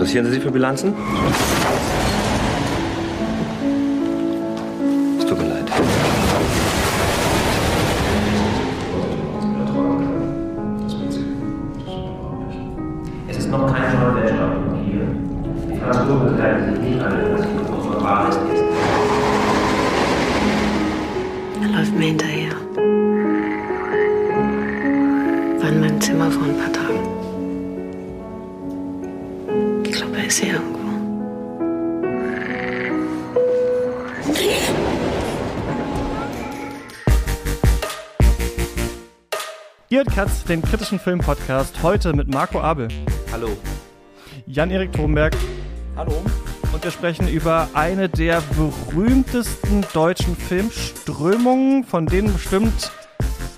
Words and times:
Interessieren 0.00 0.24
Sie 0.24 0.32
sich 0.32 0.42
für 0.42 0.50
Bilanzen? 0.50 0.94
Katz, 40.14 40.44
den 40.44 40.60
kritischen 40.60 40.98
Film-Podcast, 40.98 41.82
heute 41.82 42.12
mit 42.12 42.28
Marco 42.28 42.60
Abel, 42.60 42.88
Hallo. 43.32 43.56
Jan-Erik 44.46 44.92
Thomberg 44.92 45.36
Hallo. 45.96 46.22
und 46.72 46.82
wir 46.82 46.90
sprechen 46.90 47.28
über 47.28 47.68
eine 47.74 48.08
der 48.08 48.42
berühmtesten 48.56 49.84
deutschen 49.92 50.36
Filmströmungen, 50.36 51.84
von 51.84 52.06
denen 52.06 52.32
bestimmt 52.32 52.90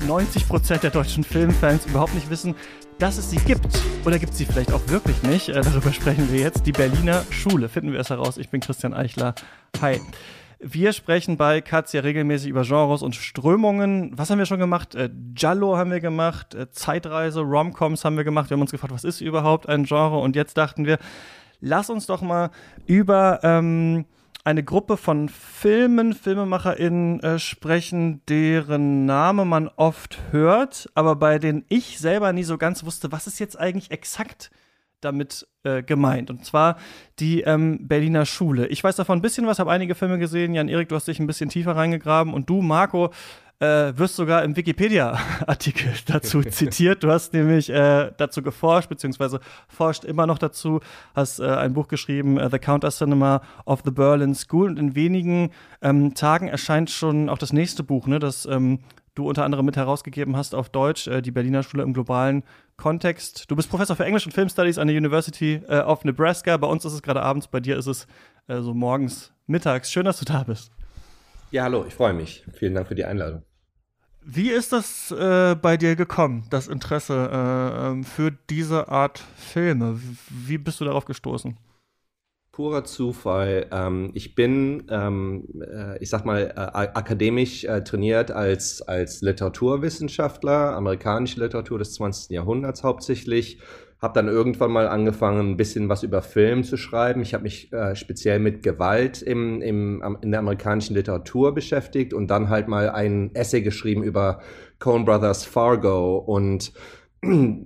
90% 0.06 0.80
der 0.80 0.90
deutschen 0.90 1.24
Filmfans 1.24 1.86
überhaupt 1.86 2.14
nicht 2.14 2.28
wissen, 2.28 2.54
dass 2.98 3.18
es 3.18 3.30
sie 3.30 3.38
gibt. 3.38 3.66
Oder 4.04 4.18
gibt 4.18 4.32
es 4.32 4.38
sie 4.38 4.44
vielleicht 4.44 4.72
auch 4.72 4.86
wirklich 4.88 5.22
nicht? 5.22 5.48
Äh, 5.48 5.62
darüber 5.62 5.92
sprechen 5.92 6.30
wir 6.30 6.40
jetzt. 6.40 6.66
Die 6.66 6.72
Berliner 6.72 7.24
Schule. 7.30 7.68
Finden 7.68 7.92
wir 7.92 8.00
es 8.00 8.10
heraus. 8.10 8.36
Ich 8.36 8.50
bin 8.50 8.60
Christian 8.60 8.94
Eichler. 8.94 9.34
Hi. 9.80 10.00
Wir 10.64 10.92
sprechen 10.92 11.36
bei 11.36 11.60
Katz 11.60 11.92
ja 11.92 12.02
regelmäßig 12.02 12.48
über 12.48 12.62
Genres 12.62 13.02
und 13.02 13.16
Strömungen. 13.16 14.16
Was 14.16 14.30
haben 14.30 14.38
wir 14.38 14.46
schon 14.46 14.60
gemacht? 14.60 14.94
Äh, 14.94 15.10
Giallo 15.34 15.76
haben 15.76 15.90
wir 15.90 15.98
gemacht, 15.98 16.54
äh, 16.54 16.70
Zeitreise, 16.70 17.40
Romcoms 17.40 18.04
haben 18.04 18.16
wir 18.16 18.22
gemacht. 18.22 18.48
Wir 18.48 18.54
haben 18.54 18.62
uns 18.62 18.70
gefragt, 18.70 18.94
was 18.94 19.02
ist 19.02 19.20
überhaupt 19.20 19.68
ein 19.68 19.84
Genre? 19.84 20.18
Und 20.18 20.36
jetzt 20.36 20.56
dachten 20.56 20.86
wir, 20.86 20.98
lass 21.60 21.90
uns 21.90 22.06
doch 22.06 22.22
mal 22.22 22.50
über 22.86 23.40
ähm, 23.42 24.04
eine 24.44 24.62
Gruppe 24.62 24.96
von 24.96 25.28
Filmen, 25.28 26.12
FilmemacherInnen 26.12 27.20
äh, 27.20 27.38
sprechen, 27.40 28.22
deren 28.28 29.04
Name 29.04 29.44
man 29.44 29.66
oft 29.66 30.20
hört, 30.30 30.88
aber 30.94 31.16
bei 31.16 31.40
denen 31.40 31.64
ich 31.70 31.98
selber 31.98 32.32
nie 32.32 32.44
so 32.44 32.56
ganz 32.56 32.84
wusste, 32.84 33.10
was 33.10 33.26
ist 33.26 33.40
jetzt 33.40 33.58
eigentlich 33.58 33.90
exakt 33.90 34.52
damit 35.02 35.46
äh, 35.64 35.82
gemeint. 35.82 36.30
Und 36.30 36.44
zwar 36.44 36.76
die 37.18 37.42
ähm, 37.42 37.86
Berliner 37.86 38.24
Schule. 38.24 38.66
Ich 38.68 38.82
weiß 38.82 38.96
davon 38.96 39.18
ein 39.18 39.22
bisschen 39.22 39.46
was, 39.46 39.58
habe 39.58 39.70
einige 39.70 39.94
Filme 39.94 40.18
gesehen. 40.18 40.54
Jan-Erik, 40.54 40.88
du 40.88 40.96
hast 40.96 41.08
dich 41.08 41.20
ein 41.20 41.26
bisschen 41.26 41.50
tiefer 41.50 41.76
reingegraben. 41.76 42.32
Und 42.32 42.48
du, 42.48 42.62
Marco, 42.62 43.10
äh, 43.62 43.96
wirst 43.96 44.16
sogar 44.16 44.42
im 44.42 44.56
Wikipedia-Artikel 44.56 45.92
dazu 46.06 46.42
zitiert. 46.50 47.04
Du 47.04 47.10
hast 47.10 47.32
nämlich 47.32 47.70
äh, 47.70 48.10
dazu 48.16 48.42
geforscht, 48.42 48.88
beziehungsweise 48.88 49.40
forscht 49.68 50.04
immer 50.04 50.26
noch 50.26 50.38
dazu, 50.38 50.80
hast 51.14 51.38
äh, 51.38 51.44
ein 51.44 51.72
Buch 51.72 51.86
geschrieben, 51.86 52.38
äh, 52.38 52.50
The 52.50 52.58
Counter 52.58 52.90
Cinema 52.90 53.40
of 53.64 53.82
the 53.84 53.92
Berlin 53.92 54.34
School. 54.34 54.70
Und 54.70 54.78
in 54.78 54.94
wenigen 54.96 55.52
ähm, 55.80 56.14
Tagen 56.14 56.48
erscheint 56.48 56.90
schon 56.90 57.28
auch 57.28 57.38
das 57.38 57.52
nächste 57.52 57.84
Buch, 57.84 58.08
ne, 58.08 58.18
das 58.18 58.46
ähm, 58.46 58.80
du 59.14 59.28
unter 59.28 59.44
anderem 59.44 59.66
mit 59.66 59.76
herausgegeben 59.76 60.36
hast 60.36 60.54
auf 60.54 60.68
Deutsch, 60.68 61.06
äh, 61.06 61.22
die 61.22 61.30
Berliner 61.30 61.62
Schule 61.62 61.82
im 61.82 61.92
globalen 61.92 62.42
Kontext. 62.76 63.50
Du 63.50 63.56
bist 63.56 63.70
Professor 63.70 63.96
für 63.96 64.04
Englisch 64.04 64.26
und 64.26 64.32
Film 64.32 64.48
Studies 64.48 64.78
an 64.78 64.88
der 64.88 64.96
University 64.96 65.62
äh, 65.68 65.80
of 65.80 66.04
Nebraska. 66.04 66.56
Bei 66.56 66.66
uns 66.66 66.84
ist 66.84 66.92
es 66.92 67.02
gerade 67.02 67.22
abends, 67.22 67.48
bei 67.48 67.60
dir 67.60 67.76
ist 67.76 67.86
es 67.86 68.06
äh, 68.48 68.60
so 68.60 68.74
morgens, 68.74 69.32
mittags. 69.46 69.90
Schön, 69.90 70.04
dass 70.04 70.18
du 70.18 70.24
da 70.24 70.44
bist. 70.44 70.70
Ja, 71.50 71.64
hallo, 71.64 71.84
ich 71.86 71.94
freue 71.94 72.14
mich. 72.14 72.44
Vielen 72.54 72.74
Dank 72.74 72.88
für 72.88 72.94
die 72.94 73.04
Einladung. 73.04 73.42
Wie 74.24 74.50
ist 74.50 74.72
das 74.72 75.10
äh, 75.10 75.56
bei 75.60 75.76
dir 75.76 75.96
gekommen, 75.96 76.46
das 76.48 76.68
Interesse 76.68 77.28
äh, 77.32 77.88
ähm, 77.88 78.04
für 78.04 78.30
diese 78.30 78.88
Art 78.88 79.22
Filme? 79.36 80.00
Wie 80.30 80.58
bist 80.58 80.80
du 80.80 80.84
darauf 80.84 81.04
gestoßen? 81.04 81.58
Purer 82.52 82.84
Zufall. 82.84 83.66
Ähm, 83.72 84.10
ich 84.12 84.34
bin, 84.34 84.84
ähm, 84.90 85.48
äh, 85.58 85.96
ich 86.02 86.10
sag 86.10 86.26
mal, 86.26 86.52
äh, 86.54 86.60
akademisch 86.60 87.64
äh, 87.64 87.82
trainiert 87.82 88.30
als, 88.30 88.82
als 88.82 89.22
Literaturwissenschaftler, 89.22 90.76
amerikanische 90.76 91.40
Literatur 91.40 91.78
des 91.78 91.94
20. 91.94 92.30
Jahrhunderts 92.30 92.84
hauptsächlich. 92.84 93.58
Habe 94.02 94.14
dann 94.14 94.28
irgendwann 94.28 94.70
mal 94.70 94.86
angefangen, 94.86 95.52
ein 95.52 95.56
bisschen 95.56 95.88
was 95.88 96.02
über 96.02 96.20
Film 96.20 96.62
zu 96.64 96.76
schreiben. 96.76 97.22
Ich 97.22 97.32
habe 97.32 97.44
mich 97.44 97.72
äh, 97.72 97.96
speziell 97.96 98.38
mit 98.38 98.62
Gewalt 98.62 99.22
im, 99.22 99.62
im, 99.62 100.18
in 100.20 100.32
der 100.32 100.40
amerikanischen 100.40 100.94
Literatur 100.94 101.54
beschäftigt 101.54 102.12
und 102.12 102.26
dann 102.26 102.50
halt 102.50 102.68
mal 102.68 102.90
ein 102.90 103.30
Essay 103.34 103.62
geschrieben 103.62 104.02
über 104.02 104.40
Coen 104.78 105.06
Brothers 105.06 105.44
Fargo 105.44 106.18
und 106.18 106.72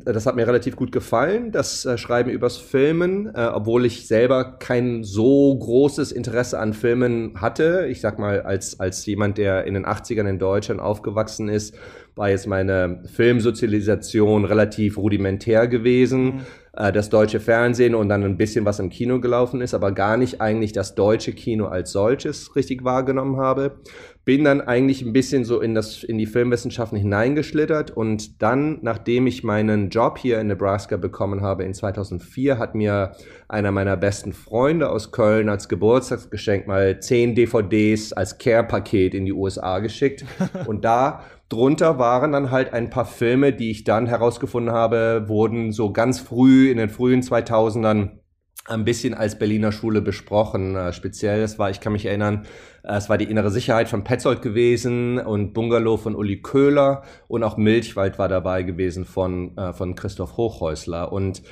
das 0.05 0.27
hat 0.27 0.37
mir 0.37 0.47
relativ 0.47 0.77
gut 0.77 0.93
gefallen, 0.93 1.51
das 1.51 1.87
äh, 1.87 1.97
Schreiben 1.97 2.29
übers 2.29 2.59
Filmen, 2.59 3.35
äh, 3.35 3.47
obwohl 3.55 3.87
ich 3.87 4.07
selber 4.07 4.59
kein 4.59 5.03
so 5.03 5.57
großes 5.57 6.13
Interesse 6.13 6.59
an 6.59 6.75
Filmen 6.75 7.41
hatte. 7.41 7.87
Ich 7.91 8.03
sag 8.03 8.19
mal, 8.19 8.43
als, 8.43 8.79
als 8.81 9.07
jemand, 9.07 9.39
der 9.39 9.65
in 9.65 9.73
den 9.73 9.87
80ern 9.87 10.29
in 10.29 10.39
Deutschland 10.39 10.79
aufgewachsen 10.83 11.49
ist, 11.49 11.75
war 12.17 12.29
jetzt 12.29 12.47
meine 12.47 13.03
Filmsozialisation 13.11 14.45
relativ 14.45 14.99
rudimentär 14.99 15.69
gewesen. 15.69 16.43
Äh, 16.77 16.93
das 16.93 17.09
deutsche 17.09 17.41
Fernsehen 17.41 17.95
und 17.95 18.11
dann 18.11 18.25
ein 18.25 18.37
bisschen 18.37 18.67
was 18.67 18.79
im 18.79 18.91
Kino 18.91 19.21
gelaufen 19.21 19.63
ist, 19.63 19.73
aber 19.73 19.93
gar 19.93 20.19
nicht 20.19 20.41
eigentlich 20.41 20.73
das 20.73 20.95
deutsche 20.95 21.33
Kino 21.33 21.67
als 21.67 21.93
solches 21.93 22.55
richtig 22.57 22.85
wahrgenommen 22.85 23.39
habe. 23.39 23.77
Bin 24.27 24.43
dann 24.43 24.61
eigentlich 24.61 25.03
ein 25.03 25.13
bisschen 25.13 25.45
so 25.45 25.61
in, 25.61 25.77
das, 25.77 26.03
in 26.03 26.19
die 26.19 26.27
Filmwissenschaften 26.27 26.99
hineingeschlittert 26.99 27.93
und 27.93 28.43
dann, 28.43 28.81
nachdem 28.83 29.29
ich 29.29 29.45
meinen 29.45 29.89
Job 29.89 30.19
hier 30.19 30.41
in 30.41 30.49
Nebraska 30.49 30.97
bekommen 30.97 31.43
habe 31.43 31.63
in 31.63 31.73
2004, 31.73 32.59
hat 32.59 32.75
mir 32.75 33.13
einer 33.47 33.71
meiner 33.71 33.97
besten 33.97 34.33
Freunde 34.33 34.91
aus 34.91 35.13
Köln 35.13 35.49
als 35.49 35.69
Geburtstagsgeschenk 35.69 36.67
mal 36.67 36.99
zehn 36.99 37.37
DVDs 37.37 38.13
als 38.13 38.39
Care-Paket 38.39 39.15
in 39.15 39.27
die 39.27 39.33
USA 39.33 39.79
geschickt. 39.79 40.25
Und 40.67 40.85
da 40.85 41.23
drunter 41.49 42.01
waren 42.01 42.33
dann 42.33 42.51
halt 42.51 42.73
ein 42.73 42.91
paar 42.91 43.05
Filme, 43.05 43.53
die 43.53 43.71
ich 43.71 43.85
dann 43.85 44.07
herausgefunden 44.07 44.75
habe, 44.75 45.27
wurden 45.29 45.71
so 45.71 45.93
ganz 45.93 46.19
früh 46.19 46.69
in 46.69 46.79
den 46.79 46.89
frühen 46.89 47.23
2000ern 47.23 48.19
ein 48.69 48.85
bisschen 48.85 49.15
als 49.15 49.39
Berliner 49.39 49.73
Schule 49.73 50.03
besprochen. 50.03 50.77
Äh, 50.77 50.93
speziell, 50.93 51.43
es 51.43 51.59
war, 51.59 51.71
ich 51.71 51.81
kann 51.81 51.93
mich 51.93 52.07
erinnern, 52.07 52.47
es 52.87 53.09
war 53.09 53.19
die 53.19 53.25
innere 53.25 53.51
Sicherheit 53.51 53.89
von 53.89 54.05
Petzold 54.05 54.43
gewesen 54.43 55.19
und 55.19 55.53
Bungalow 55.53 55.97
von 55.97 56.15
Uli 56.15 56.41
Köhler 56.41 57.03
und 57.29 57.43
auch 57.43 57.57
Milchwald 57.57 58.19
war 58.19 58.29
dabei 58.29 58.63
gewesen 58.63 59.05
von, 59.05 59.57
äh, 59.57 59.73
von 59.73 59.95
Christoph 59.95 60.37
Hochhäusler. 60.37 61.13
Und 61.13 61.43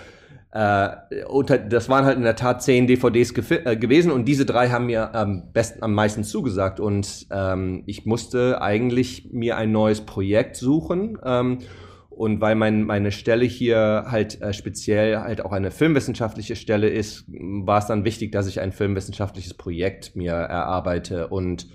äh, 0.52 0.90
unter, 1.26 1.58
das 1.58 1.88
waren 1.88 2.04
halt 2.04 2.16
in 2.16 2.22
der 2.22 2.36
Tat 2.36 2.62
zehn 2.62 2.86
DVDs 2.86 3.32
äh, 3.50 3.76
gewesen 3.76 4.12
und 4.12 4.26
diese 4.26 4.46
drei 4.46 4.68
haben 4.70 4.86
mir 4.86 5.12
am 5.12 5.50
besten, 5.52 5.82
am 5.82 5.94
meisten 5.94 6.22
zugesagt 6.22 6.78
und 6.78 7.26
ähm, 7.32 7.82
ich 7.86 8.06
musste 8.06 8.62
eigentlich 8.62 9.30
mir 9.32 9.56
ein 9.56 9.72
neues 9.72 10.02
Projekt 10.02 10.56
suchen. 10.56 11.18
Ähm, 11.24 11.58
und 12.16 12.40
weil 12.40 12.54
mein, 12.54 12.84
meine 12.84 13.10
Stelle 13.10 13.44
hier 13.44 14.04
halt 14.08 14.40
äh, 14.40 14.52
speziell 14.52 15.18
halt 15.18 15.44
auch 15.44 15.52
eine 15.52 15.70
filmwissenschaftliche 15.70 16.56
Stelle 16.56 16.88
ist, 16.88 17.24
war 17.28 17.78
es 17.78 17.86
dann 17.86 18.04
wichtig, 18.04 18.32
dass 18.32 18.46
ich 18.46 18.60
ein 18.60 18.72
filmwissenschaftliches 18.72 19.54
Projekt 19.54 20.14
mir 20.14 20.32
erarbeite. 20.32 21.28
Und 21.28 21.68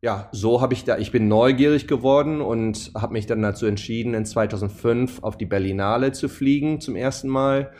ja, 0.00 0.28
so 0.32 0.60
habe 0.60 0.74
ich 0.74 0.84
da, 0.84 0.98
ich 0.98 1.12
bin 1.12 1.28
neugierig 1.28 1.86
geworden 1.86 2.40
und 2.40 2.92
habe 2.94 3.12
mich 3.12 3.26
dann 3.26 3.42
dazu 3.42 3.66
entschieden, 3.66 4.14
in 4.14 4.24
2005 4.24 5.22
auf 5.22 5.36
die 5.36 5.46
Berlinale 5.46 6.12
zu 6.12 6.28
fliegen 6.28 6.80
zum 6.80 6.96
ersten 6.96 7.28
Mal. 7.28 7.72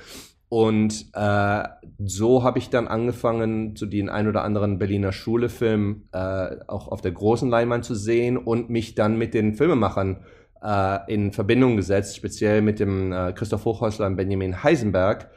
Und 0.48 1.06
äh, 1.14 1.62
so 1.98 2.44
habe 2.44 2.58
ich 2.58 2.70
dann 2.70 2.88
angefangen, 2.88 3.74
so 3.74 3.86
den 3.86 4.08
ein 4.08 4.28
oder 4.28 4.44
anderen 4.44 4.78
Berliner 4.78 5.12
Schule-Film 5.12 6.04
äh, 6.12 6.56
auch 6.68 6.88
auf 6.88 7.00
der 7.00 7.12
großen 7.12 7.48
Leinwand 7.48 7.84
zu 7.84 7.94
sehen 7.94 8.36
und 8.36 8.70
mich 8.70 8.94
dann 8.94 9.18
mit 9.18 9.34
den 9.34 9.54
Filmemachern 9.54 10.16
äh, 10.16 10.35
in 11.08 11.32
Verbindung 11.32 11.76
gesetzt, 11.76 12.16
speziell 12.16 12.62
mit 12.62 12.80
dem 12.80 13.12
äh, 13.12 13.32
Christoph 13.32 13.64
Hochhäusler 13.64 14.06
und 14.06 14.16
Benjamin 14.16 14.62
Heisenberg. 14.62 15.30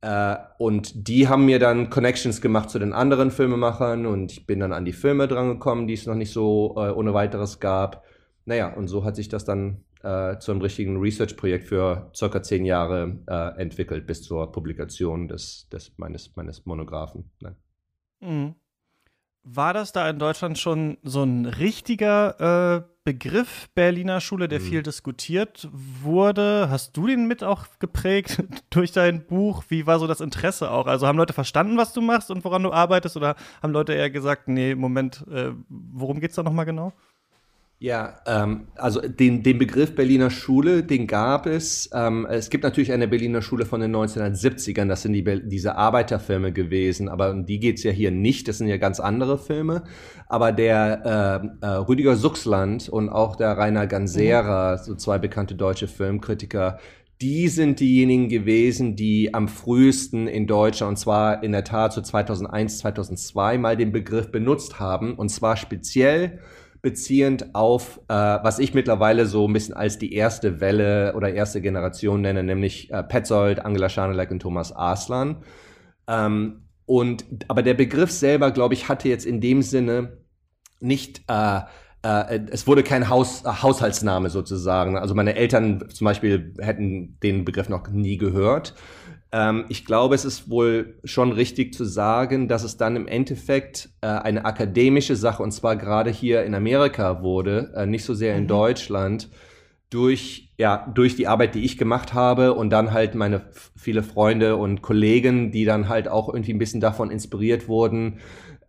Äh, 0.00 0.36
und 0.58 1.08
die 1.08 1.28
haben 1.28 1.46
mir 1.46 1.58
dann 1.58 1.90
Connections 1.90 2.40
gemacht 2.40 2.70
zu 2.70 2.78
den 2.78 2.92
anderen 2.92 3.30
Filmemachern 3.30 4.06
und 4.06 4.32
ich 4.32 4.46
bin 4.46 4.60
dann 4.60 4.72
an 4.72 4.84
die 4.84 4.92
Filme 4.92 5.28
drangekommen, 5.28 5.86
die 5.86 5.94
es 5.94 6.06
noch 6.06 6.14
nicht 6.14 6.32
so 6.32 6.74
äh, 6.76 6.90
ohne 6.90 7.14
weiteres 7.14 7.60
gab. 7.60 8.04
Naja, 8.44 8.72
und 8.72 8.88
so 8.88 9.04
hat 9.04 9.16
sich 9.16 9.28
das 9.28 9.44
dann 9.44 9.84
äh, 10.02 10.38
zu 10.38 10.52
einem 10.52 10.60
richtigen 10.60 10.98
Research-Projekt 10.98 11.64
für 11.64 12.10
circa 12.14 12.42
zehn 12.42 12.64
Jahre 12.64 13.18
äh, 13.26 13.60
entwickelt, 13.60 14.06
bis 14.06 14.22
zur 14.22 14.52
Publikation 14.52 15.26
des, 15.26 15.68
des, 15.70 15.92
meines, 15.96 16.36
meines 16.36 16.64
Monographen. 16.66 17.30
Ne? 17.40 17.56
Mhm. 18.20 18.54
War 19.48 19.72
das 19.72 19.92
da 19.92 20.10
in 20.10 20.18
Deutschland 20.18 20.58
schon 20.58 20.98
so 21.04 21.22
ein 21.22 21.46
richtiger 21.46 22.80
äh, 22.80 22.82
Begriff 23.04 23.68
Berliner 23.76 24.20
Schule, 24.20 24.48
der 24.48 24.58
mhm. 24.58 24.64
viel 24.64 24.82
diskutiert 24.82 25.68
wurde. 25.70 26.66
Hast 26.68 26.96
du 26.96 27.06
den 27.06 27.28
mit 27.28 27.44
auch 27.44 27.66
geprägt 27.78 28.42
durch 28.70 28.90
dein 28.90 29.24
Buch? 29.24 29.62
Wie 29.68 29.86
war 29.86 30.00
so 30.00 30.08
das 30.08 30.20
Interesse 30.20 30.72
auch? 30.72 30.88
Also 30.88 31.06
haben 31.06 31.16
Leute 31.16 31.32
verstanden, 31.32 31.76
was 31.76 31.92
du 31.92 32.00
machst 32.00 32.32
und 32.32 32.44
woran 32.44 32.64
du 32.64 32.72
arbeitest? 32.72 33.16
Oder 33.16 33.36
haben 33.62 33.72
Leute 33.72 33.94
eher 33.94 34.10
gesagt, 34.10 34.48
nee, 34.48 34.74
Moment, 34.74 35.24
äh, 35.30 35.52
worum 35.68 36.20
es 36.20 36.34
da 36.34 36.42
nochmal 36.42 36.64
genau? 36.66 36.92
Ja, 37.78 38.20
ähm, 38.26 38.68
also 38.76 39.02
den, 39.02 39.42
den 39.42 39.58
Begriff 39.58 39.94
Berliner 39.94 40.30
Schule, 40.30 40.82
den 40.82 41.06
gab 41.06 41.44
es. 41.44 41.90
Ähm, 41.92 42.26
es 42.30 42.48
gibt 42.48 42.64
natürlich 42.64 42.90
eine 42.90 43.06
Berliner 43.06 43.42
Schule 43.42 43.66
von 43.66 43.82
den 43.82 43.94
1970ern, 43.94 44.88
das 44.88 45.02
sind 45.02 45.12
die, 45.12 45.22
diese 45.44 45.76
Arbeiterfilme 45.76 46.52
gewesen, 46.52 47.10
aber 47.10 47.30
um 47.30 47.44
die 47.44 47.60
geht's 47.60 47.82
ja 47.82 47.90
hier 47.90 48.10
nicht, 48.10 48.48
das 48.48 48.58
sind 48.58 48.68
ja 48.68 48.78
ganz 48.78 48.98
andere 48.98 49.36
Filme. 49.36 49.82
Aber 50.26 50.52
der 50.52 51.52
äh, 51.62 51.66
äh, 51.66 51.70
Rüdiger 51.80 52.16
Suchsland 52.16 52.88
und 52.88 53.10
auch 53.10 53.36
der 53.36 53.58
Rainer 53.58 53.86
Gansera, 53.86 54.76
mhm. 54.76 54.82
so 54.82 54.94
zwei 54.94 55.18
bekannte 55.18 55.54
deutsche 55.54 55.86
Filmkritiker, 55.86 56.78
die 57.20 57.48
sind 57.48 57.80
diejenigen 57.80 58.30
gewesen, 58.30 58.96
die 58.96 59.34
am 59.34 59.48
frühesten 59.48 60.28
in 60.28 60.46
Deutschland, 60.46 60.90
und 60.90 60.96
zwar 60.96 61.42
in 61.42 61.52
der 61.52 61.64
Tat 61.64 61.92
so 61.92 62.00
2001, 62.00 62.78
2002 62.78 63.58
mal 63.58 63.76
den 63.76 63.92
Begriff 63.92 64.32
benutzt 64.32 64.80
haben, 64.80 65.14
und 65.14 65.28
zwar 65.28 65.58
speziell 65.58 66.40
beziehend 66.86 67.52
auf, 67.52 68.00
äh, 68.06 68.14
was 68.14 68.60
ich 68.60 68.72
mittlerweile 68.72 69.26
so 69.26 69.48
ein 69.48 69.52
bisschen 69.52 69.74
als 69.74 69.98
die 69.98 70.14
erste 70.14 70.60
Welle 70.60 71.14
oder 71.16 71.34
erste 71.34 71.60
Generation 71.60 72.20
nenne, 72.20 72.44
nämlich 72.44 72.92
äh, 72.92 73.02
Petzold, 73.02 73.58
Angela 73.58 73.88
Schanelek 73.88 74.30
und 74.30 74.38
Thomas 74.38 74.70
Arslan. 74.70 75.42
Ähm, 76.06 76.68
und, 76.84 77.24
aber 77.48 77.64
der 77.64 77.74
Begriff 77.74 78.12
selber, 78.12 78.52
glaube 78.52 78.74
ich, 78.74 78.88
hatte 78.88 79.08
jetzt 79.08 79.26
in 79.26 79.40
dem 79.40 79.62
Sinne 79.62 80.18
nicht, 80.78 81.22
äh, 81.26 81.62
äh, 82.02 82.38
es 82.52 82.68
wurde 82.68 82.84
kein 82.84 83.08
Haus, 83.08 83.44
äh, 83.44 83.48
Haushaltsname 83.48 84.30
sozusagen. 84.30 84.96
Also 84.96 85.16
meine 85.16 85.34
Eltern 85.34 85.90
zum 85.90 86.04
Beispiel 86.04 86.54
hätten 86.60 87.18
den 87.20 87.44
Begriff 87.44 87.68
noch 87.68 87.88
nie 87.88 88.16
gehört. 88.16 88.76
Ähm, 89.36 89.66
ich 89.68 89.84
glaube, 89.84 90.14
es 90.14 90.24
ist 90.24 90.48
wohl 90.48 90.94
schon 91.04 91.30
richtig 91.30 91.74
zu 91.74 91.84
sagen, 91.84 92.48
dass 92.48 92.64
es 92.64 92.78
dann 92.78 92.96
im 92.96 93.06
Endeffekt 93.06 93.90
äh, 94.00 94.06
eine 94.06 94.46
akademische 94.46 95.14
Sache, 95.14 95.42
und 95.42 95.50
zwar 95.50 95.76
gerade 95.76 96.10
hier 96.10 96.44
in 96.44 96.54
Amerika 96.54 97.22
wurde, 97.22 97.70
äh, 97.76 97.84
nicht 97.84 98.04
so 98.04 98.14
sehr 98.14 98.34
in 98.34 98.44
mhm. 98.44 98.48
Deutschland, 98.48 99.28
durch, 99.90 100.54
ja, 100.56 100.90
durch 100.94 101.16
die 101.16 101.28
Arbeit, 101.28 101.54
die 101.54 101.64
ich 101.64 101.76
gemacht 101.76 102.14
habe 102.14 102.54
und 102.54 102.70
dann 102.70 102.92
halt 102.92 103.14
meine 103.14 103.42
viele 103.76 104.02
Freunde 104.02 104.56
und 104.56 104.80
Kollegen, 104.80 105.52
die 105.52 105.66
dann 105.66 105.90
halt 105.90 106.08
auch 106.08 106.28
irgendwie 106.32 106.54
ein 106.54 106.58
bisschen 106.58 106.80
davon 106.80 107.10
inspiriert 107.10 107.68
wurden, 107.68 108.20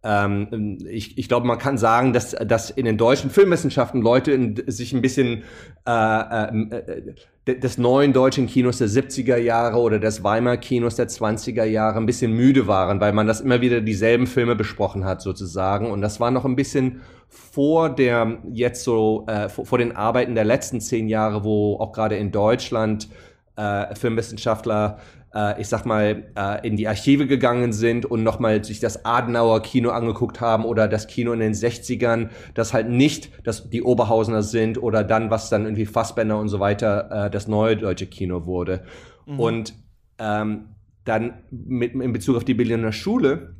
ähm, 0.04 0.78
ich, 0.90 1.18
ich 1.18 1.28
glaube, 1.28 1.48
man 1.48 1.58
kann 1.58 1.78
sagen, 1.78 2.14
dass, 2.14 2.32
dass 2.32 2.70
in 2.70 2.86
den 2.86 2.98
deutschen 2.98 3.30
Filmwissenschaften 3.30 4.02
Leute 4.02 4.32
in, 4.32 4.64
sich 4.68 4.94
ein 4.94 5.02
bisschen 5.02 5.44
äh, 5.88 6.44
äh, 6.44 7.16
des 7.56 7.78
neuen 7.78 8.14
deutschen 8.14 8.48
Kinos 8.48 8.78
der 8.78 8.90
70er 8.90 9.38
Jahre 9.38 9.80
oder 9.80 10.00
des 10.00 10.24
Weimar 10.24 10.58
Kinos 10.58 10.96
der 10.96 11.08
20er 11.08 11.64
Jahre 11.64 11.98
ein 11.98 12.06
bisschen 12.06 12.34
müde 12.34 12.68
waren, 12.68 13.00
weil 13.00 13.14
man 13.14 13.26
das 13.26 13.42
immer 13.42 13.62
wieder 13.62 13.82
dieselben 13.82 14.28
Filme 14.28 14.56
besprochen 14.56 15.06
hat 15.06 15.22
sozusagen. 15.22 15.90
Und 15.90 16.02
das 16.02 16.20
war 16.20 16.30
noch 16.30 16.46
ein 16.46 16.56
bisschen 16.56 17.02
vor 17.30 17.90
der 17.90 18.40
jetzt 18.52 18.84
so, 18.84 19.26
äh, 19.28 19.50
vor, 19.50 19.66
vor 19.66 19.78
den 19.78 19.96
Arbeiten 19.96 20.36
der 20.36 20.46
letzten 20.46 20.82
zehn 20.82 21.08
Jahre, 21.08 21.44
wo 21.44 21.78
auch 21.80 21.92
gerade 21.92 22.18
in 22.18 22.32
Deutschland 22.32 23.10
äh, 23.56 23.96
Filmwissenschaftler 23.96 25.00
äh, 25.38 25.62
ich 25.62 25.68
sag 25.68 25.86
mal, 25.86 26.24
äh, 26.36 26.68
in 26.68 26.76
die 26.78 26.88
Archive 26.88 27.28
gegangen 27.28 27.72
sind 27.72 28.06
und 28.06 28.24
nochmal 28.24 28.64
sich 28.64 28.80
das 28.80 29.06
Adenauer 29.06 29.62
Kino 29.62 29.92
angeguckt 29.92 30.42
haben 30.42 30.66
oder 30.66 30.88
das 30.88 31.08
Kino 31.08 31.32
in 31.32 31.40
den 31.40 31.54
60ern, 31.54 32.30
das 32.56 32.74
halt 32.74 32.90
nicht 32.90 33.32
dass 33.46 33.70
die 33.70 33.84
Oberhausener 33.84 34.42
sind 34.42 34.82
oder 34.82 35.04
dann, 35.04 35.30
was 35.30 35.50
dann 35.50 35.66
irgendwie 35.66 35.86
Fassbänder 35.86 36.40
und 36.40 36.50
so 36.50 36.60
weiter, 36.60 37.26
äh, 37.28 37.30
das 37.30 37.48
neue 37.48 37.78
deutsche 37.78 38.08
Kino 38.08 38.46
wurde. 38.46 38.84
Mhm. 39.26 39.40
Und 39.40 39.74
ähm, 40.18 40.70
dann 41.06 41.34
mit, 41.52 41.94
in 41.94 42.12
Bezug 42.12 42.36
auf 42.36 42.44
die 42.44 42.56
Berliner 42.56 42.92
Schule, 42.92 43.56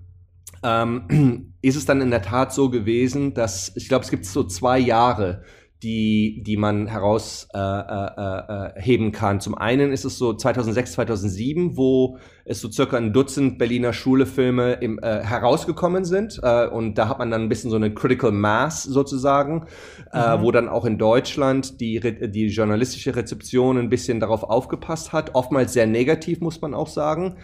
ähm, 0.64 1.54
ist 1.62 1.76
es 1.76 1.86
dann 1.86 2.02
in 2.02 2.10
der 2.10 2.24
Tat 2.24 2.54
so 2.54 2.70
gewesen, 2.70 3.34
dass 3.34 3.72
ich 3.76 3.88
glaube, 3.88 4.04
es 4.04 4.10
gibt 4.10 4.26
so 4.26 4.44
zwei 4.44 4.80
Jahre, 4.80 5.44
die, 5.84 6.42
die 6.44 6.58
man 6.58 6.88
herausheben 6.88 7.52
äh, 7.54 8.80
äh, 8.80 9.08
äh, 9.08 9.12
kann. 9.12 9.40
Zum 9.40 9.56
einen 9.56 9.92
ist 9.92 10.06
es 10.06 10.18
so 10.18 10.34
2006, 10.34 10.94
2007, 10.94 11.78
wo 11.78 12.18
es 12.46 12.62
so 12.62 12.72
circa 12.72 12.98
ein 12.98 13.14
Dutzend 13.14 13.60
Berliner 13.60 13.94
Schulefilme 13.94 14.74
im, 14.74 14.98
äh, 15.00 15.22
herausgekommen 15.24 16.04
sind. 16.04 16.40
Äh, 16.42 16.68
und 16.68 16.96
da 16.96 17.10
hat 17.10 17.20
man 17.20 17.30
dann 17.30 17.44
ein 17.44 17.50
bisschen 17.50 17.70
so 17.70 17.76
eine 17.76 17.94
Critical 17.94 18.32
Mass 18.32 18.84
sozusagen, 18.84 19.68
äh, 20.12 20.18
mhm. 20.18 20.40
äh, 20.40 20.42
wo 20.42 20.52
dann 20.52 20.68
auch 20.68 20.86
in 20.86 20.98
Deutschland 20.98 21.80
die, 21.80 22.00
die 22.00 22.48
journalistische 22.48 23.16
Rezeption 23.16 23.78
ein 23.78 23.90
bisschen 23.90 24.20
darauf 24.20 24.44
aufgepasst 24.44 25.14
hat. 25.14 25.36
Oftmals 25.36 25.74
sehr 25.74 25.86
negativ, 25.86 26.42
muss 26.42 26.60
man 26.60 26.74
auch 26.74 26.88
sagen. 26.88 27.36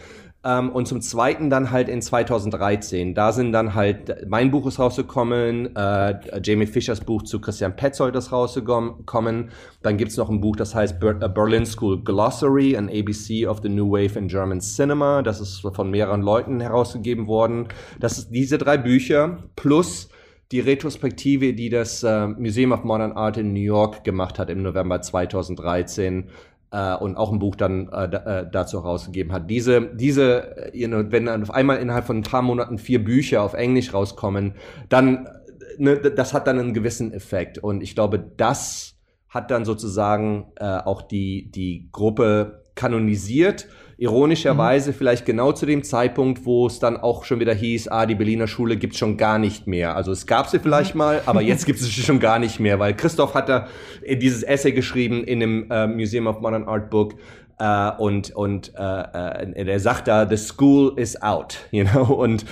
Ähm, 0.45 0.69
und 0.71 0.87
zum 0.87 0.99
Zweiten 1.01 1.49
dann 1.49 1.71
halt 1.71 1.87
in 1.87 2.01
2013. 2.01 3.15
Da 3.15 3.31
sind 3.31 3.53
dann 3.53 3.75
halt, 3.75 4.27
mein 4.27 4.51
Buch 4.51 4.67
ist 4.67 4.77
rausgekommen, 4.77 5.75
äh, 5.75 6.15
Jamie 6.43 6.65
Fischers 6.65 7.01
Buch 7.01 7.23
zu 7.23 7.39
Christian 7.39 7.75
Petzold 7.75 8.15
ist 8.15 8.31
rausgekommen. 8.31 9.49
Dann 9.81 9.97
gibt's 9.97 10.17
noch 10.17 10.29
ein 10.29 10.41
Buch, 10.41 10.55
das 10.57 10.75
heißt 10.75 11.01
äh, 11.01 11.29
Berlin 11.29 11.65
School 11.65 12.03
Glossary, 12.03 12.75
an 12.75 12.89
ABC 12.89 13.47
of 13.47 13.61
the 13.63 13.69
New 13.69 13.91
Wave 13.91 14.19
in 14.19 14.27
German 14.27 14.59
Cinema. 14.59 15.21
Das 15.21 15.39
ist 15.39 15.61
von 15.61 15.89
mehreren 15.89 16.21
Leuten 16.21 16.59
herausgegeben 16.59 17.27
worden. 17.27 17.69
Das 17.99 18.17
ist 18.17 18.31
diese 18.31 18.57
drei 18.57 18.77
Bücher 18.77 19.37
plus 19.55 20.09
die 20.51 20.59
Retrospektive, 20.59 21.53
die 21.53 21.69
das 21.69 22.03
äh, 22.03 22.27
Museum 22.27 22.73
of 22.73 22.83
Modern 22.83 23.13
Art 23.13 23.37
in 23.37 23.53
New 23.53 23.59
York 23.59 24.03
gemacht 24.03 24.37
hat 24.37 24.49
im 24.49 24.61
November 24.61 25.01
2013 25.01 26.29
äh, 26.73 26.95
und 26.95 27.15
auch 27.15 27.31
ein 27.31 27.39
Buch 27.39 27.55
dann 27.55 27.87
äh, 27.89 28.05
äh 28.05 28.47
dazu 28.51 28.83
herausgegeben 28.83 29.31
hat. 29.31 29.49
Diese, 29.49 29.93
diese, 29.93 30.71
wenn 30.73 31.27
dann 31.27 31.43
auf 31.43 31.51
einmal 31.51 31.77
innerhalb 31.77 32.05
von 32.05 32.17
ein 32.17 32.23
paar 32.23 32.41
Monaten 32.41 32.77
vier 32.77 33.03
Bücher 33.03 33.43
auf 33.43 33.53
Englisch 33.53 33.93
rauskommen, 33.93 34.55
dann, 34.89 35.29
ne, 35.77 35.97
das 35.97 36.33
hat 36.33 36.47
dann 36.47 36.59
einen 36.59 36.73
gewissen 36.73 37.13
Effekt. 37.13 37.59
Und 37.59 37.81
ich 37.81 37.95
glaube, 37.95 38.19
das 38.19 38.95
hat 39.29 39.51
dann 39.51 39.65
sozusagen 39.65 40.51
äh, 40.55 40.65
auch 40.65 41.03
die, 41.03 41.51
die 41.51 41.89
Gruppe 41.91 42.63
kanonisiert 42.75 43.67
Ironischerweise 44.03 44.91
mhm. 44.91 44.95
vielleicht 44.95 45.25
genau 45.25 45.53
zu 45.53 45.65
dem 45.65 45.81
Zeitpunkt, 45.81 46.45
wo 46.45 46.67
es 46.67 46.79
dann 46.79 46.97
auch 46.97 47.23
schon 47.23 47.39
wieder 47.39 47.53
hieß, 47.53 47.87
ah, 47.87 48.05
die 48.05 48.15
Berliner 48.15 48.47
Schule 48.47 48.75
gibt's 48.75 48.97
schon 48.97 49.15
gar 49.15 49.39
nicht 49.39 49.65
mehr. 49.65 49.95
Also 49.95 50.11
es 50.11 50.27
gab 50.27 50.49
sie 50.49 50.59
vielleicht 50.59 50.93
mhm. 50.93 50.97
mal, 50.97 51.21
aber 51.25 51.41
jetzt 51.41 51.65
gibt 51.65 51.79
es 51.79 51.85
sie 51.85 52.01
schon 52.01 52.19
gar 52.19 52.37
nicht 52.37 52.59
mehr, 52.59 52.79
weil 52.79 52.97
Christoph 52.97 53.33
hat 53.33 53.47
da 53.47 53.67
dieses 54.05 54.43
Essay 54.43 54.73
geschrieben 54.73 55.23
in 55.23 55.39
dem 55.39 55.71
äh, 55.71 55.87
Museum 55.87 56.27
of 56.27 56.41
Modern 56.41 56.65
Art 56.65 56.89
Book, 56.89 57.15
Uh, 57.61 57.91
und 57.99 58.31
und 58.35 58.73
uh, 58.79 58.81
uh, 58.81 59.53
er 59.55 59.79
sagt 59.79 60.07
da, 60.07 60.27
the 60.27 60.37
school 60.37 60.93
is 60.97 61.21
out, 61.21 61.59
you 61.71 61.85
know, 61.85 62.03
und 62.03 62.45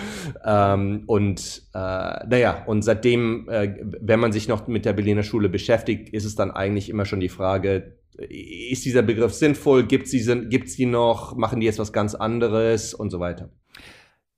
ähm, 0.46 1.04
und 1.08 1.64
naja, 1.74 2.64
und 2.68 2.84
seitdem, 2.84 3.48
wenn 3.48 4.20
man 4.20 4.32
sich 4.32 4.48
noch 4.48 4.68
mit 4.68 4.86
der 4.86 4.94
Berliner 4.94 5.24
Schule 5.24 5.50
beschäftigt, 5.50 6.10
ist 6.10 6.24
es 6.24 6.36
dann 6.36 6.52
eigentlich 6.52 6.88
immer 6.88 7.06
schon 7.06 7.20
die 7.20 7.30
Frage, 7.30 7.98
ist 8.18 8.86
dieser 8.86 9.02
Begriff 9.02 9.34
sinnvoll? 9.34 9.86
Gibt 9.86 10.06
es 10.06 10.12
die, 10.12 10.50
gibt's 10.50 10.76
die 10.76 10.86
noch? 10.86 11.36
Machen 11.36 11.60
die 11.60 11.66
jetzt 11.66 11.80
was 11.80 11.94
ganz 11.94 12.16
anderes 12.16 12.94
und 12.94 13.10
so 13.10 13.20
weiter? 13.20 13.50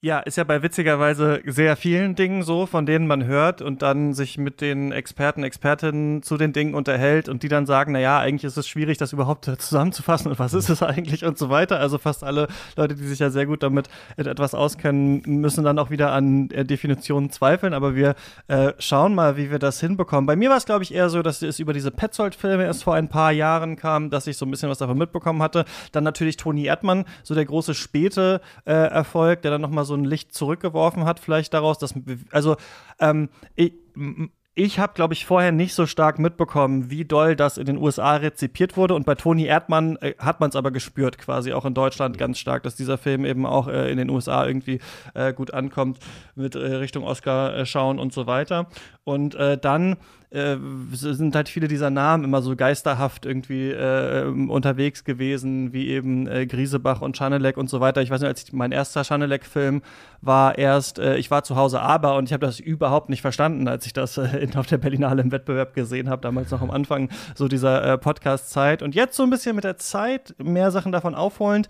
Ja, 0.05 0.19
ist 0.19 0.35
ja 0.35 0.43
bei 0.43 0.61
witzigerweise 0.61 1.41
sehr 1.45 1.77
vielen 1.77 2.15
Dingen 2.15 2.43
so, 2.43 2.65
von 2.65 2.85
denen 2.85 3.07
man 3.07 3.23
hört 3.23 3.61
und 3.61 3.81
dann 3.81 4.13
sich 4.13 4.37
mit 4.37 4.59
den 4.59 4.91
Experten, 4.91 5.43
Expertinnen 5.43 6.21
zu 6.23 6.35
den 6.35 6.51
Dingen 6.51 6.73
unterhält 6.73 7.29
und 7.29 7.41
die 7.41 7.47
dann 7.47 7.65
sagen, 7.65 7.93
na 7.93 7.99
ja, 7.99 8.19
eigentlich 8.19 8.43
ist 8.43 8.57
es 8.57 8.67
schwierig, 8.67 8.97
das 8.97 9.13
überhaupt 9.13 9.45
zusammenzufassen 9.45 10.29
und 10.29 10.39
was 10.39 10.53
ist 10.53 10.67
es 10.67 10.83
eigentlich 10.83 11.23
und 11.23 11.37
so 11.37 11.49
weiter. 11.49 11.79
Also 11.79 11.99
fast 11.99 12.25
alle 12.25 12.49
Leute, 12.75 12.95
die 12.95 13.05
sich 13.05 13.19
ja 13.19 13.29
sehr 13.29 13.45
gut 13.45 13.63
damit 13.63 13.87
etwas 14.17 14.53
auskennen, 14.53 15.21
müssen 15.25 15.63
dann 15.63 15.79
auch 15.79 15.89
wieder 15.89 16.11
an 16.11 16.49
Definitionen 16.49 17.29
zweifeln. 17.29 17.73
Aber 17.73 17.95
wir 17.95 18.15
äh, 18.49 18.73
schauen 18.79 19.15
mal, 19.15 19.37
wie 19.37 19.51
wir 19.51 19.59
das 19.59 19.79
hinbekommen. 19.79 20.25
Bei 20.25 20.35
mir 20.35 20.49
war 20.49 20.57
es, 20.57 20.65
glaube 20.65 20.83
ich, 20.83 20.93
eher 20.93 21.07
so, 21.07 21.21
dass 21.21 21.41
es 21.41 21.59
über 21.59 21.71
diese 21.71 21.91
Petzold-Filme 21.91 22.65
erst 22.65 22.83
vor 22.83 22.95
ein 22.95 23.07
paar 23.07 23.31
Jahren 23.31 23.77
kam, 23.77 24.09
dass 24.09 24.27
ich 24.27 24.35
so 24.35 24.45
ein 24.45 24.51
bisschen 24.51 24.69
was 24.69 24.79
davon 24.79 24.97
mitbekommen 24.97 25.41
hatte. 25.41 25.63
Dann 25.93 26.03
natürlich 26.03 26.35
Toni 26.35 26.65
Erdmann, 26.65 27.05
so 27.23 27.35
der 27.35 27.45
große 27.45 27.73
späte 27.73 28.41
äh, 28.65 28.73
Erfolg, 28.73 29.43
der 29.43 29.51
dann 29.51 29.61
nochmal 29.61 29.85
so 29.85 29.92
so 29.93 30.01
ein 30.01 30.05
Licht 30.05 30.33
zurückgeworfen 30.33 31.05
hat, 31.05 31.19
vielleicht 31.19 31.53
daraus, 31.53 31.77
dass, 31.77 31.93
also, 32.31 32.55
ähm, 32.99 33.29
ich, 33.55 33.73
ich 34.55 34.77
habe, 34.77 34.93
glaube 34.93 35.13
ich, 35.13 35.25
vorher 35.25 35.51
nicht 35.51 35.73
so 35.73 35.87
stark 35.87 36.19
mitbekommen, 36.19 36.91
wie 36.91 37.05
doll 37.05 37.35
das 37.35 37.57
in 37.57 37.65
den 37.65 37.77
USA 37.77 38.15
rezipiert 38.17 38.77
wurde. 38.77 38.93
Und 38.93 39.05
bei 39.05 39.15
Toni 39.15 39.45
Erdmann 39.45 39.97
äh, 39.97 40.13
hat 40.19 40.39
man 40.39 40.49
es 40.49 40.55
aber 40.55 40.69
gespürt, 40.71 41.17
quasi 41.17 41.53
auch 41.53 41.65
in 41.65 41.73
Deutschland 41.73 42.17
ganz 42.17 42.37
stark, 42.37 42.61
dass 42.63 42.75
dieser 42.75 42.99
Film 42.99 43.25
eben 43.25 43.45
auch 43.47 43.67
äh, 43.67 43.91
in 43.91 43.97
den 43.97 44.09
USA 44.11 44.45
irgendwie 44.45 44.79
äh, 45.15 45.33
gut 45.33 45.53
ankommt 45.53 45.99
mit 46.35 46.55
äh, 46.55 46.59
Richtung 46.59 47.03
Oscar 47.03 47.55
äh, 47.55 47.65
schauen 47.65 47.97
und 47.97 48.13
so 48.13 48.27
weiter. 48.27 48.67
Und 49.03 49.33
äh, 49.35 49.57
dann 49.57 49.97
äh, 50.33 50.57
sind 50.93 51.35
halt 51.35 51.47
viele 51.47 51.67
dieser 51.67 51.89
Namen 51.89 52.23
immer 52.23 52.41
so 52.41 52.55
geisterhaft 52.55 53.25
irgendwie 53.25 53.69
äh, 53.69 54.25
unterwegs 54.25 55.03
gewesen, 55.03 55.73
wie 55.73 55.89
eben 55.89 56.27
äh, 56.27 56.47
Griesebach 56.47 57.01
und 57.01 57.15
Schanelek 57.15 57.57
und 57.57 57.69
so 57.69 57.79
weiter. 57.79 58.01
Ich 58.01 58.09
weiß 58.09 58.21
nicht, 58.21 58.27
als 58.27 58.43
ich, 58.43 58.53
mein 58.53 58.71
erster 58.71 59.03
Schanelek-Film 59.03 59.83
war 60.21 60.57
erst, 60.57 60.97
äh, 60.97 61.17
ich 61.17 61.29
war 61.29 61.43
zu 61.43 61.55
Hause 61.55 61.81
aber 61.81 62.15
und 62.15 62.25
ich 62.25 62.33
habe 62.33 62.45
das 62.45 62.59
überhaupt 62.59 63.09
nicht 63.09 63.21
verstanden, 63.21 63.67
als 63.67 63.85
ich 63.85 63.93
das 63.93 64.17
äh, 64.17 64.47
auf 64.55 64.65
der 64.65 64.79
Berlinale 64.79 65.21
im 65.21 65.31
Wettbewerb 65.31 65.75
gesehen 65.75 66.09
habe, 66.09 66.21
damals 66.21 66.49
noch 66.49 66.61
am 66.61 66.71
Anfang 66.71 67.09
so 67.35 67.47
dieser 67.47 67.83
äh, 67.83 67.97
Podcast-Zeit. 67.97 68.81
Und 68.81 68.95
jetzt 68.95 69.15
so 69.15 69.23
ein 69.23 69.29
bisschen 69.29 69.55
mit 69.55 69.63
der 69.63 69.77
Zeit, 69.77 70.33
mehr 70.39 70.71
Sachen 70.71 70.91
davon 70.91 71.13
aufholend 71.13 71.69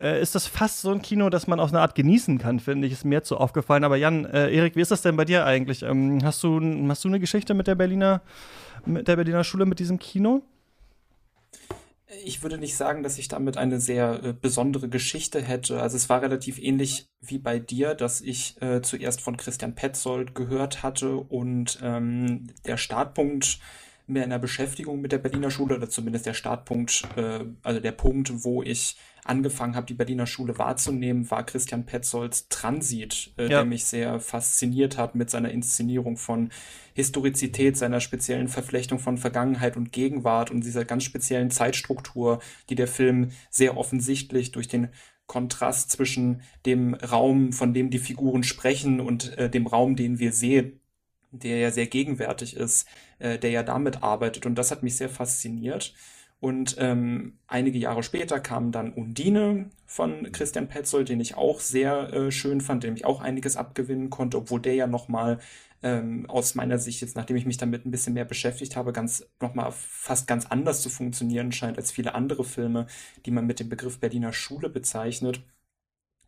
äh, 0.00 0.20
ist 0.20 0.34
das 0.34 0.46
fast 0.46 0.80
so 0.80 0.90
ein 0.90 1.02
Kino, 1.02 1.28
das 1.30 1.46
man 1.46 1.60
auf 1.60 1.70
eine 1.70 1.80
Art 1.80 1.94
genießen 1.94 2.38
kann, 2.38 2.58
finde 2.58 2.86
ich. 2.86 2.92
Ist 2.92 3.04
mir 3.04 3.22
zu 3.22 3.36
aufgefallen. 3.36 3.84
Aber 3.84 3.96
Jan, 3.96 4.24
äh, 4.24 4.50
Erik, 4.50 4.76
wie 4.76 4.80
ist 4.80 4.90
das 4.90 5.02
denn 5.02 5.16
bei 5.16 5.24
dir 5.24 5.44
eigentlich? 5.44 5.82
Ähm, 5.82 6.20
hast, 6.24 6.42
du, 6.42 6.60
hast 6.88 7.04
du 7.04 7.08
eine 7.08 7.20
Geschichte 7.20 7.54
mit 7.54 7.66
der 7.66 7.74
Berliner, 7.74 8.22
mit 8.86 9.08
der 9.08 9.16
Berliner 9.16 9.44
Schule, 9.44 9.66
mit 9.66 9.78
diesem 9.78 9.98
Kino? 9.98 10.42
Ich 12.24 12.42
würde 12.42 12.58
nicht 12.58 12.76
sagen, 12.76 13.04
dass 13.04 13.18
ich 13.18 13.28
damit 13.28 13.56
eine 13.56 13.78
sehr 13.78 14.24
äh, 14.24 14.32
besondere 14.32 14.88
Geschichte 14.88 15.40
hätte. 15.40 15.80
Also 15.80 15.96
es 15.96 16.08
war 16.08 16.22
relativ 16.22 16.58
ähnlich 16.58 17.08
wie 17.20 17.38
bei 17.38 17.58
dir, 17.58 17.94
dass 17.94 18.20
ich 18.20 18.60
äh, 18.60 18.80
zuerst 18.82 19.20
von 19.20 19.36
Christian 19.36 19.74
Petzold 19.74 20.34
gehört 20.34 20.82
hatte 20.82 21.16
und 21.16 21.78
ähm, 21.82 22.48
der 22.66 22.78
Startpunkt 22.78 23.60
mehr 24.10 24.24
in 24.24 24.30
der 24.30 24.38
Beschäftigung 24.38 25.00
mit 25.00 25.12
der 25.12 25.18
Berliner 25.18 25.50
Schule 25.50 25.76
oder 25.76 25.88
zumindest 25.88 26.26
der 26.26 26.34
Startpunkt, 26.34 27.04
äh, 27.16 27.44
also 27.62 27.80
der 27.80 27.92
Punkt, 27.92 28.44
wo 28.44 28.62
ich 28.62 28.96
angefangen 29.30 29.76
habe, 29.76 29.86
die 29.86 29.94
Berliner 29.94 30.26
Schule 30.26 30.58
wahrzunehmen, 30.58 31.30
war 31.30 31.46
Christian 31.46 31.86
Petzolds 31.86 32.48
Transit, 32.48 33.32
äh, 33.38 33.44
ja. 33.44 33.48
der 33.48 33.64
mich 33.64 33.84
sehr 33.84 34.18
fasziniert 34.18 34.98
hat 34.98 35.14
mit 35.14 35.30
seiner 35.30 35.50
Inszenierung 35.50 36.16
von 36.16 36.50
Historizität, 36.94 37.76
seiner 37.76 38.00
speziellen 38.00 38.48
Verflechtung 38.48 38.98
von 38.98 39.18
Vergangenheit 39.18 39.76
und 39.76 39.92
Gegenwart 39.92 40.50
und 40.50 40.64
dieser 40.64 40.84
ganz 40.84 41.04
speziellen 41.04 41.50
Zeitstruktur, 41.50 42.40
die 42.68 42.74
der 42.74 42.88
Film 42.88 43.30
sehr 43.50 43.76
offensichtlich 43.76 44.50
durch 44.50 44.66
den 44.66 44.88
Kontrast 45.26 45.92
zwischen 45.92 46.42
dem 46.66 46.94
Raum, 46.94 47.52
von 47.52 47.72
dem 47.72 47.90
die 47.90 48.00
Figuren 48.00 48.42
sprechen 48.42 48.98
und 48.98 49.38
äh, 49.38 49.48
dem 49.48 49.68
Raum, 49.68 49.94
den 49.94 50.18
wir 50.18 50.32
sehen, 50.32 50.80
der 51.30 51.58
ja 51.58 51.70
sehr 51.70 51.86
gegenwärtig 51.86 52.56
ist, 52.56 52.88
äh, 53.20 53.38
der 53.38 53.50
ja 53.50 53.62
damit 53.62 54.02
arbeitet. 54.02 54.44
Und 54.44 54.56
das 54.56 54.72
hat 54.72 54.82
mich 54.82 54.96
sehr 54.96 55.08
fasziniert. 55.08 55.94
Und 56.40 56.76
ähm, 56.78 57.38
einige 57.46 57.78
Jahre 57.78 58.02
später 58.02 58.40
kam 58.40 58.72
dann 58.72 58.94
Undine 58.94 59.68
von 59.84 60.32
Christian 60.32 60.68
Petzold, 60.68 61.10
den 61.10 61.20
ich 61.20 61.36
auch 61.36 61.60
sehr 61.60 62.12
äh, 62.14 62.32
schön 62.32 62.62
fand, 62.62 62.82
dem 62.82 62.96
ich 62.96 63.04
auch 63.04 63.20
einiges 63.20 63.56
abgewinnen 63.56 64.08
konnte, 64.08 64.38
obwohl 64.38 64.60
der 64.60 64.74
ja 64.74 64.86
nochmal 64.86 65.38
ähm, 65.82 66.24
aus 66.28 66.54
meiner 66.54 66.78
Sicht 66.78 67.02
jetzt, 67.02 67.14
nachdem 67.16 67.36
ich 67.36 67.44
mich 67.44 67.58
damit 67.58 67.84
ein 67.84 67.90
bisschen 67.90 68.14
mehr 68.14 68.24
beschäftigt 68.24 68.74
habe, 68.74 68.92
ganz 68.92 69.26
nochmal 69.40 69.70
fast 69.72 70.26
ganz 70.26 70.46
anders 70.46 70.80
zu 70.80 70.88
funktionieren 70.88 71.52
scheint 71.52 71.76
als 71.76 71.90
viele 71.90 72.14
andere 72.14 72.44
Filme, 72.44 72.86
die 73.26 73.30
man 73.30 73.46
mit 73.46 73.60
dem 73.60 73.68
Begriff 73.68 74.00
Berliner 74.00 74.32
Schule 74.32 74.70
bezeichnet. 74.70 75.42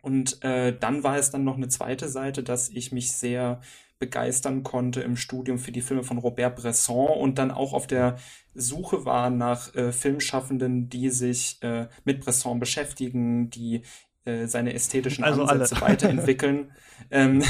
Und 0.02 0.42
äh, 0.42 0.76
dann 0.78 1.04
war 1.04 1.16
es 1.16 1.30
dann 1.30 1.44
noch 1.44 1.56
eine 1.56 1.68
zweite 1.68 2.08
Seite, 2.08 2.42
dass 2.42 2.68
ich 2.68 2.92
mich 2.92 3.12
sehr 3.12 3.60
begeistern 4.02 4.64
konnte 4.64 5.00
im 5.00 5.16
Studium 5.16 5.60
für 5.60 5.70
die 5.70 5.80
Filme 5.80 6.02
von 6.02 6.18
Robert 6.18 6.56
Bresson 6.56 7.06
und 7.06 7.38
dann 7.38 7.52
auch 7.52 7.72
auf 7.72 7.86
der 7.86 8.16
Suche 8.52 9.04
war 9.04 9.30
nach 9.30 9.72
äh, 9.76 9.92
Filmschaffenden, 9.92 10.88
die 10.88 11.08
sich 11.08 11.62
äh, 11.62 11.86
mit 12.04 12.18
Bresson 12.18 12.58
beschäftigen, 12.58 13.48
die 13.48 13.82
äh, 14.24 14.46
seine 14.48 14.74
ästhetischen 14.74 15.22
also 15.22 15.44
Ansätze 15.44 15.76
alle. 15.76 15.92
weiterentwickeln. 15.92 16.72
ähm, 17.12 17.44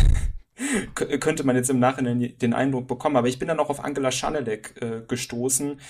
könnte 0.94 1.44
man 1.44 1.56
jetzt 1.56 1.70
im 1.70 1.78
Nachhinein 1.78 2.34
den 2.36 2.52
Eindruck 2.52 2.86
bekommen. 2.86 3.16
Aber 3.16 3.28
ich 3.28 3.38
bin 3.38 3.48
dann 3.48 3.58
auch 3.58 3.70
auf 3.70 3.82
Angela 3.82 4.12
Schanelek 4.12 4.74
äh, 4.82 5.00
gestoßen, 5.08 5.80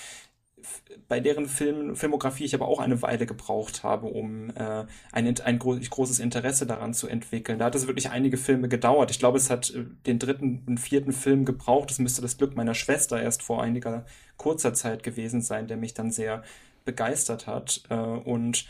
bei 1.07 1.19
deren 1.19 1.47
Film, 1.47 1.95
Filmografie 1.95 2.45
ich 2.45 2.55
aber 2.55 2.67
auch 2.67 2.79
eine 2.79 3.01
Weile 3.01 3.25
gebraucht 3.25 3.83
habe, 3.83 4.07
um 4.07 4.49
äh, 4.51 4.85
ein, 5.11 5.39
ein 5.39 5.59
gro 5.59 5.77
großes 5.77 6.19
Interesse 6.19 6.65
daran 6.65 6.93
zu 6.93 7.07
entwickeln. 7.07 7.59
Da 7.59 7.65
hat 7.65 7.75
es 7.75 7.87
wirklich 7.87 8.09
einige 8.09 8.37
Filme 8.37 8.67
gedauert. 8.69 9.11
Ich 9.11 9.19
glaube, 9.19 9.37
es 9.37 9.49
hat 9.49 9.69
äh, 9.71 9.85
den 10.05 10.19
dritten 10.19 10.63
und 10.65 10.79
vierten 10.79 11.11
Film 11.11 11.45
gebraucht. 11.45 11.91
Es 11.91 11.99
müsste 11.99 12.21
das 12.21 12.37
Glück 12.37 12.55
meiner 12.55 12.73
Schwester 12.73 13.21
erst 13.21 13.43
vor 13.43 13.61
einiger 13.61 14.05
kurzer 14.37 14.73
Zeit 14.73 15.03
gewesen 15.03 15.41
sein, 15.41 15.67
der 15.67 15.77
mich 15.77 15.93
dann 15.93 16.11
sehr 16.11 16.43
begeistert 16.85 17.47
hat. 17.47 17.83
Äh, 17.89 17.95
und 17.95 18.65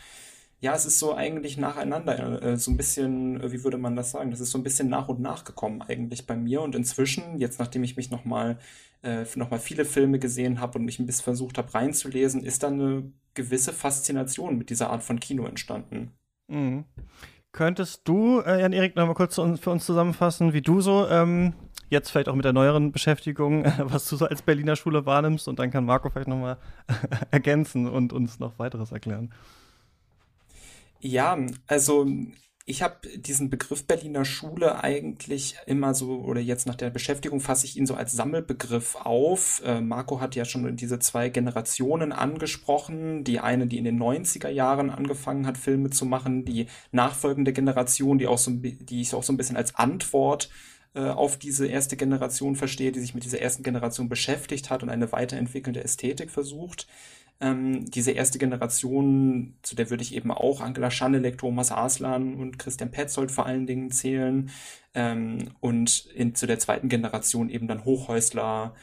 ja, 0.60 0.74
es 0.74 0.86
ist 0.86 0.98
so 0.98 1.14
eigentlich 1.14 1.58
nacheinander, 1.58 2.42
äh, 2.42 2.56
so 2.56 2.70
ein 2.70 2.78
bisschen, 2.78 3.40
äh, 3.40 3.52
wie 3.52 3.64
würde 3.64 3.76
man 3.76 3.96
das 3.96 4.12
sagen? 4.12 4.30
Das 4.30 4.40
ist 4.40 4.50
so 4.50 4.58
ein 4.58 4.64
bisschen 4.64 4.88
nach 4.88 5.08
und 5.08 5.20
nach 5.20 5.44
gekommen 5.44 5.82
eigentlich 5.82 6.26
bei 6.26 6.36
mir. 6.36 6.62
Und 6.62 6.74
inzwischen, 6.74 7.38
jetzt 7.38 7.58
nachdem 7.58 7.84
ich 7.84 7.96
mich 7.96 8.10
nochmal 8.10 8.58
äh, 9.04 9.24
nochmal 9.36 9.60
viele 9.60 9.84
Filme 9.84 10.18
gesehen 10.18 10.60
habe 10.60 10.78
und 10.78 10.84
mich 10.84 10.98
ein 10.98 11.06
bisschen 11.06 11.24
versucht 11.24 11.58
habe 11.58 11.72
reinzulesen, 11.72 12.42
ist 12.42 12.62
da 12.62 12.68
eine 12.68 13.12
gewisse 13.34 13.72
Faszination 13.72 14.56
mit 14.56 14.70
dieser 14.70 14.90
Art 14.90 15.02
von 15.02 15.20
Kino 15.20 15.46
entstanden. 15.46 16.12
Mhm. 16.48 16.84
Könntest 17.52 18.02
du, 18.08 18.40
äh, 18.40 18.60
Jan-Erik, 18.60 18.96
nochmal 18.96 19.14
kurz 19.14 19.36
für 19.36 19.70
uns 19.70 19.84
zusammenfassen, 19.84 20.52
wie 20.52 20.62
du 20.62 20.80
so 20.80 21.06
ähm, 21.08 21.54
jetzt 21.88 22.10
vielleicht 22.10 22.28
auch 22.28 22.34
mit 22.34 22.44
der 22.44 22.52
neueren 22.52 22.92
Beschäftigung, 22.92 23.64
was 23.78 24.08
du 24.08 24.16
so 24.16 24.26
als 24.26 24.42
Berliner 24.42 24.74
Schule 24.74 25.06
wahrnimmst 25.06 25.46
und 25.48 25.58
dann 25.58 25.70
kann 25.70 25.84
Marco 25.84 26.10
vielleicht 26.10 26.28
nochmal 26.28 26.56
ergänzen 27.30 27.88
und 27.88 28.12
uns 28.12 28.40
noch 28.40 28.58
weiteres 28.58 28.90
erklären. 28.90 29.32
Ja, 31.00 31.38
also 31.66 32.06
ich 32.66 32.82
habe 32.82 33.06
diesen 33.16 33.50
Begriff 33.50 33.86
Berliner 33.86 34.24
Schule 34.24 34.82
eigentlich 34.82 35.56
immer 35.66 35.92
so, 35.92 36.20
oder 36.20 36.40
jetzt 36.40 36.66
nach 36.66 36.76
der 36.76 36.88
Beschäftigung 36.88 37.40
fasse 37.40 37.66
ich 37.66 37.76
ihn 37.76 37.86
so 37.86 37.94
als 37.94 38.12
Sammelbegriff 38.12 38.96
auf. 38.96 39.60
Äh, 39.66 39.82
Marco 39.82 40.20
hat 40.20 40.34
ja 40.34 40.46
schon 40.46 40.74
diese 40.76 40.98
zwei 40.98 41.28
Generationen 41.28 42.12
angesprochen. 42.12 43.22
Die 43.22 43.38
eine, 43.38 43.66
die 43.66 43.76
in 43.76 43.84
den 43.84 44.02
90er 44.02 44.48
Jahren 44.48 44.88
angefangen 44.88 45.46
hat, 45.46 45.58
Filme 45.58 45.90
zu 45.90 46.06
machen, 46.06 46.46
die 46.46 46.66
nachfolgende 46.90 47.52
Generation, 47.52 48.18
die 48.18 48.26
auch 48.26 48.38
so, 48.38 48.50
die 48.50 49.00
ich 49.02 49.14
auch 49.14 49.22
so 49.22 49.34
ein 49.34 49.36
bisschen 49.36 49.58
als 49.58 49.74
Antwort 49.74 50.48
äh, 50.94 51.00
auf 51.00 51.36
diese 51.36 51.66
erste 51.66 51.98
Generation 51.98 52.56
verstehe, 52.56 52.92
die 52.92 53.00
sich 53.00 53.14
mit 53.14 53.24
dieser 53.24 53.40
ersten 53.40 53.62
Generation 53.62 54.08
beschäftigt 54.08 54.70
hat 54.70 54.82
und 54.82 54.88
eine 54.88 55.12
weiterentwickelnde 55.12 55.84
Ästhetik 55.84 56.30
versucht. 56.30 56.86
Ähm, 57.40 57.90
diese 57.90 58.12
erste 58.12 58.38
Generation, 58.38 59.54
zu 59.62 59.74
der 59.76 59.90
würde 59.90 60.02
ich 60.02 60.14
eben 60.14 60.30
auch 60.30 60.60
Angela 60.60 60.90
Schanelek, 60.90 61.38
Thomas 61.38 61.72
Aslan 61.72 62.34
und 62.34 62.58
Christian 62.58 62.90
Petzold 62.90 63.30
vor 63.30 63.46
allen 63.46 63.66
Dingen 63.66 63.90
zählen. 63.90 64.50
Ähm, 64.94 65.50
und 65.60 66.06
in, 66.14 66.34
zu 66.34 66.46
der 66.46 66.58
zweiten 66.58 66.88
Generation 66.88 67.50
eben 67.50 67.66
dann 67.66 67.84
Hochhäusler, 67.84 68.74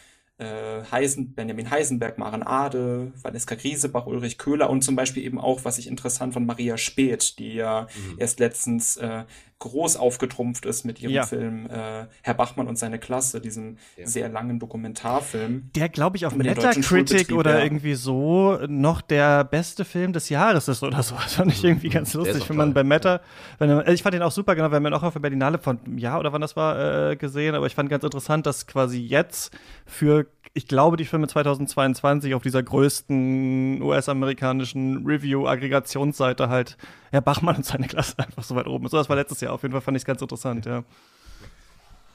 äh, 0.42 0.84
Heisen, 0.92 1.34
Benjamin 1.34 1.70
Heisenberg, 1.70 2.18
Maren 2.18 2.44
Ade, 2.44 3.12
Vanessa 3.22 3.56
Griesebach, 3.56 4.08
Ulrich 4.08 4.38
Köhler 4.38 4.70
und 4.70 4.84
zum 4.84 4.96
Beispiel 4.96 5.24
eben 5.24 5.40
auch, 5.40 5.64
was 5.64 5.78
ich 5.78 5.88
interessant 5.88 6.34
von 6.34 6.46
Maria 6.46 6.78
Speth, 6.78 7.38
die 7.38 7.54
ja 7.54 7.84
mhm. 7.84 8.16
erst 8.18 8.40
letztens 8.40 8.98
äh, 8.98 9.24
groß 9.62 9.96
aufgetrumpft 9.98 10.66
ist 10.66 10.86
mit 10.86 11.00
ihrem 11.02 11.12
ja. 11.14 11.24
Film 11.24 11.68
äh, 11.68 12.08
Herr 12.24 12.34
Bachmann 12.34 12.68
und 12.68 12.78
seine 12.78 12.98
Klasse, 12.98 13.40
diesem 13.40 13.78
ja. 13.96 14.08
sehr 14.08 14.28
langen 14.28 14.60
Dokumentarfilm. 14.60 15.70
Der, 15.76 15.88
glaube 15.88 16.18
ich, 16.18 16.26
auf 16.26 16.36
Metacritic 16.36 17.32
oder 17.32 17.60
ja. 17.60 17.64
irgendwie 17.64 17.94
so 17.94 18.58
noch 18.68 19.02
der 19.02 19.44
beste 19.44 19.86
Film 19.86 20.14
des 20.14 20.30
Jahres 20.30 20.68
ist 20.68 20.84
oder 20.84 21.02
so. 21.04 21.16
Das 21.22 21.36
fand 21.36 21.54
ich 21.54 21.64
irgendwie 21.64 21.88
mhm. 21.88 21.94
ganz 21.94 22.14
lustig, 22.14 22.50
wenn 22.50 22.58
man 22.58 22.74
bei 22.74 22.84
Meta, 22.84 23.22
wenn 23.60 23.70
man, 23.70 23.80
also 23.80 23.92
ich 23.92 24.02
fand 24.02 24.16
den 24.16 24.24
auch 24.24 24.32
super, 24.32 24.56
genau, 24.56 24.72
wenn 24.72 24.82
man 24.82 24.94
auch 24.94 25.04
auf 25.04 25.14
der 25.14 25.20
Berlinale 25.20 25.60
von 25.60 25.80
ja 25.98 26.18
oder 26.18 26.34
wann 26.34 26.42
das 26.42 26.56
war 26.56 27.12
äh, 27.12 27.16
gesehen, 27.16 27.54
aber 27.54 27.68
ich 27.68 27.76
fand 27.76 27.90
ganz 27.90 28.04
interessant, 28.04 28.48
dass 28.48 28.66
quasi 28.66 29.00
jetzt 29.00 29.56
für 29.86 30.26
ich 30.53 30.67
glaube, 30.67 30.98
die 30.98 31.05
Filme 31.05 31.27
2022 31.27 32.34
auf 32.34 32.43
dieser 32.43 32.62
größten 32.62 33.81
US-amerikanischen 33.81 35.05
Review-Aggregationsseite 35.05 36.50
halt 36.50 36.77
Herr 37.12 37.22
Bachmann 37.22 37.58
und 37.58 37.65
seine 37.65 37.88
Klasse 37.88 38.20
einfach 38.20 38.43
so 38.43 38.55
weit 38.55 38.67
oben 38.67 38.86
ist. 38.86 38.91
So, 38.91 38.98
das 38.98 39.10
war 39.10 39.15
letztes 39.15 39.41
Jahr. 39.41 39.53
Auf 39.53 39.62
jeden 39.62 39.72
Fall 39.72 39.81
fand 39.81 39.96
ich 39.96 40.01
es 40.01 40.05
ganz 40.05 40.22
interessant, 40.22 40.65
ja. 40.65 40.84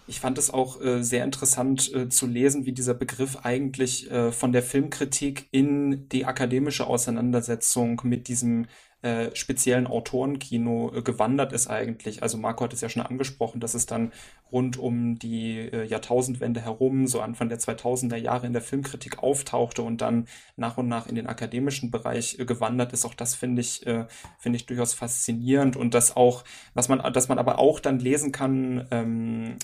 Ich 0.08 0.20
fand 0.20 0.38
es 0.38 0.50
auch 0.50 0.80
äh, 0.80 1.02
sehr 1.02 1.24
interessant 1.24 1.92
äh, 1.92 2.08
zu 2.08 2.26
lesen, 2.26 2.64
wie 2.64 2.72
dieser 2.72 2.94
Begriff 2.94 3.38
eigentlich 3.42 4.08
äh, 4.10 4.30
von 4.30 4.52
der 4.52 4.62
Filmkritik 4.62 5.48
in 5.50 6.08
die 6.10 6.26
akademische 6.26 6.86
Auseinandersetzung 6.86 8.00
mit 8.04 8.28
diesem 8.28 8.66
äh, 9.02 9.34
speziellen 9.34 9.86
Autorenkino 9.86 10.92
äh, 10.94 11.02
gewandert 11.02 11.52
ist 11.52 11.68
eigentlich. 11.68 12.22
Also 12.22 12.38
Marco 12.38 12.64
hat 12.64 12.72
es 12.72 12.80
ja 12.80 12.88
schon 12.88 13.02
angesprochen, 13.02 13.60
dass 13.60 13.74
es 13.74 13.86
dann 13.86 14.12
rund 14.50 14.78
um 14.78 15.18
die 15.18 15.58
äh, 15.58 15.84
Jahrtausendwende 15.84 16.62
herum, 16.62 17.06
so 17.06 17.20
Anfang 17.20 17.48
der 17.48 17.58
2000er 17.58 18.16
Jahre 18.16 18.46
in 18.46 18.52
der 18.52 18.62
Filmkritik 18.62 19.18
auftauchte 19.18 19.82
und 19.82 20.00
dann 20.00 20.26
nach 20.56 20.78
und 20.78 20.88
nach 20.88 21.06
in 21.06 21.14
den 21.14 21.26
akademischen 21.26 21.90
Bereich 21.90 22.38
äh, 22.38 22.46
gewandert 22.46 22.92
ist. 22.92 23.04
Auch 23.04 23.14
das 23.14 23.34
finde 23.34 23.60
ich, 23.60 23.86
äh, 23.86 24.06
finde 24.38 24.56
ich 24.56 24.66
durchaus 24.66 24.94
faszinierend 24.94 25.76
und 25.76 25.94
das 25.94 26.16
auch, 26.16 26.44
was 26.74 26.88
man, 26.88 27.12
dass 27.12 27.28
man 27.28 27.38
aber 27.38 27.58
auch 27.58 27.80
dann 27.80 27.98
lesen 27.98 28.32
kann, 28.32 28.88
ähm, 28.90 29.56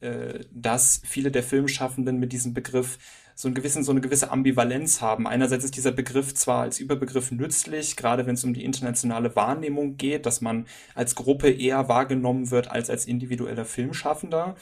äh, 0.00 0.40
dass 0.52 1.00
viele 1.06 1.30
der 1.30 1.42
Filmschaffenden 1.42 2.18
mit 2.18 2.32
diesem 2.32 2.52
Begriff 2.52 2.98
so, 3.34 3.48
einen 3.48 3.54
gewissen, 3.54 3.82
so 3.82 3.90
eine 3.90 4.00
gewisse 4.00 4.30
Ambivalenz 4.30 5.00
haben. 5.00 5.26
Einerseits 5.26 5.64
ist 5.64 5.76
dieser 5.76 5.92
Begriff 5.92 6.34
zwar 6.34 6.62
als 6.62 6.78
Überbegriff 6.78 7.30
nützlich, 7.30 7.96
gerade 7.96 8.26
wenn 8.26 8.34
es 8.34 8.44
um 8.44 8.54
die 8.54 8.64
internationale 8.64 9.34
Wahrnehmung 9.34 9.96
geht, 9.96 10.26
dass 10.26 10.40
man 10.40 10.66
als 10.94 11.14
Gruppe 11.14 11.50
eher 11.50 11.88
wahrgenommen 11.88 12.50
wird 12.50 12.70
als 12.70 12.90
als 12.90 13.06
individueller 13.06 13.64
Filmschaffender. 13.64 14.56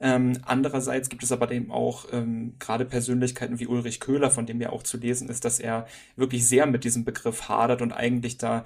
Ähm, 0.00 0.38
andererseits 0.44 1.10
gibt 1.10 1.22
es 1.22 1.32
aber 1.32 1.50
eben 1.52 1.70
auch 1.70 2.06
ähm, 2.12 2.54
gerade 2.58 2.86
Persönlichkeiten 2.86 3.60
wie 3.60 3.66
Ulrich 3.66 4.00
Köhler, 4.00 4.30
von 4.30 4.46
dem 4.46 4.60
ja 4.60 4.70
auch 4.70 4.82
zu 4.82 4.96
lesen 4.96 5.28
ist, 5.28 5.44
dass 5.44 5.60
er 5.60 5.86
wirklich 6.16 6.46
sehr 6.46 6.66
mit 6.66 6.84
diesem 6.84 7.04
Begriff 7.04 7.48
hadert 7.48 7.82
und 7.82 7.92
eigentlich 7.92 8.38
da 8.38 8.64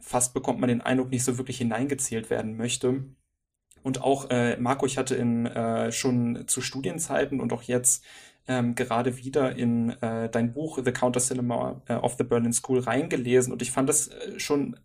fast 0.00 0.34
bekommt 0.34 0.60
man 0.60 0.68
den 0.68 0.82
Eindruck, 0.82 1.10
nicht 1.10 1.24
so 1.24 1.38
wirklich 1.38 1.58
hineingezählt 1.58 2.30
werden 2.30 2.56
möchte. 2.56 3.04
Und 3.82 4.02
auch 4.02 4.30
äh, 4.30 4.56
Marco, 4.58 4.84
ich 4.86 4.98
hatte 4.98 5.14
in 5.14 5.46
äh, 5.46 5.92
schon 5.92 6.46
zu 6.46 6.60
Studienzeiten 6.60 7.40
und 7.40 7.52
auch 7.52 7.62
jetzt 7.62 8.04
ähm, 8.48 8.74
gerade 8.74 9.16
wieder 9.16 9.56
in 9.56 9.90
äh, 10.02 10.28
dein 10.28 10.52
Buch 10.52 10.78
The 10.84 10.92
Counter 10.92 11.20
Cinema 11.20 11.82
äh, 11.88 11.94
of 11.94 12.16
the 12.18 12.24
Berlin 12.24 12.52
School 12.52 12.80
reingelesen 12.80 13.52
und 13.52 13.62
ich 13.62 13.70
fand 13.70 13.88
das 13.88 14.08
äh, 14.08 14.38
schon 14.38 14.76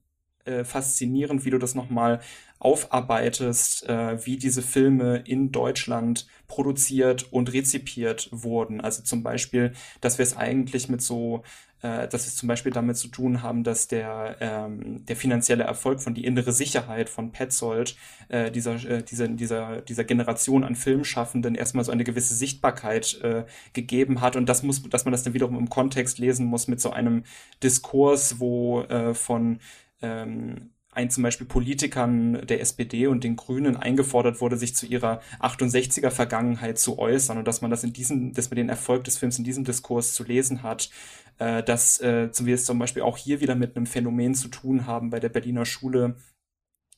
äh, 0.46 0.63
faszinierend, 0.63 1.46
wie 1.46 1.51
du 1.51 1.60
das 1.60 1.75
nochmal 1.75 2.20
aufarbeitest, 2.58 3.88
äh, 3.88 4.25
wie 4.25 4.38
diese 4.38 4.62
Filme 4.62 5.18
in 5.25 5.51
Deutschland 5.51 6.27
produziert 6.48 7.32
und 7.32 7.53
rezipiert 7.53 8.30
wurden. 8.32 8.82
Also 8.82 9.03
zum 9.03 9.24
Beispiel, 9.24 9.74
dass 10.00 10.18
wir 10.18 10.24
es 10.24 10.36
eigentlich 10.36 10.89
mit 10.89 11.01
so 11.01 11.44
äh, 11.82 12.08
dass 12.08 12.26
wir 12.26 12.34
zum 12.34 12.48
Beispiel 12.48 12.72
damit 12.72 12.98
zu 12.98 13.08
tun 13.08 13.42
haben, 13.42 13.64
dass 13.64 13.88
der, 13.88 14.38
ähm, 14.40 15.06
der 15.06 15.16
finanzielle 15.16 15.64
Erfolg 15.64 16.02
von 16.02 16.14
die 16.14 16.26
innere 16.26 16.52
Sicherheit 16.52 17.10
von 17.10 17.32
Petzold 17.32 17.96
äh, 18.30 18.52
dieser, 18.52 18.76
äh, 18.90 19.04
dieser, 19.04 19.28
dieser, 19.28 19.82
dieser 19.82 20.04
Generation 20.04 20.64
an 20.64 20.76
Filmschaffenden 20.76 21.56
erstmal 21.56 21.84
so 21.84 21.92
eine 21.92 22.04
gewisse 22.04 22.34
Sichtbarkeit 22.34 23.20
äh, 23.24 23.46
gegeben 23.74 24.22
hat. 24.22 24.36
Und 24.36 24.48
das 24.48 24.64
muss, 24.64 24.84
dass 24.90 25.06
man 25.06 25.12
das 25.12 25.24
dann 25.24 25.34
wiederum 25.34 25.58
im 25.58 25.70
Kontext 25.70 26.20
lesen 26.20 26.46
muss 26.46 26.68
mit 26.68 26.80
so 26.82 26.92
einem 26.92 27.24
Diskurs, 27.64 28.40
wo 28.40 28.82
äh, 28.82 29.14
von 29.14 29.60
ähm, 30.02 30.72
ein 30.94 31.10
zum 31.10 31.24
Beispiel 31.24 31.48
Politikern 31.48 32.46
der 32.46 32.60
SPD 32.60 33.08
und 33.08 33.24
den 33.24 33.38
Grünen 33.38 33.78
eingefordert 33.78 34.42
wurde, 34.42 34.58
sich 34.58 34.76
zu 34.76 34.86
ihrer 34.86 35.22
68er 35.40 36.10
Vergangenheit 36.10 36.80
zu 36.80 37.00
äußern. 37.00 37.38
Und 37.38 37.48
dass 37.48 37.62
man 37.62 37.72
das 37.72 37.86
in 37.86 37.94
diesem, 37.94 38.34
dass 38.34 38.50
man 38.50 38.58
den 38.58 38.70
Erfolg 38.70 39.06
des 39.06 39.18
Films 39.18 39.38
in 39.38 39.46
diesem 39.46 39.64
Diskurs 39.64 40.14
zu 40.14 40.24
lesen 40.26 40.64
hat, 40.64 40.90
äh, 41.42 41.64
dass 41.64 42.00
äh, 42.02 42.30
wir 42.40 42.54
es 42.54 42.66
zum 42.66 42.78
Beispiel 42.78 43.02
auch 43.02 43.18
hier 43.18 43.42
wieder 43.42 43.56
mit 43.56 43.76
einem 43.76 43.88
Phänomen 43.88 44.36
zu 44.36 44.48
tun 44.48 44.86
haben 44.86 45.10
bei 45.10 45.20
der 45.20 45.30
Berliner 45.30 45.66
Schule, 45.66 46.16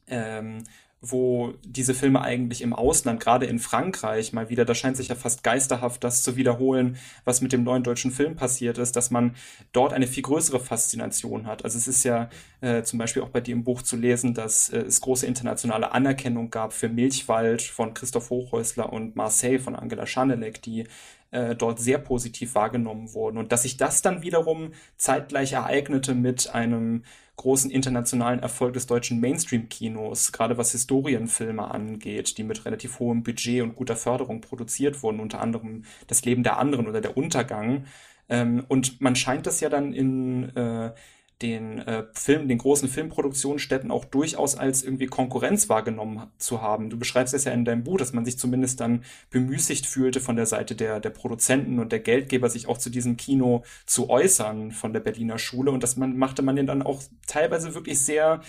ähm, 0.07 0.65
wo 0.99 1.53
diese 1.65 1.93
Filme 1.93 2.21
eigentlich 2.21 2.61
im 2.61 2.73
Ausland, 2.73 3.21
gerade 3.21 3.45
in 3.45 3.59
Frankreich 3.59 4.33
mal 4.33 4.49
wieder, 4.49 4.65
da 4.65 4.75
scheint 4.75 4.97
sich 4.97 5.07
ja 5.07 5.15
fast 5.15 5.43
geisterhaft 5.43 6.03
das 6.03 6.23
zu 6.23 6.35
wiederholen, 6.35 6.97
was 7.23 7.39
mit 7.39 7.53
dem 7.53 7.63
neuen 7.63 7.83
deutschen 7.83 8.11
Film 8.11 8.35
passiert 8.35 8.77
ist, 8.77 8.97
dass 8.97 9.11
man 9.11 9.35
dort 9.71 9.93
eine 9.93 10.07
viel 10.07 10.23
größere 10.23 10.59
Faszination 10.59 11.47
hat. 11.47 11.63
Also 11.63 11.77
es 11.77 11.87
ist 11.87 12.03
ja 12.03 12.29
äh, 12.59 12.83
zum 12.83 12.99
Beispiel 12.99 13.21
auch 13.21 13.29
bei 13.29 13.39
dir 13.39 13.53
im 13.53 13.63
Buch 13.63 13.81
zu 13.81 13.95
lesen, 13.95 14.33
dass 14.33 14.69
äh, 14.69 14.79
es 14.79 14.99
große 14.99 15.25
internationale 15.25 15.93
Anerkennung 15.93 16.49
gab 16.49 16.73
für 16.73 16.89
Milchwald 16.89 17.61
von 17.61 17.93
Christoph 17.93 18.29
Hochhäusler 18.29 18.91
und 18.91 19.15
Marseille 19.15 19.59
von 19.59 19.75
Angela 19.75 20.05
Schanelek, 20.05 20.61
die 20.61 20.85
äh, 21.33 21.55
dort 21.55 21.79
sehr 21.79 21.97
positiv 21.97 22.55
wahrgenommen 22.55 23.13
wurden. 23.13 23.37
Und 23.37 23.51
dass 23.51 23.63
sich 23.63 23.77
das 23.77 24.01
dann 24.01 24.21
wiederum 24.21 24.71
zeitgleich 24.97 25.53
ereignete 25.53 26.13
mit 26.13 26.53
einem 26.53 27.03
großen 27.35 27.71
internationalen 27.71 28.39
Erfolg 28.39 28.73
des 28.73 28.85
deutschen 28.85 29.19
Mainstream-Kinos, 29.19 30.31
gerade 30.31 30.57
was 30.57 30.71
Historienfilme 30.71 31.69
angeht, 31.69 32.37
die 32.37 32.43
mit 32.43 32.65
relativ 32.65 32.99
hohem 32.99 33.23
Budget 33.23 33.63
und 33.63 33.75
guter 33.75 33.95
Förderung 33.95 34.41
produziert 34.41 35.01
wurden, 35.01 35.19
unter 35.19 35.41
anderem 35.41 35.83
Das 36.07 36.23
Leben 36.23 36.43
der 36.43 36.59
anderen 36.59 36.87
oder 36.87 37.01
Der 37.01 37.17
Untergang. 37.17 37.85
Ähm, 38.29 38.63
und 38.67 39.01
man 39.01 39.15
scheint 39.15 39.47
das 39.47 39.59
ja 39.59 39.69
dann 39.69 39.93
in 39.93 40.55
äh, 40.55 40.93
den 41.41 41.79
äh, 41.79 42.05
Film, 42.13 42.47
den 42.47 42.57
großen 42.57 42.87
Filmproduktionsstätten 42.87 43.91
auch 43.91 44.05
durchaus 44.05 44.55
als 44.55 44.83
irgendwie 44.83 45.07
Konkurrenz 45.07 45.67
wahrgenommen 45.67 46.27
zu 46.37 46.61
haben. 46.61 46.89
Du 46.89 46.97
beschreibst 46.97 47.33
es 47.33 47.43
ja 47.43 47.51
in 47.51 47.65
deinem 47.65 47.83
Buch, 47.83 47.97
dass 47.97 48.13
man 48.13 48.23
sich 48.25 48.37
zumindest 48.37 48.79
dann 48.79 49.03
bemüßigt 49.29 49.85
fühlte 49.85 50.21
von 50.21 50.35
der 50.35 50.45
Seite 50.45 50.75
der, 50.75 50.99
der 50.99 51.09
Produzenten 51.09 51.79
und 51.79 51.91
der 51.91 51.99
Geldgeber, 51.99 52.49
sich 52.49 52.67
auch 52.67 52.77
zu 52.77 52.89
diesem 52.89 53.17
Kino 53.17 53.63
zu 53.85 54.09
äußern 54.09 54.71
von 54.71 54.93
der 54.93 55.01
Berliner 55.01 55.37
Schule. 55.37 55.71
Und 55.71 55.83
das 55.83 55.97
man, 55.97 56.17
machte 56.17 56.41
man 56.41 56.55
den 56.55 56.67
dann 56.67 56.81
auch 56.81 57.01
teilweise 57.27 57.73
wirklich 57.75 57.99
sehr 57.99 58.41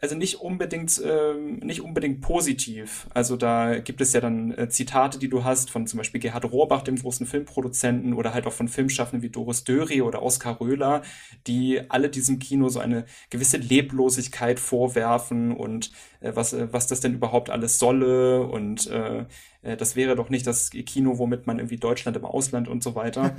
also 0.00 0.14
nicht 0.14 0.40
unbedingt, 0.40 1.00
ähm, 1.04 1.56
nicht 1.58 1.82
unbedingt 1.82 2.20
positiv. 2.20 3.06
Also 3.12 3.36
da 3.36 3.78
gibt 3.78 4.00
es 4.00 4.12
ja 4.12 4.20
dann 4.20 4.52
äh, 4.52 4.68
Zitate, 4.68 5.18
die 5.18 5.28
du 5.28 5.44
hast 5.44 5.70
von 5.70 5.86
zum 5.86 5.98
Beispiel 5.98 6.20
Gerhard 6.20 6.50
Rohrbach, 6.50 6.82
dem 6.82 6.96
großen 6.96 7.26
Filmproduzenten, 7.26 8.14
oder 8.14 8.32
halt 8.32 8.46
auch 8.46 8.52
von 8.52 8.68
Filmschaffenden 8.68 9.22
wie 9.22 9.30
Doris 9.30 9.64
Döri 9.64 10.02
oder 10.02 10.22
Oskar 10.22 10.60
Röhler, 10.60 11.02
die 11.46 11.80
alle 11.90 12.08
diesem 12.08 12.38
Kino 12.38 12.68
so 12.68 12.80
eine 12.80 13.04
gewisse 13.30 13.58
Leblosigkeit 13.58 14.60
vorwerfen 14.60 15.54
und 15.54 15.90
was, 16.20 16.52
äh, 16.52 16.68
was 16.70 16.86
das 16.86 17.00
denn 17.00 17.14
überhaupt 17.14 17.50
alles 17.50 17.78
solle 17.78 18.42
und 18.42 18.86
äh, 18.88 19.24
äh, 19.62 19.76
das 19.76 19.96
wäre 19.96 20.16
doch 20.16 20.30
nicht 20.30 20.46
das 20.46 20.70
Kino, 20.70 21.18
womit 21.18 21.46
man 21.46 21.58
irgendwie 21.58 21.78
Deutschland 21.78 22.16
im 22.16 22.24
Ausland 22.24 22.68
und 22.68 22.82
so 22.82 22.94
weiter. 22.94 23.34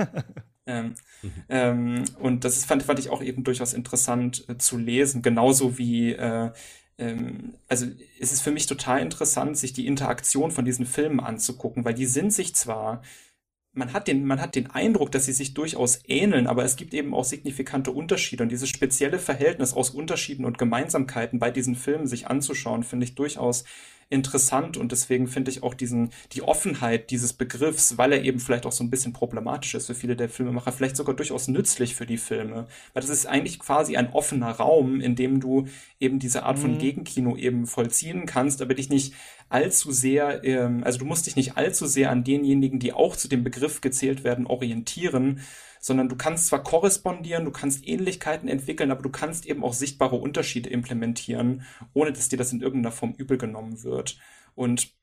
ähm, 0.66 0.96
mhm. 1.22 1.32
ähm, 1.50 2.04
und 2.20 2.44
das 2.44 2.58
ist, 2.58 2.66
fand, 2.66 2.84
fand 2.84 3.00
ich 3.00 3.10
auch 3.10 3.22
eben 3.22 3.44
durchaus 3.44 3.74
interessant 3.74 4.46
äh, 4.50 4.58
zu 4.58 4.78
lesen, 4.78 5.22
genauso 5.22 5.78
wie 5.78 6.14
äh, 6.14 6.52
ähm, 6.98 7.56
also 7.68 7.88
es 8.20 8.32
ist 8.32 8.42
für 8.42 8.52
mich 8.52 8.68
total 8.68 9.02
interessant, 9.02 9.58
sich 9.58 9.74
die 9.74 9.88
Interaktion 9.88 10.52
von 10.52 10.66
diesen 10.66 10.86
Filmen 10.86 11.20
anzugucken, 11.20 11.84
weil 11.84 11.96
die 11.96 12.06
sind 12.06 12.32
sich 12.32 12.56
zwar 12.56 13.02
man 13.74 13.94
hat 13.94 14.08
den, 14.08 14.26
man 14.26 14.42
hat 14.42 14.56
den 14.56 14.70
Eindruck, 14.70 15.12
dass 15.12 15.26
sie 15.26 15.32
sich 15.34 15.54
durchaus 15.54 16.00
ähneln, 16.06 16.48
aber 16.48 16.66
es 16.66 16.76
gibt 16.76 16.94
eben 16.94 17.14
auch 17.14 17.24
signifikante 17.24 17.92
Unterschiede. 17.92 18.44
Und 18.44 18.50
dieses 18.50 18.70
spezielle 18.70 19.18
Verhältnis 19.18 19.74
aus 19.74 19.92
Unterschieden 19.92 20.44
und 20.46 20.58
Gemeinsamkeiten 20.58 21.40
bei 21.40 21.52
diesen 21.52 21.76
Filmen 21.76 22.08
sich 22.08 22.28
anzuschauen, 22.28 22.84
finde 22.84 23.06
ich 23.06 23.16
durchaus 23.16 23.64
interessant 24.12 24.76
und 24.76 24.92
deswegen 24.92 25.28
finde 25.28 25.52
ich 25.52 25.64
auch 25.64 25.74
diesen, 25.74 26.10
die 26.34 26.42
Offenheit 26.42 27.12
dieses 27.12 27.32
Begriffs, 27.32 27.98
weil 27.98 28.12
er 28.12 28.24
eben 28.24 28.40
vielleicht 28.40 28.66
auch 28.66 28.72
so 28.74 28.84
ein 28.84 28.90
bisschen 28.90 29.14
problematisch 29.14 29.74
ist 29.74 29.88
für 29.88 29.96
viele 29.96 30.18
der 30.18 30.28
Filmemacher, 30.28 30.74
vielleicht 30.74 30.98
sogar 30.98 31.16
durchaus 31.16 31.48
nützlich 31.48 31.96
für 31.96 32.06
die 32.06 32.18
Filme. 32.18 32.68
Weil 32.94 33.02
das 33.02 33.10
ist 33.10 33.26
eigentlich 33.26 33.58
quasi 33.60 33.96
ein 33.96 34.12
offener 34.12 34.52
Raum, 34.52 35.00
in 35.00 35.16
dem 35.16 35.40
du 35.40 35.68
eben 36.00 36.20
diese 36.20 36.44
Art 36.44 36.60
von 36.60 36.74
mhm. 36.74 36.80
Gegenkino 36.80 37.38
eben 37.38 37.66
vollziehen 37.66 38.26
kannst, 38.26 38.62
aber 38.62 38.74
dich 38.74 38.90
nicht 38.90 39.14
allzu 39.52 39.92
sehr, 39.92 40.44
ähm, 40.44 40.84
also 40.84 41.00
du 41.00 41.06
musst 41.06 41.26
dich 41.26 41.36
nicht 41.36 41.58
allzu 41.58 41.86
sehr 41.86 42.12
an 42.12 42.24
denjenigen, 42.24 42.80
die 42.80 42.94
auch 42.94 43.16
zu 43.16 43.28
dem 43.28 43.44
Begriff 43.44 43.82
gezählt 43.82 44.24
werden, 44.24 44.48
orientieren, 44.48 45.42
sondern 45.80 46.10
du 46.10 46.16
kannst 46.16 46.48
zwar 46.48 46.64
korrespondieren, 46.64 47.46
du 47.46 47.52
kannst 47.52 47.88
Ähnlichkeiten 47.88 48.48
entwickeln, 48.48 48.92
aber 48.92 49.02
du 49.02 49.10
kannst 49.10 49.46
eben 49.48 49.64
auch 49.64 49.74
sichtbare 49.74 50.16
Unterschiede 50.16 50.70
implementieren, 50.70 51.64
ohne 51.94 52.14
dass 52.14 52.30
dir 52.30 52.38
das 52.38 52.54
in 52.54 52.62
irgendeiner 52.62 52.92
Form 52.92 53.14
übel 53.18 53.38
genommen 53.38 53.84
wird. 53.84 54.18
Und 54.56 54.94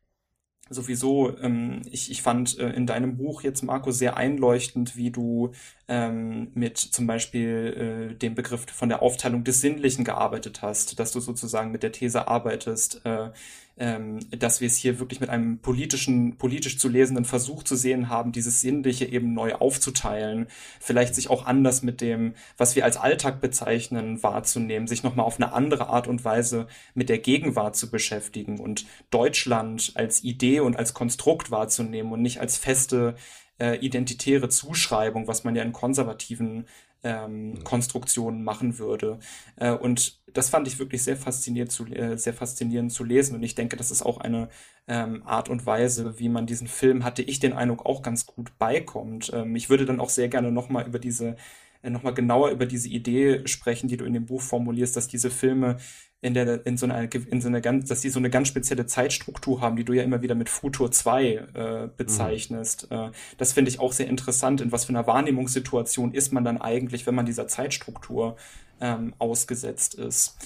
sowieso, 0.71 1.37
ähm, 1.39 1.83
ich, 1.91 2.11
ich 2.11 2.23
fand 2.23 2.59
äh, 2.59 2.71
in 2.71 2.87
deinem 2.87 3.17
Buch 3.17 3.43
jetzt, 3.43 3.63
Marco, 3.63 3.91
sehr 3.91 4.17
einleuchtend, 4.17 4.97
wie 4.97 5.11
du 5.11 5.53
ähm, 5.89 6.51
mit 6.55 6.79
zum 6.79 7.07
Beispiel 7.07 8.11
äh, 8.13 8.15
dem 8.15 8.35
Begriff 8.35 8.67
von 8.73 8.89
der 8.89 9.03
Aufteilung 9.03 9.45
des 9.45 9.61
Sinnlichen 9.61 10.05
gearbeitet 10.05 10.63
hast, 10.63 10.99
dass 10.99 11.13
du 11.13 11.21
sozusagen 11.21 11.71
mit 11.71 11.83
der 11.83 11.93
These 11.93 12.29
arbeitest, 12.29 13.05
äh, 13.05 13.31
ähm, 13.79 14.21
dass 14.31 14.61
wir 14.61 14.67
es 14.67 14.77
hier 14.77 14.99
wirklich 14.99 15.21
mit 15.21 15.31
einem 15.31 15.59
politischen, 15.59 16.37
politisch 16.37 16.79
zu 16.79 16.89
lesenden 16.89 17.25
Versuch 17.25 17.63
zu 17.63 17.77
sehen 17.77 18.09
haben, 18.09 18.33
dieses 18.33 18.61
Sinnliche 18.61 19.07
eben 19.07 19.35
neu 19.35 19.55
aufzuteilen, 19.55 20.47
vielleicht 20.81 21.15
sich 21.15 21.31
auch 21.31 21.47
anders 21.47 21.83
mit 21.83 22.01
dem, 22.01 22.35
was 22.57 22.77
wir 22.77 22.85
als 22.85 22.97
Alltag 22.97 23.41
bezeichnen, 23.41 24.23
wahrzunehmen, 24.23 24.89
sich 24.89 25.03
nochmal 25.03 25.27
auf 25.27 25.37
eine 25.37 25.53
andere 25.53 25.89
Art 25.89 26.09
und 26.09 26.25
Weise 26.25 26.67
mit 26.95 27.09
der 27.09 27.19
Gegenwart 27.19 27.77
zu 27.77 27.91
beschäftigen 27.91 28.59
und 28.59 28.87
Deutschland 29.11 29.93
als 29.95 30.25
Idee 30.25 30.61
und 30.61 30.77
als 30.77 30.95
Konstrukt 30.95 31.51
wahrzunehmen 31.51 32.13
und 32.13 32.23
nicht 32.23 32.41
als 32.41 32.57
feste 32.57 33.15
äh, 33.61 33.77
identitäre 33.79 34.49
Zuschreibung, 34.49 35.27
was 35.27 35.45
man 35.45 35.57
ja 35.57 35.63
in 35.63 35.73
konservativen 35.73 36.67
ähm, 37.03 37.51
mhm. 37.51 37.65
Konstruktionen 37.65 38.43
machen 38.43 38.79
würde. 38.79 39.19
Äh, 39.57 39.73
und 39.73 40.21
das 40.33 40.51
fand 40.51 40.67
ich 40.69 40.79
wirklich 40.79 41.03
sehr 41.03 41.17
faszinierend 41.17 41.73
zu, 41.73 41.87
äh, 41.87 42.17
sehr 42.17 42.35
faszinierend 42.35 42.93
zu 42.93 43.05
lesen. 43.05 43.35
Und 43.37 43.43
ich 43.43 43.55
denke, 43.55 43.77
das 43.77 43.91
ist 43.91 44.03
auch 44.03 44.19
eine 44.19 44.49
ähm, 44.87 45.23
Art 45.25 45.49
und 45.49 45.67
Weise, 45.67 46.19
wie 46.19 46.29
man 46.29 46.47
diesen 46.47 46.69
Film, 46.69 47.05
hatte 47.05 47.23
ich 47.23 47.41
den 47.41 47.53
Eindruck, 47.53 47.87
auch 47.87 48.03
ganz 48.03 48.27
gut 48.27 48.57
beikommt. 48.59 49.31
Ähm, 49.33 49.55
ich 49.57 49.71
würde 49.71 49.85
dann 49.87 50.01
auch 50.01 50.11
sehr 50.11 50.29
gerne 50.29 50.53
nochmal 50.53 50.87
über 50.87 50.99
diese 50.99 51.37
äh, 51.83 51.91
nochmal 51.91 52.15
genauer 52.15 52.51
über 52.51 52.67
diese 52.67 52.89
Idee 52.89 53.47
sprechen, 53.47 53.89
die 53.89 53.97
du 53.97 54.05
in 54.05 54.13
dem 54.13 54.27
Buch 54.27 54.43
formulierst, 54.43 54.97
dass 54.97 55.09
diese 55.09 55.31
Filme 55.31 55.77
in 56.21 56.35
der 56.35 56.67
in 56.67 56.77
so 56.77 56.87
einer 56.87 57.13
in 57.13 57.41
so 57.41 57.49
einer 57.49 57.61
ganz 57.61 57.89
dass 57.89 58.01
die 58.01 58.09
so 58.09 58.19
eine 58.19 58.31
ganz 58.31 58.49
spezielle 58.49 58.87
Zeitstruktur 58.87 59.61
haben, 59.61 59.77
die 59.77 59.85
du 59.85 59.93
ja 59.93 60.03
immer 60.03 60.21
wieder 60.21 60.35
mit 60.35 60.49
Futur 60.49 60.91
2 60.91 61.25
äh, 61.25 61.89
bezeichnest. 61.97 62.91
Mhm. 62.91 62.97
Äh, 62.97 63.11
das 63.37 63.53
finde 63.53 63.71
ich 63.71 63.79
auch 63.79 63.93
sehr 63.93 64.09
interessant, 64.09 64.61
in 64.61 64.73
was 64.73 64.85
für 64.87 64.91
einer 64.91 65.07
Wahrnehmungssituation 65.07 66.13
ist 66.13 66.33
man 66.33 66.45
dann 66.45 66.61
eigentlich, 66.61 67.07
wenn 67.07 67.15
man 67.15 67.27
dieser 67.27 67.47
Zeitstruktur 67.47 68.37
ähm, 68.81 69.15
ausgesetzt 69.19 69.95
ist. 69.95 70.37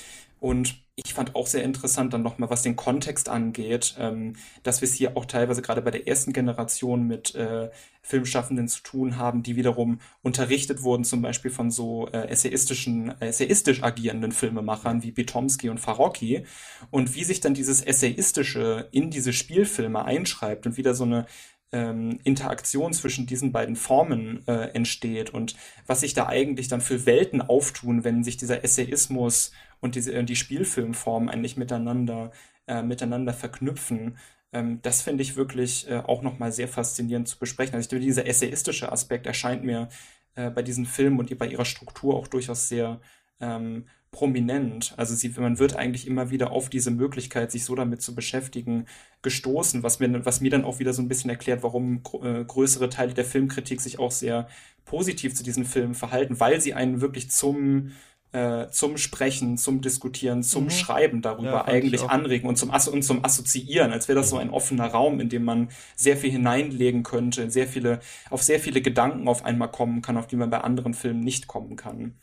Und 0.41 0.82
ich 0.95 1.15
fand 1.15 1.35
auch 1.35 1.47
sehr 1.47 1.63
interessant 1.63 2.13
dann 2.13 2.23
nochmal, 2.23 2.51
was 2.51 2.63
den 2.63 2.77
Kontext 2.77 3.31
angeht, 3.31 3.95
ähm, 3.99 4.37
dass 4.63 4.83
wir 4.83 4.89
es 4.89 4.95
hier 4.95 5.17
auch 5.17 5.25
teilweise 5.25 5.63
gerade 5.63 5.81
bei 5.81 5.91
der 5.91 6.07
ersten 6.07 6.35
Generation 6.35 7.07
mit 7.07 7.35
äh, 7.35 7.71
Filmschaffenden 8.03 8.69
zu 8.69 8.83
tun 8.83 9.17
haben, 9.17 9.43
die 9.43 9.57
wiederum 9.57 10.01
unterrichtet 10.21 10.83
wurden, 10.83 11.05
zum 11.05 11.23
Beispiel 11.23 11.51
von 11.51 11.71
so 11.71 12.09
äh, 12.09 12.29
essayistischen, 12.29 13.09
äh, 13.21 13.29
essayistisch 13.29 13.83
agierenden 13.83 14.33
Filmemachern 14.33 15.03
wie 15.03 15.13
Bitomski 15.13 15.71
und 15.71 15.79
Farocki. 15.79 16.45
Und 16.91 17.15
wie 17.15 17.25
sich 17.25 17.41
dann 17.41 17.55
dieses 17.55 17.81
Essayistische 17.81 18.89
in 18.93 19.11
diese 19.11 19.33
Spielfilme 19.33 20.05
einschreibt 20.05 20.67
und 20.67 20.77
wieder 20.77 20.95
so 20.95 21.05
eine 21.05 21.27
ähm, 21.73 22.21
Interaktion 22.25 22.93
zwischen 22.93 23.27
diesen 23.27 23.51
beiden 23.51 23.77
Formen 23.77 24.47
äh, 24.47 24.69
entsteht 24.75 25.31
und 25.31 25.57
was 25.87 26.01
sich 26.01 26.15
da 26.15 26.27
eigentlich 26.27 26.69
dann 26.69 26.81
für 26.81 27.07
Welten 27.07 27.41
auftun, 27.41 28.05
wenn 28.05 28.23
sich 28.23 28.37
dieser 28.37 28.63
Essayismus 28.63 29.53
und 29.81 29.95
diese, 29.95 30.13
äh, 30.13 30.25
die 30.25 30.37
Spielfilmform 30.37 31.29
eigentlich 31.29 31.57
miteinander, 31.57 32.31
äh, 32.67 32.83
miteinander 32.83 33.33
verknüpfen. 33.33 34.19
Ähm, 34.53 34.81
das 34.83 35.03
finde 35.03 35.23
ich 35.23 35.37
wirklich 35.37 35.89
äh, 35.91 35.97
auch 35.97 36.23
nochmal 36.23 36.53
sehr 36.53 36.69
faszinierend 36.69 37.29
zu 37.29 37.39
besprechen. 37.39 37.75
Also 37.75 37.87
ich 37.87 37.89
glaube, 37.89 38.05
dieser 38.05 38.27
essayistische 38.27 38.93
Aspekt 38.93 39.27
erscheint 39.27 39.65
mir 39.65 39.89
äh, 40.35 40.51
bei 40.51 40.63
diesen 40.63 40.87
Filmen 40.87 41.19
und 41.19 41.37
bei 41.39 41.47
ihrer 41.47 41.65
Struktur 41.65 42.15
auch 42.17 42.29
durchaus 42.29 42.69
sehr 42.69 43.01
ähm, 43.41 43.87
prominent. 44.13 44.95
Also 44.99 45.15
sie, 45.15 45.31
man 45.31 45.59
wird 45.59 45.75
eigentlich 45.75 46.07
immer 46.07 46.31
wieder 46.31 46.53
auf 46.53 46.69
diese 46.69 46.91
Möglichkeit, 46.91 47.51
sich 47.51 47.65
so 47.65 47.75
damit 47.75 48.03
zu 48.03 48.15
beschäftigen, 48.15 48.87
gestoßen, 49.23 49.83
was 49.83 49.99
mir, 49.99 50.25
was 50.25 50.41
mir 50.41 50.51
dann 50.51 50.65
auch 50.65 50.79
wieder 50.79 50.93
so 50.93 51.03
ein 51.03 51.09
bisschen 51.09 51.31
erklärt, 51.31 51.63
warum 51.63 52.03
äh, 52.23 52.45
größere 52.45 52.91
Teile 52.91 53.15
der 53.15 53.25
Filmkritik 53.25 53.81
sich 53.81 53.99
auch 53.99 54.13
sehr 54.13 54.49
positiv 54.85 55.35
zu 55.35 55.43
diesen 55.43 55.65
Filmen 55.65 55.95
verhalten, 55.95 56.39
weil 56.39 56.61
sie 56.61 56.75
einen 56.75 57.01
wirklich 57.01 57.31
zum 57.31 57.93
äh, 58.33 58.71
zum 58.71 58.97
Sprechen, 58.97 59.59
zum 59.59 59.83
Diskutieren, 59.83 60.43
zum 60.43 60.65
mhm. 60.65 60.71
Schreiben 60.71 61.21
darüber 61.21 61.51
ja, 61.51 61.65
eigentlich 61.67 62.03
anregen 62.03 62.49
und 62.49 62.57
zum, 62.57 62.71
Asso 62.71 62.91
und 62.91 63.03
zum 63.03 63.23
Assoziieren, 63.23 63.93
als 63.93 64.09
wäre 64.09 64.19
das 64.19 64.31
so 64.31 64.39
ein 64.39 64.49
offener 64.49 64.87
Raum, 64.87 65.21
in 65.21 65.29
dem 65.29 65.45
man 65.45 65.69
sehr 65.97 66.17
viel 66.17 66.31
hineinlegen 66.31 67.03
könnte, 67.03 67.51
sehr 67.51 67.67
viele, 67.67 68.01
auf 68.31 68.43
sehr 68.43 68.59
viele 68.59 68.81
Gedanken 68.81 69.29
auf 69.29 69.45
einmal 69.45 69.71
kommen 69.71 70.01
kann, 70.01 70.17
auf 70.17 70.29
die 70.29 70.37
man 70.37 70.49
bei 70.49 70.63
anderen 70.63 70.95
Filmen 70.95 71.21
nicht 71.21 71.47
kommen 71.47 71.77
kann. 71.77 72.15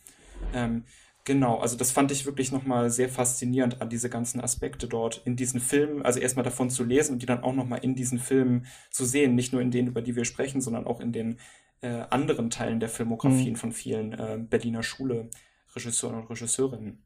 Ähm, 0.52 0.82
Genau, 1.30 1.60
also 1.60 1.76
das 1.76 1.92
fand 1.92 2.10
ich 2.10 2.26
wirklich 2.26 2.50
nochmal 2.50 2.90
sehr 2.90 3.08
faszinierend 3.08 3.80
an 3.80 3.88
diese 3.88 4.10
ganzen 4.10 4.40
Aspekte 4.40 4.88
dort 4.88 5.22
in 5.24 5.36
diesen 5.36 5.60
Filmen, 5.60 6.02
also 6.02 6.18
erstmal 6.18 6.44
davon 6.44 6.70
zu 6.70 6.82
lesen 6.82 7.12
und 7.12 7.22
die 7.22 7.26
dann 7.26 7.44
auch 7.44 7.54
nochmal 7.54 7.78
in 7.84 7.94
diesen 7.94 8.18
Filmen 8.18 8.66
zu 8.90 9.04
sehen, 9.04 9.36
nicht 9.36 9.52
nur 9.52 9.62
in 9.62 9.70
denen, 9.70 9.86
über 9.86 10.02
die 10.02 10.16
wir 10.16 10.24
sprechen, 10.24 10.60
sondern 10.60 10.88
auch 10.88 10.98
in 10.98 11.12
den 11.12 11.38
äh, 11.82 12.02
anderen 12.10 12.50
Teilen 12.50 12.80
der 12.80 12.88
Filmografien 12.88 13.52
mhm. 13.52 13.56
von 13.56 13.70
vielen 13.70 14.12
äh, 14.12 14.40
Berliner 14.40 14.82
Schule 14.82 15.30
Regisseuren 15.76 16.16
und 16.16 16.30
Regisseurinnen. 16.30 17.00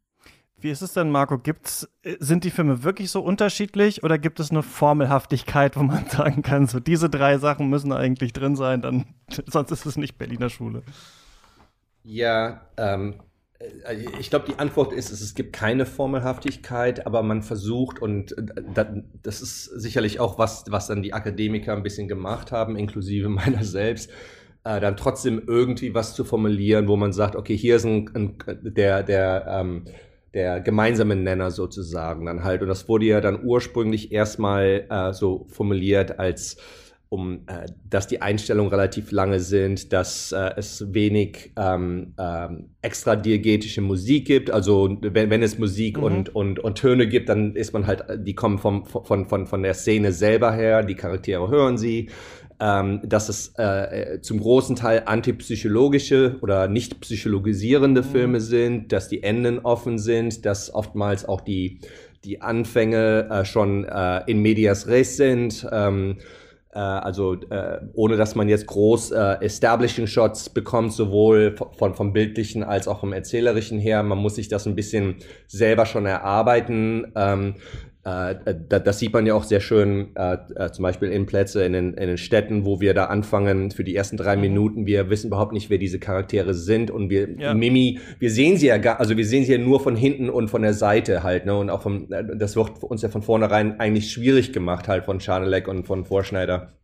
Wie 0.56 0.70
ist 0.70 0.80
es 0.80 0.94
denn, 0.94 1.10
Marco? 1.10 1.36
Gibt's, 1.36 1.86
äh, 2.00 2.16
sind 2.18 2.44
die 2.44 2.50
Filme 2.50 2.82
wirklich 2.82 3.10
so 3.10 3.20
unterschiedlich 3.20 4.04
oder 4.04 4.16
gibt 4.16 4.40
es 4.40 4.50
eine 4.50 4.62
Formelhaftigkeit, 4.62 5.76
wo 5.76 5.82
man 5.82 6.06
sagen 6.08 6.40
kann, 6.40 6.66
so 6.66 6.80
diese 6.80 7.10
drei 7.10 7.36
Sachen 7.36 7.68
müssen 7.68 7.92
eigentlich 7.92 8.32
drin 8.32 8.56
sein, 8.56 8.80
dann 8.80 9.04
sonst 9.48 9.70
ist 9.70 9.84
es 9.84 9.98
nicht 9.98 10.16
Berliner 10.16 10.48
Schule? 10.48 10.82
Ja, 12.04 12.62
ähm, 12.78 13.16
äh, 13.16 13.33
ich 14.18 14.30
glaube, 14.30 14.46
die 14.48 14.58
Antwort 14.58 14.92
ist, 14.92 15.10
es 15.10 15.34
gibt 15.34 15.52
keine 15.52 15.86
Formelhaftigkeit, 15.86 17.06
aber 17.06 17.22
man 17.22 17.42
versucht, 17.42 18.00
und 18.00 18.36
äh, 18.36 19.02
das 19.22 19.42
ist 19.42 19.64
sicherlich 19.64 20.20
auch 20.20 20.38
was, 20.38 20.64
was 20.68 20.86
dann 20.86 21.02
die 21.02 21.12
Akademiker 21.12 21.74
ein 21.74 21.82
bisschen 21.82 22.08
gemacht 22.08 22.52
haben, 22.52 22.76
inklusive 22.76 23.28
meiner 23.30 23.64
selbst, 23.64 24.10
äh, 24.64 24.80
dann 24.80 24.96
trotzdem 24.96 25.42
irgendwie 25.46 25.94
was 25.94 26.14
zu 26.14 26.24
formulieren, 26.24 26.88
wo 26.88 26.96
man 26.96 27.12
sagt, 27.12 27.36
okay, 27.36 27.56
hier 27.56 27.76
ist 27.76 27.84
ein, 27.84 28.10
ein 28.14 28.38
der, 28.62 29.02
der, 29.02 29.46
ähm, 29.48 29.84
der 30.32 30.60
gemeinsame 30.60 31.16
Nenner 31.16 31.50
sozusagen 31.50 32.26
dann 32.26 32.44
halt. 32.44 32.62
Und 32.62 32.68
das 32.68 32.88
wurde 32.88 33.06
ja 33.06 33.20
dann 33.20 33.44
ursprünglich 33.44 34.10
erstmal 34.10 34.86
äh, 34.90 35.12
so 35.12 35.46
formuliert 35.48 36.18
als 36.18 36.56
um, 37.14 37.42
äh, 37.46 37.66
dass 37.88 38.08
die 38.08 38.20
Einstellungen 38.20 38.70
relativ 38.70 39.12
lange 39.12 39.38
sind, 39.38 39.92
dass 39.92 40.32
äh, 40.32 40.50
es 40.56 40.92
wenig 40.92 41.52
ähm, 41.56 42.12
ähm, 42.18 42.70
extra 42.82 43.14
diegetische 43.14 43.82
Musik 43.82 44.26
gibt. 44.26 44.50
Also 44.50 44.98
wenn, 45.00 45.30
wenn 45.30 45.42
es 45.42 45.56
Musik 45.56 45.96
mhm. 45.98 46.02
und, 46.02 46.34
und, 46.34 46.58
und 46.58 46.74
Töne 46.74 47.06
gibt, 47.06 47.28
dann 47.28 47.54
ist 47.54 47.72
man 47.72 47.86
halt, 47.86 48.04
die 48.26 48.34
kommen 48.34 48.58
vom, 48.58 48.84
von, 48.84 49.28
von, 49.28 49.46
von 49.46 49.62
der 49.62 49.74
Szene 49.74 50.10
selber 50.10 50.52
her, 50.52 50.82
die 50.82 50.96
Charaktere 50.96 51.48
hören 51.48 51.78
sie. 51.78 52.10
Ähm, 52.60 53.00
dass 53.04 53.28
es 53.28 53.52
äh, 53.58 54.20
zum 54.20 54.40
großen 54.40 54.76
Teil 54.76 55.02
antipsychologische 55.06 56.36
oder 56.40 56.68
nicht 56.68 57.00
psychologisierende 57.00 58.02
mhm. 58.02 58.06
Filme 58.06 58.40
sind, 58.40 58.92
dass 58.92 59.08
die 59.08 59.22
Enden 59.22 59.60
offen 59.60 59.98
sind, 59.98 60.44
dass 60.46 60.72
oftmals 60.72 61.24
auch 61.24 61.40
die, 61.40 61.80
die 62.24 62.42
Anfänge 62.42 63.28
äh, 63.30 63.44
schon 63.44 63.84
äh, 63.84 64.22
in 64.26 64.40
medias 64.40 64.88
res 64.88 65.16
sind. 65.16 65.66
Ähm, 65.70 66.18
äh, 66.18 66.43
also 66.78 67.34
äh, 67.34 67.80
ohne 67.94 68.16
dass 68.16 68.34
man 68.34 68.48
jetzt 68.48 68.66
groß 68.66 69.12
äh, 69.12 69.36
Establishing 69.40 70.06
Shots 70.06 70.50
bekommt, 70.50 70.92
sowohl 70.92 71.56
von, 71.78 71.94
vom 71.94 72.12
bildlichen 72.12 72.64
als 72.64 72.88
auch 72.88 73.00
vom 73.00 73.12
erzählerischen 73.12 73.78
her. 73.78 74.02
Man 74.02 74.18
muss 74.18 74.36
sich 74.36 74.48
das 74.48 74.66
ein 74.66 74.74
bisschen 74.74 75.16
selber 75.46 75.86
schon 75.86 76.06
erarbeiten. 76.06 77.12
Ähm, 77.16 77.54
äh, 77.56 77.93
das 78.04 78.98
sieht 78.98 79.14
man 79.14 79.24
ja 79.24 79.32
auch 79.32 79.44
sehr 79.44 79.60
schön, 79.60 80.14
äh, 80.14 80.36
äh, 80.56 80.70
zum 80.70 80.82
Beispiel 80.82 81.08
in 81.08 81.24
Plätze 81.24 81.64
in 81.64 81.72
den, 81.72 81.94
in 81.94 82.06
den 82.06 82.18
Städten, 82.18 82.66
wo 82.66 82.78
wir 82.80 82.92
da 82.92 83.06
anfangen 83.06 83.70
für 83.70 83.82
die 83.82 83.96
ersten 83.96 84.18
drei 84.18 84.36
mhm. 84.36 84.42
Minuten. 84.42 84.86
Wir 84.86 85.08
wissen 85.08 85.28
überhaupt 85.28 85.54
nicht, 85.54 85.70
wer 85.70 85.78
diese 85.78 85.98
Charaktere 85.98 86.52
sind 86.52 86.90
und 86.90 87.08
wir 87.08 87.30
ja. 87.38 87.54
Mimi, 87.54 88.00
wir 88.18 88.30
sehen 88.30 88.58
sie 88.58 88.66
ja 88.66 88.76
gar, 88.76 89.00
also 89.00 89.16
wir 89.16 89.24
sehen 89.24 89.46
sie 89.46 89.52
ja 89.52 89.58
nur 89.58 89.80
von 89.80 89.96
hinten 89.96 90.28
und 90.28 90.48
von 90.48 90.60
der 90.60 90.74
Seite 90.74 91.22
halt, 91.22 91.46
ne? 91.46 91.56
Und 91.56 91.70
auch 91.70 91.80
vom, 91.80 92.12
äh, 92.12 92.36
das 92.36 92.56
wird 92.56 92.82
uns 92.82 93.00
ja 93.00 93.08
von 93.08 93.22
vornherein 93.22 93.80
eigentlich 93.80 94.12
schwierig 94.12 94.52
gemacht 94.52 94.86
halt 94.86 95.06
von 95.06 95.20
Schanelek 95.20 95.66
und 95.66 95.86
von 95.86 96.04
Vorschneider. 96.04 96.74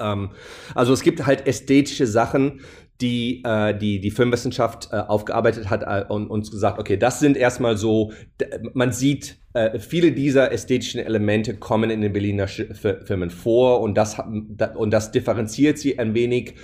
Ähm, 0.00 0.30
also 0.74 0.92
es 0.92 1.02
gibt 1.02 1.26
halt 1.26 1.46
ästhetische 1.46 2.08
Sachen, 2.08 2.60
die 3.00 3.42
äh, 3.44 3.76
die 3.76 4.00
die 4.00 4.10
Filmwissenschaft 4.10 4.88
äh, 4.92 4.96
aufgearbeitet 4.96 5.70
hat 5.70 5.82
äh, 5.82 6.04
und 6.08 6.28
uns 6.28 6.50
gesagt, 6.50 6.78
okay, 6.78 6.96
das 6.96 7.20
sind 7.20 7.36
erstmal 7.36 7.76
so, 7.76 8.12
man 8.72 8.92
sieht 8.92 9.36
äh, 9.52 9.78
viele 9.78 10.12
dieser 10.12 10.52
ästhetischen 10.52 11.00
Elemente 11.00 11.54
kommen 11.56 11.90
in 11.90 12.00
den 12.00 12.12
Berliner 12.12 12.48
Sch 12.48 12.62
Filmen 12.74 13.30
vor 13.30 13.80
und 13.80 13.94
das 13.94 14.16
und 14.18 14.90
das 14.90 15.12
differenziert 15.12 15.78
sie 15.78 15.98
ein 15.98 16.14
wenig 16.14 16.54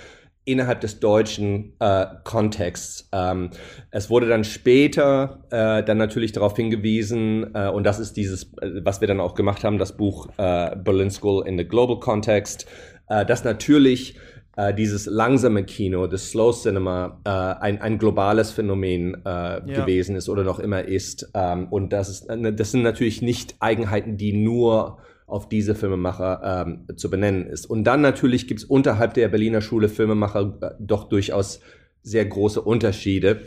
innerhalb 0.45 0.81
des 0.81 0.99
deutschen 0.99 1.73
äh, 1.79 2.05
Kontexts. 2.23 3.09
Ähm, 3.11 3.51
es 3.91 4.09
wurde 4.09 4.27
dann 4.27 4.43
später 4.43 5.45
äh, 5.51 5.83
dann 5.83 5.97
natürlich 5.97 6.33
darauf 6.33 6.55
hingewiesen, 6.55 7.55
äh, 7.55 7.69
und 7.69 7.85
das 7.85 7.99
ist 7.99 8.17
dieses, 8.17 8.53
äh, 8.61 8.83
was 8.83 8.99
wir 8.99 9.07
dann 9.07 9.21
auch 9.21 9.35
gemacht 9.35 9.63
haben, 9.63 9.77
das 9.77 9.95
Buch 9.95 10.27
äh, 10.37 10.75
Berlin 10.75 11.11
School 11.11 11.47
in 11.47 11.57
the 11.57 11.65
Global 11.65 11.99
Context, 11.99 12.67
dass 13.09 13.43
natürlich 13.43 14.15
äh, 14.55 14.73
dieses 14.73 15.05
langsame 15.05 15.63
Kino, 15.63 16.07
das 16.07 16.29
Slow 16.29 16.53
Cinema, 16.53 17.19
äh, 17.25 17.29
ein, 17.29 17.81
ein 17.81 17.97
globales 17.97 18.51
Phänomen 18.51 19.15
äh, 19.25 19.29
ja. 19.29 19.59
gewesen 19.61 20.15
ist 20.15 20.29
oder 20.29 20.43
noch 20.43 20.59
immer 20.59 20.83
ist. 20.83 21.31
Ähm, 21.33 21.67
und 21.69 21.91
das, 21.93 22.09
ist, 22.09 22.29
äh, 22.29 22.53
das 22.53 22.71
sind 22.71 22.83
natürlich 22.83 23.21
nicht 23.21 23.55
Eigenheiten, 23.59 24.17
die 24.17 24.33
nur 24.33 24.99
auf 25.25 25.49
diese 25.49 25.73
Filmemacher 25.73 26.65
ähm, 26.67 26.87
zu 26.95 27.09
benennen 27.09 27.47
ist. 27.47 27.65
Und 27.65 27.85
dann 27.85 28.01
natürlich 28.01 28.47
gibt 28.47 28.59
es 28.59 28.65
unterhalb 28.65 29.13
der 29.15 29.29
Berliner 29.29 29.61
Schule 29.61 29.89
Filmemacher 29.89 30.57
äh, 30.61 30.69
doch 30.79 31.05
durchaus 31.09 31.59
sehr 32.03 32.25
große 32.25 32.61
Unterschiede. 32.61 33.41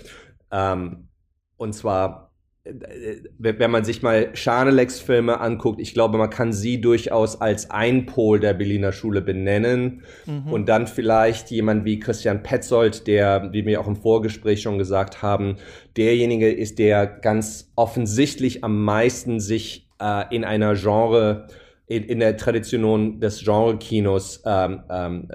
Ähm, 0.50 1.08
und 1.56 1.74
zwar 1.74 2.25
wenn 3.38 3.70
man 3.70 3.84
sich 3.84 4.02
mal 4.02 4.30
Schaneleks 4.34 5.00
Filme 5.00 5.40
anguckt, 5.40 5.80
ich 5.80 5.94
glaube, 5.94 6.18
man 6.18 6.30
kann 6.30 6.52
sie 6.52 6.80
durchaus 6.80 7.40
als 7.40 7.70
ein 7.70 8.06
Pol 8.06 8.40
der 8.40 8.54
Berliner 8.54 8.92
Schule 8.92 9.22
benennen. 9.22 10.02
Mhm. 10.26 10.52
Und 10.52 10.68
dann 10.68 10.86
vielleicht 10.86 11.50
jemand 11.50 11.84
wie 11.84 11.98
Christian 11.98 12.42
Petzold, 12.42 13.06
der, 13.06 13.50
wie 13.52 13.64
wir 13.66 13.80
auch 13.80 13.86
im 13.86 13.96
Vorgespräch 13.96 14.62
schon 14.62 14.78
gesagt 14.78 15.22
haben, 15.22 15.56
derjenige 15.96 16.50
ist, 16.50 16.78
der 16.78 17.06
ganz 17.06 17.72
offensichtlich 17.76 18.64
am 18.64 18.84
meisten 18.84 19.40
sich 19.40 19.88
äh, 20.00 20.34
in 20.34 20.44
einer 20.44 20.74
Genre 20.74 21.46
in, 21.88 22.02
in 22.04 22.18
der 22.18 22.36
Tradition 22.36 23.20
des 23.20 23.44
Genre-Kinos 23.44 24.42
ähm, 24.44 24.82
ähm, 24.90 25.28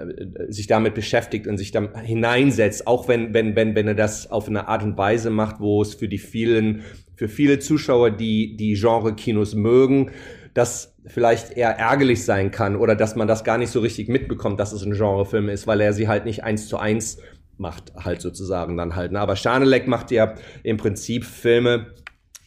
sich 0.48 0.66
damit 0.66 0.94
beschäftigt 0.94 1.46
und 1.46 1.56
sich 1.56 1.70
dann 1.70 1.94
hineinsetzt, 1.98 2.86
auch 2.86 3.08
wenn, 3.08 3.32
wenn, 3.32 3.56
wenn, 3.56 3.74
wenn 3.74 3.88
er 3.88 3.94
das 3.94 4.30
auf 4.30 4.48
eine 4.48 4.68
Art 4.68 4.82
und 4.82 4.98
Weise 4.98 5.30
macht, 5.30 5.60
wo 5.60 5.80
es 5.80 5.94
für 5.94 6.08
die 6.08 6.18
vielen 6.18 6.82
für 7.22 7.28
viele 7.28 7.60
Zuschauer, 7.60 8.10
die 8.10 8.56
die 8.56 8.74
Genre-Kinos 8.74 9.54
mögen, 9.54 10.10
das 10.54 10.96
vielleicht 11.06 11.56
eher 11.56 11.78
ärgerlich 11.78 12.24
sein 12.24 12.50
kann 12.50 12.74
oder 12.74 12.96
dass 12.96 13.14
man 13.14 13.28
das 13.28 13.44
gar 13.44 13.58
nicht 13.58 13.70
so 13.70 13.78
richtig 13.78 14.08
mitbekommt, 14.08 14.58
dass 14.58 14.72
es 14.72 14.82
ein 14.82 14.90
Genrefilm 14.90 15.48
ist, 15.48 15.68
weil 15.68 15.80
er 15.80 15.92
sie 15.92 16.08
halt 16.08 16.24
nicht 16.24 16.42
eins 16.42 16.66
zu 16.66 16.78
eins 16.78 17.18
macht, 17.58 17.92
halt 17.94 18.20
sozusagen 18.20 18.76
dann 18.76 18.96
halt. 18.96 19.12
Ne? 19.12 19.20
Aber 19.20 19.36
Schanelek 19.36 19.86
macht 19.86 20.10
ja 20.10 20.34
im 20.64 20.78
Prinzip 20.78 21.24
Filme, 21.24 21.92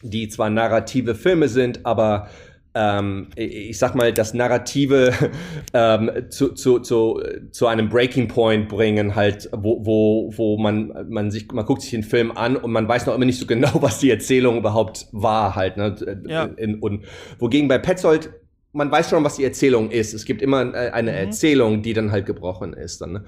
die 0.02 0.28
zwar 0.28 0.50
narrative 0.50 1.14
Filme 1.14 1.48
sind, 1.48 1.86
aber 1.86 2.28
ähm, 2.76 3.28
ich 3.36 3.78
sag 3.78 3.94
mal, 3.94 4.12
das 4.12 4.34
Narrative 4.34 5.12
ähm, 5.72 6.10
zu, 6.28 6.52
zu, 6.52 6.80
zu, 6.80 7.22
zu 7.50 7.66
einem 7.66 7.88
Breaking 7.88 8.28
Point 8.28 8.68
bringen, 8.68 9.16
halt, 9.16 9.48
wo, 9.52 9.84
wo, 9.84 10.30
wo 10.36 10.58
man, 10.58 10.92
man 11.08 11.30
sich, 11.30 11.50
man 11.52 11.64
guckt 11.64 11.80
sich 11.80 11.90
den 11.90 12.02
Film 12.02 12.30
an 12.36 12.56
und 12.56 12.70
man 12.70 12.86
weiß 12.86 13.06
noch 13.06 13.14
immer 13.14 13.24
nicht 13.24 13.40
so 13.40 13.46
genau, 13.46 13.70
was 13.80 13.98
die 13.98 14.10
Erzählung 14.10 14.58
überhaupt 14.58 15.06
war, 15.12 15.56
halt. 15.56 15.78
Ne? 15.78 16.22
Ja. 16.28 16.44
In, 16.44 16.80
und 16.80 17.06
wogegen 17.38 17.66
bei 17.66 17.78
Petzold 17.78 18.30
man 18.72 18.90
weiß 18.90 19.08
schon, 19.08 19.24
was 19.24 19.36
die 19.36 19.44
Erzählung 19.44 19.90
ist. 19.90 20.12
Es 20.12 20.26
gibt 20.26 20.42
immer 20.42 20.74
äh, 20.74 20.90
eine 20.90 21.12
mhm. 21.12 21.16
Erzählung, 21.16 21.80
die 21.80 21.94
dann 21.94 22.12
halt 22.12 22.26
gebrochen 22.26 22.74
ist. 22.74 23.00
Dann, 23.00 23.12
ne? 23.12 23.24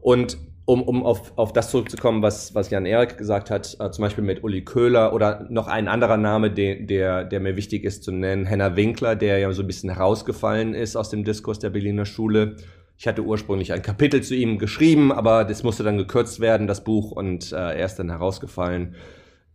Und 0.00 0.38
um, 0.64 0.82
um 0.82 1.04
auf, 1.04 1.32
auf 1.36 1.52
das 1.52 1.70
zurückzukommen, 1.70 2.22
was, 2.22 2.54
was 2.54 2.70
Jan 2.70 2.86
Erik 2.86 3.18
gesagt 3.18 3.50
hat, 3.50 3.76
äh, 3.80 3.90
zum 3.90 4.02
Beispiel 4.02 4.24
mit 4.24 4.44
Uli 4.44 4.64
Köhler 4.64 5.12
oder 5.12 5.46
noch 5.50 5.66
ein 5.66 5.88
anderer 5.88 6.16
Name, 6.16 6.50
de, 6.50 6.86
der, 6.86 7.24
der 7.24 7.40
mir 7.40 7.56
wichtig 7.56 7.84
ist 7.84 8.04
zu 8.04 8.12
nennen, 8.12 8.46
Henna 8.46 8.76
Winkler, 8.76 9.16
der 9.16 9.38
ja 9.38 9.52
so 9.52 9.62
ein 9.62 9.66
bisschen 9.66 9.90
herausgefallen 9.90 10.74
ist 10.74 10.96
aus 10.96 11.10
dem 11.10 11.24
Diskurs 11.24 11.58
der 11.58 11.70
Berliner 11.70 12.06
Schule. 12.06 12.56
Ich 12.96 13.08
hatte 13.08 13.24
ursprünglich 13.24 13.72
ein 13.72 13.82
Kapitel 13.82 14.22
zu 14.22 14.36
ihm 14.36 14.58
geschrieben, 14.58 15.10
aber 15.10 15.44
das 15.44 15.64
musste 15.64 15.82
dann 15.82 15.98
gekürzt 15.98 16.38
werden, 16.38 16.68
das 16.68 16.84
Buch, 16.84 17.10
und 17.10 17.50
äh, 17.52 17.56
er 17.56 17.84
ist 17.84 17.96
dann 17.96 18.10
herausgefallen. 18.10 18.94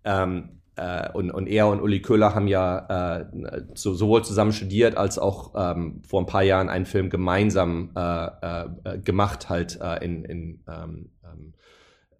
Ähm, 0.03 0.49
äh, 0.77 1.11
und, 1.11 1.31
und 1.31 1.47
er 1.47 1.67
und 1.67 1.81
Uli 1.81 2.01
Köhler 2.01 2.33
haben 2.35 2.47
ja 2.47 3.19
äh, 3.19 3.25
so, 3.73 3.93
sowohl 3.93 4.23
zusammen 4.23 4.53
studiert 4.53 4.95
als 4.95 5.19
auch 5.19 5.53
ähm, 5.55 6.01
vor 6.07 6.21
ein 6.21 6.25
paar 6.27 6.43
Jahren 6.43 6.69
einen 6.69 6.85
Film 6.85 7.09
gemeinsam 7.09 7.91
äh, 7.95 8.27
äh, 8.27 8.99
gemacht, 8.99 9.49
halt 9.49 9.79
äh, 9.81 10.03
in, 10.05 10.23
in 10.23 10.63
ähm, 10.67 11.09
ähm 11.23 11.53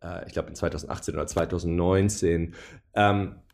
äh, 0.01 0.25
ich 0.27 0.33
glaube 0.33 0.49
in 0.49 0.55
2018 0.55 1.13
oder 1.13 1.27
2019. 1.27 2.55
Ähm, 2.93 3.35
äh, 3.35 3.46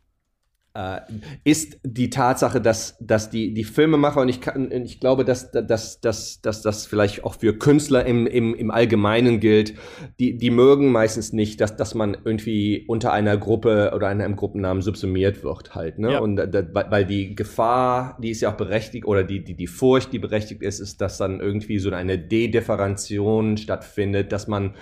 ist 1.44 1.78
die 1.84 2.10
Tatsache, 2.10 2.60
dass, 2.60 2.96
dass 2.98 3.30
die, 3.30 3.54
die 3.54 3.62
Filmemacher, 3.62 4.20
und 4.20 4.28
ich, 4.28 4.40
kann, 4.40 4.72
ich 4.72 4.98
glaube, 4.98 5.24
dass, 5.24 5.52
dass, 5.52 6.00
dass, 6.00 6.40
dass 6.40 6.62
das 6.62 6.86
vielleicht 6.86 7.22
auch 7.22 7.36
für 7.36 7.56
Künstler 7.56 8.04
im, 8.04 8.26
im, 8.26 8.56
im 8.56 8.72
Allgemeinen 8.72 9.38
gilt, 9.38 9.74
die, 10.18 10.36
die 10.36 10.50
mögen 10.50 10.90
meistens 10.90 11.32
nicht, 11.32 11.60
dass, 11.60 11.76
dass 11.76 11.94
man 11.94 12.16
irgendwie 12.24 12.84
unter 12.88 13.12
einer 13.12 13.36
Gruppe 13.36 13.92
oder 13.94 14.08
einem 14.08 14.34
Gruppennamen 14.34 14.82
subsumiert 14.82 15.44
wird 15.44 15.76
halt. 15.76 16.00
Ne? 16.00 16.14
Ja. 16.14 16.18
Und 16.18 16.34
da, 16.34 16.64
weil 16.72 17.06
die 17.06 17.36
Gefahr, 17.36 18.18
die 18.20 18.30
ist 18.30 18.40
ja 18.40 18.50
auch 18.50 18.56
berechtigt, 18.56 19.06
oder 19.06 19.22
die, 19.22 19.44
die, 19.44 19.54
die 19.54 19.68
Furcht, 19.68 20.12
die 20.12 20.18
berechtigt 20.18 20.60
ist, 20.60 20.80
ist, 20.80 21.00
dass 21.00 21.18
dann 21.18 21.38
irgendwie 21.38 21.78
so 21.78 21.92
eine 21.92 22.18
Dedifferenzion 22.18 23.58
stattfindet, 23.58 24.32
dass 24.32 24.48
man, 24.48 24.74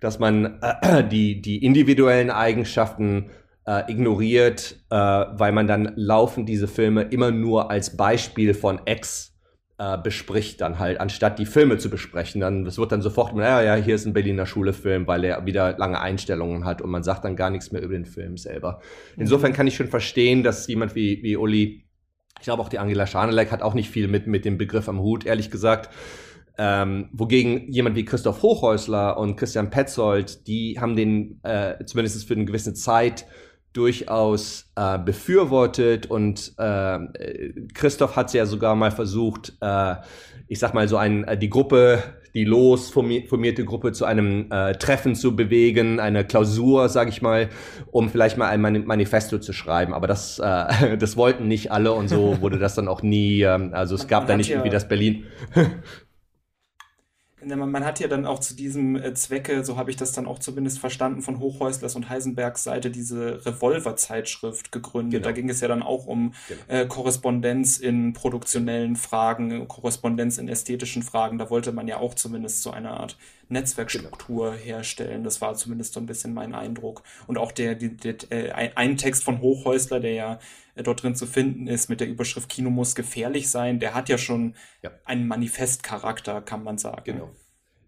dass 0.00 0.18
man 0.18 0.58
äh, 0.60 1.08
die, 1.08 1.40
die 1.40 1.64
individuellen 1.64 2.30
Eigenschaften 2.30 3.30
äh, 3.68 3.92
ignoriert, 3.92 4.76
äh, 4.88 4.96
weil 4.96 5.52
man 5.52 5.66
dann 5.66 5.92
laufend 5.96 6.48
diese 6.48 6.66
Filme 6.66 7.02
immer 7.02 7.30
nur 7.30 7.70
als 7.70 7.98
Beispiel 7.98 8.54
von 8.54 8.80
X 8.86 9.34
äh, 9.76 9.98
bespricht 9.98 10.62
dann 10.62 10.78
halt, 10.78 10.98
anstatt 11.00 11.38
die 11.38 11.44
Filme 11.44 11.76
zu 11.76 11.90
besprechen. 11.90 12.40
Dann, 12.40 12.64
es 12.64 12.78
wird 12.78 12.92
dann 12.92 13.02
sofort, 13.02 13.36
ja, 13.36 13.60
ja, 13.60 13.74
hier 13.74 13.94
ist 13.94 14.06
ein 14.06 14.14
Berliner 14.14 14.46
Schule-Film, 14.46 15.06
weil 15.06 15.22
er 15.22 15.44
wieder 15.44 15.76
lange 15.76 16.00
Einstellungen 16.00 16.64
hat 16.64 16.80
und 16.80 16.88
man 16.88 17.02
sagt 17.02 17.26
dann 17.26 17.36
gar 17.36 17.50
nichts 17.50 17.70
mehr 17.70 17.82
über 17.82 17.92
den 17.92 18.06
Film 18.06 18.38
selber. 18.38 18.80
Mhm. 19.16 19.22
Insofern 19.22 19.52
kann 19.52 19.66
ich 19.66 19.76
schon 19.76 19.88
verstehen, 19.88 20.42
dass 20.42 20.66
jemand 20.66 20.94
wie, 20.94 21.22
wie 21.22 21.36
Uli, 21.36 21.84
ich 22.38 22.44
glaube 22.44 22.62
auch 22.62 22.70
die 22.70 22.78
Angela 22.78 23.06
Schanelek 23.06 23.52
hat 23.52 23.60
auch 23.60 23.74
nicht 23.74 23.90
viel 23.90 24.08
mit, 24.08 24.26
mit 24.26 24.46
dem 24.46 24.56
Begriff 24.56 24.88
am 24.88 25.00
Hut, 25.00 25.26
ehrlich 25.26 25.50
gesagt. 25.50 25.90
Ähm, 26.56 27.10
wogegen 27.12 27.70
jemand 27.70 27.94
wie 27.96 28.04
Christoph 28.04 28.42
Hochhäusler 28.42 29.18
und 29.18 29.36
Christian 29.36 29.70
Petzold, 29.70 30.48
die 30.48 30.80
haben 30.80 30.96
den 30.96 31.38
äh, 31.44 31.84
zumindest 31.84 32.26
für 32.26 32.34
eine 32.34 32.46
gewisse 32.46 32.72
Zeit 32.72 33.26
durchaus 33.72 34.70
äh, 34.76 34.98
befürwortet 34.98 36.06
und 36.06 36.52
äh, 36.58 36.98
Christoph 37.74 38.16
hat 38.16 38.28
es 38.28 38.32
ja 38.32 38.46
sogar 38.46 38.74
mal 38.74 38.90
versucht, 38.90 39.54
äh, 39.60 39.94
ich 40.48 40.58
sag 40.58 40.74
mal 40.74 40.88
so 40.88 40.96
ein, 40.96 41.24
äh, 41.24 41.36
die 41.36 41.50
Gruppe, 41.50 42.02
die 42.34 42.44
los 42.44 42.90
formierte 42.90 43.64
Gruppe 43.64 43.92
zu 43.92 44.04
einem 44.04 44.50
äh, 44.50 44.72
Treffen 44.74 45.14
zu 45.14 45.36
bewegen, 45.36 46.00
eine 46.00 46.24
Klausur, 46.24 46.88
sag 46.88 47.08
ich 47.08 47.22
mal, 47.22 47.48
um 47.90 48.08
vielleicht 48.08 48.38
mal 48.38 48.48
ein 48.48 48.60
Manifesto 48.86 49.38
zu 49.38 49.52
schreiben. 49.52 49.92
Aber 49.94 50.06
das, 50.06 50.38
äh, 50.38 50.96
das 50.98 51.16
wollten 51.16 51.48
nicht 51.48 51.70
alle 51.70 51.92
und 51.92 52.08
so 52.08 52.40
wurde 52.40 52.58
das 52.58 52.74
dann 52.74 52.88
auch 52.88 53.02
nie. 53.02 53.42
Ähm, 53.42 53.70
also 53.74 53.94
es 53.94 54.08
gab 54.08 54.26
da 54.26 54.36
nicht 54.36 54.48
ja 54.48 54.56
irgendwie 54.56 54.70
das 54.70 54.88
Berlin. 54.88 55.24
man 57.56 57.84
hat 57.84 58.00
ja 58.00 58.08
dann 58.08 58.26
auch 58.26 58.38
zu 58.38 58.54
diesem 58.54 58.96
äh, 58.96 59.14
Zwecke, 59.14 59.64
so 59.64 59.76
habe 59.76 59.90
ich 59.90 59.96
das 59.96 60.12
dann 60.12 60.26
auch 60.26 60.38
zumindest 60.38 60.78
verstanden, 60.78 61.22
von 61.22 61.38
Hochhäuslers 61.38 61.96
und 61.96 62.08
Heisenbergs 62.08 62.64
Seite 62.64 62.90
diese 62.90 63.44
Revolver-Zeitschrift 63.46 64.72
gegründet. 64.72 65.22
Genau. 65.22 65.24
Da 65.24 65.32
ging 65.32 65.48
es 65.48 65.60
ja 65.60 65.68
dann 65.68 65.82
auch 65.82 66.06
um 66.06 66.34
genau. 66.48 66.60
äh, 66.68 66.86
Korrespondenz 66.86 67.78
in 67.78 68.12
produktionellen 68.12 68.96
Fragen, 68.96 69.66
Korrespondenz 69.68 70.38
in 70.38 70.48
ästhetischen 70.48 71.02
Fragen. 71.02 71.38
Da 71.38 71.50
wollte 71.50 71.72
man 71.72 71.88
ja 71.88 71.98
auch 71.98 72.14
zumindest 72.14 72.62
so 72.62 72.70
eine 72.70 72.90
Art 72.90 73.16
Netzwerkstruktur 73.48 74.50
genau. 74.50 74.62
herstellen. 74.62 75.24
Das 75.24 75.40
war 75.40 75.54
zumindest 75.54 75.94
so 75.94 76.00
ein 76.00 76.06
bisschen 76.06 76.34
mein 76.34 76.54
Eindruck. 76.54 77.02
Und 77.26 77.38
auch 77.38 77.52
der, 77.52 77.74
der, 77.74 77.90
der 77.90 78.32
äh, 78.32 78.72
ein 78.74 78.96
Text 78.96 79.24
von 79.24 79.40
Hochhäusler, 79.40 80.00
der 80.00 80.12
ja 80.12 80.38
dort 80.82 81.02
drin 81.02 81.14
zu 81.14 81.26
finden 81.26 81.66
ist 81.66 81.88
mit 81.88 82.00
der 82.00 82.08
Überschrift 82.08 82.48
Kino 82.48 82.70
muss 82.70 82.94
gefährlich 82.94 83.50
sein, 83.50 83.80
der 83.80 83.94
hat 83.94 84.08
ja 84.08 84.18
schon 84.18 84.54
ja. 84.82 84.90
einen 85.04 85.26
Manifestcharakter, 85.26 86.40
kann 86.40 86.64
man 86.64 86.78
sagen. 86.78 87.02
Genau. 87.04 87.30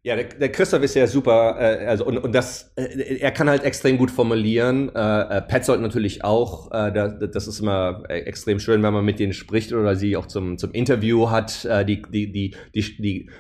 Ja, 0.02 0.16
der, 0.16 0.24
der 0.24 0.50
Christoph 0.50 0.82
ist 0.82 0.94
ja 0.94 1.06
super, 1.06 1.56
äh, 1.60 1.84
also 1.84 2.06
und, 2.06 2.16
und 2.16 2.32
das, 2.34 2.72
äh, 2.76 3.18
er 3.18 3.32
kann 3.32 3.50
halt 3.50 3.64
extrem 3.64 3.98
gut 3.98 4.10
formulieren. 4.10 4.90
Äh, 4.94 5.38
äh 5.38 5.42
Petzold 5.42 5.82
natürlich 5.82 6.24
auch. 6.24 6.70
Äh, 6.72 6.90
da, 6.90 7.08
das 7.08 7.46
ist 7.46 7.60
immer 7.60 8.04
äh, 8.08 8.20
extrem 8.20 8.60
schön, 8.60 8.82
wenn 8.82 8.94
man 8.94 9.04
mit 9.04 9.18
denen 9.18 9.34
spricht 9.34 9.74
oder 9.74 9.96
sie 9.96 10.16
auch 10.16 10.24
zum 10.24 10.56
zum 10.56 10.72
Interview 10.72 11.28
hat. 11.28 11.66
Äh, 11.66 11.84
die 11.84 12.00
die 12.00 12.32
die 12.32 12.56
die, 12.74 12.96
die 13.02 13.30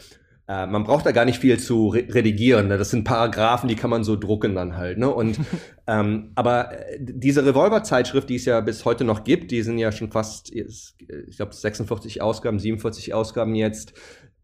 äh, 0.50 0.66
man 0.66 0.82
braucht 0.82 1.06
da 1.06 1.12
gar 1.12 1.24
nicht 1.24 1.38
viel 1.38 1.60
zu 1.60 1.90
re 1.90 2.06
redigieren. 2.10 2.66
Ne? 2.66 2.76
Das 2.76 2.90
sind 2.90 3.04
Paragraphen, 3.04 3.68
die 3.68 3.76
kann 3.76 3.88
man 3.88 4.02
so 4.02 4.16
drucken 4.16 4.56
dann 4.56 4.76
halt. 4.76 4.98
Ne? 4.98 5.08
Und 5.08 5.38
ähm, 5.86 6.32
aber 6.34 6.72
äh, 6.72 6.98
diese 6.98 7.46
Revolver-Zeitschrift, 7.46 8.28
die 8.28 8.34
es 8.34 8.46
ja 8.46 8.60
bis 8.60 8.84
heute 8.84 9.04
noch 9.04 9.22
gibt, 9.22 9.52
die 9.52 9.62
sind 9.62 9.78
ja 9.78 9.92
schon 9.92 10.10
fast, 10.10 10.52
ich 10.52 10.96
glaube 11.36 11.54
46 11.54 12.20
Ausgaben, 12.20 12.58
47 12.58 13.14
Ausgaben 13.14 13.54
jetzt 13.54 13.92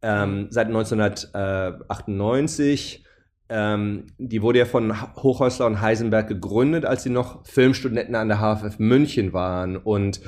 ähm, 0.01 0.47
seit 0.51 0.69
1998. 0.69 3.05
Ähm, 3.49 4.07
die 4.19 4.43
wurde 4.43 4.59
ja 4.61 4.65
von 4.65 5.17
Hochhäusler 5.17 5.67
und 5.67 5.81
Heisenberg 5.81 6.29
gegründet, 6.29 6.85
als 6.85 7.03
sie 7.03 7.11
noch 7.11 7.45
Filmstudenten 7.47 8.15
an 8.15 8.29
der 8.29 8.39
HFF 8.39 8.79
München 8.79 9.33
waren. 9.33 9.77
Und 9.77 10.21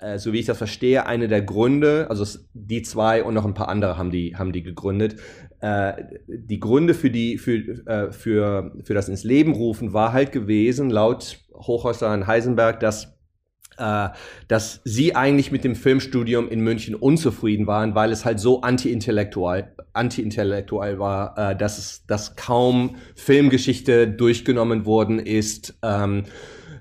äh, 0.00 0.18
so 0.18 0.32
wie 0.32 0.40
ich 0.40 0.46
das 0.46 0.58
verstehe, 0.58 1.06
eine 1.06 1.28
der 1.28 1.42
Gründe, 1.42 2.06
also 2.08 2.24
die 2.54 2.82
zwei 2.82 3.22
und 3.22 3.34
noch 3.34 3.44
ein 3.44 3.54
paar 3.54 3.68
andere 3.68 3.98
haben 3.98 4.10
die, 4.10 4.36
haben 4.36 4.52
die 4.52 4.62
gegründet. 4.62 5.16
Äh, 5.60 5.92
die 6.26 6.60
Gründe 6.60 6.94
für 6.94 7.10
die, 7.10 7.38
für, 7.38 7.58
äh, 7.86 8.12
für, 8.12 8.72
für 8.82 8.94
das 8.94 9.08
ins 9.08 9.24
Leben 9.24 9.52
rufen 9.52 9.92
war 9.92 10.12
halt 10.12 10.32
gewesen, 10.32 10.90
laut 10.90 11.38
Hochhäusler 11.54 12.12
und 12.14 12.26
Heisenberg, 12.26 12.80
dass 12.80 13.20
äh, 13.80 14.10
dass 14.46 14.82
sie 14.84 15.16
eigentlich 15.16 15.52
mit 15.52 15.64
dem 15.64 15.74
Filmstudium 15.74 16.48
in 16.48 16.60
München 16.60 16.94
unzufrieden 16.94 17.66
waren, 17.66 17.94
weil 17.94 18.12
es 18.12 18.24
halt 18.24 18.38
so 18.38 18.60
anti-intellektuell 18.60 19.72
anti-intellektuell 19.92 20.98
war, 20.98 21.36
äh, 21.36 21.56
dass 21.56 21.78
es, 21.78 22.06
dass 22.06 22.36
kaum 22.36 22.96
Filmgeschichte 23.16 24.06
durchgenommen 24.06 24.84
worden 24.86 25.18
ist. 25.18 25.78
Ähm, 25.82 26.24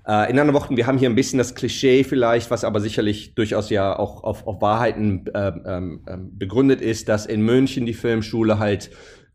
äh, 0.09 0.31
in 0.31 0.39
anderen 0.39 0.53
Worten, 0.53 0.75
wir 0.75 0.87
haben 0.87 0.97
hier 0.97 1.07
ein 1.07 1.15
bisschen 1.15 1.37
das 1.37 1.53
Klischee 1.53 2.03
vielleicht, 2.03 2.49
was 2.49 2.63
aber 2.63 2.79
sicherlich 2.79 3.35
durchaus 3.35 3.69
ja 3.69 3.97
auch 3.97 4.23
auf, 4.23 4.47
auf 4.47 4.59
Wahrheiten 4.59 5.27
äh, 5.27 5.51
ähm, 5.65 6.01
begründet 6.33 6.81
ist, 6.81 7.07
dass 7.09 7.27
in 7.27 7.41
München 7.41 7.85
die 7.85 7.93
Filmschule 7.93 8.57
halt 8.57 8.89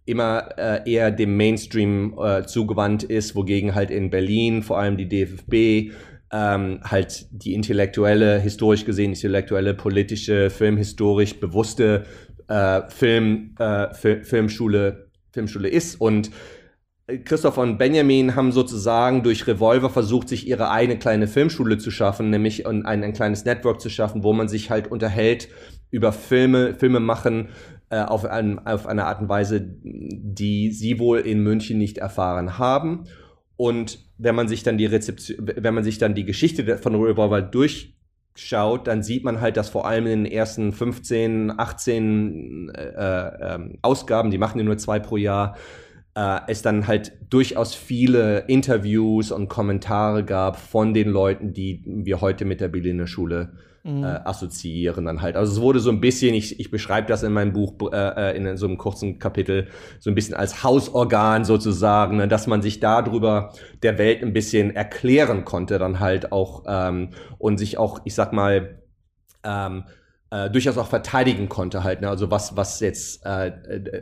immer 0.04 0.48
äh, 0.58 0.90
eher 0.90 1.12
dem 1.12 1.36
Mainstream 1.36 2.18
äh, 2.18 2.44
zugewandt 2.44 3.04
ist, 3.04 3.36
wogegen 3.36 3.76
halt 3.76 3.90
in 3.90 4.10
Berlin 4.10 4.64
vor 4.64 4.78
allem 4.80 4.96
die 4.96 5.08
DFB 5.08 5.92
ähm, 6.32 6.80
halt 6.82 7.28
die 7.30 7.54
intellektuelle, 7.54 8.40
historisch 8.40 8.84
gesehen 8.84 9.12
intellektuelle, 9.12 9.74
politische, 9.74 10.50
filmhistorisch 10.50 11.38
bewusste 11.38 12.04
äh, 12.48 12.82
Film, 12.88 13.54
äh, 13.60 13.94
Fil 13.94 14.24
Filmschule, 14.24 15.10
Filmschule 15.30 15.68
ist. 15.68 16.00
Und 16.00 16.32
Christoph 17.24 17.58
und 17.58 17.76
Benjamin 17.76 18.34
haben 18.34 18.50
sozusagen 18.50 19.22
durch 19.22 19.46
Revolver 19.46 19.90
versucht, 19.90 20.28
sich 20.28 20.48
ihre 20.48 20.70
eigene 20.70 20.98
kleine 20.98 21.28
Filmschule 21.28 21.76
zu 21.76 21.90
schaffen, 21.90 22.30
nämlich 22.30 22.66
ein, 22.66 22.86
ein 22.86 23.12
kleines 23.12 23.44
Network 23.44 23.80
zu 23.80 23.90
schaffen, 23.90 24.22
wo 24.22 24.32
man 24.32 24.48
sich 24.48 24.70
halt 24.70 24.90
unterhält 24.90 25.48
über 25.90 26.12
Filme, 26.12 26.74
Filme 26.74 27.00
machen, 27.00 27.48
äh, 27.90 28.00
auf, 28.00 28.24
ein, 28.24 28.58
auf 28.66 28.86
eine 28.86 29.04
Art 29.04 29.20
und 29.20 29.28
Weise, 29.28 29.60
die 29.82 30.72
sie 30.72 30.98
wohl 30.98 31.20
in 31.20 31.40
München 31.40 31.76
nicht 31.76 31.98
erfahren 31.98 32.58
haben. 32.58 33.04
Und 33.56 33.98
wenn 34.16 34.34
man 34.34 34.48
sich 34.48 34.62
dann 34.62 34.78
die 34.78 34.86
Rezeption, 34.86 35.46
wenn 35.56 35.74
man 35.74 35.84
sich 35.84 35.98
dann 35.98 36.14
die 36.14 36.24
Geschichte 36.24 36.78
von 36.78 36.94
Revolver 36.94 37.42
durchschaut, 37.42 38.86
dann 38.86 39.02
sieht 39.02 39.24
man 39.24 39.42
halt, 39.42 39.58
dass 39.58 39.68
vor 39.68 39.86
allem 39.86 40.06
in 40.06 40.24
den 40.24 40.32
ersten 40.32 40.72
15, 40.72 41.52
18 41.58 42.72
äh, 42.74 42.82
äh, 42.82 43.58
Ausgaben, 43.82 44.30
die 44.30 44.38
machen 44.38 44.58
ja 44.58 44.64
nur 44.64 44.78
zwei 44.78 44.98
pro 44.98 45.18
Jahr, 45.18 45.54
äh, 46.14 46.40
es 46.46 46.62
dann 46.62 46.86
halt 46.86 47.12
durchaus 47.30 47.74
viele 47.74 48.40
Interviews 48.46 49.30
und 49.30 49.48
Kommentare 49.48 50.24
gab 50.24 50.56
von 50.56 50.94
den 50.94 51.08
Leuten, 51.08 51.52
die 51.52 51.82
wir 51.84 52.20
heute 52.20 52.44
mit 52.44 52.60
der 52.60 52.68
Berliner 52.68 53.06
Schule 53.06 53.52
mhm. 53.84 54.02
äh, 54.02 54.20
assoziieren 54.24 55.04
dann 55.04 55.22
halt. 55.22 55.36
Also 55.36 55.52
es 55.52 55.60
wurde 55.60 55.80
so 55.80 55.90
ein 55.90 56.00
bisschen, 56.00 56.34
ich, 56.34 56.58
ich 56.58 56.70
beschreibe 56.70 57.06
das 57.06 57.22
in 57.22 57.32
meinem 57.32 57.52
Buch 57.52 57.74
äh, 57.92 58.30
äh, 58.32 58.36
in 58.36 58.56
so 58.56 58.66
einem 58.66 58.78
kurzen 58.78 59.18
Kapitel, 59.18 59.68
so 60.00 60.10
ein 60.10 60.14
bisschen 60.14 60.34
als 60.34 60.64
Hausorgan 60.64 61.44
sozusagen, 61.44 62.16
ne, 62.16 62.28
dass 62.28 62.46
man 62.46 62.62
sich 62.62 62.80
darüber 62.80 63.52
der 63.82 63.98
Welt 63.98 64.22
ein 64.22 64.32
bisschen 64.32 64.74
erklären 64.74 65.44
konnte 65.44 65.78
dann 65.78 66.00
halt 66.00 66.32
auch 66.32 66.64
ähm, 66.66 67.10
und 67.38 67.58
sich 67.58 67.78
auch, 67.78 68.00
ich 68.04 68.14
sag 68.14 68.32
mal, 68.32 68.80
ähm, 69.44 69.84
äh, 70.34 70.50
durchaus 70.50 70.76
auch 70.78 70.88
verteidigen 70.88 71.48
konnte 71.48 71.84
halt. 71.84 72.00
Ne? 72.00 72.08
Also 72.08 72.30
was, 72.30 72.56
was 72.56 72.80
jetzt 72.80 73.24
äh, 73.24 73.52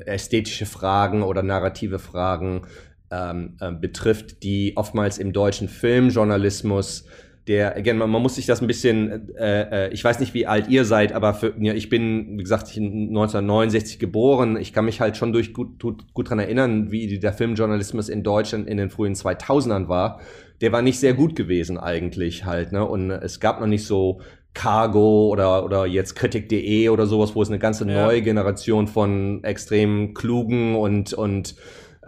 ästhetische 0.07 0.65
Fragen 0.65 1.23
oder 1.23 1.43
narrative 1.43 1.99
Fragen 1.99 2.63
ähm, 3.11 3.57
äh, 3.61 3.71
betrifft, 3.71 4.43
die 4.43 4.73
oftmals 4.77 5.19
im 5.19 5.35
deutschen 5.35 5.69
Filmjournalismus 5.69 7.05
der, 7.49 7.77
again, 7.77 7.99
man, 7.99 8.09
man 8.09 8.23
muss 8.23 8.37
sich 8.37 8.47
das 8.47 8.61
ein 8.61 8.69
bisschen, 8.69 9.35
äh, 9.35 9.87
äh, 9.89 9.93
ich 9.93 10.05
weiß 10.05 10.21
nicht, 10.21 10.33
wie 10.33 10.47
alt 10.47 10.69
ihr 10.69 10.85
seid, 10.85 11.13
aber 11.13 11.35
für, 11.35 11.55
ja, 11.59 11.75
ich 11.75 11.89
bin, 11.89 12.39
wie 12.39 12.43
gesagt, 12.43 12.69
1969 12.69 13.99
geboren. 13.99 14.57
Ich 14.57 14.73
kann 14.73 14.85
mich 14.85 15.01
halt 15.01 15.17
schon 15.17 15.33
durch 15.33 15.53
gut, 15.53 15.83
gut, 15.83 16.15
gut 16.15 16.31
dran 16.31 16.39
erinnern, 16.39 16.93
wie 16.93 17.19
der 17.19 17.33
Filmjournalismus 17.33 18.09
in 18.09 18.23
Deutschland 18.23 18.69
in 18.69 18.77
den 18.77 18.91
frühen 18.91 19.15
2000ern 19.15 19.89
war. 19.89 20.21
Der 20.61 20.71
war 20.71 20.83
nicht 20.83 21.01
sehr 21.01 21.15
gut 21.15 21.35
gewesen 21.35 21.79
eigentlich 21.79 22.45
halt, 22.45 22.71
ne? 22.71 22.87
Und 22.87 23.11
es 23.11 23.41
gab 23.41 23.61
noch 23.61 23.67
nicht 23.67 23.85
so 23.85 24.21
Cargo 24.55 25.29
oder, 25.29 25.65
oder 25.65 25.87
jetzt 25.87 26.15
Kritik.de 26.15 26.89
oder 26.89 27.07
sowas, 27.07 27.35
wo 27.35 27.43
es 27.43 27.49
eine 27.49 27.59
ganze 27.59 27.87
ja. 27.89 28.05
neue 28.05 28.23
Generation 28.23 28.87
von 28.87 29.43
extrem 29.45 30.15
klugen 30.15 30.77
und, 30.77 31.15
und 31.15 31.55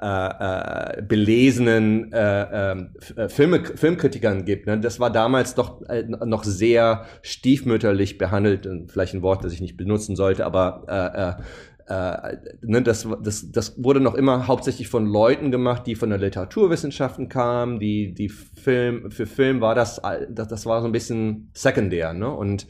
äh, 0.01 0.99
äh, 0.99 1.03
belesenen 1.03 2.13
äh, 2.13 2.73
ähm, 2.73 2.91
äh, 3.17 3.29
Filme, 3.29 3.65
Filmkritikern 3.65 4.45
gibt. 4.45 4.67
Ne? 4.67 4.81
Das 4.81 4.99
war 4.99 5.11
damals 5.11 5.55
doch 5.55 5.83
äh, 5.89 6.03
noch 6.03 6.43
sehr 6.43 7.07
stiefmütterlich 7.23 8.19
behandelt, 8.19 8.69
vielleicht 8.89 9.15
ein 9.15 9.23
Wort, 9.23 9.45
das 9.45 9.53
ich 9.53 9.61
nicht 9.61 9.77
benutzen 9.77 10.17
sollte, 10.17 10.45
aber 10.45 10.85
äh, 10.89 11.41
äh, 11.41 11.45
äh, 11.87 12.37
ne, 12.63 12.83
das, 12.83 13.07
das, 13.23 13.51
das 13.53 13.83
wurde 13.83 14.01
noch 14.01 14.15
immer 14.15 14.47
hauptsächlich 14.47 14.89
von 14.89 15.07
Leuten 15.07 15.51
gemacht, 15.51 15.87
die 15.87 15.95
von 15.95 16.09
der 16.11 16.19
Literaturwissenschaften 16.19 17.29
kamen, 17.29 17.79
die, 17.79 18.15
die 18.15 18.29
Film, 18.29 19.11
für 19.11 19.27
Film 19.27 19.61
war 19.61 19.75
das, 19.75 20.01
das, 20.31 20.49
das 20.49 20.67
war 20.67 20.81
so 20.81 20.87
ein 20.87 20.93
bisschen 20.93 21.51
sekundär, 21.53 22.15
ne? 22.15 22.31
Und, 22.31 22.67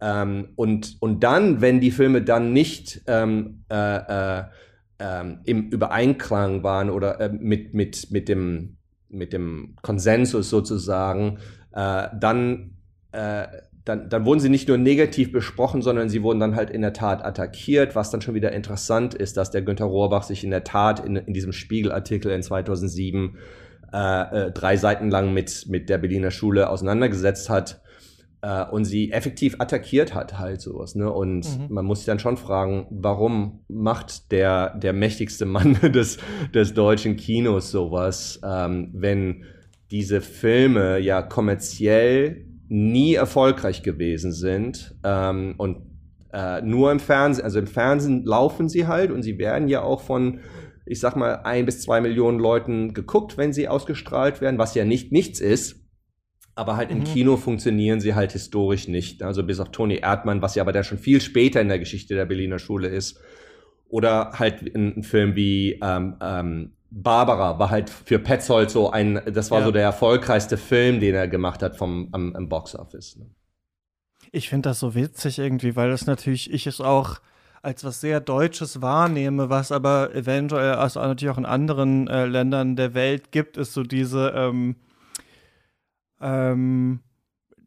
ähm, 0.00 0.48
und, 0.56 0.96
und 1.00 1.24
dann, 1.24 1.62
wenn 1.62 1.80
die 1.80 1.90
Filme 1.90 2.22
dann 2.22 2.52
nicht 2.52 3.02
ähm, 3.06 3.64
äh, 3.70 4.40
äh, 4.40 4.44
ähm, 4.98 5.40
im 5.44 5.70
Übereinklang 5.70 6.62
waren 6.62 6.90
oder 6.90 7.20
äh, 7.20 7.28
mit, 7.30 7.72
mit, 7.72 8.10
mit, 8.10 8.28
dem, 8.28 8.76
mit 9.08 9.32
dem 9.32 9.76
Konsensus 9.80 10.50
sozusagen, 10.50 11.38
äh, 11.72 12.08
dann 12.20 12.72
äh, 13.12 13.46
dann, 13.84 14.08
dann 14.08 14.24
wurden 14.24 14.40
sie 14.40 14.48
nicht 14.48 14.68
nur 14.68 14.78
negativ 14.78 15.30
besprochen, 15.30 15.82
sondern 15.82 16.08
sie 16.08 16.22
wurden 16.22 16.40
dann 16.40 16.56
halt 16.56 16.70
in 16.70 16.80
der 16.80 16.94
Tat 16.94 17.24
attackiert, 17.24 17.94
was 17.94 18.10
dann 18.10 18.22
schon 18.22 18.34
wieder 18.34 18.52
interessant 18.52 19.14
ist, 19.14 19.36
dass 19.36 19.50
der 19.50 19.62
Günther 19.62 19.84
Rohrbach 19.84 20.22
sich 20.22 20.42
in 20.42 20.50
der 20.50 20.64
Tat 20.64 21.04
in, 21.04 21.16
in 21.16 21.34
diesem 21.34 21.52
Spiegelartikel 21.52 22.32
in 22.32 22.42
2007 22.42 23.36
äh, 23.92 24.46
äh, 24.46 24.52
drei 24.52 24.76
Seiten 24.76 25.10
lang 25.10 25.34
mit, 25.34 25.66
mit 25.68 25.90
der 25.90 25.98
Berliner 25.98 26.30
Schule 26.30 26.70
auseinandergesetzt 26.70 27.50
hat 27.50 27.82
äh, 28.40 28.64
und 28.64 28.86
sie 28.86 29.12
effektiv 29.12 29.56
attackiert 29.58 30.14
hat, 30.14 30.38
halt 30.38 30.62
sowas. 30.62 30.94
Ne? 30.94 31.12
Und 31.12 31.46
mhm. 31.46 31.66
man 31.68 31.84
muss 31.84 31.98
sich 31.98 32.06
dann 32.06 32.18
schon 32.18 32.38
fragen, 32.38 32.86
warum 32.90 33.64
macht 33.68 34.32
der, 34.32 34.76
der 34.78 34.94
mächtigste 34.94 35.44
Mann 35.44 35.74
des, 35.92 36.16
des 36.54 36.72
deutschen 36.72 37.16
Kinos 37.16 37.70
sowas, 37.70 38.40
ähm, 38.42 38.90
wenn 38.94 39.44
diese 39.90 40.22
Filme 40.22 40.98
ja 40.98 41.20
kommerziell 41.20 42.46
nie 42.68 43.14
erfolgreich 43.14 43.82
gewesen 43.82 44.32
sind 44.32 44.94
ähm, 45.04 45.54
und 45.58 45.78
äh, 46.32 46.62
nur 46.62 46.90
im 46.90 46.98
Fernsehen, 46.98 47.44
also 47.44 47.60
im 47.60 47.66
Fernsehen 47.66 48.24
laufen 48.24 48.68
sie 48.68 48.86
halt 48.86 49.12
und 49.12 49.22
sie 49.22 49.38
werden 49.38 49.68
ja 49.68 49.82
auch 49.82 50.00
von, 50.00 50.40
ich 50.84 50.98
sag 50.98 51.14
mal, 51.14 51.42
ein 51.44 51.64
bis 51.64 51.82
zwei 51.82 52.00
Millionen 52.00 52.40
Leuten 52.40 52.92
geguckt, 52.92 53.38
wenn 53.38 53.52
sie 53.52 53.68
ausgestrahlt 53.68 54.40
werden, 54.40 54.58
was 54.58 54.74
ja 54.74 54.84
nicht 54.84 55.12
nichts 55.12 55.40
ist. 55.40 55.84
Aber 56.56 56.76
halt 56.76 56.90
mhm. 56.90 56.98
im 56.98 57.04
Kino 57.04 57.36
funktionieren 57.36 58.00
sie 58.00 58.14
halt 58.14 58.32
historisch 58.32 58.88
nicht. 58.88 59.22
Also 59.22 59.44
bis 59.44 59.60
auf 59.60 59.70
Toni 59.70 59.96
Erdmann, 59.96 60.42
was 60.42 60.54
ja 60.54 60.62
aber 60.62 60.72
der 60.72 60.82
schon 60.82 60.98
viel 60.98 61.20
später 61.20 61.60
in 61.60 61.68
der 61.68 61.78
Geschichte 61.78 62.14
der 62.14 62.26
Berliner 62.26 62.58
Schule 62.58 62.88
ist. 62.88 63.20
Oder 63.88 64.32
halt 64.32 64.62
ein, 64.74 64.98
ein 64.98 65.02
Film 65.04 65.36
wie 65.36 65.78
ähm, 65.82 66.16
ähm, 66.20 66.72
Barbara 66.96 67.58
war 67.58 67.70
halt 67.70 67.90
für 67.90 68.20
Petzold 68.20 68.70
so 68.70 68.90
ein, 68.90 69.20
das 69.26 69.50
war 69.50 69.60
ja. 69.60 69.64
so 69.66 69.72
der 69.72 69.82
erfolgreichste 69.82 70.56
Film, 70.56 71.00
den 71.00 71.14
er 71.14 71.26
gemacht 71.26 71.62
hat 71.62 71.76
vom 71.76 72.08
am, 72.12 72.34
am 72.36 72.48
Boxoffice. 72.48 73.16
Ne? 73.16 73.26
Ich 74.30 74.48
finde 74.48 74.68
das 74.68 74.78
so 74.78 74.94
witzig 74.94 75.40
irgendwie, 75.40 75.74
weil 75.74 75.90
das 75.90 76.06
natürlich, 76.06 76.52
ich 76.52 76.66
es 76.68 76.80
auch 76.80 77.20
als 77.62 77.82
was 77.82 78.00
sehr 78.00 78.20
Deutsches 78.20 78.80
wahrnehme, 78.80 79.50
was 79.50 79.72
aber 79.72 80.14
eventuell 80.14 80.74
also 80.74 81.00
natürlich 81.00 81.34
auch 81.34 81.38
in 81.38 81.46
anderen 81.46 82.06
äh, 82.06 82.26
Ländern 82.26 82.76
der 82.76 82.94
Welt 82.94 83.32
gibt, 83.32 83.56
ist 83.56 83.72
so 83.72 83.82
diese 83.82 84.32
ähm, 84.36 84.76
ähm, 86.20 87.00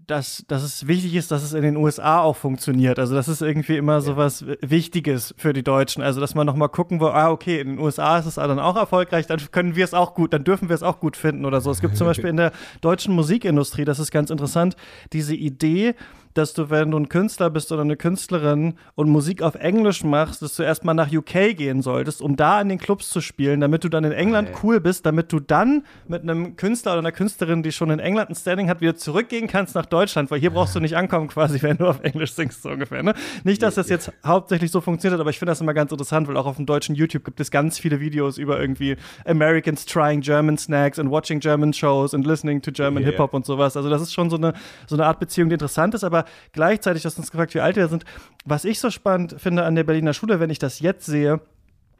dass, 0.08 0.46
dass 0.48 0.64
es 0.64 0.88
wichtig 0.88 1.16
ist, 1.16 1.32
dass 1.32 1.44
es 1.44 1.54
in 1.54 1.64
den 1.64 1.76
USA 1.76 2.22
auch 2.22 2.38
funktioniert. 2.38 2.98
Also 2.98 3.14
das 3.14 3.28
ist 3.28 3.42
irgendwie 3.42 3.76
immer 3.76 4.00
so 4.00 4.16
was 4.16 4.46
Wichtiges 4.62 5.36
für 5.38 5.52
die 5.52 5.64
Deutschen. 5.64 6.02
Also 6.02 6.22
dass 6.22 6.34
man 6.34 6.48
nochmal 6.48 6.70
gucken 6.70 7.02
wo, 7.02 7.08
ah, 7.08 7.30
okay, 7.30 7.60
in 7.60 7.68
den 7.68 7.80
USA 7.80 8.18
ist 8.18 8.26
es 8.26 8.36
dann 8.36 8.60
auch 8.60 8.78
erfolgreich, 8.78 9.28
dann 9.28 9.40
können 9.52 9.76
wir 9.76 9.84
es 9.84 9.94
auch 9.94 10.14
gut, 10.14 10.32
dann 10.32 10.46
dürfen 10.46 10.70
wir 10.70 10.76
es 10.76 10.84
auch 10.84 11.02
gut 11.02 11.18
finden 11.18 11.44
oder 11.44 11.60
so. 11.60 11.72
Es 11.72 11.82
gibt 11.82 11.98
zum 11.98 12.08
Beispiel 12.08 12.30
in 12.30 12.38
der 12.38 12.54
deutschen 12.80 13.14
Musikindustrie, 13.14 13.84
das 13.84 14.00
ist 14.00 14.12
ganz 14.12 14.30
interessant, 14.30 14.78
diese 15.12 15.36
Idee, 15.36 15.94
dass 16.38 16.54
du, 16.54 16.70
wenn 16.70 16.92
du 16.92 16.98
ein 16.98 17.10
Künstler 17.10 17.50
bist 17.50 17.72
oder 17.72 17.82
eine 17.82 17.98
Künstlerin 17.98 18.76
und 18.96 19.10
Musik 19.10 19.42
auf 19.42 19.56
Englisch 19.56 20.04
machst, 20.04 20.42
dass 20.42 20.56
du 20.56 20.64
erstmal 20.64 20.96
nach 20.96 21.12
UK 21.12 21.58
gehen 21.58 21.82
solltest, 21.82 22.22
um 22.22 22.36
da 22.36 22.62
in 22.62 22.70
den 22.70 22.78
Clubs 22.78 23.10
zu 23.10 23.22
spielen, 23.22 23.60
damit 23.60 23.84
du 23.84 23.90
dann 23.90 24.04
in 24.04 24.12
England 24.12 24.50
okay. 24.50 24.60
cool 24.64 24.80
bist, 24.80 25.06
damit 25.06 25.34
du 25.34 25.40
dann 25.40 25.84
mit 26.08 26.22
einem 26.22 26.56
Künstler 26.56 26.92
oder 26.94 27.00
einer 27.00 27.12
Künstlerin, 27.12 27.64
die 27.64 27.72
schon 27.72 27.90
in 27.90 28.00
England 28.00 28.30
ein 28.30 28.36
Standing 28.36 28.70
hat, 28.70 28.82
wieder 28.82 28.96
zurückgehen 28.96 29.48
kannst 29.48 29.76
nach 29.76 29.86
Deutschland, 29.86 30.30
weil 30.32 30.40
hier 30.40 30.52
brauchst 30.52 30.76
du 30.76 30.80
nicht 30.80 30.96
ankommen 30.96 31.28
quasi, 31.28 31.62
wenn 31.62 31.78
du 31.78 31.88
auf 31.88 32.02
Englisch 32.04 32.34
singst, 32.34 32.62
so 32.62 32.70
ungefähr. 32.70 33.02
Ne? 33.02 33.14
Nicht, 33.44 33.62
dass 33.64 33.76
das 33.76 33.90
jetzt 33.90 34.12
hauptsächlich 34.26 34.72
so 34.72 34.82
funktioniert, 34.82 35.20
aber 35.20 35.32
ich 35.32 35.40
finde 35.40 35.52
das 35.52 35.62
immer 35.62 35.74
ganz 35.74 35.92
interessant, 35.92 36.28
weil 36.28 36.38
auch 36.38 36.46
auf 36.46 36.58
dem 36.58 36.66
deutschen 36.66 36.96
YouTube 36.96 37.26
gibt 37.26 37.40
es 37.40 37.50
ganz 37.52 37.80
viele 37.80 38.00
Videos 38.00 38.38
über 38.38 38.60
irgendwie 38.60 38.96
Americans 39.26 39.86
trying 39.86 40.22
German 40.22 40.58
snacks 40.58 41.00
and 41.00 41.10
watching 41.10 41.40
German 41.40 41.74
shows 41.74 42.14
and 42.14 42.26
listening 42.26 42.62
to 42.62 42.72
German 42.72 43.04
yeah. 43.04 43.12
Hip-Hop 43.12 43.34
und 43.34 43.46
sowas. 43.46 43.76
Also 43.76 43.90
das 43.90 44.02
ist 44.02 44.14
schon 44.14 44.30
so 44.30 44.38
eine, 44.38 44.54
so 44.86 44.96
eine 44.96 45.06
Art 45.06 45.20
Beziehung, 45.20 45.50
die 45.50 45.54
interessant 45.54 45.96
ist, 45.96 46.04
aber 46.04 46.26
gleichzeitig, 46.54 47.04
du 47.04 47.08
hast 47.08 47.18
uns 47.18 47.32
gefragt, 47.32 47.54
wie 47.54 47.62
alt 47.62 47.76
wir 47.76 47.88
sind. 47.88 48.06
Was 48.46 48.66
ich 48.66 48.80
so 48.80 48.90
spannend 48.90 49.36
finde 49.38 49.64
an 49.64 49.76
der 49.76 49.84
Berliner 49.84 50.14
Schule, 50.14 50.40
wenn 50.40 50.50
ich 50.50 50.60
das 50.60 50.80
jetzt 50.80 51.06
sehe, 51.06 51.42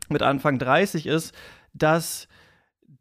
mit 0.10 0.22
Anfang 0.22 0.60
30 0.60 1.06
ist, 1.06 1.34
dass 1.74 2.28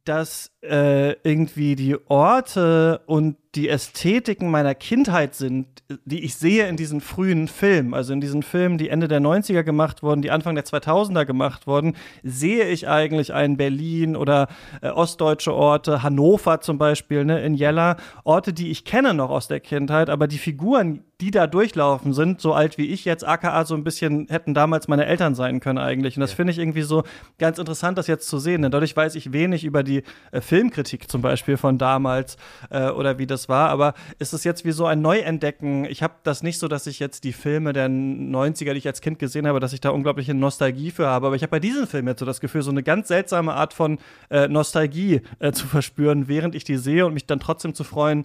dass 0.06 0.52
äh, 0.62 1.12
irgendwie 1.28 1.74
die 1.74 1.96
Orte 2.08 3.02
und 3.06 3.36
die 3.56 3.68
Ästhetiken 3.70 4.50
meiner 4.50 4.74
Kindheit 4.74 5.34
sind, 5.34 5.66
die 6.04 6.24
ich 6.24 6.34
sehe 6.36 6.68
in 6.68 6.76
diesen 6.76 7.00
frühen 7.00 7.48
Filmen, 7.48 7.94
also 7.94 8.12
in 8.12 8.20
diesen 8.20 8.42
Filmen, 8.42 8.76
die 8.76 8.90
Ende 8.90 9.08
der 9.08 9.20
90er 9.20 9.62
gemacht 9.62 10.02
wurden, 10.02 10.20
die 10.20 10.30
Anfang 10.30 10.54
der 10.54 10.64
2000er 10.64 11.24
gemacht 11.24 11.66
wurden, 11.66 11.96
sehe 12.22 12.68
ich 12.68 12.86
eigentlich 12.86 13.32
ein 13.32 13.56
Berlin 13.56 14.14
oder 14.14 14.48
äh, 14.82 14.88
ostdeutsche 14.88 15.54
Orte, 15.54 16.02
Hannover 16.02 16.60
zum 16.60 16.76
Beispiel, 16.76 17.24
ne, 17.24 17.42
in 17.42 17.54
Jella, 17.54 17.96
Orte, 18.24 18.52
die 18.52 18.70
ich 18.70 18.84
kenne 18.84 19.14
noch 19.14 19.30
aus 19.30 19.48
der 19.48 19.60
Kindheit, 19.60 20.10
aber 20.10 20.26
die 20.26 20.38
Figuren, 20.38 21.04
die 21.20 21.30
da 21.30 21.46
durchlaufen, 21.46 22.12
sind 22.12 22.42
so 22.42 22.52
alt 22.52 22.76
wie 22.76 22.86
ich 22.86 23.06
jetzt, 23.06 23.26
aka 23.26 23.64
so 23.64 23.74
ein 23.74 23.84
bisschen 23.84 24.26
hätten 24.28 24.52
damals 24.52 24.86
meine 24.86 25.06
Eltern 25.06 25.34
sein 25.34 25.60
können 25.60 25.78
eigentlich. 25.78 26.16
Und 26.16 26.20
das 26.20 26.32
ja. 26.32 26.36
finde 26.36 26.52
ich 26.52 26.58
irgendwie 26.58 26.82
so 26.82 27.04
ganz 27.38 27.58
interessant, 27.58 27.96
das 27.96 28.06
jetzt 28.06 28.28
zu 28.28 28.38
sehen, 28.38 28.62
denn 28.62 28.70
dadurch 28.70 28.94
weiß 28.94 29.14
ich 29.14 29.32
wenig 29.32 29.64
über 29.64 29.82
die 29.82 30.02
äh, 30.30 30.42
Filmkritik 30.42 31.10
zum 31.10 31.22
Beispiel 31.22 31.56
von 31.56 31.78
damals 31.78 32.36
äh, 32.70 32.90
oder 32.90 33.18
wie 33.18 33.26
das 33.26 33.45
war, 33.48 33.70
aber 33.70 33.94
ist 34.18 34.32
es 34.32 34.44
jetzt 34.44 34.64
wie 34.64 34.72
so 34.72 34.86
ein 34.86 35.00
Neuentdecken? 35.02 35.84
Ich 35.84 36.02
habe 36.02 36.14
das 36.22 36.42
nicht 36.42 36.58
so, 36.58 36.68
dass 36.68 36.86
ich 36.86 36.98
jetzt 36.98 37.24
die 37.24 37.32
Filme 37.32 37.72
der 37.72 37.88
90er, 37.88 38.72
die 38.72 38.78
ich 38.78 38.86
als 38.86 39.00
Kind 39.00 39.18
gesehen 39.18 39.46
habe, 39.46 39.60
dass 39.60 39.72
ich 39.72 39.80
da 39.80 39.90
unglaubliche 39.90 40.34
Nostalgie 40.34 40.90
für 40.90 41.06
habe, 41.06 41.26
aber 41.26 41.36
ich 41.36 41.42
habe 41.42 41.50
bei 41.50 41.60
diesem 41.60 41.86
Film 41.86 42.08
jetzt 42.08 42.20
so 42.20 42.26
das 42.26 42.40
Gefühl, 42.40 42.62
so 42.62 42.70
eine 42.70 42.82
ganz 42.82 43.08
seltsame 43.08 43.54
Art 43.54 43.72
von 43.74 43.98
äh, 44.30 44.48
Nostalgie 44.48 45.22
äh, 45.38 45.52
zu 45.52 45.66
verspüren, 45.66 46.28
während 46.28 46.54
ich 46.54 46.64
die 46.64 46.76
sehe 46.76 47.06
und 47.06 47.14
mich 47.14 47.26
dann 47.26 47.40
trotzdem 47.40 47.74
zu 47.74 47.84
freuen, 47.84 48.24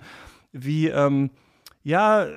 wie 0.51 0.87
ähm, 0.87 1.31
ja, 1.83 2.25
äh, 2.25 2.29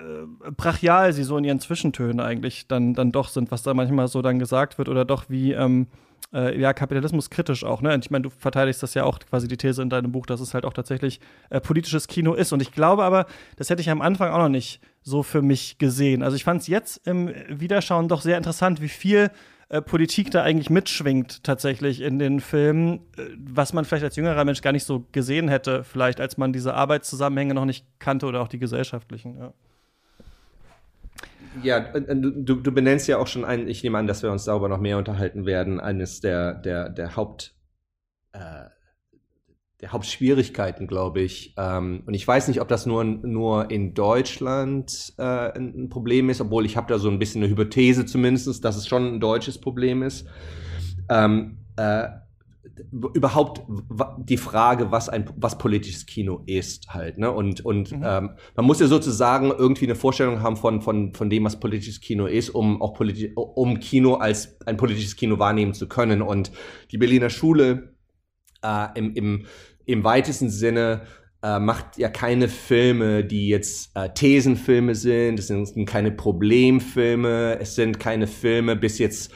brachial 0.57 1.12
sie 1.12 1.25
so 1.25 1.37
in 1.37 1.44
ihren 1.44 1.61
Zwischentönen 1.61 2.20
eigentlich 2.20 2.66
dann, 2.66 2.94
dann 2.94 3.12
doch 3.12 3.29
sind, 3.29 3.51
was 3.51 3.62
da 3.62 3.75
manchmal 3.75 4.09
so 4.09 4.23
dann 4.23 4.38
gesagt 4.38 4.79
wird 4.79 4.88
oder 4.88 5.05
doch 5.05 5.25
wie 5.29 5.53
ähm, 5.53 5.87
äh, 6.32 6.58
ja, 6.58 6.72
Kapitalismus 6.72 7.30
kritisch 7.30 7.64
auch, 7.64 7.82
ne? 7.82 7.94
Und 7.94 8.04
ich 8.04 8.10
meine, 8.10 8.22
du 8.22 8.30
verteidigst 8.30 8.82
das 8.82 8.94
ja 8.94 9.04
auch 9.04 9.18
quasi 9.18 9.48
die 9.48 9.56
These 9.56 9.82
in 9.82 9.90
deinem 9.90 10.12
Buch, 10.12 10.26
dass 10.26 10.40
es 10.40 10.54
halt 10.54 10.64
auch 10.64 10.72
tatsächlich 10.72 11.20
äh, 11.50 11.60
politisches 11.60 12.08
Kino 12.08 12.34
ist. 12.34 12.52
Und 12.52 12.62
ich 12.62 12.72
glaube 12.72 13.04
aber, 13.04 13.26
das 13.56 13.70
hätte 13.70 13.82
ich 13.82 13.90
am 13.90 14.00
Anfang 14.00 14.30
auch 14.32 14.38
noch 14.38 14.48
nicht 14.48 14.80
so 15.02 15.22
für 15.22 15.42
mich 15.42 15.78
gesehen. 15.78 16.22
Also 16.22 16.37
ich 16.37 16.44
fand 16.44 16.62
es 16.62 16.66
jetzt 16.66 17.06
im 17.06 17.30
Wiederschauen 17.48 18.08
doch 18.08 18.22
sehr 18.22 18.37
interessant, 18.37 18.80
wie 18.80 18.88
viel 18.88 19.30
äh, 19.68 19.80
Politik 19.82 20.30
da 20.30 20.42
eigentlich 20.42 20.70
mitschwingt 20.70 21.42
tatsächlich 21.42 22.00
in 22.00 22.18
den 22.18 22.40
Filmen, 22.40 23.00
äh, 23.16 23.28
was 23.37 23.72
man 23.72 23.84
vielleicht 23.84 24.04
als 24.04 24.16
jüngerer 24.16 24.44
Mensch 24.44 24.62
gar 24.62 24.72
nicht 24.72 24.84
so 24.84 25.06
gesehen 25.12 25.48
hätte, 25.48 25.84
vielleicht 25.84 26.20
als 26.20 26.37
man 26.37 26.52
diese 26.52 26.74
Arbeitszusammenhänge 26.74 27.54
noch 27.54 27.64
nicht 27.64 27.87
kannte 27.98 28.26
oder 28.26 28.40
auch 28.42 28.48
die 28.48 28.58
gesellschaftlichen. 28.58 29.38
Ja. 29.38 29.52
Ja, 31.62 31.81
du, 31.81 32.57
du 32.57 32.73
benennst 32.73 33.09
ja 33.09 33.19
auch 33.19 33.27
schon 33.27 33.45
einen, 33.45 33.69
ich 33.69 33.83
nehme 33.83 33.99
an, 33.99 34.07
dass 34.07 34.23
wir 34.23 34.31
uns 34.31 34.45
darüber 34.45 34.69
noch 34.69 34.81
mehr 34.81 34.99
unterhalten 34.99 35.47
werden, 35.47 35.81
eines 35.81 36.21
der, 36.21 36.55
der, 36.55 36.88
der 36.88 37.17
Haupt, 37.17 37.55
äh, 38.33 38.67
der 39.81 39.92
Hauptschwierigkeiten, 39.92 40.87
glaube 40.87 41.21
ich. 41.21 41.55
Ähm, 41.57 42.02
und 42.07 42.15
ich 42.15 42.27
weiß 42.27 42.48
nicht, 42.48 42.61
ob 42.61 42.69
das 42.69 42.87
nur, 42.87 43.05
nur 43.05 43.71
in 43.71 43.94
Deutschland 43.94 45.15
äh, 45.19 45.23
ein 45.23 45.88
Problem 45.90 46.31
ist, 46.31 46.40
obwohl 46.40 46.65
ich 46.65 46.77
habe 46.77 46.92
da 46.92 46.98
so 46.98 47.11
ein 47.11 47.19
bisschen 47.19 47.42
eine 47.42 47.50
Hypothese 47.50 48.07
zumindest, 48.07 48.65
dass 48.65 48.77
es 48.77 48.88
schon 48.88 49.15
ein 49.15 49.21
deutsches 49.21 49.61
Problem 49.61 50.02
ist. 50.02 50.27
Ähm, 51.09 51.59
äh, 51.77 52.09
überhaupt 53.15 53.62
die 54.19 54.37
Frage, 54.37 54.90
was 54.90 55.08
ein 55.08 55.29
was 55.37 55.58
politisches 55.58 56.06
Kino 56.06 56.42
ist 56.46 56.88
halt, 56.88 57.19
ne? 57.19 57.31
Und 57.31 57.65
und 57.65 57.92
mhm. 57.92 58.02
ähm, 58.04 58.31
man 58.56 58.67
muss 58.67 58.81
ja 58.81 58.87
sozusagen 58.87 59.50
irgendwie 59.50 59.85
eine 59.85 59.94
Vorstellung 59.94 60.40
haben 60.42 60.56
von 60.56 60.81
von 60.81 61.12
von 61.15 61.31
dem, 61.31 61.44
was 61.44 61.60
politisches 61.60 62.00
Kino 62.00 62.27
ist, 62.27 62.50
um 62.50 62.81
auch 62.81 62.94
politisch 62.94 63.31
um 63.35 63.81
Kino 63.81 64.15
als 64.15 64.60
ein 64.67 64.77
politisches 64.77 65.17
Kino 65.17 65.38
wahrnehmen 65.38 65.75
zu 65.75 65.88
können. 65.88 66.23
Und 66.23 66.52
die 66.90 66.98
Berliner 66.98 67.31
Schule 67.31 67.94
äh, 68.62 68.87
im 68.94 69.15
im 69.15 69.46
im 69.87 70.04
weitesten 70.04 70.48
Sinne 70.48 71.02
äh, 71.42 71.58
macht 71.58 71.98
ja 71.98 72.08
keine 72.08 72.48
Filme, 72.48 73.25
die 73.25 73.48
jetzt 73.48 73.90
äh, 73.94 74.08
Thesenfilme 74.08 74.94
sind, 74.94 75.38
es 75.38 75.48
sind 75.48 75.87
keine 75.87 76.10
Problemfilme, 76.10 77.58
es 77.60 77.75
sind 77.75 78.00
keine 78.00 78.27
Filme 78.27 78.77
bis 78.77 78.98
jetzt 78.98 79.31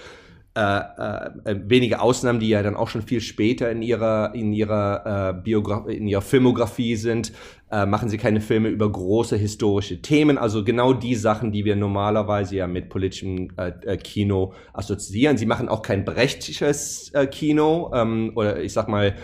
äh, 0.58 1.50
äh, 1.50 1.60
wenige 1.66 2.00
Ausnahmen, 2.00 2.40
die 2.40 2.48
ja 2.48 2.64
dann 2.64 2.74
auch 2.74 2.88
schon 2.88 3.02
viel 3.02 3.20
später 3.20 3.70
in 3.70 3.80
ihrer 3.80 4.34
in 4.34 4.52
ihrer 4.52 5.30
äh, 5.36 5.40
Biografie, 5.40 5.94
in 5.94 6.08
ihrer 6.08 6.20
Filmografie 6.20 6.96
sind, 6.96 7.32
äh, 7.70 7.86
machen 7.86 8.08
sie 8.08 8.18
keine 8.18 8.40
Filme 8.40 8.68
über 8.68 8.90
große 8.90 9.36
historische 9.36 10.02
Themen, 10.02 10.36
also 10.36 10.64
genau 10.64 10.94
die 10.94 11.14
Sachen, 11.14 11.52
die 11.52 11.64
wir 11.64 11.76
normalerweise 11.76 12.56
ja 12.56 12.66
mit 12.66 12.88
politischem 12.88 13.50
äh, 13.56 13.72
äh 13.86 13.96
Kino 13.98 14.52
assoziieren. 14.72 15.36
Sie 15.36 15.46
machen 15.46 15.68
auch 15.68 15.82
kein 15.82 16.04
brechtsches 16.04 17.12
äh, 17.14 17.28
Kino 17.28 17.92
ähm, 17.94 18.32
oder 18.34 18.60
ich 18.60 18.72
sag 18.72 18.88
mal 18.88 19.14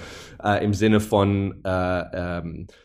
äh, 0.40 0.64
im 0.64 0.72
Sinne 0.72 1.00
von 1.00 1.64
äh, 1.64 2.38
ähm, 2.38 2.66
äh, 2.68 2.83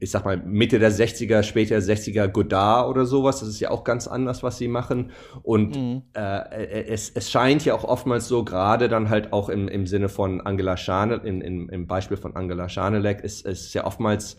ich 0.00 0.10
sag 0.10 0.24
mal, 0.24 0.36
Mitte 0.36 0.78
der 0.78 0.92
60er, 0.92 1.42
später 1.42 1.76
60er 1.76 2.28
Godard 2.28 2.88
oder 2.88 3.04
sowas. 3.04 3.40
Das 3.40 3.48
ist 3.48 3.60
ja 3.60 3.70
auch 3.70 3.84
ganz 3.84 4.06
anders, 4.06 4.42
was 4.42 4.58
sie 4.58 4.68
machen. 4.68 5.10
Und 5.42 5.76
mhm. 5.76 6.02
äh, 6.14 6.20
äh, 6.20 6.86
es, 6.88 7.10
es 7.10 7.30
scheint 7.30 7.64
ja 7.64 7.74
auch 7.74 7.84
oftmals 7.84 8.28
so, 8.28 8.44
gerade 8.44 8.88
dann 8.88 9.08
halt 9.08 9.32
auch 9.32 9.48
im, 9.48 9.68
im 9.68 9.86
Sinne 9.86 10.08
von 10.08 10.40
Angela 10.40 10.76
Schanelek, 10.76 11.24
in, 11.24 11.40
in, 11.40 11.68
im 11.68 11.86
Beispiel 11.86 12.16
von 12.16 12.36
Angela 12.36 12.68
Schanelek, 12.68 13.20
ist 13.20 13.46
es 13.46 13.72
ja 13.74 13.84
oftmals 13.84 14.36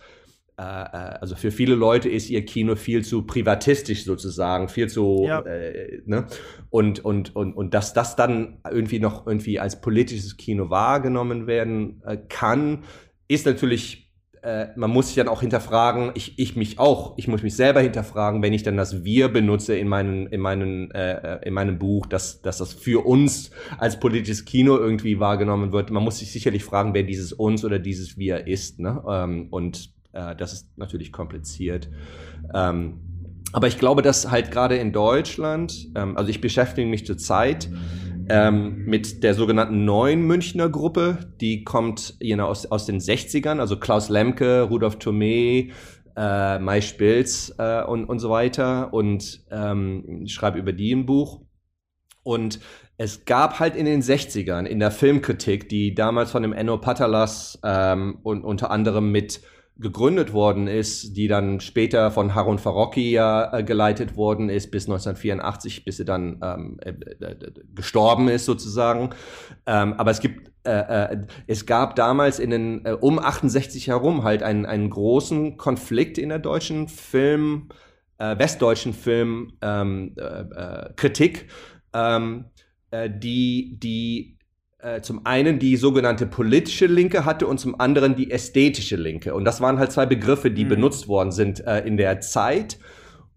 äh, 0.60 0.62
äh, 0.62 1.18
also 1.22 1.38
für 1.38 1.52
viele 1.52 1.74
Leute 1.74 2.10
ist 2.10 2.30
ihr 2.30 2.44
Kino 2.44 2.76
viel 2.76 3.06
zu 3.06 3.22
privatistisch 3.24 4.04
sozusagen, 4.04 4.68
viel 4.68 4.90
zu, 4.90 5.24
ja. 5.26 5.40
äh, 5.40 6.02
ne? 6.06 6.26
Und, 6.70 7.06
und, 7.06 7.34
und, 7.34 7.54
und 7.54 7.74
dass 7.74 7.94
das 7.94 8.18
dann 8.18 8.60
irgendwie 8.70 9.00
noch 9.00 9.26
irgendwie 9.26 9.60
als 9.62 9.80
politisches 9.80 10.36
Kino 10.36 10.70
wahrgenommen 10.70 11.48
werden 11.48 12.02
äh, 12.06 12.18
kann, 12.28 12.84
ist 13.30 13.46
natürlich 13.46 14.09
äh, 14.42 14.68
man 14.76 14.90
muss 14.90 15.08
sich 15.08 15.16
dann 15.16 15.28
auch 15.28 15.42
hinterfragen, 15.42 16.12
ich, 16.16 16.38
ich 16.40 16.56
mich 16.56 16.80
auch, 16.80 17.14
ich 17.18 17.28
muss 17.28 17.44
mich 17.44 17.56
selber 17.56 17.82
hinterfragen, 17.82 18.42
wenn 18.42 18.54
ich 18.54 18.64
dann 18.64 18.78
das 18.78 19.04
Wir 19.04 19.30
benutze 19.30 19.76
in, 19.78 19.88
meinen, 19.88 20.28
in, 20.28 20.42
meinen, 20.42 20.92
äh, 20.92 21.40
in 21.46 21.54
meinem 21.54 21.80
Buch, 21.80 22.06
dass, 22.06 22.42
dass 22.42 22.58
das 22.58 22.74
für 22.74 23.06
uns 23.06 23.52
als 23.78 24.00
politisches 24.00 24.46
Kino 24.46 24.78
irgendwie 24.78 25.20
wahrgenommen 25.20 25.72
wird. 25.72 25.92
Man 25.92 26.04
muss 26.04 26.20
sich 26.20 26.32
sicherlich 26.32 26.64
fragen, 26.64 26.94
wer 26.94 27.04
dieses 27.04 27.34
uns 27.34 27.66
oder 27.66 27.80
dieses 27.80 28.18
Wir 28.18 28.48
ist. 28.48 28.80
Ne? 28.80 29.04
Ähm, 29.08 29.48
und 29.52 29.92
äh, 30.14 30.36
das 30.36 30.54
ist 30.54 30.78
natürlich 30.78 31.12
kompliziert. 31.12 31.90
Ähm, 32.54 33.00
aber 33.52 33.68
ich 33.68 33.80
glaube, 33.80 34.02
dass 34.02 34.30
halt 34.30 34.52
gerade 34.52 34.78
in 34.78 34.92
Deutschland, 34.92 35.90
ähm, 35.96 36.18
also 36.18 36.30
ich 36.30 36.40
beschäftige 36.40 36.88
mich 36.88 37.06
zurzeit 37.06 37.70
ähm, 38.30 38.86
mit 38.86 39.24
der 39.24 39.34
sogenannten 39.34 39.86
neuen 39.86 40.22
Münchner 40.22 40.70
Gruppe. 40.70 41.34
Die 41.42 41.64
kommt 41.64 42.16
you 42.20 42.36
know, 42.36 42.46
aus, 42.46 42.66
aus 42.66 42.86
den 42.86 43.00
60ern, 43.00 43.60
also 43.60 43.78
Klaus 43.78 44.10
Lemke, 44.10 44.62
Rudolf 44.64 44.98
Thomé, 44.98 45.72
äh, 46.16 46.60
Mai 46.60 46.82
Spilz 46.82 47.54
äh, 47.58 47.84
und, 47.84 48.06
und 48.06 48.20
so 48.20 48.30
weiter. 48.30 48.94
Und 48.94 49.42
ähm, 49.52 50.26
schreibe 50.28 50.60
über 50.60 50.74
die 50.74 50.94
ein 50.94 51.06
Buch. 51.06 51.42
Und 52.24 52.60
es 52.98 53.26
gab 53.26 53.60
halt 53.60 53.76
in 53.76 53.86
den 53.86 54.02
60ern 54.02 54.66
in 54.66 54.80
der 54.80 54.92
Filmkritik, 54.92 55.70
die 55.70 55.96
damals 55.96 56.32
von 56.32 56.44
dem 56.44 56.54
Enno 56.54 56.78
Patalas 56.78 57.58
ähm, 57.64 58.20
und 58.24 58.44
unter 58.44 58.72
anderem 58.72 59.12
mit 59.12 59.42
gegründet 59.80 60.34
worden 60.34 60.68
ist, 60.68 61.16
die 61.16 61.28
dann 61.28 61.62
später 61.62 62.12
von 62.12 62.36
Harun 62.36 62.60
Farocki 62.60 63.12
ja 63.12 63.58
äh, 63.58 63.64
geleitet 63.64 64.18
worden 64.18 64.50
ist 64.50 64.72
bis 64.72 64.86
1984, 64.86 65.86
bis 65.86 65.98
sie 65.98 66.06
dann 66.06 66.40
ähm, 66.44 66.78
äh, 66.82 66.90
äh, 66.90 67.52
gestorben 67.74 68.28
ist 68.28 68.46
sozusagen. 68.46 69.12
Ähm, 69.66 69.94
aber 69.94 70.12
es 70.12 70.20
gibt 70.20 70.52
äh, 70.66 71.14
äh, 71.14 71.22
es 71.48 71.66
gab 71.66 71.96
damals 71.96 72.40
in 72.40 72.50
den 72.50 72.86
äh, 72.86 72.92
um 72.92 73.20
68 73.20 73.88
herum 73.88 74.24
halt 74.24 74.44
einen, 74.44 74.66
einen 74.66 74.90
großen 74.90 75.56
Konflikt 75.56 76.18
in 76.18 76.30
der 76.30 76.40
deutschen 76.40 76.88
Film, 76.88 77.70
westdeutschen 78.18 78.92
Film 78.92 79.54
ähm, 79.62 80.14
ähm, 81.94 82.46
die 83.08 83.80
die 83.80 84.39
äh, 84.82 85.02
zum 85.02 85.26
einen 85.26 85.60
die 85.60 85.76
sogenannte 85.76 86.26
politische 86.26 86.86
Linke 86.86 87.26
hatte 87.26 87.48
und 87.48 87.60
zum 87.60 87.80
anderen 87.80 88.16
die 88.16 88.32
ästhetische 88.32 88.96
Linke. 88.96 89.34
Und 89.34 89.44
das 89.46 89.60
waren 89.60 89.78
halt 89.78 89.92
zwei 89.92 90.06
Begriffe, 90.06 90.52
die 90.52 90.66
mhm. 90.66 90.70
benutzt 90.70 91.08
worden 91.08 91.32
sind 91.32 91.66
äh, 91.68 91.80
in 91.80 91.98
der 91.98 92.22
Zeit. 92.22 92.80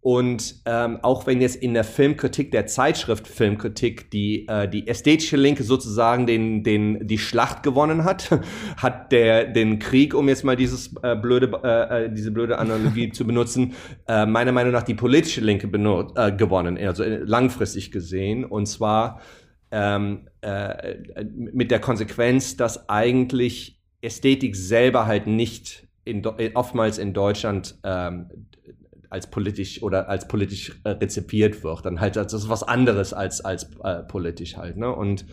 Und 0.00 0.56
ähm, 0.66 0.98
auch 1.02 1.28
wenn 1.28 1.40
jetzt 1.40 1.54
in 1.54 1.74
der 1.74 1.84
Filmkritik, 1.84 2.50
der 2.50 2.66
Zeitschrift 2.66 3.28
Filmkritik, 3.28 4.10
die, 4.10 4.48
äh, 4.48 4.68
die 4.68 4.88
ästhetische 4.88 5.36
Linke 5.36 5.62
sozusagen 5.62 6.26
den, 6.26 6.64
den, 6.64 7.06
die 7.06 7.18
Schlacht 7.18 7.62
gewonnen 7.62 8.04
hat, 8.04 8.28
hat 8.76 9.12
der 9.12 9.44
den 9.44 9.78
Krieg, 9.78 10.14
um 10.14 10.28
jetzt 10.28 10.42
mal 10.42 10.56
dieses 10.56 10.92
äh, 11.04 11.14
blöde, 11.14 11.60
äh, 11.62 12.06
äh 12.06 12.10
diese 12.12 12.32
blöde 12.32 12.58
Analogie 12.58 13.10
zu 13.12 13.24
benutzen, 13.24 13.74
äh, 14.08 14.26
meiner 14.26 14.50
Meinung 14.50 14.72
nach 14.72 14.82
die 14.82 14.94
politische 14.94 15.40
Linke 15.40 15.68
benut, 15.68 16.16
äh, 16.16 16.32
gewonnen, 16.32 16.76
also 16.78 17.04
äh, 17.04 17.18
langfristig 17.18 17.92
gesehen. 17.92 18.44
Und 18.44 18.66
zwar 18.66 19.20
ähm, 19.72 20.28
äh, 20.42 20.94
mit 21.32 21.70
der 21.70 21.80
Konsequenz, 21.80 22.56
dass 22.56 22.88
eigentlich 22.88 23.80
Ästhetik 24.02 24.54
selber 24.54 25.06
halt 25.06 25.26
nicht 25.26 25.88
in, 26.04 26.24
oftmals 26.54 26.98
in 26.98 27.14
Deutschland 27.14 27.78
ähm, 27.82 28.28
als 29.08 29.30
politisch 29.30 29.82
oder 29.82 30.08
als 30.08 30.28
politisch 30.28 30.78
äh, 30.84 30.90
rezipiert 30.90 31.64
wird. 31.64 31.84
Dann 31.84 32.00
halt 32.00 32.16
das 32.16 32.32
ist 32.32 32.48
was 32.48 32.62
anderes 32.62 33.12
als 33.12 33.44
als 33.44 33.70
äh, 33.82 34.02
politisch 34.02 34.56
halt. 34.56 34.76
Ne? 34.76 34.94
Und 34.94 35.24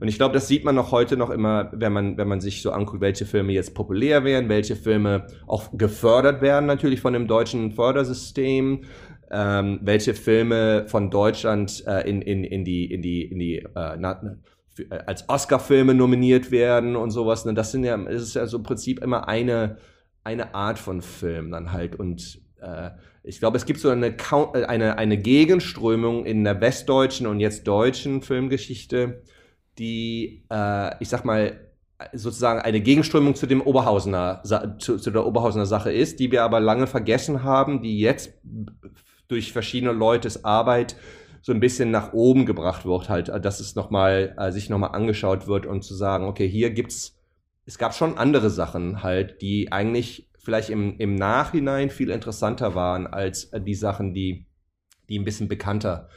und 0.00 0.08
ich 0.08 0.16
glaube, 0.16 0.32
das 0.32 0.48
sieht 0.48 0.64
man 0.64 0.74
noch 0.74 0.92
heute 0.92 1.18
noch 1.18 1.28
immer, 1.28 1.68
wenn 1.72 1.92
man, 1.92 2.16
wenn 2.16 2.26
man 2.26 2.40
sich 2.40 2.62
so 2.62 2.70
anguckt, 2.70 3.02
welche 3.02 3.26
Filme 3.26 3.52
jetzt 3.52 3.74
populär 3.74 4.24
werden, 4.24 4.48
welche 4.48 4.74
Filme 4.74 5.26
auch 5.46 5.68
gefördert 5.74 6.40
werden, 6.40 6.64
natürlich 6.64 7.02
von 7.02 7.12
dem 7.12 7.26
deutschen 7.26 7.72
Fördersystem, 7.72 8.84
ähm, 9.30 9.80
welche 9.82 10.14
Filme 10.14 10.86
von 10.88 11.10
Deutschland 11.10 11.84
äh, 11.86 12.08
in, 12.08 12.22
in, 12.22 12.44
in 12.44 12.64
die, 12.64 12.92
in 12.92 13.02
die, 13.02 13.24
in 13.24 13.38
die 13.38 13.56
äh, 13.58 13.96
na, 13.98 14.36
für, 14.74 14.90
äh, 14.90 15.04
als 15.06 15.28
Oscar-Filme 15.28 15.94
nominiert 15.94 16.50
werden 16.50 16.96
und 16.96 17.10
sowas. 17.10 17.44
Ne? 17.44 17.54
Das 17.54 17.72
sind 17.72 17.84
ja, 17.84 17.96
das 17.96 18.22
ist 18.22 18.34
ja 18.34 18.46
so 18.46 18.58
im 18.58 18.62
Prinzip 18.62 19.02
immer 19.02 19.28
eine, 19.28 19.78
eine 20.24 20.54
Art 20.54 20.78
von 20.78 21.02
Film 21.02 21.50
dann 21.50 21.72
halt. 21.72 21.96
Und 21.96 22.40
äh, 22.60 22.90
ich 23.22 23.38
glaube, 23.38 23.56
es 23.56 23.66
gibt 23.66 23.80
so 23.80 23.90
eine, 23.90 24.08
äh, 24.08 24.64
eine, 24.64 24.98
eine 24.98 25.18
Gegenströmung 25.18 26.24
in 26.26 26.44
der 26.44 26.60
westdeutschen 26.60 27.26
und 27.26 27.40
jetzt 27.40 27.66
deutschen 27.66 28.22
Filmgeschichte, 28.22 29.22
die, 29.78 30.44
äh, 30.50 30.90
ich 31.00 31.08
sag 31.08 31.24
mal, 31.24 31.70
sozusagen 32.14 32.60
eine 32.60 32.80
Gegenströmung 32.80 33.34
zu 33.34 33.46
dem 33.46 33.60
Oberhausener, 33.60 34.42
zu, 34.78 34.96
zu 34.96 35.10
der 35.10 35.26
Oberhausener 35.26 35.66
Sache 35.66 35.92
ist, 35.92 36.18
die 36.18 36.32
wir 36.32 36.42
aber 36.44 36.58
lange 36.58 36.86
vergessen 36.86 37.42
haben, 37.42 37.82
die 37.82 38.00
jetzt 38.00 38.32
durch 39.30 39.52
verschiedene 39.52 39.92
Leutes 39.92 40.44
Arbeit 40.44 40.96
so 41.42 41.52
ein 41.52 41.60
bisschen 41.60 41.90
nach 41.90 42.12
oben 42.12 42.44
gebracht 42.46 42.84
wird, 42.84 43.08
halt, 43.08 43.28
dass 43.28 43.60
es 43.60 43.74
nochmal, 43.74 44.34
äh, 44.38 44.52
sich 44.52 44.68
nochmal 44.68 44.90
angeschaut 44.92 45.46
wird 45.46 45.66
und 45.66 45.82
zu 45.82 45.94
sagen, 45.94 46.26
okay, 46.26 46.48
hier 46.48 46.70
gibt's, 46.70 47.18
es 47.64 47.78
gab 47.78 47.94
schon 47.94 48.18
andere 48.18 48.50
Sachen 48.50 49.02
halt, 49.02 49.40
die 49.40 49.72
eigentlich 49.72 50.28
vielleicht 50.38 50.70
im, 50.70 50.98
im 50.98 51.14
Nachhinein 51.14 51.90
viel 51.90 52.10
interessanter 52.10 52.74
waren 52.74 53.06
als 53.06 53.44
äh, 53.44 53.60
die 53.60 53.74
Sachen, 53.74 54.12
die, 54.12 54.46
die 55.08 55.18
ein 55.18 55.24
bisschen 55.24 55.48
bekannter 55.48 56.08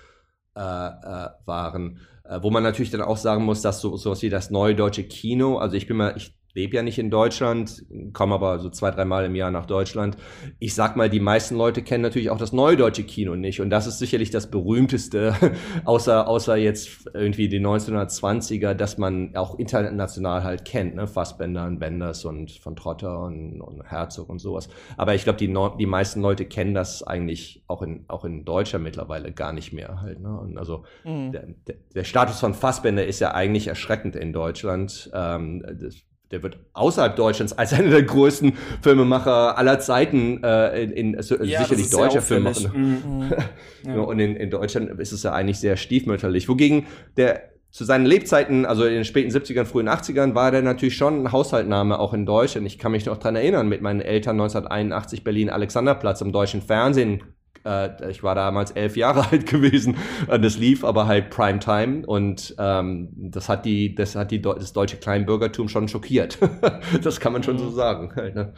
äh, 0.55 0.59
äh, 0.59 1.29
waren. 1.45 1.99
Äh, 2.25 2.39
wo 2.41 2.49
man 2.49 2.63
natürlich 2.63 2.91
dann 2.91 3.01
auch 3.01 3.17
sagen 3.17 3.45
muss, 3.45 3.61
dass 3.61 3.81
so 3.81 3.95
sowas 3.97 4.21
wie 4.21 4.29
das 4.29 4.49
neue 4.49 4.75
deutsche 4.75 5.03
Kino, 5.03 5.57
also 5.57 5.75
ich 5.75 5.87
bin 5.87 5.97
mal, 5.97 6.13
ich 6.15 6.35
lebe 6.53 6.75
ja 6.75 6.83
nicht 6.83 6.99
in 6.99 7.09
Deutschland, 7.09 7.83
komme 8.13 8.35
aber 8.35 8.59
so 8.59 8.69
zwei, 8.69 8.91
dreimal 8.91 9.25
im 9.25 9.35
Jahr 9.35 9.49
nach 9.49 9.65
Deutschland. 9.65 10.17
Ich 10.59 10.75
sag 10.75 10.95
mal, 10.95 11.09
die 11.09 11.19
meisten 11.19 11.55
Leute 11.55 11.81
kennen 11.81 12.03
natürlich 12.03 12.29
auch 12.29 12.37
das 12.37 12.53
neue 12.53 12.77
deutsche 12.77 13.03
Kino 13.03 13.35
nicht. 13.35 13.59
Und 13.59 13.69
das 13.69 13.87
ist 13.87 13.99
sicherlich 13.99 14.29
das 14.29 14.51
berühmteste, 14.51 15.33
außer, 15.85 16.27
außer 16.27 16.55
jetzt 16.55 17.09
irgendwie 17.13 17.47
die 17.49 17.59
1920er, 17.59 18.73
dass 18.73 18.97
man 18.97 19.35
auch 19.35 19.57
international 19.57 20.43
halt 20.43 20.65
kennt, 20.65 20.95
ne? 20.95 21.07
Fassbender 21.07 21.65
und 21.65 21.79
Benders 21.79 22.23
und 22.25 22.51
von 22.51 22.75
Trotter 22.75 23.21
und, 23.21 23.61
und 23.61 23.83
Herzog 23.83 24.29
und 24.29 24.39
sowas. 24.39 24.69
Aber 24.97 25.15
ich 25.15 25.23
glaube, 25.23 25.39
die, 25.39 25.53
die 25.79 25.85
meisten 25.85 26.21
Leute 26.21 26.45
kennen 26.45 26.73
das 26.73 27.01
eigentlich 27.03 27.63
auch 27.67 27.81
in, 27.81 28.05
auch 28.07 28.25
in 28.25 28.45
Deutschland 28.45 28.83
mittlerweile 28.83 29.31
gar 29.31 29.53
nicht 29.53 29.73
mehr 29.73 30.01
halt. 30.01 30.19
Ne? 30.19 30.39
Und 30.39 30.57
also 30.57 30.83
mhm. 31.03 31.31
der, 31.31 31.47
der, 31.67 31.75
der, 31.95 32.03
Status 32.03 32.39
von 32.39 32.53
Fassbender 32.53 33.05
ist 33.05 33.19
ja 33.19 33.33
eigentlich 33.33 33.67
erschreckend 33.67 34.15
in 34.15 34.33
Deutschland. 34.33 35.09
Ähm, 35.13 35.63
das, 35.79 36.03
der 36.33 36.43
wird 36.43 36.57
außerhalb 36.73 37.15
Deutschlands 37.15 37.53
als 37.53 37.73
einer 37.73 37.91
der 37.91 38.03
größten 38.03 38.53
Filmemacher 38.81 39.57
aller 39.57 39.79
Zeiten 39.79 40.43
äh, 40.43 40.83
in, 40.83 40.91
in 40.91 41.15
also 41.15 41.41
ja, 41.41 41.61
sicherlich 41.61 41.91
deutscher 41.91 42.23
Filmemacher. 42.23 42.69
Mhm. 42.69 43.33
ja. 43.85 43.99
Und 43.99 44.19
in, 44.19 44.35
in 44.35 44.49
Deutschland 44.49 44.99
ist 44.99 45.11
es 45.11 45.23
ja 45.23 45.31
eigentlich 45.31 45.59
sehr 45.59 45.77
stiefmütterlich. 45.77 46.49
Wogegen 46.49 46.87
der 47.17 47.53
zu 47.69 47.85
seinen 47.85 48.05
Lebzeiten, 48.05 48.65
also 48.65 48.85
in 48.85 48.93
den 48.93 49.05
späten 49.05 49.31
70ern, 49.31 49.65
frühen 49.65 49.89
80ern, 49.89 50.35
war 50.35 50.51
der 50.51 50.61
natürlich 50.61 50.95
schon 50.95 51.23
ein 51.23 51.31
Haushaltname 51.31 51.99
auch 51.99 52.13
in 52.13 52.25
Deutschland. 52.25 52.67
Ich 52.67 52.77
kann 52.77 52.91
mich 52.91 53.05
noch 53.05 53.17
dran 53.17 53.35
erinnern, 53.35 53.67
mit 53.67 53.81
meinen 53.81 54.01
Eltern 54.01 54.39
1981 54.39 55.23
Berlin 55.23 55.49
Alexanderplatz 55.49 56.21
im 56.21 56.31
deutschen 56.31 56.61
Fernsehen 56.61 57.23
äh, 57.65 58.09
ich 58.09 58.23
war 58.23 58.35
damals 58.35 58.71
elf 58.71 58.97
Jahre 58.97 59.27
alt 59.31 59.45
gewesen. 59.45 59.97
Das 60.27 60.57
lief 60.57 60.83
aber 60.83 61.07
halt 61.07 61.29
Primetime 61.29 62.05
und 62.05 62.55
ähm, 62.57 63.09
das 63.15 63.49
hat 63.49 63.65
die, 63.65 63.95
das 63.95 64.15
hat 64.15 64.31
die 64.31 64.41
das 64.41 64.73
deutsche 64.73 64.97
Kleinbürgertum 64.97 65.69
schon 65.69 65.87
schockiert. 65.87 66.37
das 67.03 67.19
kann 67.19 67.33
man 67.33 67.43
schon 67.43 67.57
so 67.57 67.65
mhm. 67.65 67.75
sagen. 67.75 68.13
Halt, 68.15 68.35
ne? 68.35 68.53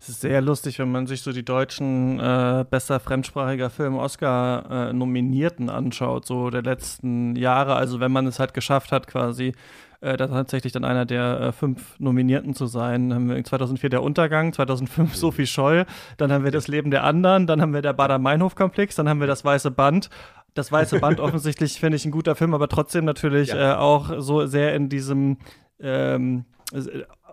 Es 0.00 0.08
ist 0.08 0.20
sehr 0.20 0.40
lustig, 0.40 0.78
wenn 0.78 0.90
man 0.90 1.06
sich 1.06 1.22
so 1.22 1.32
die 1.32 1.44
deutschen 1.44 2.18
äh, 2.18 2.64
besser 2.68 3.00
fremdsprachiger 3.00 3.70
Film 3.70 3.96
Oscar 3.96 4.88
äh, 4.88 4.92
Nominierten 4.92 5.70
anschaut, 5.70 6.26
so 6.26 6.50
der 6.50 6.62
letzten 6.62 7.36
Jahre. 7.36 7.74
Also 7.74 8.00
wenn 8.00 8.12
man 8.12 8.26
es 8.26 8.38
halt 8.38 8.54
geschafft 8.54 8.92
hat, 8.92 9.06
quasi 9.06 9.54
äh, 10.02 10.16
da 10.16 10.26
tatsächlich 10.26 10.72
dann 10.72 10.84
einer 10.84 11.06
der 11.06 11.40
äh, 11.40 11.52
fünf 11.52 11.98
Nominierten 11.98 12.54
zu 12.54 12.66
sein. 12.66 13.08
Dann 13.08 13.18
haben 13.18 13.28
wir 13.30 13.42
2004 13.42 13.88
der 13.88 14.02
Untergang, 14.02 14.52
2005 14.52 15.14
Sophie 15.14 15.46
Scholl, 15.46 15.86
dann 16.16 16.32
haben 16.32 16.44
wir 16.44 16.50
das 16.50 16.68
Leben 16.68 16.90
der 16.90 17.04
anderen, 17.04 17.46
dann 17.46 17.62
haben 17.62 17.72
wir 17.72 17.82
der 17.82 17.92
Bader-Meinhof-Komplex, 17.92 18.96
dann 18.96 19.08
haben 19.08 19.20
wir 19.20 19.26
das 19.26 19.44
Weiße 19.44 19.70
Band. 19.70 20.10
Das 20.54 20.70
Weiße 20.70 21.00
Band 21.00 21.20
offensichtlich 21.20 21.80
finde 21.80 21.96
ich 21.96 22.04
ein 22.04 22.10
guter 22.10 22.34
Film, 22.34 22.52
aber 22.52 22.68
trotzdem 22.68 23.04
natürlich 23.04 23.48
ja. 23.50 23.74
äh, 23.74 23.76
auch 23.76 24.12
so 24.18 24.44
sehr 24.46 24.74
in 24.74 24.88
diesem 24.88 25.38
ähm, 25.80 26.44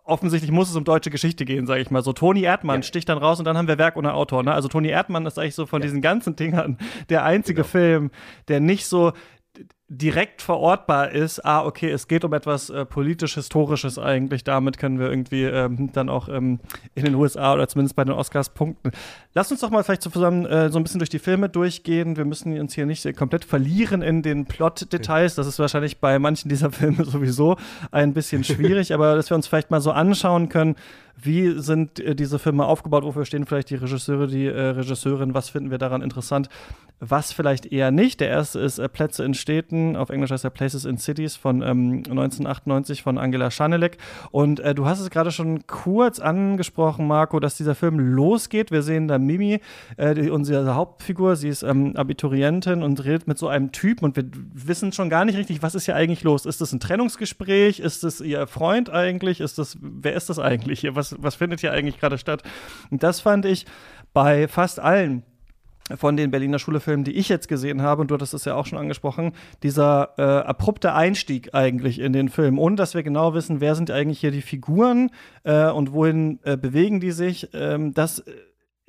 offensichtlich 0.06 0.52
muss 0.52 0.70
es 0.70 0.76
um 0.76 0.84
deutsche 0.84 1.10
Geschichte 1.10 1.46
gehen, 1.46 1.66
sage 1.66 1.82
ich 1.82 1.92
mal. 1.92 2.02
So 2.02 2.14
Toni 2.14 2.42
Erdmann 2.42 2.78
ja. 2.78 2.84
sticht 2.84 3.10
dann 3.10 3.18
raus 3.18 3.40
und 3.40 3.46
dann 3.46 3.58
haben 3.58 3.68
wir 3.68 3.78
Werk 3.78 3.96
ohne 3.96 4.14
Autor. 4.14 4.44
Ne? 4.44 4.54
Also 4.54 4.68
Toni 4.68 4.90
Erdmann 4.90 5.26
ist 5.26 5.38
eigentlich 5.38 5.56
so 5.56 5.66
von 5.66 5.82
ja. 5.82 5.86
diesen 5.86 6.02
ganzen 6.02 6.36
Dingern 6.36 6.78
der 7.10 7.24
einzige 7.24 7.62
genau. 7.62 7.68
Film, 7.68 8.12
der 8.48 8.60
nicht 8.60 8.88
so 8.88 9.14
direkt 9.90 10.44
verortbar 10.44 11.12
ist, 11.12 11.44
ah, 11.44 11.66
okay, 11.66 11.90
es 11.90 12.08
geht 12.08 12.24
um 12.24 12.32
etwas 12.34 12.70
äh, 12.70 12.86
politisch-historisches 12.86 13.98
eigentlich, 13.98 14.44
damit 14.44 14.78
können 14.78 15.00
wir 15.00 15.10
irgendwie 15.10 15.44
ähm, 15.44 15.92
dann 15.94 16.10
auch 16.10 16.30
ähm, 16.30 16.60
in 16.94 17.06
den 17.06 17.16
USA 17.16 17.56
oder 17.56 17.68
zumindest 17.68 17.96
bei 17.96 18.04
den 18.04 18.14
Oscars 18.14 18.50
punkten. 18.50 18.92
Lass 19.34 19.52
uns 19.52 19.62
doch 19.62 19.72
mal 19.72 19.84
vielleicht 19.84 20.04
zusammen 20.04 20.46
äh, 20.46 20.70
so 20.70 20.78
ein 20.78 20.84
bisschen 20.84 21.00
durch 21.00 21.10
die 21.10 21.18
Filme 21.18 21.50
durchgehen. 21.50 22.18
Wir 22.18 22.26
müssen 22.26 22.58
uns 22.60 22.76
hier 22.76 22.86
nicht 22.86 23.16
komplett 23.18 23.44
verlieren 23.44 24.04
in 24.04 24.22
den 24.22 24.46
Plot-Details. 24.46 25.34
Das 25.34 25.48
ist 25.48 25.58
wahrscheinlich 25.58 26.00
bei 26.00 26.20
manchen 26.20 26.50
dieser 26.50 26.72
Filme 26.72 27.04
sowieso 27.04 27.58
ein 27.92 28.14
bisschen 28.14 28.44
schwierig, 28.44 28.94
aber 28.94 29.16
dass 29.16 29.32
wir 29.32 29.36
uns 29.36 29.48
vielleicht 29.48 29.72
mal 29.72 29.82
so 29.82 29.92
anschauen 29.92 30.50
können, 30.50 30.76
wie 31.22 31.60
sind 31.60 32.00
äh, 32.00 32.16
diese 32.16 32.40
Filme 32.40 32.66
aufgebaut? 32.66 33.04
Wofür 33.04 33.26
stehen 33.26 33.46
vielleicht 33.46 33.70
die 33.70 33.76
Regisseure, 33.76 34.28
die 34.28 34.46
äh, 34.46 34.60
Regisseurin? 34.60 35.34
Was 35.34 35.50
finden 35.50 35.72
wir 35.72 35.78
daran 35.78 36.02
interessant? 36.02 36.50
Was 37.00 37.32
vielleicht 37.32 37.66
eher 37.66 37.92
nicht? 37.92 38.20
Der 38.20 38.30
erste 38.30 38.60
ist 38.60 38.80
äh, 38.80 38.88
Plätze 38.90 39.24
in 39.24 39.34
Städten. 39.34 39.79
Auf 39.96 40.10
Englisch 40.10 40.32
heißt 40.32 40.44
er 40.44 40.50
Places 40.50 40.86
in 40.86 40.98
Cities 40.98 41.36
von 41.36 41.62
ähm, 41.62 41.98
1998 41.98 43.04
von 43.04 43.18
Angela 43.18 43.52
Schanelek. 43.52 43.98
Und 44.32 44.60
äh, 44.60 44.74
du 44.74 44.86
hast 44.86 45.00
es 45.00 45.10
gerade 45.10 45.32
schon 45.32 45.68
kurz 45.68 46.20
angesprochen, 46.20 47.06
Marco, 47.06 47.40
dass 47.40 47.58
dieser 47.58 47.76
Film 47.76 48.00
losgeht. 48.00 48.72
Wir 48.72 48.82
sehen 48.82 49.08
da 49.08 49.20
Mimi, 49.20 49.60
äh, 49.98 50.16
die, 50.16 50.30
unsere 50.30 50.76
Hauptfigur. 50.76 51.36
Sie 51.36 51.50
ist 51.50 51.64
ähm, 51.64 51.96
Abiturientin 51.96 52.82
und 52.82 53.04
redet 53.04 53.28
mit 53.28 53.38
so 53.38 53.48
einem 53.48 53.72
Typen 53.72 54.06
und 54.06 54.16
wir 54.16 54.26
wissen 54.54 54.92
schon 54.94 55.10
gar 55.10 55.26
nicht 55.26 55.38
richtig, 55.38 55.62
was 55.62 55.76
ist 55.76 55.86
hier 55.86 55.96
eigentlich 55.96 56.24
los? 56.24 56.46
Ist 56.46 56.62
das 56.62 56.72
ein 56.72 56.80
Trennungsgespräch? 56.80 57.80
Ist 57.80 58.04
das 58.04 58.22
ihr 58.22 58.48
Freund 58.48 58.90
eigentlich? 58.90 59.42
Ist 59.42 59.58
das, 59.58 59.78
wer 59.82 60.14
ist 60.14 60.30
das 60.30 60.40
eigentlich 60.40 60.80
hier? 60.80 60.96
Was 60.96 61.10
was, 61.18 61.36
findet 61.36 61.62
hier 61.62 61.72
eigentlich 61.72 62.00
gerade 62.00 62.18
statt? 62.18 62.44
Und 62.90 63.04
das 63.04 63.22
fand 63.22 63.46
ich 63.46 63.66
bei 64.14 64.48
fast 64.48 64.80
allen 64.80 65.24
von 65.96 66.18
den 66.18 66.32
Berliner 66.32 66.60
Schulefilmen, 66.60 67.04
die 67.04 67.14
ich 67.14 67.30
jetzt 67.30 67.48
gesehen 67.48 67.82
habe, 67.82 68.02
und 68.02 68.12
du 68.12 68.16
hattest 68.16 68.34
es 68.34 68.46
ja 68.46 68.56
auch 68.56 68.66
schon 68.66 68.78
angesprochen, 68.78 69.34
dieser 69.64 70.14
äh, 70.18 70.22
abrupte 70.22 70.94
Einstieg 70.94 71.54
eigentlich 71.54 72.00
in 72.00 72.14
den 72.14 72.30
Film, 72.30 72.60
ohne 72.60 72.76
dass 72.76 72.94
wir 72.94 73.04
genau 73.04 73.34
wissen, 73.34 73.62
wer 73.62 73.76
sind 73.76 73.92
eigentlich 73.92 74.20
hier 74.20 74.32
die 74.32 74.42
Figuren 74.42 75.12
äh, 75.44 75.70
und 75.70 75.94
wohin 75.94 76.40
äh, 76.44 76.58
bewegen 76.58 77.00
die 77.00 77.12
sich, 77.12 77.50
ähm, 77.54 77.94
das 77.94 78.20
äh, 78.20 78.34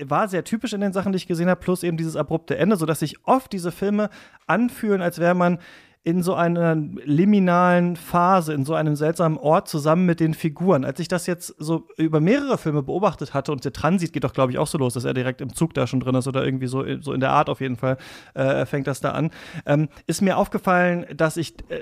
war 0.03 0.29
sehr 0.29 0.45
typisch 0.45 0.73
in 0.73 0.81
den 0.81 0.93
Sachen, 0.93 1.13
die 1.13 1.17
ich 1.17 1.27
gesehen 1.27 1.49
habe, 1.49 1.61
plus 1.61 1.83
eben 1.83 1.97
dieses 1.97 2.17
abrupte 2.17 2.57
Ende, 2.57 2.77
sodass 2.77 3.01
sich 3.01 3.17
oft 3.25 3.53
diese 3.53 3.73
Filme 3.73 4.11
anfühlen, 4.47 5.03
als 5.03 5.19
wäre 5.19 5.35
man 5.35 5.59
in 6.03 6.23
so 6.23 6.35
einer 6.35 6.75
liminalen 6.75 7.95
Phase, 7.95 8.55
in 8.55 8.65
so 8.65 8.75
einem 8.75 8.97
seltsamen 8.97 9.37
Ort 9.37 9.69
zusammen 9.69 10.07
mit 10.07 10.19
den 10.19 10.33
Figuren. 10.33 10.87
Als 10.87 10.99
ich 10.99 11.09
das 11.09 11.27
jetzt 11.27 11.55
so 11.59 11.89
über 11.99 12.21
mehrere 12.21 12.57
Filme 12.57 12.83
beobachtet 12.83 13.35
hatte, 13.35 13.53
und 13.53 13.65
der 13.67 13.75
Transit 13.75 14.15
geht 14.15 14.25
doch, 14.25 14.33
glaube 14.33 14.51
ich, 14.51 14.59
auch 14.59 14.67
so 14.67 14.79
los, 14.79 14.95
dass 14.95 15.05
er 15.05 15.13
direkt 15.13 15.43
im 15.43 15.55
Zug 15.55 15.75
da 15.75 15.87
schon 15.87 16.01
drin 16.01 16.15
ist 16.15 16.27
oder 16.27 16.43
irgendwie 16.43 16.69
so, 16.69 16.85
so 17.03 17.13
in 17.13 17.21
der 17.21 17.33
Art 17.33 17.51
auf 17.51 17.61
jeden 17.61 17.77
Fall 17.77 17.99
äh, 18.33 18.65
fängt 18.65 18.87
das 18.87 19.01
da 19.01 19.11
an, 19.11 19.31
ähm, 19.67 19.91
ist 20.07 20.23
mir 20.23 20.39
aufgefallen, 20.39 21.05
dass 21.15 21.37
ich 21.37 21.55
äh, 21.69 21.81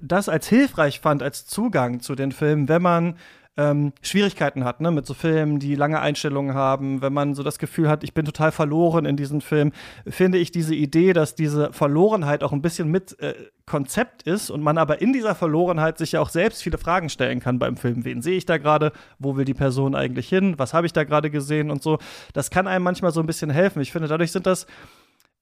das 0.00 0.28
als 0.28 0.46
hilfreich 0.46 1.00
fand, 1.00 1.24
als 1.24 1.46
Zugang 1.46 1.98
zu 1.98 2.14
den 2.14 2.30
Filmen, 2.30 2.68
wenn 2.68 2.82
man 2.82 3.16
ähm, 3.56 3.92
Schwierigkeiten 4.02 4.64
hat, 4.64 4.80
ne, 4.80 4.90
mit 4.90 5.06
so 5.06 5.14
Filmen, 5.14 5.58
die 5.58 5.74
lange 5.74 6.00
Einstellungen 6.00 6.54
haben, 6.54 7.00
wenn 7.00 7.12
man 7.12 7.34
so 7.34 7.42
das 7.42 7.58
Gefühl 7.58 7.88
hat, 7.88 8.04
ich 8.04 8.12
bin 8.12 8.24
total 8.24 8.52
verloren 8.52 9.06
in 9.06 9.16
diesem 9.16 9.40
Film, 9.40 9.72
finde 10.06 10.38
ich 10.38 10.50
diese 10.50 10.74
Idee, 10.74 11.12
dass 11.12 11.34
diese 11.34 11.72
Verlorenheit 11.72 12.42
auch 12.44 12.52
ein 12.52 12.62
bisschen 12.62 12.90
mit 12.90 13.18
äh, 13.20 13.34
Konzept 13.64 14.22
ist 14.22 14.50
und 14.50 14.62
man 14.62 14.78
aber 14.78 15.00
in 15.00 15.12
dieser 15.12 15.34
Verlorenheit 15.34 15.98
sich 15.98 16.12
ja 16.12 16.20
auch 16.20 16.28
selbst 16.28 16.62
viele 16.62 16.78
Fragen 16.78 17.08
stellen 17.08 17.40
kann 17.40 17.58
beim 17.58 17.76
Film. 17.76 18.04
Wen 18.04 18.22
sehe 18.22 18.36
ich 18.36 18.46
da 18.46 18.58
gerade? 18.58 18.92
Wo 19.18 19.36
will 19.36 19.44
die 19.44 19.54
Person 19.54 19.94
eigentlich 19.94 20.28
hin? 20.28 20.54
Was 20.58 20.74
habe 20.74 20.86
ich 20.86 20.92
da 20.92 21.04
gerade 21.04 21.30
gesehen 21.30 21.70
und 21.70 21.82
so? 21.82 21.98
Das 22.32 22.50
kann 22.50 22.66
einem 22.66 22.84
manchmal 22.84 23.10
so 23.10 23.20
ein 23.20 23.26
bisschen 23.26 23.50
helfen. 23.50 23.80
Ich 23.80 23.90
finde, 23.90 24.08
dadurch 24.08 24.32
sind 24.32 24.46
das 24.46 24.66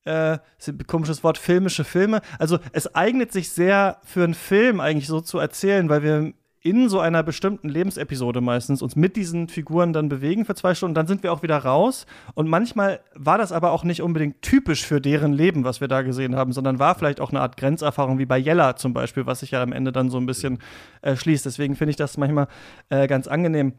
äh, 0.04 0.38
komisches 0.86 1.24
Wort, 1.24 1.38
filmische 1.38 1.84
Filme. 1.84 2.20
Also 2.38 2.58
es 2.72 2.94
eignet 2.94 3.32
sich 3.32 3.50
sehr 3.50 3.98
für 4.04 4.24
einen 4.24 4.34
Film 4.34 4.80
eigentlich 4.80 5.06
so 5.06 5.20
zu 5.20 5.38
erzählen, 5.38 5.88
weil 5.88 6.02
wir 6.02 6.32
in 6.64 6.88
so 6.88 6.98
einer 6.98 7.22
bestimmten 7.22 7.68
Lebensepisode 7.68 8.40
meistens 8.40 8.80
uns 8.80 8.96
mit 8.96 9.16
diesen 9.16 9.48
Figuren 9.48 9.92
dann 9.92 10.08
bewegen 10.08 10.46
für 10.46 10.54
zwei 10.54 10.74
Stunden, 10.74 10.94
dann 10.94 11.06
sind 11.06 11.22
wir 11.22 11.30
auch 11.30 11.42
wieder 11.42 11.58
raus. 11.58 12.06
Und 12.32 12.48
manchmal 12.48 13.00
war 13.14 13.36
das 13.36 13.52
aber 13.52 13.70
auch 13.70 13.84
nicht 13.84 14.00
unbedingt 14.00 14.40
typisch 14.40 14.86
für 14.86 14.98
deren 14.98 15.34
Leben, 15.34 15.64
was 15.64 15.82
wir 15.82 15.88
da 15.88 16.00
gesehen 16.00 16.34
haben, 16.34 16.52
sondern 16.52 16.78
war 16.78 16.94
vielleicht 16.94 17.20
auch 17.20 17.28
eine 17.28 17.42
Art 17.42 17.58
Grenzerfahrung 17.58 18.18
wie 18.18 18.24
bei 18.24 18.38
Jella 18.38 18.76
zum 18.76 18.94
Beispiel, 18.94 19.26
was 19.26 19.40
sich 19.40 19.50
ja 19.50 19.62
am 19.62 19.72
Ende 19.72 19.92
dann 19.92 20.08
so 20.08 20.16
ein 20.16 20.24
bisschen 20.24 20.58
äh, 21.02 21.16
schließt. 21.16 21.44
Deswegen 21.44 21.76
finde 21.76 21.90
ich 21.90 21.96
das 21.96 22.16
manchmal 22.16 22.48
äh, 22.88 23.06
ganz 23.08 23.28
angenehm 23.28 23.74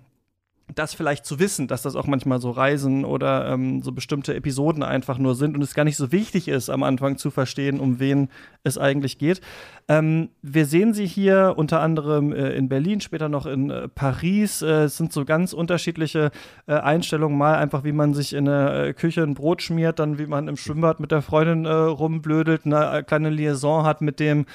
das 0.74 0.93
vielleicht 0.93 1.26
zu 1.26 1.39
wissen, 1.39 1.68
dass 1.68 1.84
das 1.84 1.95
auch 1.95 2.07
manchmal 2.07 2.39
so 2.41 2.49
Reisen 2.49 3.05
oder 3.05 3.47
ähm, 3.49 3.84
so 3.84 3.91
bestimmte 3.91 4.34
Episoden 4.34 4.82
einfach 4.82 5.18
nur 5.20 5.36
sind 5.36 5.55
und 5.55 5.61
es 5.61 5.76
gar 5.76 5.84
nicht 5.84 5.97
so 5.97 6.11
wichtig 6.11 6.47
ist, 6.47 6.70
am 6.70 6.82
Anfang 6.82 7.18
zu 7.18 7.30
verstehen, 7.30 7.80
um 7.80 7.99
wen 7.99 8.30
es 8.63 8.78
eigentlich 8.78 9.20
geht. 9.20 9.41
Ähm, 9.88 10.30
wir 10.41 10.66
sehen 10.66 10.95
sie 10.95 11.05
hier 11.05 11.53
unter 11.57 11.82
anderem 11.82 12.34
äh, 12.34 12.49
in 12.55 12.68
Berlin, 12.68 12.99
später 13.01 13.30
noch 13.30 13.45
in 13.45 13.70
äh, 13.70 13.88
Paris. 13.88 14.63
Äh, 14.63 14.86
es 14.86 14.97
sind 14.97 15.13
so 15.13 15.24
ganz 15.26 15.53
unterschiedliche 15.53 16.32
äh, 16.66 16.74
Einstellungen. 16.74 17.38
Mal 17.38 17.57
einfach, 17.57 17.84
wie 17.84 17.91
man 17.91 18.16
sich 18.16 18.34
in 18.34 18.45
der 18.45 18.74
äh, 18.74 18.93
Küche 18.93 19.22
ein 19.22 19.36
Brot 19.36 19.61
schmiert, 19.61 19.99
dann 19.99 20.18
wie 20.18 20.26
man 20.26 20.47
im 20.47 20.57
Schwimmbad 20.57 20.99
mit 20.99 21.11
der 21.11 21.22
Freundin 21.22 21.66
äh, 21.66 21.70
rumblödelt, 21.70 22.66
eine 22.66 23.03
kleine 23.03 23.30
Liaison 23.30 23.86
hat 23.86 24.01
mit 24.01 24.20
dem 24.20 24.45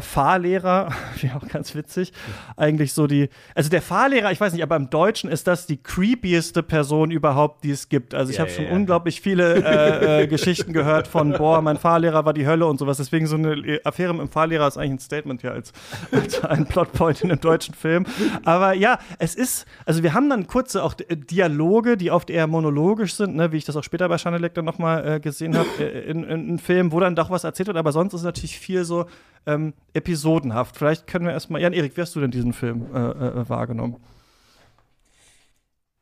Fahrlehrer. 0.00 0.88
wie 1.20 1.30
auch 1.30 1.46
ganz 1.46 1.74
witzig. 1.74 2.12
Eigentlich 2.56 2.92
so 2.94 3.06
die, 3.06 3.28
also 3.54 3.68
der 3.68 3.82
Fahrlehrer, 3.82 4.32
ich 4.32 4.40
weiß 4.40 4.52
nicht, 4.52 4.62
aber 4.62 4.76
im 4.76 4.88
Deutschen 4.88 5.30
ist 5.30 5.35
das 5.44 5.66
die 5.66 5.76
creepieste 5.76 6.62
Person 6.62 7.10
überhaupt, 7.10 7.64
die 7.64 7.70
es 7.70 7.88
gibt. 7.88 8.14
Also 8.14 8.30
ich 8.30 8.36
Ja, 8.36 8.42
habe 8.42 8.50
ja, 8.50 8.56
schon 8.56 8.66
ja. 8.66 8.70
unglaublich 8.72 9.20
viele 9.20 9.54
äh, 9.64 10.22
äh, 10.22 10.26
Geschichten 10.26 10.72
gehört 10.72 11.08
von, 11.08 11.32
boah, 11.32 11.60
mein 11.62 11.76
Fahrlehrer 11.76 12.24
war 12.24 12.32
die 12.32 12.46
Hölle 12.46 12.66
und 12.66 12.78
sowas. 12.78 12.98
Deswegen 12.98 13.26
so 13.26 13.36
eine 13.36 13.80
Affäre 13.84 14.12
mit 14.12 14.22
dem 14.22 14.28
Fahrlehrer 14.28 14.68
ist 14.68 14.76
eigentlich 14.76 14.92
ein 14.92 14.98
Statement 15.00 15.40
hier 15.40 15.52
als, 15.52 15.72
als 16.12 16.44
ein 16.44 16.66
Plotpoint 16.66 17.22
in 17.22 17.30
einem 17.30 17.40
deutschen 17.40 17.74
Film. 17.74 18.04
Aber 18.44 18.72
ja, 18.74 18.98
es 19.18 19.34
ist, 19.34 19.66
also 19.84 20.02
wir 20.02 20.14
haben 20.14 20.30
dann 20.30 20.46
kurze 20.46 20.82
auch 20.82 20.94
äh, 21.08 21.16
Dialoge, 21.16 21.96
die 21.96 22.10
oft 22.10 22.30
eher 22.30 22.46
monologisch 22.46 23.14
sind, 23.14 23.36
ne, 23.36 23.52
wie 23.52 23.56
ich 23.56 23.64
das 23.64 23.76
auch 23.76 23.84
später 23.84 24.08
bei 24.08 24.18
Chanelec 24.18 24.54
dann 24.54 24.64
nochmal 24.64 25.06
äh, 25.16 25.20
gesehen 25.20 25.56
habe, 25.56 25.68
äh, 25.80 26.10
in, 26.10 26.24
in, 26.24 26.30
in 26.30 26.48
einem 26.48 26.58
Film, 26.58 26.92
wo 26.92 27.00
dann 27.00 27.16
doch 27.16 27.30
was 27.30 27.44
erzählt 27.44 27.66
wird. 27.68 27.76
Aber 27.76 27.92
sonst 27.92 28.14
ist 28.14 28.20
es 28.20 28.24
natürlich 28.24 28.58
viel 28.58 28.84
so 28.84 29.06
ähm, 29.46 29.74
episodenhaft. 29.94 30.76
Vielleicht 30.76 31.06
können 31.06 31.24
wir 31.26 31.32
erstmal, 31.32 31.60
Jan 31.60 31.72
Erik, 31.72 31.96
wie 31.96 32.00
hast 32.00 32.14
du 32.16 32.20
denn 32.20 32.30
diesen 32.30 32.52
Film 32.52 32.86
äh, 32.94 32.98
äh, 32.98 33.48
wahrgenommen? 33.48 33.96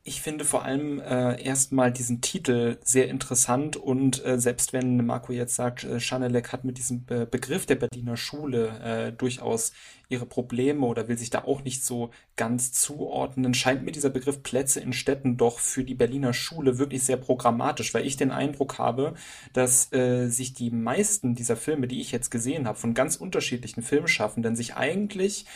Ich 0.07 0.21
finde 0.21 0.45
vor 0.45 0.67
allem 0.67 1.01
äh, 1.01 1.43
erstmal 1.43 1.91
diesen 1.91 2.21
Titel 2.21 2.77
sehr 2.85 3.09
interessant 3.09 3.79
und 3.79 4.23
äh, 4.27 4.39
selbst 4.39 4.75
wenn 4.75 5.07
Marco 5.07 5.33
jetzt 5.33 5.55
sagt, 5.55 5.85
äh, 5.85 5.99
Schanelek 5.99 6.53
hat 6.53 6.63
mit 6.63 6.77
diesem 6.77 7.07
Be 7.07 7.25
Begriff 7.25 7.65
der 7.65 7.77
Berliner 7.77 8.19
Schule 8.19 8.69
äh, 8.85 9.13
durchaus 9.13 9.73
ihre 10.11 10.27
Probleme 10.27 10.85
oder 10.85 11.09
will 11.09 11.17
sich 11.17 11.31
da 11.31 11.45
auch 11.45 11.65
nicht 11.65 11.87
so 11.87 12.11
ganz 12.37 12.73
zuordnen, 12.73 13.55
scheint 13.55 13.83
mir 13.83 13.93
dieser 13.93 14.11
Begriff 14.11 14.43
Plätze 14.43 14.79
in 14.79 14.93
Städten 14.93 15.39
doch 15.39 15.59
für 15.59 15.85
die 15.85 15.95
Berliner 15.95 16.35
Schule 16.35 16.77
wirklich 16.77 17.03
sehr 17.03 17.17
programmatisch, 17.17 17.95
weil 17.95 18.07
ich 18.07 18.19
den 18.19 18.31
Eindruck 18.31 18.77
habe, 18.77 19.15
dass 19.55 19.91
äh, 19.95 20.29
sich 20.29 20.53
die 20.53 20.71
meisten 20.71 21.35
dieser 21.35 21.57
Filme, 21.57 21.89
die 21.89 22.03
ich 22.03 22.13
jetzt 22.13 22.31
gesehen 22.31 22.69
habe, 22.69 22.79
von 22.79 22.93
ganz 22.93 23.17
unterschiedlichen 23.17 23.83
Filmschaffenden 23.83 24.55
sich 24.55 24.75
eigentlich 24.77 25.47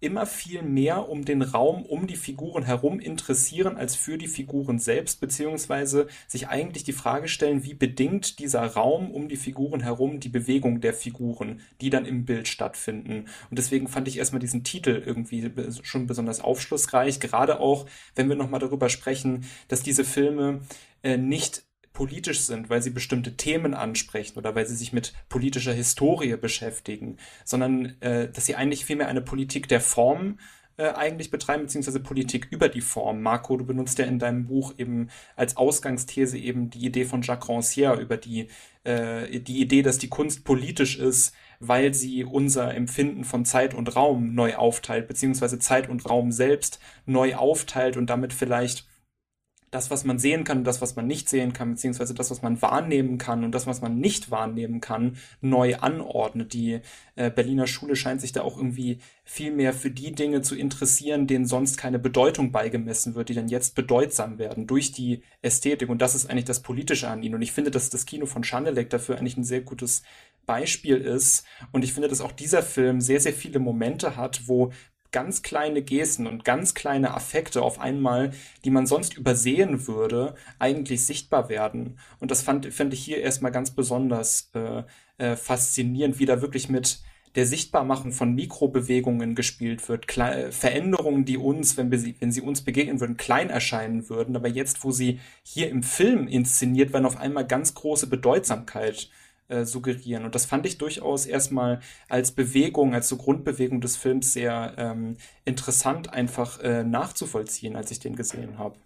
immer 0.00 0.26
viel 0.26 0.62
mehr 0.62 1.08
um 1.08 1.24
den 1.24 1.42
Raum 1.42 1.84
um 1.84 2.06
die 2.06 2.16
Figuren 2.16 2.64
herum 2.64 3.00
interessieren 3.00 3.76
als 3.76 3.96
für 3.96 4.18
die 4.18 4.28
Figuren 4.28 4.78
selbst, 4.78 5.20
beziehungsweise 5.20 6.06
sich 6.26 6.48
eigentlich 6.48 6.84
die 6.84 6.92
Frage 6.92 7.28
stellen, 7.28 7.64
wie 7.64 7.74
bedingt 7.74 8.38
dieser 8.38 8.64
Raum 8.64 9.10
um 9.10 9.28
die 9.28 9.36
Figuren 9.36 9.80
herum 9.80 10.20
die 10.20 10.28
Bewegung 10.28 10.80
der 10.80 10.92
Figuren, 10.92 11.60
die 11.80 11.90
dann 11.90 12.04
im 12.04 12.24
Bild 12.26 12.46
stattfinden. 12.46 13.26
Und 13.50 13.58
deswegen 13.58 13.88
fand 13.88 14.06
ich 14.08 14.18
erstmal 14.18 14.40
diesen 14.40 14.64
Titel 14.64 15.02
irgendwie 15.04 15.50
schon 15.82 16.06
besonders 16.06 16.40
aufschlussreich, 16.40 17.18
gerade 17.18 17.60
auch, 17.60 17.86
wenn 18.14 18.28
wir 18.28 18.36
nochmal 18.36 18.60
darüber 18.60 18.90
sprechen, 18.90 19.44
dass 19.68 19.82
diese 19.82 20.04
Filme 20.04 20.60
äh, 21.02 21.16
nicht 21.16 21.65
politisch 21.96 22.40
sind, 22.40 22.68
weil 22.68 22.82
sie 22.82 22.90
bestimmte 22.90 23.38
Themen 23.38 23.72
ansprechen 23.72 24.36
oder 24.36 24.54
weil 24.54 24.66
sie 24.66 24.76
sich 24.76 24.92
mit 24.92 25.14
politischer 25.30 25.72
Historie 25.72 26.36
beschäftigen, 26.36 27.16
sondern 27.42 27.98
äh, 28.02 28.30
dass 28.30 28.44
sie 28.44 28.54
eigentlich 28.54 28.84
vielmehr 28.84 29.08
eine 29.08 29.22
Politik 29.22 29.66
der 29.66 29.80
Form 29.80 30.38
äh, 30.76 30.90
eigentlich 30.90 31.30
betreiben, 31.30 31.62
beziehungsweise 31.62 32.00
Politik 32.00 32.48
über 32.50 32.68
die 32.68 32.82
Form. 32.82 33.22
Marco, 33.22 33.56
du 33.56 33.64
benutzt 33.64 33.98
ja 33.98 34.04
in 34.04 34.18
deinem 34.18 34.46
Buch 34.46 34.74
eben 34.76 35.08
als 35.36 35.56
Ausgangsthese 35.56 36.36
eben 36.36 36.68
die 36.68 36.84
Idee 36.84 37.06
von 37.06 37.22
Jacques 37.22 37.48
Rancière 37.48 37.98
über 37.98 38.18
die, 38.18 38.48
äh, 38.84 39.40
die 39.40 39.62
Idee, 39.62 39.80
dass 39.80 39.96
die 39.96 40.10
Kunst 40.10 40.44
politisch 40.44 40.98
ist, 40.98 41.34
weil 41.60 41.94
sie 41.94 42.24
unser 42.24 42.74
Empfinden 42.74 43.24
von 43.24 43.46
Zeit 43.46 43.72
und 43.72 43.96
Raum 43.96 44.34
neu 44.34 44.56
aufteilt, 44.56 45.08
beziehungsweise 45.08 45.58
Zeit 45.58 45.88
und 45.88 46.06
Raum 46.10 46.30
selbst 46.30 46.78
neu 47.06 47.36
aufteilt 47.36 47.96
und 47.96 48.10
damit 48.10 48.34
vielleicht 48.34 48.86
das, 49.70 49.90
was 49.90 50.04
man 50.04 50.18
sehen 50.18 50.44
kann 50.44 50.58
und 50.58 50.64
das, 50.64 50.80
was 50.80 50.96
man 50.96 51.06
nicht 51.06 51.28
sehen 51.28 51.52
kann, 51.52 51.72
beziehungsweise 51.72 52.14
das, 52.14 52.30
was 52.30 52.42
man 52.42 52.60
wahrnehmen 52.62 53.18
kann 53.18 53.44
und 53.44 53.52
das, 53.52 53.66
was 53.66 53.80
man 53.80 53.98
nicht 53.98 54.30
wahrnehmen 54.30 54.80
kann, 54.80 55.16
neu 55.40 55.76
anordnet. 55.76 56.52
Die 56.52 56.80
äh, 57.16 57.30
Berliner 57.30 57.66
Schule 57.66 57.96
scheint 57.96 58.20
sich 58.20 58.32
da 58.32 58.42
auch 58.42 58.56
irgendwie 58.56 58.98
viel 59.24 59.50
mehr 59.50 59.72
für 59.72 59.90
die 59.90 60.12
Dinge 60.12 60.42
zu 60.42 60.54
interessieren, 60.54 61.26
denen 61.26 61.46
sonst 61.46 61.76
keine 61.78 61.98
Bedeutung 61.98 62.52
beigemessen 62.52 63.14
wird, 63.16 63.28
die 63.28 63.34
dann 63.34 63.48
jetzt 63.48 63.74
bedeutsam 63.74 64.38
werden 64.38 64.66
durch 64.66 64.92
die 64.92 65.22
Ästhetik. 65.42 65.88
Und 65.88 66.00
das 66.00 66.14
ist 66.14 66.30
eigentlich 66.30 66.44
das 66.44 66.62
Politische 66.62 67.08
an 67.08 67.22
ihnen. 67.22 67.34
Und 67.34 67.42
ich 67.42 67.52
finde, 67.52 67.72
dass 67.72 67.90
das 67.90 68.06
Kino 68.06 68.26
von 68.26 68.44
Schandelek 68.44 68.88
dafür 68.90 69.18
eigentlich 69.18 69.36
ein 69.36 69.44
sehr 69.44 69.62
gutes 69.62 70.02
Beispiel 70.46 70.96
ist. 70.96 71.44
Und 71.72 71.84
ich 71.84 71.92
finde, 71.92 72.08
dass 72.08 72.20
auch 72.20 72.32
dieser 72.32 72.62
Film 72.62 73.00
sehr, 73.00 73.20
sehr 73.20 73.32
viele 73.32 73.58
Momente 73.58 74.16
hat, 74.16 74.46
wo 74.46 74.72
ganz 75.16 75.40
kleine 75.40 75.80
Gesten 75.80 76.26
und 76.26 76.44
ganz 76.44 76.74
kleine 76.74 77.14
Affekte 77.14 77.62
auf 77.62 77.80
einmal, 77.80 78.32
die 78.66 78.70
man 78.70 78.86
sonst 78.86 79.16
übersehen 79.16 79.86
würde, 79.86 80.34
eigentlich 80.58 81.06
sichtbar 81.06 81.48
werden. 81.48 81.98
Und 82.20 82.30
das 82.30 82.42
fand, 82.42 82.66
fand 82.66 82.92
ich 82.92 83.02
hier 83.02 83.22
erstmal 83.22 83.50
ganz 83.50 83.70
besonders 83.70 84.50
äh, 84.52 84.82
äh, 85.16 85.34
faszinierend, 85.36 86.18
wie 86.18 86.26
da 86.26 86.42
wirklich 86.42 86.68
mit 86.68 87.00
der 87.34 87.46
Sichtbarmachung 87.46 88.12
von 88.12 88.34
Mikrobewegungen 88.34 89.34
gespielt 89.34 89.88
wird, 89.88 90.06
Kle 90.06 90.52
Veränderungen, 90.52 91.24
die 91.24 91.38
uns, 91.38 91.78
wenn 91.78 91.90
wir 91.90 91.98
sie, 91.98 92.14
wenn 92.20 92.30
sie 92.30 92.42
uns 92.42 92.60
begegnen 92.60 93.00
würden, 93.00 93.16
klein 93.16 93.48
erscheinen 93.48 94.10
würden, 94.10 94.36
aber 94.36 94.48
jetzt, 94.48 94.84
wo 94.84 94.90
sie 94.90 95.18
hier 95.42 95.70
im 95.70 95.82
Film 95.82 96.28
inszeniert 96.28 96.92
werden, 96.92 97.06
auf 97.06 97.16
einmal 97.16 97.46
ganz 97.46 97.72
große 97.72 98.06
Bedeutsamkeit 98.08 99.04
äh, 99.04 99.25
suggerieren. 99.64 100.24
Und 100.24 100.34
das 100.34 100.46
fand 100.46 100.66
ich 100.66 100.78
durchaus 100.78 101.26
erstmal 101.26 101.80
als 102.08 102.32
Bewegung, 102.32 102.94
als 102.94 103.08
so 103.08 103.16
Grundbewegung 103.16 103.80
des 103.80 103.96
Films 103.96 104.32
sehr 104.32 104.74
ähm, 104.76 105.16
interessant 105.44 106.12
einfach 106.12 106.60
äh, 106.60 106.82
nachzuvollziehen, 106.82 107.76
als 107.76 107.90
ich 107.90 108.00
den 108.00 108.16
gesehen 108.16 108.58
habe. 108.58 108.76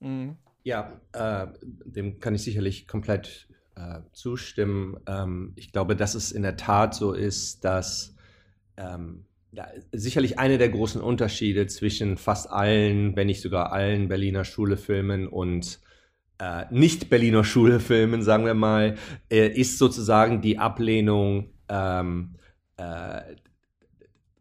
Mhm. 0.00 0.36
Ja, 0.62 1.00
äh, 1.12 1.46
dem 1.62 2.20
kann 2.20 2.34
ich 2.34 2.42
sicherlich 2.42 2.86
komplett 2.86 3.48
äh, 3.74 4.00
zustimmen. 4.12 4.98
Ähm, 5.06 5.52
ich 5.56 5.72
glaube, 5.72 5.96
dass 5.96 6.14
es 6.14 6.32
in 6.32 6.42
der 6.42 6.56
Tat 6.56 6.94
so 6.94 7.12
ist, 7.12 7.64
dass 7.64 8.14
ähm, 8.76 9.24
ja, 9.50 9.68
sicherlich 9.92 10.38
einer 10.38 10.58
der 10.58 10.68
großen 10.68 11.00
Unterschiede 11.00 11.66
zwischen 11.66 12.16
fast 12.16 12.50
allen, 12.50 13.16
wenn 13.16 13.26
nicht 13.28 13.40
sogar 13.40 13.72
allen 13.72 14.08
Berliner 14.08 14.44
Schulefilmen 14.44 15.26
und 15.26 15.80
äh, 16.38 16.64
nicht 16.70 17.10
Berliner 17.10 17.44
Schulefilmen, 17.44 18.22
sagen 18.22 18.44
wir 18.44 18.54
mal, 18.54 18.96
äh, 19.30 19.48
ist 19.48 19.78
sozusagen 19.78 20.40
die 20.40 20.58
Ablehnung 20.58 21.50
ähm, 21.68 22.36
äh, 22.76 23.20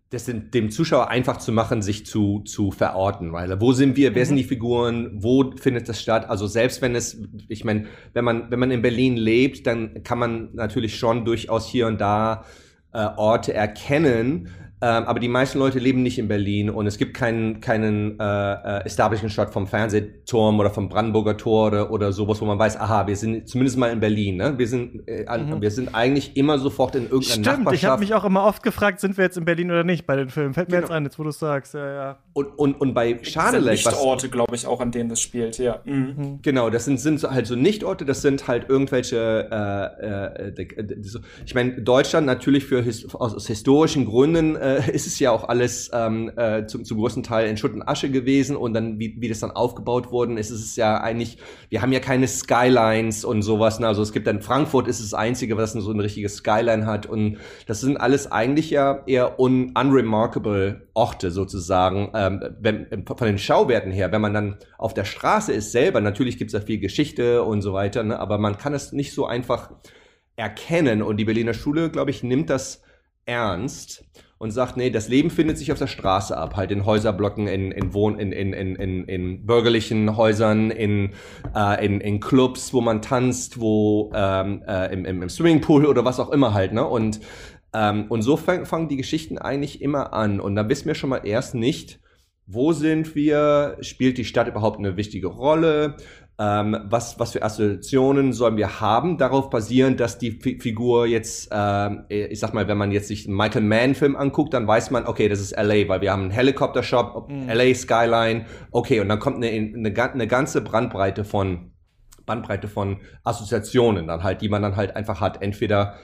das 0.10 0.26
sind, 0.26 0.54
dem 0.54 0.72
Zuschauer 0.72 1.10
einfach 1.10 1.38
zu 1.38 1.52
machen, 1.52 1.82
sich 1.82 2.06
zu, 2.06 2.40
zu 2.46 2.72
verorten. 2.72 3.34
Weil 3.34 3.60
wo 3.60 3.74
sind 3.74 3.98
wir, 3.98 4.16
wer 4.16 4.26
sind 4.26 4.38
die 4.38 4.46
Figuren, 4.46 5.12
wo 5.22 5.52
findet 5.58 5.90
das 5.90 6.02
statt? 6.02 6.30
Also 6.30 6.48
selbst 6.48 6.82
wenn 6.82 6.96
es, 6.96 7.22
ich 7.50 7.66
meine, 7.66 7.88
wenn 8.14 8.24
man, 8.24 8.50
wenn 8.50 8.60
man 8.60 8.72
in 8.72 8.82
Berlin 8.82 9.18
lebt, 9.18 9.68
dann 9.68 10.04
kann 10.04 10.20
man 10.20 10.50
natürlich 10.54 10.98
schon 10.98 11.26
durchaus 11.26 11.68
hier 11.68 11.88
und 11.88 12.00
da 12.00 12.46
äh, 12.94 13.00
Orte 13.18 13.54
erkennen. 13.54 14.50
Ähm, 14.80 15.06
aber 15.06 15.20
die 15.20 15.28
meisten 15.28 15.58
Leute 15.58 15.80
leben 15.80 16.04
nicht 16.04 16.20
in 16.20 16.28
Berlin 16.28 16.70
und 16.70 16.86
es 16.86 17.00
gibt 17.00 17.16
keinen, 17.16 17.62
keinen 17.62 18.20
äh, 18.20 18.24
äh, 18.54 18.86
Establishment 18.86 19.34
Shot 19.34 19.50
vom 19.50 19.66
Fernsehturm 19.66 20.60
oder 20.60 20.70
vom 20.70 20.88
Brandenburger 20.88 21.36
Tor 21.36 21.68
oder, 21.68 21.92
oder 21.92 22.12
sowas, 22.12 22.40
wo 22.42 22.46
man 22.46 22.60
weiß, 22.60 22.80
aha, 22.80 23.08
wir 23.08 23.16
sind 23.16 23.50
zumindest 23.50 23.78
mal 23.78 23.88
in 23.92 24.00
Berlin. 24.00 24.38
Ne? 24.38 24.54
Wir, 24.58 24.68
sind, 24.68 25.08
äh, 25.08 25.26
an, 25.26 25.50
Mhm. 25.50 25.62
wir 25.62 25.72
sind 25.72 25.96
eigentlich 25.96 26.38
immer 26.38 26.60
sofort 26.60 26.94
in 26.96 27.04
irgendeiner 27.04 27.24
Stimmt, 27.24 27.46
ich 27.46 27.50
habe 27.50 27.64
Nachbarschaft. 27.64 28.00
mich 28.02 28.14
auch 28.14 28.24
immer 28.26 28.44
oft 28.46 28.62
gefragt, 28.62 29.00
sind 29.00 29.18
wir 29.18 29.24
jetzt 29.24 29.38
in 29.38 29.46
Berlin 29.46 29.72
oder 29.72 29.84
nicht 29.84 30.06
bei 30.06 30.16
den 30.16 30.30
Filmen? 30.30 30.54
Fällt 30.54 30.70
mir 30.70 30.76
Genau. 30.76 30.88
jetzt 30.88 30.94
ein, 30.96 31.04
jetzt 31.06 31.18
wo 31.18 31.24
du 31.24 31.30
es 31.30 31.40
sagst. 31.40 31.74
Ja, 31.74 31.94
ja. 31.94 32.18
Und, 32.34 32.46
und, 32.60 32.80
und 32.80 32.94
bei 32.94 33.14
Diese 33.14 33.32
Schadeleck, 33.32 33.84
was, 33.84 33.94
Lichtorte, 33.94 34.30
glaube 34.30 34.56
ich, 34.56 34.68
auch 34.68 34.80
an 34.80 34.92
denen 34.92 35.10
das 35.10 35.22
spielt, 35.22 35.58
ja. 35.58 35.80
Mhm. 35.86 36.40
Genau, 36.44 36.70
das 36.70 36.86
sind, 36.86 37.00
sind 37.00 37.24
halt 37.24 37.48
so 37.48 37.56
Nichtorte, 37.56 38.06
das 38.06 38.22
sind 38.22 38.48
halt 38.48 38.70
irgendwelche, 38.70 39.48
äh, 39.52 40.62
äh, 40.62 41.02
so- 41.02 41.20
ich 41.46 41.56
meine, 41.56 41.82
Deutschland 41.82 42.28
natürlich 42.28 42.66
für 42.66 42.84
aus, 42.86 43.16
aus 43.16 43.48
historischen 43.48 44.06
Gründen 44.06 44.56
äh, 44.68 44.92
ist 44.92 45.08
es 45.08 45.20
ja 45.20 45.32
auch 45.32 45.48
alles 45.48 45.90
ähm, 45.94 46.32
äh, 46.36 46.66
zum, 46.66 46.84
zum 46.84 46.98
größten 46.98 47.24
Teil 47.24 47.48
in 47.48 47.58
Schutt 47.58 47.74
und 47.74 47.82
Asche 47.82 48.10
gewesen 48.10 48.56
und 48.56 48.74
dann, 48.74 49.00
wie, 49.00 49.16
wie 49.20 49.30
das 49.30 49.40
dann 49.40 49.52
aufgebaut 49.52 50.12
worden 50.12 50.38
ist, 50.38 50.52
ist 50.52 50.64
es 50.64 50.76
ja 50.76 51.00
eigentlich, 51.00 51.38
wir 51.70 51.82
haben 51.82 51.92
ja 51.92 52.00
keine 52.00 52.28
Skylines 52.28 53.24
und 53.24 53.42
sowas, 53.42 53.80
ne? 53.80 53.88
also 53.88 54.02
es 54.02 54.12
gibt 54.12 54.28
dann, 54.28 54.42
Frankfurt 54.42 54.88
ist 54.88 55.02
das 55.02 55.14
Einzige, 55.14 55.58
was 55.58 55.74
so 55.74 55.92
eine 55.92 56.04
richtige 56.04 56.30
Skyline 56.30 56.86
hat 56.86 57.06
und 57.06 57.38
das 57.66 57.82
sind 57.82 57.98
alles 57.98 58.32
eigentlich 58.32 58.70
ja 58.70 59.04
eher 59.06 59.40
un, 59.40 59.74
unremarkable 59.78 60.88
Orte 60.94 61.32
sozusagen, 61.32 62.12
ähm, 62.14 62.44
wenn, 62.60 63.06
von 63.06 63.28
den 63.28 63.38
Schauwerten 63.38 63.92
her, 63.92 64.12
wenn 64.12 64.22
man 64.22 64.34
dann 64.34 64.58
auf 64.78 64.94
der 64.94 65.06
Straße 65.06 65.54
ist 65.54 65.72
selber, 65.72 66.02
natürlich 66.02 66.38
gibt 66.38 66.54
es 66.54 66.60
da 66.60 66.66
viel 66.66 66.80
Geschichte 66.80 67.44
und 67.44 67.62
so 67.62 67.74
weiter, 67.74 68.04
ne, 68.04 68.20
aber 68.20 68.38
man 68.38 68.58
kann 68.58 68.74
es 68.74 68.92
nicht 68.92 69.14
so 69.14 69.26
einfach 69.26 69.72
erkennen 70.36 71.02
und 71.02 71.18
die 71.18 71.26
Berliner 71.26 71.54
Schule, 71.54 71.90
glaube 71.90 72.12
ich, 72.12 72.24
nimmt 72.24 72.50
das 72.50 72.84
ernst 73.26 74.06
und 74.40 74.52
sagt, 74.52 74.78
nee, 74.78 74.90
das 74.90 75.08
Leben 75.08 75.30
findet 75.30 75.58
sich 75.58 75.72
auf 75.72 75.80
der 75.80 75.88
Straße 75.88 76.38
ab, 76.38 76.56
halt 76.56 76.72
in 76.72 76.86
Häuserblöcken, 76.86 77.48
in, 77.48 77.72
in 77.72 77.94
Wohn, 77.94 78.20
in, 78.20 78.32
in, 78.32 78.54
in, 78.54 78.76
in, 78.76 79.06
in 79.06 79.46
bürgerlichen 79.46 80.16
Häusern, 80.16 80.70
in, 80.70 81.12
äh, 81.56 81.84
in, 81.84 82.02
in 82.02 82.20
Clubs, 82.20 82.74
wo 82.74 82.82
man 82.82 83.02
tanzt, 83.02 83.60
wo 83.60 84.12
ähm, 84.14 84.64
äh, 84.68 84.94
im, 84.94 85.06
im, 85.06 85.24
im 85.24 85.30
Swimmingpool 85.30 85.86
oder 85.86 86.06
was 86.06 86.20
auch 86.20 86.30
immer 86.30 86.54
halt, 86.54 86.74
ne? 86.74 86.86
Und, 86.86 87.20
ähm, 87.74 88.06
und 88.10 88.22
so 88.22 88.38
fang, 88.38 88.66
fangen 88.66 88.90
die 88.90 88.98
Geschichten 88.98 89.38
eigentlich 89.38 89.82
immer 89.82 90.14
an. 90.14 90.40
Und 90.40 90.56
da 90.56 90.70
wissen 90.70 90.86
wir 90.86 90.96
schon 90.96 91.10
mal 91.10 91.22
erst 91.26 91.56
nicht, 91.56 92.00
wo 92.46 92.72
sind 92.72 93.16
wir, 93.16 93.78
spielt 93.82 94.18
die 94.18 94.26
Stadt 94.26 94.48
überhaupt 94.48 94.80
eine 94.80 94.96
wichtige 94.98 95.28
Rolle? 95.28 95.98
Ähm, 96.40 96.78
was, 96.86 97.20
was 97.20 97.32
für 97.32 97.42
Assoziationen 97.42 98.32
sollen 98.32 98.58
wir 98.58 98.80
haben, 98.80 99.18
darauf 99.18 99.50
basierend, 99.50 100.00
dass 100.00 100.20
die 100.20 100.38
F 100.38 100.62
Figur 100.62 101.08
jetzt, 101.08 101.50
ähm, 101.52 102.06
ich 102.10 102.40
sag 102.40 102.54
mal, 102.54 102.68
wenn 102.68 102.78
man 102.78 102.92
jetzt 102.92 103.08
sich 103.08 103.26
einen 103.26 103.36
Michael 103.36 103.64
Mann-Film 103.64 104.16
anguckt, 104.16 104.54
dann 104.54 104.68
weiß 104.68 104.92
man, 104.92 105.08
okay, 105.08 105.30
das 105.30 105.40
ist 105.40 105.56
LA, 105.58 105.88
weil 105.88 106.02
wir 106.02 106.12
haben 106.12 106.24
einen 106.24 106.32
Helikopter-Shop, 106.32 107.30
mhm. 107.30 107.50
LA 107.50 107.74
Skyline, 107.74 108.46
okay, 108.72 109.00
und 109.00 109.10
dann 109.10 109.20
kommt 109.20 109.38
eine, 109.38 109.48
eine, 109.48 109.94
eine 110.14 110.28
ganze 110.28 110.62
Brandbreite 110.62 111.24
von 111.24 111.72
Bandbreite 112.28 112.68
von 112.68 112.98
Assoziationen 113.24 114.06
dann 114.06 114.22
halt, 114.22 114.42
die 114.42 114.50
man 114.50 114.62
dann 114.62 114.76
halt 114.76 114.96
einfach 114.96 115.22
hat. 115.22 115.42
Entweder 115.42 115.96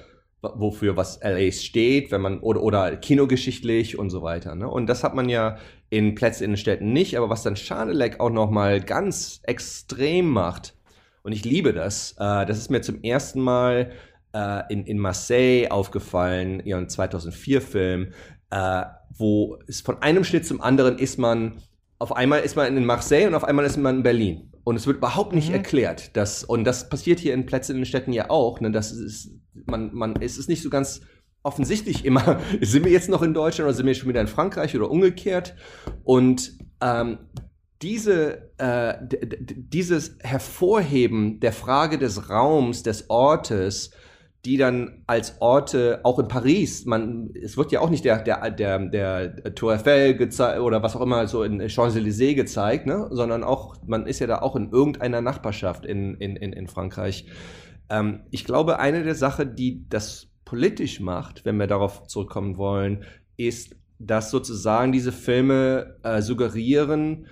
wofür 0.41 0.97
was 0.97 1.19
LA 1.21 1.51
steht, 1.51 2.11
wenn 2.11 2.21
man 2.21 2.39
oder 2.39 2.61
oder 2.61 2.97
kinogeschichtlich 2.97 3.97
und 3.97 4.09
so 4.09 4.23
weiter. 4.23 4.55
Ne? 4.55 4.67
Und 4.67 4.87
das 4.87 5.03
hat 5.03 5.15
man 5.15 5.29
ja 5.29 5.57
in 5.93 6.15
Plätzen 6.15 6.45
in 6.45 6.51
den 6.51 6.57
Städten 6.57 6.91
nicht, 6.91 7.15
aber 7.17 7.29
was 7.29 7.43
dann 7.43 7.55
Schanelek 7.55 8.19
auch 8.19 8.31
noch 8.31 8.49
mal 8.49 8.81
ganz 8.81 9.41
extrem 9.43 10.27
macht. 10.27 10.73
Und 11.21 11.33
ich 11.33 11.45
liebe 11.45 11.71
das. 11.71 12.13
Äh, 12.13 12.47
das 12.47 12.57
ist 12.57 12.71
mir 12.71 12.81
zum 12.81 13.03
ersten 13.03 13.39
Mal 13.39 13.91
äh, 14.33 14.73
in, 14.73 14.87
in 14.87 14.97
Marseille 14.97 15.67
aufgefallen, 15.69 16.61
ihren 16.65 16.87
2004-Film, 16.87 18.07
äh, 18.49 18.83
wo 19.15 19.59
es 19.67 19.81
von 19.81 20.01
einem 20.01 20.23
Schnitt 20.23 20.47
zum 20.47 20.61
anderen 20.61 20.97
ist 20.97 21.19
man, 21.19 21.61
auf 21.99 22.15
einmal 22.15 22.39
ist 22.39 22.55
man 22.55 22.75
in 22.75 22.85
Marseille 22.85 23.27
und 23.27 23.35
auf 23.35 23.43
einmal 23.43 23.63
ist 23.63 23.77
man 23.77 23.97
in 23.97 24.03
Berlin. 24.03 24.51
Und 24.63 24.77
es 24.77 24.87
wird 24.87 24.97
überhaupt 24.97 25.33
nicht 25.33 25.49
mhm. 25.49 25.55
erklärt. 25.55 26.17
Dass, 26.17 26.43
und 26.43 26.63
das 26.63 26.89
passiert 26.89 27.19
hier 27.19 27.35
in 27.35 27.45
Plätzen 27.45 27.73
in 27.73 27.81
den 27.81 27.85
Städten 27.85 28.13
ja 28.13 28.31
auch. 28.31 28.59
Ne? 28.61 28.71
Das 28.71 28.91
ist, 28.91 29.29
man, 29.67 29.93
man, 29.93 30.15
es 30.21 30.39
ist 30.39 30.49
nicht 30.49 30.63
so 30.63 30.71
ganz 30.71 31.01
offensichtlich 31.43 32.05
immer, 32.05 32.39
sind 32.61 32.85
wir 32.85 32.91
jetzt 32.91 33.09
noch 33.09 33.21
in 33.21 33.33
Deutschland 33.33 33.67
oder 33.67 33.75
sind 33.75 33.85
wir 33.85 33.93
schon 33.93 34.09
wieder 34.09 34.21
in 34.21 34.27
Frankreich 34.27 34.75
oder 34.75 34.89
umgekehrt? 34.89 35.55
Und 36.03 36.57
ähm, 36.81 37.19
diese, 37.81 38.49
äh, 38.57 38.95
dieses 39.55 40.17
Hervorheben 40.21 41.41
der 41.41 41.51
Frage 41.51 41.97
des 41.97 42.29
Raums, 42.29 42.81
des 42.81 43.09
Ortes, 43.09 43.91
die 44.45 44.57
dann 44.57 45.03
als 45.07 45.37
Orte, 45.39 46.01
auch 46.03 46.19
in 46.19 46.27
Paris, 46.27 46.85
man, 46.85 47.29
es 47.41 47.55
wird 47.55 47.71
ja 47.71 47.79
auch 47.79 47.89
nicht 47.89 48.03
der, 48.03 48.21
der, 48.21 48.49
der, 48.49 48.79
der 48.79 49.55
Tour 49.55 49.73
Eiffel 49.73 50.15
gezeigt 50.15 50.59
oder 50.59 50.83
was 50.83 50.97
auch 50.97 51.01
immer 51.01 51.27
so 51.27 51.43
in 51.43 51.61
Champs-Élysées 51.69 52.35
gezeigt, 52.35 52.85
ne? 52.85 53.07
sondern 53.11 53.43
auch, 53.43 53.77
man 53.85 54.05
ist 54.05 54.19
ja 54.19 54.27
da 54.27 54.41
auch 54.41 54.57
in 54.57 54.71
irgendeiner 54.71 55.21
Nachbarschaft 55.21 55.85
in, 55.85 56.15
in, 56.15 56.35
in, 56.35 56.51
in 56.51 56.67
Frankreich. 56.67 57.25
Ähm, 57.89 58.23
ich 58.31 58.43
glaube, 58.43 58.79
eine 58.79 59.03
der 59.03 59.15
Sachen, 59.15 59.55
die 59.55 59.85
das 59.87 60.32
politisch 60.53 60.99
macht, 60.99 61.45
wenn 61.45 61.57
wir 61.57 61.65
darauf 61.65 62.05
zurückkommen 62.05 62.57
wollen, 62.57 63.05
ist, 63.37 63.75
dass 63.97 64.29
sozusagen 64.29 64.91
diese 64.91 65.11
Filme 65.11 65.97
äh, 66.03 66.21
suggerieren, 66.21 67.25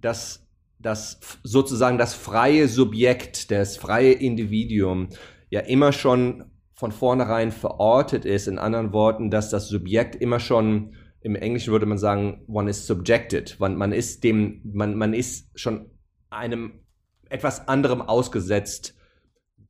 dass 0.00 0.46
das 0.78 1.18
sozusagen 1.42 1.98
das 1.98 2.14
freie 2.14 2.68
Subjekt, 2.68 3.50
das 3.50 3.76
freie 3.76 4.12
Individuum 4.12 5.08
ja 5.50 5.58
immer 5.58 5.90
schon 5.90 6.44
von 6.72 6.92
vornherein 6.92 7.50
verortet 7.50 8.24
ist. 8.24 8.46
In 8.46 8.60
anderen 8.60 8.92
Worten, 8.92 9.28
dass 9.28 9.50
das 9.50 9.66
Subjekt 9.66 10.14
immer 10.14 10.38
schon 10.38 10.94
im 11.20 11.34
Englischen 11.34 11.72
würde 11.72 11.86
man 11.86 11.98
sagen, 11.98 12.44
one 12.46 12.70
is 12.70 12.86
subjected. 12.86 13.56
Man, 13.58 13.74
man 13.74 13.90
ist 13.90 14.22
dem, 14.22 14.60
man, 14.72 14.94
man 14.94 15.14
ist 15.14 15.50
schon 15.58 15.90
einem 16.30 16.84
etwas 17.28 17.66
anderem 17.66 18.02
ausgesetzt, 18.02 18.94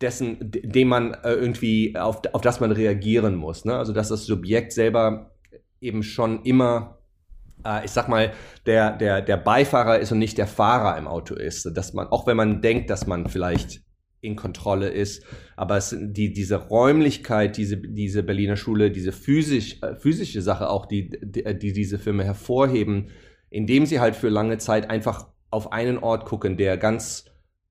dessen, 0.01 0.38
dem 0.40 0.88
man 0.88 1.14
äh, 1.14 1.32
irgendwie, 1.32 1.96
auf, 1.96 2.22
auf 2.32 2.40
das 2.40 2.61
man 2.61 2.72
reagieren 2.72 3.34
muss. 3.34 3.64
Ne? 3.64 3.76
Also, 3.76 3.92
dass 3.92 4.09
das 4.09 4.26
Subjekt 4.26 4.72
selber 4.72 5.32
eben 5.80 6.03
schon 6.03 6.42
immer, 6.44 6.99
äh, 7.64 7.84
ich 7.84 7.90
sag 7.90 8.09
mal, 8.09 8.32
der, 8.66 8.96
der, 8.96 9.22
der 9.22 9.36
Beifahrer 9.36 9.99
ist 9.99 10.12
und 10.12 10.18
nicht 10.18 10.38
der 10.38 10.46
Fahrer 10.46 10.96
im 10.99 11.09
Auto 11.09 11.34
ist. 11.34 11.64
Dass 11.76 11.94
man, 11.94 12.07
auch 12.09 12.26
wenn 12.26 12.36
man 12.36 12.62
denkt, 12.62 12.90
dass 12.90 13.07
man 13.07 13.28
vielleicht 13.28 13.82
in 14.20 14.36
Kontrolle 14.36 14.88
ist. 14.88 15.24
Aber 15.57 15.76
es, 15.76 15.96
die, 15.99 16.32
diese 16.32 16.57
Räumlichkeit, 16.57 17.57
diese, 17.57 17.76
diese 17.76 18.22
Berliner 18.22 18.57
Schule, 18.57 18.90
diese 18.90 19.12
physisch, 19.12 19.82
äh, 19.82 19.96
physische 19.96 20.42
Sache 20.42 20.70
auch, 20.70 20.86
die, 20.86 21.11
die, 21.22 21.59
die 21.59 21.72
diese 21.72 21.99
Filme 21.99 22.24
hervorheben, 22.24 23.11
indem 23.51 23.86
sie 23.86 24.01
halt 24.01 24.16
für 24.16 24.28
lange 24.28 24.59
Zeit 24.59 24.90
einfach 24.90 25.28
auf 25.51 25.72
einen 25.72 25.99
Ort 25.99 26.26
gucken, 26.26 26.57
der 26.57 26.76
ganz, 26.76 27.24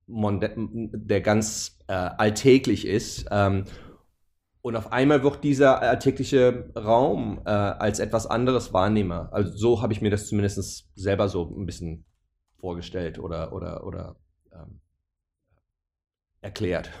der 0.06 1.20
ganz 1.20 1.77
äh, 1.88 1.92
alltäglich 1.92 2.86
ist. 2.86 3.26
Ähm, 3.30 3.64
und 4.60 4.76
auf 4.76 4.92
einmal 4.92 5.22
wird 5.22 5.44
dieser 5.44 5.80
alltägliche 5.80 6.70
Raum 6.76 7.40
äh, 7.44 7.50
als 7.50 8.00
etwas 8.00 8.26
anderes 8.26 8.72
wahrnehmbar. 8.72 9.32
Also 9.32 9.56
so 9.56 9.82
habe 9.82 9.92
ich 9.92 10.00
mir 10.00 10.10
das 10.10 10.26
zumindest 10.26 10.88
selber 10.94 11.28
so 11.28 11.44
ein 11.56 11.66
bisschen 11.66 12.04
vorgestellt 12.58 13.18
oder, 13.18 13.52
oder, 13.52 13.86
oder 13.86 14.16
ähm, 14.52 14.80
erklärt. 16.40 16.90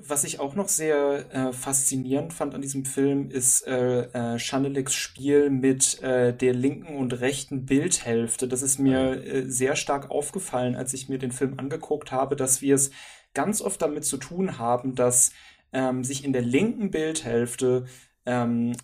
Was 0.00 0.22
ich 0.22 0.38
auch 0.38 0.54
noch 0.54 0.68
sehr 0.68 1.26
äh, 1.34 1.52
faszinierend 1.52 2.32
fand 2.32 2.54
an 2.54 2.62
diesem 2.62 2.84
Film, 2.84 3.30
ist 3.30 3.66
äh, 3.66 4.02
äh, 4.02 4.38
Chanelix 4.38 4.94
Spiel 4.94 5.50
mit 5.50 6.00
äh, 6.02 6.32
der 6.32 6.54
linken 6.54 6.96
und 6.96 7.20
rechten 7.20 7.66
Bildhälfte. 7.66 8.46
Das 8.46 8.62
ist 8.62 8.78
mir 8.78 9.24
äh, 9.24 9.50
sehr 9.50 9.74
stark 9.74 10.12
aufgefallen, 10.12 10.76
als 10.76 10.94
ich 10.94 11.08
mir 11.08 11.18
den 11.18 11.32
Film 11.32 11.58
angeguckt 11.58 12.12
habe, 12.12 12.36
dass 12.36 12.62
wir 12.62 12.76
es 12.76 12.92
ganz 13.34 13.60
oft 13.62 13.80
damit 13.82 14.04
zu 14.04 14.16
tun 14.16 14.58
haben, 14.58 14.94
dass 14.94 15.32
ähm, 15.72 16.04
sich 16.04 16.24
in 16.24 16.32
der 16.32 16.42
linken 16.42 16.90
Bildhälfte 16.90 17.86
ähm, 18.26 18.74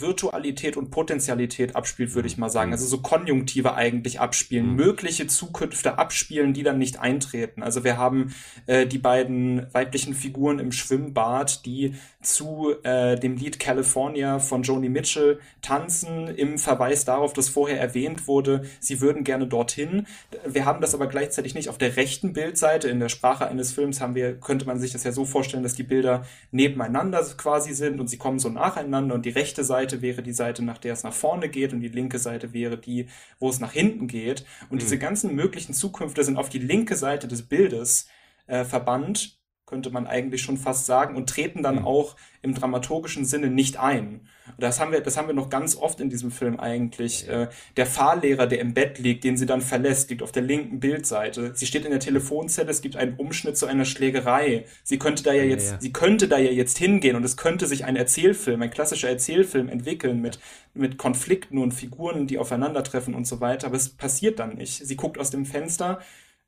Virtualität 0.00 0.76
und 0.76 0.90
Potentialität 0.90 1.76
abspielt, 1.76 2.14
würde 2.14 2.28
ich 2.28 2.38
mal 2.38 2.50
sagen. 2.50 2.70
Mhm. 2.70 2.74
Also 2.74 2.86
so 2.86 2.98
Konjunktive 2.98 3.74
eigentlich 3.74 4.20
abspielen, 4.20 4.70
mhm. 4.70 4.76
mögliche 4.76 5.26
Zukünfte 5.26 5.98
abspielen, 5.98 6.52
die 6.52 6.62
dann 6.62 6.78
nicht 6.78 7.00
eintreten. 7.00 7.62
Also 7.62 7.84
wir 7.84 7.96
haben 7.96 8.34
äh, 8.66 8.86
die 8.86 8.98
beiden 8.98 9.66
weiblichen 9.72 10.14
Figuren 10.14 10.58
im 10.58 10.72
Schwimmbad, 10.72 11.64
die 11.66 11.94
zu 12.22 12.74
äh, 12.82 13.18
dem 13.18 13.36
Lied 13.36 13.58
California 13.58 14.38
von 14.38 14.62
Joni 14.62 14.88
Mitchell 14.88 15.38
tanzen, 15.62 16.28
im 16.28 16.58
Verweis 16.58 17.04
darauf, 17.04 17.32
dass 17.32 17.48
vorher 17.48 17.80
erwähnt 17.80 18.26
wurde, 18.26 18.64
sie 18.80 19.00
würden 19.00 19.24
gerne 19.24 19.46
dorthin. 19.46 20.06
Wir 20.46 20.64
haben 20.64 20.80
das 20.80 20.94
aber 20.94 21.06
gleichzeitig 21.06 21.54
nicht 21.54 21.68
auf 21.68 21.78
der 21.78 21.96
rechten 21.96 22.32
Bildseite. 22.32 22.88
In 22.88 23.00
der 23.00 23.08
Sprache 23.08 23.46
eines 23.46 23.72
Films 23.72 24.00
haben 24.00 24.14
wir, 24.14 24.34
könnte 24.34 24.66
man 24.66 24.78
sich 24.78 24.92
das 24.92 25.04
ja 25.04 25.12
so 25.12 25.24
vorstellen, 25.24 25.62
dass 25.62 25.74
die 25.74 25.82
Bilder 25.82 26.24
nebeneinander 26.50 27.24
quasi 27.36 27.74
sind 27.74 28.00
und 28.00 28.08
sie 28.08 28.18
kommen 28.18 28.38
so 28.38 28.48
nacheinander 28.48 29.14
und 29.14 29.24
die 29.24 29.30
rechte 29.30 29.64
Seite 29.64 29.83
wäre 30.02 30.22
die 30.22 30.32
Seite, 30.32 30.64
nach 30.64 30.78
der 30.78 30.92
es 30.92 31.02
nach 31.02 31.12
vorne 31.12 31.48
geht 31.48 31.72
und 31.72 31.80
die 31.80 31.88
linke 31.88 32.18
Seite 32.18 32.52
wäre 32.52 32.78
die, 32.78 33.08
wo 33.38 33.48
es 33.48 33.60
nach 33.60 33.72
hinten 33.72 34.06
geht. 34.06 34.44
Und 34.70 34.76
mhm. 34.76 34.80
diese 34.80 34.98
ganzen 34.98 35.34
möglichen 35.34 35.74
Zukünfte 35.74 36.24
sind 36.24 36.36
auf 36.36 36.48
die 36.48 36.58
linke 36.58 36.96
Seite 36.96 37.28
des 37.28 37.42
Bildes 37.42 38.08
äh, 38.46 38.64
verbannt 38.64 39.38
könnte 39.66 39.90
man 39.90 40.06
eigentlich 40.06 40.42
schon 40.42 40.58
fast 40.58 40.84
sagen, 40.84 41.16
und 41.16 41.28
treten 41.28 41.62
dann 41.62 41.80
mhm. 41.80 41.86
auch 41.86 42.16
im 42.42 42.54
dramaturgischen 42.54 43.24
Sinne 43.24 43.48
nicht 43.48 43.78
ein. 43.78 44.20
Das 44.58 44.78
haben 44.78 44.92
wir, 44.92 45.00
das 45.00 45.16
haben 45.16 45.26
wir 45.26 45.34
noch 45.34 45.48
ganz 45.48 45.74
oft 45.74 46.00
in 46.00 46.10
diesem 46.10 46.30
Film 46.30 46.60
eigentlich. 46.60 47.26
Äh, 47.28 47.48
der 47.78 47.86
Fahrlehrer, 47.86 48.46
der 48.46 48.60
im 48.60 48.74
Bett 48.74 48.98
liegt, 48.98 49.24
den 49.24 49.38
sie 49.38 49.46
dann 49.46 49.62
verlässt, 49.62 50.10
liegt 50.10 50.22
auf 50.22 50.32
der 50.32 50.42
linken 50.42 50.80
Bildseite. 50.80 51.52
Sie 51.54 51.64
steht 51.64 51.86
in 51.86 51.90
der 51.92 52.00
Telefonzelle, 52.00 52.70
es 52.70 52.82
gibt 52.82 52.96
einen 52.96 53.16
Umschnitt 53.16 53.56
zu 53.56 53.64
einer 53.64 53.86
Schlägerei. 53.86 54.66
Sie 54.82 54.98
könnte 54.98 55.22
da 55.22 55.32
ja 55.32 55.44
jetzt, 55.44 55.68
ja, 55.68 55.72
ja. 55.72 55.80
sie 55.80 55.92
könnte 55.94 56.28
da 56.28 56.36
ja 56.36 56.50
jetzt 56.50 56.76
hingehen 56.76 57.16
und 57.16 57.24
es 57.24 57.38
könnte 57.38 57.66
sich 57.66 57.86
ein 57.86 57.96
Erzählfilm, 57.96 58.60
ein 58.60 58.70
klassischer 58.70 59.08
Erzählfilm 59.08 59.70
entwickeln 59.70 60.20
mit, 60.20 60.38
mit 60.74 60.98
Konflikten 60.98 61.56
und 61.56 61.72
Figuren, 61.72 62.26
die 62.26 62.38
aufeinandertreffen 62.38 63.14
und 63.14 63.26
so 63.26 63.40
weiter. 63.40 63.68
Aber 63.68 63.76
es 63.76 63.88
passiert 63.88 64.38
dann 64.38 64.56
nicht. 64.56 64.86
Sie 64.86 64.96
guckt 64.96 65.18
aus 65.18 65.30
dem 65.30 65.46
Fenster. 65.46 66.00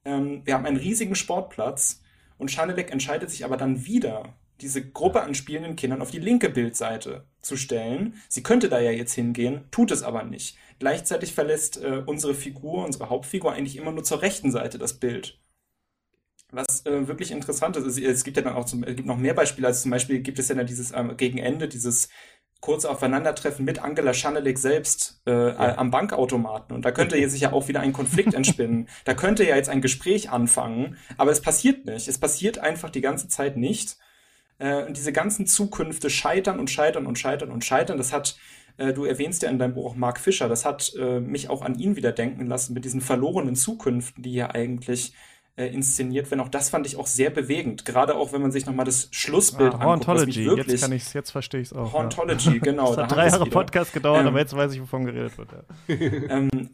Ähm, 0.05 0.43
wir 0.45 0.53
haben 0.53 0.67
einen 0.67 0.77
riesigen 0.77 1.15
Sportplatz 1.15 2.03
und 2.39 2.51
Schanelek 2.51 2.91
entscheidet 2.91 3.31
sich 3.31 3.45
aber 3.45 3.57
dann 3.57 3.87
wieder, 3.87 4.35
diese 4.61 4.89
Gruppe 4.89 5.23
an 5.23 5.35
spielenden 5.35 5.77
Kindern 5.77 6.01
auf 6.01 6.11
die 6.11 6.19
linke 6.19 6.49
Bildseite 6.49 7.27
zu 7.41 7.57
stellen. 7.57 8.15
Sie 8.29 8.43
könnte 8.43 8.69
da 8.69 8.81
ja 8.81 8.91
jetzt 8.91 9.13
hingehen, 9.13 9.65
tut 9.71 9.91
es 9.91 10.03
aber 10.03 10.23
nicht. 10.25 10.57
Gleichzeitig 10.79 11.35
verlässt 11.35 11.83
äh, 11.83 12.03
unsere 12.07 12.35
Figur, 12.35 12.85
unsere 12.85 13.11
Hauptfigur 13.11 13.53
eigentlich 13.53 13.77
immer 13.77 13.93
nur 13.93 14.05
zur 14.05 14.23
rechten 14.23 14.51
Seite 14.51 14.79
das 14.79 14.95
Bild. 14.95 15.39
Was 16.53 16.87
äh, 16.87 17.09
wirklich 17.09 17.33
interessant 17.33 17.77
ist, 17.77 17.99
es, 17.99 18.25
gibt 18.25 18.37
ja 18.37 18.43
dann 18.43 18.55
auch 18.55 18.65
zum, 18.65 18.83
gibt 18.83 19.05
noch 19.05 19.19
mehr 19.19 19.35
Beispiele, 19.35 19.67
also 19.67 19.83
zum 19.83 19.91
Beispiel 19.91 20.21
gibt 20.21 20.39
es 20.39 20.49
ja 20.49 20.55
dann 20.55 20.67
dieses 20.67 20.93
ähm, 20.93 21.17
gegen 21.17 21.39
Ende 21.39 21.67
dieses 21.67 22.09
kurze 22.61 22.91
Aufeinandertreffen 22.91 23.65
mit 23.65 23.83
Angela 23.83 24.15
Schanelik 24.15 24.59
selbst 24.59 25.21
äh, 25.27 25.31
ja. 25.31 25.79
am 25.79 25.91
Bankautomaten. 25.91 26.75
Und 26.75 26.85
da 26.85 26.91
könnte 26.91 27.17
jetzt 27.17 27.33
sich 27.33 27.43
ja 27.43 27.53
auch 27.53 27.69
wieder 27.69 27.81
ein 27.81 27.93
Konflikt 27.93 28.35
entspinnen. 28.35 28.89
da 29.05 29.15
könnte 29.15 29.45
ja 29.47 29.57
jetzt 29.57 29.69
ein 29.69 29.81
Gespräch 29.81 30.31
anfangen, 30.31 30.97
aber 31.17 31.31
es 31.31 31.41
passiert 31.41 31.85
nicht. 31.85 32.09
Es 32.09 32.19
passiert 32.19 32.59
einfach 32.59 32.91
die 32.91 33.01
ganze 33.01 33.29
Zeit 33.29 33.57
nicht. 33.57 33.99
Äh, 34.59 34.85
und 34.85 34.97
diese 34.97 35.13
ganzen 35.13 35.47
Zukünfte 35.47 36.11
scheitern 36.11 36.59
und 36.59 36.71
scheitern 36.71 37.07
und 37.07 37.19
scheitern 37.19 37.51
und 37.51 37.65
scheitern. 37.65 37.99
Das 37.99 38.13
hat, 38.13 38.37
äh, 38.79 38.93
du 38.93 39.05
erwähnst 39.05 39.43
ja 39.43 39.51
in 39.51 39.59
deinem 39.59 39.75
Buch 39.75 39.93
auch 39.93 39.97
Mark 39.97 40.19
Fischer, 40.19 40.49
das 40.49 40.65
hat 40.65 40.93
äh, 40.99 41.21
mich 41.21 41.51
auch 41.51 41.63
an 41.63 41.79
ihn 41.79 41.97
wieder 41.97 42.13
denken 42.13 42.47
lassen 42.47 42.75
mit 42.75 42.85
diesen 42.85 43.01
verlorenen 43.01 43.55
Zukünften, 43.55 44.23
die 44.23 44.35
ja 44.35 44.51
eigentlich 44.51 45.13
äh, 45.57 45.67
inszeniert 45.67 46.31
werden. 46.31 46.41
Auch 46.41 46.49
das 46.49 46.69
fand 46.69 46.87
ich 46.87 46.97
auch 46.97 47.07
sehr 47.07 47.31
bewegend. 47.31 47.85
Gerade 47.85 48.15
auch, 48.15 48.33
wenn 48.33 48.43
man 48.43 48.53
sich 48.53 48.67
nochmal 48.67 48.85
das 48.85 49.09
Schlussbild 49.11 49.73
ah, 49.75 49.79
anguckt. 49.79 50.07
Hauntology, 50.09 50.45
wirklich, 50.45 50.67
jetzt 50.69 50.81
kann 50.83 50.93
ich's, 50.93 51.13
jetzt 51.15 51.31
verstehe 51.31 51.61
ich 51.63 51.69
es 51.69 51.73
auch. 51.73 51.93
Hauntology, 51.93 52.55
ja. 52.55 52.59
genau. 52.59 52.87
das 52.95 53.05
hat 53.05 53.13
drei 53.13 53.29
Jahre 53.29 53.47
Podcast 53.47 53.93
gedauert, 53.93 54.21
ähm, 54.21 54.29
aber 54.29 54.39
jetzt 54.39 54.55
weiß 54.55 54.73
ich, 54.73 54.83
wovon 54.83 55.07
geredet 55.07 55.37
wird. 55.39 55.49
Ja. 55.53 55.97
Ähm, 56.29 56.71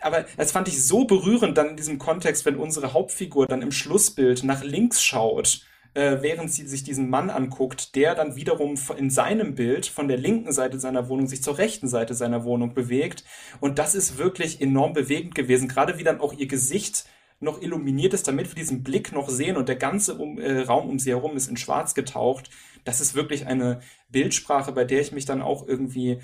aber 0.00 0.24
das 0.36 0.52
fand 0.52 0.68
ich 0.68 0.84
so 0.84 1.04
berührend 1.04 1.56
dann 1.58 1.70
in 1.70 1.76
diesem 1.76 1.98
Kontext, 1.98 2.44
wenn 2.46 2.56
unsere 2.56 2.92
Hauptfigur 2.92 3.46
dann 3.46 3.62
im 3.62 3.70
Schlussbild 3.70 4.42
nach 4.44 4.64
links 4.64 5.02
schaut, 5.02 5.64
äh, 5.94 6.18
während 6.20 6.50
sie 6.50 6.66
sich 6.66 6.82
diesen 6.82 7.10
Mann 7.10 7.30
anguckt, 7.30 7.94
der 7.94 8.14
dann 8.14 8.34
wiederum 8.34 8.78
in 8.96 9.10
seinem 9.10 9.54
Bild 9.54 9.86
von 9.86 10.08
der 10.08 10.16
linken 10.16 10.52
Seite 10.52 10.80
seiner 10.80 11.08
Wohnung 11.08 11.26
sich 11.26 11.42
zur 11.42 11.58
rechten 11.58 11.88
Seite 11.88 12.14
seiner 12.14 12.44
Wohnung 12.44 12.74
bewegt. 12.74 13.24
Und 13.60 13.78
das 13.78 13.94
ist 13.94 14.18
wirklich 14.18 14.60
enorm 14.60 14.92
bewegend 14.92 15.34
gewesen, 15.34 15.68
gerade 15.68 15.98
wie 15.98 16.04
dann 16.04 16.20
auch 16.20 16.32
ihr 16.32 16.46
Gesicht 16.46 17.04
noch 17.42 17.60
illuminiert 17.60 18.14
ist, 18.14 18.28
damit 18.28 18.48
wir 18.48 18.54
diesen 18.54 18.82
Blick 18.82 19.12
noch 19.12 19.28
sehen 19.28 19.56
und 19.56 19.68
der 19.68 19.76
ganze 19.76 20.14
um, 20.14 20.38
äh, 20.38 20.60
Raum 20.60 20.88
um 20.88 20.98
sie 20.98 21.10
herum 21.10 21.36
ist 21.36 21.48
in 21.48 21.56
Schwarz 21.56 21.94
getaucht. 21.94 22.50
Das 22.84 23.00
ist 23.00 23.14
wirklich 23.14 23.46
eine 23.46 23.80
Bildsprache, 24.08 24.72
bei 24.72 24.84
der 24.84 25.00
ich 25.00 25.12
mich 25.12 25.24
dann 25.24 25.42
auch 25.42 25.66
irgendwie 25.66 26.20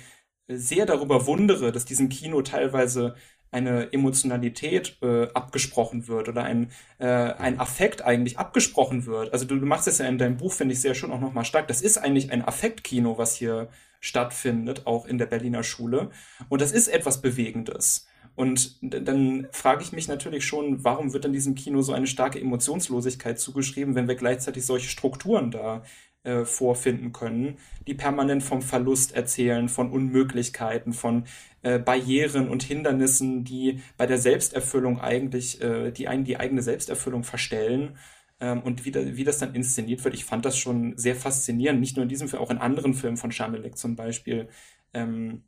äh, 0.47 0.55
sehr 0.55 0.85
darüber 0.85 1.27
wundere, 1.27 1.71
dass 1.71 1.85
diesem 1.85 2.09
Kino 2.09 2.41
teilweise 2.41 3.15
eine 3.51 3.91
Emotionalität 3.93 4.97
äh, 5.01 5.27
abgesprochen 5.33 6.07
wird 6.07 6.29
oder 6.29 6.43
ein, 6.43 6.71
äh, 6.99 7.07
ein 7.07 7.59
Affekt 7.59 8.03
eigentlich 8.03 8.37
abgesprochen 8.37 9.05
wird. 9.05 9.33
Also 9.33 9.45
du, 9.45 9.55
du 9.57 9.65
machst 9.65 9.87
es 9.87 9.97
ja 9.97 10.07
in 10.07 10.17
deinem 10.19 10.37
Buch, 10.37 10.53
finde 10.53 10.73
ich, 10.73 10.81
sehr 10.81 10.93
schon 10.93 11.11
auch 11.11 11.19
nochmal 11.19 11.45
stark. 11.45 11.67
Das 11.67 11.81
ist 11.81 11.97
eigentlich 11.97 12.31
ein 12.31 12.47
Affektkino, 12.47 13.17
was 13.17 13.35
hier 13.35 13.69
stattfindet, 13.99 14.85
auch 14.85 15.05
in 15.05 15.17
der 15.17 15.25
Berliner 15.25 15.63
Schule. 15.63 16.11
Und 16.47 16.61
das 16.61 16.71
ist 16.71 16.87
etwas 16.87 17.21
Bewegendes. 17.21 18.07
Und 18.39 18.77
dann 18.81 19.49
frage 19.51 19.83
ich 19.83 19.91
mich 19.91 20.07
natürlich 20.07 20.45
schon, 20.45 20.81
warum 20.85 21.11
wird 21.11 21.25
dann 21.25 21.33
diesem 21.33 21.55
Kino 21.55 21.81
so 21.81 21.91
eine 21.91 22.07
starke 22.07 22.39
Emotionslosigkeit 22.39 23.37
zugeschrieben, 23.37 23.95
wenn 23.95 24.07
wir 24.07 24.15
gleichzeitig 24.15 24.65
solche 24.65 24.87
Strukturen 24.87 25.51
da 25.51 25.83
äh, 26.23 26.45
vorfinden 26.45 27.11
können, 27.11 27.57
die 27.85 27.95
permanent 27.95 28.41
vom 28.41 28.61
Verlust 28.61 29.13
erzählen, 29.13 29.67
von 29.67 29.91
Unmöglichkeiten, 29.91 30.93
von 30.93 31.25
äh, 31.63 31.79
Barrieren 31.79 32.47
und 32.47 32.63
Hindernissen, 32.63 33.43
die 33.43 33.81
bei 33.97 34.05
der 34.05 34.17
Selbsterfüllung 34.17 35.01
eigentlich 35.01 35.61
äh, 35.61 35.91
die, 35.91 36.07
die 36.23 36.37
eigene 36.39 36.61
Selbsterfüllung 36.61 37.25
verstellen. 37.25 37.97
Ähm, 38.39 38.61
und 38.61 38.85
wie, 38.85 38.91
da, 38.91 39.01
wie 39.17 39.25
das 39.25 39.39
dann 39.39 39.53
inszeniert 39.53 40.05
wird, 40.05 40.13
ich 40.13 40.23
fand 40.23 40.45
das 40.45 40.57
schon 40.57 40.97
sehr 40.97 41.17
faszinierend, 41.17 41.81
nicht 41.81 41.97
nur 41.97 42.03
in 42.03 42.09
diesem 42.09 42.29
Film, 42.29 42.41
auch 42.41 42.51
in 42.51 42.57
anderen 42.57 42.93
Filmen 42.93 43.17
von 43.17 43.33
Schamelek 43.33 43.77
zum 43.77 43.97
Beispiel. 43.97 44.47
Ähm, 44.93 45.43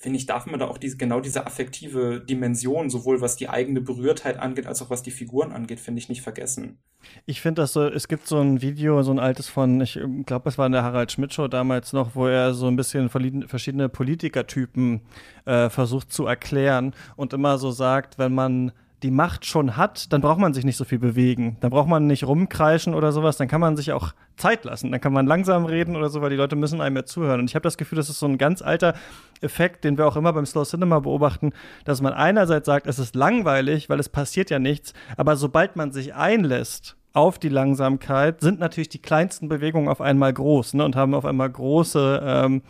finde 0.00 0.18
ich, 0.18 0.24
darf 0.24 0.46
man 0.46 0.58
da 0.58 0.66
auch 0.66 0.78
diese, 0.78 0.96
genau 0.96 1.20
diese 1.20 1.46
affektive 1.46 2.20
Dimension, 2.20 2.88
sowohl 2.88 3.20
was 3.20 3.36
die 3.36 3.50
eigene 3.50 3.82
Berührtheit 3.82 4.38
angeht, 4.38 4.66
als 4.66 4.80
auch 4.80 4.88
was 4.88 5.02
die 5.02 5.10
Figuren 5.10 5.52
angeht, 5.52 5.78
finde 5.78 5.98
ich 5.98 6.08
nicht 6.08 6.22
vergessen. 6.22 6.78
Ich 7.26 7.42
finde 7.42 7.60
das 7.62 7.74
so, 7.74 7.84
es 7.84 8.08
gibt 8.08 8.26
so 8.26 8.40
ein 8.40 8.62
Video, 8.62 9.02
so 9.02 9.10
ein 9.10 9.18
altes 9.18 9.48
von, 9.48 9.78
ich 9.82 10.00
glaube, 10.24 10.48
es 10.48 10.56
war 10.56 10.66
in 10.66 10.72
der 10.72 10.84
Harald 10.84 11.12
Schmidt 11.12 11.34
Show 11.34 11.48
damals 11.48 11.92
noch, 11.92 12.14
wo 12.14 12.26
er 12.26 12.54
so 12.54 12.66
ein 12.66 12.76
bisschen 12.76 13.10
verschiedene 13.10 13.90
Politikertypen 13.90 15.02
äh, 15.44 15.68
versucht 15.68 16.10
zu 16.10 16.24
erklären 16.24 16.94
und 17.16 17.34
immer 17.34 17.58
so 17.58 17.70
sagt, 17.70 18.18
wenn 18.18 18.34
man 18.34 18.72
die 19.02 19.10
Macht 19.10 19.46
schon 19.46 19.76
hat, 19.76 20.12
dann 20.12 20.20
braucht 20.20 20.38
man 20.38 20.52
sich 20.52 20.64
nicht 20.64 20.76
so 20.76 20.84
viel 20.84 20.98
bewegen. 20.98 21.56
Dann 21.60 21.70
braucht 21.70 21.88
man 21.88 22.06
nicht 22.06 22.24
rumkreischen 22.24 22.94
oder 22.94 23.12
sowas. 23.12 23.36
Dann 23.36 23.48
kann 23.48 23.60
man 23.60 23.76
sich 23.76 23.92
auch 23.92 24.12
Zeit 24.36 24.64
lassen. 24.64 24.92
Dann 24.92 25.00
kann 25.00 25.12
man 25.12 25.26
langsam 25.26 25.64
reden 25.64 25.96
oder 25.96 26.10
so, 26.10 26.20
weil 26.20 26.30
die 26.30 26.36
Leute 26.36 26.56
müssen 26.56 26.80
einem 26.80 26.94
mehr 26.94 27.06
zuhören. 27.06 27.40
Und 27.40 27.48
ich 27.48 27.54
habe 27.54 27.62
das 27.62 27.78
Gefühl, 27.78 27.96
das 27.96 28.10
ist 28.10 28.18
so 28.18 28.26
ein 28.26 28.38
ganz 28.38 28.60
alter 28.62 28.94
Effekt, 29.40 29.84
den 29.84 29.96
wir 29.96 30.06
auch 30.06 30.16
immer 30.16 30.32
beim 30.32 30.44
Slow 30.44 30.64
Cinema 30.64 31.00
beobachten, 31.00 31.52
dass 31.84 32.02
man 32.02 32.12
einerseits 32.12 32.66
sagt, 32.66 32.86
es 32.86 32.98
ist 32.98 33.14
langweilig, 33.14 33.88
weil 33.88 34.00
es 34.00 34.08
passiert 34.08 34.50
ja 34.50 34.58
nichts. 34.58 34.92
Aber 35.16 35.36
sobald 35.36 35.76
man 35.76 35.92
sich 35.92 36.14
einlässt 36.14 36.96
auf 37.12 37.38
die 37.38 37.48
Langsamkeit, 37.48 38.40
sind 38.40 38.60
natürlich 38.60 38.88
die 38.88 39.02
kleinsten 39.02 39.48
Bewegungen 39.48 39.88
auf 39.88 40.00
einmal 40.00 40.32
groß 40.32 40.74
ne, 40.74 40.84
und 40.84 40.94
haben 40.94 41.14
auf 41.14 41.24
einmal 41.24 41.50
große 41.50 42.22
ähm, 42.24 42.62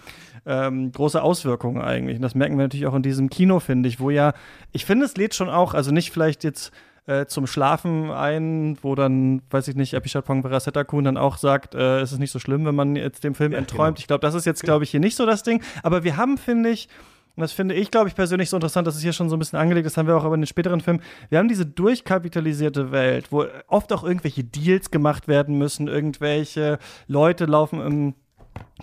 ähm, 0.46 0.92
große 0.92 1.22
Auswirkungen 1.22 1.82
eigentlich. 1.82 2.16
Und 2.16 2.22
das 2.22 2.34
merken 2.34 2.56
wir 2.56 2.64
natürlich 2.64 2.86
auch 2.86 2.94
in 2.94 3.02
diesem 3.02 3.30
Kino, 3.30 3.60
finde 3.60 3.88
ich, 3.88 4.00
wo 4.00 4.10
ja, 4.10 4.32
ich 4.72 4.84
finde, 4.84 5.06
es 5.06 5.16
lädt 5.16 5.34
schon 5.34 5.48
auch, 5.48 5.74
also 5.74 5.90
nicht 5.90 6.10
vielleicht 6.10 6.44
jetzt 6.44 6.72
äh, 7.06 7.26
zum 7.26 7.46
Schlafen 7.46 8.10
ein, 8.10 8.78
wo 8.82 8.94
dann, 8.94 9.42
weiß 9.50 9.68
ich 9.68 9.76
nicht, 9.76 9.94
Epichatpong 9.94 10.42
Verasetakun 10.42 11.04
dann 11.04 11.16
auch 11.16 11.38
sagt, 11.38 11.74
äh, 11.74 12.00
es 12.00 12.12
ist 12.12 12.18
nicht 12.18 12.30
so 12.30 12.38
schlimm, 12.38 12.64
wenn 12.66 12.74
man 12.74 12.96
jetzt 12.96 13.24
dem 13.24 13.34
Film 13.34 13.52
ja, 13.52 13.58
entträumt. 13.58 13.96
Genau. 13.96 14.00
Ich 14.00 14.06
glaube, 14.06 14.22
das 14.22 14.34
ist 14.34 14.46
jetzt, 14.46 14.62
glaube 14.62 14.84
ich, 14.84 14.90
hier 14.90 15.00
nicht 15.00 15.16
so 15.16 15.26
das 15.26 15.42
Ding. 15.42 15.62
Aber 15.82 16.04
wir 16.04 16.16
haben, 16.16 16.38
finde 16.38 16.70
ich, 16.70 16.88
und 17.36 17.42
das 17.42 17.52
finde 17.52 17.74
ich, 17.74 17.90
glaube 17.90 18.08
ich, 18.08 18.14
persönlich 18.14 18.50
so 18.50 18.56
interessant, 18.56 18.86
das 18.86 18.96
ist 18.96 19.02
hier 19.02 19.12
schon 19.12 19.28
so 19.28 19.36
ein 19.36 19.38
bisschen 19.38 19.58
angelegt, 19.58 19.86
das 19.86 19.96
haben 19.96 20.06
wir 20.06 20.16
auch 20.16 20.24
aber 20.24 20.34
in 20.34 20.42
den 20.42 20.46
späteren 20.46 20.80
Filmen. 20.80 21.00
Wir 21.30 21.38
haben 21.38 21.48
diese 21.48 21.64
durchkapitalisierte 21.64 22.90
Welt, 22.90 23.30
wo 23.30 23.46
oft 23.68 23.92
auch 23.92 24.04
irgendwelche 24.04 24.44
Deals 24.44 24.90
gemacht 24.90 25.28
werden 25.28 25.56
müssen, 25.56 25.88
irgendwelche 25.88 26.78
Leute 27.06 27.46
laufen 27.46 27.80
im 27.80 28.14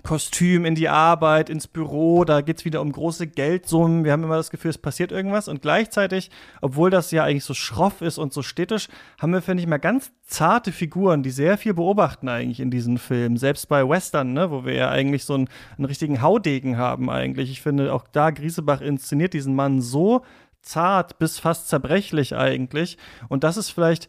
Kostüm 0.04 0.64
in 0.64 0.76
die 0.76 0.90
Arbeit, 0.90 1.50
ins 1.50 1.68
Büro, 1.68 2.24
da 2.24 2.42
geht 2.42 2.60
es 2.60 2.66
wieder 2.66 2.82
um 2.82 2.92
große 2.92 3.28
Geldsummen. 3.28 4.06
Wir 4.06 4.14
haben 4.14 4.24
immer 4.24 4.38
das 4.38 4.52
Gefühl, 4.52 4.70
es 4.70 4.78
passiert 4.78 5.12
irgendwas. 5.12 5.48
Und 5.48 5.62
gleichzeitig, 5.62 6.32
obwohl 6.62 6.90
das 6.90 7.12
ja 7.12 7.24
eigentlich 7.24 7.44
so 7.44 7.54
schroff 7.54 8.02
ist 8.02 8.18
und 8.18 8.32
so 8.32 8.42
städtisch, 8.42 8.88
haben 9.20 9.34
wir, 9.34 9.42
finde 9.42 9.64
ich, 9.64 9.68
mal 9.68 9.78
ganz 9.78 10.12
zarte 10.26 10.72
Figuren, 10.72 11.24
die 11.24 11.30
sehr 11.30 11.58
viel 11.58 11.74
beobachten 11.74 12.30
eigentlich 12.30 12.60
in 12.60 12.72
diesen 12.72 12.98
Filmen. 12.98 13.38
Selbst 13.38 13.68
bei 13.68 13.88
Western, 13.88 14.34
ne, 14.34 14.50
wo 14.50 14.66
wir 14.66 14.76
ja 14.76 14.90
eigentlich 14.90 15.26
so 15.26 15.34
einen, 15.34 15.50
einen 15.78 15.86
richtigen 15.86 16.22
Haudegen 16.22 16.78
haben 16.78 17.10
eigentlich. 17.10 17.52
Ich 17.52 17.62
finde, 17.62 17.94
auch 17.94 18.06
da 18.12 18.32
Griesebach 18.32 18.82
inszeniert 18.82 19.34
diesen 19.34 19.56
Mann 19.56 19.82
so 19.82 20.24
zart 20.62 21.20
bis 21.20 21.40
fast 21.40 21.68
zerbrechlich 21.68 22.36
eigentlich. 22.36 22.98
Und 23.30 23.44
das 23.44 23.58
ist 23.58 23.72
vielleicht 23.72 24.08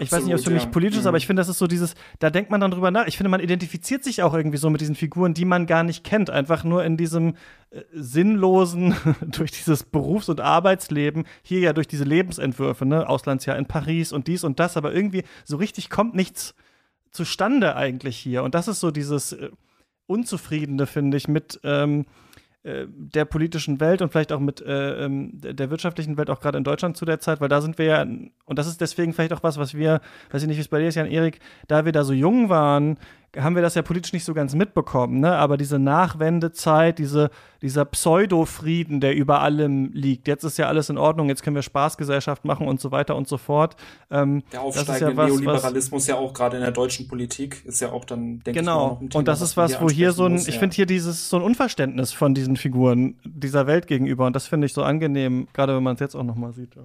ich 0.00 0.12
weiß 0.12 0.24
nicht, 0.24 0.32
ob 0.32 0.38
es 0.38 0.44
für 0.44 0.50
mich 0.50 0.64
ja. 0.64 0.68
politisch 0.68 0.98
ist, 1.00 1.06
aber 1.06 1.16
mhm. 1.16 1.18
ich 1.18 1.26
finde, 1.26 1.40
das 1.40 1.48
ist 1.48 1.58
so 1.58 1.66
dieses, 1.66 1.94
da 2.18 2.30
denkt 2.30 2.50
man 2.50 2.60
dann 2.60 2.70
drüber 2.70 2.90
nach. 2.90 3.06
Ich 3.06 3.16
finde, 3.16 3.30
man 3.30 3.40
identifiziert 3.40 4.04
sich 4.04 4.22
auch 4.22 4.34
irgendwie 4.34 4.56
so 4.56 4.70
mit 4.70 4.80
diesen 4.80 4.94
Figuren, 4.94 5.34
die 5.34 5.44
man 5.44 5.66
gar 5.66 5.82
nicht 5.82 6.04
kennt. 6.04 6.30
Einfach 6.30 6.64
nur 6.64 6.84
in 6.84 6.96
diesem 6.96 7.34
äh, 7.70 7.82
sinnlosen, 7.92 8.94
durch 9.20 9.50
dieses 9.50 9.82
Berufs- 9.82 10.28
und 10.28 10.40
Arbeitsleben, 10.40 11.24
hier 11.42 11.60
ja 11.60 11.72
durch 11.72 11.88
diese 11.88 12.04
Lebensentwürfe, 12.04 12.86
ne, 12.86 13.08
Auslandsjahr 13.08 13.56
in 13.56 13.66
Paris 13.66 14.12
und 14.12 14.26
dies 14.26 14.44
und 14.44 14.60
das, 14.60 14.76
aber 14.76 14.92
irgendwie 14.92 15.24
so 15.44 15.56
richtig 15.56 15.90
kommt 15.90 16.14
nichts 16.14 16.54
zustande 17.10 17.76
eigentlich 17.76 18.16
hier. 18.16 18.42
Und 18.42 18.54
das 18.54 18.68
ist 18.68 18.80
so 18.80 18.90
dieses 18.90 19.32
äh, 19.32 19.50
Unzufriedene, 20.06 20.86
finde 20.86 21.16
ich, 21.16 21.28
mit, 21.28 21.60
ähm, 21.64 22.02
äh, 22.02 22.04
der 22.86 23.24
politischen 23.24 23.80
Welt 23.80 24.02
und 24.02 24.10
vielleicht 24.10 24.32
auch 24.32 24.40
mit 24.40 24.60
äh, 24.60 25.04
ähm, 25.04 25.30
der 25.34 25.70
wirtschaftlichen 25.70 26.16
Welt, 26.16 26.30
auch 26.30 26.40
gerade 26.40 26.58
in 26.58 26.64
Deutschland 26.64 26.96
zu 26.96 27.04
der 27.04 27.20
Zeit, 27.20 27.40
weil 27.40 27.48
da 27.48 27.60
sind 27.60 27.78
wir 27.78 27.86
ja, 27.86 28.02
und 28.02 28.58
das 28.58 28.66
ist 28.66 28.80
deswegen 28.80 29.12
vielleicht 29.12 29.32
auch 29.32 29.42
was, 29.42 29.58
was 29.58 29.74
wir, 29.74 30.00
weiß 30.30 30.42
ich 30.42 30.48
nicht, 30.48 30.56
wie 30.56 30.62
es 30.62 30.68
bei 30.68 30.78
dir 30.78 30.88
ist, 30.88 30.94
Jan 30.94 31.06
Erik, 31.06 31.40
da 31.66 31.84
wir 31.84 31.92
da 31.92 32.04
so 32.04 32.12
jung 32.12 32.48
waren, 32.48 32.98
haben 33.36 33.54
wir 33.54 33.62
das 33.62 33.74
ja 33.74 33.82
politisch 33.82 34.12
nicht 34.12 34.24
so 34.24 34.32
ganz 34.32 34.54
mitbekommen, 34.54 35.20
ne? 35.20 35.36
Aber 35.36 35.56
diese 35.56 35.78
Nachwendezeit, 35.78 36.98
diese, 36.98 37.30
dieser 37.60 37.84
Pseudo-Frieden, 37.84 39.00
der 39.00 39.14
über 39.14 39.40
allem 39.42 39.90
liegt, 39.92 40.28
jetzt 40.28 40.44
ist 40.44 40.56
ja 40.56 40.66
alles 40.66 40.88
in 40.88 40.96
Ordnung, 40.96 41.28
jetzt 41.28 41.42
können 41.42 41.54
wir 41.56 41.62
Spaßgesellschaft 41.62 42.44
machen 42.44 42.66
und 42.66 42.80
so 42.80 42.90
weiter 42.90 43.16
und 43.16 43.28
so 43.28 43.36
fort. 43.36 43.76
Ähm, 44.10 44.42
der 44.52 44.62
aufsteigende 44.62 45.12
ja 45.12 45.16
was, 45.16 45.30
Neoliberalismus 45.30 46.02
was, 46.02 46.06
ja 46.08 46.14
auch 46.16 46.32
gerade 46.32 46.56
in 46.56 46.62
der 46.62 46.72
deutschen 46.72 47.06
Politik 47.06 47.64
ist 47.66 47.80
ja 47.80 47.92
auch 47.92 48.04
dann, 48.04 48.40
denke 48.40 48.60
genau. 48.60 48.60
ich 48.60 48.64
mal, 48.64 48.88
noch 48.88 49.00
ein 49.00 49.10
Thema, 49.10 49.18
Und 49.18 49.28
das 49.28 49.40
ist 49.42 49.56
was, 49.56 49.80
wo 49.80 49.90
hier 49.90 50.12
so 50.12 50.24
ein, 50.24 50.32
muss, 50.32 50.48
ich 50.48 50.54
ja. 50.54 50.60
finde 50.60 50.74
hier 50.74 50.86
dieses 50.86 51.28
so 51.28 51.36
ein 51.36 51.42
Unverständnis 51.42 52.12
von 52.12 52.34
diesen 52.34 52.56
Figuren 52.56 53.18
dieser 53.24 53.66
Welt 53.66 53.86
gegenüber 53.86 54.26
und 54.26 54.34
das 54.34 54.46
finde 54.46 54.66
ich 54.66 54.72
so 54.72 54.82
angenehm, 54.82 55.48
gerade 55.52 55.76
wenn 55.76 55.82
man 55.82 55.94
es 55.94 56.00
jetzt 56.00 56.14
auch 56.14 56.24
noch 56.24 56.36
mal 56.36 56.52
sieht. 56.52 56.76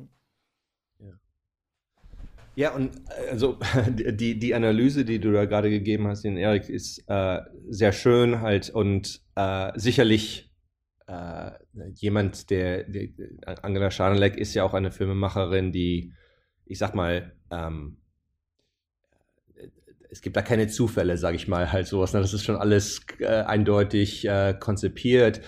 Ja, 2.56 2.74
und 2.74 2.96
äh, 3.10 3.32
also 3.32 3.58
die, 3.88 4.38
die 4.38 4.56
Analyse, 4.56 5.06
die 5.06 5.20
du 5.20 5.32
da 5.32 5.46
gerade 5.46 5.70
gegeben 5.70 6.08
hast, 6.08 6.24
den 6.24 6.38
Erik, 6.38 6.70
ist 6.70 7.04
äh, 7.08 7.40
sehr 7.70 7.92
schön 7.92 8.42
halt 8.42 8.70
und 8.70 9.22
äh, 9.36 9.72
sicherlich 9.76 10.52
äh, 11.08 11.52
jemand, 11.96 12.50
der, 12.50 12.84
der 12.84 13.10
Angela 13.64 13.92
Schanelek 13.92 14.38
ist 14.38 14.54
ja 14.54 14.64
auch 14.64 14.74
eine 14.74 14.92
Filmemacherin, 14.92 15.72
die, 15.72 16.14
ich 16.66 16.78
sag 16.78 16.96
mal, 16.96 17.34
ähm, 17.52 17.98
es 20.10 20.22
gibt 20.22 20.38
da 20.38 20.44
keine 20.44 20.68
Zufälle, 20.68 21.18
sage 21.18 21.36
ich 21.36 21.48
mal, 21.48 21.72
halt 21.72 21.88
sowas. 21.88 22.14
Ne? 22.14 22.22
Das 22.22 22.36
ist 22.36 22.44
schon 22.44 22.56
alles 22.56 23.04
äh, 23.18 23.26
eindeutig 23.26 24.28
äh, 24.28 24.54
konzipiert 24.60 25.42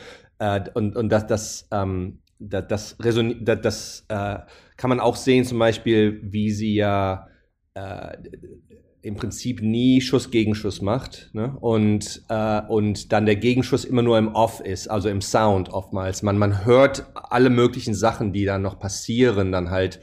und, 0.74 0.98
und 0.98 1.10
das, 1.10 1.28
das 1.28 1.68
ähm, 1.72 2.20
das, 2.40 2.68
das, 2.68 2.98
das, 2.98 3.62
das 3.62 4.06
äh, 4.10 4.40
kann 4.78 4.90
man 4.90 5.00
auch 5.00 5.16
sehen, 5.16 5.46
zum 5.46 5.60
Beispiel, 5.60 6.20
wie 6.24 6.52
sie 6.52 6.76
ja 6.76 7.28
äh, 7.74 8.18
im 9.06 9.16
Prinzip 9.16 9.62
nie 9.62 10.02
Schuss 10.02 10.32
gegen 10.32 10.56
Schuss 10.56 10.82
macht 10.82 11.30
ne? 11.34 11.56
und, 11.60 12.24
äh, 12.28 12.62
und 12.68 13.12
dann 13.12 13.28
der 13.28 13.36
Gegenschuss 13.36 13.86
immer 13.86 14.02
nur 14.02 14.18
im 14.18 14.30
Off 14.30 14.62
ist, 14.62 14.88
also 14.88 15.10
im 15.10 15.22
Sound 15.22 15.70
oftmals. 15.70 16.24
Man, 16.24 16.40
man 16.40 16.66
hört 16.66 17.06
alle 17.14 17.52
möglichen 17.52 17.94
Sachen, 17.94 18.34
die 18.34 18.46
dann 18.46 18.64
noch 18.64 18.80
passieren, 18.80 19.52
dann 19.52 19.70
halt 19.70 20.00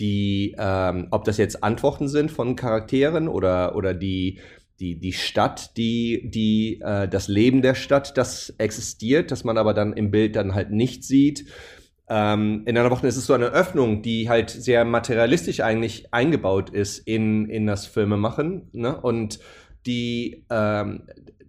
die, 0.00 0.56
ähm, 0.58 1.06
ob 1.12 1.24
das 1.24 1.36
jetzt 1.36 1.62
Antworten 1.62 2.08
sind 2.08 2.32
von 2.32 2.56
Charakteren 2.56 3.28
oder, 3.28 3.76
oder 3.76 3.94
die, 3.94 4.40
die, 4.80 4.98
die 4.98 5.12
Stadt, 5.12 5.76
die, 5.76 6.28
die, 6.30 6.80
äh, 6.80 7.06
das 7.06 7.28
Leben 7.28 7.62
der 7.62 7.76
Stadt, 7.76 8.16
das 8.16 8.52
existiert, 8.58 9.30
das 9.30 9.44
man 9.44 9.58
aber 9.58 9.74
dann 9.74 9.92
im 9.92 10.10
Bild 10.10 10.34
dann 10.34 10.54
halt 10.54 10.72
nicht 10.72 11.04
sieht. 11.04 11.44
Ähm, 12.12 12.64
in 12.66 12.76
einer 12.76 12.90
Woche 12.90 13.06
ist 13.06 13.16
es 13.16 13.26
so 13.26 13.34
eine 13.34 13.46
Öffnung, 13.46 14.02
die 14.02 14.28
halt 14.28 14.50
sehr 14.50 14.84
materialistisch 14.84 15.60
eigentlich 15.60 16.12
eingebaut 16.12 16.68
ist 16.68 16.98
in, 16.98 17.48
in 17.48 17.68
das 17.68 17.86
Filmemachen, 17.86 18.68
ne? 18.72 19.00
Und 19.00 19.38
die, 19.86 20.44
ähm, 20.50 21.06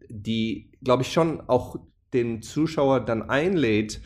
die, 0.08 0.70
glaube 0.84 1.02
ich, 1.02 1.12
schon 1.12 1.42
auch 1.50 1.78
den 2.14 2.44
Zuschauer 2.44 3.00
dann 3.00 3.28
einlädt, 3.28 4.02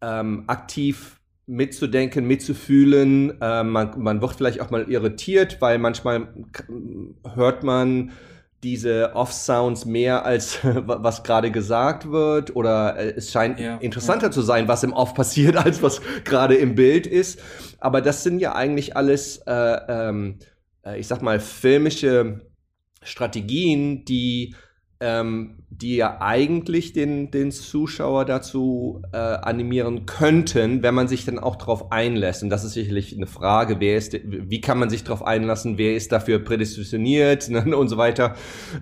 ähm, 0.00 0.44
aktiv 0.46 1.20
mitzudenken, 1.46 2.26
mitzufühlen. 2.26 3.40
Äh, 3.42 3.62
man, 3.62 4.00
man 4.00 4.22
wird 4.22 4.32
vielleicht 4.34 4.60
auch 4.62 4.70
mal 4.70 4.90
irritiert, 4.90 5.60
weil 5.60 5.78
manchmal 5.78 6.28
hört 7.34 7.64
man 7.64 8.12
diese 8.62 9.14
Off-Sounds 9.14 9.84
mehr 9.86 10.24
als 10.24 10.58
was 10.62 11.22
gerade 11.22 11.50
gesagt 11.50 12.10
wird 12.10 12.54
oder 12.54 12.96
äh, 12.96 13.14
es 13.16 13.32
scheint 13.32 13.58
ja, 13.58 13.76
interessanter 13.78 14.26
ja. 14.26 14.32
zu 14.32 14.42
sein, 14.42 14.68
was 14.68 14.84
im 14.84 14.92
Off 14.92 15.14
passiert, 15.14 15.56
als 15.64 15.82
was 15.82 16.00
gerade 16.24 16.54
im 16.54 16.74
Bild 16.74 17.06
ist. 17.06 17.40
Aber 17.78 18.00
das 18.00 18.22
sind 18.22 18.38
ja 18.38 18.54
eigentlich 18.54 18.96
alles, 18.96 19.38
äh, 19.46 19.78
ähm, 19.88 20.38
äh, 20.84 20.98
ich 20.98 21.08
sag 21.08 21.22
mal, 21.22 21.40
filmische 21.40 22.40
Strategien, 23.02 24.04
die 24.04 24.54
ähm, 25.02 25.56
die 25.68 25.96
ja 25.96 26.18
eigentlich 26.20 26.92
den, 26.92 27.30
den 27.30 27.50
Zuschauer 27.50 28.24
dazu 28.24 29.02
äh, 29.12 29.16
animieren 29.16 30.06
könnten, 30.06 30.82
wenn 30.82 30.94
man 30.94 31.08
sich 31.08 31.24
dann 31.24 31.38
auch 31.38 31.56
darauf 31.56 31.90
einlässt. 31.90 32.42
Und 32.42 32.50
das 32.50 32.62
ist 32.62 32.74
sicherlich 32.74 33.16
eine 33.16 33.26
Frage, 33.26 33.80
wer 33.80 33.96
ist, 33.96 34.16
wie 34.24 34.60
kann 34.60 34.78
man 34.78 34.90
sich 34.90 35.02
darauf 35.02 35.24
einlassen, 35.24 35.78
wer 35.78 35.96
ist 35.96 36.12
dafür 36.12 36.38
prädestiniert 36.38 37.48
ne, 37.50 37.76
und 37.76 37.88
so 37.88 37.96
weiter. 37.96 38.36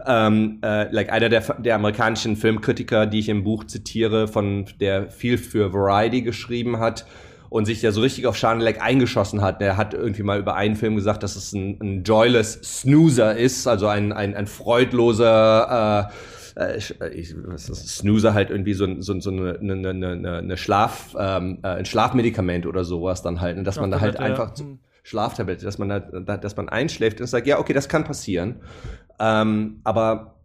Ähm, 0.06 0.58
äh, 0.62 0.92
like 0.92 1.10
einer 1.10 1.30
der, 1.30 1.40
der 1.58 1.76
amerikanischen 1.76 2.36
Filmkritiker, 2.36 3.06
die 3.06 3.20
ich 3.20 3.28
im 3.30 3.44
Buch 3.44 3.64
zitiere, 3.64 4.28
von 4.28 4.66
der 4.78 5.10
viel 5.10 5.38
für 5.38 5.72
Variety 5.72 6.22
geschrieben 6.22 6.80
hat, 6.80 7.06
und 7.50 7.66
sich 7.66 7.82
ja 7.82 7.90
so 7.90 8.00
richtig 8.00 8.26
auf 8.26 8.36
Scharneleck 8.36 8.80
eingeschossen 8.80 9.42
hat. 9.42 9.60
Der 9.60 9.76
hat 9.76 9.92
irgendwie 9.92 10.22
mal 10.22 10.38
über 10.38 10.54
einen 10.54 10.76
Film 10.76 10.94
gesagt, 10.94 11.22
dass 11.22 11.36
es 11.36 11.52
ein, 11.52 11.78
ein 11.82 12.04
joyless 12.04 12.60
Snoozer 12.62 13.36
ist, 13.36 13.66
also 13.66 13.88
ein, 13.88 14.12
ein, 14.12 14.34
ein 14.34 14.46
freudloser 14.46 16.10
äh, 16.56 16.62
äh 16.62 17.08
ich, 17.12 17.34
Snoozer 17.56 18.34
halt 18.34 18.50
irgendwie 18.50 18.74
so, 18.74 18.86
so, 19.00 19.18
so 19.20 19.30
eine, 19.30 19.58
eine, 19.58 19.90
eine, 19.90 20.38
eine 20.38 20.56
Schlaf, 20.56 21.14
ähm, 21.18 21.58
äh, 21.62 21.68
ein 21.68 21.84
Schlafmedikament 21.84 22.66
oder 22.66 22.84
sowas 22.84 23.22
dann 23.22 23.40
halt, 23.40 23.58
und 23.58 23.64
dass 23.64 23.80
man 23.80 23.90
da 23.90 24.00
halt 24.00 24.18
einfach 24.18 24.56
ja. 24.56 24.64
Schlaftablette, 25.02 25.64
dass 25.64 25.78
man 25.78 25.88
da, 25.88 26.36
dass 26.36 26.56
man 26.56 26.68
einschläft 26.68 27.20
und 27.20 27.26
sagt, 27.26 27.48
ja, 27.48 27.58
okay, 27.58 27.72
das 27.72 27.88
kann 27.88 28.04
passieren. 28.04 28.60
Ähm, 29.18 29.80
aber 29.82 30.39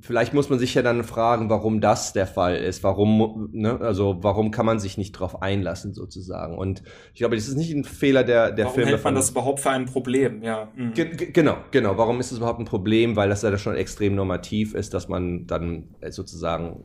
vielleicht 0.00 0.34
muss 0.34 0.50
man 0.50 0.58
sich 0.58 0.74
ja 0.74 0.82
dann 0.82 1.04
fragen, 1.04 1.50
warum 1.50 1.80
das 1.80 2.12
der 2.12 2.26
Fall 2.26 2.56
ist. 2.56 2.82
Warum, 2.84 3.48
ne, 3.52 3.80
also 3.80 4.18
warum 4.20 4.50
kann 4.50 4.66
man 4.66 4.78
sich 4.78 4.98
nicht 4.98 5.12
drauf 5.12 5.42
einlassen 5.42 5.94
sozusagen? 5.94 6.56
Und 6.56 6.82
ich 7.12 7.20
glaube, 7.20 7.36
das 7.36 7.48
ist 7.48 7.56
nicht 7.56 7.72
ein 7.72 7.84
Fehler 7.84 8.24
der 8.24 8.52
der 8.52 8.66
warum 8.66 8.74
Filme. 8.74 8.90
Warum 8.92 8.96
hält 8.96 9.04
man 9.04 9.14
das 9.14 9.30
überhaupt 9.30 9.60
für 9.60 9.70
ein 9.70 9.86
Problem? 9.86 10.42
Ja. 10.42 10.68
Mhm. 10.76 10.92
genau, 10.94 11.56
genau. 11.70 11.96
Warum 11.96 12.20
ist 12.20 12.32
es 12.32 12.38
überhaupt 12.38 12.60
ein 12.60 12.64
Problem? 12.64 13.16
Weil 13.16 13.28
das 13.28 13.42
ja 13.42 13.56
schon 13.58 13.74
extrem 13.74 14.14
normativ 14.14 14.74
ist, 14.74 14.94
dass 14.94 15.08
man 15.08 15.46
dann 15.46 15.94
äh, 16.00 16.10
sozusagen 16.10 16.84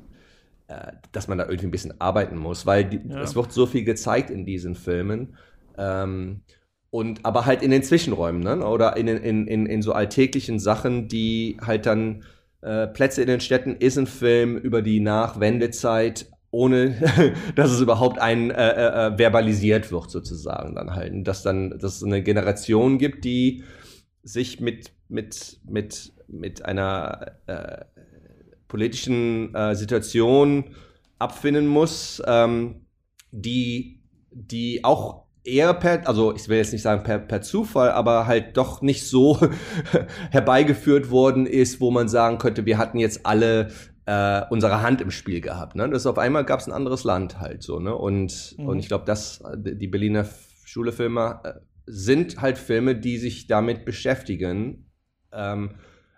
äh, 0.67 0.93
dass 1.11 1.27
man 1.27 1.37
da 1.37 1.45
irgendwie 1.45 1.67
ein 1.67 1.71
bisschen 1.71 1.99
arbeiten 1.99 2.37
muss, 2.37 2.65
weil 2.65 2.85
die, 2.85 3.01
ja. 3.07 3.21
es 3.21 3.35
wird 3.35 3.51
so 3.51 3.65
viel 3.65 3.83
gezeigt 3.83 4.29
in 4.29 4.45
diesen 4.45 4.75
Filmen. 4.75 5.35
Ähm, 5.77 6.41
und 6.89 7.25
aber 7.25 7.45
halt 7.45 7.63
in 7.63 7.71
den 7.71 7.81
Zwischenräumen, 7.81 8.41
ne? 8.41 8.65
Oder 8.65 8.97
in, 8.97 9.07
in, 9.07 9.47
in, 9.47 9.65
in 9.65 9.81
so 9.81 9.93
alltäglichen 9.93 10.59
Sachen, 10.59 11.07
die 11.07 11.57
halt 11.59 11.87
dann 11.87 12.23
äh, 12.63 12.87
Plätze 12.87 13.21
in 13.21 13.27
den 13.27 13.41
Städten 13.41 13.75
ist 13.75 13.97
ein 13.97 14.07
Film 14.07 14.57
über 14.57 14.81
die 14.81 14.99
Nachwendezeit, 14.99 16.27
ohne 16.51 16.95
dass 17.55 17.71
es 17.71 17.81
überhaupt 17.81 18.19
ein 18.19 18.51
äh, 18.51 18.69
äh, 18.69 19.07
äh, 19.07 19.17
verbalisiert 19.17 19.91
wird 19.91 20.09
sozusagen 20.09 20.75
dann 20.75 20.95
halt, 20.95 21.11
Und 21.13 21.23
dass 21.25 21.43
dann 21.43 21.71
dass 21.71 21.97
es 21.97 22.03
eine 22.03 22.23
Generation 22.23 22.97
gibt, 22.97 23.25
die 23.25 23.63
sich 24.23 24.59
mit 24.59 24.91
mit 25.09 25.59
mit 25.67 26.13
mit 26.27 26.65
einer 26.65 27.33
äh, 27.47 27.85
politischen 28.67 29.53
äh, 29.53 29.75
Situation 29.75 30.75
abfinden 31.19 31.67
muss, 31.67 32.21
ähm, 32.25 32.85
die 33.31 33.99
die 34.31 34.83
auch 34.83 35.22
eher 35.43 35.73
per, 35.73 36.07
also 36.07 36.33
ich 36.35 36.47
will 36.47 36.57
jetzt 36.57 36.73
nicht 36.73 36.81
sagen 36.81 37.03
per, 37.03 37.19
per 37.19 37.41
Zufall, 37.41 37.91
aber 37.91 38.27
halt 38.27 38.57
doch 38.57 38.81
nicht 38.81 39.07
so 39.07 39.37
herbeigeführt 40.31 41.11
worden 41.11 41.45
ist, 41.45 41.81
wo 41.81 41.91
man 41.91 42.07
sagen 42.07 42.37
könnte, 42.37 42.65
wir 42.65 42.77
hatten 42.77 42.99
jetzt 42.99 43.25
alle 43.25 43.69
äh, 44.05 44.41
unsere 44.49 44.81
Hand 44.81 45.01
im 45.01 45.11
Spiel 45.11 45.41
gehabt. 45.41 45.75
Ne? 45.75 45.89
Das 45.89 46.05
auf 46.05 46.17
einmal 46.17 46.45
gab 46.45 46.59
es 46.59 46.67
ein 46.67 46.73
anderes 46.73 47.03
Land 47.03 47.39
halt 47.39 47.63
so. 47.63 47.79
Ne? 47.79 47.95
Und, 47.95 48.55
mhm. 48.57 48.67
und 48.67 48.79
ich 48.79 48.87
glaube, 48.87 49.05
dass 49.05 49.43
die 49.57 49.87
Berliner 49.87 50.25
Schulefilme 50.65 51.39
äh, 51.43 51.53
sind 51.85 52.41
halt 52.41 52.57
Filme, 52.57 52.95
die 52.95 53.17
sich 53.17 53.47
damit 53.47 53.85
beschäftigen. 53.85 54.89
Ähm, 55.31 55.71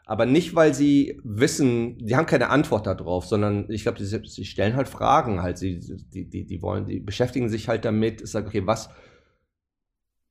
aber 0.08 0.28
nicht, 0.28 0.54
weil 0.54 0.74
sie 0.74 1.20
wissen, 1.24 1.98
die 1.98 2.16
haben 2.16 2.28
keine 2.28 2.50
Antwort 2.50 2.86
darauf, 2.86 3.26
sondern 3.26 3.70
ich 3.72 3.82
glaube, 3.84 4.04
sie, 4.04 4.22
sie, 4.24 4.46
stellen 4.46 4.76
halt 4.76 4.88
Fragen 4.88 5.42
halt. 5.42 5.58
Sie, 5.58 5.80
die, 5.80 6.30
die, 6.30 6.46
die 6.46 6.62
wollen, 6.62 6.86
die 6.86 7.00
beschäftigen 7.00 7.50
sich 7.50 7.68
halt 7.68 7.86
damit, 7.86 8.28
sagen, 8.28 8.48
okay, 8.48 8.68
was, 8.68 8.90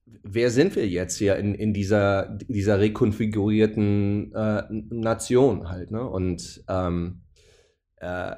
wer 0.07 0.51
sind 0.51 0.77
wir 0.77 0.87
jetzt 0.89 1.19
hier 1.19 1.37
in, 1.37 1.55
in 1.55 1.73
dieser, 1.73 2.39
dieser 2.49 2.81
rekonfigurierten 2.81 4.33
äh, 4.35 4.63
Nation 4.71 5.69
halt, 5.69 5.91
ne? 5.91 6.07
Und, 6.09 6.65
ähm, 6.69 7.23
äh, 7.97 8.35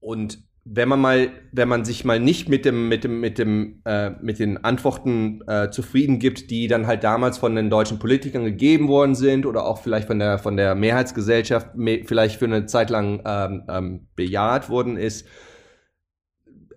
und 0.00 0.46
wenn 0.68 0.88
man 0.88 1.00
mal, 1.00 1.30
wenn 1.52 1.68
man 1.68 1.84
sich 1.84 2.04
mal 2.04 2.18
nicht 2.18 2.48
mit 2.48 2.64
dem, 2.64 2.88
mit 2.88 3.04
dem, 3.04 3.20
mit 3.20 3.38
dem, 3.38 3.82
äh, 3.84 4.10
mit 4.20 4.40
den 4.40 4.64
Antworten 4.64 5.40
äh, 5.46 5.70
zufrieden 5.70 6.18
gibt, 6.18 6.50
die 6.50 6.66
dann 6.66 6.88
halt 6.88 7.04
damals 7.04 7.38
von 7.38 7.54
den 7.54 7.70
deutschen 7.70 8.00
Politikern 8.00 8.44
gegeben 8.44 8.88
worden 8.88 9.14
sind 9.14 9.46
oder 9.46 9.64
auch 9.64 9.80
vielleicht 9.80 10.08
von 10.08 10.18
der, 10.18 10.38
von 10.38 10.56
der 10.56 10.74
Mehrheitsgesellschaft 10.74 11.70
vielleicht 12.04 12.40
für 12.40 12.46
eine 12.46 12.66
Zeit 12.66 12.90
lang 12.90 13.22
ähm, 13.24 13.62
ähm, 13.68 14.08
bejaht 14.16 14.68
worden 14.68 14.96
ist, 14.96 15.26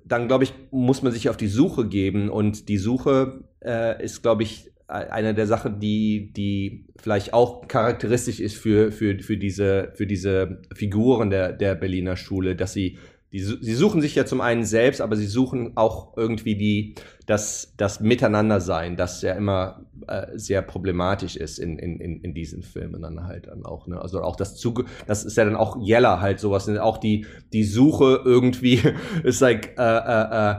dann 0.05 0.28
glaube 0.28 0.43
ich, 0.43 0.53
muss 0.70 1.01
man 1.01 1.12
sich 1.12 1.30
auf 1.30 1.38
die 1.38 1.47
Suche 1.47 1.88
geben 1.88 2.30
und 2.30 2.70
die 2.70 2.78
Suche 2.78 3.48
äh, 3.64 4.03
ist, 4.03 4.22
glaube 4.22 4.43
ich, 4.43 4.72
eine 4.88 5.36
der 5.36 5.45
Sachen, 5.45 5.80
die, 5.80 6.34
die 6.34 6.86
vielleicht 6.97 7.34
auch 7.34 7.68
charakteristisch 7.68 8.39
ist 8.39 8.57
für, 8.57 8.91
für, 8.91 9.20
für, 9.20 9.38
diese, 9.38 9.91
für 9.93 10.07
diese 10.07 10.62
Figuren 10.74 11.30
der, 11.30 11.53
der 11.53 11.76
Berliner 11.76 12.18
Schule, 12.18 12.55
dass 12.55 12.74
sie 12.74 12.97
die, 13.32 13.39
sie 13.39 13.76
suchen 13.76 14.01
sich 14.01 14.16
ja 14.16 14.26
zum 14.26 14.41
einen 14.41 14.64
selbst, 14.64 15.01
aber 15.01 15.16
sie 15.16 15.28
suchen 15.28 15.74
auch 15.78 16.18
irgendwie 16.18 16.55
die, 16.55 16.95
das, 17.28 17.74
das 17.78 17.99
Miteinandersein, 17.99 18.95
das 18.95 19.22
ja 19.22 19.34
immer 19.34 19.86
äh, 20.07 20.26
sehr 20.34 20.64
problematisch 20.64 21.36
ist 21.36 21.60
in, 21.60 21.78
in, 21.78 21.99
in 21.99 22.34
diesen 22.34 22.64
Filmen 22.64 23.03
dann 23.03 23.26
halt 23.26 23.45
dann 23.47 23.66
auch. 23.66 23.86
Ne? 23.86 24.01
Also 24.01 24.24
auch 24.24 24.36
das 24.36 24.55
Zuge, 24.55 24.86
das 25.05 25.26
ist 25.26 25.38
ja 25.38 25.45
dann 25.45 25.55
auch 25.55 25.78
Yeller 25.80 26.22
halt 26.22 26.39
sowas, 26.39 26.68
auch 26.80 26.97
die, 26.97 27.28
die 27.53 27.64
Suche 27.64 28.20
irgendwie 28.26 28.82
ist 29.24 29.41
like, 29.41 29.78
äh, 29.78 29.82
äh, 29.84 30.51
äh 30.51 30.55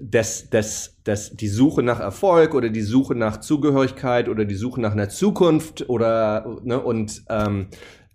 das, 0.00 0.50
das, 0.50 0.96
das, 1.04 1.30
die 1.36 1.48
Suche 1.48 1.82
nach 1.82 2.00
Erfolg 2.00 2.54
oder 2.54 2.68
die 2.68 2.82
Suche 2.82 3.14
nach 3.14 3.38
Zugehörigkeit 3.38 4.28
oder 4.28 4.44
die 4.44 4.54
Suche 4.54 4.80
nach 4.80 4.92
einer 4.92 5.08
Zukunft 5.08 5.88
oder 5.88 6.58
ne, 6.62 6.80
und 6.80 7.22
ähm, 7.28 7.68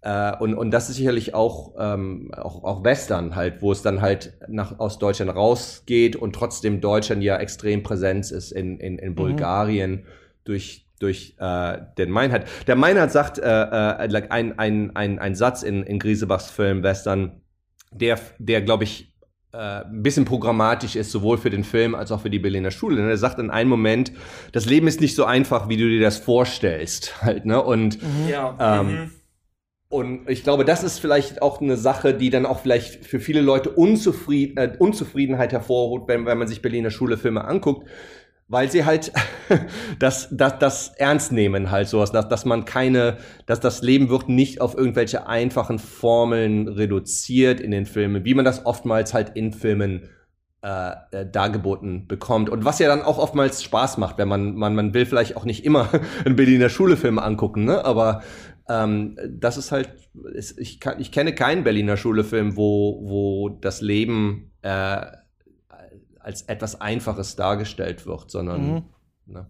äh, 0.06 0.38
und, 0.38 0.54
und 0.54 0.70
das 0.70 0.90
ist 0.90 0.98
sicherlich 0.98 1.34
auch, 1.34 1.74
ähm, 1.80 2.30
auch, 2.38 2.64
auch 2.64 2.84
Western 2.84 3.36
halt, 3.36 3.64
wo 3.64 3.72
es 3.72 3.82
dann 3.82 4.02
halt 4.02 4.38
nach, 4.48 4.78
aus 4.80 5.00
Deutschland 5.00 5.34
rausgeht 5.36 6.16
und 6.16 6.34
trotzdem 6.34 6.80
Deutschland 6.80 7.24
ja 7.24 7.38
extrem 7.38 7.82
Präsenz 7.82 8.30
ist 8.30 8.52
in, 8.52 8.80
in, 8.80 9.00
in 9.00 9.12
mhm. 9.12 9.16
Bulgarien 9.16 9.92
mhm. 9.92 10.04
durch, 10.44 10.86
durch 11.00 11.36
äh, 11.40 11.80
den 11.98 12.12
Meinhard. 12.12 12.48
Der 12.68 12.76
Meinhard 12.76 13.12
sagt 13.12 13.40
äh, 13.40 13.42
äh, 13.42 14.28
ein, 14.30 14.60
ein, 14.60 14.96
ein, 14.96 15.18
ein 15.18 15.34
Satz 15.34 15.64
in, 15.64 15.82
in 15.82 15.98
Griesebachs 15.98 16.52
Film 16.52 16.84
Western, 16.84 17.42
der, 17.92 18.20
der 18.38 18.62
glaube 18.62 18.84
ich, 18.84 19.06
äh, 19.06 19.15
ein 19.58 20.04
bisschen 20.04 20.26
programmatisch 20.26 20.96
ist, 20.96 21.12
sowohl 21.12 21.38
für 21.38 21.50
den 21.50 21.64
Film 21.64 21.96
als 21.96 22.12
auch 22.12 22.22
für 22.22 22.30
die 22.30 22.40
Berliner 22.40 22.72
Schule. 22.72 23.08
er 23.08 23.18
sagt 23.18 23.40
in 23.40 23.50
einem 23.50 23.70
Moment, 23.70 24.12
das 24.52 24.66
Leben 24.66 24.88
ist 24.88 25.02
nicht 25.02 25.16
so 25.16 25.26
einfach, 25.26 25.70
wie 25.70 25.78
du 25.78 25.88
dir 25.88 26.02
das 26.02 26.18
vorstellst. 26.18 27.22
Halt, 27.22 27.46
ne? 27.46 27.62
Und 27.62 28.02
mhm. 28.02 28.30
ja. 28.30 28.56
ähm, 28.60 28.88
mhm 28.88 29.12
und 29.96 30.30
ich 30.30 30.44
glaube, 30.44 30.66
das 30.66 30.84
ist 30.84 31.00
vielleicht 31.00 31.42
auch 31.42 31.62
eine 31.62 31.78
Sache, 31.78 32.14
die 32.14 32.30
dann 32.30 32.46
auch 32.46 32.60
vielleicht 32.60 33.06
für 33.06 33.20
viele 33.20 33.42
Leute 33.42 33.70
Unzufrieden, 33.70 34.58
äh, 34.58 34.74
Unzufriedenheit 34.78 35.54
hervorruft, 35.54 36.08
wenn, 36.08 36.26
wenn 36.26 36.38
man 36.38 36.48
sich 36.48 36.62
Berliner 36.62 36.90
Schule-Filme 36.90 37.46
anguckt, 37.46 37.88
weil 38.48 38.70
sie 38.70 38.86
halt 38.86 39.12
das, 40.00 40.30
das, 40.32 40.60
das 40.60 40.94
ernst 40.98 41.32
nehmen, 41.32 41.72
halt 41.72 41.88
sowas, 41.88 42.12
dass, 42.12 42.28
dass 42.28 42.46
man 42.46 42.66
keine, 42.66 43.18
dass 43.46 43.60
das 43.60 43.82
Leben 43.82 44.10
wird 44.10 44.30
nicht 44.30 44.62
auf 44.62 44.78
irgendwelche 44.78 45.28
einfachen 45.28 45.80
Formeln 45.80 46.68
reduziert 46.68 47.60
in 47.60 47.72
den 47.72 47.86
Filmen, 47.86 48.26
wie 48.26 48.34
man 48.34 48.46
das 48.46 48.66
oftmals 48.66 49.14
halt 49.14 49.32
in 49.36 49.54
Filmen 49.54 50.10
äh, 50.66 50.94
äh, 51.12 51.30
dargeboten 51.30 52.08
bekommt. 52.08 52.50
Und 52.50 52.66
was 52.66 52.80
ja 52.80 52.88
dann 52.88 53.04
auch 53.04 53.20
oftmals 53.20 53.62
Spaß 53.62 53.98
macht, 53.98 54.18
wenn 54.18 54.28
man, 54.28 54.56
man, 54.56 54.74
man 54.74 54.96
will 54.96 55.06
vielleicht 55.06 55.38
auch 55.38 55.46
nicht 55.46 55.64
immer 55.64 55.90
einen 56.26 56.36
Berliner 56.36 56.70
Schule-Film 56.70 57.20
angucken, 57.20 57.66
ne? 57.66 57.86
Aber 57.86 58.24
ähm, 58.68 59.16
das 59.30 59.58
ist 59.58 59.72
halt, 59.72 59.94
ich, 60.58 60.80
kann, 60.80 61.00
ich 61.00 61.12
kenne 61.12 61.36
keinen 61.36 61.64
Berliner 61.64 61.98
Schulefilm, 61.98 62.58
wo, 62.58 63.00
wo 63.04 63.50
das 63.50 63.82
Leben 63.82 64.54
äh, 64.64 65.06
als 66.26 66.42
etwas 66.44 66.82
Einfaches 66.82 67.36
dargestellt 67.36 68.06
wird, 68.08 68.32
sondern. 68.32 68.74
Mhm. 68.74 68.84
Ne? 69.28 69.50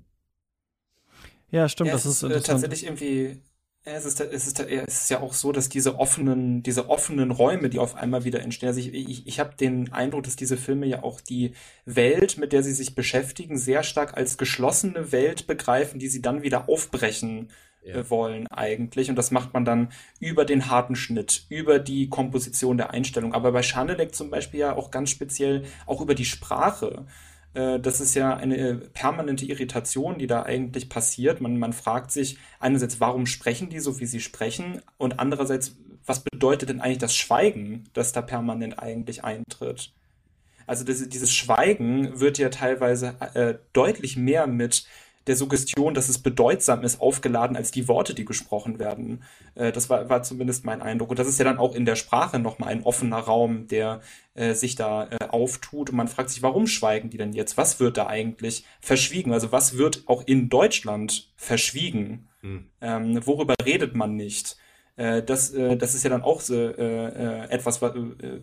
Ja, 1.49 1.69
stimmt, 1.69 1.87
ja, 1.87 1.93
das 1.93 2.05
ist, 2.05 2.21
ist 2.21 2.31
äh, 2.31 2.41
tatsächlich 2.41 2.83
irgendwie 2.83 3.41
Es 3.83 4.03
ist, 4.03 4.19
es, 4.19 4.47
ist, 4.47 4.59
es 4.59 5.01
ist 5.03 5.09
ja 5.09 5.21
auch 5.21 5.33
so, 5.33 5.51
dass 5.51 5.69
diese 5.69 5.99
offenen, 5.99 6.63
diese 6.63 6.89
offenen 6.89 7.31
Räume, 7.31 7.69
die 7.69 7.79
auf 7.79 7.95
einmal 7.95 8.25
wieder 8.25 8.41
entstehen, 8.41 8.67
also 8.67 8.79
ich, 8.79 8.93
ich, 8.93 9.25
ich 9.25 9.39
habe 9.39 9.55
den 9.55 9.93
Eindruck, 9.93 10.23
dass 10.23 10.35
diese 10.35 10.57
Filme 10.57 10.85
ja 10.85 11.03
auch 11.03 11.21
die 11.21 11.53
Welt, 11.85 12.37
mit 12.37 12.51
der 12.51 12.61
sie 12.61 12.73
sich 12.73 12.93
beschäftigen, 12.93 13.57
sehr 13.57 13.83
stark 13.83 14.17
als 14.17 14.37
geschlossene 14.37 15.11
Welt 15.13 15.47
begreifen, 15.47 15.99
die 15.99 16.09
sie 16.09 16.21
dann 16.21 16.43
wieder 16.43 16.67
aufbrechen 16.67 17.49
ja. 17.85 17.95
Äh, 17.95 18.09
wollen 18.09 18.47
eigentlich. 18.47 19.09
Und 19.09 19.15
das 19.15 19.31
macht 19.31 19.53
man 19.53 19.65
dann 19.65 19.89
über 20.19 20.45
den 20.45 20.69
harten 20.69 20.95
Schnitt, 20.95 21.45
über 21.49 21.79
die 21.79 22.09
Komposition 22.09 22.77
der 22.77 22.91
Einstellung. 22.91 23.33
Aber 23.33 23.51
bei 23.51 23.63
Schanelek 23.63 24.15
zum 24.15 24.29
Beispiel 24.29 24.61
ja 24.61 24.75
auch 24.75 24.91
ganz 24.91 25.09
speziell 25.11 25.63
auch 25.85 26.01
über 26.01 26.15
die 26.15 26.25
Sprache. 26.25 27.05
Äh, 27.53 27.79
das 27.79 28.01
ist 28.01 28.15
ja 28.15 28.35
eine 28.35 28.75
permanente 28.75 29.45
Irritation, 29.45 30.17
die 30.17 30.27
da 30.27 30.43
eigentlich 30.43 30.89
passiert. 30.89 31.41
Man, 31.41 31.57
man 31.57 31.73
fragt 31.73 32.11
sich 32.11 32.37
einerseits, 32.59 32.99
warum 32.99 33.25
sprechen 33.25 33.69
die 33.69 33.79
so, 33.79 33.99
wie 33.99 34.05
sie 34.05 34.19
sprechen? 34.19 34.81
Und 34.97 35.19
andererseits, 35.19 35.75
was 36.05 36.23
bedeutet 36.23 36.69
denn 36.69 36.81
eigentlich 36.81 36.97
das 36.99 37.15
Schweigen, 37.15 37.83
das 37.93 38.11
da 38.11 38.21
permanent 38.21 38.79
eigentlich 38.79 39.23
eintritt? 39.23 39.91
Also 40.67 40.83
das, 40.83 41.07
dieses 41.07 41.31
Schweigen 41.31 42.19
wird 42.19 42.39
ja 42.39 42.49
teilweise 42.49 43.15
äh, 43.35 43.55
deutlich 43.73 44.17
mehr 44.17 44.47
mit 44.47 44.87
der 45.27 45.35
Suggestion, 45.35 45.93
dass 45.93 46.09
es 46.09 46.19
bedeutsam 46.19 46.83
ist, 46.83 47.01
aufgeladen 47.01 47.57
als 47.57 47.71
die 47.71 47.87
Worte, 47.87 48.13
die 48.13 48.25
gesprochen 48.25 48.79
werden. 48.79 49.23
Äh, 49.55 49.71
das 49.71 49.89
war, 49.89 50.09
war 50.09 50.23
zumindest 50.23 50.65
mein 50.65 50.81
Eindruck. 50.81 51.09
Und 51.09 51.19
das 51.19 51.27
ist 51.27 51.39
ja 51.39 51.45
dann 51.45 51.57
auch 51.57 51.75
in 51.75 51.85
der 51.85 51.95
Sprache 51.95 52.39
nochmal 52.39 52.69
ein 52.69 52.83
offener 52.83 53.19
Raum, 53.19 53.67
der 53.67 54.01
äh, 54.35 54.53
sich 54.53 54.75
da 54.75 55.07
äh, 55.07 55.25
auftut. 55.29 55.89
Und 55.89 55.95
man 55.95 56.07
fragt 56.07 56.29
sich, 56.29 56.43
warum 56.43 56.67
schweigen 56.67 57.09
die 57.09 57.17
denn 57.17 57.33
jetzt? 57.33 57.57
Was 57.57 57.79
wird 57.79 57.97
da 57.97 58.07
eigentlich 58.07 58.65
verschwiegen? 58.79 59.33
Also 59.33 59.51
was 59.51 59.77
wird 59.77 60.03
auch 60.07 60.23
in 60.25 60.49
Deutschland 60.49 61.31
verschwiegen? 61.35 62.27
Hm. 62.41 62.69
Ähm, 62.81 63.25
worüber 63.25 63.55
redet 63.65 63.95
man 63.95 64.15
nicht? 64.15 64.57
Äh, 64.97 65.23
das, 65.23 65.53
äh, 65.53 65.77
das 65.77 65.93
ist 65.95 66.03
ja 66.03 66.09
dann 66.09 66.23
auch 66.23 66.41
so, 66.41 66.55
äh, 66.55 67.47
etwas, 67.49 67.81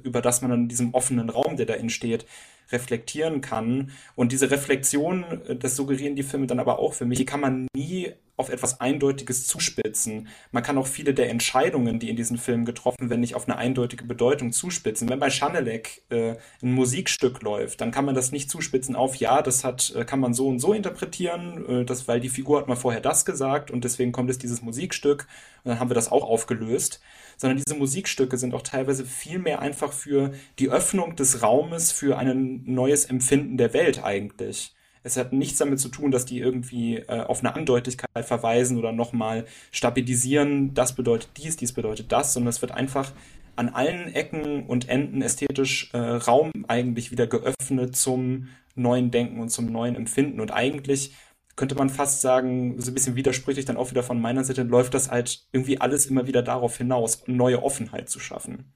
über 0.03 0.21
das 0.21 0.43
man 0.43 0.53
in 0.53 0.69
diesem 0.69 0.95
offenen 0.95 1.31
Raum, 1.31 1.57
der 1.57 1.67
da 1.67 1.75
entsteht, 1.75 2.27
reflektieren 2.71 3.41
kann. 3.41 3.91
Und 4.15 4.33
diese 4.33 4.51
Reflexion, 4.51 5.25
das 5.59 5.77
suggerieren 5.77 6.17
die 6.17 6.23
Filme 6.23 6.47
dann 6.47 6.61
aber 6.61 6.79
auch 6.79 6.95
für 6.95 7.05
mich, 7.05 7.19
die 7.19 7.27
kann 7.27 7.41
man 7.41 7.67
nie 7.77 8.13
auf 8.37 8.49
etwas 8.49 8.80
Eindeutiges 8.80 9.47
zuspitzen. 9.47 10.28
Man 10.51 10.62
kann 10.62 10.78
auch 10.78 10.87
viele 10.87 11.14
der 11.14 11.30
Entscheidungen, 11.30 11.99
die 11.99 12.09
in 12.09 12.16
diesen 12.16 12.39
Filmen 12.39 12.64
getroffen 12.64 13.11
werden, 13.11 13.20
nicht 13.20 13.35
auf 13.35 13.47
eine 13.47 13.59
eindeutige 13.59 14.05
Bedeutung 14.05 14.53
zuspitzen. 14.53 15.09
Wenn 15.09 15.18
bei 15.18 15.30
Schanelek 15.30 16.03
äh, 16.09 16.37
ein 16.62 16.72
Musikstück 16.72 17.43
läuft, 17.43 17.80
dann 17.80 17.91
kann 17.91 18.05
man 18.05 18.14
das 18.14 18.33
nicht 18.33 18.51
zuspitzen 18.51 18.97
auf, 18.97 19.16
ja, 19.16 19.43
das 19.43 19.64
hat, 19.64 19.95
kann 20.07 20.20
man 20.20 20.35
so 20.35 20.49
und 20.49 20.61
so 20.61 20.72
interpretieren, 20.72 21.83
äh, 21.83 21.85
das, 21.85 22.09
weil 22.09 22.20
die 22.20 22.30
Figur 22.30 22.59
hat 22.59 22.68
mal 22.68 22.76
vorher 22.76 23.01
das 23.01 23.24
gesagt 23.24 23.70
und 23.70 23.85
deswegen 23.85 24.12
kommt 24.12 24.30
es 24.30 24.39
dieses 24.39 24.62
Musikstück 24.62 25.26
und 25.64 25.70
dann 25.70 25.80
haben 25.80 25.91
wir 25.91 25.95
das 25.95 26.11
auch 26.11 26.24
aufgelöst 26.24 27.01
sondern 27.37 27.61
diese 27.64 27.76
Musikstücke 27.76 28.37
sind 28.37 28.55
auch 28.55 28.62
teilweise 28.62 29.05
viel 29.05 29.39
mehr 29.39 29.61
einfach 29.61 29.93
für 29.93 30.33
die 30.59 30.70
Öffnung 30.70 31.16
des 31.16 31.43
Raumes 31.43 31.91
für 31.91 32.16
ein 32.16 32.62
neues 32.66 33.05
Empfinden 33.05 33.57
der 33.57 33.72
Welt 33.74 34.05
eigentlich. 34.05 34.74
Es 35.03 35.17
hat 35.17 35.33
nichts 35.33 35.59
damit 35.59 35.81
zu 35.81 35.89
tun, 35.89 36.11
dass 36.11 36.25
die 36.25 36.39
irgendwie 36.39 36.97
äh, 36.97 37.21
auf 37.21 37.41
eine 37.41 37.55
Andeutigkeit 37.55 38.25
verweisen 38.25 38.79
oder 38.79 38.93
nochmal 38.93 39.47
stabilisieren, 39.71 40.75
das 40.75 40.95
bedeutet 40.95 41.31
dies, 41.37 41.57
dies 41.57 41.73
bedeutet 41.73 42.13
das, 42.13 42.33
sondern 42.33 42.51
es 42.51 42.63
wird 42.63 42.73
einfach 42.73 43.13
an 43.57 43.69
allen 43.69 44.15
Ecken 44.15 44.65
und 44.67 44.89
Enden 44.89 45.23
ästhetisch 45.23 45.91
äh, 45.93 45.99
Raum 45.99 46.51
eigentlich 46.69 47.11
wieder 47.11 47.27
geöffnet 47.27 47.97
zum 47.97 48.49
neuen 48.75 49.11
Denken 49.11 49.41
und 49.41 49.51
zum 49.51 49.67
neuen 49.67 49.95
Empfinden. 49.95 50.41
Und 50.41 50.53
eigentlich 50.53 51.15
könnte 51.57 51.75
man 51.75 51.91
fast 51.91 52.23
sagen, 52.23 52.81
so 52.81 52.91
ein 52.91 52.95
bisschen 52.95 53.17
widersprüchlich 53.17 53.67
dann 53.67 53.77
auch 53.77 53.91
wieder 53.91 54.03
von 54.03 54.21
meiner 54.21 54.45
Seite, 54.45 54.63
läuft 54.63 54.95
das 54.95 55.11
halt 55.11 55.45
irgendwie 55.53 55.81
alles 55.81 56.07
immer 56.07 56.27
wieder 56.27 56.43
darauf 56.43 56.79
hinaus, 56.79 57.25
neue 57.27 57.63
Offenheit 57.63 58.09
zu 58.09 58.21
schaffen. 58.21 58.73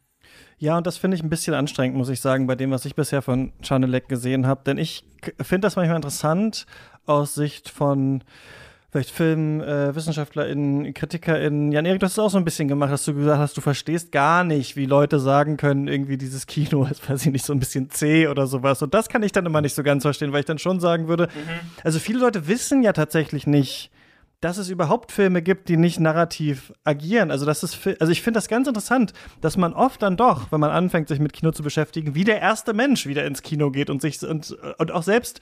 Ja, 0.59 0.78
und 0.78 0.86
das 0.86 0.96
finde 0.96 1.16
ich 1.16 1.22
ein 1.22 1.28
bisschen 1.28 1.54
anstrengend, 1.54 1.96
muss 1.96 2.09
ich 2.09 2.20
sagen, 2.20 2.46
bei 2.46 2.54
dem, 2.54 2.70
was 2.70 2.84
ich 2.86 2.94
bisher 2.94 3.20
von 3.20 3.52
Chanelek 3.62 4.09
gesehen 4.09 4.46
habe. 4.46 4.62
Denn 4.64 4.78
ich 4.78 5.04
finde 5.40 5.66
das 5.66 5.76
manchmal 5.76 5.96
interessant 5.96 6.66
aus 7.04 7.34
Sicht 7.34 7.68
von 7.68 8.22
vielleicht 8.90 9.11
FilmwissenschaftlerInnen, 9.11 10.86
äh, 10.86 10.92
KritikerInnen. 10.92 11.72
Jan-Erik, 11.72 12.00
du 12.00 12.07
hast 12.07 12.12
es 12.12 12.18
auch 12.18 12.30
so 12.30 12.38
ein 12.38 12.44
bisschen 12.44 12.68
gemacht, 12.68 12.90
dass 12.90 13.04
du 13.04 13.12
gesagt 13.12 13.38
hast, 13.38 13.57
du 13.57 13.61
verstehst 13.61 14.11
gar 14.11 14.42
nicht, 14.42 14.76
wie 14.76 14.86
Leute 14.86 15.20
sagen 15.20 15.59
können, 15.59 15.86
irgendwie 15.86 16.16
dieses 16.16 16.46
Kino 16.46 16.84
ist, 16.90 17.09
weiß 17.09 17.26
ich 17.26 17.32
nicht, 17.32 17.44
so 17.44 17.52
ein 17.52 17.59
bisschen 17.59 17.90
zäh 17.90 18.28
oder 18.28 18.46
sowas. 18.46 18.80
Und 18.80 18.94
das 18.94 19.11
kann 19.11 19.22
ich 19.22 19.32
dann 19.32 19.44
immer 19.44 19.61
nicht 19.61 19.74
so 19.74 19.82
ganz 19.82 20.02
verstehen, 20.02 20.32
weil 20.32 20.40
ich 20.40 20.46
dann 20.46 20.59
schon 20.59 20.80
sagen 20.80 21.09
würde, 21.09 21.24
mhm. 21.26 21.70
also 21.84 21.98
viele 21.98 22.20
Leute 22.20 22.48
wissen 22.48 22.82
ja 22.82 22.94
tatsächlich 22.94 23.46
nicht, 23.46 23.90
dass 24.41 24.59
es 24.59 24.68
überhaupt 24.68 25.12
Filme 25.12 25.43
gibt, 25.43 25.68
die 25.68 25.76
nicht 25.76 25.99
narrativ 25.99 26.72
agieren. 26.84 27.30
Also 27.30 27.47
das 27.47 27.62
ist, 27.62 27.78
also 28.01 28.12
ich 28.12 28.22
finde 28.22 28.39
das 28.39 28.49
ganz 28.49 28.68
interessant, 28.68 29.12
dass 29.41 29.57
man 29.57 29.72
oft 29.72 30.03
dann 30.03 30.16
doch, 30.16 30.53
wenn 30.53 30.61
man 30.61 30.70
anfängt, 30.70 31.09
sich 31.09 31.20
mit 31.20 31.32
Kino 31.32 31.53
zu 31.53 31.62
beschäftigen, 31.62 32.14
wie 32.14 32.24
der 32.24 32.41
erste 32.41 32.74
Mensch 32.74 33.07
wieder 33.07 33.24
ins 33.24 33.43
Kino 33.43 33.70
geht 33.70 33.89
und 33.89 34.03
sich 34.03 34.22
und, 34.22 34.57
und 34.78 34.93
auch 34.93 35.03
selbst 35.03 35.41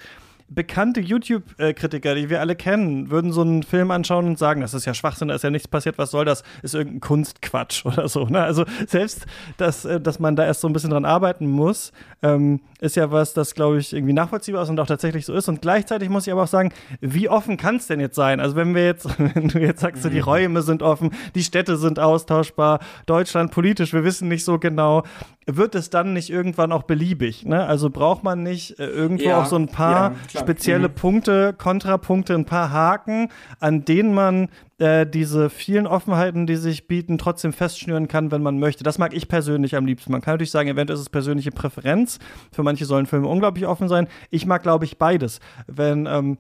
bekannte 0.49 1.01
YouTube-Kritiker, 1.01 2.15
die 2.15 2.29
wir 2.29 2.41
alle 2.41 2.55
kennen, 2.55 3.11
würden 3.11 3.33
so 3.33 3.41
einen 3.41 3.63
Film 3.63 3.91
anschauen 3.91 4.27
und 4.27 4.39
sagen, 4.39 4.61
das 4.61 4.75
ist 4.75 4.85
ja 4.85 4.95
Schwachsinn, 4.95 5.29
da 5.29 5.35
ist 5.35 5.43
ja 5.43 5.51
nichts 5.51 5.69
passiert, 5.69 5.99
was 5.99 6.11
soll 6.11 6.25
das? 6.25 6.43
Ist 6.63 6.75
irgendein 6.75 7.01
Kunstquatsch 7.01 7.85
oder 7.87 8.09
so. 8.09 8.27
Ne? 8.27 8.43
Also 8.43 8.65
selbst, 8.87 9.27
dass, 9.57 9.85
äh, 9.85 10.01
dass 10.01 10.19
man 10.19 10.37
da 10.37 10.45
erst 10.45 10.61
so 10.61 10.69
ein 10.69 10.73
bisschen 10.73 10.91
dran 10.91 11.05
arbeiten 11.05 11.47
muss, 11.47 11.93
ähm, 12.23 12.61
ist 12.85 12.97
ja 12.97 13.11
was, 13.11 13.33
das, 13.33 13.55
glaube 13.55 13.79
ich, 13.79 13.93
irgendwie 13.93 14.13
nachvollziehbar 14.13 14.63
ist 14.63 14.69
und 14.69 14.79
auch 14.79 14.87
tatsächlich 14.87 15.25
so 15.25 15.35
ist. 15.35 15.49
Und 15.49 15.63
gleichzeitig 15.63 16.11
muss 16.11 16.27
ich 16.27 16.33
aber 16.33 16.43
auch 16.43 16.49
sagen, 16.49 16.71
wie 17.01 17.29
offen 17.29 17.57
kann 17.57 17.77
es 17.77 17.87
denn 17.87 17.99
jetzt 17.99 18.15
sein? 18.15 18.41
Also 18.41 18.57
wenn 18.57 18.75
wir 18.75 18.85
jetzt, 18.85 19.09
wenn 19.35 19.49
du 19.49 19.59
jetzt 19.59 19.81
sagst, 19.81 20.03
so, 20.03 20.11
die 20.11 20.19
mhm. 20.19 20.25
Räume 20.25 20.63
sind 20.63 20.83
offen, 20.83 21.11
die 21.35 21.43
Städte 21.43 21.77
sind 21.77 21.99
austauschbar, 21.99 22.81
Deutschland 23.07 23.51
politisch, 23.51 23.93
wir 23.93 24.05
wissen 24.05 24.29
nicht 24.29 24.45
so 24.45 24.59
genau, 24.59 25.03
wird 25.47 25.75
es 25.75 25.91
dann 25.91 26.13
nicht 26.13 26.31
irgendwann 26.31 26.73
auch 26.73 26.85
beliebig? 26.85 27.45
Ne? 27.47 27.65
Also 27.67 27.91
braucht 27.91 28.23
man 28.23 28.43
nicht 28.43 28.79
äh, 28.79 28.87
irgendwo 28.87 29.25
ja, 29.25 29.43
auch 29.43 29.47
so 29.47 29.57
ein 29.57 29.69
paar 29.69 30.13
ja, 30.33 30.41
spezielle 30.41 30.89
mhm. 30.89 30.95
Punkte, 30.95 31.55
Kontrapunkte, 31.57 32.35
ein 32.35 32.45
paar 32.45 32.71
Haken, 32.71 33.29
an 33.61 33.85
denen 33.85 34.15
man 34.15 34.49
äh, 34.79 35.07
diese 35.07 35.51
vielen 35.51 35.87
Offenheiten, 35.87 36.47
die 36.47 36.57
sich 36.57 36.89
bieten, 36.89 37.19
trotzdem 37.19 37.53
festschnüren 37.53 38.09
kann, 38.09 38.31
wenn 38.31 38.43
man 38.43 38.59
möchte. 38.59 38.85
Das 38.85 38.99
mag 38.99 39.15
ich 39.15 39.29
persönlich 39.29 39.77
am 39.77 39.87
liebsten. 39.87 40.13
Man 40.13 40.21
kann 40.21 40.35
natürlich 40.35 40.51
sagen, 40.51 40.69
eventuell 40.69 40.97
ist 40.97 41.03
es 41.03 41.11
persönliche 41.11 41.51
Präferenz. 41.51 42.19
Für 42.53 42.63
manche 42.63 42.85
sollen 42.85 43.07
Filme 43.07 43.29
unglaublich 43.29 43.67
offen 43.67 43.89
sein. 43.89 44.09
Ich 44.31 44.47
mag, 44.47 44.63
glaube 44.63 44.85
ich, 44.85 44.99
beides. 44.99 45.41
Wenn 45.67 46.07
ähm, 46.07 46.39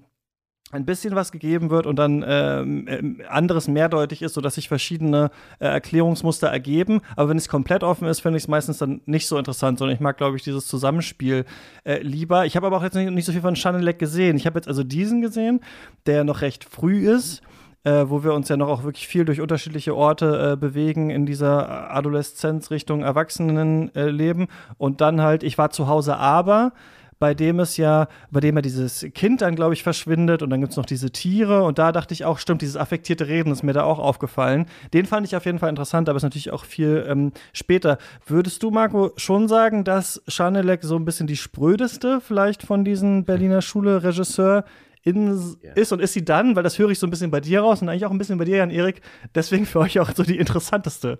ein 0.74 0.84
bisschen 0.84 1.14
was 1.14 1.30
gegeben 1.30 1.70
wird 1.70 1.86
und 1.86 1.96
dann 1.96 2.22
äh, 2.22 3.24
anderes 3.28 3.68
mehrdeutig 3.68 4.22
ist, 4.22 4.34
sodass 4.34 4.56
sich 4.56 4.66
verschiedene 4.68 5.30
äh, 5.60 5.66
Erklärungsmuster 5.66 6.48
ergeben. 6.48 7.00
Aber 7.14 7.28
wenn 7.28 7.36
es 7.36 7.48
komplett 7.48 7.84
offen 7.84 8.08
ist, 8.08 8.20
finde 8.20 8.38
ich 8.38 8.44
es 8.44 8.48
meistens 8.48 8.78
dann 8.78 9.00
nicht 9.06 9.28
so 9.28 9.38
interessant, 9.38 9.78
sondern 9.78 9.94
ich 9.94 10.00
mag, 10.00 10.16
glaube 10.16 10.36
ich, 10.36 10.42
dieses 10.42 10.66
Zusammenspiel 10.66 11.44
äh, 11.84 12.02
lieber. 12.02 12.46
Ich 12.46 12.56
habe 12.56 12.66
aber 12.66 12.78
auch 12.78 12.82
jetzt 12.82 12.94
nicht, 12.94 13.10
nicht, 13.10 13.24
so 13.24 13.32
viel 13.32 13.40
von 13.40 13.54
Chanelec 13.54 13.98
gesehen. 14.00 14.36
Ich 14.36 14.46
habe 14.46 14.58
jetzt 14.58 14.66
also 14.66 14.82
diesen 14.82 15.22
gesehen, 15.22 15.60
der 16.06 16.24
noch 16.24 16.40
recht 16.40 16.64
früh 16.64 17.08
ist 17.08 17.42
äh, 17.84 18.04
wo 18.08 18.24
wir 18.24 18.34
uns 18.34 18.48
ja 18.48 18.56
noch 18.56 18.68
auch 18.68 18.82
wirklich 18.82 19.06
viel 19.06 19.24
durch 19.24 19.40
unterschiedliche 19.40 19.94
Orte 19.94 20.52
äh, 20.52 20.56
bewegen 20.56 21.10
in 21.10 21.26
dieser 21.26 21.94
Adoleszenz 21.94 22.70
Richtung 22.70 23.02
Erwachsenenleben. 23.02 24.44
Äh, 24.44 24.74
und 24.78 25.00
dann 25.00 25.20
halt, 25.20 25.42
ich 25.42 25.58
war 25.58 25.70
zu 25.70 25.86
Hause, 25.86 26.16
aber 26.16 26.72
bei 27.18 27.34
dem 27.34 27.60
es 27.60 27.76
ja, 27.76 28.08
bei 28.30 28.40
dem 28.40 28.56
ja 28.56 28.62
dieses 28.62 29.06
Kind 29.14 29.40
dann, 29.40 29.54
glaube 29.54 29.74
ich, 29.74 29.82
verschwindet 29.82 30.42
und 30.42 30.50
dann 30.50 30.60
gibt 30.60 30.72
es 30.72 30.76
noch 30.76 30.86
diese 30.86 31.10
Tiere 31.10 31.62
und 31.62 31.78
da 31.78 31.92
dachte 31.92 32.12
ich 32.12 32.24
auch, 32.24 32.38
stimmt, 32.38 32.62
dieses 32.62 32.76
affektierte 32.76 33.28
Reden 33.28 33.52
ist 33.52 33.62
mir 33.62 33.72
da 33.72 33.84
auch 33.84 33.98
aufgefallen. 33.98 34.66
Den 34.92 35.06
fand 35.06 35.26
ich 35.26 35.36
auf 35.36 35.46
jeden 35.46 35.58
Fall 35.58 35.70
interessant, 35.70 36.08
aber 36.08 36.16
ist 36.16 36.22
natürlich 36.22 36.50
auch 36.50 36.64
viel 36.64 37.06
ähm, 37.08 37.32
später. 37.52 37.98
Würdest 38.26 38.62
du, 38.62 38.70
Marco, 38.70 39.12
schon 39.16 39.48
sagen, 39.48 39.84
dass 39.84 40.22
Schanelek 40.28 40.82
so 40.82 40.96
ein 40.96 41.04
bisschen 41.04 41.26
die 41.26 41.36
sprödeste 41.36 42.20
vielleicht 42.20 42.62
von 42.62 42.84
diesen 42.84 43.24
Berliner 43.24 43.62
Schule-Regisseur 43.62 44.64
in, 45.04 45.56
yeah. 45.62 45.74
ist 45.74 45.92
und 45.92 46.00
ist 46.00 46.14
sie 46.14 46.24
dann, 46.24 46.56
weil 46.56 46.62
das 46.62 46.78
höre 46.78 46.90
ich 46.90 46.98
so 46.98 47.06
ein 47.06 47.10
bisschen 47.10 47.30
bei 47.30 47.40
dir 47.40 47.60
raus 47.60 47.82
und 47.82 47.88
eigentlich 47.88 48.06
auch 48.06 48.10
ein 48.10 48.18
bisschen 48.18 48.38
bei 48.38 48.46
dir, 48.46 48.56
Jan 48.56 48.70
Erik, 48.70 49.02
deswegen 49.34 49.66
für 49.66 49.80
euch 49.80 50.00
auch 50.00 50.10
so 50.14 50.22
die 50.22 50.38
interessanteste. 50.38 51.18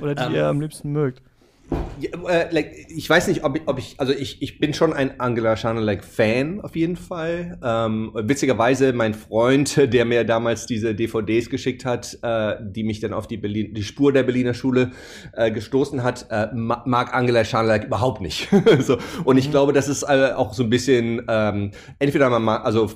Oder 0.00 0.14
die 0.14 0.22
um, 0.22 0.28
ähm. 0.30 0.34
ihr 0.34 0.46
am 0.46 0.60
liebsten 0.60 0.92
mögt. 0.92 1.22
Äh, 2.28 2.64
ich 2.88 3.08
weiß 3.08 3.28
nicht, 3.28 3.44
ob 3.44 3.56
ich, 3.56 3.62
ob 3.66 3.78
ich 3.78 3.94
also 3.98 4.12
ich, 4.12 4.40
ich 4.42 4.58
bin 4.58 4.74
schon 4.74 4.92
ein 4.92 5.20
Angela 5.20 5.56
Schanelek-Fan 5.56 6.60
auf 6.60 6.76
jeden 6.76 6.96
Fall. 6.96 7.58
Ähm, 7.62 8.12
witzigerweise, 8.14 8.92
mein 8.92 9.14
Freund, 9.14 9.76
der 9.92 10.04
mir 10.04 10.24
damals 10.24 10.66
diese 10.66 10.94
DVDs 10.94 11.50
geschickt 11.50 11.84
hat, 11.84 12.18
äh, 12.22 12.56
die 12.60 12.84
mich 12.84 13.00
dann 13.00 13.12
auf 13.12 13.26
die, 13.26 13.36
Berlin, 13.36 13.74
die 13.74 13.82
Spur 13.82 14.12
der 14.12 14.22
Berliner 14.22 14.54
Schule 14.54 14.92
äh, 15.32 15.50
gestoßen 15.50 16.02
hat, 16.02 16.26
äh, 16.30 16.48
mag 16.54 17.14
Angela 17.14 17.44
Schanelek 17.44 17.84
überhaupt 17.84 18.20
nicht. 18.20 18.48
so, 18.80 18.98
und 19.24 19.36
ich 19.36 19.48
mhm. 19.48 19.52
glaube, 19.52 19.72
das 19.72 19.88
ist 19.88 20.02
äh, 20.02 20.32
auch 20.34 20.54
so 20.54 20.62
ein 20.62 20.70
bisschen, 20.70 21.22
ähm, 21.28 21.72
entweder 21.98 22.30
man 22.30 22.62
also 22.62 22.90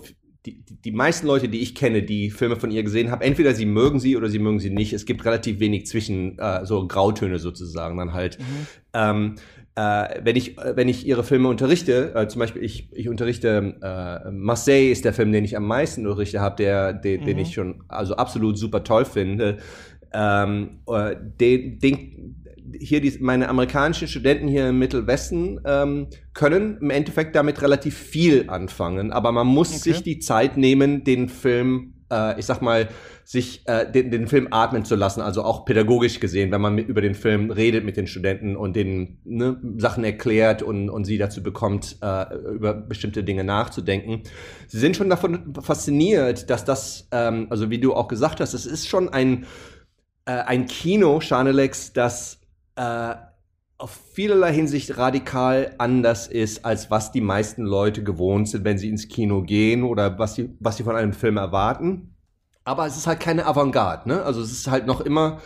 die, 0.47 0.61
die, 0.65 0.75
die 0.83 0.93
meisten 0.93 1.27
Leute, 1.27 1.49
die 1.49 1.61
ich 1.61 1.75
kenne, 1.75 2.03
die 2.03 2.31
Filme 2.31 2.57
von 2.57 2.71
ihr 2.71 2.83
gesehen 2.83 3.11
haben, 3.11 3.23
entweder 3.23 3.55
sie 3.55 3.67
mögen 3.67 4.01
sie 4.01 4.17
oder 4.17 4.29
sie 4.29 4.41
mögen 4.41 4.59
sie 4.59 4.71
nicht. 4.71 4.93
Es 4.93 5.07
gibt 5.07 5.25
relativ 5.25 5.61
wenig 5.61 5.87
zwischen 5.87 6.39
äh, 6.39 6.67
so 6.67 6.87
Grautöne 6.87 7.39
sozusagen 7.39 7.97
dann 7.97 8.13
halt. 8.13 8.39
Mhm. 8.39 8.67
Ähm, 8.93 9.35
äh, 9.75 10.21
wenn 10.23 10.37
ich 10.37 10.57
wenn 10.57 10.89
ich 10.89 11.07
ihre 11.07 11.25
Filme 11.25 11.49
unterrichte, 11.49 12.15
äh, 12.15 12.29
zum 12.29 12.41
Beispiel 12.41 12.63
ich 12.63 12.89
ich 12.93 13.09
unterrichte 13.09 13.77
äh, 13.81 14.31
Marseille 14.31 14.91
ist 14.91 15.05
der 15.05 15.15
Film, 15.15 15.33
den 15.33 15.45
ich 15.45 15.57
am 15.57 15.67
meisten 15.67 16.07
unterrichte 16.07 16.41
habe, 16.41 16.57
der 16.57 16.93
den, 16.93 17.21
mhm. 17.23 17.25
den 17.25 17.39
ich 17.39 17.55
schon 17.55 17.85
also 17.89 18.17
absolut 18.17 18.59
super 18.59 18.85
toll 18.85 19.05
finde. 19.05 19.59
Ähm, 20.13 20.81
äh, 20.89 21.17
den, 21.41 21.79
den 21.79 22.42
hier 22.79 23.01
die, 23.01 23.19
meine 23.21 23.49
amerikanischen 23.49 24.09
Studenten 24.09 24.49
hier 24.49 24.69
im 24.69 24.79
Mittelwesten 24.79 25.61
ähm, 25.65 26.09
können 26.35 26.79
im 26.81 26.91
Endeffekt 26.91 27.35
damit 27.37 27.63
relativ 27.63 27.97
viel 27.97 28.49
anfangen, 28.49 29.13
aber 29.13 29.33
man 29.33 29.47
muss 29.47 29.71
okay. 29.71 29.93
sich 29.93 30.03
die 30.03 30.19
Zeit 30.19 30.57
nehmen, 30.57 31.05
den 31.05 31.29
Film, 31.29 31.95
äh, 32.11 32.39
ich 32.39 32.47
sag 32.47 32.63
mal, 32.63 32.89
sich 33.25 33.67
äh, 33.67 33.91
den, 33.91 34.11
den 34.11 34.27
Film 34.27 34.49
atmen 34.51 34.85
zu 34.85 34.97
lassen, 34.97 35.21
also 35.21 35.43
auch 35.43 35.65
pädagogisch 35.65 36.21
gesehen, 36.21 36.51
wenn 36.51 36.61
man 36.61 36.75
mit, 36.75 36.89
über 36.89 37.01
den 37.01 37.15
Film 37.15 37.51
redet 37.51 37.85
mit 37.85 37.97
den 37.97 38.07
Studenten 38.07 38.57
und 38.57 38.75
denen 38.75 39.19
ne, 39.25 39.61
Sachen 39.79 40.05
erklärt 40.05 40.63
und, 40.63 40.91
und 40.91 41.05
sie 41.05 41.19
dazu 41.19 41.43
bekommt, 41.43 41.97
äh, 42.03 42.35
über 42.55 42.75
bestimmte 42.75 43.25
Dinge 43.25 43.45
nachzudenken. 43.45 44.23
Sie 44.67 44.79
sind 44.79 44.97
schon 44.97 45.09
davon 45.09 45.55
fasziniert, 45.63 46.51
dass 46.51 46.65
das, 46.65 47.09
ähm, 47.13 47.47
also 47.51 47.71
wie 47.71 47.79
du 47.79 47.95
auch 47.95 48.09
gesagt 48.09 48.41
hast, 48.41 48.55
es 48.55 48.67
ist 48.67 48.89
schon 48.89 49.09
ein, 49.09 49.47
äh, 50.25 50.33
ein 50.33 50.67
Kino, 50.67 51.21
Chanelex, 51.21 51.93
das 51.93 52.42
äh, 52.77 53.15
auf 53.79 53.91
vielerlei 54.15 54.53
Hinsicht 54.53 54.97
radikal 54.97 55.75
anders 55.79 56.29
ist, 56.29 56.65
als 56.65 56.91
was 56.91 57.11
die 57.11 57.21
meisten 57.21 57.63
Leute 57.65 58.05
gewohnt 58.05 58.49
sind, 58.49 58.65
wenn 58.65 58.79
sie 58.79 58.89
ins 58.89 59.09
Kino 59.09 59.43
gehen 59.43 59.83
oder 59.83 60.19
was 60.19 60.37
sie, 60.37 60.57
was 60.61 60.77
sie 60.77 60.85
von 60.85 60.95
einem 60.95 61.13
Film 61.13 61.37
erwarten. 61.37 62.12
Aber 62.65 62.87
es 62.87 62.97
ist 62.97 63.09
halt 63.09 63.19
keine 63.19 63.45
Avantgarde, 63.47 64.09
ne? 64.09 64.23
Also 64.23 64.41
es 64.41 64.53
ist 64.53 64.71
halt 64.71 64.87
noch 64.87 65.01
immer, 65.01 65.41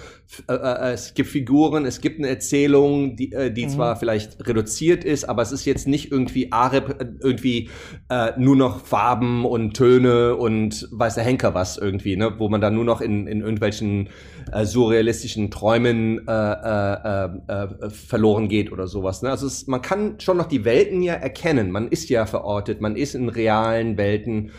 äh, 0.49 0.53
äh, 0.53 0.93
es 0.93 1.15
gibt 1.15 1.31
Figuren, 1.31 1.87
es 1.87 2.03
gibt 2.03 2.19
eine 2.19 2.29
Erzählung, 2.29 3.17
die, 3.17 3.33
äh, 3.33 3.51
die 3.51 3.65
mhm. 3.65 3.71
zwar 3.71 3.97
vielleicht 3.97 4.47
reduziert 4.47 5.03
ist, 5.03 5.27
aber 5.27 5.41
es 5.41 5.51
ist 5.51 5.65
jetzt 5.65 5.89
nicht 5.89 6.13
irgendwie 6.13 6.53
Arep, 6.53 7.17
irgendwie 7.23 7.71
äh, 8.11 8.33
nur 8.37 8.55
noch 8.55 8.85
Farben 8.85 9.47
und 9.47 9.73
Töne 9.73 10.37
und 10.37 10.89
weiß 10.93 11.15
der 11.15 11.25
Henker 11.25 11.55
was 11.55 11.79
irgendwie, 11.79 12.17
ne? 12.17 12.35
Wo 12.37 12.51
man 12.51 12.61
dann 12.61 12.75
nur 12.75 12.85
noch 12.85 13.01
in, 13.01 13.27
in 13.27 13.41
irgendwelchen 13.41 14.11
äh, 14.53 14.67
surrealistischen 14.67 15.51
Träumen 15.51 16.29
äh, 16.29 16.33
äh, 16.33 17.25
äh, 17.49 17.91
verloren 17.91 18.49
geht 18.49 18.71
oder 18.73 18.87
sowas. 18.87 19.23
Ne? 19.23 19.31
Also 19.31 19.47
es, 19.47 19.67
man 19.67 19.81
kann 19.81 20.21
schon 20.21 20.37
noch 20.37 20.47
die 20.47 20.67
Welten 20.67 21.01
ja 21.01 21.15
erkennen. 21.15 21.71
Man 21.71 21.89
ist 21.89 22.11
ja 22.11 22.27
verortet, 22.27 22.83
man 22.83 22.95
ist 22.95 23.15
in 23.15 23.31
realen 23.31 23.97
Welten. 23.97 24.51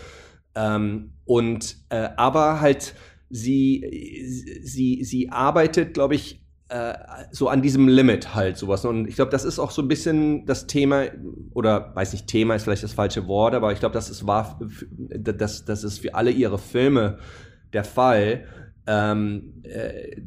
Ähm, 0.56 1.12
und 1.28 1.78
äh, 1.90 2.10
aber 2.16 2.62
halt 2.62 2.96
sie 3.30 4.24
sie 4.64 5.04
sie 5.04 5.30
arbeitet, 5.30 5.94
glaube 5.94 6.16
ich, 6.16 6.42
äh, 6.70 6.94
so 7.32 7.50
an 7.50 7.62
diesem 7.62 7.88
Limit 7.88 8.34
halt 8.34 8.58
sowas. 8.58 8.86
Und 8.86 9.08
ich 9.08 9.16
glaube, 9.16 9.32
das 9.32 9.44
ist 9.44 9.60
auch 9.60 9.72
so 9.72 9.82
ein 9.82 9.90
bisschen 9.90 10.46
das 10.46 10.68
Thema 10.68 11.06
oder 11.54 11.94
weiß 11.96 12.14
nicht, 12.14 12.28
Thema 12.28 12.56
ist 12.56 12.64
vielleicht 12.64 12.84
das 12.84 12.94
falsche 12.94 13.28
Wort, 13.28 13.54
aber 13.54 13.74
ich 13.74 13.80
glaube, 13.80 13.94
das 13.94 14.10
ist 14.10 14.26
war 14.26 14.60
das 14.98 15.66
das 15.66 15.84
ist 15.84 16.00
für 16.00 16.16
alle 16.16 16.32
ihre 16.32 16.58
Filme 16.58 17.20
der 17.74 17.84
Fall. 17.84 18.46
Ähm, 18.88 19.62
äh, 19.64 20.22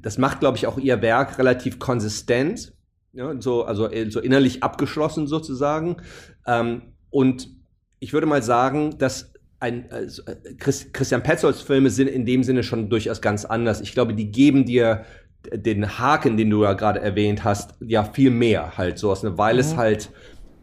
das 0.00 0.18
macht, 0.18 0.40
glaube 0.40 0.58
ich, 0.58 0.66
auch 0.66 0.78
ihr 0.78 1.00
Werk 1.00 1.38
relativ 1.38 1.78
konsistent, 1.78 2.72
ja, 3.12 3.40
so 3.40 3.64
also 3.64 3.88
äh, 3.88 4.10
so 4.10 4.18
innerlich 4.18 4.64
abgeschlossen 4.64 5.28
sozusagen. 5.28 5.98
Ähm, 6.44 6.82
und 7.10 7.50
ich 8.00 8.12
würde 8.12 8.26
mal 8.26 8.42
sagen, 8.42 8.98
dass 8.98 9.32
ein, 9.60 9.86
also 9.90 10.22
Christian 10.58 11.22
Petzolds 11.22 11.60
Filme 11.60 11.90
sind 11.90 12.08
in 12.08 12.24
dem 12.24 12.42
Sinne 12.42 12.62
schon 12.62 12.88
durchaus 12.88 13.20
ganz 13.20 13.44
anders. 13.44 13.80
Ich 13.80 13.92
glaube, 13.92 14.14
die 14.14 14.30
geben 14.30 14.64
dir 14.64 15.04
den 15.52 15.98
Haken, 15.98 16.36
den 16.36 16.50
du 16.50 16.64
ja 16.64 16.72
gerade 16.72 17.00
erwähnt 17.00 17.44
hast, 17.44 17.74
ja 17.80 18.04
viel 18.04 18.30
mehr 18.30 18.76
halt 18.76 18.98
so 18.98 19.10
aus, 19.10 19.22
ne? 19.22 19.38
weil 19.38 19.54
mhm. 19.54 19.60
es 19.60 19.76
halt 19.76 20.10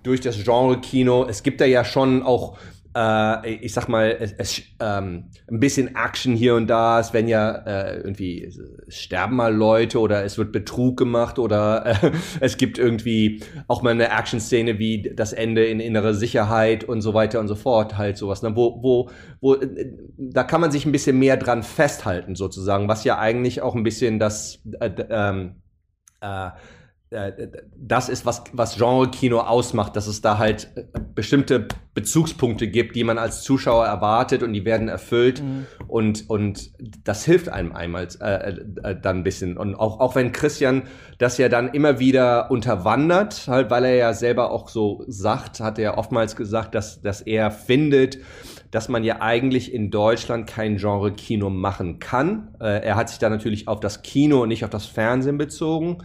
durch 0.03 0.21
das 0.21 0.43
Genre 0.43 0.79
Kino, 0.79 1.25
es 1.27 1.43
gibt 1.43 1.61
da 1.61 1.65
ja 1.65 1.83
schon 1.83 2.23
auch 2.23 2.57
äh, 2.97 3.49
ich 3.51 3.73
sag 3.73 3.87
mal, 3.87 4.17
es, 4.19 4.33
es 4.37 4.61
ähm, 4.79 5.25
ein 5.47 5.59
bisschen 5.59 5.95
Action 5.95 6.35
hier 6.35 6.55
und 6.55 6.67
da. 6.67 6.99
Es 6.99 7.13
werden 7.13 7.27
ja 7.27 7.51
äh, 7.51 7.97
irgendwie 7.97 8.51
sterben 8.87 9.35
mal 9.35 9.53
Leute 9.53 9.99
oder 9.99 10.23
es 10.23 10.37
wird 10.37 10.51
Betrug 10.51 10.97
gemacht 10.97 11.37
oder 11.37 11.85
äh, 11.85 12.11
es 12.39 12.57
gibt 12.57 12.79
irgendwie 12.79 13.43
auch 13.67 13.83
mal 13.83 13.91
eine 13.91 14.09
Action-Szene 14.09 14.79
wie 14.79 15.13
das 15.15 15.31
Ende 15.31 15.65
in 15.65 15.79
innere 15.79 16.15
Sicherheit 16.15 16.83
und 16.85 17.01
so 17.01 17.13
weiter 17.13 17.39
und 17.39 17.47
so 17.47 17.55
fort, 17.55 17.97
halt 17.97 18.17
sowas. 18.17 18.41
Ne? 18.41 18.55
Wo, 18.55 18.81
wo, 18.81 19.09
wo, 19.41 19.53
äh, 19.55 19.93
da 20.17 20.43
kann 20.43 20.61
man 20.61 20.71
sich 20.71 20.85
ein 20.85 20.91
bisschen 20.91 21.19
mehr 21.19 21.37
dran 21.37 21.61
festhalten, 21.61 22.35
sozusagen, 22.35 22.87
was 22.87 23.03
ja 23.03 23.19
eigentlich 23.19 23.61
auch 23.61 23.75
ein 23.75 23.83
bisschen 23.83 24.17
das 24.17 24.63
äh, 24.79 24.89
ähm, 25.09 25.57
äh, 26.21 26.47
äh, 26.47 26.51
das 27.09 28.09
ist, 28.09 28.25
was, 28.25 28.43
was 28.51 28.75
Genre-Kino 28.75 29.39
ausmacht, 29.39 29.95
dass 29.95 30.07
es 30.07 30.21
da 30.21 30.37
halt 30.37 30.69
äh, 30.75 30.83
bestimmte 31.15 31.67
Bezugspunkte 31.93 32.67
gibt, 32.67 32.97
die 32.97 33.05
man 33.05 33.17
als 33.17 33.43
Zuschauer 33.43 33.85
erwartet 33.85 34.43
und 34.43 34.51
die 34.51 34.65
werden 34.65 34.89
erfüllt 34.89 35.41
mhm. 35.41 35.67
und, 35.87 36.29
und 36.29 36.71
das 37.05 37.23
hilft 37.23 37.47
einem 37.47 37.71
einmal 37.71 38.09
äh, 38.19 38.49
äh, 38.49 38.95
dann 39.01 39.19
ein 39.19 39.23
bisschen. 39.23 39.57
Und 39.57 39.75
auch, 39.75 40.01
auch 40.01 40.15
wenn 40.15 40.33
Christian 40.33 40.83
das 41.17 41.37
ja 41.37 41.47
dann 41.47 41.69
immer 41.69 41.99
wieder 41.99 42.51
unterwandert, 42.51 43.47
halt, 43.47 43.71
weil 43.71 43.85
er 43.85 43.95
ja 43.95 44.13
selber 44.13 44.51
auch 44.51 44.67
so 44.67 45.05
sagt, 45.07 45.61
hat 45.61 45.79
er 45.79 45.97
oftmals 45.97 46.35
gesagt, 46.35 46.75
dass, 46.75 47.01
dass 47.01 47.21
er 47.21 47.51
findet, 47.51 48.17
dass 48.69 48.89
man 48.89 49.05
ja 49.05 49.21
eigentlich 49.21 49.73
in 49.73 49.91
Deutschland 49.91 50.45
kein 50.45 50.75
Genre-Kino 50.75 51.49
machen 51.49 51.99
kann. 51.99 52.49
Äh, 52.59 52.85
er 52.85 52.97
hat 52.97 53.07
sich 53.07 53.17
da 53.17 53.29
natürlich 53.29 53.69
auf 53.69 53.79
das 53.79 54.01
Kino 54.01 54.41
und 54.41 54.49
nicht 54.49 54.65
auf 54.65 54.69
das 54.69 54.85
Fernsehen 54.85 55.37
bezogen 55.37 55.99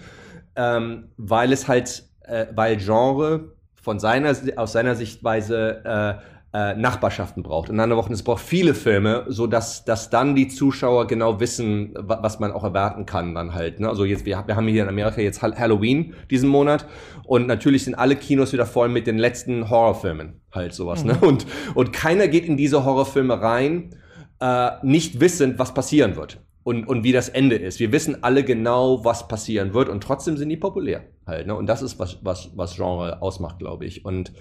ähm, 0.56 1.08
weil 1.16 1.52
es 1.52 1.68
halt, 1.68 2.04
äh, 2.22 2.46
weil 2.54 2.76
Genre 2.76 3.52
von 3.74 3.98
seiner, 3.98 4.34
aus 4.56 4.72
seiner 4.72 4.94
Sichtweise 4.94 5.82
äh, 5.84 6.32
äh, 6.54 6.74
Nachbarschaften 6.74 7.42
braucht. 7.42 7.70
In 7.70 7.80
anderen 7.80 7.96
Worten, 7.96 8.12
es 8.12 8.22
braucht 8.22 8.42
viele 8.42 8.74
Filme, 8.74 9.24
so 9.28 9.46
dass, 9.46 9.84
dass 9.84 10.10
dann 10.10 10.34
die 10.34 10.48
Zuschauer 10.48 11.06
genau 11.06 11.40
wissen, 11.40 11.94
was 11.96 12.40
man 12.40 12.52
auch 12.52 12.62
erwarten 12.62 13.06
kann 13.06 13.34
dann 13.34 13.54
halt. 13.54 13.80
Ne? 13.80 13.88
Also 13.88 14.04
jetzt, 14.04 14.26
wir, 14.26 14.44
wir 14.46 14.54
haben 14.54 14.68
hier 14.68 14.82
in 14.82 14.88
Amerika 14.88 15.20
jetzt 15.20 15.40
Halloween 15.42 16.14
diesen 16.30 16.50
Monat 16.50 16.86
und 17.24 17.46
natürlich 17.46 17.84
sind 17.84 17.94
alle 17.94 18.16
Kinos 18.16 18.52
wieder 18.52 18.66
voll 18.66 18.90
mit 18.90 19.06
den 19.06 19.16
letzten 19.16 19.70
Horrorfilmen 19.70 20.42
halt 20.52 20.74
sowas. 20.74 21.04
Ne? 21.04 21.14
Mhm. 21.14 21.20
Ne? 21.20 21.26
Und, 21.26 21.46
und 21.74 21.92
keiner 21.92 22.28
geht 22.28 22.44
in 22.44 22.58
diese 22.58 22.84
Horrorfilme 22.84 23.40
rein, 23.40 23.96
äh, 24.40 24.72
nicht 24.82 25.20
wissend, 25.20 25.58
was 25.58 25.72
passieren 25.72 26.16
wird 26.16 26.38
und, 26.64 26.86
und 26.86 27.04
wie 27.04 27.12
das 27.12 27.28
Ende 27.28 27.56
ist. 27.56 27.80
Wir 27.80 27.92
wissen 27.92 28.22
alle 28.22 28.44
genau, 28.44 29.04
was 29.04 29.28
passieren 29.28 29.74
wird 29.74 29.88
und 29.88 30.02
trotzdem 30.02 30.36
sind 30.36 30.48
die 30.48 30.56
populär 30.56 31.04
halt. 31.26 31.46
Ne? 31.46 31.54
Und 31.54 31.66
das 31.66 31.82
ist, 31.82 31.98
was, 31.98 32.18
was, 32.22 32.50
was 32.54 32.76
Genre 32.76 33.20
ausmacht, 33.20 33.58
glaube 33.58 33.84
ich. 33.84 34.04
Und 34.04 34.32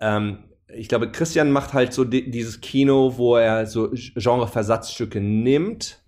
ähm, 0.00 0.44
ich 0.74 0.88
glaube, 0.88 1.10
Christian 1.10 1.52
macht 1.52 1.74
halt 1.74 1.92
so 1.92 2.04
di 2.04 2.30
dieses 2.30 2.60
Kino, 2.60 3.14
wo 3.16 3.36
er 3.36 3.66
so 3.66 3.90
Genre-Versatzstücke 3.92 5.20
nimmt, 5.20 6.02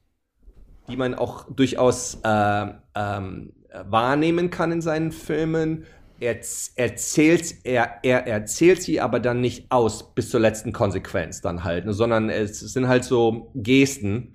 die 0.88 0.96
man 0.96 1.14
auch 1.14 1.46
durchaus 1.50 2.18
äh, 2.24 2.66
ähm, 2.94 3.52
wahrnehmen 3.86 4.50
kann 4.50 4.72
in 4.72 4.80
seinen 4.80 5.12
Filmen. 5.12 5.84
Er 6.20 6.36
erzählt, 6.76 7.54
er, 7.64 7.98
er 8.02 8.26
erzählt 8.26 8.82
sie 8.82 9.00
aber 9.00 9.20
dann 9.20 9.40
nicht 9.40 9.70
aus 9.70 10.14
bis 10.14 10.30
zur 10.30 10.40
letzten 10.40 10.72
Konsequenz 10.72 11.42
dann 11.42 11.64
halt, 11.64 11.84
ne? 11.84 11.92
sondern 11.92 12.30
es 12.30 12.60
sind 12.60 12.88
halt 12.88 13.04
so 13.04 13.50
Gesten, 13.54 14.33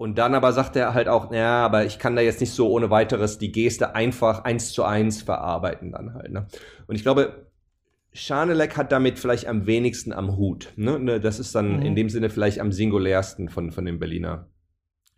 und 0.00 0.16
dann 0.16 0.34
aber 0.34 0.54
sagt 0.54 0.76
er 0.76 0.94
halt 0.94 1.08
auch, 1.08 1.30
ja, 1.30 1.62
aber 1.62 1.84
ich 1.84 1.98
kann 1.98 2.16
da 2.16 2.22
jetzt 2.22 2.40
nicht 2.40 2.54
so 2.54 2.70
ohne 2.70 2.88
weiteres 2.88 3.36
die 3.36 3.52
Geste 3.52 3.94
einfach 3.94 4.44
eins 4.44 4.72
zu 4.72 4.82
eins 4.82 5.20
verarbeiten 5.20 5.92
dann 5.92 6.14
halt. 6.14 6.32
Ne? 6.32 6.46
Und 6.86 6.94
ich 6.94 7.02
glaube, 7.02 7.50
Schanelek 8.14 8.78
hat 8.78 8.92
damit 8.92 9.18
vielleicht 9.18 9.46
am 9.46 9.66
wenigsten 9.66 10.14
am 10.14 10.38
Hut. 10.38 10.72
Ne? 10.76 10.98
ne 10.98 11.20
das 11.20 11.38
ist 11.38 11.54
dann 11.54 11.76
mhm. 11.76 11.82
in 11.82 11.96
dem 11.96 12.08
Sinne 12.08 12.30
vielleicht 12.30 12.60
am 12.60 12.72
singulärsten 12.72 13.50
von, 13.50 13.72
von 13.72 13.84
den 13.84 13.98
Berliner 13.98 14.46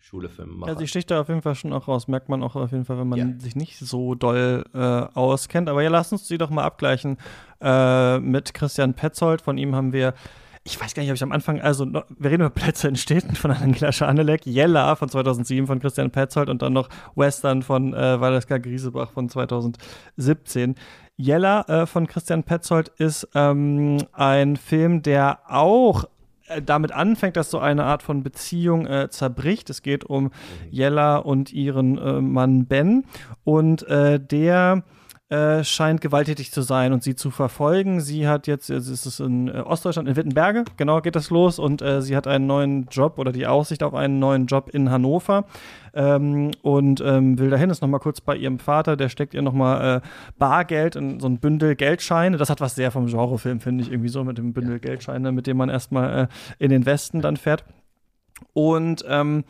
Schulefilmen. 0.01 0.65
Also 0.65 0.83
ich 0.83 0.91
sticht 0.91 1.13
da 1.13 1.21
auf 1.21 1.29
jeden 1.29 1.43
Fall 1.43 1.55
schon 1.55 1.73
auch 1.73 1.87
raus. 1.87 2.09
Merkt 2.09 2.29
man 2.29 2.43
auch 2.43 2.57
auf 2.57 2.73
jeden 2.73 2.85
Fall, 2.85 2.99
wenn 2.99 3.09
man 3.09 3.19
ja. 3.21 3.39
sich 3.39 3.55
nicht 3.55 3.79
so 3.79 4.17
doll 4.17 4.65
äh, 4.75 4.79
auskennt. 4.79 5.69
Aber 5.69 5.85
ja, 5.85 5.91
lass 5.91 6.11
uns 6.11 6.27
sie 6.27 6.39
doch 6.39 6.51
mal 6.51 6.65
abgleichen 6.65 7.19
äh, 7.61 8.19
mit 8.19 8.53
Christian 8.53 8.95
Petzold. 8.95 9.43
Von 9.43 9.59
ihm 9.59 9.77
haben 9.77 9.93
wir 9.93 10.15
ich 10.65 10.81
weiß 10.81 10.95
gar 10.95 11.03
nicht, 11.03 11.11
ob 11.11 11.17
ich 11.17 11.23
am 11.23 11.33
Anfang, 11.33 11.61
also 11.61 11.87
wir 11.87 12.31
reden 12.31 12.43
über 12.43 12.51
Plätze 12.51 12.87
in 12.87 12.97
Städten 12.97 13.35
von 13.35 13.51
Angela 13.51 13.91
Schanelek, 13.91 14.47
Jella 14.47 14.95
von 14.95 15.09
2007 15.09 15.67
von 15.67 15.81
Christian 15.81 16.11
Petzold 16.11 16.49
und 16.49 16.63
dann 16.63 16.73
noch 16.73 16.89
Western 17.17 17.63
von 17.63 17.93
äh, 17.95 18.21
Valeska 18.21 18.59
Griesebach 18.59 19.11
von 19.11 19.29
2017. 19.29 20.77
Jella 21.17 21.63
äh, 21.63 21.87
von 21.87 22.07
Christian 22.07 22.45
Petzold 22.45 22.89
ist 22.99 23.29
ähm, 23.35 23.99
ein 24.13 24.57
Film, 24.57 25.03
der 25.03 25.41
auch 25.49 26.05
äh, 26.47 26.63
damit 26.63 26.93
anfängt, 26.93 27.37
dass 27.37 27.51
so 27.51 27.59
eine 27.59 27.85
Art 27.85 28.05
von 28.05 28.23
Beziehung 28.23 28.87
äh, 28.87 29.09
zerbricht. 29.11 29.69
Es 29.69 29.83
geht 29.83 30.05
um 30.05 30.31
Jella 30.71 31.17
und 31.17 31.53
ihren 31.53 31.99
äh, 31.99 32.21
Mann 32.21 32.67
Ben 32.67 33.05
und 33.43 33.83
äh, 33.89 34.21
der 34.21 34.85
äh, 35.33 35.65
scheint 35.65 36.03
gewalttätig 36.03 36.53
zu 36.53 36.61
sein 36.61 36.93
und 36.93 37.03
sie 37.03 37.15
zu 37.15 37.31
verfolgen. 37.31 38.03
Sie 38.03 38.29
hat 38.29 38.47
jetzt, 38.47 38.69
es 38.69 38.89
ist 38.89 39.19
in 39.19 39.49
äh, 39.49 39.61
Ostdeutschland, 39.61 40.07
in 40.07 40.17
Wittenberge, 40.17 40.65
genau 40.77 41.01
geht 41.01 41.17
das 41.17 41.31
los 41.31 41.59
und 41.59 41.81
äh, 41.81 42.03
sie 42.03 42.15
hat 42.15 42.27
einen 42.27 42.47
neuen 42.47 42.87
Job 42.91 43.19
oder 43.19 43.33
die 43.33 43.47
Aussicht 43.47 43.83
auf 43.83 43.95
einen 43.95 44.19
neuen 44.19 44.45
Job 44.45 44.69
in 44.75 44.91
Hannover 44.91 45.47
ähm, 45.95 46.51
und 46.61 47.01
ähm, 47.01 47.39
will 47.39 47.49
dahin, 47.49 47.71
ist 47.71 47.81
nochmal 47.81 48.01
kurz 48.01 48.21
bei 48.21 48.37
ihrem 48.37 48.59
Vater, 48.59 48.95
der 48.95 49.09
steckt 49.09 49.33
ihr 49.33 49.41
nochmal 49.41 50.03
äh, 50.03 50.09
Bargeld 50.39 50.97
in 50.97 51.19
so 51.19 51.29
ein 51.29 51.39
Bündel 51.39 51.77
Geldscheine. 51.77 52.37
Das 52.37 52.51
hat 52.51 52.61
was 52.61 52.75
sehr 52.75 52.91
vom 52.91 53.07
Genrefilm, 53.07 53.61
finde 53.61 53.85
ich, 53.85 53.91
irgendwie 53.91 54.11
so 54.11 54.25
mit 54.25 54.37
dem 54.37 54.53
Bündel 54.53 54.81
Geldscheine, 54.81 55.33
mit 55.33 55.47
dem 55.47 55.57
man 55.57 55.71
erstmal 55.71 56.25
äh, 56.25 56.27
in 56.59 56.69
den 56.69 56.85
Westen 56.85 57.23
dann 57.23 57.39
fährt. 57.39 57.65
Und 58.53 59.03
ähm, 59.09 59.45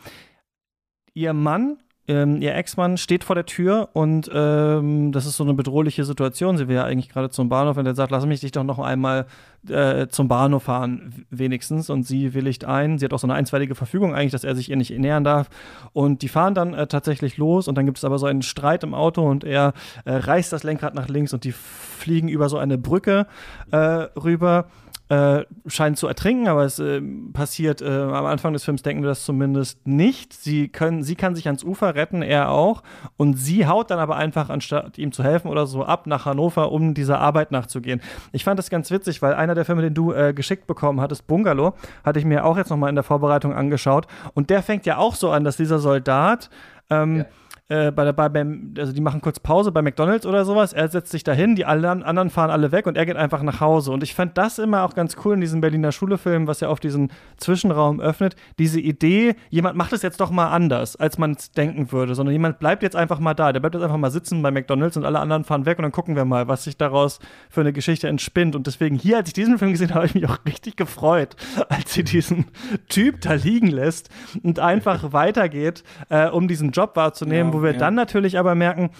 ihr 1.13 1.33
Mann 1.33 1.77
ähm, 2.05 2.41
ihr 2.41 2.53
Ex-Mann 2.53 2.97
steht 2.97 3.23
vor 3.23 3.35
der 3.35 3.45
Tür 3.45 3.89
und 3.93 4.29
ähm, 4.33 5.13
das 5.13 5.25
ist 5.25 5.37
so 5.37 5.43
eine 5.43 5.53
bedrohliche 5.53 6.03
Situation. 6.03 6.57
Sie 6.57 6.67
will 6.67 6.75
ja 6.75 6.83
eigentlich 6.83 7.07
gerade 7.07 7.29
zum 7.29 7.47
Bahnhof 7.47 7.77
und 7.77 7.85
er 7.85 7.95
sagt, 7.95 8.11
lass 8.11 8.25
mich 8.25 8.41
dich 8.41 8.51
doch 8.51 8.65
noch 8.65 8.79
einmal 8.79 9.25
äh, 9.69 10.07
zum 10.07 10.27
Bahnhof 10.27 10.63
fahren, 10.63 11.25
wenigstens. 11.29 11.89
Und 11.89 12.03
sie 12.03 12.33
willigt 12.33 12.65
ein. 12.65 12.99
Sie 12.99 13.05
hat 13.05 13.13
auch 13.13 13.19
so 13.19 13.27
eine 13.27 13.35
einstweilige 13.35 13.73
Verfügung 13.73 14.13
eigentlich, 14.13 14.33
dass 14.33 14.43
er 14.43 14.53
sich 14.53 14.69
ihr 14.69 14.75
nicht 14.75 14.91
nähern 14.91 15.23
darf. 15.23 15.49
Und 15.93 16.23
die 16.23 16.27
fahren 16.27 16.53
dann 16.53 16.73
äh, 16.73 16.87
tatsächlich 16.87 17.37
los 17.37 17.69
und 17.69 17.75
dann 17.75 17.85
gibt 17.85 17.97
es 17.97 18.03
aber 18.03 18.19
so 18.19 18.25
einen 18.25 18.41
Streit 18.41 18.83
im 18.83 18.93
Auto 18.93 19.25
und 19.25 19.45
er 19.45 19.71
äh, 20.03 20.13
reißt 20.13 20.51
das 20.51 20.63
Lenkrad 20.63 20.95
nach 20.95 21.07
links 21.07 21.33
und 21.33 21.45
die 21.45 21.53
fliegen 21.53 22.27
über 22.27 22.49
so 22.49 22.57
eine 22.57 22.77
Brücke 22.77 23.27
äh, 23.71 23.77
rüber 23.77 24.65
äh, 25.13 25.45
scheint 25.67 25.97
zu 25.97 26.07
ertrinken, 26.07 26.47
aber 26.47 26.63
es 26.63 26.79
äh, 26.79 26.99
passiert 27.33 27.81
äh, 27.81 27.87
am 27.87 28.25
Anfang 28.25 28.53
des 28.53 28.63
Films 28.63 28.81
denken 28.81 29.03
wir 29.03 29.09
das 29.09 29.25
zumindest 29.25 29.85
nicht. 29.85 30.33
Sie 30.33 30.69
können, 30.69 31.03
sie 31.03 31.15
kann 31.15 31.35
sich 31.35 31.45
ans 31.45 31.63
Ufer 31.63 31.93
retten, 31.93 32.23
er 32.23 32.49
auch, 32.49 32.81
und 33.15 33.35
sie 33.35 33.67
haut 33.67 33.91
dann 33.91 33.99
aber 33.99 34.15
einfach 34.15 34.49
anstatt 34.49 34.97
ihm 34.97 35.11
zu 35.11 35.23
helfen 35.23 35.49
oder 35.49 35.67
so 35.67 35.83
ab 35.83 36.07
nach 36.07 36.25
Hannover, 36.25 36.71
um 36.71 36.95
dieser 36.95 37.19
Arbeit 37.19 37.51
nachzugehen. 37.51 38.01
Ich 38.31 38.43
fand 38.43 38.57
das 38.57 38.71
ganz 38.71 38.89
witzig, 38.89 39.21
weil 39.21 39.35
einer 39.35 39.53
der 39.53 39.65
Filme, 39.65 39.83
den 39.83 39.93
du 39.93 40.13
äh, 40.13 40.33
geschickt 40.33 40.65
bekommen 40.65 40.99
hattest, 40.99 41.27
Bungalow, 41.27 41.75
hatte 42.03 42.17
ich 42.17 42.25
mir 42.25 42.43
auch 42.43 42.57
jetzt 42.57 42.71
noch 42.71 42.77
mal 42.77 42.89
in 42.89 42.95
der 42.95 43.03
Vorbereitung 43.03 43.53
angeschaut 43.53 44.07
und 44.33 44.49
der 44.49 44.63
fängt 44.63 44.87
ja 44.87 44.97
auch 44.97 45.13
so 45.13 45.29
an, 45.29 45.43
dass 45.43 45.57
dieser 45.57 45.77
Soldat 45.77 46.49
ähm, 46.89 47.17
ja 47.17 47.25
äh, 47.73 47.91
bei, 47.91 48.11
bei, 48.11 48.29
beim, 48.29 48.73
also 48.77 48.93
die 48.93 49.01
machen 49.01 49.19
kurz 49.21 49.39
Pause 49.39 49.71
bei 49.71 49.81
McDonalds 49.81 50.27
oder 50.27 50.45
sowas. 50.45 50.73
Er 50.73 50.87
setzt 50.89 51.11
sich 51.11 51.23
dahin, 51.23 51.55
die 51.55 51.65
anderen, 51.65 52.03
anderen 52.03 52.29
fahren 52.29 52.51
alle 52.51 52.71
weg 52.71 52.85
und 52.85 52.97
er 52.97 53.05
geht 53.07 53.15
einfach 53.15 53.41
nach 53.41 53.61
Hause. 53.61 53.91
Und 53.91 54.03
ich 54.03 54.13
fand 54.13 54.37
das 54.37 54.59
immer 54.59 54.83
auch 54.83 54.93
ganz 54.93 55.15
cool 55.25 55.33
in 55.33 55.41
diesem 55.41 55.59
Berliner 55.59 55.91
Schulefilm, 55.91 56.45
was 56.45 56.59
ja 56.59 56.67
auf 56.67 56.79
diesen 56.79 57.11
Zwischenraum 57.37 57.99
öffnet. 57.99 58.35
Diese 58.59 58.79
Idee, 58.79 59.35
jemand 59.49 59.75
macht 59.75 59.91
es 59.91 60.03
jetzt 60.03 60.19
doch 60.19 60.29
mal 60.29 60.49
anders, 60.49 60.95
als 60.95 61.17
man 61.17 61.31
es 61.31 61.51
denken 61.51 61.91
würde, 61.91 62.13
sondern 62.13 62.33
jemand 62.33 62.59
bleibt 62.59 62.83
jetzt 62.83 62.95
einfach 62.95 63.19
mal 63.19 63.33
da. 63.33 63.51
Der 63.51 63.59
bleibt 63.59 63.73
jetzt 63.73 63.83
einfach 63.83 63.97
mal 63.97 64.11
sitzen 64.11 64.43
bei 64.43 64.51
McDonalds 64.51 64.95
und 64.95 65.05
alle 65.05 65.19
anderen 65.19 65.43
fahren 65.43 65.65
weg 65.65 65.79
und 65.79 65.83
dann 65.83 65.91
gucken 65.91 66.15
wir 66.15 66.25
mal, 66.25 66.47
was 66.47 66.65
sich 66.65 66.77
daraus 66.77 67.19
für 67.49 67.61
eine 67.61 67.73
Geschichte 67.73 68.07
entspinnt. 68.07 68.55
Und 68.55 68.67
deswegen 68.67 68.95
hier, 68.95 69.17
als 69.17 69.29
ich 69.29 69.33
diesen 69.33 69.57
Film 69.57 69.71
gesehen 69.71 69.89
habe, 69.89 70.01
habe 70.03 70.07
ich 70.07 70.13
mich 70.13 70.29
auch 70.29 70.45
richtig 70.45 70.75
gefreut, 70.75 71.35
als 71.69 71.93
sie 71.93 72.03
diesen 72.03 72.45
Typ 72.87 73.21
da 73.21 73.33
liegen 73.33 73.67
lässt 73.67 74.09
und 74.43 74.59
einfach 74.59 75.11
weitergeht, 75.11 75.83
äh, 76.09 76.29
um 76.29 76.47
diesen 76.47 76.69
Job 76.69 76.95
wahrzunehmen, 76.95 77.51
ja, 77.51 77.57
wo 77.57 77.62
wir 77.63 77.73
ja. 77.73 77.77
dann 77.77 77.95
natürlich 77.95 78.37
aber 78.37 78.55
merken, 78.55 78.91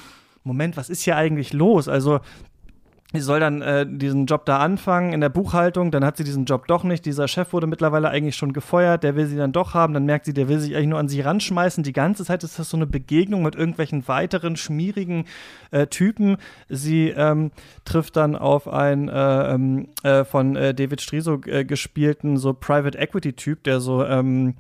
Moment, 0.44 0.76
was 0.77 0.90
ist 0.90 1.03
hier 1.03 1.15
eigentlich 1.15 1.53
los? 1.53 1.88
Also 1.88 2.19
sie 3.14 3.22
soll 3.22 3.40
dann 3.40 3.61
äh, 3.61 3.85
diesen 3.88 4.26
Job 4.26 4.45
da 4.45 4.57
anfangen 4.57 5.14
in 5.14 5.22
der 5.22 5.30
Buchhaltung, 5.30 5.91
dann 5.91 6.03
hat 6.03 6.18
sie 6.18 6.23
diesen 6.23 6.45
Job 6.45 6.68
doch 6.68 6.84
nicht. 6.84 7.06
Dieser 7.06 7.27
Chef 7.27 7.53
wurde 7.53 7.68
mittlerweile 7.68 8.10
eigentlich 8.10 8.35
schon 8.35 8.53
gefeuert, 8.53 9.03
der 9.03 9.15
will 9.15 9.27
sie 9.27 9.38
dann 9.38 9.52
doch 9.52 9.73
haben, 9.73 9.94
dann 9.94 10.06
merkt 10.06 10.26
sie, 10.26 10.34
der 10.34 10.49
will 10.49 10.60
sich 10.60 10.76
eigentlich 10.76 10.88
nur 10.88 10.99
an 10.99 11.07
sie 11.07 11.22
ranschmeißen. 11.22 11.84
Die 11.84 11.94
ganze 11.94 12.26
Zeit 12.26 12.44
ist 12.44 12.57
das 12.57 12.69
so 12.69 12.77
eine 12.77 12.88
Begegnung 12.88 13.44
mit 13.44 13.56
irgendwelchen 13.56 14.07
weiteren 14.07 14.56
schmierigen 14.56 15.26
äh, 15.72 15.88
Typen. 15.88 16.38
Sie 16.69 17.10
ähm, 17.10 17.52
trifft 17.85 18.15
dann 18.18 18.35
auf 18.35 18.68
einen 18.68 19.07
äh, 19.10 19.53
ähm, 19.53 19.88
äh 20.03 20.26
von 20.26 20.56
äh, 20.56 20.73
David 20.73 21.02
Striso 21.02 21.40
äh, 21.45 21.64
gespielten 21.65 22.38
so 22.38 22.53
Private 22.53 22.98
Equity 22.98 23.34
Typ, 23.34 23.64
der 23.64 23.80
so 23.80 24.03
ähm, 24.03 24.56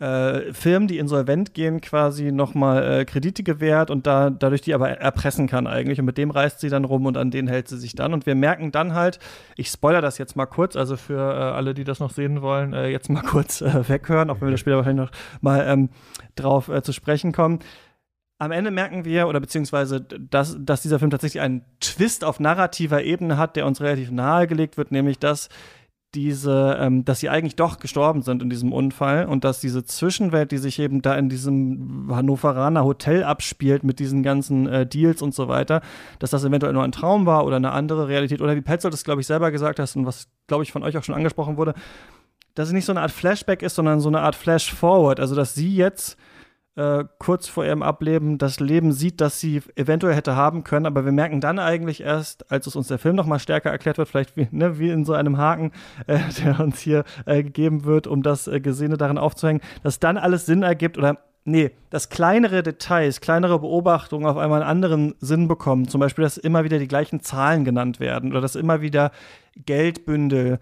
äh, 0.00 0.52
Firmen, 0.52 0.88
die 0.88 0.98
insolvent 0.98 1.54
gehen, 1.54 1.80
quasi 1.80 2.32
nochmal 2.32 3.00
äh, 3.00 3.04
Kredite 3.04 3.42
gewährt 3.42 3.90
und 3.90 4.06
da, 4.06 4.30
dadurch 4.30 4.60
die 4.60 4.74
aber 4.74 4.90
erpressen 4.90 5.46
kann 5.46 5.66
eigentlich. 5.66 6.00
Und 6.00 6.06
mit 6.06 6.18
dem 6.18 6.30
reist 6.30 6.60
sie 6.60 6.68
dann 6.68 6.84
rum 6.84 7.06
und 7.06 7.16
an 7.16 7.30
den 7.30 7.46
hält 7.46 7.68
sie 7.68 7.78
sich 7.78 7.94
dann. 7.94 8.12
Und 8.12 8.26
wir 8.26 8.34
merken 8.34 8.72
dann 8.72 8.94
halt, 8.94 9.20
ich 9.56 9.68
spoiler 9.68 10.00
das 10.00 10.18
jetzt 10.18 10.34
mal 10.34 10.46
kurz, 10.46 10.74
also 10.74 10.96
für 10.96 11.18
äh, 11.18 11.54
alle, 11.54 11.74
die 11.74 11.84
das 11.84 12.00
noch 12.00 12.10
sehen 12.10 12.42
wollen, 12.42 12.72
äh, 12.72 12.88
jetzt 12.88 13.08
mal 13.08 13.22
kurz 13.26 13.60
äh, 13.60 13.88
weghören, 13.88 14.30
auch 14.30 14.40
wenn 14.40 14.48
wir 14.48 14.52
da 14.52 14.58
später 14.58 14.76
wahrscheinlich 14.76 15.06
noch 15.06 15.16
mal 15.40 15.64
ähm, 15.66 15.90
drauf 16.34 16.68
äh, 16.68 16.82
zu 16.82 16.92
sprechen 16.92 17.32
kommen 17.32 17.60
am 18.38 18.50
Ende 18.50 18.70
merken 18.70 19.04
wir, 19.04 19.28
oder 19.28 19.40
beziehungsweise, 19.40 20.00
dass, 20.00 20.56
dass 20.58 20.82
dieser 20.82 20.98
Film 20.98 21.10
tatsächlich 21.10 21.40
einen 21.40 21.64
Twist 21.80 22.24
auf 22.24 22.40
narrativer 22.40 23.02
Ebene 23.02 23.38
hat, 23.38 23.56
der 23.56 23.66
uns 23.66 23.80
relativ 23.80 24.10
nahegelegt 24.10 24.76
wird, 24.76 24.90
nämlich 24.90 25.18
dass 25.18 25.48
diese, 26.14 26.78
ähm, 26.80 27.04
dass 27.04 27.20
sie 27.20 27.28
eigentlich 27.28 27.56
doch 27.56 27.78
gestorben 27.78 28.22
sind 28.22 28.42
in 28.42 28.50
diesem 28.50 28.72
Unfall 28.72 29.26
und 29.26 29.44
dass 29.44 29.60
diese 29.60 29.84
Zwischenwelt, 29.84 30.52
die 30.52 30.58
sich 30.58 30.78
eben 30.78 31.02
da 31.02 31.14
in 31.16 31.28
diesem 31.28 32.08
Hannoveraner 32.10 32.84
Hotel 32.84 33.24
abspielt 33.24 33.84
mit 33.84 33.98
diesen 33.98 34.22
ganzen 34.22 34.66
äh, 34.66 34.86
Deals 34.86 35.22
und 35.22 35.34
so 35.34 35.48
weiter, 35.48 35.82
dass 36.18 36.30
das 36.30 36.44
eventuell 36.44 36.72
nur 36.72 36.84
ein 36.84 36.92
Traum 36.92 37.26
war 37.26 37.44
oder 37.44 37.56
eine 37.56 37.72
andere 37.72 38.08
Realität. 38.08 38.40
Oder 38.40 38.56
wie 38.56 38.60
Petzold 38.60 38.94
das, 38.94 39.04
glaube 39.04 39.20
ich, 39.20 39.26
selber 39.26 39.50
gesagt 39.50 39.78
hast 39.78 39.96
und 39.96 40.06
was, 40.06 40.28
glaube 40.46 40.62
ich, 40.62 40.72
von 40.72 40.82
euch 40.82 40.96
auch 40.96 41.04
schon 41.04 41.14
angesprochen 41.14 41.56
wurde, 41.56 41.74
dass 42.54 42.68
es 42.68 42.74
nicht 42.74 42.84
so 42.84 42.92
eine 42.92 43.00
Art 43.00 43.10
Flashback 43.10 43.62
ist, 43.62 43.74
sondern 43.74 44.00
so 44.00 44.08
eine 44.08 44.20
Art 44.20 44.36
Flash-Forward, 44.36 45.18
also 45.20 45.34
dass 45.34 45.54
sie 45.54 45.74
jetzt 45.74 46.16
äh, 46.76 47.04
kurz 47.18 47.48
vor 47.48 47.64
ihrem 47.64 47.82
Ableben 47.82 48.38
das 48.38 48.60
Leben 48.60 48.92
sieht, 48.92 49.20
das 49.20 49.40
sie 49.40 49.62
eventuell 49.76 50.14
hätte 50.14 50.36
haben 50.36 50.64
können. 50.64 50.86
Aber 50.86 51.04
wir 51.04 51.12
merken 51.12 51.40
dann 51.40 51.58
eigentlich 51.58 52.02
erst, 52.02 52.50
als 52.50 52.66
es 52.66 52.76
uns 52.76 52.88
der 52.88 52.98
Film 52.98 53.16
noch 53.16 53.26
mal 53.26 53.38
stärker 53.38 53.70
erklärt 53.70 53.98
wird, 53.98 54.08
vielleicht 54.08 54.36
wie, 54.36 54.48
ne, 54.50 54.78
wie 54.78 54.90
in 54.90 55.04
so 55.04 55.12
einem 55.12 55.38
Haken, 55.38 55.72
äh, 56.06 56.18
der 56.44 56.60
uns 56.60 56.80
hier 56.80 57.04
äh, 57.26 57.42
gegeben 57.42 57.84
wird, 57.84 58.06
um 58.06 58.22
das 58.22 58.48
äh, 58.48 58.60
Gesehene 58.60 58.96
darin 58.96 59.18
aufzuhängen, 59.18 59.62
dass 59.82 60.00
dann 60.00 60.16
alles 60.16 60.46
Sinn 60.46 60.62
ergibt 60.62 60.98
oder 60.98 61.18
nee, 61.44 61.72
dass 61.90 62.08
kleinere 62.08 62.62
Details, 62.62 63.20
kleinere 63.20 63.58
Beobachtungen 63.58 64.26
auf 64.26 64.36
einmal 64.36 64.62
einen 64.62 64.70
anderen 64.70 65.14
Sinn 65.20 65.46
bekommen. 65.46 65.88
Zum 65.88 66.00
Beispiel, 66.00 66.24
dass 66.24 66.38
immer 66.38 66.64
wieder 66.64 66.78
die 66.78 66.88
gleichen 66.88 67.20
Zahlen 67.20 67.64
genannt 67.64 68.00
werden 68.00 68.32
oder 68.32 68.40
dass 68.40 68.56
immer 68.56 68.80
wieder 68.80 69.12
Geldbündel 69.56 70.54
äh, 70.54 70.58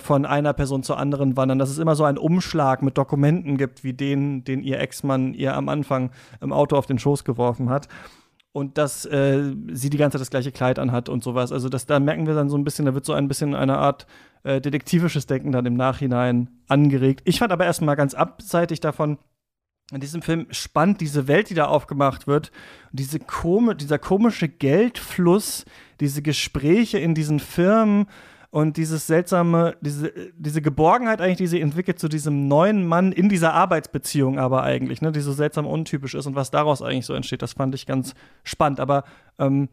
von 0.00 0.26
einer 0.26 0.52
Person 0.52 0.82
zur 0.82 0.98
anderen 0.98 1.36
wandern, 1.36 1.58
dass 1.58 1.70
es 1.70 1.78
immer 1.78 1.94
so 1.96 2.04
einen 2.04 2.18
Umschlag 2.18 2.82
mit 2.82 2.98
Dokumenten 2.98 3.56
gibt, 3.56 3.84
wie 3.84 3.92
den, 3.92 4.44
den 4.44 4.62
ihr 4.62 4.80
Ex-Mann 4.80 5.34
ihr 5.34 5.54
am 5.54 5.68
Anfang 5.68 6.10
im 6.40 6.52
Auto 6.52 6.76
auf 6.76 6.86
den 6.86 6.98
Schoß 6.98 7.24
geworfen 7.24 7.70
hat. 7.70 7.88
Und 8.52 8.78
dass 8.78 9.04
äh, 9.06 9.54
sie 9.72 9.90
die 9.90 9.96
ganze 9.96 10.16
Zeit 10.16 10.22
das 10.22 10.30
gleiche 10.30 10.50
Kleid 10.50 10.80
anhat 10.80 11.08
und 11.08 11.22
sowas. 11.22 11.52
Also 11.52 11.68
das, 11.68 11.86
da 11.86 12.00
merken 12.00 12.26
wir 12.26 12.34
dann 12.34 12.48
so 12.48 12.58
ein 12.58 12.64
bisschen, 12.64 12.84
da 12.84 12.94
wird 12.94 13.04
so 13.04 13.12
ein 13.12 13.28
bisschen 13.28 13.54
eine 13.54 13.78
Art 13.78 14.08
äh, 14.42 14.60
detektivisches 14.60 15.26
Denken 15.26 15.52
dann 15.52 15.66
im 15.66 15.74
Nachhinein 15.74 16.50
angeregt. 16.66 17.22
Ich 17.24 17.38
fand 17.38 17.52
aber 17.52 17.64
erstmal 17.64 17.94
ganz 17.94 18.14
abseitig 18.14 18.80
davon, 18.80 19.18
in 19.92 20.00
diesem 20.00 20.22
Film 20.22 20.46
spannend 20.50 21.00
diese 21.00 21.26
Welt, 21.26 21.50
die 21.50 21.54
da 21.54 21.66
aufgemacht 21.66 22.26
wird, 22.26 22.52
diese 22.92 23.18
kom 23.18 23.76
dieser 23.76 23.98
komische 23.98 24.48
Geldfluss, 24.48 25.64
diese 26.00 26.22
Gespräche 26.22 26.98
in 26.98 27.14
diesen 27.14 27.40
Firmen, 27.40 28.06
und 28.50 28.76
dieses 28.76 29.06
seltsame, 29.06 29.76
diese, 29.80 30.12
diese 30.36 30.60
Geborgenheit 30.60 31.20
eigentlich, 31.20 31.38
die 31.38 31.46
sie 31.46 31.60
entwickelt 31.60 32.00
zu 32.00 32.08
diesem 32.08 32.48
neuen 32.48 32.84
Mann 32.84 33.12
in 33.12 33.28
dieser 33.28 33.54
Arbeitsbeziehung 33.54 34.38
aber 34.40 34.64
eigentlich, 34.64 35.00
ne, 35.02 35.12
die 35.12 35.20
so 35.20 35.32
seltsam 35.32 35.66
untypisch 35.66 36.14
ist 36.14 36.26
und 36.26 36.34
was 36.34 36.50
daraus 36.50 36.82
eigentlich 36.82 37.06
so 37.06 37.14
entsteht, 37.14 37.42
das 37.42 37.52
fand 37.52 37.74
ich 37.76 37.86
ganz 37.86 38.14
spannend. 38.42 38.80
Aber 38.80 39.04
ähm, 39.38 39.68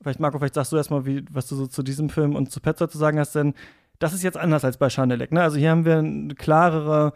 vielleicht, 0.00 0.20
Marco, 0.20 0.38
vielleicht 0.38 0.54
sagst 0.54 0.70
du 0.70 0.76
erstmal, 0.76 1.04
wie, 1.04 1.24
was 1.32 1.48
du 1.48 1.56
so 1.56 1.66
zu 1.66 1.82
diesem 1.82 2.10
Film 2.10 2.36
und 2.36 2.52
zu 2.52 2.60
Petzer 2.60 2.88
zu 2.88 2.96
sagen 2.96 3.18
hast, 3.18 3.34
denn 3.34 3.54
das 3.98 4.12
ist 4.12 4.22
jetzt 4.22 4.36
anders 4.36 4.64
als 4.64 4.78
bei 4.78 4.88
Schanelek. 4.88 5.32
Ne? 5.32 5.42
Also 5.42 5.58
hier 5.58 5.70
haben 5.70 5.84
wir 5.84 5.98
eine 5.98 6.34
klarere 6.34 7.12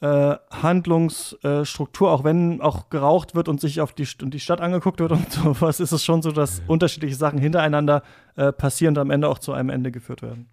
äh, 0.00 0.36
Handlungsstruktur, 0.50 2.10
auch 2.10 2.24
wenn 2.24 2.60
auch 2.60 2.88
geraucht 2.88 3.34
wird 3.34 3.48
und 3.48 3.60
sich 3.60 3.80
auf 3.80 3.92
die, 3.92 4.06
und 4.22 4.32
die 4.32 4.40
Stadt 4.40 4.60
angeguckt 4.60 5.00
wird 5.00 5.12
und 5.12 5.30
sowas, 5.32 5.80
ist 5.80 5.92
es 5.92 6.04
schon 6.04 6.22
so, 6.22 6.32
dass 6.32 6.62
unterschiedliche 6.66 7.14
Sachen 7.14 7.38
hintereinander 7.38 8.02
äh, 8.36 8.52
passieren 8.52 8.96
und 8.96 9.02
am 9.02 9.10
Ende 9.10 9.28
auch 9.28 9.38
zu 9.38 9.52
einem 9.52 9.70
Ende 9.70 9.90
geführt 9.90 10.22
werden. 10.22 10.48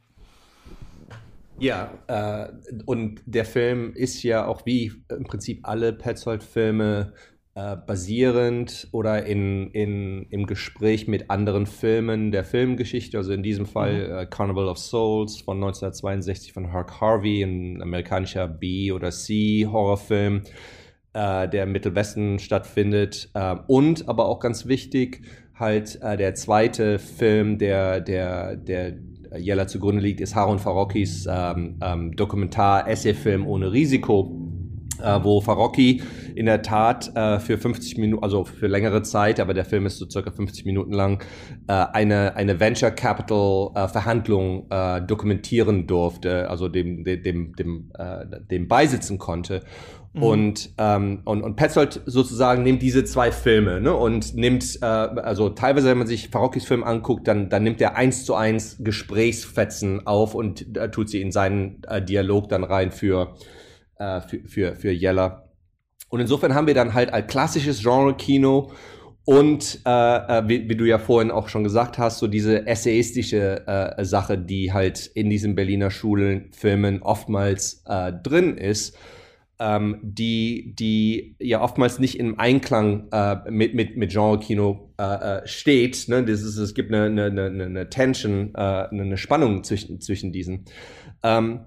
Ja, 1.60 1.92
äh, 2.08 2.50
und 2.86 3.22
der 3.26 3.46
Film 3.46 3.94
ist 3.94 4.22
ja 4.22 4.46
auch 4.46 4.66
wie 4.66 4.94
im 5.10 5.24
Prinzip 5.24 5.68
alle 5.68 5.92
Petzold-Filme 5.94 7.14
äh, 7.58 7.76
basierend 7.76 8.88
oder 8.92 9.26
in, 9.26 9.72
in, 9.72 10.28
im 10.30 10.46
Gespräch 10.46 11.08
mit 11.08 11.32
anderen 11.32 11.66
Filmen 11.66 12.30
der 12.32 12.44
Filmgeschichte. 12.44 13.18
Also 13.18 13.34
in 13.34 13.42
diesem 13.42 13.66
Fall 13.66 14.08
mhm. 14.08 14.16
äh, 14.16 14.26
Carnival 14.28 14.68
of 14.68 14.78
Souls 14.78 15.42
von 15.42 15.58
1962 15.58 16.54
von 16.54 16.70
Herc 16.70 17.02
Harvey, 17.02 17.42
ein 17.42 17.82
amerikanischer 17.82 18.48
B- 18.48 18.92
oder 18.92 19.10
C-Horrorfilm, 19.10 20.44
äh, 21.14 21.50
der 21.50 21.64
im 21.64 21.72
Mittelwesten 21.72 22.38
stattfindet. 22.38 23.32
Äh, 23.34 23.56
und 23.66 24.08
aber 24.08 24.28
auch 24.28 24.40
ganz 24.40 24.68
wichtig, 24.68 25.24
halt 25.56 26.00
äh, 26.04 26.16
der 26.16 26.36
zweite 26.36 27.00
Film, 27.00 27.58
der, 27.58 28.02
der, 28.02 28.56
der 28.56 28.94
Jella 29.36 29.66
zugrunde 29.66 30.04
liegt, 30.04 30.22
ist 30.22 30.36
Harun 30.36 30.60
Farokis 30.60 31.28
ähm, 31.28 31.80
ähm, 31.82 32.16
Dokumentar-Essay-Film 32.16 33.48
ohne 33.48 33.72
Risiko 33.72 34.44
wo 35.22 35.42
Farocki 35.42 36.02
in 36.38 36.46
der 36.46 36.62
Tat 36.62 37.16
äh, 37.16 37.40
für 37.40 37.58
50 37.58 37.98
Minuten, 37.98 38.24
also 38.24 38.46
für 38.46 38.68
längere 38.68 39.02
Zeit, 39.02 39.40
aber 39.40 39.54
der 39.54 39.66
Film 39.66 39.86
ist 39.86 39.98
so 39.98 40.10
circa 40.10 40.32
50 40.32 40.66
Minuten 40.66 40.94
lang, 40.94 41.24
äh, 41.68 41.74
eine, 41.74 42.36
eine 42.36 42.60
Venture 42.60 42.92
Capital 42.92 43.72
äh, 43.76 43.88
Verhandlung 43.88 44.68
äh, 44.70 45.02
dokumentieren 45.02 45.88
durfte, 45.88 46.50
also 46.50 46.68
dem, 46.68 47.04
dem, 47.04 47.24
dem, 47.24 47.56
dem, 47.56 47.92
äh, 47.98 48.26
dem 48.50 48.68
beisitzen 48.68 49.18
konnte. 49.18 49.64
Mhm. 50.14 50.24
Und, 50.24 50.70
ähm, 50.78 51.22
und, 51.26 51.44
und 51.44 51.56
Petzold 51.56 52.02
sozusagen 52.06 52.64
nimmt 52.64 52.82
diese 52.82 53.04
zwei 53.04 53.32
Filme 53.32 53.82
ne, 53.82 53.94
und 53.94 54.36
nimmt, 54.36 54.80
äh, 54.82 54.86
also 54.86 55.50
teilweise, 55.50 55.90
wenn 55.90 55.98
man 55.98 56.08
sich 56.08 56.30
Farokkis 56.30 56.66
Film 56.66 56.84
anguckt, 56.84 57.28
dann, 57.28 57.50
dann 57.50 57.64
nimmt 57.64 57.82
er 57.82 57.96
eins 57.96 58.26
zu 58.26 58.36
eins 58.36 58.78
Gesprächsfetzen 58.80 60.06
auf 60.06 60.36
und 60.36 60.78
äh, 60.78 60.90
tut 60.90 61.10
sie 61.10 61.22
in 61.22 61.32
seinen 61.32 61.82
äh, 61.88 62.02
Dialog 62.02 62.50
dann 62.50 62.64
rein 62.64 62.92
für 62.92 63.36
äh, 64.00 64.22
für, 64.22 64.48
für, 64.48 64.76
für 64.76 64.92
Yeller. 64.92 65.47
Und 66.10 66.20
insofern 66.20 66.56
haben 66.56 66.68
wir 66.68 66.74
dann 66.74 66.94
halt 66.94 67.14
ein 67.14 67.28
klassisches 67.28 67.82
Genre-Kino 67.82 68.72
und 69.28 69.82
äh, 69.86 69.90
äh, 69.90 70.48
wie, 70.48 70.70
wie, 70.70 70.78
du 70.78 70.86
ja 70.86 71.00
vorhin 71.00 71.32
auch 71.32 71.50
schon 71.50 71.66
gesagt 71.66 71.98
hast, 71.98 72.20
so 72.20 72.28
diese 72.28 72.66
essayistische 72.66 73.68
äh, 73.68 74.06
Sache, 74.06 74.38
die 74.38 74.72
halt 74.72 75.06
in 75.16 75.30
diesen 75.30 75.54
Berliner 75.54 75.92
Schulenfilmen 75.92 77.02
oftmals 77.02 77.84
äh, 77.88 78.14
drin 78.14 78.56
ist, 78.56 78.98
ähm, 79.60 80.00
die, 80.02 80.74
die 80.80 81.36
ja 81.40 81.62
oftmals 81.62 82.00
nicht 82.00 82.20
im 82.20 82.40
Einklang 82.40 83.10
äh, 83.12 83.52
mit, 83.52 83.74
mit, 83.74 83.98
mit 83.98 84.14
Genre-Kino 84.14 84.94
äh, 84.98 85.46
steht. 85.46 86.08
Ne? 86.08 86.24
Das 86.24 86.42
ist, 86.42 86.56
es 86.56 86.74
gibt 86.74 86.94
eine, 86.94 87.08
eine, 87.08 87.48
eine, 87.48 87.66
eine 87.66 87.90
Tension, 87.90 88.56
eine 88.56 89.18
Spannung 89.18 89.66
zwischen, 89.66 90.00
zwischen 90.00 90.32
diesen. 90.32 90.64
Ähm, 91.22 91.66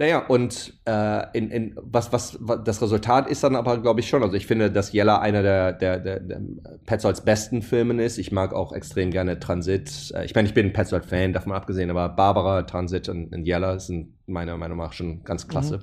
naja, 0.00 0.24
und 0.28 0.74
äh, 0.84 1.26
in, 1.36 1.50
in, 1.50 1.76
was, 1.82 2.12
was, 2.12 2.38
was 2.40 2.62
das 2.62 2.80
Resultat 2.80 3.28
ist 3.28 3.42
dann 3.42 3.56
aber, 3.56 3.78
glaube 3.78 3.98
ich, 3.98 4.08
schon. 4.08 4.22
Also 4.22 4.36
ich 4.36 4.46
finde, 4.46 4.70
dass 4.70 4.92
Yella 4.92 5.18
einer 5.18 5.42
der, 5.42 5.72
der, 5.72 5.98
der, 5.98 6.20
der 6.20 6.40
Petzolds 6.86 7.22
besten 7.22 7.62
Filmen 7.62 7.98
ist. 7.98 8.16
Ich 8.16 8.30
mag 8.30 8.54
auch 8.54 8.72
extrem 8.72 9.10
gerne 9.10 9.40
Transit. 9.40 10.12
Äh, 10.14 10.24
ich 10.24 10.36
meine, 10.36 10.46
ich 10.46 10.54
bin 10.54 10.66
ein 10.66 10.72
Petzold-Fan, 10.72 11.32
davon 11.32 11.50
abgesehen, 11.50 11.90
aber 11.90 12.10
Barbara, 12.10 12.62
Transit 12.62 13.08
und, 13.08 13.34
und 13.34 13.44
Yella 13.44 13.80
sind 13.80 14.14
meiner 14.28 14.56
Meinung 14.56 14.78
nach 14.78 14.92
schon 14.92 15.24
ganz 15.24 15.48
klasse. 15.48 15.78
Mhm. 15.78 15.82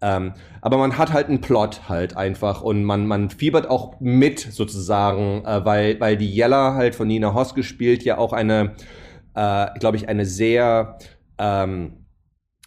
Ähm, 0.00 0.32
aber 0.60 0.78
man 0.78 0.96
hat 0.96 1.12
halt 1.12 1.26
einen 1.26 1.40
Plot 1.40 1.88
halt 1.88 2.16
einfach 2.16 2.62
und 2.62 2.84
man, 2.84 3.08
man 3.08 3.30
fiebert 3.30 3.68
auch 3.68 3.98
mit 3.98 4.38
sozusagen, 4.38 5.44
äh, 5.44 5.64
weil, 5.64 5.98
weil 5.98 6.16
die 6.16 6.32
Yella 6.32 6.74
halt 6.74 6.94
von 6.94 7.08
Nina 7.08 7.34
Hoss 7.34 7.56
gespielt 7.56 8.04
ja 8.04 8.16
auch 8.16 8.32
eine, 8.32 8.76
äh, 9.34 9.66
glaube 9.80 9.96
ich, 9.96 10.08
eine 10.08 10.24
sehr 10.24 10.98
ähm, 11.36 11.99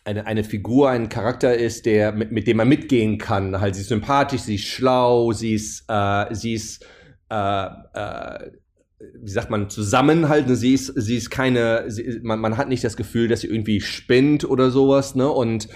eine, 0.05 0.25
eine 0.25 0.43
Figur, 0.43 0.89
ein 0.89 1.09
Charakter 1.09 1.55
ist, 1.55 1.85
der, 1.85 2.11
mit, 2.11 2.31
mit 2.31 2.47
dem 2.47 2.57
man 2.57 2.67
mitgehen 2.67 3.17
kann. 3.17 3.59
Halt, 3.59 3.75
sie 3.75 3.81
ist 3.81 3.89
sympathisch, 3.89 4.41
sie 4.41 4.55
ist 4.55 4.65
schlau, 4.65 5.31
sie 5.31 5.53
ist, 5.53 5.85
äh, 5.87 6.33
sie 6.33 6.53
ist, 6.53 6.85
äh, 7.29 7.65
äh, 7.65 8.51
wie 9.21 9.31
sagt 9.31 9.49
man, 9.49 9.69
zusammenhalten. 9.69 10.55
Sie 10.55 10.73
ist, 10.73 10.87
sie 10.87 11.17
ist 11.17 11.29
keine, 11.29 11.89
sie, 11.89 12.19
man, 12.21 12.39
man 12.39 12.57
hat 12.57 12.69
nicht 12.69 12.83
das 12.83 12.97
Gefühl, 12.97 13.27
dass 13.27 13.41
sie 13.41 13.47
irgendwie 13.47 13.81
spinnt 13.81 14.45
oder 14.49 14.71
sowas, 14.71 15.15
ne? 15.15 15.29
Und, 15.29 15.67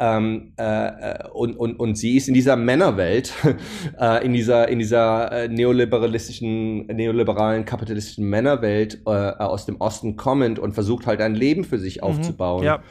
ähm, 0.00 0.52
äh, 0.56 1.28
und, 1.32 1.56
und, 1.56 1.78
und 1.78 1.96
sie 1.96 2.16
ist 2.16 2.28
in 2.28 2.34
dieser 2.34 2.56
Männerwelt, 2.56 3.32
äh, 4.00 4.24
in 4.24 4.32
dieser, 4.32 4.68
in 4.68 4.78
dieser 4.78 5.30
äh, 5.32 5.48
neoliberalistischen, 5.48 6.86
neoliberalen, 6.86 7.64
kapitalistischen 7.64 8.28
Männerwelt 8.28 9.02
äh, 9.06 9.10
aus 9.10 9.66
dem 9.66 9.80
Osten 9.80 10.16
kommend 10.16 10.58
und 10.58 10.72
versucht 10.72 11.06
halt 11.06 11.20
ein 11.20 11.34
Leben 11.34 11.64
für 11.64 11.78
sich 11.78 11.96
mhm, 11.96 12.02
aufzubauen. 12.02 12.64
Ja. 12.64 12.82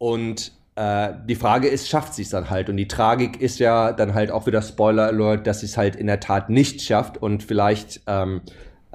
Und 0.00 0.52
äh, 0.76 1.12
die 1.28 1.34
Frage 1.34 1.68
ist, 1.68 1.86
schafft 1.86 2.14
sie 2.14 2.22
es 2.22 2.30
dann 2.30 2.48
halt? 2.48 2.70
Und 2.70 2.78
die 2.78 2.88
Tragik 2.88 3.38
ist 3.38 3.58
ja 3.58 3.92
dann 3.92 4.14
halt 4.14 4.30
auch 4.30 4.46
wieder 4.46 4.62
Spoiler 4.62 5.08
Alert, 5.08 5.46
dass 5.46 5.60
sie 5.60 5.66
es 5.66 5.76
halt 5.76 5.94
in 5.94 6.06
der 6.06 6.20
Tat 6.20 6.48
nicht 6.48 6.80
schafft 6.80 7.18
und 7.18 7.42
vielleicht 7.42 8.00
ähm, 8.06 8.40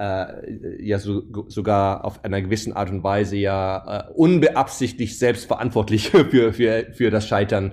äh, 0.00 0.82
ja 0.84 0.98
so, 0.98 1.22
sogar 1.46 2.04
auf 2.04 2.24
einer 2.24 2.42
gewissen 2.42 2.72
Art 2.72 2.90
und 2.90 3.04
Weise 3.04 3.36
ja 3.36 4.08
äh, 4.08 4.12
unbeabsichtigt 4.14 5.16
selbstverantwortlich 5.16 6.10
für, 6.30 6.52
für, 6.52 6.86
für 6.92 7.10
das 7.12 7.28
Scheitern 7.28 7.72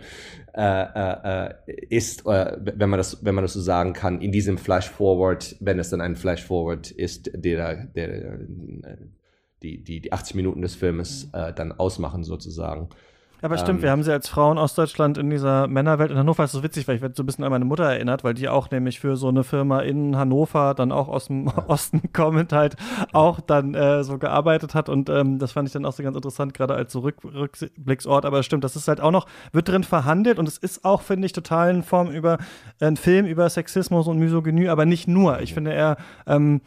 äh, 0.56 0.62
äh, 0.62 1.48
äh 1.48 1.54
ist, 1.90 2.28
äh, 2.28 2.56
wenn 2.62 2.92
man 2.92 3.00
das, 3.00 3.26
wenn 3.26 3.34
man 3.34 3.44
das 3.44 3.54
so 3.54 3.62
sagen 3.62 3.94
kann, 3.94 4.22
in 4.22 4.32
diesem 4.32 4.60
Flash 4.60 4.92
Forward, 4.92 5.56
wenn 5.60 5.80
es 5.80 5.90
dann 5.90 6.02
ein 6.02 6.16
Flash 6.16 6.44
Forward 6.44 6.92
ist, 6.92 7.32
der, 7.34 7.88
der, 7.88 8.38
die, 9.64 9.84
die, 9.84 10.02
die 10.02 10.14
80 10.14 10.36
Minuten 10.36 10.62
des 10.62 10.76
Filmes 10.76 11.32
äh, 11.34 11.52
dann 11.52 11.72
ausmachen 11.72 12.24
sozusagen. 12.24 12.90
Aber 13.44 13.58
stimmt, 13.58 13.80
ähm, 13.80 13.84
wir 13.84 13.92
haben 13.92 14.04
sie 14.04 14.12
als 14.14 14.30
Frauen 14.30 14.58
aus 14.58 14.74
Deutschland 14.74 15.18
in 15.18 15.30
dieser 15.30 15.68
Männerwelt 15.68 16.12
in 16.12 16.18
Hannover. 16.18 16.46
ist 16.46 16.54
so 16.54 16.64
witzig, 16.64 16.88
weil 16.88 16.96
ich 16.96 17.02
werde 17.02 17.14
so 17.14 17.24
ein 17.24 17.26
bisschen 17.26 17.44
an 17.44 17.52
meine 17.52 17.66
Mutter 17.66 17.84
erinnert, 17.84 18.24
weil 18.24 18.34
die 18.34 18.48
auch 18.48 18.72
nämlich 18.72 19.02
für 19.02 19.18
so 19.18 19.28
eine 19.28 19.44
Firma 19.44 19.82
in 19.82 20.16
Hannover 20.16 20.74
dann 20.74 20.94
auch 20.94 21.10
aus 21.10 21.28
dem 21.28 21.48
Osten 21.48 22.02
kommend 22.14 22.54
halt 22.54 22.78
auch 23.12 23.42
dann 23.42 23.76
äh, 23.76 24.06
so 24.06 24.18
gearbeitet 24.18 24.76
hat. 24.76 24.88
Und 24.88 25.10
ähm, 25.10 25.40
das 25.40 25.52
fand 25.52 25.68
ich 25.68 25.74
dann 25.74 25.86
auch 25.86 25.92
so 25.92 26.04
ganz 26.04 26.16
interessant, 26.16 26.54
gerade 26.54 26.74
als 26.74 26.94
so 26.94 27.02
Rück 27.02 27.18
Rückblicksort. 27.26 28.24
Aber 28.24 28.44
stimmt, 28.44 28.64
das 28.64 28.78
ist 28.78 28.88
halt 28.88 29.02
auch 29.02 29.12
noch, 29.12 29.28
wird 29.52 29.68
drin 29.68 29.84
verhandelt 29.84 30.40
und 30.40 30.48
es 30.48 30.58
ist 30.58 30.86
auch, 30.86 31.02
finde 31.02 31.26
ich, 31.26 31.34
total 31.34 31.70
in 31.70 31.84
Form 31.84 32.12
über 32.12 32.38
äh, 32.80 32.86
ein 32.86 32.96
Film 32.96 33.26
über 33.26 33.50
Sexismus 33.50 34.08
und 34.08 34.20
Misogynie, 34.20 34.70
aber 34.70 34.86
nicht 34.86 35.10
nur. 35.10 35.42
Ich 35.42 35.54
finde 35.54 35.74
eher, 35.74 35.98
ähm, 36.28 36.62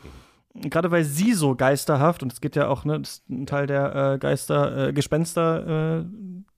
gerade 0.55 0.91
weil 0.91 1.05
sie 1.05 1.33
so 1.33 1.55
geisterhaft, 1.55 2.23
und 2.23 2.35
es 2.35 2.43
geht 2.43 2.55
ja 2.55 2.69
auch, 2.69 2.85
ne, 2.85 3.01
das 3.01 3.11
ist 3.11 3.31
ein 3.31 3.47
Teil 3.47 3.67
der 3.67 4.15
äh, 4.15 4.19
Geister, 4.19 4.89
äh, 4.89 4.93
Gespenster, 4.93 6.01
äh, 6.01 6.05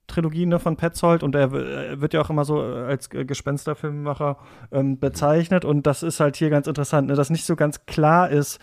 Trilogie 0.09 0.45
ne, 0.45 0.59
von 0.59 0.75
Petzold 0.75 1.23
und 1.23 1.35
er, 1.35 1.53
er, 1.53 2.01
wird 2.01 2.13
ja 2.13 2.21
auch 2.21 2.29
immer 2.29 2.43
so 2.43 2.61
äh, 2.61 2.83
als 2.83 3.09
Gespensterfilmemacher 3.09 4.37
ähm, 4.71 4.99
bezeichnet 4.99 5.63
und 5.63 5.87
das 5.87 6.03
ist 6.03 6.19
halt 6.19 6.35
hier 6.35 6.49
ganz 6.49 6.67
interessant, 6.67 7.07
ne, 7.07 7.15
dass 7.15 7.29
nicht 7.29 7.45
so 7.45 7.55
ganz 7.55 7.85
klar 7.85 8.29
ist, 8.29 8.59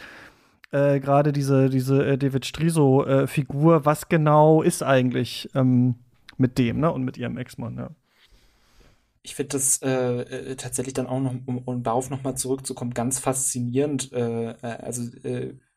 äh, 0.73 1.01
gerade 1.01 1.33
diese, 1.33 1.71
diese 1.71 2.05
äh, 2.05 2.19
David 2.19 2.45
Striso-Figur, 2.45 3.77
äh, 3.77 3.85
was 3.85 4.09
genau 4.09 4.63
ist 4.63 4.83
eigentlich 4.83 5.49
ähm, 5.55 5.95
mit 6.37 6.59
dem 6.59 6.81
ne, 6.81 6.93
und 6.93 7.05
mit 7.05 7.17
ihrem 7.17 7.39
Ex-Mann. 7.39 7.77
Ja. 7.77 7.91
Ich 9.23 9.35
finde 9.35 9.51
das 9.51 9.81
äh, 9.83 10.21
äh, 10.21 10.57
tatsächlich 10.57 10.95
dann 10.95 11.07
auch 11.07 11.21
noch, 11.21 11.35
um, 11.47 11.59
um 11.59 11.83
darauf 11.83 12.11
nochmal 12.11 12.37
zurückzukommen, 12.37 12.93
ganz 12.95 13.19
faszinierend. 13.19 14.13
also 14.13 15.03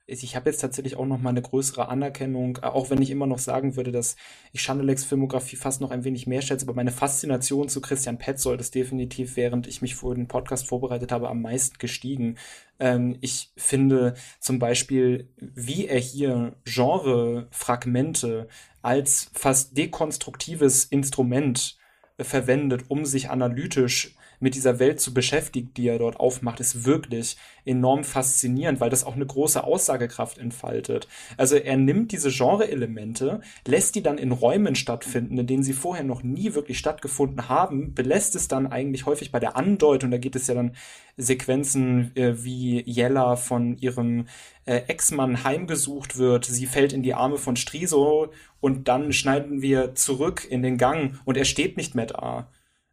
ich 0.10 0.36
habe 0.36 0.49
jetzt 0.49 0.60
tatsächlich 0.60 0.95
auch 0.95 1.06
noch 1.06 1.19
mal 1.19 1.30
eine 1.30 1.41
größere 1.41 1.88
Anerkennung, 1.88 2.57
äh, 2.61 2.65
auch 2.65 2.90
wenn 2.90 3.02
ich 3.02 3.11
immer 3.11 3.27
noch 3.27 3.40
sagen 3.40 3.76
würde, 3.76 3.91
dass 3.91 4.15
ich 4.52 4.61
Chandeleks 4.61 5.06
Filmografie 5.06 5.56
fast 5.56 5.81
noch 5.81 5.91
ein 5.91 6.03
wenig 6.03 6.27
mehr 6.27 6.41
schätze, 6.41 6.65
aber 6.65 6.76
meine 6.76 6.91
Faszination 6.91 7.69
zu 7.69 7.81
Christian 7.81 8.18
Petzold 8.18 8.60
ist 8.60 8.76
definitiv, 8.76 9.36
während 9.36 9.68
ich 9.68 9.81
mich 9.81 9.95
vor 9.95 10.15
den 10.15 10.27
Podcast 10.27 10.68
vorbereitet 10.68 11.11
habe, 11.11 11.30
am 11.30 11.41
meisten 11.41 11.77
gestiegen. 11.77 12.38
Ähm, 12.80 13.18
ich 13.22 13.52
finde 13.56 14.15
zum 14.40 14.60
Beispiel, 14.60 15.30
wie 15.38 15.88
er 15.88 15.99
hier 15.99 16.56
Genre-Fragmente 16.65 18.48
als 18.81 19.30
fast 19.34 19.77
dekonstruktives 19.77 20.86
Instrument 20.86 21.77
verwendet, 22.18 22.86
um 22.88 23.06
sich 23.06 23.30
analytisch 23.30 24.15
mit 24.40 24.56
dieser 24.56 24.80
Welt 24.80 24.99
zu 24.99 25.14
beschäftigen, 25.14 25.72
die 25.76 25.88
er 25.88 25.99
dort 25.99 26.20
aufmacht, 26.20 26.60
ist 26.60 26.86
wirklich 26.86 27.38
enorm 27.66 28.03
faszinierend, 28.03 28.80
weil 28.80 28.90
das 28.90 29.03
auch 29.03 29.16
eine 29.16 29.26
große 29.26 29.64
Aussagekraft 29.64 30.38
entfaltet. 30.38 31.07
Also 31.38 31.56
er 31.56 31.78
nimmt 31.78 32.11
diese 32.11 32.32
Genre-Elemente, 32.32 33.41
lässt 33.68 33.95
die 33.95 34.03
dann 34.03 34.18
in 34.18 34.32
Räumen 34.32 34.76
stattfinden, 34.76 35.38
in 35.38 35.48
denen 35.48 35.64
sie 35.64 35.74
vorher 35.74 36.03
noch 36.03 36.24
nie 36.24 36.53
wirklich 36.53 36.80
stattgefunden 36.80 37.49
haben, 37.49 37.94
belässt 37.94 38.36
es 38.36 38.48
dann 38.48 38.68
eigentlich 38.68 39.06
häufig 39.06 39.32
bei 39.32 39.40
der 39.40 39.56
Andeutung, 39.56 40.11
da 40.11 40.18
geht 40.18 40.36
es 40.36 40.48
ja 40.48 40.56
dann 40.56 40.76
Sequenzen 41.18 42.16
äh, 42.16 42.44
wie 42.44 42.82
Jella 42.90 43.36
von 43.36 43.78
ihrem 43.78 44.28
äh, 44.66 44.78
Ex-Mann 44.88 45.44
heimgesucht 45.44 46.18
wird, 46.18 46.45
sie 46.45 46.66
fällt 46.66 46.94
in 46.94 47.03
die 47.03 47.14
Arme 47.14 47.38
von 47.38 47.56
Striso 47.56 48.32
und 48.61 48.88
dann 48.88 49.11
schneiden 49.11 49.61
wir 49.61 49.95
zurück 49.95 50.48
in 50.49 50.61
den 50.61 50.78
Gang 50.78 51.20
und 51.26 51.38
er 51.38 51.45
steht 51.45 51.78
nicht 51.78 51.94
mehr 51.94 52.06
da. 52.06 52.48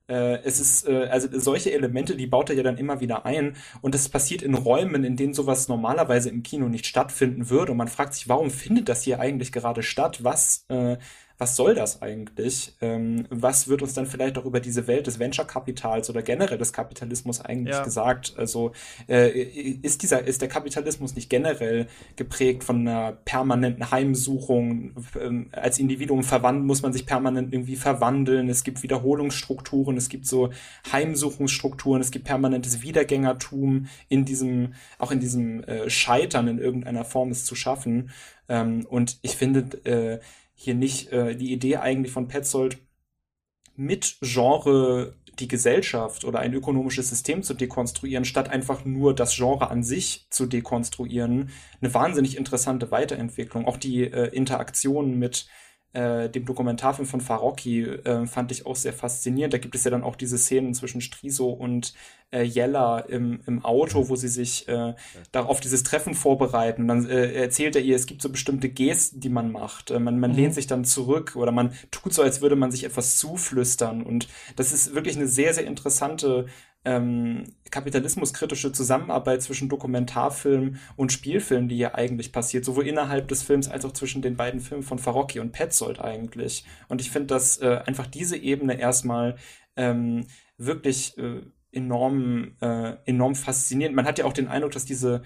Äh, 0.09 0.43
es 0.45 0.61
ist, 0.61 0.89
äh, 0.89 1.09
also 1.11 1.29
solche 1.33 1.73
Elemente, 1.73 2.17
die 2.17 2.27
baut 2.27 2.51
er 2.51 2.57
ja 2.57 2.63
dann 2.63 2.79
immer 2.79 3.01
wieder 3.01 3.27
ein 3.27 3.57
und 3.81 3.95
das 3.95 4.09
passiert 4.09 4.43
in 4.43 4.55
Räumen, 4.55 5.03
in 5.03 5.17
denen 5.17 5.35
sowas 5.35 5.69
normalerweise 5.69 6.31
im 6.31 6.43
Kino 6.45 6.69
nicht 6.69 6.87
stattfinden 6.87 7.51
würde 7.51 7.73
und 7.73 7.79
man 7.79 7.89
fragt 7.89 8.15
sich, 8.15 8.29
warum 8.29 8.51
findet 8.51 8.89
das 8.89 9.03
hier 9.03 9.19
eigentlich 9.19 9.51
gerade 9.51 9.83
statt? 9.83 10.23
Was, 10.23 10.65
äh, 10.69 10.97
was 11.39 11.55
soll 11.55 11.75
das 11.75 12.01
eigentlich? 12.01 12.75
Ähm, 12.81 13.27
was 13.29 13.69
wird 13.69 13.83
uns 13.83 13.93
dann 13.93 14.07
vielleicht 14.07 14.39
auch 14.39 14.47
über 14.47 14.61
diese 14.61 14.87
Welt 14.87 15.07
des 15.07 15.19
Venture-Kapitals 15.19 16.09
oder 16.09 16.23
generell 16.23 16.57
des 16.57 16.73
Kapitalismus 16.73 17.41
eigentlich 17.43 17.75
ja. 17.75 17.85
gesagt? 17.85 18.35
Also 18.39 18.73
äh, 19.07 19.29
ist 19.29 20.03
dieser, 20.03 20.25
ist 20.25 20.41
der 20.41 20.49
Kapitalismus 20.49 21.15
nicht 21.15 21.29
generell 21.29 21.89
geprägt 22.17 22.65
von 22.65 22.81
einer 22.81 23.13
permanenten 23.13 23.91
Heimsuchung? 23.91 24.95
Ähm, 25.21 25.49
als 25.53 25.79
Individuum 25.79 26.23
verwandeln 26.23 26.67
muss 26.67 26.83
man 26.83 26.95
sich 26.95 27.05
permanent 27.05 27.53
irgendwie 27.53 27.77
verwandeln. 27.77 28.49
Es 28.49 28.65
gibt 28.65 28.83
Wiederholungsstrukturen, 28.83 29.99
es 29.99 30.09
gibt 30.09 30.27
so 30.27 30.51
Heimsuchungsstrukturen, 30.91 32.01
es 32.01 32.11
gibt 32.11 32.25
permanentes 32.25 32.81
Wiedergängertum 32.81 33.89
in 34.09 34.25
diesem, 34.25 34.73
auch 34.99 35.11
in 35.11 35.21
diesem 35.21 35.63
äh, 35.65 35.91
Scheitern 35.91 36.49
in 36.49 36.59
irgendeiner 36.59 37.05
Form 37.05 37.31
es 37.31 37.45
zu 37.45 37.55
schaffen. 37.55 38.11
Ähm, 38.49 38.87
und 38.89 39.19
ich 39.23 39.37
finde, 39.37 39.61
äh, 39.85 40.21
hier 40.57 40.75
nicht 40.75 41.13
äh, 41.13 41.37
die 41.37 41.53
Idee 41.53 41.77
eigentlich 41.77 42.13
von 42.13 42.27
Petzold 42.27 42.79
mit 43.77 44.17
Genre 44.23 45.15
die 45.39 45.49
Gesellschaft 45.49 46.25
oder 46.25 46.39
ein 46.39 46.55
ökonomisches 46.55 47.11
System 47.11 47.43
zu 47.43 47.53
dekonstruieren, 47.53 48.25
statt 48.25 48.49
einfach 48.49 48.87
nur 48.87 49.15
das 49.15 49.37
Genre 49.37 49.71
an 49.71 49.83
sich 49.83 50.27
zu 50.31 50.47
dekonstruieren, 50.47 51.51
eine 51.81 51.93
wahnsinnig 51.93 52.39
interessante 52.39 52.91
Weiterentwicklung. 52.91 53.67
Auch 53.67 53.77
die 53.77 54.05
äh, 54.05 54.35
Interaktion 54.35 55.19
mit 55.19 55.47
äh, 55.93 56.31
dem 56.31 56.47
Dokumentarfilm 56.47 57.07
von 57.07 57.21
Farocki 57.21 57.83
äh, 57.83 58.27
fand 58.27 58.51
ich 58.51 58.65
auch 58.65 58.77
sehr 58.77 58.95
faszinierend. 58.95 59.53
Da 59.53 59.59
gibt 59.59 59.75
es 59.75 59.85
ja 59.85 59.91
dann 59.91 60.05
auch 60.05 60.17
diese 60.17 60.39
Szenen 60.39 60.73
zwischen 60.73 61.03
Striso 61.03 61.51
und 61.51 61.93
äh, 62.37 62.43
Jella 62.43 62.99
im, 63.01 63.41
im 63.47 63.65
Auto, 63.65 64.09
wo 64.09 64.17
sie 64.17 64.29
sich 64.29 64.69
äh, 64.69 64.95
auf 65.33 65.61
dieses 65.61 65.83
Treffen 65.83 66.15
vorbereiten. 66.15 66.83
Und 66.83 66.89
dann 66.89 67.09
äh, 67.09 67.33
erzählt 67.33 67.77
er 67.77 67.83
ihr, 67.83 67.97
es 67.97 68.07
gibt 68.07 68.23
so 68.23 68.29
bestimmte 68.29 68.69
Gesten, 68.69 69.21
die 69.21 69.29
man 69.29 69.51
macht. 69.51 69.91
Äh, 69.91 69.99
man 69.99 70.21
man 70.21 70.33
mhm. 70.33 70.37
lehnt 70.37 70.55
sich 70.55 70.67
dann 70.67 70.85
zurück 70.85 71.37
oder 71.37 71.53
man 71.53 71.73
tut 71.91 72.13
so, 72.13 72.23
als 72.23 72.41
würde 72.41 72.57
man 72.57 72.71
sich 72.71 72.85
etwas 72.85 73.17
zuflüstern. 73.17 74.03
Und 74.03 74.29
das 74.57 74.73
ist 74.73 74.95
wirklich 74.95 75.17
eine 75.17 75.27
sehr, 75.27 75.55
sehr 75.55 75.67
interessante 75.67 76.47
ähm, 76.85 77.45
kapitalismuskritische 77.71 78.71
Zusammenarbeit 78.71 79.43
zwischen 79.43 79.69
Dokumentarfilm 79.69 80.77
und 80.95 81.13
Spielfilm, 81.13 81.69
die 81.69 81.79
ja 81.79 81.95
eigentlich 81.95 82.31
passiert, 82.31 82.65
sowohl 82.65 82.87
innerhalb 82.87 83.27
des 83.29 83.43
Films 83.43 83.69
als 83.69 83.85
auch 83.85 83.93
zwischen 83.93 84.23
den 84.23 84.37
beiden 84.37 84.61
Filmen 84.61 84.85
von 84.85 85.01
Farocki 85.01 85.41
und 85.41 85.51
Petzold 85.53 86.01
eigentlich. 86.01 86.65
Und 86.89 87.01
ich 87.01 87.11
finde, 87.11 87.29
dass 87.29 87.59
äh, 87.61 87.81
einfach 87.85 88.07
diese 88.07 88.37
Ebene 88.37 88.79
erstmal 88.79 89.37
ähm, 89.75 90.27
wirklich 90.59 91.19
äh, 91.19 91.43
enorm, 91.77 92.53
äh, 92.61 92.95
enorm 93.05 93.35
faszinierend. 93.35 93.95
Man 93.95 94.07
hat 94.07 94.19
ja 94.19 94.25
auch 94.25 94.33
den 94.33 94.49
Eindruck, 94.49 94.73
dass 94.73 94.85
diese 94.85 95.23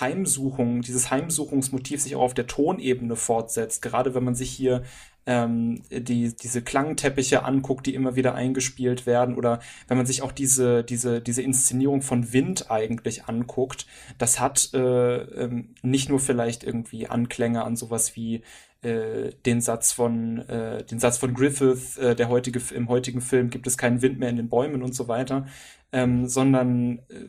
Heimsuchung, 0.00 0.82
dieses 0.82 1.10
Heimsuchungsmotiv 1.10 2.00
sich 2.00 2.16
auch 2.16 2.22
auf 2.22 2.34
der 2.34 2.46
Tonebene 2.46 3.16
fortsetzt. 3.16 3.82
Gerade 3.82 4.14
wenn 4.14 4.24
man 4.24 4.34
sich 4.34 4.50
hier 4.50 4.82
ähm, 5.26 5.82
die, 5.90 6.34
diese 6.34 6.62
Klangteppiche 6.62 7.44
anguckt, 7.44 7.86
die 7.86 7.94
immer 7.94 8.16
wieder 8.16 8.34
eingespielt 8.34 9.06
werden, 9.06 9.36
oder 9.36 9.60
wenn 9.88 9.96
man 9.96 10.06
sich 10.06 10.22
auch 10.22 10.32
diese, 10.32 10.82
diese, 10.82 11.20
diese 11.20 11.42
Inszenierung 11.42 12.02
von 12.02 12.32
Wind 12.32 12.70
eigentlich 12.70 13.26
anguckt, 13.26 13.86
das 14.18 14.40
hat 14.40 14.70
äh, 14.74 15.16
ähm, 15.18 15.74
nicht 15.82 16.08
nur 16.08 16.18
vielleicht 16.18 16.64
irgendwie 16.64 17.06
Anklänge 17.06 17.64
an 17.64 17.76
sowas 17.76 18.16
wie 18.16 18.42
äh, 18.82 19.30
den 19.46 19.60
Satz 19.60 19.92
von 19.92 20.38
äh, 20.48 20.82
den 20.84 20.98
Satz 20.98 21.18
von 21.18 21.34
Griffith, 21.34 21.98
äh, 21.98 22.16
der 22.16 22.28
heutige 22.28 22.60
im 22.74 22.88
heutigen 22.88 23.20
Film 23.20 23.48
gibt 23.48 23.68
es 23.68 23.78
keinen 23.78 24.02
Wind 24.02 24.18
mehr 24.18 24.30
in 24.30 24.36
den 24.36 24.48
Bäumen 24.48 24.82
und 24.82 24.92
so 24.94 25.06
weiter, 25.06 25.46
ähm, 25.92 26.26
sondern 26.26 26.98
äh, 27.08 27.26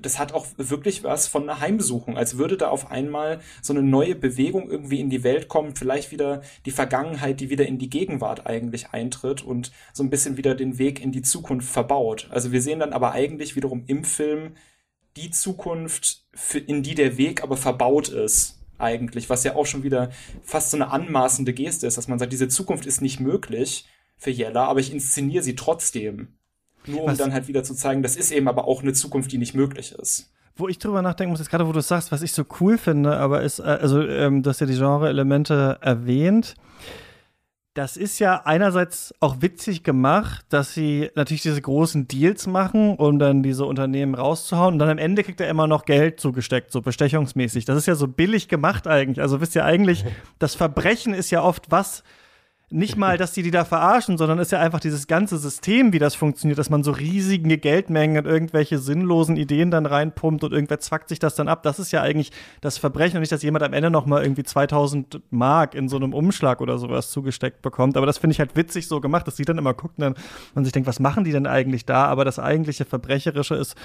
das 0.00 0.18
hat 0.18 0.32
auch 0.32 0.46
wirklich 0.56 1.04
was 1.04 1.28
von 1.28 1.44
einer 1.44 1.60
Heimsuchung, 1.60 2.16
als 2.16 2.36
würde 2.36 2.56
da 2.56 2.68
auf 2.68 2.90
einmal 2.90 3.40
so 3.62 3.72
eine 3.72 3.82
neue 3.82 4.16
Bewegung 4.16 4.68
irgendwie 4.68 5.00
in 5.00 5.08
die 5.08 5.22
Welt 5.22 5.48
kommen, 5.48 5.76
vielleicht 5.76 6.10
wieder 6.10 6.42
die 6.66 6.72
Vergangenheit, 6.72 7.40
die 7.40 7.48
wieder 7.48 7.66
in 7.66 7.78
die 7.78 7.90
Gegenwart 7.90 8.46
eigentlich 8.46 8.88
eintritt 8.90 9.42
und 9.42 9.70
so 9.92 10.02
ein 10.02 10.10
bisschen 10.10 10.36
wieder 10.36 10.56
den 10.56 10.78
Weg 10.78 11.00
in 11.00 11.12
die 11.12 11.22
Zukunft 11.22 11.68
verbaut. 11.68 12.28
Also 12.30 12.50
wir 12.50 12.60
sehen 12.60 12.80
dann 12.80 12.92
aber 12.92 13.12
eigentlich 13.12 13.54
wiederum 13.54 13.84
im 13.86 14.02
Film 14.04 14.56
die 15.16 15.30
Zukunft, 15.30 16.24
in 16.66 16.82
die 16.82 16.96
der 16.96 17.16
Weg 17.16 17.44
aber 17.44 17.56
verbaut 17.56 18.08
ist 18.08 18.58
eigentlich, 18.78 19.30
was 19.30 19.44
ja 19.44 19.54
auch 19.54 19.66
schon 19.66 19.84
wieder 19.84 20.10
fast 20.42 20.72
so 20.72 20.76
eine 20.76 20.90
anmaßende 20.90 21.54
Geste 21.54 21.86
ist, 21.86 21.96
dass 21.96 22.08
man 22.08 22.18
sagt, 22.18 22.32
diese 22.32 22.48
Zukunft 22.48 22.86
ist 22.86 23.00
nicht 23.00 23.20
möglich 23.20 23.86
für 24.16 24.30
Jella, 24.30 24.66
aber 24.66 24.80
ich 24.80 24.92
inszeniere 24.92 25.44
sie 25.44 25.54
trotzdem. 25.54 26.36
Nur 26.86 27.02
um 27.02 27.10
was, 27.10 27.18
dann 27.18 27.32
halt 27.32 27.48
wieder 27.48 27.64
zu 27.64 27.74
zeigen, 27.74 28.02
das 28.02 28.16
ist 28.16 28.30
eben 28.30 28.48
aber 28.48 28.66
auch 28.66 28.82
eine 28.82 28.92
Zukunft, 28.92 29.32
die 29.32 29.38
nicht 29.38 29.54
möglich 29.54 29.92
ist. 29.92 30.30
Wo 30.56 30.68
ich 30.68 30.78
drüber 30.78 31.02
nachdenken 31.02 31.32
muss, 31.32 31.40
ist 31.40 31.50
gerade, 31.50 31.66
wo 31.66 31.72
du 31.72 31.80
sagst, 31.80 32.12
was 32.12 32.22
ich 32.22 32.32
so 32.32 32.44
cool 32.60 32.78
finde, 32.78 33.16
aber 33.16 33.42
ist, 33.42 33.58
äh, 33.58 33.62
also 33.62 34.02
ähm, 34.02 34.42
du 34.42 34.50
hast 34.50 34.60
ja 34.60 34.66
die 34.66 34.76
Genre-Elemente 34.76 35.78
erwähnt. 35.80 36.54
Das 37.74 37.96
ist 37.96 38.20
ja 38.20 38.42
einerseits 38.44 39.12
auch 39.18 39.42
witzig 39.42 39.82
gemacht, 39.82 40.46
dass 40.50 40.72
sie 40.74 41.10
natürlich 41.16 41.42
diese 41.42 41.60
großen 41.60 42.06
Deals 42.06 42.46
machen, 42.46 42.94
um 42.94 43.18
dann 43.18 43.42
diese 43.42 43.64
Unternehmen 43.64 44.14
rauszuhauen. 44.14 44.74
Und 44.74 44.78
dann 44.78 44.90
am 44.90 44.98
Ende 44.98 45.24
kriegt 45.24 45.40
er 45.40 45.48
immer 45.48 45.66
noch 45.66 45.84
Geld 45.84 46.20
zugesteckt, 46.20 46.70
so 46.70 46.82
bestechungsmäßig. 46.82 47.64
Das 47.64 47.76
ist 47.76 47.86
ja 47.86 47.96
so 47.96 48.06
billig 48.06 48.46
gemacht 48.46 48.86
eigentlich. 48.86 49.20
Also 49.20 49.40
wisst 49.40 49.56
ihr 49.56 49.64
eigentlich, 49.64 50.04
das 50.38 50.54
Verbrechen 50.54 51.14
ist 51.14 51.32
ja 51.32 51.42
oft 51.42 51.72
was, 51.72 52.04
nicht 52.70 52.96
mal, 52.96 53.18
dass 53.18 53.32
die 53.32 53.42
die 53.42 53.50
da 53.50 53.64
verarschen, 53.64 54.16
sondern 54.18 54.38
ist 54.38 54.50
ja 54.50 54.58
einfach 54.58 54.80
dieses 54.80 55.06
ganze 55.06 55.38
System, 55.38 55.92
wie 55.92 55.98
das 55.98 56.14
funktioniert, 56.14 56.58
dass 56.58 56.70
man 56.70 56.82
so 56.82 56.92
riesige 56.92 57.58
Geldmengen 57.58 58.16
in 58.16 58.24
irgendwelche 58.24 58.78
sinnlosen 58.78 59.36
Ideen 59.36 59.70
dann 59.70 59.86
reinpumpt 59.86 60.44
und 60.44 60.52
irgendwer 60.52 60.80
zwackt 60.80 61.08
sich 61.08 61.18
das 61.18 61.34
dann 61.34 61.46
ab. 61.46 61.62
Das 61.62 61.78
ist 61.78 61.92
ja 61.92 62.00
eigentlich 62.00 62.32
das 62.60 62.78
Verbrechen 62.78 63.16
und 63.16 63.20
nicht, 63.20 63.32
dass 63.32 63.42
jemand 63.42 63.64
am 63.64 63.74
Ende 63.74 63.90
noch 63.90 64.06
mal 64.06 64.22
irgendwie 64.22 64.42
2000 64.42 65.20
Mark 65.30 65.74
in 65.74 65.88
so 65.88 65.96
einem 65.96 66.14
Umschlag 66.14 66.60
oder 66.60 66.78
sowas 66.78 67.10
zugesteckt 67.10 67.62
bekommt. 67.62 67.96
Aber 67.96 68.06
das 68.06 68.18
finde 68.18 68.32
ich 68.32 68.40
halt 68.40 68.56
witzig 68.56 68.88
so 68.88 69.00
gemacht, 69.00 69.26
dass 69.26 69.36
die 69.36 69.44
dann 69.44 69.58
immer 69.58 69.74
gucken 69.74 70.02
dann 70.02 70.14
und 70.54 70.64
sich 70.64 70.72
denkt, 70.72 70.88
was 70.88 71.00
machen 71.00 71.24
die 71.24 71.32
denn 71.32 71.46
eigentlich 71.46 71.84
da? 71.84 72.06
Aber 72.06 72.24
das 72.24 72.38
eigentliche 72.38 72.84
Verbrecherische 72.84 73.54
ist 73.54 73.76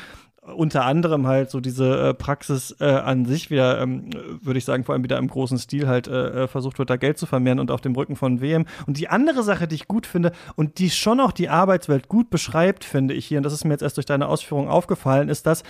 unter 0.41 0.85
anderem 0.85 1.27
halt 1.27 1.49
so 1.49 1.59
diese 1.59 2.09
äh, 2.09 2.13
Praxis 2.13 2.75
äh, 2.79 2.85
an 2.85 3.25
sich 3.25 3.49
wieder, 3.49 3.81
ähm, 3.81 4.09
würde 4.41 4.57
ich 4.57 4.65
sagen, 4.65 4.83
vor 4.83 4.93
allem 4.93 5.03
wieder 5.03 5.17
im 5.17 5.27
großen 5.27 5.57
Stil 5.57 5.87
halt 5.87 6.07
äh, 6.07 6.43
äh 6.43 6.47
versucht 6.47 6.79
wird, 6.79 6.89
da 6.89 6.97
Geld 6.97 7.17
zu 7.17 7.25
vermehren 7.25 7.59
und 7.59 7.71
auf 7.71 7.81
dem 7.81 7.93
Rücken 7.93 8.15
von 8.15 8.41
WM. 8.41 8.65
Und 8.87 8.97
die 8.97 9.09
andere 9.09 9.43
Sache, 9.43 9.67
die 9.67 9.75
ich 9.75 9.87
gut 9.87 10.05
finde 10.05 10.31
und 10.55 10.79
die 10.79 10.89
schon 10.89 11.19
auch 11.19 11.31
die 11.31 11.49
Arbeitswelt 11.49 12.07
gut 12.07 12.29
beschreibt, 12.29 12.83
finde 12.83 13.13
ich 13.13 13.25
hier, 13.25 13.37
und 13.37 13.43
das 13.43 13.53
ist 13.53 13.65
mir 13.65 13.71
jetzt 13.71 13.83
erst 13.83 13.97
durch 13.97 14.05
deine 14.05 14.27
Ausführung 14.27 14.69
aufgefallen, 14.69 15.29
ist, 15.29 15.45
dass 15.45 15.63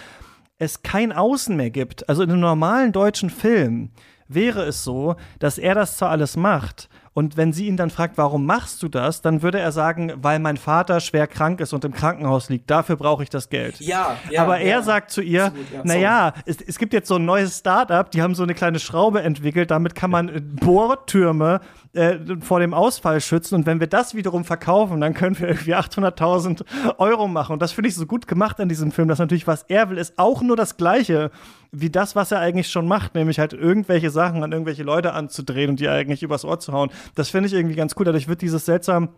es 0.58 0.82
kein 0.82 1.12
Außen 1.12 1.56
mehr 1.56 1.70
gibt. 1.70 2.10
Also 2.10 2.24
in 2.24 2.32
einem 2.32 2.42
normalen 2.42 2.92
deutschen 2.92 3.30
Film 3.30 3.92
wäre 4.28 4.64
es 4.64 4.84
so, 4.84 5.16
dass 5.40 5.58
er 5.58 5.74
das 5.76 5.98
zwar 5.98 6.10
alles 6.10 6.38
macht, 6.38 6.90
und 7.20 7.36
wenn 7.36 7.52
sie 7.52 7.68
ihn 7.68 7.76
dann 7.76 7.90
fragt, 7.90 8.18
warum 8.18 8.46
machst 8.46 8.82
du 8.82 8.88
das, 8.88 9.22
dann 9.22 9.42
würde 9.42 9.60
er 9.60 9.74
sagen, 9.74 10.14
weil 10.22 10.40
mein 10.40 10.56
Vater 10.56 11.02
schwer 11.02 11.28
krank 11.28 11.60
ist 11.60 11.74
und 11.74 11.84
im 11.84 11.92
Krankenhaus 11.92 12.50
liegt. 12.50 12.70
Dafür 12.70 12.96
brauche 12.96 13.24
ich 13.24 13.30
das 13.30 13.50
Geld. 13.50 13.78
Ja, 13.82 14.16
ja. 14.30 14.42
Aber 14.42 14.60
er 14.60 14.78
ja. 14.78 14.82
sagt 14.82 15.12
zu 15.12 15.22
ihr, 15.22 15.52
ja, 15.74 15.82
naja, 15.84 16.34
es, 16.46 16.62
es 16.62 16.78
gibt 16.78 16.94
jetzt 16.94 17.10
so 17.10 17.16
ein 17.16 17.26
neues 17.26 17.58
Startup, 17.58 18.10
die 18.10 18.22
haben 18.22 18.36
so 18.36 18.44
eine 18.44 18.54
kleine 18.54 18.80
Schraube 18.80 19.22
entwickelt, 19.22 19.70
damit 19.70 19.96
kann 19.96 20.12
man 20.12 20.30
äh, 20.30 20.40
Bohrtürme 20.40 21.60
äh, 21.94 22.18
vor 22.41 22.60
dem 22.60 22.74
Ausfall 22.74 23.20
schützen. 23.20 23.56
Und 23.56 23.66
wenn 23.66 23.80
wir 23.80 23.88
das 23.88 24.14
wiederum 24.14 24.45
verkaufen, 24.45 25.02
dann 25.02 25.14
können 25.14 25.40
wir 25.40 25.48
irgendwie 25.48 25.76
800.000 25.76 26.64
Euro 26.99 27.28
machen. 27.28 27.53
Und 27.53 27.61
das 27.61 27.72
finde 27.72 27.90
ich 27.90 27.95
so 27.95 28.06
gut 28.06 28.28
gemacht 28.28 28.60
an 28.60 28.70
diesem 28.70 28.91
Film, 28.91 29.07
dass 29.07 29.20
natürlich, 29.20 29.48
was 29.48 29.64
er 29.64 29.90
will, 29.90 29.98
ist 29.98 30.14
auch 30.18 30.41
nur 30.41 30.56
das 30.56 30.78
Gleiche 30.78 31.32
wie 31.72 31.90
das, 31.90 32.16
was 32.16 32.32
er 32.32 32.40
eigentlich 32.40 32.70
schon 32.70 32.88
macht, 32.88 33.16
nämlich 33.16 33.40
halt 33.40 33.53
irgendwelche 33.53 34.10
Sachen 34.10 34.44
an 34.44 34.52
irgendwelche 34.52 34.84
Leute 34.84 35.14
anzudrehen 35.14 35.72
und 35.72 35.80
die 35.80 35.90
eigentlich 35.90 36.24
übers 36.24 36.45
Ohr 36.45 36.60
zu 36.60 36.74
hauen. 36.74 36.90
Das 37.16 37.30
finde 37.30 37.48
ich 37.48 37.53
irgendwie 37.53 37.76
ganz 37.76 37.95
cool. 37.98 38.06
Dadurch 38.06 38.28
wird 38.28 38.41
dieses 38.41 38.66
seltsam, 38.66 39.10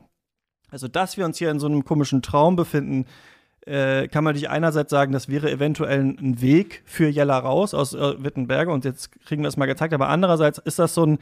also 0.69 0.88
dass 0.88 1.18
wir 1.18 1.26
uns 1.26 1.38
hier 1.38 1.52
in 1.52 1.60
so 1.60 1.68
einem 1.68 1.85
komischen 1.85 2.22
Traum 2.22 2.56
befinden, 2.56 3.06
äh, 3.65 4.07
kann 4.07 4.23
man 4.23 4.34
natürlich 4.34 4.49
einerseits 4.49 4.89
sagen, 4.89 5.11
das 5.11 5.30
wäre 5.30 5.52
eventuell 5.52 5.99
ein 5.99 6.41
Weg 6.41 6.81
für 6.85 7.07
Jella 7.07 7.38
raus 7.38 7.73
aus 7.73 7.93
äh, 7.93 8.23
Wittenberge 8.23 8.72
und 8.72 8.85
jetzt 8.85 9.11
kriegen 9.26 9.43
wir 9.43 9.49
es 9.49 9.57
mal 9.57 9.68
gezeigt, 9.68 9.93
aber 9.93 10.10
andererseits 10.10 10.57
ist 10.57 10.80
das 10.80 10.93
so 10.93 11.06
ein 11.06 11.19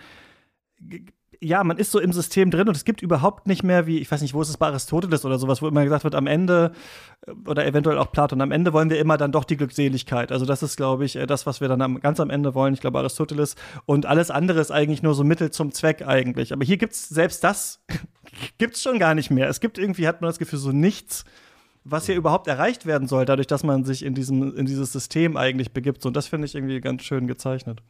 ja, 1.42 1.64
man 1.64 1.78
ist 1.78 1.92
so 1.92 2.00
im 2.00 2.12
System 2.12 2.52
drin 2.52 2.68
und 2.68 2.76
es 2.76 2.84
gibt 2.84 3.02
überhaupt 3.02 3.48
nicht 3.48 3.64
mehr 3.64 3.88
wie, 3.88 4.00
ich 4.00 4.12
weiß 4.12 4.22
nicht, 4.22 4.34
wo 4.34 4.42
ist 4.42 4.50
es 4.50 4.58
bei 4.58 4.68
Aristoteles 4.68 5.24
oder 5.24 5.40
sowas, 5.40 5.62
wo 5.62 5.68
immer 5.68 5.84
gesagt 5.84 6.04
wird, 6.04 6.16
am 6.16 6.28
Ende 6.28 6.74
äh, 7.26 7.32
oder 7.48 7.66
eventuell 7.66 7.98
auch 7.98 8.12
Platon, 8.12 8.42
am 8.42 8.52
Ende 8.52 8.74
wollen 8.74 8.90
wir 8.90 9.00
immer 9.00 9.18
dann 9.18 9.32
doch 9.32 9.46
die 9.46 9.56
Glückseligkeit. 9.56 10.32
Also 10.32 10.46
das 10.46 10.64
ist, 10.64 10.76
glaube 10.76 11.06
ich, 11.06 11.16
äh, 11.16 11.26
das, 11.26 11.46
was 11.46 11.62
wir 11.62 11.70
dann 11.70 11.82
am, 11.82 12.02
ganz 12.02 12.20
am 12.20 12.30
Ende 12.30 12.56
wollen. 12.56 12.74
Ich 12.74 12.82
glaube 12.82 13.00
Aristoteles 13.00 13.56
und 13.86 14.06
alles 14.06 14.32
andere 14.32 14.60
ist 14.60 14.72
eigentlich 14.72 15.02
nur 15.02 15.14
so 15.14 15.24
Mittel 15.24 15.52
zum 15.52 15.72
Zweck 15.72 16.06
eigentlich. 16.06 16.52
Aber 16.52 16.66
hier 16.66 16.78
gibt's 16.78 17.08
selbst 17.08 17.44
das 17.44 17.82
gibt's 18.58 18.82
schon 18.82 19.00
gar 19.00 19.16
nicht 19.16 19.32
mehr. 19.32 19.48
Es 19.48 19.62
gibt 19.62 19.78
irgendwie, 19.78 20.08
hat 20.08 20.22
man 20.22 20.30
das 20.30 20.40
Gefühl, 20.40 20.60
so 20.60 20.74
nichts, 20.74 21.24
was 21.86 22.06
hier 22.06 22.16
überhaupt 22.16 22.48
erreicht 22.48 22.86
werden 22.86 23.08
soll, 23.08 23.24
dadurch, 23.26 23.48
dass 23.48 23.64
man 23.64 23.86
sich 23.86 24.04
in 24.04 24.14
diesem, 24.14 24.56
in 24.58 24.66
dieses 24.66 24.92
System 24.92 25.38
eigentlich 25.38 25.72
begibt. 25.72 26.06
Und 26.06 26.18
das 26.18 26.28
finde 26.28 26.46
ich 26.46 26.56
irgendwie 26.56 26.82
ganz 26.82 27.04
schön 27.04 27.28
gezeichnet. 27.28 27.82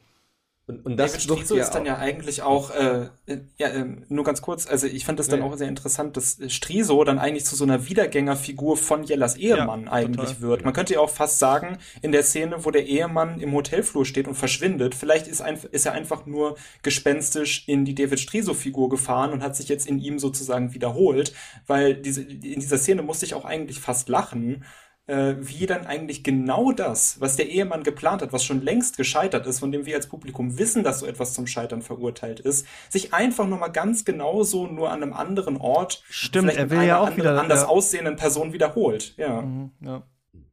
Und, 0.69 0.85
und 0.85 0.97
das 0.97 1.13
David 1.13 1.23
Strizo 1.23 1.55
ist 1.55 1.71
dann 1.71 1.87
ja 1.87 1.97
eigentlich 1.97 2.43
auch, 2.43 2.69
äh, 2.69 3.09
ja, 3.57 3.69
äh, 3.69 3.85
nur 4.07 4.23
ganz 4.23 4.43
kurz, 4.43 4.67
also 4.67 4.85
ich 4.85 5.03
fand 5.03 5.17
das 5.17 5.27
dann 5.27 5.39
ja. 5.39 5.45
auch 5.45 5.57
sehr 5.57 5.67
interessant, 5.67 6.15
dass 6.15 6.37
Striso 6.47 7.03
dann 7.03 7.17
eigentlich 7.17 7.45
zu 7.45 7.55
so 7.55 7.63
einer 7.63 7.89
Wiedergängerfigur 7.89 8.77
von 8.77 9.03
Jellas 9.03 9.35
Ehemann 9.35 9.85
ja, 9.85 9.91
eigentlich 9.91 10.29
total. 10.29 10.41
wird. 10.41 10.65
Man 10.65 10.73
könnte 10.73 10.93
ja 10.93 10.99
auch 10.99 11.09
fast 11.09 11.39
sagen, 11.39 11.79
in 12.03 12.11
der 12.11 12.21
Szene, 12.21 12.65
wo 12.65 12.69
der 12.69 12.85
Ehemann 12.85 13.39
im 13.39 13.51
Hotelflur 13.53 14.05
steht 14.05 14.27
und 14.27 14.35
verschwindet, 14.35 14.93
vielleicht 14.93 15.27
ist, 15.27 15.41
ein, 15.41 15.57
ist 15.71 15.87
er 15.87 15.93
einfach 15.93 16.27
nur 16.27 16.55
gespenstisch 16.83 17.63
in 17.67 17.83
die 17.83 17.95
David 17.95 18.19
Striso-Figur 18.19 18.89
gefahren 18.89 19.31
und 19.31 19.41
hat 19.41 19.55
sich 19.55 19.69
jetzt 19.69 19.87
in 19.87 19.97
ihm 19.97 20.19
sozusagen 20.19 20.75
wiederholt, 20.75 21.33
weil 21.65 21.95
diese, 21.95 22.21
in 22.21 22.59
dieser 22.59 22.77
Szene 22.77 23.01
musste 23.01 23.25
ich 23.25 23.33
auch 23.33 23.45
eigentlich 23.45 23.79
fast 23.79 24.07
lachen, 24.07 24.63
äh, 25.09 25.35
wie 25.39 25.65
dann 25.65 25.85
eigentlich 25.87 26.23
genau 26.23 26.71
das, 26.71 27.19
was 27.19 27.35
der 27.35 27.49
Ehemann 27.49 27.83
geplant 27.83 28.21
hat, 28.21 28.31
was 28.31 28.43
schon 28.45 28.61
längst 28.61 28.95
gescheitert 28.95 29.47
ist, 29.47 29.59
von 29.59 29.71
dem 29.71 29.85
wir 29.85 29.95
als 29.95 30.07
Publikum 30.07 30.57
wissen, 30.57 30.83
dass 30.83 30.99
so 30.99 31.05
etwas 31.05 31.33
zum 31.33 31.47
Scheitern 31.47 31.81
verurteilt 31.81 32.39
ist, 32.39 32.67
sich 32.89 33.13
einfach 33.13 33.47
nochmal 33.47 33.71
ganz 33.71 34.05
genauso 34.05 34.67
nur 34.67 34.91
an 34.91 35.01
einem 35.01 35.13
anderen 35.13 35.57
Ort, 35.57 36.03
Stimmt, 36.09 36.55
er 36.55 36.69
will 36.69 36.83
ja 36.83 36.99
auch 36.99 37.17
wieder 37.17 37.39
anders 37.39 37.63
ja. 37.63 37.67
aussehenden 37.67 38.15
Person 38.15 38.53
wiederholt. 38.53 39.15
Ja. 39.17 39.41
Mhm, 39.41 39.71
ja. 39.81 40.03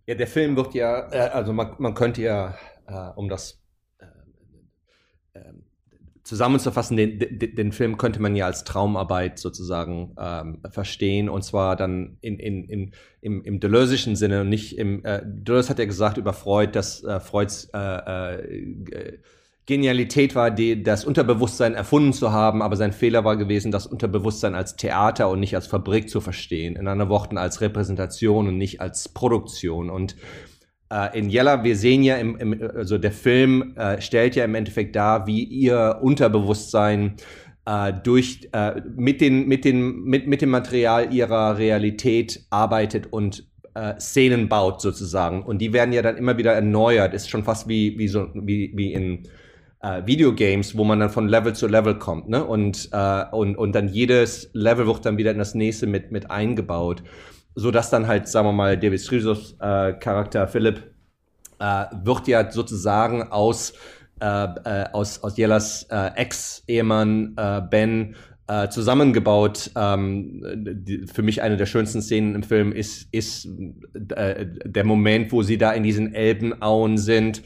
ja. 0.06 0.14
der 0.14 0.26
Film 0.26 0.56
wird 0.56 0.74
ja, 0.74 1.12
äh, 1.12 1.28
also 1.28 1.52
man, 1.52 1.74
man 1.78 1.94
könnte 1.94 2.22
ja, 2.22 2.54
äh, 2.86 3.10
um 3.14 3.28
das 3.28 3.60
zusammenzufassen, 6.26 6.96
den, 6.96 7.18
den, 7.20 7.54
den, 7.54 7.72
Film 7.72 7.98
könnte 7.98 8.20
man 8.20 8.34
ja 8.34 8.46
als 8.46 8.64
Traumarbeit 8.64 9.38
sozusagen 9.38 10.14
ähm, 10.18 10.58
verstehen 10.68 11.28
und 11.28 11.42
zwar 11.42 11.76
dann 11.76 12.18
in, 12.20 12.40
in, 12.40 12.68
in, 12.68 12.90
im, 13.20 13.44
im 13.44 13.60
Deleuze'schen 13.60 14.16
Sinne 14.16 14.40
und 14.40 14.48
nicht 14.48 14.76
im, 14.76 15.04
äh, 15.04 15.22
Deleuze 15.24 15.70
hat 15.70 15.78
ja 15.78 15.84
gesagt 15.84 16.16
über 16.16 16.32
Freud, 16.32 16.72
dass 16.72 17.04
äh, 17.04 17.20
Freuds 17.20 17.70
äh, 17.72 18.38
äh, 18.38 19.18
Genialität 19.66 20.34
war, 20.34 20.50
die, 20.50 20.82
das 20.82 21.04
Unterbewusstsein 21.04 21.74
erfunden 21.74 22.12
zu 22.12 22.32
haben, 22.32 22.62
aber 22.62 22.76
sein 22.76 22.92
Fehler 22.92 23.24
war 23.24 23.36
gewesen, 23.36 23.70
das 23.72 23.86
Unterbewusstsein 23.86 24.54
als 24.54 24.76
Theater 24.76 25.28
und 25.28 25.40
nicht 25.40 25.54
als 25.54 25.66
Fabrik 25.66 26.08
zu 26.08 26.20
verstehen. 26.20 26.76
In 26.76 26.86
anderen 26.86 27.10
Worten 27.10 27.36
als 27.36 27.60
Repräsentation 27.60 28.46
und 28.46 28.58
nicht 28.58 28.80
als 28.80 29.08
Produktion. 29.08 29.90
Und 29.90 30.14
äh, 30.90 31.18
in 31.18 31.30
Yella, 31.30 31.64
wir 31.64 31.76
sehen 31.76 32.02
ja, 32.02 32.16
im, 32.16 32.36
im, 32.36 32.70
also 32.74 32.98
der 32.98 33.12
Film 33.12 33.74
äh, 33.76 34.00
stellt 34.00 34.36
ja 34.36 34.44
im 34.44 34.54
Endeffekt 34.54 34.96
dar, 34.96 35.26
wie 35.26 35.42
ihr 35.42 35.98
Unterbewusstsein 36.02 37.16
äh, 37.66 37.92
durch 37.92 38.48
äh, 38.52 38.80
mit 38.94 39.20
den 39.20 39.48
mit 39.48 39.64
den 39.64 40.04
mit 40.04 40.26
mit 40.26 40.42
dem 40.42 40.50
Material 40.50 41.12
ihrer 41.12 41.58
Realität 41.58 42.46
arbeitet 42.50 43.12
und 43.12 43.44
äh, 43.74 43.98
Szenen 43.98 44.48
baut 44.48 44.80
sozusagen. 44.80 45.42
Und 45.42 45.58
die 45.58 45.72
werden 45.72 45.92
ja 45.92 46.02
dann 46.02 46.16
immer 46.16 46.38
wieder 46.38 46.52
erneuert. 46.52 47.14
Ist 47.14 47.28
schon 47.28 47.44
fast 47.44 47.68
wie 47.68 47.98
wie 47.98 48.08
so 48.08 48.28
wie 48.34 48.72
wie 48.74 48.92
in 48.92 49.28
äh, 49.82 50.06
Videogames, 50.06 50.76
wo 50.76 50.84
man 50.84 51.00
dann 51.00 51.10
von 51.10 51.28
Level 51.28 51.54
zu 51.54 51.66
Level 51.66 51.98
kommt, 51.98 52.28
ne? 52.28 52.44
Und, 52.44 52.88
äh, 52.92 53.24
und, 53.30 53.56
und 53.56 53.74
dann 53.74 53.88
jedes 53.88 54.50
Level 54.52 54.86
wird 54.86 55.04
dann 55.04 55.18
wieder 55.18 55.30
in 55.32 55.38
das 55.38 55.54
nächste 55.54 55.86
mit, 55.86 56.10
mit 56.10 56.30
eingebaut 56.30 57.02
so 57.56 57.70
dass 57.70 57.90
dann 57.90 58.06
halt, 58.06 58.28
sagen 58.28 58.46
wir 58.46 58.52
mal, 58.52 58.78
David 58.78 59.00
Strisos 59.00 59.56
äh, 59.60 59.94
Charakter 59.94 60.46
Philipp 60.46 60.82
äh, 61.58 61.84
wird 62.04 62.28
ja 62.28 62.50
sozusagen 62.50 63.32
aus 63.32 63.72
äh, 64.20 64.26
äh, 64.26 64.84
aus 64.92 65.22
aus 65.22 65.36
Jellas 65.36 65.84
äh, 65.90 66.10
Ex-Ehemann 66.16 67.34
äh, 67.36 67.62
Ben 67.62 68.14
äh, 68.46 68.68
zusammengebaut. 68.68 69.70
Ähm, 69.74 70.42
die, 70.54 71.06
für 71.06 71.22
mich 71.22 71.42
eine 71.42 71.56
der 71.56 71.66
schönsten 71.66 72.02
Szenen 72.02 72.34
im 72.34 72.42
Film 72.42 72.72
ist 72.72 73.08
ist 73.10 73.48
äh, 74.14 74.46
der 74.64 74.84
Moment, 74.84 75.32
wo 75.32 75.42
sie 75.42 75.56
da 75.56 75.72
in 75.72 75.82
diesen 75.82 76.14
Elbenauen 76.14 76.98
sind. 76.98 77.42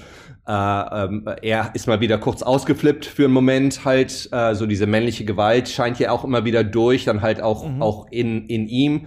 Äh, 0.46 0.52
ähm, 0.52 1.28
er 1.40 1.70
ist 1.74 1.86
mal 1.86 2.00
wieder 2.00 2.18
kurz 2.18 2.42
ausgeflippt 2.42 3.06
für 3.06 3.24
einen 3.24 3.34
Moment 3.34 3.84
halt 3.84 4.10
so 4.10 4.66
diese 4.66 4.86
männliche 4.86 5.24
Gewalt 5.24 5.68
scheint 5.68 6.00
ja 6.00 6.10
auch 6.10 6.24
immer 6.24 6.44
wieder 6.44 6.64
durch 6.64 7.04
dann 7.04 7.20
halt 7.20 7.40
auch 7.40 7.68
mhm. 7.68 7.82
auch 7.82 8.08
in 8.10 8.46
in 8.46 8.66
ihm 8.66 9.06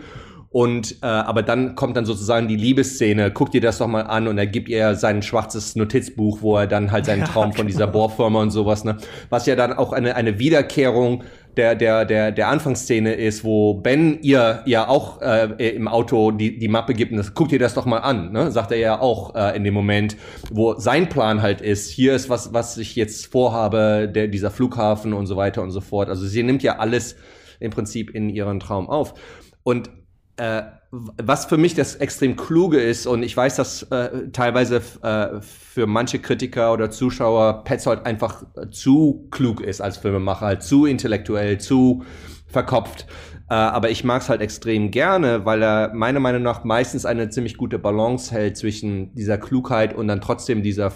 und 0.53 0.97
äh, 1.01 1.07
aber 1.07 1.41
dann 1.41 1.73
kommt 1.73 1.97
dann 1.97 2.05
sozusagen 2.05 2.47
die 2.47 2.55
Liebesszene, 2.55 3.31
guck 3.31 3.49
dir 3.49 3.59
das 3.59 3.80
doch 3.80 3.88
mal 3.88 4.03
an 4.03 4.27
und 4.27 4.38
er 4.38 4.45
gibt 4.45 4.69
ihr 4.69 4.93
sein 4.93 5.23
schwarzes 5.23 5.75
Notizbuch, 5.75 6.43
wo 6.43 6.57
er 6.57 6.67
dann 6.67 6.91
halt 6.91 7.07
seinen 7.07 7.25
Traum 7.25 7.49
ja, 7.49 7.55
von 7.55 7.65
dieser 7.65 7.88
genau. 7.88 8.07
Bohrfirma 8.07 8.39
und 8.39 8.51
sowas, 8.51 8.84
ne? 8.84 8.97
Was 9.31 9.47
ja 9.47 9.55
dann 9.55 9.73
auch 9.73 9.93
eine, 9.93 10.15
eine 10.15 10.38
Wiederkehrung 10.38 11.23
der, 11.57 11.73
der, 11.73 12.05
der, 12.05 12.31
der 12.31 12.49
Anfangsszene 12.49 13.15
ist, 13.15 13.43
wo 13.43 13.73
Ben 13.73 14.19
ihr 14.21 14.61
ja 14.67 14.88
auch 14.88 15.23
äh, 15.23 15.69
im 15.69 15.88
Auto 15.88 16.30
die, 16.30 16.59
die 16.59 16.67
Mappe 16.67 16.93
gibt 16.93 17.11
und 17.11 17.17
das, 17.17 17.34
guck 17.34 17.49
dir 17.49 17.57
das 17.57 17.73
doch 17.73 17.85
mal 17.85 17.99
an, 17.99 18.31
ne? 18.31 18.51
sagt 18.51 18.71
er 18.71 18.77
ja 18.77 18.99
auch 18.99 19.34
äh, 19.34 19.57
in 19.57 19.63
dem 19.63 19.73
Moment, 19.73 20.17
wo 20.51 20.77
sein 20.77 21.09
Plan 21.09 21.41
halt 21.41 21.61
ist, 21.61 21.89
hier 21.89 22.13
ist 22.13 22.30
was, 22.30 22.53
was 22.53 22.77
ich 22.77 22.95
jetzt 22.95 23.25
vorhabe, 23.25 24.07
der, 24.07 24.27
dieser 24.27 24.51
Flughafen 24.51 25.13
und 25.13 25.25
so 25.25 25.35
weiter 25.35 25.63
und 25.63 25.71
so 25.71 25.81
fort. 25.81 26.09
Also 26.09 26.27
sie 26.27 26.43
nimmt 26.43 26.61
ja 26.61 26.77
alles 26.77 27.15
im 27.59 27.71
Prinzip 27.71 28.11
in 28.11 28.30
ihren 28.30 28.59
Traum 28.59 28.88
auf. 28.88 29.15
Und 29.63 29.89
äh, 30.38 30.64
was 30.91 31.45
für 31.45 31.57
mich 31.57 31.73
das 31.73 31.95
extrem 31.95 32.35
kluge 32.35 32.80
ist, 32.80 33.07
und 33.07 33.23
ich 33.23 33.35
weiß, 33.35 33.55
dass 33.55 33.84
äh, 33.84 34.30
teilweise 34.31 34.81
äh, 35.01 35.41
für 35.41 35.88
manche 35.88 36.19
Kritiker 36.19 36.73
oder 36.73 36.91
Zuschauer 36.91 37.64
Petzold 37.64 38.05
einfach 38.05 38.43
zu 38.72 39.27
klug 39.31 39.61
ist 39.61 39.81
als 39.81 39.97
Filmemacher, 39.97 40.45
halt 40.45 40.64
zu 40.64 40.85
intellektuell, 40.85 41.60
zu 41.60 42.03
verkopft. 42.47 43.07
Äh, 43.49 43.55
aber 43.55 43.89
ich 43.89 44.03
mag 44.03 44.22
es 44.22 44.30
halt 44.30 44.41
extrem 44.41 44.91
gerne, 44.91 45.45
weil 45.45 45.64
er 45.64 45.93
meiner 45.93 46.19
Meinung 46.19 46.43
nach 46.43 46.64
meistens 46.64 47.05
eine 47.05 47.30
ziemlich 47.30 47.57
gute 47.57 47.80
Balance 47.80 48.34
hält 48.34 48.57
zwischen 48.57 49.14
dieser 49.15 49.38
Klugheit 49.38 49.93
und 49.93 50.07
dann 50.07 50.22
trotzdem 50.22 50.64
dieser 50.64 50.93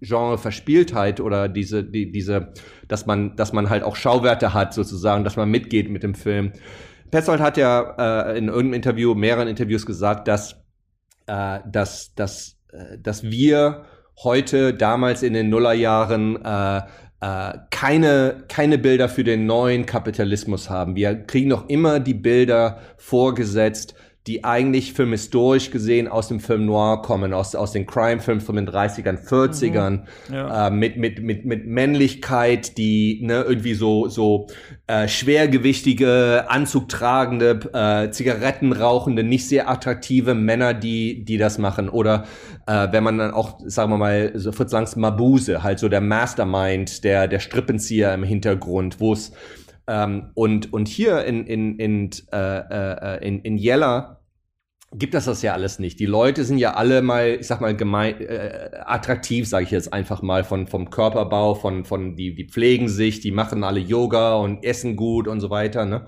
Genre 0.00 0.36
Verspieltheit 0.36 1.20
oder 1.20 1.48
diese, 1.48 1.84
die, 1.84 2.10
diese, 2.10 2.52
dass 2.88 3.06
man, 3.06 3.36
dass 3.36 3.52
man 3.52 3.70
halt 3.70 3.82
auch 3.82 3.96
Schauwerte 3.96 4.52
hat 4.52 4.74
sozusagen, 4.74 5.24
dass 5.24 5.36
man 5.36 5.50
mitgeht 5.50 5.90
mit 5.90 6.02
dem 6.02 6.14
Film. 6.14 6.52
Petzold 7.12 7.40
hat 7.40 7.58
ja 7.58 8.30
äh, 8.30 8.38
in 8.38 8.48
irgendeinem 8.48 8.72
Interview, 8.72 9.14
mehreren 9.14 9.46
Interviews 9.46 9.84
gesagt, 9.86 10.26
dass, 10.26 10.56
äh, 11.26 11.60
dass, 11.70 12.14
dass, 12.14 12.56
äh, 12.72 12.98
dass 12.98 13.22
wir 13.22 13.84
heute, 14.24 14.72
damals 14.72 15.22
in 15.22 15.34
den 15.34 15.50
Nullerjahren, 15.50 16.42
äh, 16.42 16.78
äh, 17.20 17.58
keine, 17.70 18.44
keine 18.48 18.78
Bilder 18.78 19.10
für 19.10 19.24
den 19.24 19.44
neuen 19.44 19.84
Kapitalismus 19.84 20.70
haben. 20.70 20.96
Wir 20.96 21.14
kriegen 21.14 21.48
noch 21.48 21.68
immer 21.68 22.00
die 22.00 22.14
Bilder 22.14 22.80
vorgesetzt, 22.96 23.94
die 24.28 24.44
eigentlich 24.44 24.92
filmhistorisch 24.92 25.72
gesehen 25.72 26.06
aus 26.06 26.28
dem 26.28 26.38
Film 26.38 26.66
Noir 26.66 27.02
kommen, 27.02 27.32
aus, 27.32 27.56
aus 27.56 27.72
den 27.72 27.86
Crime-Filmen 27.86 28.40
von 28.40 28.54
den 28.54 28.68
30ern, 28.68 29.26
40ern, 29.26 29.90
mhm. 29.90 30.34
ja. 30.34 30.68
äh, 30.68 30.70
mit, 30.70 30.96
mit, 30.96 31.20
mit, 31.20 31.44
mit 31.44 31.66
Männlichkeit, 31.66 32.78
die 32.78 33.20
ne, 33.22 33.42
irgendwie 33.42 33.74
so, 33.74 34.06
so 34.06 34.46
äh, 34.86 35.08
schwergewichtige, 35.08 36.44
anzugtragende, 36.48 37.70
äh, 37.72 38.10
Zigaretten 38.12 38.72
rauchende, 38.72 39.24
nicht 39.24 39.48
sehr 39.48 39.68
attraktive 39.68 40.34
Männer, 40.34 40.72
die, 40.72 41.24
die 41.24 41.36
das 41.36 41.58
machen. 41.58 41.88
Oder 41.88 42.24
äh, 42.68 42.88
wenn 42.92 43.02
man 43.02 43.18
dann 43.18 43.32
auch, 43.32 43.58
sagen 43.66 43.90
wir 43.90 43.98
mal, 43.98 44.30
so 44.36 44.52
Fritz 44.52 44.70
Langs 44.70 44.94
Mabuse, 44.94 45.64
halt 45.64 45.80
so 45.80 45.88
der 45.88 46.00
Mastermind, 46.00 47.02
der, 47.02 47.26
der 47.26 47.40
Strippenzieher 47.40 48.14
im 48.14 48.22
Hintergrund, 48.22 49.00
wo 49.00 49.14
es 49.14 49.32
ähm, 49.86 50.30
und, 50.34 50.72
und 50.72 50.88
hier 50.88 51.24
in, 51.24 51.46
in, 51.46 51.78
in, 51.78 52.10
äh, 52.32 53.16
äh, 53.16 53.26
in, 53.26 53.40
in 53.40 53.58
Jella 53.58 54.18
gibt 54.94 55.14
das 55.14 55.24
das 55.24 55.42
ja 55.42 55.54
alles 55.54 55.78
nicht. 55.78 55.98
Die 56.00 56.06
Leute 56.06 56.44
sind 56.44 56.58
ja 56.58 56.74
alle 56.74 57.02
mal, 57.02 57.38
ich 57.40 57.46
sag 57.46 57.60
mal, 57.60 57.74
gemein, 57.74 58.20
äh, 58.20 58.70
attraktiv, 58.84 59.48
sage 59.48 59.64
ich 59.64 59.70
jetzt 59.70 59.92
einfach 59.92 60.22
mal, 60.22 60.44
von, 60.44 60.66
vom 60.66 60.90
Körperbau, 60.90 61.54
von, 61.54 61.84
von 61.84 62.14
die, 62.14 62.34
die 62.34 62.48
pflegen 62.48 62.88
sich, 62.88 63.20
die 63.20 63.32
machen 63.32 63.64
alle 63.64 63.80
Yoga 63.80 64.34
und 64.36 64.64
essen 64.64 64.96
gut 64.96 65.28
und 65.28 65.40
so 65.40 65.50
weiter. 65.50 65.86
Ne? 65.86 66.04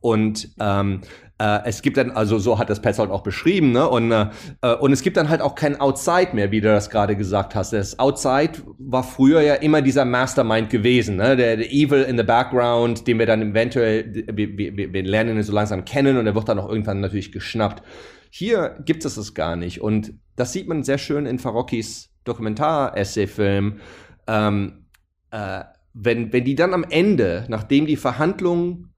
Und 0.00 0.50
ähm, 0.60 1.00
äh, 1.40 1.62
es 1.64 1.80
gibt 1.80 1.96
dann, 1.96 2.10
also 2.10 2.38
so 2.38 2.58
hat 2.58 2.68
das 2.68 2.82
Petzold 2.82 3.10
auch 3.10 3.22
beschrieben, 3.22 3.72
ne? 3.72 3.88
Und, 3.88 4.12
äh, 4.12 4.26
äh, 4.60 4.74
und 4.74 4.92
es 4.92 5.00
gibt 5.00 5.16
dann 5.16 5.30
halt 5.30 5.40
auch 5.40 5.54
kein 5.54 5.80
Outside 5.80 6.28
mehr, 6.34 6.50
wie 6.50 6.60
du 6.60 6.68
das 6.68 6.90
gerade 6.90 7.16
gesagt 7.16 7.54
hast. 7.54 7.72
Das 7.72 7.98
Outside 7.98 8.52
war 8.78 9.02
früher 9.02 9.40
ja 9.40 9.54
immer 9.54 9.80
dieser 9.80 10.04
Mastermind 10.04 10.68
gewesen, 10.68 11.16
ne? 11.16 11.36
Der, 11.36 11.56
der 11.56 11.72
Evil 11.72 12.02
in 12.02 12.18
the 12.18 12.24
Background, 12.24 13.06
den 13.06 13.18
wir 13.18 13.24
dann 13.24 13.40
eventuell, 13.40 14.26
wir, 14.30 14.58
wir, 14.58 14.92
wir 14.92 15.02
lernen 15.02 15.38
ihn 15.38 15.42
so 15.42 15.54
langsam 15.54 15.86
kennen 15.86 16.18
und 16.18 16.26
er 16.26 16.34
wird 16.34 16.48
dann 16.48 16.58
auch 16.58 16.68
irgendwann 16.68 17.00
natürlich 17.00 17.32
geschnappt. 17.32 17.82
Hier 18.28 18.76
gibt 18.84 19.06
es 19.06 19.14
das 19.14 19.32
gar 19.32 19.56
nicht. 19.56 19.80
Und 19.80 20.12
das 20.36 20.52
sieht 20.52 20.68
man 20.68 20.82
sehr 20.82 20.98
schön 20.98 21.24
in 21.24 21.38
Farokkis 21.38 22.10
Dokumentar-Essay-Film. 22.24 23.80
Ähm, 24.26 24.84
äh, 25.30 25.64
wenn, 25.94 26.32
wenn 26.34 26.44
die 26.44 26.54
dann 26.54 26.74
am 26.74 26.84
Ende, 26.84 27.46
nachdem 27.48 27.86
die 27.86 27.96
Verhandlungen 27.96 28.89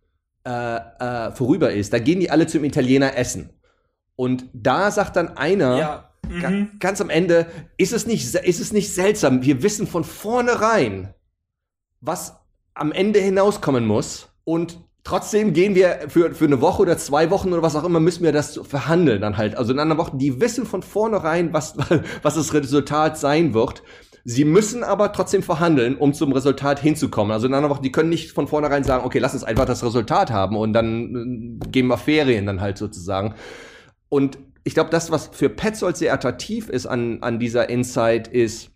äh, 0.45 0.77
äh, 0.77 1.33
vorüber 1.33 1.73
ist, 1.73 1.93
da 1.93 1.99
gehen 1.99 2.21
die 2.21 2.31
alle 2.31 2.47
zum 2.47 2.65
Italiener 2.65 3.17
essen. 3.17 3.51
Und 4.17 4.45
da 4.53 4.91
sagt 4.91 5.17
dann 5.17 5.37
einer, 5.37 5.77
ja. 5.77 6.11
mhm. 6.29 6.71
ganz 6.79 7.01
am 7.01 7.11
Ende, 7.11 7.47
ist 7.77 7.93
es, 7.93 8.07
nicht, 8.07 8.35
ist 8.35 8.61
es 8.61 8.73
nicht 8.73 8.95
seltsam, 8.95 9.43
wir 9.43 9.63
wissen 9.63 9.87
von 9.87 10.05
vornherein, 10.05 11.15
was 12.01 12.37
am 12.75 12.93
Ende 12.93 13.21
hinauskommen 13.21 13.87
muss. 13.87 14.29
Und 14.45 14.79
trotzdem 15.05 15.53
gehen 15.53 15.75
wir 15.75 16.07
für, 16.09 16.35
für 16.35 16.45
eine 16.45 16.61
Woche 16.61 16.83
oder 16.83 16.99
zwei 16.99 17.31
Wochen 17.31 17.53
oder 17.53 17.63
was 17.63 17.77
auch 17.77 17.85
immer, 17.85 18.01
müssen 18.01 18.25
wir 18.25 18.33
das 18.33 18.61
verhandeln 18.63 19.21
dann 19.21 19.37
halt. 19.37 19.57
Also 19.57 19.73
in 19.73 19.79
einer 19.79 19.99
Woche, 19.99 20.17
die 20.17 20.41
wissen 20.41 20.67
von 20.67 20.83
vornherein, 20.83 21.53
was, 21.53 21.77
was 22.23 22.35
das 22.35 22.53
Resultat 22.53 23.19
sein 23.19 23.55
wird. 23.55 23.83
Sie 24.25 24.45
müssen 24.45 24.85
aber 24.85 25.13
trotzdem 25.13 25.43
verhandeln, 25.43 25.97
um 25.97 26.15
zum 26.15 26.33
Resultat 26.33 26.79
hinzukommen. 26.79 27.33
Also 27.33 27.47
in 27.47 27.55
anderen 27.55 27.71
Worten, 27.71 27.83
die 27.83 27.93
können 27.93 28.09
nicht 28.09 28.33
von 28.33 28.47
vornherein 28.47 28.85
sagen, 28.85 29.05
okay, 29.05 29.19
lass 29.19 29.35
uns 29.35 29.45
einfach 29.45 29.65
das 29.65 29.85
Resultat 29.85 30.31
haben 30.31 30.57
und 30.57 30.73
dann 30.73 31.61
äh, 31.63 31.69
gehen 31.71 31.89
wir 31.89 31.99
Ferien 31.99 32.47
dann 32.47 32.61
halt 32.61 32.79
sozusagen. 32.79 33.35
Und 34.09 34.39
ich 34.65 34.75
glaube, 34.75 34.91
das, 34.91 35.11
was 35.11 35.29
für 35.33 35.49
Petzold 35.49 35.97
sehr 35.97 36.13
attraktiv 36.13 36.69
ist 36.69 36.87
an, 36.87 37.23
an 37.23 37.41
dieser 37.41 37.69
Insight, 37.69 38.29
ist, 38.29 38.71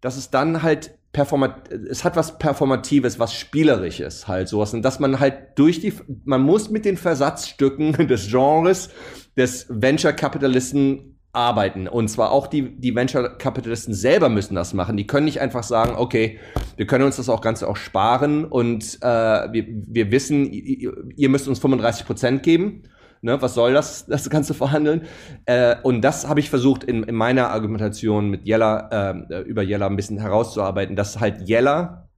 dass 0.00 0.16
es 0.16 0.30
dann 0.30 0.62
halt 0.62 0.98
performat 1.12 1.72
es 1.72 2.04
hat 2.04 2.16
was 2.16 2.38
Performatives, 2.38 3.18
was 3.18 3.34
Spielerisches 3.34 4.28
halt 4.28 4.48
sowas. 4.48 4.74
Und 4.74 4.82
dass 4.82 5.00
man 5.00 5.20
halt 5.20 5.58
durch 5.58 5.80
die, 5.80 5.92
man 6.24 6.42
muss 6.42 6.70
mit 6.70 6.84
den 6.84 6.96
Versatzstücken 6.96 7.92
des 8.08 8.28
Genres 8.28 8.90
des 9.36 9.66
Venture-Kapitalisten 9.68 11.17
arbeiten. 11.32 11.86
Und 11.88 12.08
zwar 12.08 12.30
auch 12.30 12.46
die, 12.46 12.76
die 12.80 12.94
Venture-Kapitalisten 12.94 13.94
selber 13.94 14.28
müssen 14.28 14.54
das 14.54 14.74
machen. 14.74 14.96
Die 14.96 15.06
können 15.06 15.26
nicht 15.26 15.40
einfach 15.40 15.62
sagen, 15.62 15.94
okay, 15.96 16.40
wir 16.76 16.86
können 16.86 17.04
uns 17.04 17.16
das 17.16 17.28
auch 17.28 17.40
Ganze 17.40 17.68
auch 17.68 17.76
sparen 17.76 18.44
und 18.44 18.98
äh, 19.02 19.06
wir, 19.06 19.66
wir 19.68 20.10
wissen, 20.10 20.50
ihr, 20.50 21.28
müsst 21.28 21.48
uns 21.48 21.58
35 21.58 22.06
Prozent 22.06 22.42
geben. 22.42 22.84
Ne, 23.20 23.42
was 23.42 23.54
soll 23.54 23.72
das, 23.72 24.06
das 24.08 24.30
Ganze 24.30 24.54
verhandeln? 24.54 25.06
Äh, 25.44 25.76
und 25.82 26.02
das 26.02 26.28
habe 26.28 26.40
ich 26.40 26.50
versucht 26.50 26.84
in, 26.84 27.02
in 27.02 27.14
meiner 27.14 27.50
Argumentation 27.50 28.30
mit 28.30 28.46
Jella, 28.46 29.12
äh, 29.30 29.40
über 29.42 29.62
Jella 29.62 29.86
ein 29.86 29.96
bisschen 29.96 30.18
herauszuarbeiten, 30.18 30.96
dass 30.96 31.20
halt 31.20 31.48
Jella 31.48 32.08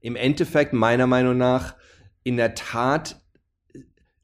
im 0.00 0.16
Endeffekt 0.16 0.74
meiner 0.74 1.06
Meinung 1.06 1.38
nach 1.38 1.74
in 2.24 2.36
der 2.36 2.54
Tat 2.54 3.21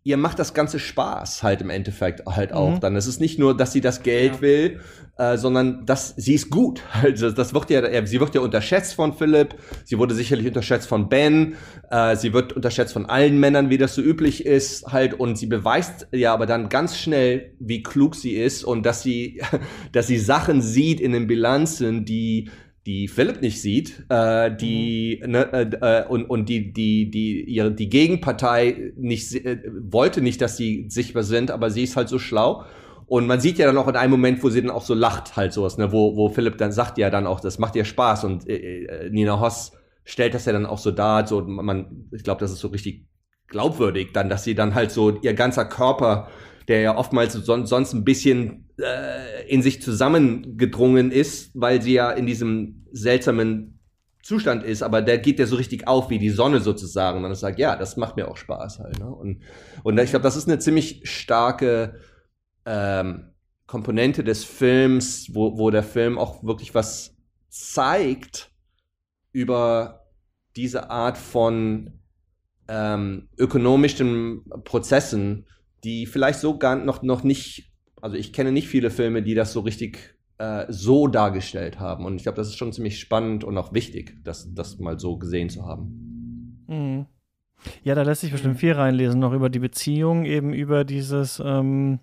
ihr 0.09 0.17
macht 0.17 0.39
das 0.39 0.55
ganze 0.55 0.79
Spaß 0.79 1.43
halt 1.43 1.61
im 1.61 1.69
Endeffekt 1.69 2.25
halt 2.27 2.53
auch 2.55 2.77
Mhm. 2.77 2.81
dann. 2.81 2.97
Es 2.97 3.07
ist 3.07 3.21
nicht 3.21 3.39
nur, 3.39 3.55
dass 3.55 3.73
sie 3.73 3.83
das 3.83 4.03
Geld 4.03 4.37
Ja. 4.37 4.41
will, 4.41 4.81
äh, 5.19 5.37
sondern 5.37 5.85
dass 5.85 6.15
sie 6.17 6.33
ist 6.35 6.49
gut. 6.51 6.81
Also 7.03 7.31
das 7.31 7.53
wird 7.53 7.69
ja, 7.69 7.81
äh, 7.83 8.07
sie 8.07 8.19
wird 8.19 8.35
ja 8.35 8.41
unterschätzt 8.41 8.95
von 8.95 9.13
Philipp, 9.13 9.55
sie 9.85 9.99
wurde 9.99 10.15
sicherlich 10.15 10.47
unterschätzt 10.47 10.89
von 10.89 11.11
Ben, 11.11 11.57
äh, 11.91 12.17
sie 12.17 12.33
wird 12.33 12.55
unterschätzt 12.55 12.95
von 12.95 13.05
allen 13.07 13.39
Männern, 13.39 13.69
wie 13.69 13.77
das 13.77 13.95
so 13.95 14.01
üblich 14.01 14.47
ist 14.47 14.87
halt 14.87 15.13
und 15.13 15.37
sie 15.37 15.47
beweist 15.47 16.07
ja 16.13 16.33
aber 16.33 16.47
dann 16.47 16.71
ganz 16.71 16.97
schnell, 16.97 17.53
wie 17.61 17.83
klug 17.83 18.15
sie 18.15 18.33
ist 18.33 18.65
und 18.65 18.87
dass 18.87 19.03
sie, 19.03 19.43
dass 19.93 20.07
sie 20.07 20.19
Sachen 20.19 20.63
sieht 20.63 21.01
in 21.01 21.13
den 21.13 21.27
Bilanzen, 21.27 22.05
die 22.07 22.49
die 22.89 23.07
Philipp 23.07 23.43
nicht 23.43 23.61
sieht, 23.61 24.07
äh, 24.09 24.51
die 24.51 25.23
ne, 25.27 25.53
äh, 25.53 26.01
äh, 26.01 26.07
und 26.09 26.25
und 26.25 26.49
die 26.49 26.73
die 26.73 27.11
die 27.11 27.45
ihre 27.45 27.71
die 27.71 27.91
Gegenpartei 27.91 28.95
nicht 28.97 29.35
äh, 29.35 29.59
wollte 29.79 30.23
nicht, 30.23 30.41
dass 30.41 30.57
sie 30.57 30.87
sichtbar 30.89 31.23
sind, 31.23 31.51
aber 31.51 31.71
sie 31.71 31.83
ist 31.83 31.97
halt 31.97 32.09
so 32.09 32.19
schlau. 32.19 32.65
Und 33.05 33.27
man 33.27 33.41
sieht 33.41 33.59
ja 33.59 33.67
dann 33.67 33.77
auch 33.77 33.89
in 33.89 33.97
einem 33.97 34.13
Moment, 34.13 34.43
wo 34.43 34.49
sie 34.49 34.63
dann 34.63 34.71
auch 34.71 34.83
so 34.83 34.95
lacht 34.95 35.37
halt 35.37 35.53
sowas, 35.53 35.77
ne, 35.77 35.93
wo 35.93 36.17
wo 36.17 36.31
Philipp 36.31 36.57
dann 36.57 36.73
sagt 36.73 36.97
ja 36.97 37.11
dann 37.11 37.27
auch, 37.27 37.41
das 37.41 37.59
macht 37.59 37.77
ihr 37.77 37.85
Spaß. 37.85 38.25
Und 38.25 38.49
äh, 38.49 38.85
äh, 38.85 39.11
Nina 39.11 39.39
Hoss 39.39 39.73
stellt 40.05 40.33
das 40.33 40.47
ja 40.47 40.55
dann 40.55 40.65
auch 40.65 40.79
so 40.79 40.91
dar, 40.91 41.27
so 41.27 41.43
man 41.43 42.09
ich 42.13 42.25
glaube, 42.25 42.41
das 42.41 42.53
ist 42.53 42.61
so 42.61 42.69
richtig 42.69 43.07
glaubwürdig 43.49 44.13
dann, 44.15 44.31
dass 44.31 44.45
sie 44.45 44.55
dann 44.55 44.75
halt 44.75 44.93
so 44.93 45.21
ihr 45.21 45.35
ganzer 45.35 45.67
Körper 45.67 46.29
der 46.69 46.81
ja 46.81 46.97
oftmals 46.97 47.33
son 47.33 47.67
sonst 47.67 47.95
ein 47.95 48.05
bisschen 48.05 48.69
äh, 48.79 49.49
in 49.49 49.63
sich 49.63 49.83
zusammengedrungen 49.83 51.11
ist, 51.11 51.51
weil 51.55 51.83
sie 51.83 51.95
ja 51.95 52.11
in 52.11 52.27
diesem 52.27 52.87
seltsamen 52.93 53.81
Zustand 54.23 54.63
ist, 54.63 54.83
aber 54.83 55.01
der 55.01 55.19
geht 55.19 55.39
ja 55.39 55.47
so 55.47 55.57
richtig 55.57 55.89
auf 55.89 56.11
wie 56.11 56.19
die 56.19 56.29
Sonne 56.29 56.61
sozusagen. 56.61 57.17
Und 57.19 57.23
dann 57.23 57.35
sagt, 57.35 57.59
ja, 57.59 57.77
das 57.77 57.97
macht 57.97 58.17
mir 58.17 58.29
auch 58.29 58.37
Spaß 58.37 58.81
halt. 58.81 58.99
Ne? 58.99 59.09
Und, 59.09 59.43
und 59.83 59.99
ich 59.99 60.11
glaube, 60.11 60.25
das 60.25 60.37
ist 60.37 60.47
eine 60.47 60.59
ziemlich 60.59 61.01
starke 61.05 61.99
ähm, 62.67 63.33
Komponente 63.67 64.25
des 64.25 64.45
Films, 64.45 65.31
wo, 65.33 65.57
wo 65.57 65.71
der 65.71 65.83
Film 65.83 66.19
auch 66.19 66.45
wirklich 66.45 66.75
was 66.75 67.17
zeigt 67.49 68.51
über 69.33 70.11
diese 70.57 70.91
Art 70.91 71.17
von 71.17 72.01
ähm, 72.69 73.29
ökonomischen 73.39 74.45
Prozessen, 74.65 75.47
die 75.85 76.07
vielleicht 76.07 76.41
so 76.41 76.59
gar 76.59 76.77
noch, 76.77 77.03
noch 77.03 77.23
nicht, 77.23 77.73
also 78.01 78.17
ich 78.17 78.33
kenne 78.33 78.53
nicht 78.53 78.69
viele 78.69 78.91
Filme, 78.91 79.23
die 79.23 79.35
das 79.35 79.53
so 79.53 79.61
richtig 79.61 80.17
äh, 80.39 80.67
so 80.69 81.09
dargestellt 81.09 81.81
haben. 81.81 82.05
Und 82.05 82.17
ich 82.17 82.23
glaube, 82.23 82.37
das 82.37 82.49
ist 82.49 82.57
schon 82.57 82.73
ziemlich 82.73 83.01
spannend 83.01 83.45
und 83.45 83.57
auch 83.59 83.73
wichtig, 83.73 84.19
das, 84.25 84.55
das 84.55 84.79
mal 84.79 84.99
so 84.99 85.19
gesehen 85.19 85.51
zu 85.51 85.67
haben. 85.67 86.65
Mhm. 86.67 87.07
Ja, 87.83 87.95
da 87.95 88.03
lässt 88.03 88.21
sich 88.21 88.31
bestimmt 88.31 88.59
viel 88.59 88.73
reinlesen, 88.73 89.19
noch 89.19 89.33
über 89.33 89.51
die 89.51 89.59
Beziehung, 89.59 90.25
eben 90.25 90.53
über 90.53 90.85
dieses 90.85 91.43
ähm, 91.45 91.99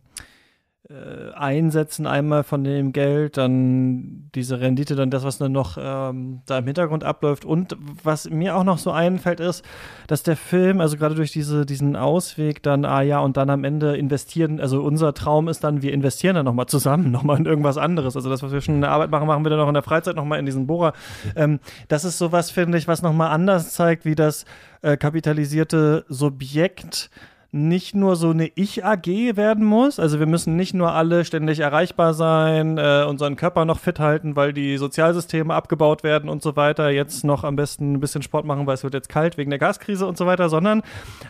äh, 0.87 1.33
Einsetzen 1.33 2.05
einmal 2.05 2.43
von 2.43 2.63
dem 2.63 2.93
Geld, 2.93 3.37
dann 3.37 4.29
diese 4.35 4.59
Rendite, 4.59 4.95
dann 4.95 5.09
das, 5.09 5.23
was 5.23 5.39
dann 5.39 5.51
noch 5.51 5.77
ähm, 5.81 6.41
da 6.45 6.59
im 6.59 6.65
Hintergrund 6.65 7.03
abläuft. 7.03 7.43
Und 7.43 7.75
was 8.03 8.29
mir 8.29 8.55
auch 8.55 8.63
noch 8.63 8.77
so 8.77 8.91
einfällt, 8.91 9.39
ist, 9.39 9.65
dass 10.05 10.21
der 10.21 10.37
Film, 10.37 10.81
also 10.81 10.97
gerade 10.97 11.15
durch 11.15 11.31
diese, 11.31 11.65
diesen 11.65 11.95
Ausweg 11.95 12.61
dann, 12.61 12.85
ah 12.85 13.01
ja, 13.01 13.17
und 13.19 13.35
dann 13.35 13.49
am 13.49 13.63
Ende 13.63 13.97
investieren, 13.97 14.59
also 14.59 14.83
unser 14.83 15.15
Traum 15.15 15.47
ist 15.47 15.63
dann, 15.63 15.81
wir 15.81 15.91
investieren 15.91 16.35
dann 16.35 16.45
nochmal 16.45 16.67
zusammen, 16.67 17.09
nochmal 17.11 17.39
in 17.39 17.47
irgendwas 17.47 17.77
anderes. 17.77 18.15
Also 18.15 18.29
das, 18.29 18.43
was 18.43 18.51
wir 18.51 18.61
schon 18.61 18.75
in 18.75 18.81
der 18.81 18.91
Arbeit 18.91 19.09
machen, 19.09 19.25
machen 19.25 19.43
wir 19.43 19.49
dann 19.49 19.61
auch 19.61 19.67
in 19.67 19.73
der 19.73 19.81
Freizeit 19.81 20.15
nochmal 20.15 20.37
in 20.37 20.45
diesen 20.45 20.67
Bohrer. 20.67 20.93
Ähm, 21.35 21.59
das 21.87 22.05
ist 22.05 22.19
sowas, 22.19 22.51
finde 22.51 22.77
ich, 22.77 22.87
was 22.87 23.01
nochmal 23.01 23.31
anders 23.31 23.73
zeigt, 23.73 24.05
wie 24.05 24.15
das 24.15 24.45
äh, 24.83 24.97
kapitalisierte 24.97 26.05
Subjekt 26.09 27.09
nicht 27.55 27.95
nur 27.95 28.17
so 28.17 28.31
eine 28.31 28.51
Ich-AG 28.55 29.37
werden 29.37 29.63
muss. 29.63 29.97
Also 29.97 30.19
wir 30.19 30.25
müssen 30.25 30.57
nicht 30.57 30.73
nur 30.73 30.91
alle 30.91 31.23
ständig 31.23 31.61
erreichbar 31.61 32.13
sein, 32.13 32.77
äh, 32.77 33.05
unseren 33.07 33.37
Körper 33.37 33.63
noch 33.63 33.79
fit 33.79 33.97
halten, 33.97 34.35
weil 34.35 34.51
die 34.51 34.75
Sozialsysteme 34.75 35.53
abgebaut 35.53 36.03
werden 36.03 36.29
und 36.29 36.41
so 36.41 36.57
weiter. 36.57 36.89
Jetzt 36.89 37.23
noch 37.23 37.45
am 37.45 37.55
besten 37.55 37.93
ein 37.93 37.99
bisschen 38.01 38.21
Sport 38.23 38.45
machen, 38.45 38.67
weil 38.67 38.73
es 38.73 38.83
wird 38.83 38.93
jetzt 38.93 39.07
kalt 39.07 39.37
wegen 39.37 39.51
der 39.51 39.59
Gaskrise 39.59 40.05
und 40.05 40.17
so 40.17 40.25
weiter, 40.25 40.49
sondern 40.49 40.81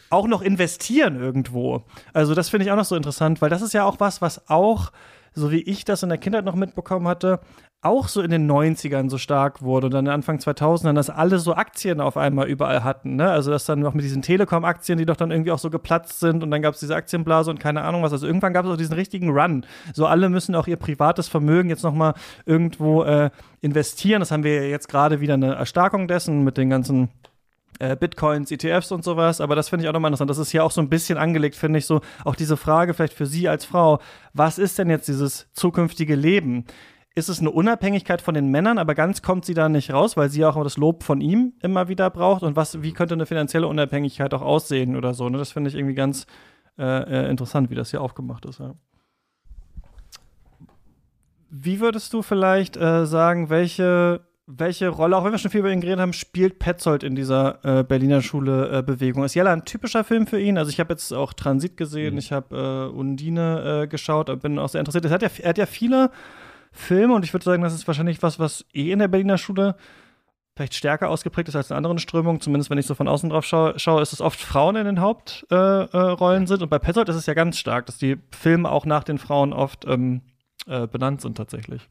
auch 0.10 0.27
noch 0.27 0.41
investieren 0.41 1.22
irgendwo. 1.22 1.84
Also 2.11 2.34
das 2.34 2.49
finde 2.49 2.65
ich 2.65 2.72
auch 2.72 2.76
noch 2.76 2.85
so 2.85 2.95
interessant, 2.95 3.39
weil 3.43 3.52
das 3.52 3.61
ist 3.61 3.76
ja 3.76 3.85
auch 3.85 3.99
was, 3.99 4.19
was 4.19 4.49
auch 4.49 4.91
so 5.35 5.52
wie 5.52 5.61
ich 5.61 5.85
das 5.85 6.02
in 6.02 6.10
der 6.10 6.18
Kindheit 6.18 6.45
noch 6.45 6.56
mitbekommen 6.56 7.07
hatte, 7.07 7.39
auch 7.81 8.07
so 8.07 8.22
in 8.22 8.31
den 8.31 8.49
90ern 8.49 9.10
so 9.10 9.19
stark 9.19 9.61
wurde 9.61 9.88
und 9.88 9.93
dann 9.93 10.07
Anfang 10.07 10.39
2000ern, 10.39 10.93
dass 10.93 11.11
alle 11.11 11.38
so 11.38 11.53
Aktien 11.53 12.02
auf 12.02 12.18
einmal 12.18 12.47
überall 12.47 12.84
hatten. 12.84 13.15
Ne? 13.15 13.30
Also 13.30 13.52
dass 13.52 13.65
dann 13.65 13.80
noch 13.80 13.93
mit 13.93 14.03
diesen 14.03 14.23
Telekom-Aktien, 14.23 14.97
die 14.97 15.06
doch 15.06 15.15
dann 15.15 15.30
irgendwie 15.30 15.52
auch 15.52 15.60
so 15.60 15.69
geplatzt 15.69 16.19
sind 16.19 16.41
und 16.41 16.49
dann 16.49 16.64
gab 16.64 16.73
es 16.73 16.80
diese 16.80 16.95
Aktienblase 16.95 17.52
und 17.52 17.60
keine 17.60 17.84
Ahnung 17.84 18.02
was. 18.02 18.11
Also 18.11 18.26
irgendwann 18.26 18.53
gab 18.53 18.65
es 18.65 18.72
auch 18.72 18.77
diesen 18.77 18.95
richtigen 18.95 19.30
Run. 19.30 19.65
So 19.93 20.07
alle 20.07 20.30
müssen 20.30 20.56
auch 20.56 20.65
ihr 20.65 20.77
privates 20.77 21.27
Vermögen 21.27 21.69
jetzt 21.69 21.84
nochmal 21.84 22.15
irgendwo 22.45 23.03
äh, 23.03 23.30
investieren. 23.61 24.19
Das 24.19 24.31
haben 24.31 24.43
wir 24.43 24.68
jetzt 24.68 24.89
gerade 24.89 25.19
wieder 25.19 25.35
eine 25.35 25.53
Erstarkung 25.53 26.07
dessen 26.07 26.43
mit 26.43 26.57
den 26.57 26.72
ganzen 26.72 27.10
äh, 27.80 27.95
Bitcoins, 27.95 28.52
ETFs 28.52 28.91
und 28.91 29.03
sowas, 29.03 29.41
aber 29.41 29.56
das 29.56 29.69
finde 29.69 29.84
ich 29.84 29.89
auch 29.89 29.93
nochmal 29.93 30.10
interessant. 30.10 30.30
Das 30.30 30.38
ist 30.38 30.52
hier 30.52 30.64
auch 30.64 30.72
so 30.72 30.81
ein 30.81 30.89
bisschen 30.89 31.18
angelegt, 31.18 31.56
finde 31.56 31.80
ich, 31.80 31.85
so 31.85 32.02
auch 32.23 32.35
diese 32.35 32.57
Frage 32.57 32.93
vielleicht 32.93 33.14
für 33.14 33.26
Sie 33.26 33.49
als 33.49 33.65
Frau, 33.65 33.99
was 34.34 34.57
ist 34.57 34.80
denn 34.80 34.89
jetzt 34.89 35.07
dieses 35.07 35.47
zukünftige 35.53 36.15
Leben? 36.15 36.65
Ist 37.17 37.29
es 37.29 37.39
eine 37.39 37.49
Unabhängigkeit 37.49 38.21
von 38.21 38.33
den 38.33 38.49
Männern, 38.49 38.77
aber 38.77 38.93
ganz 38.93 39.21
kommt 39.21 39.45
sie 39.45 39.53
da 39.53 39.69
nicht 39.69 39.93
raus, 39.93 40.17
weil 40.17 40.29
sie 40.29 40.43
auch 40.43 40.61
das 40.61 40.75
Lob 40.75 41.01
von 41.01 41.21
ihm 41.21 41.53
immer 41.61 41.87
wieder 41.87 42.09
braucht? 42.09 42.43
Und 42.43 42.57
was, 42.57 42.81
wie 42.81 42.91
könnte 42.91 43.13
eine 43.13 43.25
finanzielle 43.25 43.67
Unabhängigkeit 43.67 44.33
auch 44.33 44.41
aussehen 44.41 44.97
oder 44.97 45.13
so? 45.13 45.29
Ne? 45.29 45.37
Das 45.37 45.53
finde 45.53 45.69
ich 45.69 45.75
irgendwie 45.77 45.95
ganz 45.95 46.27
äh, 46.77 46.83
äh, 46.83 47.29
interessant, 47.29 47.69
wie 47.69 47.75
das 47.75 47.91
hier 47.91 48.01
aufgemacht 48.01 48.43
ist. 48.45 48.59
Ja. 48.59 48.75
Wie 51.49 51.79
würdest 51.79 52.11
du 52.11 52.21
vielleicht 52.21 52.75
äh, 52.75 53.05
sagen, 53.05 53.49
welche 53.49 54.21
welche 54.47 54.89
Rolle, 54.89 55.17
auch 55.17 55.23
wenn 55.23 55.31
wir 55.31 55.39
schon 55.39 55.49
viel 55.49 55.61
über 55.61 55.71
ihn 55.71 55.81
geredet 55.81 55.99
haben, 55.99 56.13
spielt 56.13 56.59
Petzold 56.59 57.01
in 57.01 57.15
dieser 57.15 57.65
äh, 57.65 57.83
Berliner 57.83 58.21
Schule-Bewegung? 58.21 59.23
ist 59.23 59.33
Jella 59.33 59.51
ein 59.51 59.65
typischer 59.65 60.03
Film 60.03 60.27
für 60.27 60.39
ihn? 60.39 60.59
Also 60.59 60.69
ich 60.69 60.79
habe 60.79 60.93
jetzt 60.93 61.11
auch 61.13 61.33
Transit 61.33 61.77
gesehen, 61.77 62.13
Mhm. 62.13 62.19
ich 62.19 62.31
habe 62.31 62.91
äh, 62.93 62.95
Undine 62.95 63.83
äh, 63.83 63.87
geschaut, 63.87 64.39
bin 64.41 64.59
auch 64.59 64.69
sehr 64.69 64.79
interessiert. 64.81 65.05
Er 65.05 65.11
hat, 65.11 65.23
ja, 65.23 65.29
er 65.41 65.49
hat 65.49 65.57
ja 65.57 65.65
viele 65.65 66.11
Filme 66.76 67.15
und 67.15 67.26
ich 67.26 67.34
würde 67.34 67.43
sagen, 67.43 67.64
das 67.64 67.73
ist 67.73 67.88
wahrscheinlich 67.88 68.22
was, 68.22 68.38
was 68.38 68.65
eh 68.73 68.91
in 68.91 68.99
der 68.99 69.07
Berliner 69.07 69.38
Schule 69.38 69.76
vielleicht 70.56 70.73
stärker 70.73 71.10
ausgeprägt 71.10 71.49
ist 71.49 71.56
als 71.56 71.69
in 71.69 71.76
anderen 71.76 71.99
Strömungen. 71.99 72.39
Zumindest 72.41 72.69
wenn 72.69 72.77
ich 72.77 72.85
so 72.85 72.95
von 72.95 73.07
außen 73.07 73.30
drauf 73.30 73.45
schaue, 73.45 73.77
schaue 73.77 74.02
ist 74.02 74.14
es 74.14 74.22
oft 74.22 74.39
Frauen 74.39 74.76
in 74.76 74.85
den 74.85 74.99
Hauptrollen 75.02 75.89
äh, 75.91 75.97
Rollen 75.97 76.47
sind. 76.47 76.61
Und 76.61 76.69
bei 76.69 76.80
Petzold 76.80 77.10
ist 77.10 77.15
es 77.15 77.26
ja 77.26 77.34
ganz 77.34 77.57
stark, 77.57 77.85
dass 77.85 77.97
die 77.97 78.18
Filme 78.31 78.72
auch 78.72 78.85
nach 78.85 79.03
den 79.03 79.18
Frauen 79.18 79.53
oft 79.53 79.85
ähm, 79.85 80.22
äh, 80.68 80.88
benannt 80.88 81.22
sind 81.22 81.35
tatsächlich. 81.35 81.88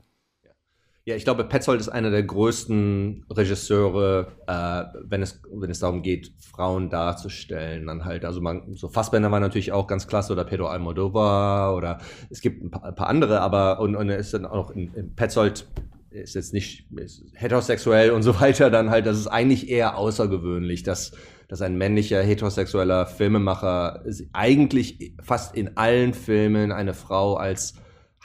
Ja, 1.06 1.14
ich 1.16 1.24
glaube, 1.24 1.44
Petzold 1.44 1.80
ist 1.80 1.90
einer 1.90 2.10
der 2.10 2.22
größten 2.22 3.26
Regisseure, 3.28 4.28
äh, 4.46 4.98
wenn, 5.04 5.20
es, 5.20 5.42
wenn 5.52 5.70
es 5.70 5.80
darum 5.80 6.00
geht, 6.00 6.32
Frauen 6.38 6.88
darzustellen. 6.88 7.86
Dann 7.86 8.06
halt, 8.06 8.24
also 8.24 8.40
man, 8.40 8.72
so 8.72 8.88
Fassbender 8.88 9.30
war 9.30 9.38
natürlich 9.38 9.72
auch 9.72 9.86
ganz 9.86 10.06
klasse 10.06 10.32
oder 10.32 10.44
Pedro 10.44 10.68
Almodovar 10.68 11.76
oder 11.76 11.98
es 12.30 12.40
gibt 12.40 12.64
ein 12.64 12.70
paar, 12.70 12.84
ein 12.84 12.94
paar 12.94 13.08
andere, 13.08 13.42
aber 13.42 13.80
und, 13.80 13.96
und 13.96 14.08
er 14.08 14.16
ist 14.16 14.32
dann 14.32 14.46
auch 14.46 14.70
in, 14.70 14.94
in 14.94 15.14
Petzold 15.14 15.66
ist 16.10 16.36
jetzt 16.36 16.54
nicht 16.54 16.86
ist 16.96 17.24
heterosexuell 17.34 18.10
und 18.10 18.22
so 18.22 18.40
weiter, 18.40 18.70
dann 18.70 18.88
halt, 18.88 19.04
das 19.04 19.18
ist 19.18 19.26
eigentlich 19.26 19.68
eher 19.68 19.98
außergewöhnlich, 19.98 20.84
dass, 20.84 21.12
dass 21.48 21.60
ein 21.60 21.76
männlicher 21.76 22.22
heterosexueller 22.22 23.04
Filmemacher 23.04 24.04
eigentlich 24.32 25.12
fast 25.22 25.54
in 25.54 25.76
allen 25.76 26.14
Filmen 26.14 26.72
eine 26.72 26.94
Frau 26.94 27.34
als 27.34 27.74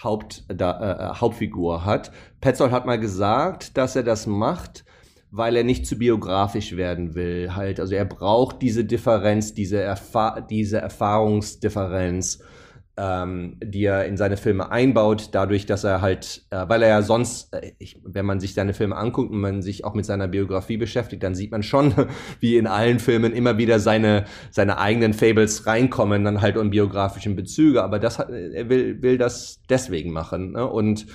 Haupt, 0.03 0.43
da, 0.47 1.11
äh, 1.11 1.19
Hauptfigur 1.19 1.85
hat. 1.85 2.11
Petzold 2.41 2.71
hat 2.71 2.85
mal 2.85 2.99
gesagt, 2.99 3.77
dass 3.77 3.95
er 3.95 4.03
das 4.03 4.27
macht, 4.27 4.85
weil 5.31 5.55
er 5.55 5.63
nicht 5.63 5.85
zu 5.85 5.97
biografisch 5.97 6.75
werden 6.75 7.15
will. 7.15 7.55
Halt, 7.55 7.79
also 7.79 7.95
er 7.95 8.05
braucht 8.05 8.61
diese 8.61 8.85
Differenz, 8.85 9.53
diese, 9.53 9.81
Erfa 9.81 10.41
diese 10.41 10.79
Erfahrungsdifferenz, 10.79 12.39
ähm, 12.99 13.55
die 13.63 13.85
er 13.85 14.05
in 14.05 14.17
seine 14.17 14.35
Filme 14.35 14.71
einbaut, 14.71 15.29
dadurch, 15.31 15.65
dass 15.65 15.85
er 15.85 16.01
halt, 16.01 16.43
äh, 16.49 16.65
weil 16.67 16.83
er 16.83 16.89
ja 16.89 17.01
sonst, 17.01 17.53
äh, 17.53 17.71
ich, 17.79 17.97
wenn 18.03 18.25
man 18.25 18.41
sich 18.41 18.53
seine 18.53 18.73
Filme 18.73 18.97
anguckt 18.97 19.31
und 19.31 19.39
man 19.39 19.61
sich 19.61 19.85
auch 19.85 19.93
mit 19.93 20.05
seiner 20.05 20.27
Biografie 20.27 20.75
beschäftigt, 20.75 21.23
dann 21.23 21.33
sieht 21.33 21.51
man 21.51 21.63
schon, 21.63 21.93
wie 22.41 22.57
in 22.57 22.67
allen 22.67 22.99
Filmen 22.99 23.31
immer 23.31 23.57
wieder 23.57 23.79
seine, 23.79 24.25
seine 24.51 24.79
eigenen 24.79 25.13
Fables 25.13 25.65
reinkommen, 25.65 26.25
dann 26.25 26.41
halt 26.41 26.57
um 26.57 26.71
biografischen 26.71 27.37
Bezüge, 27.37 27.83
aber 27.83 27.99
das 27.99 28.19
hat, 28.19 28.29
er 28.29 28.67
will, 28.67 29.01
will 29.01 29.17
das 29.17 29.61
deswegen 29.69 30.11
machen. 30.11 30.51
Ne? 30.51 30.67
Und, 30.67 31.05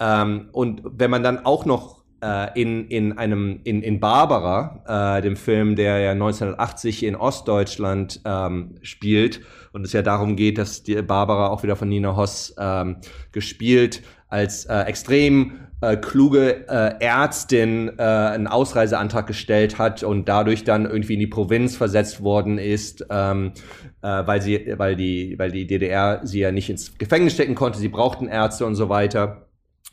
ähm, 0.00 0.48
und 0.52 0.80
wenn 0.84 1.10
man 1.10 1.22
dann 1.22 1.44
auch 1.44 1.66
noch 1.66 2.04
äh, 2.22 2.58
in, 2.58 2.88
in 2.88 3.18
einem, 3.18 3.60
in, 3.64 3.82
in 3.82 4.00
Barbara, 4.00 5.18
äh, 5.18 5.20
dem 5.20 5.36
Film, 5.36 5.76
der 5.76 5.98
ja 5.98 6.12
1980 6.12 7.02
in 7.02 7.16
Ostdeutschland 7.16 8.22
ähm, 8.24 8.76
spielt 8.80 9.42
und 9.74 9.84
es 9.84 9.92
ja 9.92 10.02
darum 10.02 10.36
geht, 10.36 10.56
dass 10.56 10.84
die 10.84 11.02
Barbara 11.02 11.48
auch 11.48 11.64
wieder 11.64 11.74
von 11.74 11.88
Nina 11.88 12.16
Hoss 12.16 12.54
ähm, 12.58 12.98
gespielt 13.32 14.02
als 14.28 14.66
äh, 14.66 14.82
extrem 14.82 15.64
äh, 15.80 15.96
kluge 15.96 16.68
äh, 16.68 16.94
Ärztin 17.00 17.90
äh, 17.98 18.02
einen 18.02 18.46
Ausreiseantrag 18.46 19.26
gestellt 19.26 19.76
hat 19.76 20.04
und 20.04 20.28
dadurch 20.28 20.62
dann 20.62 20.84
irgendwie 20.84 21.14
in 21.14 21.20
die 21.20 21.26
Provinz 21.26 21.76
versetzt 21.76 22.22
worden 22.22 22.58
ist, 22.58 23.04
ähm, 23.10 23.52
äh, 24.00 24.06
weil 24.24 24.40
sie, 24.40 24.74
weil 24.76 24.94
die, 24.94 25.34
weil 25.38 25.50
die 25.50 25.66
DDR 25.66 26.20
sie 26.22 26.38
ja 26.38 26.52
nicht 26.52 26.70
ins 26.70 26.96
Gefängnis 26.96 27.34
stecken 27.34 27.56
konnte. 27.56 27.80
Sie 27.80 27.88
brauchten 27.88 28.28
Ärzte 28.28 28.66
und 28.66 28.76
so 28.76 28.88
weiter. 28.88 29.48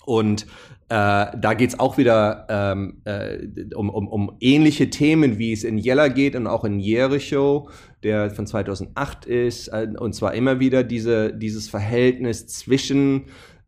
Und 0.05 0.45
äh, 0.89 1.37
da 1.37 1.53
geht's 1.55 1.79
auch 1.79 1.97
wieder 1.97 2.45
ähm, 2.49 3.01
äh, 3.05 3.73
um, 3.75 3.89
um, 3.89 4.07
um 4.07 4.37
ähnliche 4.41 4.89
Themen, 4.89 5.39
wie 5.39 5.53
es 5.53 5.63
in 5.63 5.77
Jella 5.77 6.07
geht 6.09 6.35
und 6.35 6.47
auch 6.47 6.65
in 6.65 6.79
Jericho, 6.79 7.69
der 8.03 8.31
von 8.31 8.47
2008 8.47 9.25
ist. 9.25 9.67
Äh, 9.69 9.89
und 9.97 10.13
zwar 10.13 10.33
immer 10.33 10.59
wieder 10.59 10.83
diese, 10.83 11.33
dieses 11.33 11.69
Verhältnis 11.69 12.47
zwischen 12.47 13.25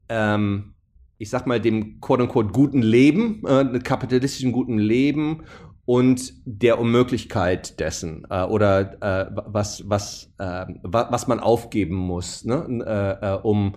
ähm, 0.10 0.74
ich 1.18 1.30
sag 1.30 1.48
mal, 1.48 1.62
dem 1.62 2.02
quote-unquote 2.02 2.52
guten 2.52 2.82
Leben, 2.82 3.46
äh, 3.46 3.80
kapitalistischen 3.80 4.52
guten 4.52 4.78
Leben 4.78 5.44
und 5.86 6.34
der 6.46 6.80
Unmöglichkeit 6.80 7.80
dessen 7.80 8.26
äh, 8.30 8.44
oder 8.44 9.02
äh, 9.02 9.32
was, 9.48 9.90
was, 9.90 10.34
äh, 10.38 10.66
was 10.84 11.28
man 11.28 11.40
aufgeben 11.40 11.96
muss, 11.96 12.46
ne? 12.46 12.84
äh, 12.86 13.26
äh, 13.26 13.40
um, 13.42 13.76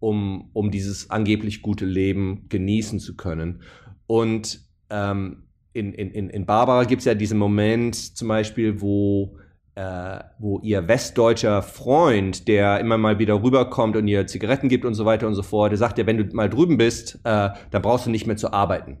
um, 0.00 0.50
um 0.52 0.70
dieses 0.70 1.10
angeblich 1.10 1.62
gute 1.62 1.86
Leben 1.86 2.46
genießen 2.48 2.98
zu 3.00 3.16
können. 3.16 3.62
Und 4.06 4.60
ähm, 4.90 5.44
in, 5.72 5.92
in, 5.92 6.30
in 6.30 6.46
Barbara 6.46 6.84
gibt 6.84 7.00
es 7.00 7.06
ja 7.06 7.14
diesen 7.14 7.38
Moment 7.38 8.16
zum 8.16 8.26
Beispiel, 8.28 8.80
wo 8.80 9.36
äh, 9.78 10.24
wo 10.40 10.58
ihr 10.58 10.88
westdeutscher 10.88 11.62
Freund, 11.62 12.48
der 12.48 12.80
immer 12.80 12.98
mal 12.98 13.20
wieder 13.20 13.44
rüberkommt 13.44 13.96
und 13.96 14.08
ihr 14.08 14.26
Zigaretten 14.26 14.68
gibt 14.68 14.84
und 14.84 14.94
so 14.94 15.04
weiter 15.04 15.28
und 15.28 15.34
so 15.34 15.44
fort, 15.44 15.70
der 15.70 15.78
sagt 15.78 15.98
ja, 15.98 16.06
wenn 16.06 16.18
du 16.18 16.24
mal 16.34 16.50
drüben 16.50 16.78
bist, 16.78 17.20
äh, 17.22 17.50
dann 17.70 17.82
brauchst 17.82 18.06
du 18.06 18.10
nicht 18.10 18.26
mehr 18.26 18.36
zu 18.36 18.52
arbeiten. 18.52 18.98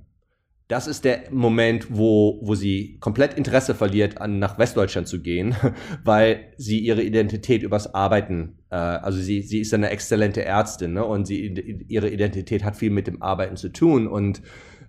Das 0.68 0.86
ist 0.86 1.04
der 1.04 1.32
Moment, 1.32 1.88
wo, 1.90 2.38
wo 2.42 2.54
sie 2.54 2.98
komplett 3.00 3.34
Interesse 3.34 3.74
verliert, 3.74 4.20
an, 4.20 4.38
nach 4.38 4.56
Westdeutschland 4.56 5.08
zu 5.08 5.20
gehen, 5.20 5.56
weil 6.04 6.52
sie 6.56 6.78
ihre 6.78 7.02
Identität 7.02 7.64
übers 7.64 7.92
Arbeiten, 7.92 8.58
äh, 8.70 8.76
also 8.76 9.18
sie, 9.18 9.42
sie 9.42 9.58
ist 9.58 9.74
eine 9.74 9.90
exzellente 9.90 10.44
Ärztin 10.44 10.92
ne? 10.92 11.04
und 11.04 11.26
sie, 11.26 11.84
ihre 11.88 12.08
Identität 12.08 12.62
hat 12.62 12.76
viel 12.76 12.90
mit 12.90 13.08
dem 13.08 13.20
Arbeiten 13.20 13.56
zu 13.56 13.70
tun 13.70 14.06
und 14.06 14.42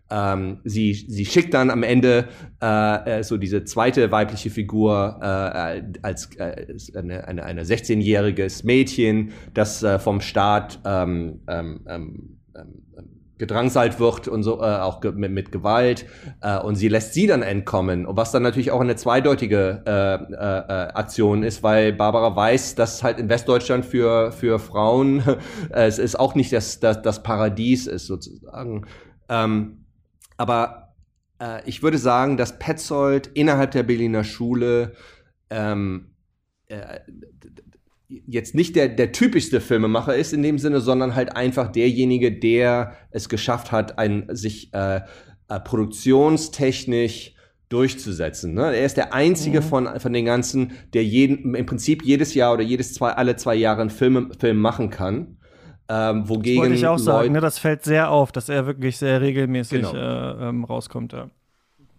ähm, 0.09 0.59
sie, 0.63 0.93
sie 0.93 1.25
schickt 1.25 1.53
dann 1.53 1.69
am 1.69 1.83
Ende 1.83 2.27
äh, 2.61 3.19
äh 3.19 3.23
so 3.23 3.37
diese 3.37 3.63
zweite 3.63 4.11
weibliche 4.11 4.49
Figur 4.49 5.19
äh, 5.21 5.83
als 6.01 6.35
äh, 6.37 6.75
eine, 6.95 7.27
eine, 7.27 7.43
eine 7.43 7.63
16-jähriges 7.63 8.65
Mädchen, 8.65 9.31
das 9.53 9.83
äh, 9.83 9.99
vom 9.99 10.21
Staat 10.21 10.79
ähm, 10.85 11.41
ähm, 11.47 11.81
ähm, 11.87 12.37
ähm, 12.55 12.83
gedrangsalt 13.37 13.99
wird 13.99 14.27
und 14.27 14.43
so 14.43 14.59
äh, 14.59 14.65
auch 14.65 14.99
ge 14.99 15.13
mit, 15.13 15.31
mit 15.31 15.51
Gewalt 15.51 16.05
äh, 16.41 16.59
und 16.59 16.75
sie 16.75 16.89
lässt 16.89 17.13
sie 17.13 17.25
dann 17.25 17.41
entkommen 17.41 18.05
was 18.09 18.33
dann 18.33 18.43
natürlich 18.43 18.69
auch 18.71 18.81
eine 18.81 18.97
zweideutige 18.97 19.81
äh, 19.87 20.15
äh, 20.33 20.87
äh 20.89 20.93
Aktion 20.93 21.43
ist 21.43 21.63
weil 21.63 21.93
Barbara 21.93 22.35
weiß 22.35 22.75
dass 22.75 23.01
halt 23.01 23.17
in 23.17 23.29
Westdeutschland 23.29 23.85
für 23.85 24.33
für 24.33 24.59
Frauen 24.59 25.19
äh, 25.19 25.37
es 25.87 25.99
ist 25.99 26.19
auch 26.19 26.35
nicht 26.35 26.51
das 26.51 26.81
das, 26.81 27.01
das 27.01 27.23
Paradies 27.23 27.87
ist 27.87 28.07
sozusagen. 28.07 28.85
Ähm, 29.29 29.85
aber 30.39 30.95
äh, 31.41 31.61
ich 31.65 31.83
würde 31.83 31.97
sagen, 31.97 32.37
dass 32.37 32.59
Petzold 32.59 33.27
innerhalb 33.27 33.71
der 33.71 33.83
Berliner 33.83 34.23
Schule 34.23 34.93
ähm, 35.49 36.15
äh, 36.67 37.01
jetzt 38.07 38.55
nicht 38.55 38.77
der, 38.77 38.87
der 38.87 39.11
typischste 39.11 39.59
Filmemacher 39.59 40.15
ist 40.15 40.31
in 40.31 40.41
dem 40.41 40.57
Sinne, 40.57 40.79
sondern 40.79 41.13
halt 41.13 41.35
einfach 41.35 41.69
derjenige, 41.69 42.31
der 42.31 42.95
es 43.11 43.27
geschafft 43.27 43.73
hat, 43.73 43.99
ein, 43.99 44.27
sich 44.29 44.73
äh, 44.73 45.01
äh, 45.49 45.59
produktionstechnisch 45.59 47.35
durchzusetzen. 47.67 48.53
Ne? 48.53 48.73
Er 48.77 48.85
ist 48.85 48.95
der 48.95 49.13
einzige 49.13 49.59
mhm. 49.59 49.65
von, 49.65 49.99
von 49.99 50.13
den 50.13 50.23
ganzen, 50.23 50.71
der 50.93 51.03
jeden, 51.03 51.53
im 51.53 51.65
Prinzip 51.65 52.01
jedes 52.03 52.33
Jahr 52.33 52.53
oder 52.53 52.63
jedes 52.63 52.93
zwei, 52.93 53.11
alle 53.11 53.35
zwei 53.35 53.55
Jahre 53.55 53.81
einen 53.81 53.89
Film, 53.89 54.31
Film 54.39 54.57
machen 54.57 54.89
kann. 54.89 55.38
Ähm, 55.91 56.29
wogegen 56.29 56.57
das 56.57 56.63
wollte 56.63 56.75
ich 56.75 56.87
auch 56.87 56.99
sagen, 56.99 57.31
ne, 57.31 57.41
das 57.41 57.57
fällt 57.57 57.83
sehr 57.83 58.11
auf, 58.11 58.31
dass 58.31 58.47
er 58.47 58.67
wirklich 58.67 58.97
sehr 58.97 59.21
regelmäßig 59.21 59.81
genau. 59.81 59.95
äh, 59.95 60.49
ähm, 60.49 60.63
rauskommt. 60.63 61.13
Ja. 61.13 61.29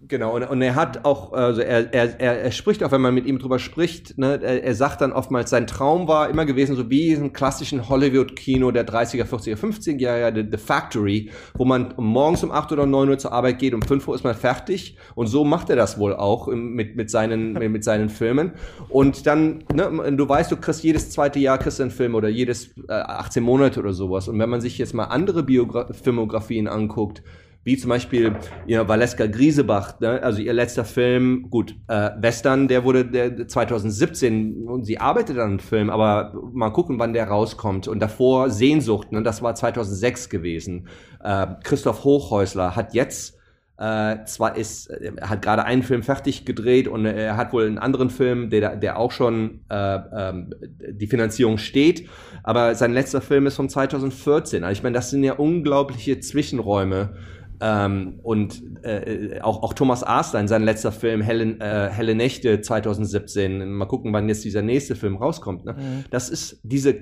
Genau, 0.09 0.35
und, 0.35 0.45
und 0.45 0.63
er 0.63 0.77
hat 0.77 1.05
auch, 1.05 1.35
also 1.35 1.61
er, 1.61 1.93
er, 1.93 2.19
er 2.19 2.53
spricht 2.53 2.83
auch, 2.83 2.91
wenn 2.91 3.03
man 3.03 3.13
mit 3.13 3.27
ihm 3.27 3.39
drüber 3.39 3.59
spricht, 3.59 4.17
ne, 4.17 4.41
er, 4.43 4.65
er 4.65 4.75
sagt 4.75 5.03
dann 5.03 5.13
oftmals, 5.13 5.51
sein 5.51 5.67
Traum 5.67 6.09
war 6.09 6.31
immer 6.31 6.47
gewesen, 6.47 6.75
so 6.75 6.89
wie 6.89 7.13
im 7.13 7.35
klassischen 7.35 7.87
Hollywood-Kino 7.87 8.71
der 8.71 8.87
30er, 8.87 9.25
40er, 9.25 9.57
50er 9.57 9.99
Jahre, 9.99 10.33
The, 10.35 10.47
The 10.51 10.57
Factory, 10.57 11.31
wo 11.53 11.67
man 11.67 11.93
morgens 11.99 12.43
um 12.43 12.51
8 12.51 12.73
oder 12.73 12.87
9 12.87 13.11
Uhr 13.11 13.19
zur 13.19 13.33
Arbeit 13.33 13.59
geht, 13.59 13.75
um 13.75 13.83
5 13.83 14.09
Uhr 14.09 14.15
ist 14.15 14.25
man 14.25 14.35
fertig. 14.35 14.97
Und 15.17 15.27
so 15.27 15.45
macht 15.45 15.69
er 15.69 15.77
das 15.77 15.99
wohl 15.99 16.15
auch 16.15 16.47
mit, 16.47 16.97
mit, 16.97 17.11
seinen, 17.11 17.53
mit 17.73 17.85
seinen 17.85 18.09
Filmen. 18.09 18.53
Und 18.89 19.27
dann, 19.27 19.65
ne, 19.75 20.13
du 20.17 20.27
weißt, 20.27 20.51
du 20.51 20.57
kriegst 20.57 20.83
jedes 20.83 21.11
zweite 21.11 21.39
Jahr 21.39 21.59
kriegst 21.59 21.79
einen 21.79 21.91
Film 21.91 22.15
oder 22.15 22.31
jedes 22.31 22.71
äh, 22.89 22.93
18 22.93 23.43
Monate 23.43 23.81
oder 23.81 23.93
sowas. 23.93 24.29
Und 24.29 24.39
wenn 24.39 24.49
man 24.49 24.63
sich 24.63 24.79
jetzt 24.79 24.95
mal 24.95 25.05
andere 25.05 25.43
Biogra 25.43 25.93
Filmografien 25.93 26.69
anguckt, 26.69 27.23
wie 27.63 27.77
zum 27.77 27.91
Beispiel 27.91 28.37
ja, 28.67 28.89
Valeska 28.89 29.27
Griesebach, 29.27 30.01
ne? 30.01 30.23
also 30.23 30.41
ihr 30.41 30.55
letzter 30.55 30.85
Film, 30.85 31.49
gut, 31.51 31.77
äh, 31.89 32.11
Western, 32.19 32.69
der 32.69 32.85
wurde 32.85 33.05
der 33.05 33.47
2017 33.47 34.67
und 34.67 34.85
sie 34.85 34.99
arbeitet 34.99 35.37
an 35.39 35.51
einem 35.51 35.59
Film, 35.59 35.91
aber 35.91 36.33
mal 36.53 36.71
gucken, 36.71 36.99
wann 36.99 37.13
der 37.13 37.29
rauskommt. 37.29 37.87
Und 37.87 38.01
davor 38.01 38.49
Sehnsucht, 38.49 39.13
ne? 39.13 39.23
das 39.23 39.43
war 39.43 39.55
2006 39.55 40.31
gewesen. 40.31 40.89
Äh, 41.23 41.49
Christoph 41.63 42.05
Hochhäusler 42.05 42.77
hat 42.77 42.95
jetzt 42.95 43.37
äh, 43.81 44.25
zwar 44.27 44.57
ist, 44.57 44.89
er 44.89 45.31
hat 45.31 45.41
gerade 45.41 45.65
einen 45.65 45.83
Film 45.83 46.03
fertig 46.03 46.45
gedreht 46.45 46.87
und 46.87 47.07
er 47.07 47.39
hat 47.39 47.55
wohl 47.55 47.67
einen 47.67 47.79
anderen 47.79 48.11
Film, 48.11 48.51
der, 48.51 48.77
der 48.77 48.99
auch 48.99 49.11
schon 49.11 49.65
äh, 49.71 49.99
ähm, 50.13 50.51
die 50.93 51.07
Finanzierung 51.07 51.57
steht, 51.57 52.07
aber 52.43 52.75
sein 52.75 52.93
letzter 52.93 53.23
Film 53.23 53.47
ist 53.47 53.57
von 53.57 53.71
2014. 53.71 54.65
Also 54.65 54.73
ich 54.73 54.83
meine, 54.83 54.95
das 54.95 55.09
sind 55.09 55.25
ja 55.25 55.33
unglaubliche 55.33 56.21
Zwischenräume 56.21 57.15
ähm, 57.61 58.21
und 58.23 58.63
äh, 58.85 59.41
auch, 59.43 59.63
auch 59.63 59.75
Thomas 59.75 60.03
Arstein, 60.03 60.49
sein 60.49 60.63
letzter 60.63 60.93
Film, 60.93 61.21
Helle, 61.21 61.59
äh, 61.61 61.91
Helle 61.91 62.15
Nächte 62.15 62.61
2017. 62.61 63.71
Mal 63.71 63.87
gucken, 63.87 64.13
wann 64.13 64.29
jetzt 64.29 64.45
dieser 64.45 64.63
nächste 64.63 64.97
Film 64.97 65.17
rauskommt. 65.17 65.65
Ne? 65.65 65.75
Mhm. 65.75 66.05
Das 66.11 66.31
ist 66.31 66.61
diese, 66.63 66.95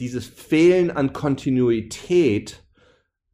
dieses 0.00 0.26
Fehlen 0.26 0.90
an 0.90 1.12
Kontinuität 1.12 2.62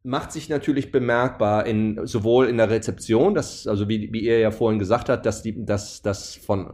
macht 0.03 0.31
sich 0.31 0.47
natürlich 0.47 0.91
bemerkbar 0.91 1.65
in 1.65 2.05
sowohl 2.05 2.47
in 2.47 2.57
der 2.57 2.69
Rezeption, 2.69 3.35
dass 3.35 3.67
also 3.67 3.89
wie, 3.89 4.11
wie 4.13 4.21
ihr 4.21 4.39
ja 4.39 4.51
vorhin 4.51 4.79
gesagt 4.79 5.09
habt, 5.09 5.25
dass 5.25 5.41
die 5.41 5.65
dass 5.65 6.01
das 6.01 6.35
von 6.35 6.71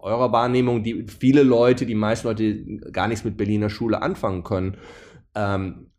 eurer 0.00 0.32
Wahrnehmung 0.32 0.82
die 0.82 1.06
viele 1.06 1.42
Leute, 1.42 1.84
die 1.84 1.94
meisten 1.94 2.28
Leute 2.28 2.64
gar 2.90 3.08
nichts 3.08 3.24
mit 3.24 3.36
Berliner 3.36 3.68
Schule 3.68 4.00
anfangen 4.00 4.42
können, 4.42 4.78
ähm, 5.34 5.90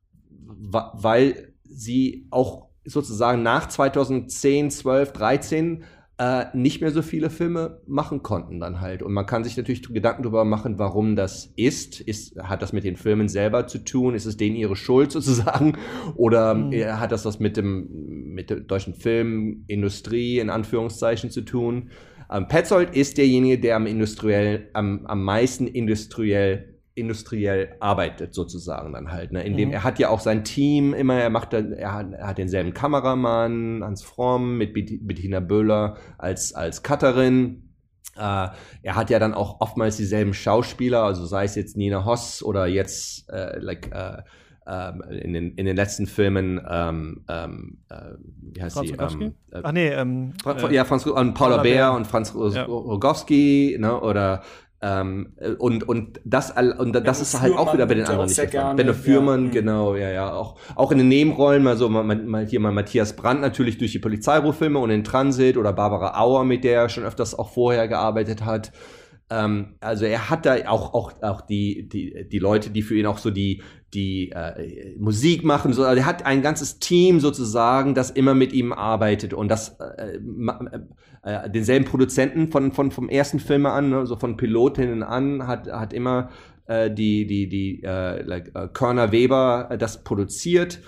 weil 0.41 1.53
sie 1.63 2.27
auch 2.31 2.72
sozusagen 2.85 3.43
nach 3.43 3.67
2010, 3.67 4.71
12, 4.71 5.13
13 5.13 5.83
äh, 6.19 6.45
nicht 6.53 6.79
mehr 6.79 6.91
so 6.91 7.01
viele 7.01 7.29
Filme 7.29 7.81
machen 7.87 8.21
konnten 8.21 8.59
dann 8.59 8.81
halt. 8.81 9.01
Und 9.01 9.13
man 9.13 9.25
kann 9.25 9.43
sich 9.43 9.57
natürlich 9.57 9.81
Gedanken 9.81 10.23
darüber 10.23 10.45
machen, 10.45 10.77
warum 10.77 11.15
das 11.15 11.51
ist. 11.55 11.99
ist. 12.01 12.37
Hat 12.37 12.61
das 12.61 12.71
mit 12.71 12.83
den 12.83 12.97
Filmen 12.97 13.29
selber 13.29 13.65
zu 13.67 13.79
tun? 13.79 14.13
Ist 14.13 14.25
es 14.25 14.37
denen 14.37 14.55
ihre 14.55 14.75
Schuld 14.75 15.11
sozusagen? 15.13 15.77
Oder 16.15 16.53
mhm. 16.53 16.71
Äh, 16.71 16.85
hat 16.93 17.11
das 17.11 17.25
was 17.25 17.39
mit 17.39 17.57
dem 17.57 18.33
mit 18.33 18.49
der 18.49 18.59
deutschen 18.59 18.93
Filmindustrie 18.93 20.39
in 20.39 20.49
Anführungszeichen 20.49 21.29
zu 21.29 21.41
tun? 21.41 21.89
Ähm, 22.31 22.47
Petzold 22.47 22.95
ist 22.95 23.17
derjenige, 23.17 23.59
der 23.59 23.75
am 23.75 23.85
industriell, 23.85 24.69
am, 24.73 25.05
am 25.05 25.23
meisten 25.23 25.67
industriell 25.67 26.72
industriell 26.95 27.75
arbeitet 27.79 28.33
sozusagen 28.33 28.93
dann 28.93 29.11
halt, 29.11 29.31
ne? 29.31 29.43
Indem 29.43 29.69
mhm. 29.69 29.73
er 29.75 29.83
hat 29.83 29.99
ja 29.99 30.09
auch 30.09 30.19
sein 30.19 30.43
Team 30.43 30.93
immer, 30.93 31.15
er 31.15 31.29
macht 31.29 31.53
dann, 31.53 31.73
er 31.73 31.93
hat, 31.93 32.13
er 32.13 32.27
hat 32.27 32.37
denselben 32.37 32.73
Kameramann, 32.73 33.83
Hans 33.83 34.03
Fromm 34.03 34.57
mit 34.57 34.73
Bettina 34.73 35.39
Böhler 35.39 35.97
als 36.17 36.53
als 36.53 36.83
Cutterin. 36.83 37.69
Äh, 38.15 38.49
er 38.83 38.95
hat 38.95 39.09
ja 39.09 39.17
dann 39.17 39.33
auch 39.33 39.59
oftmals 39.59 39.97
dieselben 39.97 40.33
Schauspieler, 40.33 41.03
also 41.03 41.25
sei 41.25 41.45
es 41.45 41.55
jetzt 41.55 41.77
Nina 41.77 42.05
Hoss 42.05 42.43
oder 42.43 42.67
jetzt 42.67 43.27
äh, 43.29 43.57
like 43.57 43.91
äh, 43.91 44.21
ähm, 44.65 45.03
in, 45.09 45.33
den, 45.33 45.51
in 45.55 45.65
den 45.65 45.75
letzten 45.75 46.07
Filmen, 46.07 46.61
ähm, 46.69 47.25
ähm, 47.27 47.79
äh, 47.89 48.13
wie 48.53 48.61
heißt 48.61 48.77
Franz 48.95 49.13
sie? 49.13 49.25
Ähm, 49.25 49.33
äh, 49.51 49.61
Ach 49.61 49.71
nee, 49.71 49.89
ähm, 49.89 50.33
Fra 50.41 50.71
ja, 50.71 50.85
Franz 50.85 51.05
und 51.05 51.33
Paula 51.33 51.57
Bär 51.57 51.91
und 51.93 52.07
Franz 52.07 52.33
ja. 52.53 52.63
Rogowski, 52.63 53.77
ne, 53.79 53.99
oder 53.99 54.41
ähm, 54.85 55.33
und, 55.59 55.87
und 55.87 56.19
das, 56.25 56.51
und 56.51 56.91
das 56.91 57.21
ist 57.21 57.39
halt 57.39 57.53
auch 57.53 57.73
wieder 57.73 57.85
bei 57.85 57.93
den 57.93 58.05
anderen 58.05 58.27
nicht 58.27 58.37
der 58.37 58.49
Fall. 58.49 58.75
Benno 58.75 58.93
Fürmann, 58.93 59.45
ja. 59.45 59.51
genau, 59.51 59.95
ja, 59.95 60.09
ja. 60.09 60.33
Auch, 60.33 60.59
auch 60.75 60.91
in 60.91 60.97
den 60.97 61.07
Nebenrollen, 61.07 61.65
also 61.67 61.87
mal, 61.87 62.03
mal, 62.03 62.45
hier 62.45 62.59
mal 62.59 62.73
Matthias 62.73 63.15
Brandt 63.15 63.39
natürlich 63.39 63.77
durch 63.77 63.93
die 63.93 63.99
Polizeirufilme 63.99 64.77
und 64.77 64.89
in 64.89 65.05
Transit 65.05 65.55
oder 65.55 65.71
Barbara 65.71 66.19
Auer, 66.19 66.43
mit 66.43 66.65
der 66.65 66.81
er 66.81 66.89
schon 66.89 67.05
öfters 67.05 67.33
auch 67.33 67.53
vorher 67.53 67.87
gearbeitet 67.87 68.43
hat. 68.43 68.73
ähm, 69.29 69.75
also 69.79 70.03
er 70.03 70.29
hat 70.29 70.45
da 70.45 70.55
auch, 70.67 70.93
auch, 70.93 71.13
auch 71.21 71.39
die, 71.41 71.87
die, 71.87 72.27
die 72.29 72.39
Leute, 72.39 72.69
die 72.69 72.81
für 72.81 72.97
ihn 72.97 73.05
auch 73.05 73.19
so 73.19 73.31
die, 73.31 73.63
die 73.93 74.31
äh, 74.31 74.95
Musik 74.97 75.43
machen, 75.43 75.73
so, 75.73 75.83
also 75.83 75.99
er 75.99 76.05
hat 76.05 76.25
ein 76.25 76.41
ganzes 76.41 76.79
Team 76.79 77.19
sozusagen, 77.19 77.93
das 77.93 78.11
immer 78.11 78.33
mit 78.33 78.53
ihm 78.53 78.73
arbeitet 78.73 79.33
und 79.33 79.49
das 79.49 79.77
äh, 79.79 80.19
äh, 81.23 81.49
denselben 81.49 81.85
Produzenten 81.85 82.49
von, 82.49 82.71
von 82.71 82.91
vom 82.91 83.09
ersten 83.09 83.39
Film 83.39 83.65
an, 83.65 83.89
ne, 83.89 84.05
so 84.05 84.15
von 84.15 84.37
Pilotinnen 84.37 85.03
an, 85.03 85.47
hat, 85.47 85.67
hat 85.71 85.93
immer 85.93 86.29
äh, 86.65 86.91
die, 86.91 87.25
die, 87.25 87.47
die 87.47 87.83
äh, 87.83 88.21
like, 88.21 88.51
äh, 88.55 88.67
Körner 88.67 89.11
Weber 89.11 89.67
äh, 89.69 89.77
das 89.77 90.03
produziert. 90.03 90.79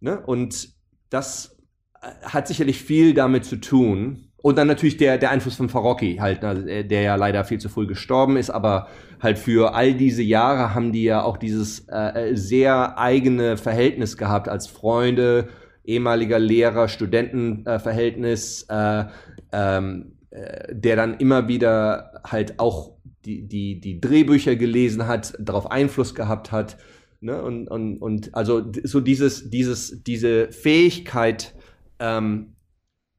Ne? 0.00 0.20
Und 0.24 0.70
das 1.10 1.58
äh, 2.00 2.08
hat 2.22 2.48
sicherlich 2.48 2.82
viel 2.82 3.14
damit 3.14 3.44
zu 3.44 3.56
tun. 3.56 4.27
Und 4.40 4.56
dann 4.56 4.68
natürlich 4.68 4.96
der, 4.96 5.18
der 5.18 5.30
Einfluss 5.30 5.56
von 5.56 5.68
Farocki 5.68 6.16
halt, 6.16 6.42
ne, 6.42 6.84
der 6.84 7.02
ja 7.02 7.16
leider 7.16 7.44
viel 7.44 7.58
zu 7.58 7.68
früh 7.68 7.86
gestorben 7.86 8.36
ist, 8.36 8.50
aber 8.50 8.88
halt 9.20 9.38
für 9.38 9.74
all 9.74 9.94
diese 9.94 10.22
Jahre 10.22 10.74
haben 10.74 10.92
die 10.92 11.02
ja 11.02 11.22
auch 11.22 11.36
dieses 11.36 11.88
äh, 11.88 12.30
sehr 12.34 12.98
eigene 12.98 13.56
Verhältnis 13.56 14.16
gehabt 14.16 14.48
als 14.48 14.68
Freunde, 14.68 15.48
ehemaliger 15.84 16.38
Lehrer, 16.38 16.86
Studentenverhältnis, 16.86 18.66
äh, 18.68 19.06
ähm, 19.52 20.18
äh, 20.30 20.72
der 20.72 20.94
dann 20.94 21.16
immer 21.18 21.48
wieder 21.48 22.22
halt 22.24 22.60
auch 22.60 22.92
die, 23.24 23.48
die, 23.48 23.80
die 23.80 24.00
Drehbücher 24.00 24.54
gelesen 24.54 25.08
hat, 25.08 25.34
darauf 25.40 25.70
Einfluss 25.70 26.14
gehabt 26.14 26.52
hat. 26.52 26.76
Ne? 27.20 27.42
Und, 27.42 27.66
und, 27.68 27.98
und 27.98 28.34
also 28.34 28.70
so 28.84 29.00
dieses, 29.00 29.50
dieses, 29.50 30.04
diese 30.04 30.52
Fähigkeit, 30.52 31.54
ähm, 31.98 32.54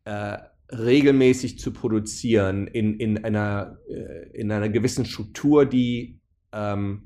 äh, 0.06 0.38
regelmäßig 0.72 1.60
zu 1.60 1.72
produzieren 1.74 2.68
in, 2.68 3.00
in, 3.00 3.24
einer, 3.24 3.78
äh, 3.90 4.30
in 4.32 4.52
einer 4.52 4.70
gewissen 4.70 5.06
Struktur, 5.06 5.66
die, 5.66 6.20
ähm, 6.52 7.04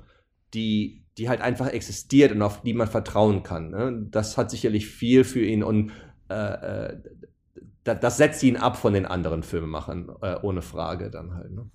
die, 0.53 1.05
die 1.17 1.29
halt 1.29 1.41
einfach 1.41 1.67
existiert 1.67 2.31
und 2.31 2.41
auf 2.41 2.61
die 2.61 2.73
man 2.73 2.87
vertrauen 2.87 3.43
kann. 3.43 3.69
Ne? 3.69 4.07
Das 4.11 4.37
hat 4.37 4.51
sicherlich 4.51 4.87
viel 4.87 5.23
für 5.23 5.43
ihn 5.43 5.63
und 5.63 5.91
äh, 6.29 6.35
äh 6.35 6.99
das 7.85 8.15
setzt 8.15 8.41
ihn 8.43 8.55
ab 8.55 8.77
von 8.77 8.93
den 8.93 9.05
anderen 9.05 9.43
Filmemachern, 9.43 10.09
äh, 10.21 10.37
ohne 10.41 10.61
Frage 10.61 11.11
dann 11.11 11.35
halt. 11.35 11.51
Ne? 11.51 11.69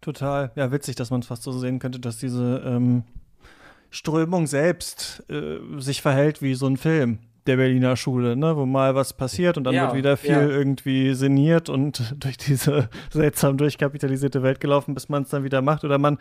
Total, 0.00 0.52
ja, 0.56 0.72
witzig, 0.72 0.96
dass 0.96 1.10
man 1.10 1.20
es 1.20 1.26
fast 1.26 1.42
so 1.42 1.52
sehen 1.52 1.80
könnte, 1.80 2.00
dass 2.00 2.16
diese 2.16 2.62
ähm, 2.64 3.04
Strömung 3.90 4.46
selbst 4.46 5.22
äh, 5.28 5.58
sich 5.78 6.00
verhält 6.00 6.40
wie 6.40 6.54
so 6.54 6.66
ein 6.66 6.78
Film 6.78 7.18
der 7.46 7.56
Berliner 7.56 7.96
Schule, 7.96 8.36
ne, 8.36 8.56
wo 8.56 8.66
mal 8.66 8.94
was 8.94 9.12
passiert 9.12 9.56
und 9.56 9.64
dann 9.64 9.74
ja, 9.74 9.82
wird 9.84 9.94
wieder 9.94 10.16
viel 10.16 10.30
ja. 10.30 10.48
irgendwie 10.48 11.14
sinniert 11.14 11.68
und 11.68 12.14
durch 12.22 12.36
diese 12.36 12.88
seltsam 13.10 13.56
durchkapitalisierte 13.56 14.42
Welt 14.42 14.60
gelaufen, 14.60 14.94
bis 14.94 15.08
man 15.08 15.22
es 15.22 15.30
dann 15.30 15.44
wieder 15.44 15.62
macht. 15.62 15.84
Oder 15.84 15.98
man 15.98 16.18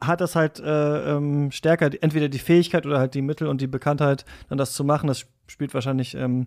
hat 0.00 0.20
das 0.20 0.36
halt 0.36 0.60
äh, 0.60 1.16
ähm, 1.16 1.50
stärker, 1.50 1.90
entweder 2.00 2.28
die 2.28 2.38
Fähigkeit 2.38 2.86
oder 2.86 2.98
halt 2.98 3.14
die 3.14 3.22
Mittel 3.22 3.48
und 3.48 3.60
die 3.60 3.66
Bekanntheit, 3.66 4.24
dann 4.48 4.58
das 4.58 4.72
zu 4.72 4.84
machen. 4.84 5.06
Das 5.08 5.26
spielt 5.46 5.74
wahrscheinlich 5.74 6.14
ähm, 6.14 6.46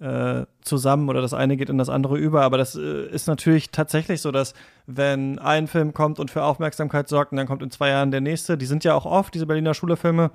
äh, 0.00 0.46
zusammen 0.60 1.08
oder 1.08 1.20
das 1.20 1.34
eine 1.34 1.56
geht 1.56 1.70
in 1.70 1.78
das 1.78 1.88
andere 1.88 2.18
über. 2.18 2.42
Aber 2.42 2.58
das 2.58 2.76
äh, 2.76 3.06
ist 3.06 3.26
natürlich 3.26 3.70
tatsächlich 3.70 4.20
so, 4.20 4.30
dass 4.30 4.54
wenn 4.86 5.38
ein 5.38 5.66
Film 5.66 5.92
kommt 5.92 6.18
und 6.18 6.30
für 6.30 6.42
Aufmerksamkeit 6.42 7.08
sorgt 7.08 7.32
und 7.32 7.38
dann 7.38 7.46
kommt 7.46 7.62
in 7.62 7.70
zwei 7.70 7.88
Jahren 7.88 8.10
der 8.10 8.20
nächste, 8.20 8.58
die 8.58 8.66
sind 8.66 8.84
ja 8.84 8.94
auch 8.94 9.06
oft, 9.06 9.34
diese 9.34 9.46
Berliner 9.46 9.74
Schule-Filme, 9.74 10.30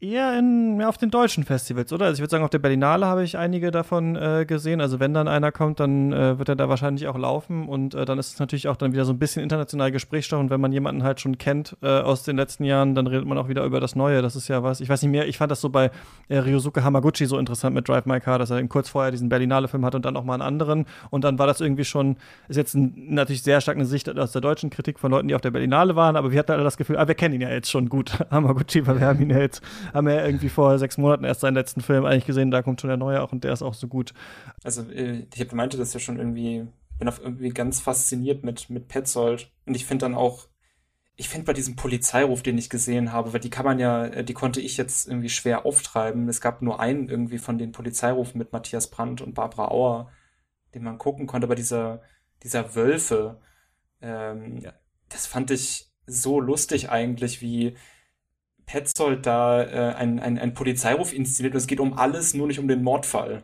eher 0.00 0.38
in, 0.38 0.78
mehr 0.78 0.88
auf 0.88 0.96
den 0.96 1.10
deutschen 1.10 1.44
Festivals, 1.44 1.92
oder? 1.92 2.06
Also 2.06 2.14
ich 2.14 2.20
würde 2.20 2.30
sagen, 2.30 2.44
auf 2.44 2.50
der 2.50 2.58
Berlinale 2.58 3.04
habe 3.04 3.22
ich 3.22 3.36
einige 3.36 3.70
davon 3.70 4.16
äh, 4.16 4.46
gesehen. 4.46 4.80
Also 4.80 4.98
wenn 4.98 5.12
dann 5.12 5.28
einer 5.28 5.52
kommt, 5.52 5.78
dann 5.78 6.12
äh, 6.12 6.38
wird 6.38 6.48
er 6.48 6.56
da 6.56 6.70
wahrscheinlich 6.70 7.06
auch 7.06 7.18
laufen 7.18 7.68
und 7.68 7.94
äh, 7.94 8.06
dann 8.06 8.18
ist 8.18 8.32
es 8.32 8.38
natürlich 8.38 8.68
auch 8.68 8.76
dann 8.76 8.92
wieder 8.92 9.04
so 9.04 9.12
ein 9.12 9.18
bisschen 9.18 9.42
international 9.42 9.92
Gesprächsstoff 9.92 10.40
und 10.40 10.48
wenn 10.48 10.60
man 10.60 10.72
jemanden 10.72 11.02
halt 11.02 11.20
schon 11.20 11.36
kennt 11.36 11.76
äh, 11.82 11.88
aus 11.88 12.22
den 12.22 12.36
letzten 12.36 12.64
Jahren, 12.64 12.94
dann 12.94 13.06
redet 13.06 13.26
man 13.26 13.36
auch 13.36 13.48
wieder 13.48 13.62
über 13.64 13.78
das 13.78 13.94
Neue. 13.94 14.22
Das 14.22 14.36
ist 14.36 14.48
ja 14.48 14.62
was, 14.62 14.80
ich 14.80 14.88
weiß 14.88 15.02
nicht 15.02 15.10
mehr, 15.10 15.28
ich 15.28 15.36
fand 15.36 15.50
das 15.50 15.60
so 15.60 15.68
bei 15.68 15.90
äh, 16.28 16.38
Ryosuke 16.38 16.82
Hamaguchi 16.82 17.26
so 17.26 17.38
interessant 17.38 17.74
mit 17.74 17.86
Drive 17.86 18.06
My 18.06 18.20
Car, 18.20 18.38
dass 18.38 18.48
er 18.48 18.66
kurz 18.68 18.88
vorher 18.88 19.10
diesen 19.10 19.28
Berlinale-Film 19.28 19.84
hat 19.84 19.94
und 19.94 20.04
dann 20.06 20.16
auch 20.16 20.24
mal 20.24 20.34
einen 20.34 20.42
anderen 20.42 20.86
und 21.10 21.24
dann 21.24 21.38
war 21.38 21.46
das 21.46 21.60
irgendwie 21.60 21.84
schon, 21.84 22.16
ist 22.48 22.56
jetzt 22.56 22.74
ein, 22.74 22.94
natürlich 23.14 23.42
sehr 23.42 23.60
stark 23.60 23.76
eine 23.76 23.86
Sicht 23.86 24.08
aus 24.18 24.32
der 24.32 24.40
deutschen 24.40 24.70
Kritik 24.70 24.98
von 24.98 25.10
Leuten, 25.10 25.28
die 25.28 25.34
auf 25.34 25.42
der 25.42 25.50
Berlinale 25.50 25.94
waren, 25.94 26.16
aber 26.16 26.32
wir 26.32 26.38
hatten 26.38 26.52
alle 26.52 26.64
das 26.64 26.78
Gefühl, 26.78 26.96
ah, 26.96 27.06
wir 27.06 27.14
kennen 27.14 27.34
ihn 27.34 27.42
ja 27.42 27.50
jetzt 27.50 27.70
schon 27.70 27.90
gut, 27.90 28.12
Hamaguchi, 28.30 28.86
weil 28.86 28.98
wir 28.98 29.06
haben 29.06 29.20
ihn 29.20 29.30
ja 29.30 29.40
jetzt 29.40 29.62
haben 29.92 30.06
wir 30.06 30.24
irgendwie 30.24 30.48
vor 30.48 30.78
sechs 30.78 30.98
Monaten 30.98 31.24
erst 31.24 31.40
seinen 31.40 31.54
letzten 31.54 31.80
Film 31.80 32.04
eigentlich 32.04 32.26
gesehen, 32.26 32.50
da 32.50 32.62
kommt 32.62 32.80
schon 32.80 32.88
der 32.88 32.96
neue 32.96 33.22
auch 33.22 33.32
und 33.32 33.44
der 33.44 33.52
ist 33.52 33.62
auch 33.62 33.74
so 33.74 33.88
gut. 33.88 34.12
Also 34.62 34.82
äh, 34.90 35.26
ich 35.32 35.40
habe 35.40 35.56
meinte 35.56 35.76
das 35.76 35.92
ja 35.94 36.00
schon 36.00 36.18
irgendwie, 36.18 36.66
bin 36.98 37.08
auf 37.08 37.20
irgendwie 37.20 37.50
ganz 37.50 37.80
fasziniert 37.80 38.44
mit, 38.44 38.70
mit 38.70 38.88
Petzold 38.88 39.50
und 39.66 39.74
ich 39.74 39.86
finde 39.86 40.06
dann 40.06 40.14
auch, 40.14 40.48
ich 41.16 41.28
finde 41.28 41.44
bei 41.44 41.52
diesem 41.52 41.76
Polizeiruf, 41.76 42.42
den 42.42 42.56
ich 42.56 42.70
gesehen 42.70 43.12
habe, 43.12 43.34
weil 43.34 43.40
die 43.40 43.50
kann 43.50 43.66
man 43.66 43.78
ja, 43.78 44.06
äh, 44.06 44.24
die 44.24 44.32
konnte 44.32 44.60
ich 44.60 44.78
jetzt 44.78 45.06
irgendwie 45.06 45.28
schwer 45.28 45.66
auftreiben. 45.66 46.28
Es 46.30 46.40
gab 46.40 46.62
nur 46.62 46.80
einen 46.80 47.10
irgendwie 47.10 47.36
von 47.36 47.58
den 47.58 47.72
Polizeirufen 47.72 48.38
mit 48.38 48.52
Matthias 48.52 48.88
Brandt 48.88 49.20
und 49.20 49.34
Barbara 49.34 49.68
Auer, 49.70 50.10
den 50.74 50.82
man 50.82 50.96
gucken 50.96 51.26
konnte, 51.26 51.46
aber 51.46 51.56
dieser, 51.56 52.00
dieser 52.42 52.74
Wölfe, 52.74 53.38
ähm, 54.00 54.60
ja. 54.62 54.72
das 55.10 55.26
fand 55.26 55.50
ich 55.50 55.92
so 56.06 56.40
lustig 56.40 56.88
eigentlich, 56.88 57.42
wie, 57.42 57.76
Petzold 58.70 59.26
da 59.26 59.64
äh, 59.64 59.94
ein, 59.94 60.20
ein, 60.20 60.54
Polizeiruf 60.54 61.12
inszeniert 61.12 61.54
und 61.54 61.58
es 61.58 61.66
geht 61.66 61.80
um 61.80 61.98
alles, 61.98 62.34
nur 62.34 62.46
nicht 62.46 62.60
um 62.60 62.68
den 62.68 62.84
Mordfall. 62.84 63.42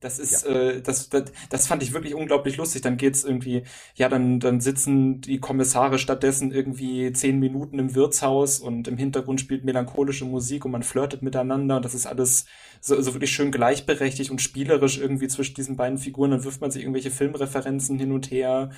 Das 0.00 0.18
ist, 0.18 0.44
ja. 0.44 0.48
äh, 0.48 0.80
das, 0.80 1.10
das, 1.10 1.24
das 1.50 1.66
fand 1.66 1.82
ich 1.82 1.92
wirklich 1.92 2.14
unglaublich 2.14 2.56
lustig. 2.56 2.80
Dann 2.80 2.96
geht's 2.96 3.22
irgendwie, 3.22 3.64
ja, 3.94 4.08
dann, 4.08 4.40
dann 4.40 4.60
sitzen 4.60 5.20
die 5.20 5.40
Kommissare 5.40 5.98
stattdessen 5.98 6.52
irgendwie 6.52 7.12
zehn 7.12 7.38
Minuten 7.38 7.78
im 7.78 7.94
Wirtshaus 7.94 8.60
und 8.60 8.88
im 8.88 8.96
Hintergrund 8.96 9.42
spielt 9.42 9.62
melancholische 9.62 10.24
Musik 10.24 10.64
und 10.64 10.70
man 10.70 10.82
flirtet 10.82 11.20
miteinander 11.20 11.76
und 11.76 11.84
das 11.84 11.94
ist 11.94 12.06
alles 12.06 12.46
so, 12.80 13.00
so 13.00 13.12
wirklich 13.14 13.30
schön 13.30 13.52
gleichberechtigt 13.52 14.30
und 14.30 14.40
spielerisch 14.40 14.98
irgendwie 14.98 15.28
zwischen 15.28 15.54
diesen 15.54 15.76
beiden 15.76 15.98
Figuren. 15.98 16.30
Dann 16.30 16.44
wirft 16.44 16.62
man 16.62 16.70
sich 16.70 16.82
irgendwelche 16.82 17.10
Filmreferenzen 17.10 17.98
hin 17.98 18.12
und 18.12 18.30
her. 18.30 18.70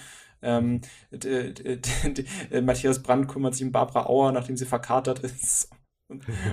Ähm, 0.43 0.81
Matthias 2.63 3.01
Brandt 3.01 3.29
kümmert 3.29 3.55
sich 3.55 3.65
um 3.65 3.71
Barbara 3.71 4.07
Auer, 4.07 4.33
nachdem 4.33 4.57
sie 4.57 4.67
verkatert 4.67 5.21
ist 5.21 5.71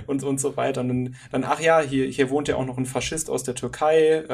und, 0.06 0.22
und 0.22 0.40
so 0.40 0.56
weiter. 0.56 0.80
Und 0.80 0.88
dann, 0.88 1.16
dann, 1.30 1.44
ach 1.44 1.60
ja, 1.60 1.80
hier, 1.80 2.06
hier 2.06 2.30
wohnt 2.30 2.48
ja 2.48 2.56
auch 2.56 2.64
noch 2.64 2.78
ein 2.78 2.86
Faschist 2.86 3.28
aus 3.28 3.42
der 3.42 3.54
Türkei. 3.54 4.24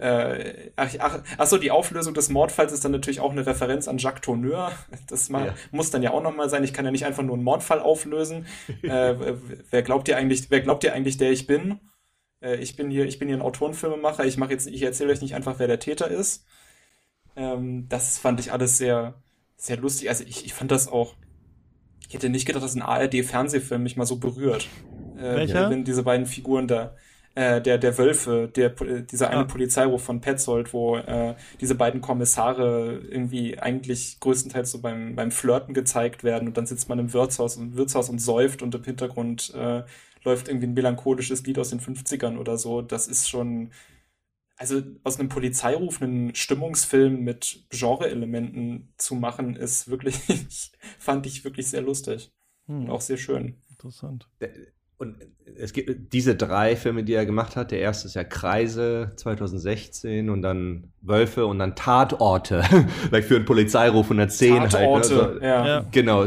äh, 0.00 0.70
ach, 0.76 0.94
ach, 0.98 1.20
ach 1.38 1.46
so, 1.46 1.58
die 1.58 1.70
Auflösung 1.70 2.14
des 2.14 2.28
Mordfalls 2.28 2.72
ist 2.72 2.84
dann 2.84 2.92
natürlich 2.92 3.20
auch 3.20 3.30
eine 3.30 3.46
Referenz 3.46 3.88
an 3.88 3.98
Jacques 3.98 4.22
Tourneur. 4.22 4.72
Das 5.06 5.28
mal, 5.28 5.46
ja. 5.46 5.54
muss 5.70 5.90
dann 5.90 6.02
ja 6.02 6.10
auch 6.10 6.22
nochmal 6.22 6.50
sein. 6.50 6.64
Ich 6.64 6.72
kann 6.72 6.84
ja 6.84 6.90
nicht 6.90 7.06
einfach 7.06 7.22
nur 7.22 7.34
einen 7.34 7.44
Mordfall 7.44 7.80
auflösen. 7.80 8.46
äh, 8.82 9.14
wer 9.70 9.82
glaubt 9.82 10.08
ihr 10.08 10.16
eigentlich, 10.16 10.50
wer 10.50 10.60
glaubt 10.60 10.84
ihr 10.84 10.92
eigentlich, 10.92 11.16
der 11.16 11.30
ich 11.30 11.46
bin? 11.46 11.78
Äh, 12.40 12.56
ich 12.56 12.76
bin 12.76 12.90
hier, 12.90 13.06
ich 13.06 13.18
bin 13.18 13.28
hier 13.28 13.36
ein 13.36 13.42
Autorenfilmemacher. 13.42 14.24
Ich 14.24 14.36
mache 14.36 14.52
jetzt, 14.52 14.66
ich 14.66 14.82
erzähle 14.82 15.12
euch 15.12 15.22
nicht 15.22 15.34
einfach, 15.34 15.58
wer 15.58 15.68
der 15.68 15.78
Täter 15.78 16.08
ist. 16.08 16.44
Ähm, 17.36 17.88
das 17.88 18.18
fand 18.18 18.40
ich 18.40 18.52
alles 18.52 18.78
sehr, 18.78 19.14
sehr 19.56 19.76
lustig. 19.76 20.08
Also 20.08 20.24
ich, 20.24 20.44
ich 20.44 20.54
fand 20.54 20.72
das 20.72 20.88
auch 20.88 21.14
ich 22.12 22.16
hätte 22.16 22.28
nicht 22.28 22.44
gedacht, 22.44 22.62
dass 22.62 22.74
ein 22.74 22.82
ARD-Fernsehfilm 22.82 23.82
mich 23.82 23.96
mal 23.96 24.04
so 24.04 24.16
berührt. 24.16 24.68
Äh, 25.16 25.34
Welcher? 25.34 25.70
Wenn 25.70 25.82
diese 25.82 26.02
beiden 26.02 26.26
Figuren 26.26 26.68
da, 26.68 26.94
äh, 27.34 27.62
der, 27.62 27.78
der 27.78 27.96
Wölfe, 27.96 28.50
der, 28.54 28.68
dieser 28.68 29.30
eine 29.30 29.40
ah. 29.40 29.44
Polizeiruf 29.44 30.04
von 30.04 30.20
Petzold, 30.20 30.74
wo 30.74 30.98
äh, 30.98 31.34
diese 31.62 31.74
beiden 31.74 32.02
Kommissare 32.02 33.00
irgendwie 33.08 33.58
eigentlich 33.58 34.20
größtenteils 34.20 34.72
so 34.72 34.82
beim, 34.82 35.16
beim 35.16 35.30
Flirten 35.30 35.72
gezeigt 35.72 36.22
werden 36.22 36.48
und 36.48 36.58
dann 36.58 36.66
sitzt 36.66 36.90
man 36.90 36.98
im 36.98 37.14
Wirtshaus, 37.14 37.56
im 37.56 37.76
Wirtshaus 37.76 38.10
und 38.10 38.18
säuft 38.18 38.60
und 38.60 38.74
im 38.74 38.84
Hintergrund 38.84 39.54
äh, 39.54 39.82
läuft 40.22 40.48
irgendwie 40.48 40.66
ein 40.66 40.74
melancholisches 40.74 41.46
Lied 41.46 41.58
aus 41.58 41.70
den 41.70 41.80
50ern 41.80 42.36
oder 42.36 42.58
so. 42.58 42.82
Das 42.82 43.08
ist 43.08 43.30
schon, 43.30 43.70
also 44.62 44.80
aus 45.02 45.18
einem 45.18 45.28
Polizeiruf 45.28 46.00
einen 46.00 46.36
Stimmungsfilm 46.36 47.24
mit 47.24 47.66
Genre-Elementen 47.70 48.94
zu 48.96 49.16
machen, 49.16 49.56
ist 49.56 49.88
wirklich, 49.88 50.16
fand 51.00 51.26
ich 51.26 51.42
wirklich 51.42 51.66
sehr 51.66 51.82
lustig. 51.82 52.32
Hm. 52.66 52.84
Und 52.84 52.90
auch 52.90 53.00
sehr 53.00 53.16
schön. 53.16 53.60
Interessant. 53.70 54.28
Und 55.02 55.16
es 55.58 55.72
gibt 55.72 56.12
diese 56.12 56.36
drei 56.36 56.76
Filme, 56.76 57.02
die 57.02 57.14
er 57.14 57.26
gemacht 57.26 57.56
hat. 57.56 57.72
Der 57.72 57.80
erste 57.80 58.06
ist 58.06 58.14
ja 58.14 58.22
Kreise 58.22 59.10
2016 59.16 60.30
und 60.30 60.42
dann 60.42 60.92
Wölfe 61.00 61.44
und 61.46 61.58
dann 61.58 61.74
Tatorte, 61.74 62.62
vielleicht 63.08 63.26
für 63.26 63.34
einen 63.34 63.44
Polizeiruf 63.44 64.06
110 64.06 64.68
Tatorte, 64.68 64.78
halt. 64.78 65.10
Ne? 65.10 65.16
Also, 65.18 65.40
ja. 65.44 65.66
ja. 65.66 65.84
Genau. 65.90 66.24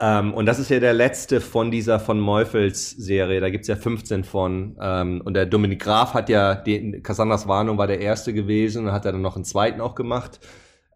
Ähm, 0.00 0.32
und 0.32 0.46
das 0.46 0.58
ist 0.58 0.70
ja 0.70 0.80
der 0.80 0.94
letzte 0.94 1.42
von 1.42 1.70
dieser 1.70 2.00
von 2.00 2.18
Meufels 2.18 2.92
Serie. 2.92 3.40
Da 3.40 3.50
gibt's 3.50 3.68
ja 3.68 3.76
15 3.76 4.24
von. 4.24 4.78
Ähm, 4.80 5.20
und 5.22 5.34
der 5.34 5.44
Dominik 5.44 5.82
Graf 5.82 6.14
hat 6.14 6.30
ja, 6.30 6.54
den, 6.54 7.02
Cassandras 7.02 7.46
Warnung 7.46 7.76
war 7.76 7.88
der 7.88 8.00
erste 8.00 8.32
gewesen 8.32 8.86
und 8.86 8.92
hat 8.92 9.04
er 9.04 9.12
dann 9.12 9.20
noch 9.20 9.36
einen 9.36 9.44
zweiten 9.44 9.82
auch 9.82 9.94
gemacht. 9.94 10.40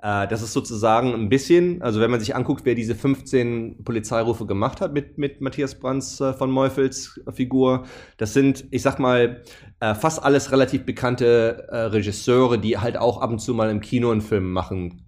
Äh, 0.03 0.27
das 0.27 0.43
ist 0.43 0.53
sozusagen 0.53 1.15
ein 1.15 1.29
bisschen, 1.29 1.81
also 1.81 2.01
wenn 2.01 2.11
man 2.11 2.21
sich 2.21 2.35
anguckt, 2.35 2.65
wer 2.65 2.75
diese 2.75 2.95
15 2.95 3.85
Polizeirufe 3.85 4.47
gemacht 4.47 4.81
hat 4.81 4.93
mit, 4.93 5.17
mit 5.17 5.41
Matthias 5.41 5.77
Brands 5.77 6.21
äh, 6.21 6.33
von 6.33 6.51
Meufels 6.51 7.21
Figur, 7.33 7.85
das 8.17 8.35
sind, 8.35 8.65
ich 8.71 8.83
sag 8.83 8.99
mal, 8.99 9.43
äh, 9.81 9.95
fast 9.95 10.23
alles 10.23 10.51
relativ 10.51 10.85
bekannte 10.85 11.69
Regisseure, 11.71 12.59
die 12.59 12.79
halt 12.79 12.97
auch 12.97 13.21
ab 13.21 13.31
und 13.31 13.39
zu 13.39 13.55
mal 13.55 13.71
im 13.71 13.81
Kino 13.81 14.11
einen 14.11 14.21
Film 14.21 14.53
machen 14.53 15.05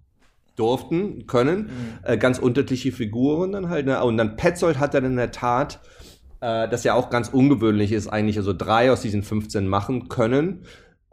durften, 0.56 1.26
können. 1.26 1.70
Äh, 2.04 2.16
ganz 2.16 2.38
unterschiedliche 2.38 2.92
Figuren 2.92 3.52
dann 3.52 3.68
halt. 3.68 3.86
Ne? 3.86 4.02
Und 4.02 4.16
dann 4.16 4.36
Petzold 4.36 4.78
hat 4.78 4.94
dann 4.94 5.04
in 5.04 5.16
der 5.16 5.32
Tat, 5.32 5.80
das 6.40 6.84
ja 6.84 6.92
auch 6.92 7.08
ganz 7.08 7.30
ungewöhnlich 7.30 7.90
ist, 7.90 8.06
eigentlich 8.06 8.36
also 8.36 8.52
drei 8.52 8.92
aus 8.92 9.00
diesen 9.00 9.22
15 9.22 9.66
machen 9.66 10.10
können. 10.10 10.66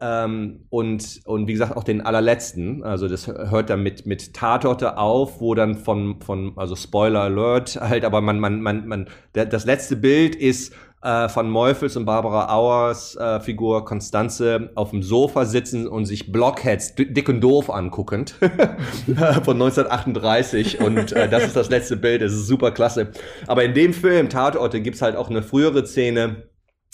Ähm, 0.03 0.65
und, 0.69 1.21
und 1.25 1.47
wie 1.47 1.53
gesagt, 1.53 1.77
auch 1.77 1.83
den 1.83 2.01
allerletzten. 2.01 2.83
Also 2.83 3.07
das 3.07 3.27
hört 3.27 3.69
dann 3.69 3.83
mit, 3.83 4.07
mit 4.07 4.33
Tatorte 4.33 4.97
auf, 4.97 5.39
wo 5.39 5.53
dann 5.53 5.75
von, 5.75 6.19
von, 6.21 6.53
also 6.55 6.75
Spoiler 6.75 7.21
Alert, 7.21 7.75
halt, 7.79 8.03
aber 8.03 8.19
man, 8.19 8.39
man, 8.39 8.61
man, 8.61 8.87
man, 8.87 9.09
das 9.33 9.65
letzte 9.65 9.95
Bild 9.95 10.35
ist 10.35 10.73
äh, 11.03 11.29
von 11.29 11.49
Meufels 11.49 11.97
und 11.97 12.05
Barbara 12.05 12.51
Auers 12.53 13.15
äh, 13.15 13.39
Figur 13.39 13.85
Konstanze 13.85 14.71
auf 14.75 14.89
dem 14.89 15.03
Sofa 15.03 15.45
sitzen 15.45 15.87
und 15.87 16.05
sich 16.05 16.31
Blockheads 16.31 16.95
dick 16.95 17.29
und 17.29 17.41
doof 17.41 17.69
anguckend 17.69 18.31
von 19.43 19.55
1938 19.55 20.79
und 20.79 21.11
äh, 21.11 21.29
das 21.29 21.45
ist 21.45 21.55
das 21.55 21.69
letzte 21.69 21.97
Bild, 21.97 22.21
das 22.21 22.33
ist 22.33 22.47
super 22.47 22.71
klasse. 22.71 23.11
Aber 23.47 23.63
in 23.63 23.73
dem 23.73 23.93
Film 23.93 24.29
Tatorte 24.29 24.81
gibt's 24.81 25.01
halt 25.01 25.15
auch 25.15 25.29
eine 25.29 25.43
frühere 25.43 25.85
Szene, 25.85 26.43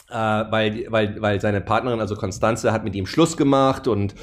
äh, 0.09 0.15
weil, 0.15 0.85
weil, 0.89 1.21
weil 1.21 1.41
seine 1.41 1.61
Partnerin, 1.61 1.99
also 1.99 2.15
Konstanze, 2.15 2.71
hat 2.71 2.83
mit 2.83 2.95
ihm 2.95 3.05
Schluss 3.05 3.37
gemacht 3.37 3.87
und 3.87 4.15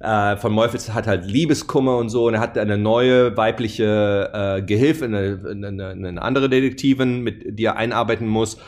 äh, 0.00 0.36
von 0.36 0.52
Meufels 0.52 0.92
hat 0.94 1.06
halt 1.06 1.24
Liebeskummer 1.24 1.96
und 1.96 2.08
so 2.08 2.26
und 2.26 2.34
er 2.34 2.40
hat 2.40 2.56
eine 2.58 2.78
neue 2.78 3.36
weibliche 3.36 4.30
äh, 4.32 4.62
Gehilfin, 4.62 5.14
eine, 5.14 5.40
eine, 5.50 5.88
eine 5.88 6.22
andere 6.22 6.48
Detektivin, 6.48 7.22
mit 7.22 7.58
die 7.58 7.64
er 7.64 7.76
einarbeiten 7.76 8.28
muss. 8.28 8.58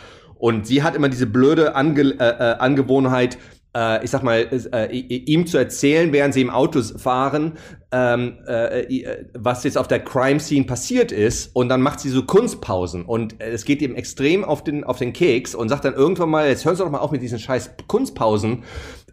Und 0.43 0.67
sie 0.67 0.83
hat 0.83 0.97
immer 0.97 1.09
diese 1.09 1.27
blöde 1.27 1.77
Ange 1.77 2.17
äh, 2.19 2.53
äh, 2.53 2.57
Angewohnheit, 2.59 3.39
ich 3.75 4.11
sag 4.11 4.23
mal, 4.23 4.49
äh, 4.73 4.95
ihm 4.95 5.47
zu 5.47 5.57
erzählen, 5.57 6.13
während 6.13 6.35
sie 6.35 6.43
im 6.43 6.51
Auto 6.51 6.83
fahren, 6.83 7.53
ähm, 7.91 8.39
äh, 8.47 8.83
äh, 8.83 9.25
was 9.35 9.65
jetzt 9.65 9.79
auf 9.79 9.89
der 9.89 10.01
Crime 10.01 10.41
Scene 10.41 10.65
passiert 10.65 11.11
ist. 11.11 11.55
Und 11.55 11.71
dann 11.71 11.81
macht 11.81 12.01
sie 12.01 12.11
so 12.11 12.25
Kunstpausen. 12.25 13.05
Und 13.05 13.41
es 13.41 13.65
geht 13.65 13.81
ihm 13.81 13.95
extrem 13.95 14.45
auf 14.45 14.63
den, 14.63 14.85
auf 14.85 14.99
den 14.99 15.13
Keks 15.13 15.55
und 15.55 15.71
sagt 15.71 15.87
dann 15.87 15.95
irgendwann 15.95 16.31
mal, 16.31 16.49
jetzt 16.49 16.65
hören 16.65 16.77
Sie 16.77 16.83
doch 16.83 16.91
mal 16.91 16.99
auf 16.99 17.13
mit 17.13 17.23
diesen 17.23 17.39
scheiß 17.39 17.71
Kunstpausen. 17.87 18.65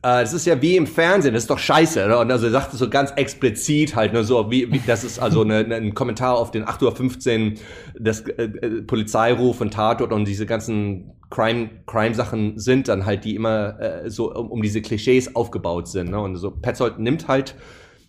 Äh, 0.01 0.21
das 0.21 0.33
ist 0.33 0.45
ja 0.45 0.61
wie 0.61 0.77
im 0.77 0.87
Fernsehen, 0.87 1.33
das 1.33 1.43
ist 1.43 1.49
doch 1.49 1.59
scheiße. 1.59 2.07
Ne? 2.07 2.17
Und 2.17 2.31
also 2.31 2.45
er 2.45 2.51
sagt 2.51 2.73
es 2.73 2.79
so 2.79 2.89
ganz 2.89 3.11
explizit 3.11 3.95
halt, 3.95 4.13
nur 4.13 4.21
ne, 4.21 4.27
so, 4.27 4.49
wie, 4.49 4.71
wie 4.71 4.81
das 4.85 5.03
ist 5.03 5.19
also 5.19 5.41
eine, 5.41 5.59
ein 5.75 5.93
Kommentar 5.93 6.37
auf 6.37 6.51
den 6.51 6.65
8.15 6.65 7.51
Uhr, 7.51 7.57
das 7.99 8.21
äh, 8.21 8.43
äh, 8.43 8.81
Polizeiruf 8.81 9.59
und 9.61 9.73
Tatort 9.73 10.13
und 10.13 10.25
diese 10.25 10.45
ganzen 10.45 11.11
Crime, 11.29 11.83
Crime-Sachen 11.85 12.57
sind 12.57 12.87
dann 12.87 13.05
halt, 13.05 13.23
die 13.23 13.35
immer 13.35 13.79
äh, 13.79 14.09
so 14.09 14.33
um, 14.33 14.51
um 14.51 14.61
diese 14.61 14.81
Klischees 14.81 15.35
aufgebaut 15.35 15.87
sind. 15.87 16.09
Ne? 16.09 16.19
Und 16.19 16.35
so 16.37 16.51
Petzold 16.51 16.99
nimmt 16.99 17.27
halt 17.27 17.55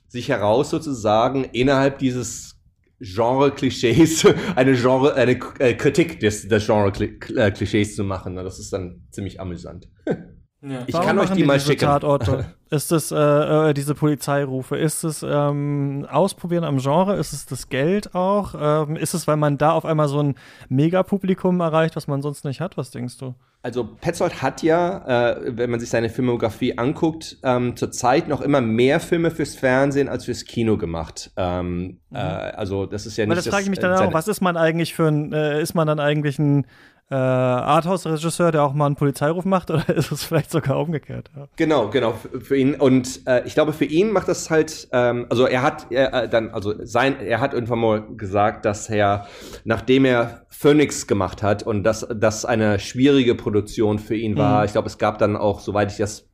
sich 0.08 0.28
heraus 0.28 0.70
sozusagen 0.70 1.44
innerhalb 1.44 1.98
dieses 1.98 2.58
Genre-Klischees 3.00 4.26
eine 4.56 4.74
Genre, 4.74 5.14
eine 5.14 5.38
äh, 5.58 5.74
Kritik 5.74 6.20
des, 6.20 6.48
des 6.48 6.66
Genre-Klischees 6.66 7.96
zu 7.96 8.04
machen. 8.04 8.34
Ne? 8.34 8.42
Das 8.42 8.58
ist 8.58 8.72
dann 8.72 9.02
ziemlich 9.10 9.40
amüsant. 9.40 9.88
Ja. 10.62 10.82
Ich 10.86 10.94
Warum 10.94 11.06
kann 11.06 11.18
euch 11.18 11.30
die, 11.30 11.36
die 11.36 11.44
mal 11.44 11.58
schicken. 11.58 11.80
Tatorte? 11.80 12.54
ist 12.70 12.92
es 12.92 13.10
äh, 13.10 13.16
äh, 13.16 13.74
diese 13.74 13.94
Polizeirufe? 13.94 14.76
Ist 14.76 15.04
es 15.04 15.24
ähm, 15.26 16.06
Ausprobieren 16.10 16.64
am 16.64 16.78
Genre? 16.78 17.16
Ist 17.16 17.32
es 17.32 17.46
das 17.46 17.68
Geld 17.68 18.14
auch? 18.14 18.54
Ähm, 18.58 18.96
ist 18.96 19.14
es, 19.14 19.26
weil 19.26 19.36
man 19.36 19.56
da 19.56 19.72
auf 19.72 19.86
einmal 19.86 20.08
so 20.08 20.22
ein 20.22 20.34
Megapublikum 20.68 21.60
erreicht, 21.60 21.96
was 21.96 22.08
man 22.08 22.20
sonst 22.20 22.44
nicht 22.44 22.60
hat? 22.60 22.76
Was 22.76 22.90
denkst 22.90 23.16
du? 23.18 23.34
Also 23.62 23.84
Petzold 23.84 24.40
hat 24.40 24.62
ja, 24.62 25.32
äh, 25.32 25.56
wenn 25.56 25.70
man 25.70 25.80
sich 25.80 25.90
seine 25.90 26.08
Filmografie 26.08 26.78
anguckt, 26.78 27.36
ähm, 27.42 27.76
zurzeit 27.76 28.26
noch 28.26 28.40
immer 28.40 28.62
mehr 28.62 29.00
Filme 29.00 29.30
fürs 29.30 29.54
Fernsehen 29.54 30.08
als 30.08 30.24
fürs 30.24 30.46
Kino 30.46 30.78
gemacht. 30.78 31.30
Ähm, 31.36 31.98
mhm. 32.10 32.16
äh, 32.16 32.18
also 32.18 32.86
das 32.86 33.04
ist 33.06 33.16
ja 33.16 33.24
nicht. 33.24 33.32
Aber 33.32 33.36
das 33.36 33.48
frage 33.48 33.64
ich 33.64 33.70
mich 33.70 33.78
dann 33.78 33.92
auch. 33.98 34.14
Was 34.14 34.28
ist 34.28 34.40
man 34.40 34.56
eigentlich 34.56 34.94
für 34.94 35.08
ein? 35.08 35.32
Äh, 35.32 35.60
ist 35.60 35.74
man 35.74 35.86
dann 35.86 36.00
eigentlich 36.00 36.38
ein 36.38 36.66
äh, 37.10 37.14
Arthouse-Regisseur, 37.14 38.52
der 38.52 38.62
auch 38.62 38.72
mal 38.72 38.86
einen 38.86 38.94
Polizeiruf 38.94 39.44
macht, 39.44 39.70
oder 39.70 39.88
ist 39.88 40.12
es 40.12 40.24
vielleicht 40.24 40.50
sogar 40.50 40.78
umgekehrt? 40.78 41.30
Ja. 41.36 41.48
Genau, 41.56 41.90
genau, 41.90 42.12
für, 42.12 42.40
für 42.40 42.56
ihn. 42.56 42.74
Und 42.74 43.26
äh, 43.26 43.42
ich 43.46 43.54
glaube, 43.54 43.72
für 43.72 43.84
ihn 43.84 44.12
macht 44.12 44.28
das 44.28 44.48
halt, 44.48 44.88
ähm, 44.92 45.26
also 45.28 45.46
er 45.46 45.62
hat 45.62 45.88
er, 45.90 46.14
äh, 46.14 46.28
dann, 46.28 46.50
also 46.50 46.74
sein, 46.84 47.20
er 47.20 47.40
hat 47.40 47.52
irgendwann 47.52 47.80
mal 47.80 48.06
gesagt, 48.16 48.64
dass 48.64 48.88
er, 48.88 49.26
nachdem 49.64 50.04
er 50.04 50.46
Phoenix 50.48 51.06
gemacht 51.06 51.42
hat 51.42 51.64
und 51.64 51.82
dass 51.82 52.06
das 52.14 52.44
eine 52.44 52.78
schwierige 52.78 53.34
Produktion 53.34 53.98
für 53.98 54.14
ihn 54.16 54.36
war, 54.36 54.60
mhm. 54.60 54.66
ich 54.66 54.72
glaube, 54.72 54.86
es 54.86 54.98
gab 54.98 55.18
dann 55.18 55.36
auch, 55.36 55.60
soweit 55.60 55.90
ich 55.90 55.98
das 55.98 56.30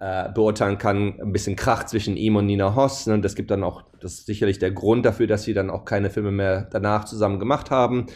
äh, 0.00 0.30
beurteilen 0.32 0.78
kann, 0.78 1.20
ein 1.20 1.32
bisschen 1.32 1.56
Krach 1.56 1.84
zwischen 1.84 2.16
ihm 2.16 2.36
und 2.36 2.46
Nina 2.46 2.74
Hoss. 2.74 3.06
Ne? 3.06 3.20
Das 3.20 3.34
gibt 3.34 3.50
dann 3.50 3.62
auch, 3.62 3.84
das 4.00 4.14
ist 4.14 4.26
sicherlich 4.26 4.58
der 4.58 4.70
Grund 4.70 5.04
dafür, 5.04 5.26
dass 5.26 5.44
sie 5.44 5.54
dann 5.54 5.70
auch 5.70 5.84
keine 5.84 6.10
Filme 6.10 6.30
mehr 6.30 6.68
danach 6.70 7.04
zusammen 7.04 7.38
gemacht 7.38 7.70
haben 7.70 8.06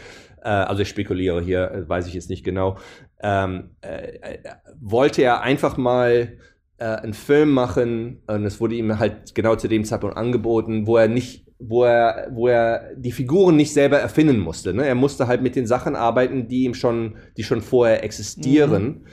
äh, 0.44 0.48
also 0.48 0.82
ich 0.82 0.88
spekuliere 0.88 1.42
hier, 1.42 1.70
äh, 1.70 1.88
weiß 1.88 2.06
ich 2.06 2.14
jetzt 2.14 2.30
nicht 2.30 2.44
genau, 2.44 2.76
ähm, 3.22 3.70
äh, 3.80 4.18
äh, 4.18 4.38
wollte 4.80 5.22
er 5.22 5.40
einfach 5.40 5.76
mal 5.76 6.38
äh, 6.78 6.84
einen 6.84 7.14
Film 7.14 7.50
machen 7.50 8.22
und 8.26 8.44
es 8.44 8.60
wurde 8.60 8.76
ihm 8.76 8.98
halt 8.98 9.34
genau 9.34 9.56
zu 9.56 9.68
dem 9.68 9.84
Zeitpunkt 9.84 10.16
angeboten, 10.16 10.86
wo 10.86 10.96
er 10.96 11.08
nicht 11.08 11.44
wo 11.58 11.84
er, 11.84 12.28
wo 12.32 12.48
er 12.48 12.94
die 12.96 13.12
Figuren 13.12 13.56
nicht 13.56 13.72
selber 13.72 13.98
erfinden 13.98 14.38
musste. 14.38 14.74
Ne? 14.74 14.86
Er 14.86 14.96
musste 14.96 15.28
halt 15.28 15.40
mit 15.40 15.56
den 15.56 15.66
Sachen 15.66 15.96
arbeiten, 15.96 16.48
die 16.48 16.64
ihm 16.64 16.74
schon, 16.74 17.16
die 17.36 17.44
schon 17.44 17.62
vorher 17.62 18.04
existieren. 18.04 18.84
Mhm. 18.84 19.06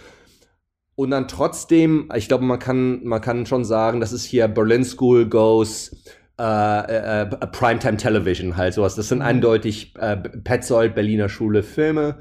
Und 0.95 1.11
dann 1.11 1.27
trotzdem, 1.27 2.09
ich 2.15 2.27
glaube, 2.27 2.43
man 2.43 2.59
kann, 2.59 3.05
man 3.05 3.21
kann 3.21 3.45
schon 3.45 3.63
sagen, 3.63 4.01
das 4.01 4.11
ist 4.11 4.25
hier 4.25 4.47
Berlin 4.47 4.83
School 4.83 5.29
Goes 5.29 5.95
äh, 6.41 7.21
äh, 7.21 7.25
Primetime 7.25 7.97
Television 7.97 8.57
halt 8.57 8.73
sowas. 8.73 8.95
Das 8.95 9.09
sind 9.09 9.19
mhm. 9.19 9.25
eindeutig 9.25 9.93
äh, 9.99 10.17
Petzold, 10.17 10.95
Berliner 10.95 11.29
Schule 11.29 11.61
Filme. 11.61 12.17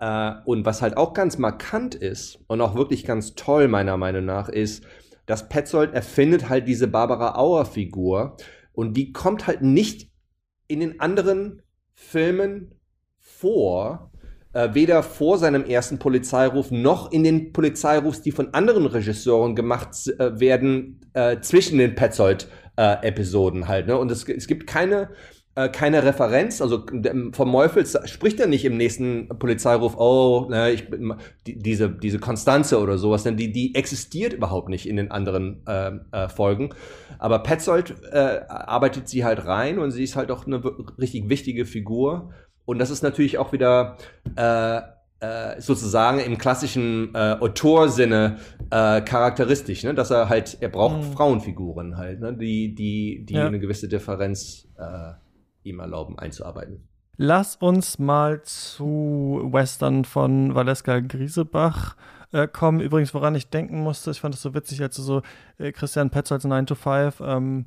Äh, 0.00 0.32
und 0.44 0.64
was 0.64 0.80
halt 0.80 0.96
auch 0.96 1.12
ganz 1.12 1.38
markant 1.38 1.94
ist 1.94 2.38
und 2.46 2.60
auch 2.60 2.74
wirklich 2.76 3.04
ganz 3.04 3.34
toll 3.34 3.68
meiner 3.68 3.96
Meinung 3.96 4.24
nach 4.24 4.48
ist, 4.48 4.84
dass 5.26 5.48
Petzold 5.48 5.92
erfindet 5.92 6.48
halt 6.48 6.66
diese 6.66 6.88
Barbara 6.88 7.38
Auer 7.38 7.66
Figur 7.66 8.36
und 8.72 8.96
die 8.96 9.12
kommt 9.12 9.46
halt 9.46 9.60
nicht 9.60 10.10
in 10.68 10.80
den 10.80 11.00
anderen 11.00 11.60
Filmen 11.92 12.74
vor, 13.18 14.12
äh, 14.54 14.70
weder 14.72 15.02
vor 15.02 15.36
seinem 15.36 15.64
ersten 15.64 15.98
Polizeiruf 15.98 16.70
noch 16.70 17.12
in 17.12 17.24
den 17.24 17.52
Polizeirufs, 17.52 18.22
die 18.22 18.32
von 18.32 18.54
anderen 18.54 18.86
Regisseuren 18.86 19.54
gemacht 19.54 20.06
äh, 20.18 20.40
werden, 20.40 21.00
äh, 21.12 21.40
zwischen 21.40 21.78
den 21.78 21.94
Petzold 21.94 22.48
äh, 22.78 23.06
Episoden 23.06 23.68
halt. 23.68 23.88
Ne? 23.88 23.98
Und 23.98 24.10
es, 24.10 24.26
es 24.28 24.46
gibt 24.46 24.66
keine 24.66 25.10
äh, 25.56 25.68
keine 25.68 26.04
Referenz, 26.04 26.62
also 26.62 26.86
vom 27.32 27.50
Meufels 27.50 27.98
spricht 28.04 28.38
er 28.38 28.46
nicht 28.46 28.64
im 28.64 28.76
nächsten 28.76 29.28
Polizeiruf, 29.28 29.96
oh, 29.96 30.46
ne, 30.48 30.70
ich 30.70 30.86
die, 31.46 31.58
diese 31.58 31.90
diese 31.90 32.20
Konstanze 32.20 32.78
oder 32.78 32.96
sowas, 32.96 33.24
denn 33.24 33.36
die 33.36 33.50
die 33.50 33.74
existiert 33.74 34.32
überhaupt 34.32 34.68
nicht 34.68 34.88
in 34.88 34.94
den 34.94 35.10
anderen 35.10 35.66
äh, 35.66 35.90
äh, 36.12 36.28
Folgen. 36.28 36.70
Aber 37.18 37.40
Petzold 37.40 37.96
äh, 38.12 38.40
arbeitet 38.48 39.08
sie 39.08 39.24
halt 39.24 39.44
rein 39.44 39.80
und 39.80 39.90
sie 39.90 40.04
ist 40.04 40.14
halt 40.14 40.30
auch 40.30 40.46
eine 40.46 40.62
richtig 40.96 41.28
wichtige 41.28 41.66
Figur. 41.66 42.30
Und 42.64 42.78
das 42.78 42.90
ist 42.90 43.02
natürlich 43.02 43.38
auch 43.38 43.52
wieder 43.52 43.96
äh, 45.20 45.60
sozusagen 45.60 46.20
im 46.20 46.38
klassischen 46.38 47.14
äh, 47.14 47.36
Autorsinne 47.40 48.38
äh, 48.70 49.00
charakteristisch, 49.00 49.82
ne? 49.82 49.94
dass 49.94 50.10
er 50.10 50.28
halt, 50.28 50.58
er 50.60 50.68
braucht 50.68 50.98
mhm. 50.98 51.12
Frauenfiguren 51.12 51.96
halt, 51.96 52.20
ne? 52.20 52.36
die, 52.36 52.74
die, 52.74 53.24
die 53.24 53.34
ja. 53.34 53.46
eine 53.46 53.58
gewisse 53.58 53.88
Differenz 53.88 54.68
äh, 54.78 55.12
ihm 55.64 55.80
erlauben 55.80 56.18
einzuarbeiten. 56.18 56.88
Lass 57.16 57.56
uns 57.56 57.98
mal 57.98 58.42
zu 58.42 59.48
Western 59.50 60.04
von 60.04 60.54
Valeska 60.54 61.00
Griesebach 61.00 61.96
äh, 62.30 62.46
kommen. 62.46 62.80
Übrigens, 62.80 63.12
woran 63.12 63.34
ich 63.34 63.50
denken 63.50 63.80
musste, 63.80 64.12
ich 64.12 64.20
fand 64.20 64.34
es 64.34 64.42
so 64.42 64.54
witzig, 64.54 64.82
als 64.82 64.94
du 64.94 65.02
so 65.02 65.22
äh, 65.58 65.72
Christian 65.72 66.10
Petzolds 66.10 66.44
9 66.44 66.66
to 66.66 66.76
5 66.76 67.20
ähm, 67.20 67.66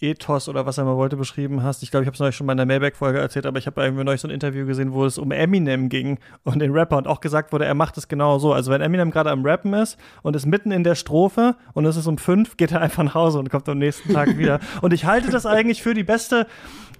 Ethos 0.00 0.48
oder 0.48 0.66
was 0.66 0.78
er 0.78 0.84
mal 0.84 0.96
wollte 0.96 1.16
beschrieben 1.16 1.62
hast. 1.62 1.82
Ich 1.82 1.90
glaube, 1.90 2.04
ich 2.04 2.06
habe 2.06 2.14
es 2.14 2.20
euch 2.20 2.36
schon 2.36 2.46
mal 2.46 2.52
in 2.52 2.58
der 2.58 2.66
Mailback-Folge 2.66 3.18
erzählt, 3.18 3.46
aber 3.46 3.58
ich 3.58 3.66
habe 3.66 3.82
irgendwie 3.82 4.04
neulich 4.04 4.20
so 4.20 4.28
ein 4.28 4.32
Interview 4.32 4.66
gesehen, 4.66 4.92
wo 4.92 5.04
es 5.04 5.18
um 5.18 5.30
Eminem 5.30 5.88
ging 5.88 6.18
und 6.42 6.60
den 6.60 6.72
Rapper 6.72 6.96
und 6.96 7.06
auch 7.06 7.20
gesagt 7.20 7.52
wurde, 7.52 7.64
er 7.64 7.74
macht 7.74 7.96
es 7.98 8.08
genau 8.08 8.38
so. 8.38 8.52
Also 8.52 8.70
wenn 8.70 8.80
Eminem 8.80 9.10
gerade 9.10 9.30
am 9.30 9.44
Rappen 9.44 9.74
ist 9.74 9.98
und 10.22 10.34
ist 10.36 10.46
mitten 10.46 10.70
in 10.70 10.84
der 10.84 10.94
Strophe 10.94 11.56
und 11.72 11.84
es 11.86 11.96
ist 11.96 12.06
um 12.06 12.18
fünf, 12.18 12.56
geht 12.56 12.72
er 12.72 12.80
einfach 12.80 13.02
nach 13.02 13.14
Hause 13.14 13.38
und 13.38 13.50
kommt 13.50 13.68
am 13.68 13.78
nächsten 13.78 14.12
Tag 14.12 14.38
wieder. 14.38 14.60
Und 14.82 14.92
ich 14.92 15.04
halte 15.04 15.30
das 15.30 15.46
eigentlich 15.46 15.82
für 15.82 15.94
die 15.94 16.04
beste 16.04 16.46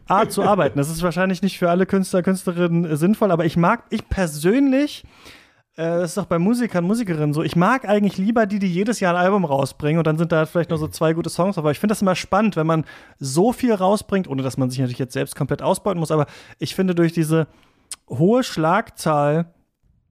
Art 0.06 0.32
zu 0.32 0.43
arbeiten. 0.43 0.78
Das 0.78 0.90
ist 0.90 1.02
wahrscheinlich 1.02 1.43
nicht 1.43 1.59
für 1.59 1.70
alle 1.70 1.86
Künstler, 1.86 2.23
Künstlerinnen 2.23 2.97
sinnvoll, 2.97 3.31
aber 3.31 3.44
ich 3.44 3.56
mag, 3.56 3.85
ich 3.90 4.09
persönlich 4.09 5.05
das 5.76 6.12
ist 6.12 6.18
auch 6.18 6.26
bei 6.26 6.38
Musikern, 6.38 6.84
Musikerinnen 6.84 7.32
so. 7.32 7.42
Ich 7.42 7.56
mag 7.56 7.88
eigentlich 7.88 8.16
lieber 8.16 8.46
die, 8.46 8.60
die 8.60 8.72
jedes 8.72 9.01
Jahr 9.01 9.14
ein 9.14 9.24
Album 9.24 9.44
rausbringen 9.44 9.98
und 9.98 10.06
dann 10.06 10.18
sind 10.18 10.30
da 10.30 10.46
vielleicht 10.46 10.70
noch 10.70 10.76
so 10.76 10.86
zwei 10.86 11.14
gute 11.14 11.30
Songs. 11.30 11.59
Aber 11.59 11.72
ich 11.72 11.80
finde 11.80 11.92
das 11.92 12.02
immer 12.02 12.14
spannend, 12.14 12.55
wenn 12.56 12.66
man 12.66 12.84
so 13.18 13.52
viel 13.52 13.74
rausbringt, 13.74 14.28
ohne 14.28 14.42
dass 14.42 14.56
man 14.56 14.70
sich 14.70 14.78
natürlich 14.78 15.01
jetzt 15.01 15.14
selbst 15.14 15.34
komplett 15.34 15.62
ausbeuten 15.62 15.98
muss. 15.98 16.12
Aber 16.12 16.26
ich 16.59 16.76
finde 16.76 16.94
durch 16.94 17.12
diese 17.12 17.48
hohe 18.09 18.44
Schlagzahl 18.44 19.53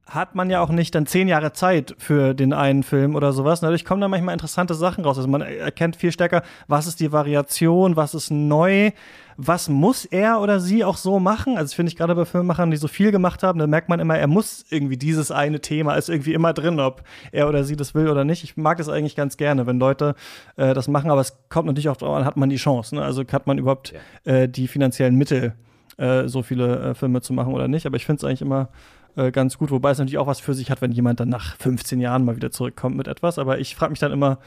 hat 0.05 0.35
man 0.35 0.49
ja 0.49 0.61
auch 0.61 0.69
nicht 0.69 0.93
dann 0.95 1.05
zehn 1.05 1.27
Jahre 1.27 1.53
Zeit 1.53 1.95
für 1.97 2.33
den 2.33 2.51
einen 2.51 2.83
Film 2.83 3.15
oder 3.15 3.31
sowas. 3.31 3.61
Dadurch 3.61 3.85
kommen 3.85 4.01
da 4.01 4.09
manchmal 4.09 4.33
interessante 4.33 4.73
Sachen 4.73 5.05
raus. 5.05 5.17
Also 5.17 5.29
man 5.29 5.41
erkennt 5.41 5.95
viel 5.95 6.11
stärker, 6.11 6.43
was 6.67 6.87
ist 6.87 6.99
die 6.99 7.11
Variation, 7.11 7.95
was 7.95 8.13
ist 8.13 8.29
neu, 8.29 8.91
was 9.37 9.69
muss 9.69 10.03
er 10.03 10.41
oder 10.41 10.59
sie 10.59 10.83
auch 10.83 10.97
so 10.97 11.19
machen. 11.19 11.57
Also 11.57 11.73
finde 11.73 11.89
ich 11.89 11.95
gerade 11.95 12.15
bei 12.15 12.25
Filmemachern, 12.25 12.69
die 12.69 12.77
so 12.77 12.89
viel 12.89 13.11
gemacht 13.11 13.43
haben, 13.43 13.59
da 13.59 13.65
merkt 13.65 13.87
man 13.87 14.01
immer, 14.01 14.17
er 14.17 14.27
muss 14.27 14.65
irgendwie 14.69 14.97
dieses 14.97 15.31
eine 15.31 15.61
Thema, 15.61 15.95
ist 15.95 16.09
irgendwie 16.09 16.33
immer 16.33 16.53
drin, 16.53 16.81
ob 16.81 17.03
er 17.31 17.47
oder 17.47 17.63
sie 17.63 17.77
das 17.77 17.95
will 17.95 18.09
oder 18.09 18.25
nicht. 18.25 18.43
Ich 18.43 18.57
mag 18.57 18.77
das 18.79 18.89
eigentlich 18.89 19.15
ganz 19.15 19.37
gerne, 19.37 19.65
wenn 19.67 19.79
Leute 19.79 20.15
äh, 20.57 20.73
das 20.73 20.89
machen, 20.89 21.11
aber 21.11 21.21
es 21.21 21.37
kommt 21.47 21.67
natürlich 21.67 21.89
auch 21.89 21.97
darauf 21.97 22.17
an, 22.17 22.25
hat 22.25 22.35
man 22.35 22.49
die 22.49 22.57
Chance. 22.57 22.95
Ne? 22.95 23.03
Also 23.03 23.23
hat 23.31 23.47
man 23.47 23.57
überhaupt 23.57 23.93
ja. 24.25 24.33
äh, 24.33 24.49
die 24.49 24.67
finanziellen 24.67 25.15
Mittel, 25.15 25.53
äh, 25.97 26.27
so 26.27 26.43
viele 26.43 26.91
äh, 26.91 26.93
Filme 26.93 27.21
zu 27.21 27.33
machen 27.33 27.53
oder 27.53 27.67
nicht. 27.67 27.85
Aber 27.85 27.95
ich 27.95 28.05
finde 28.05 28.17
es 28.17 28.23
eigentlich 28.25 28.41
immer 28.41 28.69
äh, 29.15 29.31
ganz 29.31 29.57
gut, 29.57 29.71
wobei 29.71 29.91
es 29.91 29.99
natürlich 29.99 30.17
auch 30.17 30.27
was 30.27 30.39
für 30.39 30.53
sich 30.53 30.71
hat, 30.71 30.81
wenn 30.81 30.91
jemand 30.91 31.19
dann 31.19 31.29
nach 31.29 31.55
15 31.57 31.99
Jahren 31.99 32.25
mal 32.25 32.35
wieder 32.35 32.51
zurückkommt 32.51 32.97
mit 32.97 33.07
etwas. 33.07 33.37
Aber 33.37 33.59
ich 33.59 33.75
frage 33.75 33.91
mich 33.91 33.99
dann 33.99 34.11
immer, 34.11 34.39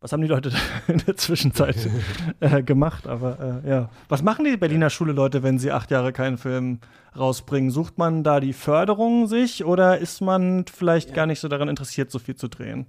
was 0.00 0.12
haben 0.12 0.20
die 0.20 0.28
Leute 0.28 0.52
in 0.88 0.98
der 0.98 1.16
Zwischenzeit 1.16 1.88
äh, 2.40 2.62
gemacht? 2.62 3.06
Aber 3.06 3.62
äh, 3.64 3.68
ja, 3.68 3.90
was 4.08 4.22
machen 4.22 4.44
die 4.44 4.56
Berliner 4.56 4.90
Schule-Leute, 4.90 5.42
wenn 5.42 5.58
sie 5.58 5.72
acht 5.72 5.90
Jahre 5.90 6.12
keinen 6.12 6.38
Film 6.38 6.80
rausbringen? 7.16 7.70
Sucht 7.70 7.98
man 7.98 8.22
da 8.22 8.40
die 8.40 8.52
Förderung 8.52 9.26
sich 9.26 9.64
oder 9.64 9.98
ist 9.98 10.20
man 10.20 10.66
vielleicht 10.66 11.10
ja. 11.10 11.14
gar 11.16 11.26
nicht 11.26 11.40
so 11.40 11.48
daran 11.48 11.68
interessiert, 11.68 12.10
so 12.10 12.18
viel 12.18 12.36
zu 12.36 12.48
drehen? 12.48 12.86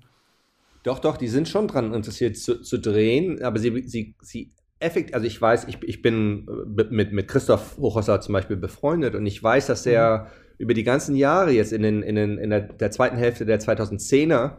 Doch, 0.84 0.99
doch, 0.99 1.17
die 1.17 1.27
sind 1.27 1.47
schon 1.47 1.67
daran 1.67 1.93
interessiert 1.93 2.38
zu, 2.38 2.61
zu 2.61 2.77
drehen, 2.77 3.41
aber 3.43 3.59
sie, 3.59 3.84
sie, 3.85 4.15
sie 4.21 4.53
effektiv, 4.80 5.13
also 5.13 5.27
ich 5.27 5.41
weiß, 5.41 5.65
ich, 5.67 5.84
ich 5.84 6.01
bin 6.01 6.47
mit, 6.67 7.11
mit 7.11 7.27
Christoph 7.27 7.77
Hochhäuser 7.77 8.21
zum 8.21 8.31
Beispiel 8.31 8.55
befreundet 8.55 9.13
und 9.15 9.26
ich 9.26 9.41
weiß, 9.43 9.67
dass 9.67 9.85
er 9.85 10.19
mhm 10.19 10.48
über 10.60 10.76
die 10.76 10.84
ganzen 10.84 11.15
Jahre 11.15 11.52
jetzt 11.52 11.73
in, 11.73 11.81
den, 11.81 12.03
in, 12.03 12.15
den, 12.15 12.38
in 12.38 12.52
der, 12.52 12.61
der 12.61 12.91
zweiten 12.91 13.18
Hälfte 13.18 13.45
der 13.45 13.60
2010er 13.60 14.57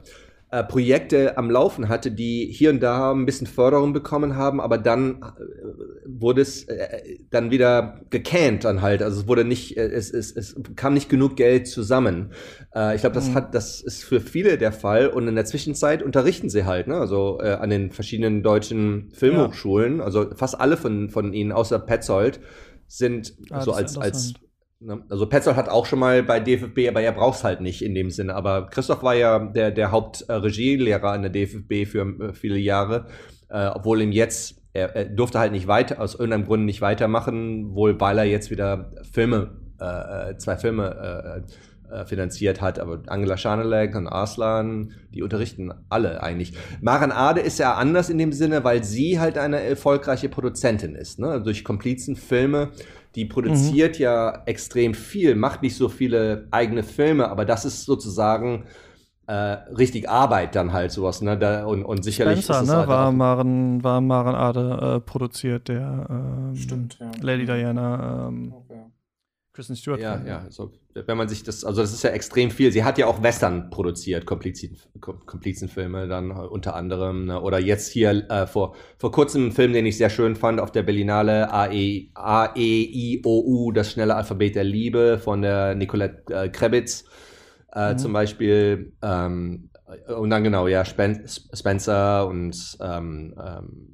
äh, 0.51 0.65
Projekte 0.65 1.39
am 1.39 1.49
Laufen 1.49 1.89
hatte, 1.89 2.11
die 2.11 2.47
hier 2.47 2.71
und 2.71 2.83
da 2.83 3.13
ein 3.13 3.25
bisschen 3.25 3.47
Förderung 3.47 3.93
bekommen 3.93 4.35
haben, 4.35 4.61
aber 4.61 4.79
dann 4.79 5.23
äh, 5.23 5.25
wurde 6.07 6.41
es 6.41 6.65
äh, 6.65 7.19
dann 7.31 7.53
wieder 7.53 8.01
gecannt 8.11 8.65
dann 8.65 8.83
halt. 8.83 9.03
Also 9.03 9.21
es 9.21 9.29
wurde 9.29 9.45
nicht, 9.45 9.77
äh, 9.77 9.87
es, 9.87 10.11
es, 10.11 10.35
es 10.35 10.57
kam 10.75 10.95
nicht 10.95 11.09
genug 11.09 11.37
Geld 11.37 11.69
zusammen. 11.69 12.33
Äh, 12.75 12.97
ich 12.97 13.03
glaube, 13.03 13.15
das 13.15 13.29
mhm. 13.29 13.35
hat, 13.35 13.55
das 13.55 13.81
ist 13.81 14.03
für 14.03 14.21
viele 14.21 14.59
der 14.59 14.73
Fall. 14.73 15.07
Und 15.09 15.29
in 15.29 15.37
der 15.37 15.45
Zwischenzeit 15.45 16.03
unterrichten 16.03 16.49
sie 16.49 16.65
halt, 16.65 16.89
ne? 16.89 16.97
Also 16.97 17.39
äh, 17.41 17.53
an 17.53 17.71
den 17.71 17.93
verschiedenen 17.93 18.43
deutschen 18.43 19.11
Filmhochschulen. 19.13 19.99
Ja. 19.99 20.05
Also 20.05 20.31
fast 20.35 20.61
alle 20.61 20.77
von, 20.77 21.11
von 21.11 21.33
ihnen, 21.33 21.53
außer 21.53 21.79
Petzold, 21.79 22.41
sind 22.89 23.35
ah, 23.51 23.61
so 23.61 23.73
als, 23.73 23.97
als? 23.97 24.35
Also 25.11 25.27
Petzold 25.27 25.57
hat 25.57 25.69
auch 25.69 25.85
schon 25.85 25.99
mal 25.99 26.23
bei 26.23 26.41
DFB, 26.41 26.89
aber 26.89 27.03
er 27.03 27.13
braucht 27.13 27.39
es 27.39 27.45
halt 27.45 27.61
nicht 27.61 27.83
in 27.83 27.95
dem 27.95 28.11
Sinne. 28.11 28.35
Aber 28.35 28.67
Christoph 28.67 29.03
war 29.03 29.15
ja 29.15 29.39
der, 29.39 29.71
der 29.71 29.91
Hauptregielehrer 29.91 31.11
an 31.11 31.23
der 31.23 31.31
DFB 31.31 31.87
für 31.87 32.01
äh, 32.01 32.33
viele 32.33 32.57
Jahre, 32.57 33.07
äh, 33.51 33.67
obwohl 33.67 34.01
ihm 34.01 34.13
jetzt, 34.13 34.63
er, 34.73 34.97
er, 34.97 35.05
durfte 35.05 35.39
halt 35.39 35.53
nicht 35.53 35.67
weiter, 35.67 36.01
aus 36.01 36.15
irgendeinem 36.15 36.47
Grund 36.47 36.65
nicht 36.65 36.81
weitermachen, 36.81 37.75
wohl 37.75 38.01
weil 38.01 38.19
er 38.19 38.25
jetzt 38.25 38.51
wieder 38.51 38.91
Filme, 39.13 39.51
äh, 39.81 40.31
äh 40.31 40.39
zwei 40.39 40.57
Filme 40.57 41.45
äh, 41.47 41.93
äh, 41.93 42.07
finanziert 42.07 42.61
hat. 42.61 42.79
Aber 42.79 43.03
Angela 43.09 43.37
Schanelek 43.37 43.97
und 43.97 44.07
Arslan, 44.07 44.93
die 45.13 45.23
unterrichten 45.23 45.73
alle 45.89 46.23
eigentlich. 46.23 46.55
Maren 46.81 47.13
Ade 47.13 47.41
ist 47.41 47.59
ja 47.59 47.75
anders 47.75 48.09
in 48.09 48.17
dem 48.17 48.33
Sinne, 48.33 48.65
weil 48.65 48.85
sie 48.85 49.19
halt 49.19 49.37
eine 49.37 49.61
erfolgreiche 49.61 50.29
Produzentin 50.29 50.95
ist. 50.95 51.19
Ne? 51.19 51.43
Durch 51.43 51.65
Komplizenfilme 51.65 52.71
die 53.15 53.25
produziert 53.25 53.99
mhm. 53.99 54.03
ja 54.03 54.43
extrem 54.47 54.95
viel, 54.95 55.35
macht 55.35 55.63
nicht 55.63 55.77
so 55.77 55.89
viele 55.89 56.47
eigene 56.51 56.83
Filme, 56.83 57.29
aber 57.29 57.45
das 57.45 57.65
ist 57.65 57.85
sozusagen 57.85 58.65
äh, 59.27 59.33
richtig 59.77 60.09
Arbeit 60.09 60.57
dann 60.57 60.73
halt 60.73 60.91
sowas, 60.91 61.23
ne? 61.23 61.39
Da, 61.39 61.65
und, 61.65 61.85
und 61.85 62.03
sicherlich 62.03 62.45
Spencer, 62.45 62.63
ne? 62.63 62.79
Halt 62.79 62.89
war 62.89 63.13
Maren, 63.13 63.85
war 63.85 64.01
Maren 64.01 64.35
Ade 64.35 64.97
äh, 64.97 65.01
produziert, 65.01 65.69
der 65.69 66.07
ähm, 66.11 66.57
Stimmt, 66.57 66.99
ja. 66.99 67.11
Lady 67.21 67.47
Diana. 67.47 68.29
Ähm. 68.29 68.53
Kristen 69.53 69.75
Stewart. 69.75 70.01
Ja, 70.01 70.23
ja. 70.25 70.43
Also, 70.45 70.73
wenn 70.95 71.17
man 71.17 71.29
sich 71.29 71.43
das, 71.43 71.65
also 71.65 71.81
das 71.81 71.93
ist 71.93 72.05
ja 72.05 72.11
extrem 72.11 72.51
viel. 72.51 72.71
Sie 72.71 72.85
hat 72.85 72.99
ja 72.99 73.07
auch 73.07 73.23
Western 73.23 73.69
produziert, 73.71 74.25
Komplizenfilme 74.25 76.07
dann 76.07 76.31
unter 76.31 76.77
anderem. 76.77 77.27
Ne? 77.27 77.41
Oder 77.41 77.59
jetzt 77.59 77.91
hier 77.91 78.31
äh, 78.31 78.47
vor, 78.47 78.77
vor 78.99 79.11
kurzem 79.11 79.43
einen 79.45 79.53
Film, 79.53 79.73
den 79.73 79.87
ich 79.87 79.97
sehr 79.97 80.11
schön 80.11 80.37
fand, 80.37 80.61
auf 80.61 80.71
der 80.71 80.85
Berlinale 80.85 81.53
AE, 81.53 82.11
A-E-I-O-U, 82.15 83.73
das 83.73 83.91
schnelle 83.91 84.15
Alphabet 84.15 84.55
der 84.55 84.65
Liebe 84.65 85.19
von 85.19 85.43
der 85.43 85.75
Nicolette 85.75 86.33
äh, 86.33 86.49
Krebitz 86.49 87.05
äh, 87.73 87.93
mhm. 87.93 87.99
zum 87.99 88.13
Beispiel. 88.13 88.93
Ähm, 89.03 89.71
und 90.17 90.31
dann 90.31 90.45
genau, 90.45 90.69
ja, 90.69 90.85
Spen 90.85 91.27
Spencer 91.27 92.29
und 92.29 92.79
ähm, 92.81 93.35
ähm, 93.45 93.90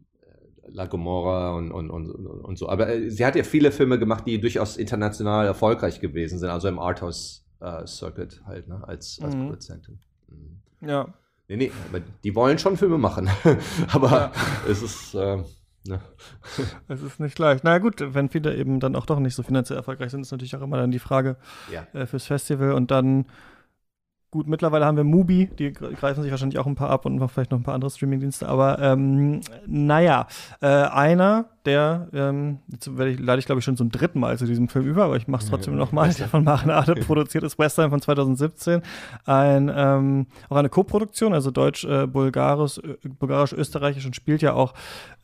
La 0.77 0.85
Gomorra 0.85 1.55
und, 1.55 1.73
und, 1.73 1.91
und, 1.91 2.11
und 2.11 2.59
so. 2.59 2.69
Aber 2.69 2.89
äh, 2.89 3.11
sie 3.11 3.25
hat 3.25 3.35
ja 3.35 3.45
viele 3.45 3.73
Filme 3.73 3.99
gemacht, 3.99 4.25
die 4.27 4.39
durchaus 4.39 4.77
international 4.77 5.47
erfolgreich 5.47 6.01
gewesen 6.01 6.39
sind, 6.39 6.51
also 6.51 6.69
im 6.69 6.79
Arthouse-Circuit 6.79 8.43
äh, 8.43 8.47
halt, 8.47 8.69
ne, 8.69 8.87
als, 8.87 9.19
als 9.23 9.35
mhm. 9.35 9.47
Produzentin. 9.47 9.99
Mhm. 10.29 10.87
Ja. 10.87 11.15
Nee, 11.49 11.57
nee, 11.57 11.73
aber 11.89 12.03
die 12.23 12.35
wollen 12.35 12.59
schon 12.59 12.77
Filme 12.77 12.99
machen. 12.99 13.31
aber 13.93 14.11
ja. 14.11 14.33
es 14.69 14.83
ist. 14.83 15.15
Äh, 15.15 15.43
Ne. 15.89 16.01
Es 16.89 17.01
ist 17.01 17.21
nicht 17.21 17.39
leicht. 17.39 17.63
Na 17.63 17.79
gut, 17.79 18.03
wenn 18.13 18.29
viele 18.29 18.57
eben 18.57 18.81
dann 18.81 18.97
auch 18.97 19.07
doch 19.07 19.21
nicht 19.21 19.37
so 19.37 19.45
finanziell 19.45 19.77
erfolgreich 19.77 20.11
sind, 20.11 20.23
ist 20.23 20.33
natürlich 20.33 20.57
auch 20.57 20.63
immer 20.63 20.79
dann 20.79 20.91
die 20.91 20.99
Frage 20.99 21.37
ja. 21.71 21.87
äh, 21.93 22.07
fürs 22.07 22.27
Festival. 22.27 22.73
Und 22.73 22.91
dann 22.91 23.27
Gut, 24.37 24.49
mittlerweile 24.49 24.85
haben 24.85 24.99
wir 24.99 25.05
Mubi, 25.05 25.49
die 25.59 25.73
greifen 25.73 26.23
sich 26.23 26.31
wahrscheinlich 26.31 26.59
auch 26.59 26.67
ein 26.67 26.75
paar 26.75 26.91
ab 26.91 27.07
und 27.07 27.27
vielleicht 27.31 27.53
noch 27.53 27.59
ein 27.59 27.63
paar 27.63 27.73
andere 27.73 27.91
Streamingdienste, 27.91 28.47
aber 28.47 28.79
ähm, 28.81 29.41
naja, 29.67 30.27
äh, 30.61 30.67
einer, 30.67 31.47
der, 31.67 32.09
ähm, 32.13 32.59
jetzt 32.69 32.87
ich, 32.87 33.19
leite 33.19 33.39
ich 33.39 33.47
glaube 33.47 33.59
ich 33.59 33.65
schon 33.65 33.77
zum 33.77 33.91
dritten 33.91 34.21
Mal 34.21 34.39
zu 34.39 34.47
diesem 34.47 34.69
Film 34.69 34.87
über, 34.87 35.05
aber 35.05 35.17
ich 35.17 35.29
mache 35.29 35.43
es 35.43 35.51
trotzdem 35.51 35.75
ja, 35.75 35.81
nochmal, 35.81 36.13
der 36.13 36.29
von 36.29 36.45
Maren 36.45 36.71
Ade 36.71 36.95
produziert 37.07 37.45
ist, 37.45 37.59
Western 37.59 37.91
von 37.91 38.01
2017, 38.01 38.83
ein, 39.25 39.71
ähm, 39.75 40.27
auch 40.49 40.57
eine 40.57 40.69
Co-Produktion, 40.69 41.35
also 41.35 41.51
deutsch-bulgarisch, 41.51 42.79
äh, 42.79 43.09
bulgarisch-österreichisch 43.09 44.07
und 44.07 44.17
spielt 44.17 44.43
ja 44.43 44.55
auch 44.55 44.75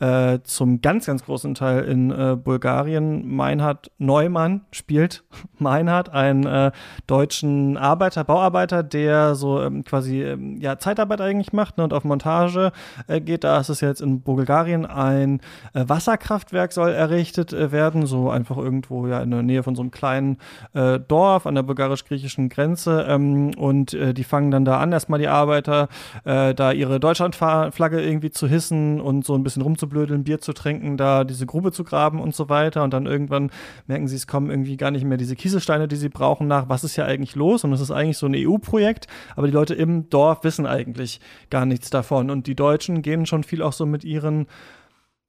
äh, 0.00 0.40
zum 0.42 0.80
ganz, 0.80 1.06
ganz 1.06 1.24
großen 1.24 1.54
Teil 1.54 1.84
in 1.84 2.10
äh, 2.10 2.36
Bulgarien. 2.36 3.34
Meinhard 3.34 3.90
Neumann 3.98 4.62
spielt 4.72 5.24
Meinhard, 5.58 6.08
einen 6.10 6.44
äh, 6.44 6.72
deutschen 7.06 7.76
Arbeiter, 7.76 8.24
Bauarbeiter, 8.24 8.82
der 8.82 9.34
so 9.34 9.62
ähm, 9.62 9.84
quasi 9.84 10.22
ähm, 10.22 10.56
ja, 10.60 10.78
Zeitarbeit 10.78 11.20
eigentlich 11.20 11.52
macht 11.52 11.78
ne, 11.78 11.84
und 11.84 11.92
auf 11.92 12.04
Montage 12.04 12.72
äh, 13.06 13.20
geht. 13.20 13.44
Da 13.44 13.60
ist 13.60 13.68
es 13.68 13.80
jetzt 13.80 14.00
in 14.00 14.22
Bulgarien 14.22 14.86
ein 14.86 15.40
äh, 15.74 15.88
Wasserkraftwerk 16.32 16.72
soll 16.72 16.90
errichtet 16.90 17.52
äh, 17.52 17.72
werden, 17.72 18.06
so 18.06 18.30
einfach 18.30 18.56
irgendwo 18.56 19.06
ja 19.06 19.20
in 19.20 19.30
der 19.30 19.42
Nähe 19.42 19.62
von 19.62 19.74
so 19.74 19.82
einem 19.82 19.90
kleinen 19.90 20.38
äh, 20.74 20.98
Dorf 20.98 21.46
an 21.46 21.54
der 21.54 21.62
bulgarisch-griechischen 21.62 22.48
Grenze. 22.48 23.06
Ähm, 23.08 23.52
und 23.56 23.94
äh, 23.94 24.14
die 24.14 24.24
fangen 24.24 24.50
dann 24.50 24.64
da 24.64 24.78
an, 24.78 24.92
erstmal 24.92 25.18
die 25.18 25.28
Arbeiter, 25.28 25.88
äh, 26.24 26.54
da 26.54 26.72
ihre 26.72 27.00
Deutschlandflagge 27.00 28.00
irgendwie 28.00 28.30
zu 28.30 28.46
hissen 28.46 29.00
und 29.00 29.24
so 29.24 29.34
ein 29.34 29.42
bisschen 29.42 29.62
rumzublödeln, 29.62 30.24
Bier 30.24 30.40
zu 30.40 30.52
trinken, 30.52 30.96
da 30.96 31.24
diese 31.24 31.46
Grube 31.46 31.72
zu 31.72 31.84
graben 31.84 32.20
und 32.20 32.34
so 32.34 32.48
weiter. 32.48 32.82
Und 32.82 32.92
dann 32.92 33.06
irgendwann 33.06 33.50
merken 33.86 34.08
sie, 34.08 34.16
es 34.16 34.26
kommen 34.26 34.50
irgendwie 34.50 34.76
gar 34.76 34.90
nicht 34.90 35.04
mehr 35.04 35.18
diese 35.18 35.36
Kieselsteine, 35.36 35.88
die 35.88 35.96
sie 35.96 36.08
brauchen, 36.08 36.46
nach. 36.46 36.68
Was 36.68 36.84
ist 36.84 36.96
ja 36.96 37.04
eigentlich 37.04 37.36
los? 37.36 37.64
Und 37.64 37.72
es 37.72 37.80
ist 37.80 37.90
eigentlich 37.90 38.18
so 38.18 38.26
ein 38.26 38.34
EU-Projekt 38.34 38.72
Projekt, 38.72 39.06
aber 39.36 39.46
die 39.46 39.52
Leute 39.52 39.74
im 39.74 40.08
Dorf 40.08 40.44
wissen 40.44 40.66
eigentlich 40.66 41.20
gar 41.50 41.66
nichts 41.66 41.90
davon. 41.90 42.30
Und 42.30 42.46
die 42.46 42.54
Deutschen 42.54 43.02
gehen 43.02 43.26
schon 43.26 43.44
viel 43.44 43.62
auch 43.62 43.72
so 43.72 43.86
mit 43.86 44.02
ihren 44.02 44.46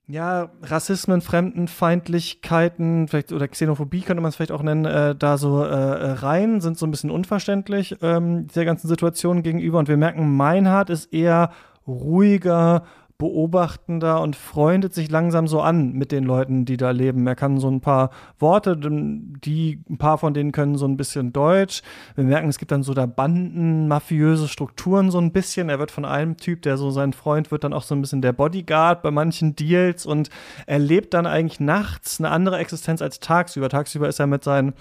ja, 0.08 0.50
Rassismen, 0.62 1.22
Fremdenfeindlichkeiten, 1.22 3.08
vielleicht 3.08 3.32
oder 3.32 3.48
Xenophobie 3.48 4.02
könnte 4.02 4.22
man 4.22 4.30
es 4.30 4.36
vielleicht 4.36 4.52
auch 4.52 4.62
nennen, 4.62 4.86
äh, 4.86 5.16
da 5.16 5.38
so 5.38 5.64
äh, 5.64 5.68
äh, 5.68 6.12
rein, 6.12 6.60
sind 6.60 6.78
so 6.78 6.86
ein 6.86 6.92
bisschen 6.92 7.10
unverständlich 7.10 7.98
ähm, 8.02 8.48
dieser 8.48 8.66
ganzen 8.66 8.88
Situation 8.88 9.44
gegenüber. 9.44 9.80
Und 9.80 9.88
wir 9.88 9.98
merken, 9.98 10.36
Meinhard 10.36 10.90
ist 10.90 11.14
eher 11.14 11.52
ruhiger, 11.88 12.84
beobachtender 13.18 14.22
und 14.22 14.36
freundet 14.36 14.94
sich 14.94 15.10
langsam 15.10 15.48
so 15.48 15.62
an 15.62 15.94
mit 15.94 16.12
den 16.12 16.24
Leuten, 16.24 16.66
die 16.66 16.78
da 16.78 16.92
leben. 16.92 17.26
Er 17.28 17.36
kann 17.36 17.60
so 17.60 17.70
ein 17.70 17.82
paar 17.82 18.10
Worte, 18.40 18.78
die, 18.78 19.82
ein 19.90 19.98
paar 19.98 20.18
von 20.18 20.34
denen 20.34 20.52
können 20.52 20.76
so 20.76 20.86
ein 20.86 20.98
bisschen 20.98 21.32
Deutsch. 21.32 21.82
Wir 22.16 22.24
merken, 22.24 22.50
es 22.50 22.58
gibt 22.58 22.72
dann 22.72 22.84
so 22.84 22.94
da 22.94 23.06
Banden, 23.06 23.88
mafiöse 23.88 24.48
Strukturen 24.48 25.12
so 25.12 25.20
ein 25.20 25.32
bisschen. 25.32 25.70
Er 25.70 25.80
wird 25.80 25.92
von 25.92 26.06
einem 26.06 26.38
Typ, 26.38 26.62
der 26.64 26.78
so 26.78 26.92
sein 26.92 27.14
Freund 27.14 27.52
wird, 27.52 27.64
dann 27.64 27.74
auch 27.74 27.84
so 27.84 27.96
ein 27.96 28.02
bisschen 28.02 28.22
der 28.22 28.34
Bodyguard 28.34 29.02
bei 29.02 29.12
manchen 29.12 29.56
Deals 29.56 30.06
und 30.06 30.30
er 30.66 30.80
lebt 30.80 31.14
dann 31.14 31.26
eigentlich 31.26 31.60
nachts 31.60 32.20
eine 32.20 32.32
andere 32.32 32.58
Existenz 32.58 33.02
als 33.02 33.20
tagsüber. 33.20 33.70
Tagsüber 33.70 34.08
ist 34.08 34.20
er 34.20 34.28
mit 34.28 34.44
seinen 34.44 34.74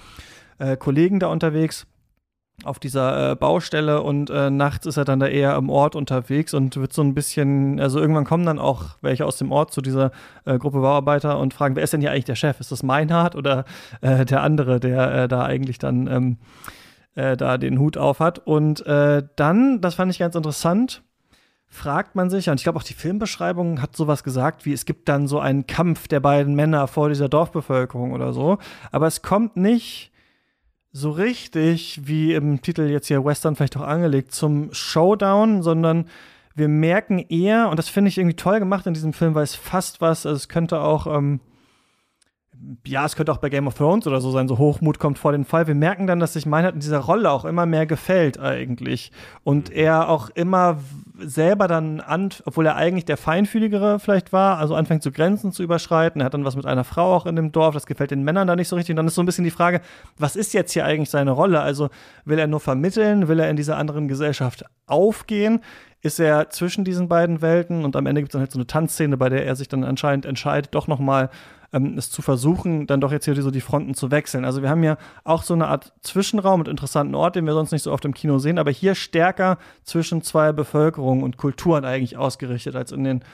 äh, 0.59 0.77
Kollegen 0.77 1.21
da 1.21 1.29
unterwegs 1.29 1.87
auf 2.65 2.79
dieser 2.79 3.33
äh, 3.33 3.35
Baustelle 3.35 4.03
und 4.03 4.31
äh, 4.31 4.51
nachts 4.51 4.87
ist 4.87 4.97
er 4.97 5.05
dann 5.05 5.21
da 5.21 5.27
eher 5.27 5.55
am 5.55 5.69
Ort 5.69 5.97
unterwegs 5.97 6.55
und 6.55 6.77
wird 6.77 6.93
so 6.93 7.03
ein 7.03 7.15
bisschen, 7.15 7.81
also 7.81 7.99
irgendwann 7.99 8.25
kommen 8.25 8.47
dann 8.47 8.59
auch 8.59 8.99
welche 9.01 9.27
aus 9.27 9.37
dem 9.37 9.51
Ort 9.51 9.73
zu 9.73 9.81
dieser 9.81 10.13
äh, 10.45 10.59
Gruppe 10.59 10.81
Bauarbeiter 10.81 11.39
und 11.39 11.55
fragen, 11.55 11.75
wer 11.75 11.83
ist 11.83 11.93
denn 11.93 12.01
hier 12.01 12.13
eigentlich 12.13 12.27
der 12.27 12.37
Chef? 12.37 12.61
Ist 12.61 12.71
das 12.71 12.83
Meinhard 12.83 13.35
oder 13.35 13.65
äh, 14.01 14.25
der 14.25 14.43
andere, 14.43 14.79
der 14.79 15.15
äh, 15.15 15.29
da 15.29 15.45
eigentlich 15.45 15.79
dann 15.79 16.07
ähm, 16.07 16.37
äh, 17.15 17.37
da 17.37 17.59
den 17.59 17.79
Hut 17.79 17.97
auf 17.97 18.21
hat. 18.21 18.39
Und 18.39 18.85
dann, 18.87 19.81
das 19.81 19.95
fand 19.95 20.13
ich 20.13 20.19
ganz 20.19 20.35
interessant, 20.35 21.03
fragt 21.67 22.15
man 22.15 22.31
sich, 22.31 22.49
und 22.49 22.61
ich 22.61 22.65
glaube 22.65 22.79
auch 22.79 22.85
die 22.85 22.95
Filmbeschreibung 22.95 23.81
hat 23.81 23.97
sowas 23.97 24.23
gesagt, 24.25 24.67
wie 24.67 24.73
es 24.73 24.85
gibt 24.85 25.09
dann 25.09 25.27
so 25.27 25.41
einen 25.41 25.67
Kampf 25.67 26.07
der 26.07 26.21
beiden 26.21 26.55
Männer 26.55 26.87
vor 26.87 27.09
dieser 27.09 27.29
Dorfbevölkerung 27.29 28.13
oder 28.13 28.33
so. 28.33 28.59
Aber 28.91 29.07
es 29.07 29.23
kommt 29.23 29.57
nicht 29.57 30.12
so 30.93 31.11
richtig, 31.11 32.03
wie 32.05 32.35
im 32.35 32.61
Titel 32.61 32.83
jetzt 32.83 33.07
hier 33.09 33.25
Western 33.25 33.57
vielleicht 33.57 33.77
auch 33.77 33.83
angelegt, 33.83 34.33
zum 34.33 34.73
Showdown, 34.73 35.63
sondern 35.63 36.07
wir 36.55 36.69
merken 36.69 37.19
eher, 37.19 37.71
und 37.71 37.79
das 37.79 37.89
finde 37.89 38.09
ich 38.11 38.19
irgendwie 38.19 38.37
toll 38.37 38.59
gemacht 38.59 38.87
in 38.87 38.93
diesem 38.93 39.15
Film, 39.15 39.35
weil 39.35 39.45
es 39.45 39.55
fast 39.55 40.03
was, 40.03 40.27
also 40.27 40.37
es 40.37 40.49
könnte 40.49 40.81
auch 40.81 41.07
ähm, 41.07 41.41
ja, 42.87 43.05
es 43.05 43.17
könnte 43.17 43.33
auch 43.33 43.39
bei 43.39 43.49
Game 43.49 43.67
of 43.67 43.75
Thrones 43.75 44.07
oder 44.07 44.21
so 44.21 44.31
sein, 44.31 44.49
so 44.49 44.59
Hochmut 44.59 44.99
kommt 44.99 45.19
vor 45.19 45.33
den 45.33 45.45
Fall. 45.45 45.67
Wir 45.67 45.75
merken 45.75 46.07
dann, 46.07 46.21
dass 46.21 46.35
sich 46.35 46.47
Meinhard 46.47 46.75
in 46.75 46.81
dieser 46.81 46.99
Rolle 46.99 47.31
auch 47.31 47.45
immer 47.45 47.67
mehr 47.67 47.87
gefällt 47.87 48.39
eigentlich. 48.39 49.11
Und 49.45 49.71
mhm. 49.71 49.77
er 49.77 50.09
auch 50.09 50.31
immer 50.31 50.79
selber 51.19 51.69
dann, 51.69 52.01
an, 52.01 52.31
obwohl 52.45 52.67
er 52.67 52.77
eigentlich 52.77 53.05
der 53.05 53.17
Feinfühligere 53.17 53.99
vielleicht 53.99 54.33
war, 54.33 54.59
also 54.59 54.75
anfängt 54.75 55.03
zu 55.03 55.13
Grenzen 55.13 55.53
zu 55.53 55.63
überschreiten. 55.63 56.21
Er 56.21 56.27
hat 56.27 56.35
dann 56.35 56.45
was 56.45 56.57
mit 56.57 56.67
einer 56.67 56.85
Frau 56.85 57.15
auch 57.15 57.27
in 57.27 57.37
dem 57.37 57.53
Dorf, 57.53 57.75
das 57.75 57.87
gefällt 57.87 58.11
den 58.11 58.23
Männern 58.23 58.47
da 58.47 58.57
nicht 58.57 58.69
so 58.69 58.77
richtig. 58.77 58.93
Und 58.93 58.97
dann 58.97 59.07
ist 59.07 59.15
so 59.15 59.23
ein 59.23 59.27
bisschen 59.27 59.45
die 59.45 59.51
Frage, 59.51 59.81
was 60.19 60.37
ist 60.37 60.53
jetzt 60.53 60.73
hier 60.73 60.85
eigentlich 60.85 61.11
seine 61.11 61.33
Rolle? 61.33 61.61
Also 61.61 61.91
will 62.25 62.39
er 62.39 62.47
nur 62.47 62.61
vermitteln? 62.61 63.29
Will 63.29 63.41
er 63.41 63.51
in 63.51 63.57
dieser 63.57 63.77
anderen 63.77 64.09
Gesellschaft 64.09 64.65
aufgehen? 64.87 65.61
ist 66.05 66.19
er 66.19 66.51
zwischen 66.51 66.85
diesen 66.85 67.09
beiden 67.09 67.43
Welten 67.43 67.85
und 67.85 67.95
am 67.95 68.07
Ende 68.07 68.23
gibt 68.23 68.31
es 68.31 68.33
dann 68.33 68.41
halt 68.41 68.51
so 68.51 68.59
eine 68.59 68.67
Tanzszene, 68.67 69.17
bei 69.17 69.29
der 69.29 69.47
er 69.47 69.55
sich 69.55 69.69
dann 69.69 69.85
anscheinend 69.85 70.27
entscheidet, 70.27 70.75
doch 70.75 70.89
noch 70.89 70.99
mal 70.99 71.31
ähm, 71.73 71.97
es 71.97 72.11
zu 72.11 72.23
versuchen, 72.23 72.87
dann 72.87 73.01
doch 73.01 73.13
jetzt 73.13 73.25
hier 73.25 73.41
so 73.41 73.51
die 73.51 73.61
Fronten 73.61 73.95
zu 73.95 74.11
wechseln. 74.11 74.45
Also 74.45 74.63
wir 74.63 74.71
haben 74.71 74.83
ja 74.83 74.99
auch 75.25 75.43
so 75.43 75.55
eine 75.55 75.69
Art 75.69 75.93
Zwischenraum 76.03 76.61
mit 76.61 76.69
interessanten 76.69 77.15
Ort, 77.15 77.37
den 77.37 77.47
wir 77.47 77.55
sonst 77.55 77.73
nicht 77.73 77.83
so 77.83 77.93
oft 77.93 78.05
im 78.05 78.15
Kino 78.15 78.39
sehen, 78.39 78.59
aber 78.59 78.71
hier 78.71 78.95
stärker 78.95 79.59
zwischen 79.85 80.23
zwei 80.23 80.53
Bevölkerungen 80.53 81.25
und 81.25 81.37
Kulturen 81.37 81.85
eigentlich 81.85 82.17
ausgerichtet 82.17 82.77
als 82.77 82.93
in 82.93 83.05
den 83.05 83.25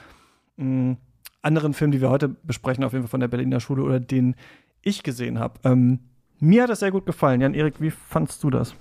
mh, 0.57 0.97
anderen 1.43 1.75
Filmen, 1.75 1.93
die 1.93 2.01
wir 2.01 2.11
heute 2.11 2.29
besprechen, 2.29 2.85
auf 2.85 2.93
jeden 2.93 3.05
Fall 3.05 3.11
von 3.11 3.21
der 3.21 3.29
Berliner 3.29 3.61
Schule 3.61 3.83
oder 3.83 4.01
den 4.01 4.37
ich 4.83 5.03
gesehen 5.03 5.39
habe. 5.39 5.61
Ähm, 5.65 6.01
mir 6.41 6.63
hat 6.63 6.71
das 6.71 6.81
sehr 6.81 6.93
gut 6.93 7.07
gefallen. 7.07 7.41
Jan-Erik, 7.41 7.81
wie 7.81 7.91
fandst 7.91 8.45
du 8.45 8.51
das? 8.51 8.75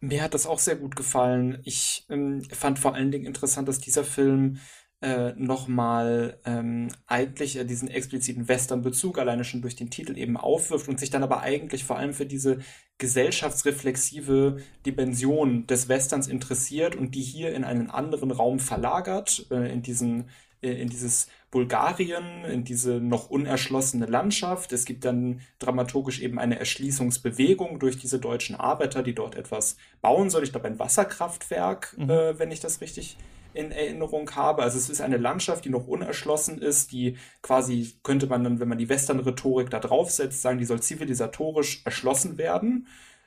Mir 0.00 0.22
hat 0.22 0.32
das 0.32 0.46
auch 0.46 0.58
sehr 0.58 0.76
gut 0.76 0.96
gefallen. 0.96 1.58
Ich 1.64 2.06
ähm, 2.08 2.42
fand 2.50 2.78
vor 2.78 2.94
allen 2.94 3.10
Dingen 3.10 3.26
interessant, 3.26 3.68
dass 3.68 3.80
dieser 3.80 4.04
Film 4.04 4.58
äh, 5.02 5.32
nochmal 5.36 6.38
ähm, 6.44 6.88
eigentlich 7.06 7.56
äh, 7.56 7.64
diesen 7.64 7.88
expliziten 7.88 8.48
Western-Bezug 8.48 9.18
alleine 9.18 9.44
schon 9.44 9.62
durch 9.62 9.76
den 9.76 9.90
Titel 9.90 10.18
eben 10.18 10.36
aufwirft 10.36 10.88
und 10.88 11.00
sich 11.00 11.10
dann 11.10 11.22
aber 11.22 11.40
eigentlich 11.40 11.84
vor 11.84 11.96
allem 11.96 12.12
für 12.12 12.26
diese 12.26 12.58
gesellschaftsreflexive 12.98 14.58
Dimension 14.84 15.66
des 15.66 15.88
Westerns 15.88 16.28
interessiert 16.28 16.96
und 16.96 17.14
die 17.14 17.22
hier 17.22 17.54
in 17.54 17.64
einen 17.64 17.90
anderen 17.90 18.30
Raum 18.30 18.58
verlagert, 18.58 19.46
äh, 19.50 19.72
in 19.72 19.80
diesen 19.80 20.28
äh, 20.62 20.72
in 20.72 20.90
dieses 20.90 21.28
Bulgarien, 21.50 22.44
in 22.44 22.64
diese 22.64 23.00
noch 23.00 23.30
unerschlossene 23.30 24.06
Landschaft. 24.06 24.72
Es 24.72 24.84
gibt 24.84 25.04
dann 25.04 25.40
dramaturgisch 25.58 26.20
eben 26.20 26.38
eine 26.38 26.58
Erschließungsbewegung 26.58 27.78
durch 27.78 27.96
diese 27.96 28.18
deutschen 28.18 28.56
Arbeiter, 28.56 29.02
die 29.02 29.14
dort 29.14 29.34
etwas 29.34 29.76
bauen 30.02 30.28
sollen. 30.28 30.44
Ich 30.44 30.52
glaube, 30.52 30.68
ein 30.68 30.78
Wasserkraftwerk, 30.78 31.96
mhm. 31.96 32.10
äh, 32.10 32.38
wenn 32.38 32.50
ich 32.50 32.60
das 32.60 32.80
richtig 32.82 33.16
in 33.54 33.72
Erinnerung 33.72 34.30
habe. 34.34 34.62
Also 34.62 34.78
es 34.78 34.88
ist 34.88 35.00
eine 35.00 35.16
Landschaft, 35.16 35.64
die 35.64 35.70
noch 35.70 35.86
unerschlossen 35.86 36.58
ist, 36.60 36.92
die 36.92 37.16
quasi 37.42 37.94
könnte 38.02 38.26
man 38.26 38.44
dann, 38.44 38.60
wenn 38.60 38.68
man 38.68 38.78
die 38.78 38.88
Western-Rhetorik 38.88 39.70
da 39.70 39.80
draufsetzt, 39.80 40.42
sagen, 40.42 40.58
die 40.58 40.64
soll 40.64 40.80
zivilisatorisch 40.80 41.82
erschlossen 41.84 42.38
werden. 42.38 42.86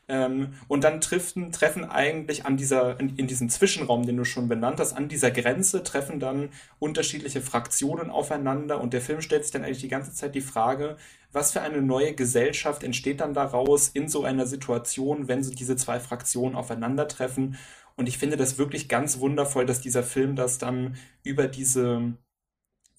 Ähm, 0.10 0.54
und 0.68 0.84
dann 0.84 1.00
treffen, 1.00 1.54
treffen 1.54 1.86
eigentlich 1.86 2.46
an 2.46 2.58
dieser, 2.58 3.00
in, 3.00 3.16
in, 3.16 3.28
diesem 3.28 3.48
Zwischenraum, 3.50 4.06
den 4.06 4.18
du 4.18 4.26
schon 4.26 4.50
benannt 4.50 4.82
hast, 4.82 4.94
an 4.94 5.08
dieser 5.08 5.32
Grenze 5.32 5.82
treffen 5.82 6.20
dann 6.20 6.50
unterschiedliche 6.78 7.40
Fraktionen 7.40 8.10
aufeinander 8.10 8.82
und 8.82 8.92
der 8.94 9.00
Film 9.00 9.22
stellt 9.22 9.44
sich 9.44 9.54
dann 9.54 9.64
eigentlich 9.64 9.80
die 9.80 9.88
ganze 9.88 10.14
Zeit 10.14 10.36
die 10.36 10.42
Frage, 10.42 10.98
was 11.32 11.54
für 11.54 11.62
eine 11.62 11.82
neue 11.82 12.14
Gesellschaft 12.14 12.84
entsteht 12.84 13.22
dann 13.22 13.34
daraus 13.34 13.88
in 13.88 14.10
so 14.10 14.26
einer 14.26 14.46
Situation, 14.46 15.30
wenn 15.30 15.42
so 15.42 15.54
diese 15.54 15.78
zwei 15.78 16.02
Fraktionen 16.02 16.56
aufeinandertreffen 16.56 17.58
und 17.96 18.08
ich 18.08 18.18
finde 18.18 18.38
das 18.38 18.58
wirklich 18.58 18.90
ganz 18.90 19.20
wundervoll, 19.20 19.66
dass 19.66 19.82
dieser 19.82 20.04
Film 20.04 20.36
das 20.36 20.58
dann 20.58 20.96
über 21.24 21.48
diese 21.48 22.14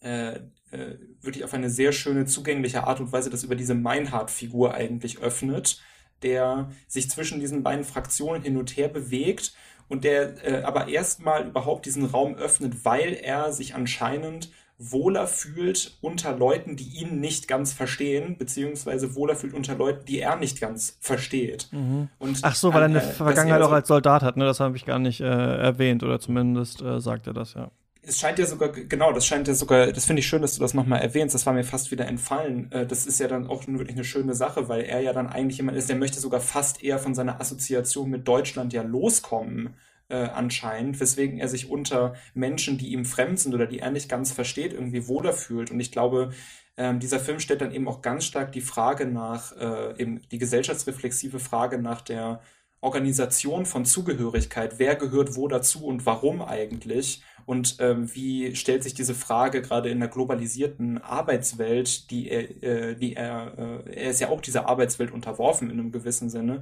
äh, 0.01 0.41
äh, 0.71 0.99
wirklich 1.21 1.45
auf 1.45 1.55
eine 1.55 1.71
sehr 1.71 1.93
schöne, 1.93 2.27
zugängliche 2.27 2.85
Art 2.85 3.01
und 3.01 3.13
Weise 3.13 3.31
das 3.31 3.45
über 3.45 3.55
diese 3.57 3.75
Meinhard-Figur 3.75 4.75
eigentlich 4.75 5.19
öffnet, 5.19 5.81
der 6.23 6.71
sich 6.89 7.11
zwischen 7.11 7.41
diesen 7.41 7.63
beiden 7.63 7.85
Fraktionen 7.85 8.43
hin 8.43 8.57
und 8.57 8.77
her 8.77 8.89
bewegt 8.89 9.55
und 9.89 10.05
der 10.05 10.45
äh, 10.45 10.63
aber 10.63 10.89
erstmal 10.89 11.47
überhaupt 11.47 11.87
diesen 11.87 12.05
Raum 12.05 12.35
öffnet, 12.35 12.85
weil 12.85 13.15
er 13.15 13.53
sich 13.53 13.75
anscheinend 13.75 14.51
wohler 14.77 15.27
fühlt 15.27 15.97
unter 16.01 16.37
Leuten, 16.37 16.77
die 16.77 17.01
ihn 17.01 17.21
nicht 17.21 17.47
ganz 17.47 17.73
verstehen, 17.73 18.37
beziehungsweise 18.39 19.15
wohler 19.15 19.37
fühlt 19.37 19.55
unter 19.55 19.77
Leuten, 19.77 20.05
die 20.07 20.19
er 20.19 20.37
nicht 20.37 20.61
ganz 20.61 20.97
versteht. 21.01 21.69
Mhm. 21.71 22.09
Und 22.19 22.39
Ach 22.43 22.55
so, 22.55 22.75
weil 22.75 22.83
er 22.83 22.87
eine 22.87 23.03
äh, 23.03 23.13
Vergangenheit 23.13 23.63
auch 23.63 23.73
als 23.73 23.89
Soldat 23.89 24.23
hat, 24.23 24.37
ne? 24.37 24.45
Das 24.45 24.61
habe 24.61 24.77
ich 24.77 24.85
gar 24.85 24.99
nicht 24.99 25.21
äh, 25.21 25.25
erwähnt 25.25 26.03
oder 26.03 26.19
zumindest 26.19 26.83
äh, 26.83 27.01
sagt 27.01 27.27
er 27.29 27.35
das, 27.35 27.55
ja. 27.55 27.71
Es 28.07 28.19
scheint 28.19 28.39
ja 28.39 28.45
sogar, 28.45 28.69
genau, 28.69 29.13
das 29.13 29.27
scheint 29.27 29.49
ja 29.49 29.55
sogar, 29.55 29.91
das 29.91 30.05
finde 30.05 30.21
ich 30.21 30.27
schön, 30.27 30.43
dass 30.43 30.55
du 30.55 30.61
das 30.61 30.75
nochmal 30.75 31.01
erwähnst, 31.01 31.35
das 31.35 31.47
war 31.47 31.55
mir 31.55 31.65
fast 31.65 31.91
wieder 31.91 32.07
entfallen. 32.07 32.71
Äh, 32.73 32.87
das 32.87 33.07
ist 33.07 33.21
ja 33.21 33.29
dann 33.29 33.47
auch 33.47 33.67
wirklich 33.67 33.97
eine 33.97 34.05
schöne 34.05 34.35
Sache, 34.35 34.69
weil 34.69 34.83
er 34.83 35.01
ja 35.01 35.13
dann 35.13 35.29
eigentlich 35.29 35.59
jemand 35.59 35.79
ist, 35.79 35.89
der 35.89 35.97
möchte 35.97 36.21
sogar 36.21 36.41
fast 36.41 36.83
eher 36.83 36.99
von 36.99 37.15
seiner 37.15 37.41
Assoziation 37.41 38.11
mit 38.11 38.27
Deutschland 38.29 38.73
ja 38.73 38.83
loskommen 38.83 39.75
äh, 40.09 40.17
anscheinend, 40.17 41.01
weswegen 41.01 41.39
er 41.39 41.49
sich 41.49 41.71
unter 41.71 42.15
Menschen, 42.35 42.79
die 42.79 42.93
ihm 42.93 43.05
fremd 43.05 43.41
sind 43.41 43.55
oder 43.55 43.67
die 43.67 43.81
er 43.81 43.91
nicht 43.91 44.09
ganz 44.09 44.33
versteht, 44.33 44.73
irgendwie 44.73 45.09
wohler 45.09 45.33
fühlt. 45.33 45.71
Und 45.71 45.81
ich 45.81 45.93
glaube, 45.93 46.33
ähm, 46.77 47.01
dieser 47.01 47.21
Film 47.21 47.41
stellt 47.41 47.61
dann 47.61 47.73
eben 47.73 47.89
auch 47.89 48.03
ganz 48.03 48.25
stark 48.25 48.53
die 48.53 48.61
Frage 48.61 49.07
nach, 49.07 49.57
äh, 49.57 50.01
eben 50.01 50.23
die 50.31 50.39
gesellschaftsreflexive 50.39 51.39
Frage 51.39 51.79
nach 51.79 52.01
der 52.01 52.41
Organisation 52.81 53.65
von 53.65 53.87
Zugehörigkeit. 53.87 54.79
Wer 54.79 54.95
gehört 54.95 55.37
wo 55.37 55.49
dazu 55.49 55.87
und 55.87 56.05
warum 56.05 56.43
eigentlich? 56.43 57.23
Und 57.47 57.77
ähm, 57.81 58.15
wie 58.15 58.55
stellt 58.57 58.83
sich 58.83 58.95
diese 58.95 59.15
Frage 59.15 59.63
gerade 59.63 59.89
in 59.89 60.01
der 60.01 60.09
globalisierten 60.09 60.99
Arbeitswelt, 60.99 62.11
die 62.11 62.29
er, 62.29 62.63
äh, 62.63 62.95
die 62.97 63.15
er, 63.17 63.83
äh, 63.87 64.03
er 64.03 64.11
ist 64.11 64.21
ja 64.21 64.29
auch 64.29 64.41
dieser 64.41 64.69
Arbeitswelt 64.69 65.13
unterworfen 65.13 65.71
in 65.71 65.79
einem 65.79 65.93
gewissen 65.93 66.29
Sinne, 66.29 66.61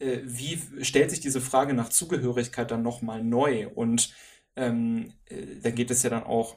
äh, 0.00 0.20
wie 0.24 0.58
stellt 0.82 1.10
sich 1.10 1.20
diese 1.20 1.40
Frage 1.40 1.74
nach 1.74 1.90
Zugehörigkeit 1.90 2.70
dann 2.70 2.82
nochmal 2.82 3.22
neu? 3.22 3.68
Und 3.68 4.14
ähm, 4.56 5.12
äh, 5.26 5.60
da 5.62 5.70
geht 5.70 5.90
es 5.90 6.02
ja 6.02 6.10
dann 6.10 6.24
auch, 6.24 6.56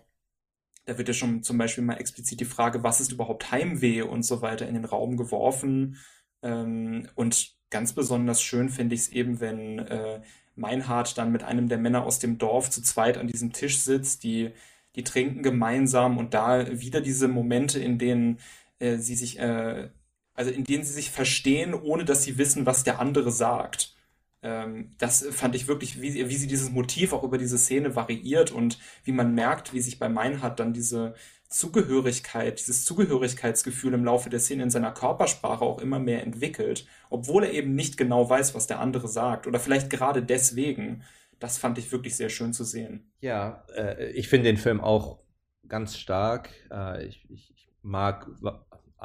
da 0.86 0.98
wird 0.98 1.08
ja 1.08 1.14
schon 1.14 1.44
zum 1.44 1.58
Beispiel 1.58 1.84
mal 1.84 1.98
explizit 1.98 2.40
die 2.40 2.46
Frage, 2.46 2.84
was 2.84 3.02
ist 3.02 3.12
überhaupt 3.12 3.52
Heimweh 3.52 4.02
und 4.02 4.24
so 4.24 4.42
weiter 4.42 4.68
in 4.68 4.76
den 4.76 4.86
Raum 4.86 5.18
geworfen. 5.18 5.98
Ähm, 6.42 7.08
und 7.16 7.56
ganz 7.70 7.94
besonders 7.94 8.42
schön 8.42 8.70
finde 8.70 8.96
ich 8.96 9.02
es 9.02 9.10
eben, 9.10 9.40
wenn 9.40 9.80
äh, 9.80 10.22
Meinhard 10.56 11.18
dann 11.18 11.32
mit 11.32 11.44
einem 11.44 11.68
der 11.70 11.78
Männer 11.78 12.06
aus 12.06 12.20
dem 12.20 12.38
Dorf 12.38 12.70
zu 12.70 12.82
zweit 12.82 13.18
an 13.18 13.28
diesem 13.28 13.54
Tisch 13.54 13.80
sitzt, 13.80 14.24
die, 14.24 14.52
die 14.96 15.04
trinken 15.04 15.44
gemeinsam 15.44 16.18
und 16.18 16.34
da 16.34 16.80
wieder 16.80 17.02
diese 17.02 17.28
Momente, 17.28 17.80
in 17.80 17.98
denen 17.98 18.40
äh, 18.80 18.98
sie 18.98 19.16
sich 19.16 19.40
äh, 19.40 19.90
also 20.34 20.52
in 20.52 20.64
denen 20.64 20.84
sie 20.84 20.94
sich 20.94 21.12
verstehen, 21.12 21.74
ohne 21.74 22.06
dass 22.06 22.24
sie 22.24 22.38
wissen, 22.38 22.66
was 22.66 22.84
der 22.84 23.00
andere 23.00 23.32
sagt. 23.32 23.96
Ähm, 24.42 24.92
das 24.98 25.26
fand 25.32 25.56
ich 25.56 25.68
wirklich, 25.68 26.02
wie, 26.02 26.30
wie 26.30 26.36
sie 26.36 26.48
dieses 26.48 26.70
Motiv 26.70 27.14
auch 27.14 27.24
über 27.24 27.38
diese 27.38 27.58
Szene 27.58 27.96
variiert 27.96 28.52
und 28.52 28.78
wie 29.04 29.12
man 29.12 29.34
merkt, 29.34 29.74
wie 29.74 29.80
sich 29.80 30.00
bei 30.00 30.10
Meinhard 30.10 30.60
dann 30.60 30.74
diese 30.74 31.16
Zugehörigkeit, 31.50 32.60
dieses 32.60 32.84
Zugehörigkeitsgefühl 32.84 33.94
im 33.94 34.06
Laufe 34.06 34.30
der 34.30 34.40
Szene 34.40 34.64
in 34.64 34.72
seiner 34.72 34.92
Körpersprache 34.92 35.64
auch 35.64 35.80
immer 35.80 36.00
mehr 36.00 36.24
entwickelt, 36.24 36.88
obwohl 37.10 37.44
er 37.44 37.54
eben 37.54 37.76
nicht 37.76 37.96
genau 37.96 38.28
weiß, 38.28 38.56
was 38.56 38.68
der 38.68 38.80
andere 38.80 39.08
sagt 39.08 39.46
oder 39.48 39.60
vielleicht 39.60 39.90
gerade 39.90 40.24
deswegen. 40.24 41.04
Das 41.40 41.58
fand 41.58 41.78
ich 41.78 41.92
wirklich 41.92 42.16
sehr 42.16 42.30
schön 42.30 42.54
zu 42.54 42.64
sehen. 42.64 43.12
Ja, 43.20 43.66
äh, 43.76 44.12
ich 44.12 44.30
finde 44.30 44.46
den 44.46 44.58
Film 44.58 44.80
auch 44.80 45.20
ganz 45.68 45.98
stark. 45.98 46.50
Äh, 46.72 47.06
ich, 47.06 47.30
ich, 47.30 47.54
mag 47.86 48.30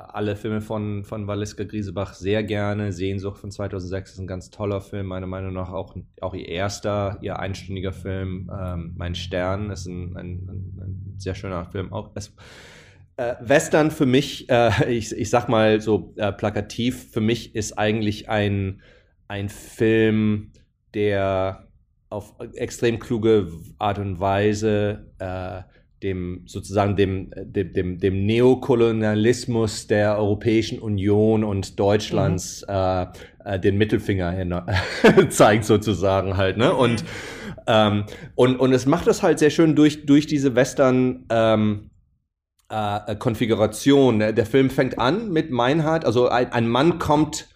alle 0.09 0.37
Filme 0.37 0.61
von, 0.61 1.05
von 1.05 1.27
Valiska 1.27 1.65
Griesebach 1.65 2.15
sehr 2.15 2.43
gerne. 2.43 2.93
Sehnsucht 2.93 3.39
von 3.39 3.51
2006 3.51 4.13
ist 4.13 4.19
ein 4.19 4.27
ganz 4.27 4.51
toller 4.51 4.81
Film, 4.81 5.07
meiner 5.07 5.27
Meinung 5.27 5.53
nach 5.53 5.71
auch, 5.71 5.97
auch 6.21 6.35
ihr 6.35 6.49
erster, 6.49 7.19
ihr 7.21 7.39
einstündiger 7.39 7.93
Film. 7.93 8.51
Ähm, 8.57 8.95
mein 8.97 9.15
Stern 9.15 9.71
ist 9.71 9.87
ein, 9.87 10.17
ein, 10.17 10.49
ein, 10.81 11.15
sehr 11.19 11.35
schöner 11.35 11.65
Film. 11.65 11.93
Auch 11.93 12.11
es, 12.15 12.35
äh, 13.17 13.35
Western 13.41 13.91
für 13.91 14.07
mich, 14.07 14.49
äh, 14.49 14.91
ich, 14.91 15.13
ich 15.13 15.31
sag 15.31 15.49
mal 15.49 15.81
so 15.81 16.15
äh, 16.17 16.33
plakativ, 16.33 17.11
für 17.13 17.21
mich 17.21 17.55
ist 17.55 17.79
eigentlich 17.79 18.29
ein, 18.29 18.81
ein 19.27 19.49
Film, 19.49 20.53
der 20.95 21.69
auf 22.11 22.35
extrem 22.55 22.99
kluge 22.99 23.53
Art 23.79 23.99
und 23.99 24.21
Weise 24.21 25.11
äh, 25.19 25.63
dem 26.03 26.43
sozusagen 26.47 26.97
dem, 26.97 27.31
dem, 27.37 27.73
dem, 27.73 27.99
dem 27.99 28.27
Neokolonialismus 28.27 29.87
der 29.87 30.17
Europäischen 30.19 30.79
Union 30.79 31.45
und 31.45 31.79
Deutschlands 31.79 32.65
mhm. 32.69 32.75
äh, 32.75 33.07
äh, 33.45 33.61
den 33.61 33.79
Mittelfinger 33.79 34.31
hin, 34.31 34.55
zeigt 35.31 35.65
sozusagen 35.65 36.37
halt, 36.37 36.57
ne? 36.57 36.73
Und, 36.73 37.05
ähm, 37.67 38.05
und, 38.35 38.57
und 38.57 38.73
es 38.73 38.87
macht 38.87 39.07
das 39.07 39.23
halt 39.23 39.39
sehr 39.39 39.51
schön 39.51 39.75
durch, 39.75 40.07
durch 40.07 40.27
diese 40.27 40.55
Western, 40.55 41.27
ähm, 41.31 41.91
äh, 42.69 43.17
Konfiguration. 43.17 44.19
Der 44.19 44.47
Film 44.47 44.71
fängt 44.71 44.99
an 44.99 45.31
mit 45.31 45.51
Meinhard, 45.51 46.05
also 46.05 46.29
ein, 46.29 46.53
ein 46.53 46.69
Mann 46.69 46.99
kommt 46.99 47.49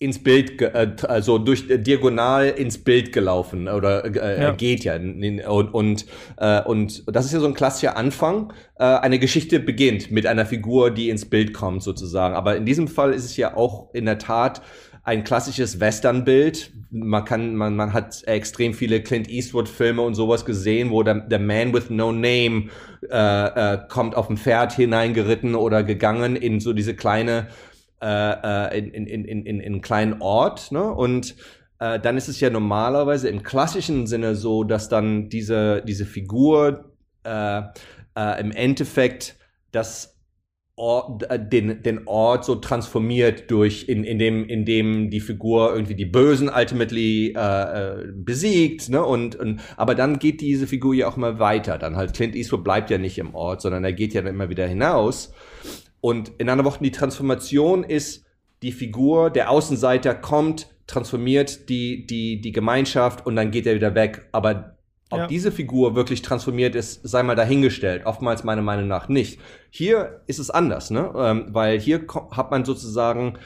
ins 0.00 0.22
Bild, 0.22 0.60
äh, 0.62 0.96
also 1.06 1.38
durch 1.38 1.68
äh, 1.68 1.78
diagonal 1.78 2.48
ins 2.48 2.78
Bild 2.78 3.12
gelaufen 3.12 3.68
oder 3.68 4.04
äh, 4.04 4.40
ja. 4.40 4.50
geht 4.52 4.82
ja 4.82 4.96
und 4.96 5.68
und, 5.74 6.06
äh, 6.38 6.62
und 6.62 7.04
das 7.06 7.26
ist 7.26 7.32
ja 7.32 7.38
so 7.38 7.46
ein 7.46 7.54
klassischer 7.54 7.98
Anfang. 7.98 8.52
Äh, 8.76 8.84
eine 8.84 9.18
Geschichte 9.18 9.60
beginnt 9.60 10.10
mit 10.10 10.26
einer 10.26 10.46
Figur, 10.46 10.90
die 10.90 11.10
ins 11.10 11.28
Bild 11.28 11.52
kommt 11.52 11.82
sozusagen. 11.82 12.34
Aber 12.34 12.56
in 12.56 12.64
diesem 12.64 12.88
Fall 12.88 13.12
ist 13.12 13.26
es 13.26 13.36
ja 13.36 13.54
auch 13.54 13.92
in 13.92 14.06
der 14.06 14.16
Tat 14.18 14.62
ein 15.02 15.22
klassisches 15.22 15.80
Western-Bild. 15.80 16.72
Man 16.90 17.24
kann, 17.26 17.54
man, 17.54 17.76
man 17.76 17.92
hat 17.92 18.22
extrem 18.26 18.72
viele 18.72 19.02
Clint 19.02 19.28
Eastwood-Filme 19.28 20.00
und 20.00 20.14
sowas 20.14 20.46
gesehen, 20.46 20.90
wo 20.90 21.02
der, 21.02 21.20
der 21.20 21.38
Man 21.38 21.74
with 21.74 21.90
No 21.90 22.10
Name 22.10 22.68
äh, 23.10 23.74
äh, 23.74 23.78
kommt 23.88 24.16
auf 24.16 24.28
dem 24.28 24.38
Pferd 24.38 24.72
hineingeritten 24.72 25.54
oder 25.54 25.82
gegangen 25.82 26.36
in 26.36 26.60
so 26.60 26.72
diese 26.72 26.94
kleine 26.94 27.48
äh, 28.02 28.76
äh, 28.76 28.78
in, 28.78 29.06
in, 29.06 29.06
in, 29.06 29.24
in, 29.24 29.46
in 29.46 29.60
einen 29.60 29.80
kleinen 29.80 30.20
Ort, 30.20 30.72
ne? 30.72 30.92
Und 30.92 31.36
äh, 31.78 31.98
dann 31.98 32.16
ist 32.16 32.28
es 32.28 32.40
ja 32.40 32.50
normalerweise 32.50 33.28
im 33.28 33.42
klassischen 33.42 34.06
Sinne 34.06 34.34
so, 34.34 34.64
dass 34.64 34.88
dann 34.88 35.28
diese, 35.28 35.82
diese 35.82 36.06
Figur 36.06 36.94
äh, 37.24 37.62
äh, 38.16 38.40
im 38.40 38.52
Endeffekt 38.52 39.36
das 39.72 40.18
Ort, 40.76 41.30
äh, 41.30 41.38
den, 41.38 41.82
den 41.82 42.06
Ort 42.06 42.46
so 42.46 42.54
transformiert 42.54 43.50
durch, 43.50 43.86
in, 43.88 44.04
in, 44.04 44.18
dem, 44.18 44.46
in 44.48 44.64
dem 44.64 45.10
die 45.10 45.20
Figur 45.20 45.74
irgendwie 45.74 45.94
die 45.94 46.06
Bösen 46.06 46.48
ultimately 46.48 47.34
äh, 47.36 48.06
besiegt, 48.14 48.88
ne? 48.88 49.04
Und, 49.04 49.36
und 49.36 49.60
aber 49.76 49.94
dann 49.94 50.18
geht 50.18 50.40
diese 50.40 50.66
Figur 50.66 50.94
ja 50.94 51.06
auch 51.06 51.16
mal 51.18 51.38
weiter. 51.38 51.76
Dann 51.76 51.96
halt 51.96 52.14
Clint 52.14 52.34
Eastwood 52.34 52.64
bleibt 52.64 52.88
ja 52.88 52.96
nicht 52.96 53.18
im 53.18 53.34
Ort, 53.34 53.60
sondern 53.60 53.84
er 53.84 53.92
geht 53.92 54.14
ja 54.14 54.22
dann 54.22 54.34
immer 54.34 54.48
wieder 54.48 54.66
hinaus. 54.66 55.34
Und 56.00 56.30
in 56.38 56.48
anderen 56.48 56.70
Worten, 56.70 56.84
die 56.84 56.90
Transformation 56.90 57.84
ist, 57.84 58.24
die 58.62 58.72
Figur, 58.72 59.30
der 59.30 59.50
Außenseiter 59.50 60.14
kommt, 60.14 60.68
transformiert 60.86 61.68
die, 61.68 62.06
die, 62.06 62.40
die 62.40 62.52
Gemeinschaft 62.52 63.24
und 63.26 63.36
dann 63.36 63.50
geht 63.50 63.66
er 63.66 63.74
wieder 63.74 63.94
weg. 63.94 64.28
Aber 64.32 64.76
ob 65.10 65.18
ja. 65.18 65.26
diese 65.26 65.50
Figur 65.50 65.96
wirklich 65.96 66.22
transformiert 66.22 66.74
ist, 66.74 67.06
sei 67.06 67.22
mal 67.22 67.34
dahingestellt. 67.34 68.06
Oftmals 68.06 68.44
meiner 68.44 68.62
Meinung 68.62 68.86
nach 68.86 69.08
nicht. 69.08 69.40
Hier 69.70 70.22
ist 70.26 70.38
es 70.38 70.50
anders, 70.50 70.90
ne? 70.90 71.12
Ähm, 71.16 71.46
weil 71.48 71.80
hier 71.80 72.06
hat 72.30 72.50
man 72.50 72.64
sozusagen 72.64 73.38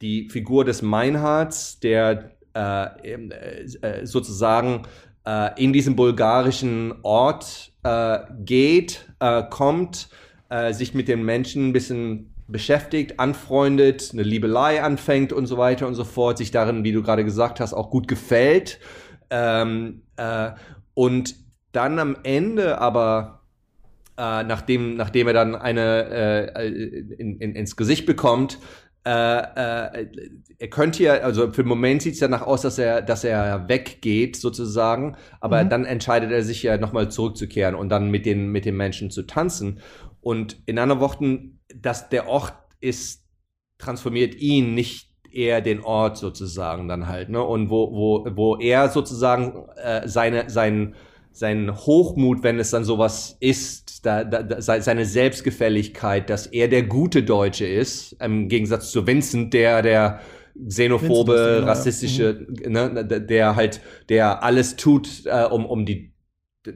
die 0.00 0.28
Figur 0.30 0.64
des 0.64 0.82
Meinhards, 0.82 1.78
der 1.80 2.30
äh, 2.54 2.86
äh, 3.02 3.64
äh, 3.82 4.06
sozusagen 4.06 4.82
äh, 5.26 5.62
in 5.62 5.72
diesen 5.72 5.96
bulgarischen 5.96 6.94
Ort 7.02 7.72
äh, 7.82 8.18
geht, 8.44 9.08
äh, 9.20 9.42
kommt, 9.50 10.08
äh, 10.54 10.72
sich 10.72 10.94
mit 10.94 11.08
den 11.08 11.24
Menschen 11.24 11.68
ein 11.68 11.72
bisschen 11.72 12.32
beschäftigt, 12.46 13.18
anfreundet, 13.18 14.10
eine 14.12 14.22
Liebelei 14.22 14.82
anfängt 14.82 15.32
und 15.32 15.46
so 15.46 15.58
weiter 15.58 15.88
und 15.88 15.94
so 15.96 16.04
fort, 16.04 16.38
sich 16.38 16.52
darin, 16.52 16.84
wie 16.84 16.92
du 16.92 17.02
gerade 17.02 17.24
gesagt 17.24 17.58
hast, 17.58 17.74
auch 17.74 17.90
gut 17.90 18.06
gefällt. 18.06 18.78
Ähm, 19.30 20.02
äh, 20.16 20.50
und 20.92 21.34
dann 21.72 21.98
am 21.98 22.16
Ende 22.22 22.78
aber, 22.78 23.40
äh, 24.16 24.44
nachdem, 24.44 24.96
nachdem 24.96 25.26
er 25.26 25.32
dann 25.32 25.56
eine 25.56 26.52
äh, 26.56 26.68
in, 26.68 27.40
in, 27.40 27.56
ins 27.56 27.74
Gesicht 27.74 28.06
bekommt, 28.06 28.58
äh, 29.06 29.10
äh, 29.10 30.06
er 30.58 30.68
könnte 30.68 31.02
ja, 31.02 31.14
also 31.14 31.50
für 31.52 31.62
den 31.62 31.68
Moment 31.68 32.00
sieht 32.00 32.14
es 32.14 32.20
danach 32.20 32.42
aus, 32.42 32.62
dass 32.62 32.78
er, 32.78 33.02
dass 33.02 33.24
er 33.24 33.68
weggeht 33.68 34.36
sozusagen, 34.36 35.16
aber 35.40 35.64
mhm. 35.64 35.68
dann 35.68 35.84
entscheidet 35.84 36.30
er 36.30 36.42
sich 36.42 36.62
ja 36.62 36.78
nochmal 36.78 37.10
zurückzukehren 37.10 37.74
und 37.74 37.90
dann 37.90 38.10
mit 38.10 38.24
den, 38.24 38.50
mit 38.50 38.64
den 38.64 38.76
Menschen 38.76 39.10
zu 39.10 39.24
tanzen. 39.24 39.80
Und 40.24 40.56
in 40.64 40.78
anderen 40.78 41.00
Worten, 41.02 41.60
dass 41.74 42.08
der 42.08 42.28
Ort 42.28 42.54
ist, 42.80 43.24
transformiert 43.78 44.34
ihn, 44.34 44.74
nicht 44.74 45.10
eher 45.30 45.60
den 45.60 45.82
Ort 45.82 46.16
sozusagen 46.16 46.88
dann 46.88 47.08
halt, 47.08 47.28
ne? 47.28 47.42
Und 47.42 47.68
wo, 47.68 47.92
wo, 47.92 48.26
wo 48.34 48.56
er 48.56 48.88
sozusagen 48.88 49.68
äh, 49.76 50.08
seine, 50.08 50.48
sein, 50.48 50.94
sein 51.30 51.76
Hochmut, 51.76 52.42
wenn 52.42 52.58
es 52.58 52.70
dann 52.70 52.84
sowas 52.84 53.36
ist, 53.40 54.06
da, 54.06 54.24
da, 54.24 54.62
seine 54.62 55.04
Selbstgefälligkeit, 55.04 56.30
dass 56.30 56.46
er 56.46 56.68
der 56.68 56.84
gute 56.84 57.22
Deutsche 57.22 57.66
ist, 57.66 58.16
im 58.20 58.48
Gegensatz 58.48 58.92
zu 58.92 59.06
Vincent, 59.06 59.52
der, 59.52 59.82
der 59.82 60.20
xenophobe, 60.68 61.64
rassistische, 61.66 62.46
mhm. 62.64 62.72
ne, 62.72 63.04
der 63.04 63.56
halt, 63.56 63.80
der 64.08 64.42
alles 64.42 64.76
tut, 64.76 65.26
äh, 65.26 65.44
um, 65.44 65.66
um 65.66 65.84
die 65.84 66.13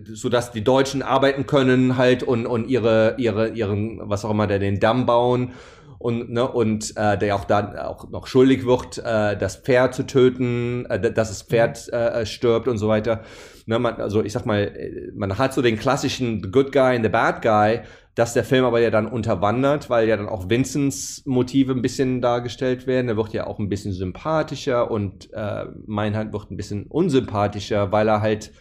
so 0.04 0.28
dass 0.28 0.52
die 0.52 0.64
Deutschen 0.64 1.02
arbeiten 1.02 1.46
können 1.46 1.96
halt 1.96 2.22
und 2.22 2.46
und 2.46 2.68
ihre 2.68 3.14
ihre 3.18 3.48
ihren 3.50 4.00
was 4.08 4.24
auch 4.24 4.30
immer 4.30 4.46
der 4.46 4.58
den 4.58 4.80
Damm 4.80 5.06
bauen 5.06 5.52
und 5.98 6.30
ne 6.30 6.46
und 6.46 6.96
äh, 6.96 7.18
der 7.18 7.34
auch 7.34 7.44
da 7.44 7.88
auch 7.88 8.08
noch 8.10 8.26
schuldig 8.26 8.66
wird 8.66 8.98
äh, 8.98 9.36
das 9.36 9.56
Pferd 9.56 9.94
zu 9.94 10.06
töten 10.06 10.86
äh, 10.86 11.12
dass 11.12 11.28
das 11.28 11.42
Pferd 11.42 11.88
mhm. 11.88 11.98
äh, 11.98 12.26
stirbt 12.26 12.68
und 12.68 12.78
so 12.78 12.88
weiter 12.88 13.22
ne 13.66 13.78
man 13.78 13.94
also 13.94 14.22
ich 14.22 14.32
sag 14.32 14.46
mal 14.46 14.72
man 15.14 15.38
hat 15.38 15.54
so 15.54 15.62
den 15.62 15.78
klassischen 15.78 16.42
the 16.42 16.50
good 16.50 16.72
guy 16.72 16.94
and 16.94 17.04
the 17.04 17.10
bad 17.10 17.42
guy 17.42 17.80
dass 18.14 18.34
der 18.34 18.42
Film 18.42 18.64
aber 18.64 18.80
ja 18.80 18.90
dann 18.90 19.06
unterwandert, 19.06 19.90
weil 19.90 20.08
ja 20.08 20.16
dann 20.16 20.28
auch 20.28 20.50
Vincents 20.50 21.22
Motive 21.24 21.70
ein 21.70 21.82
bisschen 21.82 22.20
dargestellt 22.20 22.88
werden. 22.88 23.08
Er 23.08 23.16
wird 23.16 23.32
ja 23.32 23.46
auch 23.46 23.60
ein 23.60 23.68
bisschen 23.68 23.92
sympathischer 23.92 24.90
und 24.90 25.32
äh, 25.32 25.66
Meinhard 25.86 26.32
wird 26.32 26.50
ein 26.50 26.56
bisschen 26.56 26.86
unsympathischer, 26.88 27.92
weil 27.92 28.08
er 28.08 28.20
halt 28.20 28.46
äh, 28.48 28.54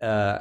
äh, 0.00 0.38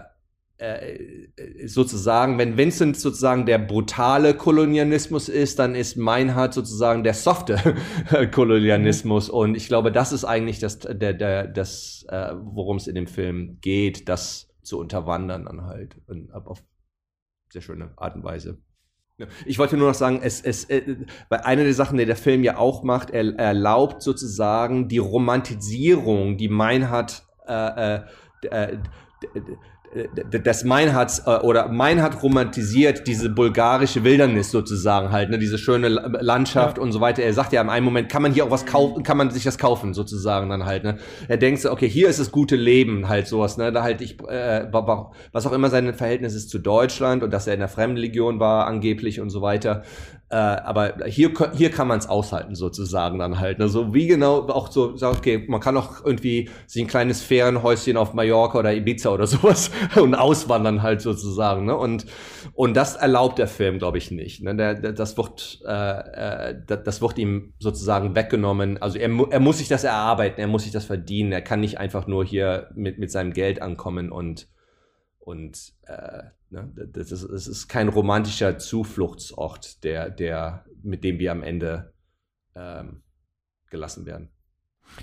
sozusagen, 1.66 2.38
wenn 2.38 2.58
Vincent 2.58 2.98
sozusagen 2.98 3.46
der 3.46 3.60
brutale 3.60 4.34
Kolonialismus 4.34 5.30
ist, 5.30 5.58
dann 5.58 5.74
ist 5.74 5.96
Meinhard 5.96 6.54
sozusagen 6.54 7.04
der 7.04 7.14
softe 7.14 7.76
Kolonialismus. 8.32 9.30
Und 9.30 9.56
ich 9.56 9.68
glaube, 9.68 9.92
das 9.92 10.12
ist 10.12 10.26
eigentlich 10.26 10.60
das, 10.60 10.80
der, 10.80 11.14
der, 11.14 11.48
das, 11.48 12.06
äh, 12.10 12.34
worum 12.36 12.76
es 12.78 12.88
in 12.88 12.96
dem 12.96 13.08
Film 13.08 13.60
geht, 13.62 14.10
das 14.10 14.50
zu 14.62 14.80
unterwandern 14.80 15.46
dann 15.46 15.66
halt. 15.66 15.96
Und 16.08 16.34
auf 16.34 16.62
sehr 17.52 17.62
schöne 17.62 17.94
Art 17.96 18.16
und 18.16 18.24
Weise. 18.24 18.58
Ich 19.46 19.60
wollte 19.60 19.78
nur 19.78 19.90
noch 19.90 19.96
sagen, 19.96 20.20
es, 20.22 20.42
es, 20.42 20.66
äh, 20.66 20.96
eine 21.30 21.64
der 21.64 21.74
Sachen, 21.74 21.98
die 21.98 22.06
der 22.06 22.16
Film 22.16 22.44
ja 22.44 22.58
auch 22.58 22.84
macht, 22.84 23.12
er, 23.12 23.36
erlaubt 23.38 24.02
sozusagen 24.02 24.88
die 24.88 24.98
Romantisierung, 24.98 26.38
die 26.38 26.48
Meinhard 26.48 27.24
äh, 27.48 28.02
äh, 28.44 28.78
äh 29.94 30.40
das 30.44 30.64
Meinhardt 30.64 31.22
äh, 31.26 31.38
oder 31.38 31.68
Meinhardt 31.68 32.22
romantisiert 32.22 33.08
diese 33.08 33.30
bulgarische 33.30 34.04
Wildernis 34.04 34.52
sozusagen 34.52 35.12
halt, 35.12 35.30
ne, 35.30 35.38
diese 35.38 35.58
schöne 35.58 35.88
Landschaft 35.88 36.78
ja. 36.78 36.84
und 36.84 36.92
so 36.92 37.02
weiter. 37.02 37.24
Er 37.24 37.34
sagt 37.34 37.54
ja 37.54 37.62
in 37.62 37.70
einem 37.70 37.86
Moment, 37.86 38.10
kann 38.10 38.22
man 38.22 38.34
hier 38.34 38.46
auch 38.46 38.52
was 38.52 38.66
kaufen, 38.66 39.04
kann 39.04 39.18
man 39.18 39.32
sich 39.32 39.44
das 39.44 39.58
kaufen 39.58 39.94
sozusagen 39.94 40.50
dann 40.50 40.66
halt, 40.66 40.84
ne. 40.84 40.98
Er 41.28 41.38
denkt 41.38 41.62
so, 41.62 41.72
okay, 41.72 41.90
hier 41.90 42.10
ist 42.10 42.20
das 42.20 42.32
gute 42.32 42.56
Leben 42.56 43.10
halt 43.10 43.28
sowas, 43.28 43.58
ne, 43.58 43.72
da 43.72 43.84
halt 43.84 44.02
ich, 44.02 44.20
äh, 44.28 44.68
was 44.72 45.46
auch 45.46 45.52
immer 45.52 45.70
sein 45.70 45.94
Verhältnis 45.94 46.36
ist 46.36 46.50
zu 46.50 46.60
Deutschland 46.60 47.24
und 47.24 47.32
dass 47.32 47.48
er 47.48 47.54
in 47.54 47.60
der 47.60 47.70
Fremdenlegion 47.70 48.40
war 48.40 48.68
angeblich 48.68 49.20
und 49.20 49.30
so 49.30 49.42
weiter. 49.42 49.84
Äh, 50.32 50.36
aber 50.36 51.06
hier, 51.08 51.32
hier 51.56 51.72
kann 51.72 51.88
man 51.88 51.98
es 51.98 52.08
aushalten, 52.08 52.54
sozusagen 52.54 53.18
dann 53.18 53.40
halt. 53.40 53.58
Ne? 53.58 53.68
So 53.68 53.96
wie 53.96 54.06
genau 54.06 54.48
auch 54.50 54.72
so, 54.72 54.94
okay, 55.02 55.44
man 55.48 55.60
kann 55.60 55.76
auch 55.76 56.06
irgendwie 56.06 56.50
sich 56.68 56.84
ein 56.84 56.88
kleines 56.88 57.24
Ferienhäuschen 57.24 57.98
auf 57.98 58.14
Mallorca 58.14 58.60
oder 58.60 58.72
Ibiza 58.72 59.10
oder 59.10 59.26
sowas 59.28 59.72
und 59.96 60.14
auswandern 60.14 60.84
halt 60.84 61.02
sozusagen. 61.02 61.66
Ne? 61.66 61.76
Und, 61.76 62.06
und 62.54 62.78
das 62.78 62.96
erlaubt 62.96 63.40
der 63.40 63.48
Film, 63.48 63.80
glaube 63.80 63.98
ich, 63.98 64.12
nicht. 64.12 64.44
Ne? 64.44 64.56
Der, 64.56 64.76
der, 64.76 64.92
das, 64.92 65.18
wird, 65.18 65.62
äh, 65.66 66.52
äh, 66.52 66.62
das 66.68 67.02
wird 67.02 67.18
ihm 67.18 67.54
sozusagen 67.58 68.16
weggenommen. 68.16 68.80
Also 68.80 69.00
er, 69.00 69.10
er 69.32 69.40
muss 69.40 69.58
sich 69.58 69.68
das 69.68 69.84
erarbeiten, 69.84 70.40
er 70.40 70.48
muss 70.48 70.62
sich 70.62 70.72
das 70.72 70.86
verdienen. 70.86 71.32
Er 71.32 71.42
kann 71.42 71.60
nicht 71.60 71.80
einfach 71.80 72.06
nur 72.06 72.24
hier 72.24 72.70
mit, 72.76 73.00
mit 73.00 73.12
seinem 73.12 73.34
Geld 73.34 73.64
ankommen 73.64 74.12
und, 74.12 74.48
und 75.18 75.74
äh? 75.88 76.24
Das, 76.52 77.12
ist, 77.12 77.28
das 77.30 77.48
ist 77.48 77.68
kein 77.68 77.90
romantischer 77.90 78.58
Zufluchtsort, 78.58 79.84
der, 79.84 80.10
der, 80.10 80.66
mit 80.82 81.04
dem 81.04 81.20
wir 81.20 81.32
am 81.32 81.44
Ende 81.44 81.94
ähm, 82.56 83.04
gelassen 83.70 84.06
werden. 84.06 84.30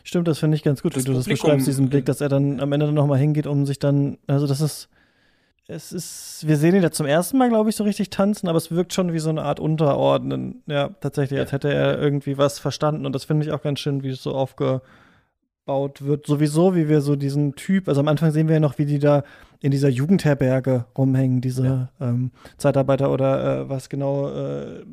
Stimmt, 0.03 0.27
das 0.27 0.41
finde 0.41 0.57
ich 0.57 0.65
ganz 0.65 0.83
gut, 0.83 0.97
wie 0.97 1.03
du 1.05 1.13
das 1.13 1.27
beschreibst, 1.27 1.67
diesen 1.67 1.89
Blick, 1.89 2.07
dass 2.07 2.21
er 2.21 2.29
dann 2.29 2.61
am 2.61 2.73
Ende 2.73 2.87
dann 2.87 2.95
nochmal 2.95 3.19
hingeht, 3.19 3.47
um 3.47 3.67
sich 3.67 3.79
dann, 3.79 4.19
also 4.27 4.47
das 4.47 4.61
ist, 4.61 4.89
es 5.69 5.93
ist, 5.93 6.45
wir 6.47 6.57
sehen 6.57 6.75
ihn 6.75 6.83
ja 6.83 6.91
zum 6.91 7.07
ersten 7.07 7.39
Mal, 7.39 7.49
glaube 7.49 7.71
ich, 7.71 7.77
so 7.77 7.85
richtig 7.85 8.11
tanzen, 8.11 8.49
aber 8.49 8.59
es 8.59 8.71
wirkt 8.71 8.93
schon 8.93 9.13
wie 9.13 9.19
so 9.21 9.31
eine 9.31 9.43
Art 9.43 9.61
Unterordnen, 9.61 10.63
ja, 10.67 10.89
tatsächlich, 11.01 11.39
als 11.39 11.53
hätte 11.53 11.73
er 11.73 12.01
irgendwie 12.01 12.37
was 12.37 12.59
verstanden 12.59 13.07
und 13.07 13.15
das 13.15 13.25
finde 13.25 13.47
ich 13.47 13.53
auch 13.53 13.63
ganz 13.63 13.79
schön, 13.79 14.03
wie 14.03 14.11
es 14.11 14.23
so 14.23 14.35
aufgebaut 15.67 16.03
wird, 16.03 16.27
sowieso, 16.27 16.75
wie 16.75 16.89
wir 16.89 17.01
so 17.01 17.17
diesen 17.17 17.55
Typ, 17.55 17.89
also 17.89 18.01
am 18.01 18.09
Anfang 18.09 18.31
sehen 18.31 18.49
wir 18.49 18.55
ja 18.55 18.61
noch, 18.61 18.79
wie 18.79 18.87
die 18.87 18.99
da 18.99 19.25
in 19.61 19.71
dieser 19.71 19.89
Jugendherberge 19.89 20.87
rumhängen, 20.97 21.41
diese 21.41 21.65
ja. 21.65 21.89
ähm, 22.01 22.31
Zeitarbeiter 22.57 23.11
oder 23.11 23.63
äh, 23.63 23.69
was 23.69 23.89
genau 23.89 24.29
äh, 24.29 24.85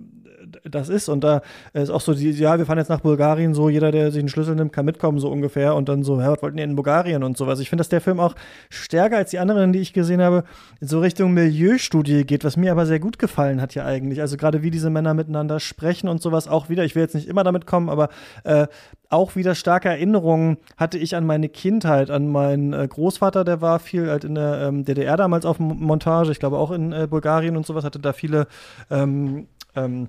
das 0.63 0.89
ist. 0.89 1.09
Und 1.09 1.23
da 1.23 1.41
ist 1.73 1.89
auch 1.89 2.01
so, 2.01 2.13
die, 2.13 2.31
ja, 2.31 2.57
wir 2.57 2.65
fahren 2.65 2.77
jetzt 2.77 2.89
nach 2.89 3.01
Bulgarien, 3.01 3.53
so 3.53 3.69
jeder, 3.69 3.91
der 3.91 4.11
sich 4.11 4.19
einen 4.19 4.29
Schlüssel 4.29 4.55
nimmt, 4.55 4.73
kann 4.73 4.85
mitkommen, 4.85 5.19
so 5.19 5.29
ungefähr. 5.29 5.75
Und 5.75 5.89
dann 5.89 6.03
so, 6.03 6.19
ja, 6.19 6.31
was 6.31 6.41
wollten 6.41 6.57
die 6.57 6.63
in 6.63 6.75
Bulgarien 6.75 7.23
und 7.23 7.37
sowas. 7.37 7.59
Ich 7.59 7.69
finde, 7.69 7.81
dass 7.81 7.89
der 7.89 8.01
Film 8.01 8.19
auch 8.19 8.35
stärker 8.69 9.17
als 9.17 9.31
die 9.31 9.39
anderen, 9.39 9.73
die 9.73 9.79
ich 9.79 9.93
gesehen 9.93 10.21
habe, 10.21 10.43
in 10.79 10.87
so 10.87 10.99
Richtung 10.99 11.33
Milieustudie 11.33 12.25
geht, 12.25 12.43
was 12.43 12.57
mir 12.57 12.71
aber 12.71 12.85
sehr 12.85 12.99
gut 12.99 13.19
gefallen 13.19 13.61
hat 13.61 13.75
ja 13.75 13.85
eigentlich. 13.85 14.21
Also 14.21 14.37
gerade 14.37 14.63
wie 14.63 14.71
diese 14.71 14.89
Männer 14.89 15.13
miteinander 15.13 15.59
sprechen 15.59 16.07
und 16.07 16.21
sowas 16.21 16.47
auch 16.47 16.69
wieder. 16.69 16.85
Ich 16.85 16.95
will 16.95 17.03
jetzt 17.03 17.15
nicht 17.15 17.27
immer 17.27 17.43
damit 17.43 17.65
kommen, 17.65 17.89
aber 17.89 18.09
äh, 18.43 18.67
auch 19.13 19.35
wieder 19.35 19.55
starke 19.55 19.89
Erinnerungen 19.89 20.57
hatte 20.75 20.97
ich 20.97 21.15
an 21.15 21.25
meine 21.25 21.47
Kindheit, 21.47 22.09
an 22.09 22.27
meinen 22.27 22.73
äh, 22.73 22.87
Großvater, 22.87 23.43
der 23.43 23.61
war 23.61 23.79
viel 23.79 24.09
halt 24.09 24.23
in 24.23 24.35
der 24.35 24.67
ähm, 24.67 24.85
DDR 24.85 25.17
damals 25.17 25.45
auf 25.45 25.59
Montage, 25.59 26.31
ich 26.31 26.39
glaube 26.39 26.57
auch 26.57 26.71
in 26.71 26.91
äh, 26.91 27.07
Bulgarien 27.07 27.55
und 27.55 27.65
sowas, 27.65 27.83
hatte 27.83 27.99
da 27.99 28.11
viele 28.11 28.47
ähm, 28.89 29.47
ähm, 29.75 30.07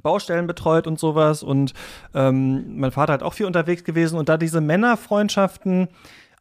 Baustellen 0.00 0.46
betreut 0.46 0.86
und 0.86 0.98
sowas. 0.98 1.42
Und 1.42 1.74
ähm, 2.14 2.78
mein 2.78 2.92
Vater 2.92 3.12
hat 3.12 3.22
auch 3.22 3.34
viel 3.34 3.46
unterwegs 3.46 3.84
gewesen 3.84 4.18
und 4.18 4.28
da 4.28 4.36
diese 4.36 4.60
Männerfreundschaften 4.60 5.88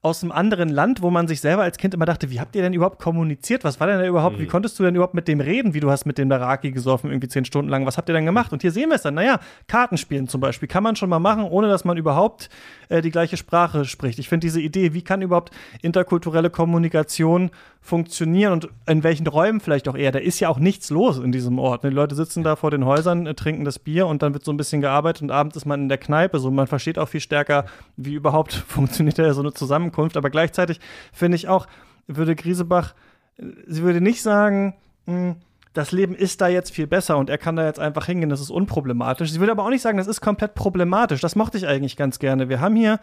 aus 0.03 0.23
einem 0.23 0.31
anderen 0.31 0.69
Land, 0.69 1.03
wo 1.03 1.11
man 1.11 1.27
sich 1.27 1.41
selber 1.41 1.61
als 1.61 1.77
Kind 1.77 1.93
immer 1.93 2.05
dachte, 2.05 2.31
wie 2.31 2.39
habt 2.39 2.55
ihr 2.55 2.63
denn 2.63 2.73
überhaupt 2.73 2.99
kommuniziert? 2.99 3.63
Was 3.63 3.79
war 3.79 3.85
denn 3.85 3.99
da 3.99 4.07
überhaupt? 4.07 4.37
Mhm. 4.37 4.41
Wie 4.41 4.47
konntest 4.47 4.79
du 4.79 4.83
denn 4.83 4.95
überhaupt 4.95 5.13
mit 5.13 5.27
dem 5.27 5.39
reden, 5.39 5.75
wie 5.75 5.79
du 5.79 5.91
hast 5.91 6.05
mit 6.05 6.17
dem 6.17 6.27
Daraki 6.27 6.71
gesoffen, 6.71 7.11
irgendwie 7.11 7.27
zehn 7.27 7.45
Stunden 7.45 7.69
lang? 7.69 7.85
Was 7.85 7.97
habt 7.97 8.09
ihr 8.09 8.13
denn 8.13 8.25
gemacht? 8.25 8.51
Und 8.51 8.63
hier 8.63 8.71
sehen 8.71 8.89
wir 8.89 8.95
es 8.95 9.03
dann. 9.03 9.13
Naja, 9.13 9.39
Kartenspielen 9.67 10.27
zum 10.27 10.41
Beispiel 10.41 10.67
kann 10.67 10.81
man 10.81 10.95
schon 10.95 11.09
mal 11.09 11.19
machen, 11.19 11.43
ohne 11.43 11.69
dass 11.69 11.85
man 11.85 11.97
überhaupt 11.97 12.49
äh, 12.89 13.03
die 13.03 13.11
gleiche 13.11 13.37
Sprache 13.37 13.85
spricht. 13.85 14.17
Ich 14.17 14.27
finde 14.27 14.45
diese 14.45 14.59
Idee, 14.59 14.95
wie 14.95 15.03
kann 15.03 15.21
überhaupt 15.21 15.53
interkulturelle 15.83 16.49
Kommunikation 16.49 17.51
funktionieren 17.83 18.53
und 18.53 18.69
in 18.85 19.03
welchen 19.03 19.25
Räumen 19.25 19.59
vielleicht 19.59 19.89
auch 19.89 19.95
eher. 19.95 20.11
Da 20.11 20.19
ist 20.19 20.39
ja 20.39 20.49
auch 20.49 20.59
nichts 20.59 20.91
los 20.91 21.17
in 21.17 21.31
diesem 21.31 21.57
Ort. 21.57 21.83
Die 21.83 21.89
Leute 21.89 22.15
sitzen 22.15 22.43
da 22.43 22.55
vor 22.55 22.69
den 22.69 22.85
Häusern, 22.85 23.25
äh, 23.25 23.33
trinken 23.33 23.65
das 23.65 23.79
Bier 23.79 24.05
und 24.05 24.21
dann 24.21 24.33
wird 24.33 24.45
so 24.45 24.53
ein 24.53 24.57
bisschen 24.57 24.81
gearbeitet 24.81 25.23
und 25.23 25.31
abends 25.31 25.57
ist 25.57 25.65
man 25.65 25.81
in 25.81 25.89
der 25.89 25.97
Kneipe. 25.97 26.39
So, 26.39 26.51
man 26.51 26.67
versteht 26.67 26.99
auch 26.99 27.09
viel 27.09 27.19
stärker, 27.19 27.65
wie 27.97 28.13
überhaupt 28.13 28.53
funktioniert 28.67 29.17
da 29.17 29.33
so 29.33 29.41
eine 29.41 29.53
Zusammenkunft. 29.53 30.15
Aber 30.15 30.29
gleichzeitig 30.29 30.79
finde 31.11 31.35
ich 31.35 31.47
auch, 31.47 31.65
würde 32.07 32.35
Griesebach, 32.35 32.93
äh, 33.37 33.45
sie 33.65 33.81
würde 33.81 33.99
nicht 33.99 34.21
sagen, 34.21 34.75
mh, 35.07 35.13
hm, 35.13 35.35
das 35.73 35.93
Leben 35.93 36.15
ist 36.15 36.41
da 36.41 36.49
jetzt 36.49 36.71
viel 36.71 36.85
besser 36.85 37.17
und 37.17 37.29
er 37.29 37.37
kann 37.37 37.55
da 37.55 37.65
jetzt 37.65 37.79
einfach 37.79 38.05
hingehen, 38.05 38.29
das 38.29 38.41
ist 38.41 38.49
unproblematisch. 38.49 39.31
Sie 39.31 39.39
würde 39.39 39.53
aber 39.53 39.63
auch 39.63 39.69
nicht 39.69 39.81
sagen, 39.81 39.97
das 39.97 40.07
ist 40.07 40.19
komplett 40.19 40.53
problematisch. 40.53 41.21
Das 41.21 41.37
mochte 41.37 41.57
ich 41.57 41.65
eigentlich 41.65 41.95
ganz 41.95 42.19
gerne. 42.19 42.49
Wir 42.49 42.59
haben 42.59 42.75
hier 42.75 42.99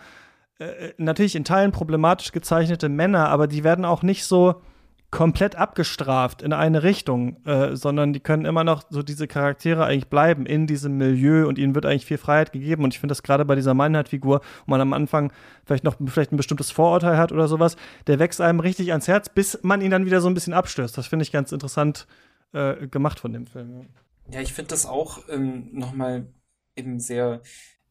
äh, 0.59 0.65
äh 0.65 0.95
natürlich 0.99 1.37
in 1.37 1.45
Teilen 1.45 1.73
problematisch 1.73 2.33
gezeichnete 2.33 2.89
Männer, 2.89 3.29
aber 3.29 3.47
die 3.47 3.65
werden 3.65 3.85
auch 3.85 4.03
nicht 4.03 4.25
so 4.25 4.61
komplett 5.11 5.57
abgestraft 5.57 6.43
in 6.43 6.53
eine 6.53 6.83
Richtung, 6.83 7.43
äh, 7.47 7.75
sondern 7.75 8.13
die 8.13 8.21
können 8.21 8.45
immer 8.45 8.63
noch 8.63 8.83
so 8.91 9.03
diese 9.03 9.27
Charaktere 9.27 9.87
eigentlich 9.87 10.09
bleiben 10.09 10.45
in 10.45 10.67
diesem 10.67 10.99
Milieu 10.99 11.49
und 11.49 11.57
ihnen 11.57 11.75
wird 11.75 11.87
eigentlich 11.87 12.05
viel 12.05 12.19
Freiheit 12.19 12.53
gegeben. 12.53 12.85
Und 12.85 12.93
ich 12.93 13.01
finde 13.01 13.13
das 13.13 13.23
gerade 13.23 13.47
bei 13.47 13.55
dieser 13.55 13.73
Meinheit-Figur, 13.73 14.41
wo 14.41 14.71
man 14.71 14.83
am 14.83 14.93
Anfang 14.93 15.33
vielleicht 15.65 15.85
noch 15.85 15.97
vielleicht 16.07 16.33
ein 16.33 16.37
bestimmtes 16.37 16.71
Vorurteil 16.71 17.17
hat 17.17 17.33
oder 17.33 17.49
sowas, 17.49 17.77
der 18.07 18.19
wächst 18.19 18.43
einem 18.43 18.61
richtig 18.61 18.91
ans 18.91 19.09
Herz, 19.09 19.31
bis 19.31 19.59
man 19.63 19.81
ihn 19.81 19.91
dann 19.91 20.05
wieder 20.05 20.21
so 20.21 20.29
ein 20.29 20.35
bisschen 20.35 20.53
abstößt. 20.53 20.99
Das 20.99 21.07
finde 21.07 21.23
ich 21.23 21.33
ganz 21.33 21.53
interessant 21.53 22.07
äh, 22.53 22.87
gemacht 22.87 23.19
von 23.19 23.33
dem 23.33 23.47
Film. 23.47 23.87
Ja, 24.31 24.43
ich 24.43 24.53
finde 24.53 24.69
das 24.71 24.85
auch 24.85 25.21
ähm, 25.31 25.71
nochmal 25.73 26.27
eben 26.77 27.01
sehr 27.01 27.41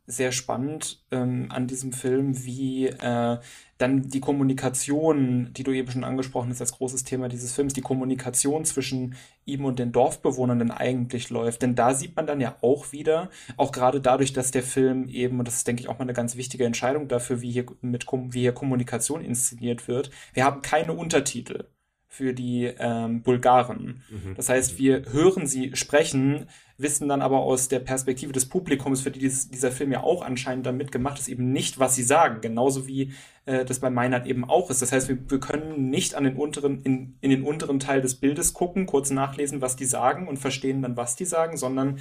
sehr 0.09 0.31
spannend 0.31 1.03
ähm, 1.11 1.47
an 1.49 1.67
diesem 1.67 1.91
Film, 1.91 2.45
wie 2.45 2.87
äh, 2.87 3.37
dann 3.77 4.07
die 4.07 4.21
Kommunikation, 4.21 5.51
die 5.53 5.63
du 5.63 5.73
eben 5.73 5.91
schon 5.91 6.05
angesprochen 6.05 6.49
hast 6.49 6.61
als 6.61 6.71
großes 6.71 7.03
Thema 7.03 7.27
dieses 7.27 7.53
Films, 7.53 7.73
die 7.73 7.81
Kommunikation 7.81 8.63
zwischen 8.63 9.15
ihm 9.45 9.65
und 9.65 9.79
den 9.79 9.91
Dorfbewohnern 9.91 10.59
denn 10.59 10.71
eigentlich 10.71 11.29
läuft. 11.29 11.61
Denn 11.61 11.75
da 11.75 11.93
sieht 11.93 12.15
man 12.15 12.25
dann 12.25 12.39
ja 12.39 12.55
auch 12.61 12.93
wieder, 12.93 13.29
auch 13.57 13.73
gerade 13.73 13.99
dadurch, 13.99 14.31
dass 14.31 14.51
der 14.51 14.63
Film 14.63 15.09
eben, 15.09 15.39
und 15.39 15.47
das 15.47 15.57
ist, 15.57 15.67
denke 15.67 15.81
ich, 15.81 15.89
auch 15.89 15.99
mal 15.99 16.03
eine 16.03 16.13
ganz 16.13 16.37
wichtige 16.37 16.65
Entscheidung 16.65 17.09
dafür, 17.09 17.41
wie 17.41 17.51
hier, 17.51 17.65
mit, 17.81 18.07
wie 18.09 18.39
hier 18.39 18.53
Kommunikation 18.53 19.21
inszeniert 19.21 19.89
wird, 19.89 20.09
wir 20.33 20.45
haben 20.45 20.61
keine 20.61 20.93
Untertitel 20.93 21.65
für 22.07 22.33
die 22.33 22.65
ähm, 22.79 23.21
Bulgaren. 23.21 24.01
Mhm. 24.09 24.35
Das 24.35 24.49
heißt, 24.49 24.77
wir 24.77 25.03
hören 25.11 25.45
sie 25.45 25.75
sprechen, 25.75 26.47
wissen 26.77 27.09
dann 27.09 27.21
aber 27.21 27.39
aus 27.39 27.67
der 27.67 27.79
Perspektive 27.79 28.31
des 28.31 28.47
Publikums, 28.47 29.01
für 29.01 29.11
die 29.11 29.19
dies, 29.19 29.49
dieser 29.49 29.71
Film 29.71 29.91
ja 29.91 30.03
auch 30.03 30.21
anscheinend 30.21 30.65
damit 30.65 30.91
gemacht 30.91 31.19
ist, 31.19 31.27
eben 31.27 31.51
nicht, 31.51 31.79
was 31.79 31.95
sie 31.95 32.03
sagen. 32.03 32.39
Genauso 32.41 32.87
wie 32.87 33.13
äh, 33.45 33.65
das 33.65 33.79
bei 33.79 33.89
Meinert 33.89 34.25
eben 34.25 34.45
auch 34.45 34.69
ist. 34.69 34.81
Das 34.81 34.91
heißt, 34.91 35.09
wir, 35.09 35.17
wir 35.29 35.39
können 35.39 35.89
nicht 35.89 36.15
an 36.15 36.23
den 36.23 36.37
unteren, 36.37 36.81
in, 36.81 37.17
in 37.21 37.29
den 37.29 37.43
unteren 37.43 37.79
Teil 37.79 38.01
des 38.01 38.15
Bildes 38.15 38.53
gucken, 38.53 38.85
kurz 38.85 39.09
nachlesen, 39.09 39.61
was 39.61 39.75
die 39.75 39.85
sagen 39.85 40.27
und 40.27 40.37
verstehen 40.37 40.81
dann, 40.81 40.97
was 40.97 41.15
die 41.15 41.25
sagen, 41.25 41.57
sondern 41.57 41.99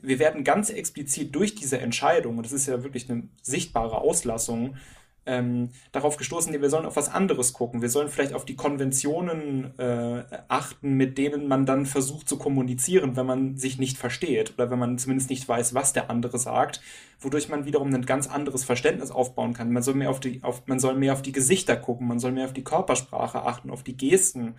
wir 0.00 0.18
werden 0.18 0.44
ganz 0.44 0.70
explizit 0.70 1.34
durch 1.34 1.54
diese 1.54 1.78
Entscheidung, 1.78 2.38
und 2.38 2.46
das 2.46 2.52
ist 2.52 2.66
ja 2.66 2.82
wirklich 2.82 3.10
eine 3.10 3.24
sichtbare 3.42 3.98
Auslassung, 3.98 4.76
ähm, 5.24 5.70
darauf 5.92 6.16
gestoßen, 6.16 6.52
wir 6.52 6.70
sollen 6.70 6.86
auf 6.86 6.96
was 6.96 7.08
anderes 7.08 7.52
gucken. 7.52 7.80
Wir 7.80 7.88
sollen 7.88 8.08
vielleicht 8.08 8.34
auf 8.34 8.44
die 8.44 8.56
Konventionen 8.56 9.78
äh, 9.78 10.24
achten, 10.48 10.94
mit 10.94 11.16
denen 11.16 11.46
man 11.46 11.64
dann 11.64 11.86
versucht 11.86 12.28
zu 12.28 12.38
kommunizieren, 12.38 13.16
wenn 13.16 13.26
man 13.26 13.56
sich 13.56 13.78
nicht 13.78 13.98
versteht 13.98 14.54
oder 14.54 14.70
wenn 14.70 14.78
man 14.78 14.98
zumindest 14.98 15.30
nicht 15.30 15.48
weiß, 15.48 15.74
was 15.74 15.92
der 15.92 16.10
andere 16.10 16.38
sagt, 16.38 16.80
wodurch 17.20 17.48
man 17.48 17.64
wiederum 17.64 17.94
ein 17.94 18.06
ganz 18.06 18.28
anderes 18.28 18.64
Verständnis 18.64 19.10
aufbauen 19.10 19.52
kann. 19.54 19.72
Man 19.72 19.82
soll 19.82 19.94
mehr 19.94 20.10
auf 20.10 20.20
die, 20.20 20.42
auf, 20.42 20.66
man 20.66 20.80
soll 20.80 20.94
mehr 20.96 21.12
auf 21.12 21.22
die 21.22 21.32
Gesichter 21.32 21.76
gucken, 21.76 22.08
man 22.08 22.18
soll 22.18 22.32
mehr 22.32 22.46
auf 22.46 22.52
die 22.52 22.64
Körpersprache 22.64 23.42
achten, 23.42 23.70
auf 23.70 23.84
die 23.84 23.96
Gesten, 23.96 24.56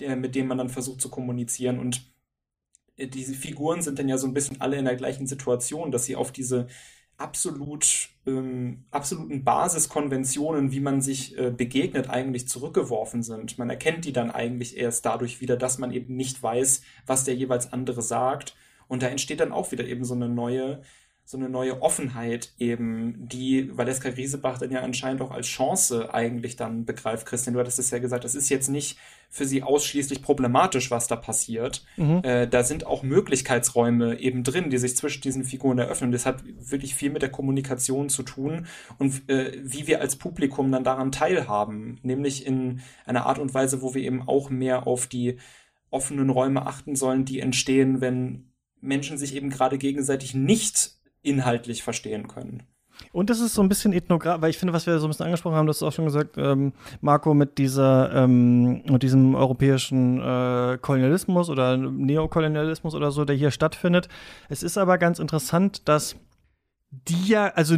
der, 0.00 0.16
mit 0.16 0.34
denen 0.34 0.48
man 0.48 0.58
dann 0.58 0.68
versucht 0.68 1.00
zu 1.00 1.08
kommunizieren 1.10 1.78
und 1.80 2.02
äh, 2.96 3.08
diese 3.08 3.34
Figuren 3.34 3.82
sind 3.82 3.98
dann 3.98 4.08
ja 4.08 4.18
so 4.18 4.26
ein 4.26 4.34
bisschen 4.34 4.60
alle 4.60 4.76
in 4.76 4.84
der 4.84 4.96
gleichen 4.96 5.26
Situation, 5.26 5.90
dass 5.90 6.04
sie 6.04 6.16
auf 6.16 6.32
diese 6.32 6.68
absolut 7.18 8.10
ähm, 8.26 8.84
absoluten 8.90 9.44
Basiskonventionen, 9.44 10.72
wie 10.72 10.80
man 10.80 11.00
sich 11.00 11.36
äh, 11.38 11.50
begegnet, 11.50 12.10
eigentlich 12.10 12.48
zurückgeworfen 12.48 13.22
sind. 13.22 13.58
Man 13.58 13.70
erkennt 13.70 14.04
die 14.04 14.12
dann 14.12 14.30
eigentlich 14.30 14.76
erst 14.76 15.06
dadurch 15.06 15.40
wieder, 15.40 15.56
dass 15.56 15.78
man 15.78 15.92
eben 15.92 16.16
nicht 16.16 16.42
weiß, 16.42 16.82
was 17.06 17.24
der 17.24 17.34
jeweils 17.34 17.72
andere 17.72 18.02
sagt. 18.02 18.56
Und 18.88 19.02
da 19.02 19.08
entsteht 19.08 19.40
dann 19.40 19.52
auch 19.52 19.72
wieder 19.72 19.84
eben 19.84 20.04
so 20.04 20.14
eine 20.14 20.28
neue 20.28 20.82
so 21.28 21.36
eine 21.36 21.48
neue 21.48 21.82
Offenheit 21.82 22.52
eben, 22.56 23.28
die 23.28 23.76
Valeska 23.76 24.10
Griesebach 24.10 24.58
dann 24.58 24.70
ja 24.70 24.82
anscheinend 24.82 25.20
auch 25.22 25.32
als 25.32 25.48
Chance 25.48 26.14
eigentlich 26.14 26.54
dann 26.54 26.84
begreift. 26.84 27.26
Christian, 27.26 27.54
du 27.54 27.58
hattest 27.58 27.80
es 27.80 27.90
ja 27.90 27.98
gesagt, 27.98 28.22
das 28.22 28.36
ist 28.36 28.48
jetzt 28.48 28.68
nicht 28.68 28.96
für 29.28 29.44
sie 29.44 29.64
ausschließlich 29.64 30.22
problematisch, 30.22 30.92
was 30.92 31.08
da 31.08 31.16
passiert. 31.16 31.84
Mhm. 31.96 32.20
Äh, 32.22 32.46
da 32.46 32.62
sind 32.62 32.86
auch 32.86 33.02
Möglichkeitsräume 33.02 34.20
eben 34.20 34.44
drin, 34.44 34.70
die 34.70 34.78
sich 34.78 34.96
zwischen 34.96 35.20
diesen 35.20 35.42
Figuren 35.42 35.80
eröffnen. 35.80 36.12
Das 36.12 36.26
hat 36.26 36.44
wirklich 36.60 36.94
viel 36.94 37.10
mit 37.10 37.22
der 37.22 37.32
Kommunikation 37.32 38.08
zu 38.08 38.22
tun 38.22 38.68
und 38.98 39.28
äh, 39.28 39.58
wie 39.64 39.88
wir 39.88 40.00
als 40.00 40.14
Publikum 40.14 40.70
dann 40.70 40.84
daran 40.84 41.10
teilhaben, 41.10 41.98
nämlich 42.04 42.46
in 42.46 42.82
einer 43.04 43.26
Art 43.26 43.40
und 43.40 43.52
Weise, 43.52 43.82
wo 43.82 43.94
wir 43.94 44.02
eben 44.02 44.22
auch 44.28 44.48
mehr 44.48 44.86
auf 44.86 45.08
die 45.08 45.38
offenen 45.90 46.30
Räume 46.30 46.66
achten 46.66 46.94
sollen, 46.94 47.24
die 47.24 47.40
entstehen, 47.40 48.00
wenn 48.00 48.52
Menschen 48.80 49.18
sich 49.18 49.34
eben 49.34 49.50
gerade 49.50 49.76
gegenseitig 49.76 50.32
nicht 50.32 50.96
inhaltlich 51.26 51.82
verstehen 51.82 52.28
können. 52.28 52.62
Und 53.12 53.30
das 53.30 53.40
ist 53.40 53.54
so 53.54 53.62
ein 53.62 53.68
bisschen 53.68 53.92
ethnografisch, 53.92 54.42
weil 54.42 54.50
ich 54.50 54.58
finde, 54.58 54.72
was 54.72 54.86
wir 54.86 54.98
so 54.98 55.06
ein 55.06 55.10
bisschen 55.10 55.26
angesprochen 55.26 55.56
haben, 55.56 55.66
das 55.66 55.76
ist 55.76 55.82
auch 55.82 55.92
schon 55.92 56.06
gesagt, 56.06 56.36
ähm, 56.38 56.72
Marco, 57.00 57.34
mit 57.34 57.58
dieser, 57.58 58.12
ähm, 58.14 58.82
mit 58.84 59.02
diesem 59.02 59.34
europäischen 59.34 60.18
äh, 60.20 60.78
Kolonialismus 60.80 61.50
oder 61.50 61.76
Neokolonialismus 61.76 62.94
oder 62.94 63.10
so, 63.10 63.24
der 63.24 63.36
hier 63.36 63.50
stattfindet. 63.50 64.08
Es 64.48 64.62
ist 64.62 64.78
aber 64.78 64.98
ganz 64.98 65.18
interessant, 65.18 65.88
dass 65.88 66.16
die 66.90 67.28
ja, 67.28 67.48
also 67.48 67.76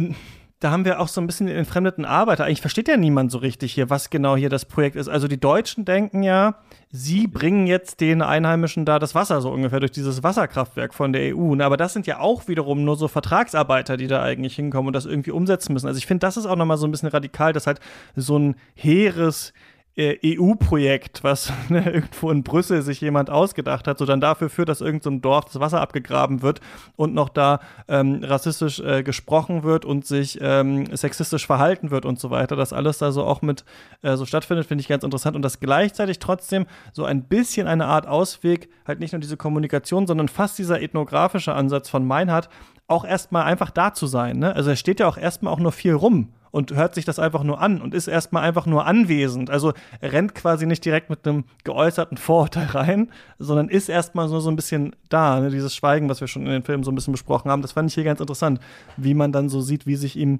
da 0.59 0.71
haben 0.71 0.83
wir 0.83 0.99
auch 0.99 1.07
so 1.07 1.21
ein 1.21 1.27
bisschen 1.27 1.47
den 1.47 1.55
entfremdeten 1.55 2.03
Arbeiter. 2.03 2.43
Eigentlich 2.43 2.59
versteht 2.59 2.89
ja 2.89 2.97
niemand 2.97 3.31
so 3.31 3.37
richtig 3.37 3.73
hier, 3.73 3.89
was 3.89 4.09
genau 4.09 4.35
hier 4.35 4.49
das 4.49 4.65
Projekt 4.65 4.97
ist. 4.97 5.07
Also 5.07 5.29
die 5.29 5.39
Deutschen 5.39 5.85
denken 5.85 6.21
ja, 6.21 6.55
sie 6.91 7.27
bringen 7.27 7.65
jetzt 7.65 8.01
den 8.01 8.21
Einheimischen 8.21 8.83
da 8.83 8.99
das 8.99 9.15
Wasser 9.15 9.39
so 9.39 9.51
ungefähr 9.51 9.79
durch 9.79 9.91
dieses 9.91 10.21
Wasserkraftwerk 10.21 10.93
von 10.93 11.13
der 11.13 11.33
EU. 11.35 11.55
Aber 11.61 11.77
das 11.77 11.93
sind 11.93 12.07
ja 12.07 12.19
auch 12.19 12.49
wiederum 12.49 12.83
nur 12.83 12.97
so 12.97 13.07
Vertragsarbeiter, 13.07 13.95
die 13.95 14.07
da 14.07 14.21
eigentlich 14.21 14.55
hinkommen 14.55 14.87
und 14.87 14.93
das 14.93 15.05
irgendwie 15.05 15.31
umsetzen 15.31 15.71
müssen. 15.71 15.87
Also 15.87 15.97
ich 15.97 16.05
finde, 16.05 16.27
das 16.27 16.35
ist 16.35 16.45
auch 16.45 16.57
nochmal 16.57 16.77
so 16.77 16.87
ein 16.87 16.91
bisschen 16.91 17.09
radikal, 17.09 17.53
dass 17.53 17.65
halt 17.65 17.79
so 18.17 18.37
ein 18.37 18.55
heeres 18.75 19.53
EU-Projekt, 19.99 21.23
was 21.23 21.51
ne, 21.69 21.83
irgendwo 21.85 22.31
in 22.31 22.43
Brüssel 22.43 22.81
sich 22.81 23.01
jemand 23.01 23.29
ausgedacht 23.29 23.87
hat, 23.87 23.97
so 23.97 24.05
dann 24.05 24.21
dafür 24.21 24.49
führt, 24.49 24.69
dass 24.69 24.81
irgendein 24.81 25.15
so 25.15 25.19
Dorf 25.19 25.45
das 25.45 25.59
Wasser 25.59 25.81
abgegraben 25.81 26.41
wird 26.41 26.61
und 26.95 27.13
noch 27.13 27.29
da 27.29 27.59
ähm, 27.87 28.21
rassistisch 28.23 28.79
äh, 28.79 29.03
gesprochen 29.03 29.63
wird 29.63 29.85
und 29.85 30.05
sich 30.05 30.39
ähm, 30.41 30.95
sexistisch 30.95 31.45
verhalten 31.45 31.91
wird 31.91 32.05
und 32.05 32.19
so 32.19 32.29
weiter. 32.29 32.55
Das 32.55 32.73
alles 32.73 32.99
da 32.99 33.11
so 33.11 33.25
auch 33.25 33.41
mit 33.41 33.65
äh, 34.01 34.15
so 34.15 34.25
stattfindet, 34.25 34.65
finde 34.65 34.81
ich 34.81 34.87
ganz 34.87 35.03
interessant 35.03 35.35
und 35.35 35.41
dass 35.41 35.59
gleichzeitig 35.59 36.19
trotzdem 36.19 36.65
so 36.93 37.03
ein 37.03 37.23
bisschen 37.23 37.67
eine 37.67 37.85
Art 37.85 38.07
Ausweg, 38.07 38.69
halt 38.87 38.99
nicht 38.99 39.11
nur 39.11 39.19
diese 39.19 39.37
Kommunikation, 39.37 40.07
sondern 40.07 40.29
fast 40.29 40.57
dieser 40.57 40.81
ethnografische 40.81 41.53
Ansatz 41.53 41.89
von 41.89 42.07
Meinhard 42.07 42.49
auch 42.87 43.05
erstmal 43.05 43.43
einfach 43.43 43.69
da 43.69 43.93
zu 43.93 44.07
sein. 44.07 44.37
Ne? 44.37 44.55
Also 44.55 44.71
er 44.71 44.75
steht 44.75 44.99
ja 44.99 45.07
auch 45.07 45.17
erstmal 45.17 45.53
auch 45.53 45.59
nur 45.59 45.71
viel 45.71 45.93
rum 45.93 46.29
und 46.51 46.73
hört 46.73 46.95
sich 46.95 47.05
das 47.05 47.19
einfach 47.19 47.43
nur 47.43 47.61
an 47.61 47.81
und 47.81 47.93
ist 47.93 48.07
erstmal 48.07 48.43
einfach 48.43 48.65
nur 48.65 48.85
anwesend. 48.85 49.49
Also 49.49 49.73
rennt 50.01 50.35
quasi 50.35 50.65
nicht 50.65 50.83
direkt 50.85 51.09
mit 51.09 51.27
einem 51.27 51.45
geäußerten 51.63 52.17
Vorurteil 52.17 52.67
rein, 52.67 53.11
sondern 53.37 53.69
ist 53.69 53.89
erstmal 53.89 54.27
so, 54.27 54.39
so 54.39 54.49
ein 54.49 54.55
bisschen 54.55 54.95
da. 55.09 55.39
Ne? 55.39 55.49
Dieses 55.49 55.75
Schweigen, 55.75 56.09
was 56.09 56.21
wir 56.21 56.27
schon 56.27 56.45
in 56.45 56.51
den 56.51 56.63
Filmen 56.63 56.83
so 56.83 56.91
ein 56.91 56.95
bisschen 56.95 57.13
besprochen 57.13 57.51
haben, 57.51 57.61
das 57.61 57.73
fand 57.73 57.89
ich 57.89 57.95
hier 57.95 58.03
ganz 58.03 58.19
interessant, 58.19 58.59
wie 58.97 59.13
man 59.13 59.31
dann 59.31 59.49
so 59.49 59.61
sieht, 59.61 59.85
wie 59.85 59.95
sich 59.95 60.15
ihm 60.15 60.39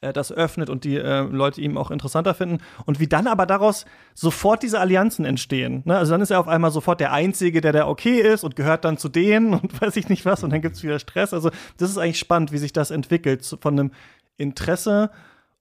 äh, 0.00 0.12
das 0.12 0.30
öffnet 0.32 0.70
und 0.70 0.84
die 0.84 0.96
äh, 0.96 1.22
Leute 1.22 1.60
ihm 1.60 1.76
auch 1.76 1.90
interessanter 1.90 2.34
finden 2.34 2.58
und 2.86 3.00
wie 3.00 3.08
dann 3.08 3.26
aber 3.26 3.46
daraus 3.46 3.84
sofort 4.14 4.62
diese 4.62 4.78
Allianzen 4.78 5.24
entstehen. 5.24 5.82
Ne? 5.84 5.96
Also 5.96 6.12
dann 6.12 6.20
ist 6.20 6.30
er 6.30 6.40
auf 6.40 6.48
einmal 6.48 6.70
sofort 6.70 7.00
der 7.00 7.12
Einzige, 7.12 7.60
der 7.60 7.72
der 7.72 7.88
okay 7.88 8.20
ist 8.20 8.44
und 8.44 8.54
gehört 8.54 8.84
dann 8.84 8.96
zu 8.96 9.08
denen 9.08 9.54
und 9.54 9.80
weiß 9.80 9.96
ich 9.96 10.08
nicht 10.08 10.24
was 10.24 10.44
und 10.44 10.50
dann 10.50 10.62
gibt 10.62 10.76
es 10.76 10.82
wieder 10.82 10.98
Stress. 10.98 11.34
Also 11.34 11.50
das 11.78 11.90
ist 11.90 11.98
eigentlich 11.98 12.18
spannend, 12.18 12.52
wie 12.52 12.58
sich 12.58 12.72
das 12.72 12.90
entwickelt 12.90 13.44
von 13.60 13.78
einem 13.78 13.90
Interesse 14.38 15.10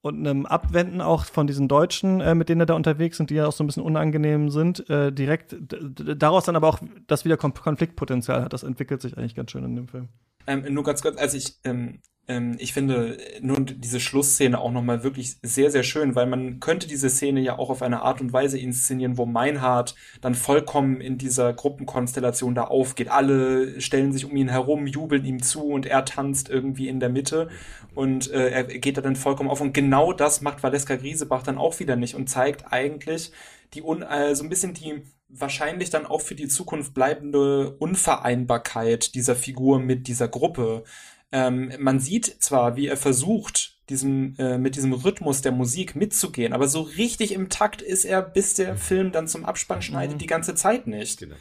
und 0.02 0.26
einem 0.26 0.46
Abwenden 0.46 1.02
auch 1.02 1.26
von 1.26 1.48
diesen 1.48 1.68
Deutschen, 1.68 2.22
äh, 2.22 2.34
mit 2.34 2.50
denen 2.50 2.62
er 2.62 2.66
da 2.66 2.76
unterwegs 2.76 3.18
sind, 3.18 3.30
die 3.30 3.36
ja 3.36 3.48
auch 3.48 3.52
so 3.52 3.64
ein 3.64 3.68
bisschen 3.68 3.84
unangenehm 3.84 4.50
sind, 4.50 4.90
äh, 4.90 5.12
direkt 5.12 5.56
daraus 5.60 6.46
dann 6.46 6.56
aber 6.56 6.70
auch 6.70 6.80
das 7.08 7.26
wieder 7.26 7.38
Konfliktpotenzial 7.38 8.42
hat. 8.44 8.54
Das 8.54 8.64
entwickelt 8.64 9.02
sich 9.02 9.18
eigentlich 9.18 9.36
ganz 9.36 9.52
schön 9.52 9.66
in 9.66 9.76
dem 9.76 9.88
Film. 9.88 10.08
Ähm, 10.48 10.66
nur 10.74 10.84
ganz 10.84 11.02
kurz, 11.02 11.18
also 11.18 11.38
ich 11.38 11.58
ähm, 11.64 12.02
ähm, 12.28 12.56
ich 12.60 12.74
finde 12.74 13.18
nun 13.42 13.66
diese 13.66 14.00
Schlussszene 14.00 14.60
auch 14.60 14.72
nochmal 14.72 15.04
wirklich 15.04 15.38
sehr, 15.42 15.72
sehr 15.72 15.84
schön, 15.84 16.16
weil 16.16 16.28
man 16.28 16.60
könnte 16.60 16.88
diese 16.88 17.10
Szene 17.10 17.40
ja 17.40 17.58
auch 17.58 17.70
auf 17.70 17.82
eine 17.82 18.02
Art 18.02 18.22
und 18.22 18.34
Weise 18.34 18.60
inszenieren, 18.60 19.18
wo 19.18 19.26
Meinhard 19.26 19.96
dann 20.22 20.36
vollkommen 20.36 21.02
in 21.02 21.18
dieser 21.18 21.54
Gruppenkonstellation 21.54 22.56
da 22.56 22.66
aufgeht. 22.66 23.10
Alle 23.10 23.80
stellen 23.82 24.12
sich 24.12 24.26
um 24.26 24.36
ihn 24.36 24.50
herum, 24.50 24.88
jubeln 24.88 25.26
ihm 25.26 25.42
zu 25.42 25.68
und 25.68 25.86
er 25.86 26.06
tanzt 26.06 26.50
irgendwie 26.50 26.88
in 26.90 27.00
der 27.00 27.10
Mitte 27.10 27.50
und 27.96 28.32
äh, 28.32 28.50
er 28.50 28.64
geht 28.66 28.98
da 28.98 29.02
dann 29.02 29.16
vollkommen 29.16 29.50
auf. 29.50 29.62
Und 29.62 29.74
genau 29.74 30.14
das 30.14 30.42
macht 30.42 30.64
Valeska 30.64 30.96
Griesebach 30.98 31.44
dann 31.44 31.58
auch 31.58 31.80
wieder 31.80 31.96
nicht 31.96 32.16
und 32.16 32.30
zeigt 32.30 32.72
eigentlich 32.72 33.32
die 33.74 33.84
un 33.84 34.02
äh, 34.02 34.36
so 34.36 34.44
ein 34.44 34.50
bisschen 34.50 34.74
die 34.74 35.02
wahrscheinlich 35.30 35.90
dann 35.90 36.06
auch 36.06 36.22
für 36.22 36.36
die 36.36 36.48
Zukunft 36.48 36.94
bleibende 36.94 37.76
Unvereinbarkeit 37.78 39.16
dieser 39.16 39.36
Figur 39.36 39.80
mit 39.80 40.08
dieser 40.08 40.28
Gruppe. 40.28 40.84
Ähm, 41.32 41.74
man 41.80 42.00
sieht 42.00 42.26
zwar, 42.42 42.76
wie 42.76 42.88
er 42.88 42.98
versucht, 42.98 43.78
diesem, 43.90 44.36
äh, 44.38 44.58
mit 44.58 44.76
diesem 44.76 44.94
Rhythmus 44.94 45.42
der 45.42 45.52
Musik 45.52 45.96
mitzugehen, 45.96 46.54
aber 46.54 46.68
so 46.68 46.82
richtig 46.82 47.34
im 47.34 47.50
Takt 47.50 47.82
ist 47.82 48.06
er, 48.06 48.22
bis 48.22 48.54
der 48.54 48.74
mhm. 48.74 48.78
Film 48.78 49.12
dann 49.12 49.28
zum 49.28 49.46
Abspann 49.46 49.82
schneidet, 49.82 50.16
mhm. 50.16 50.20
die 50.20 50.28
ganze 50.28 50.56
Zeit 50.56 50.88
nicht. 50.88 51.20
Genau. 51.20 51.36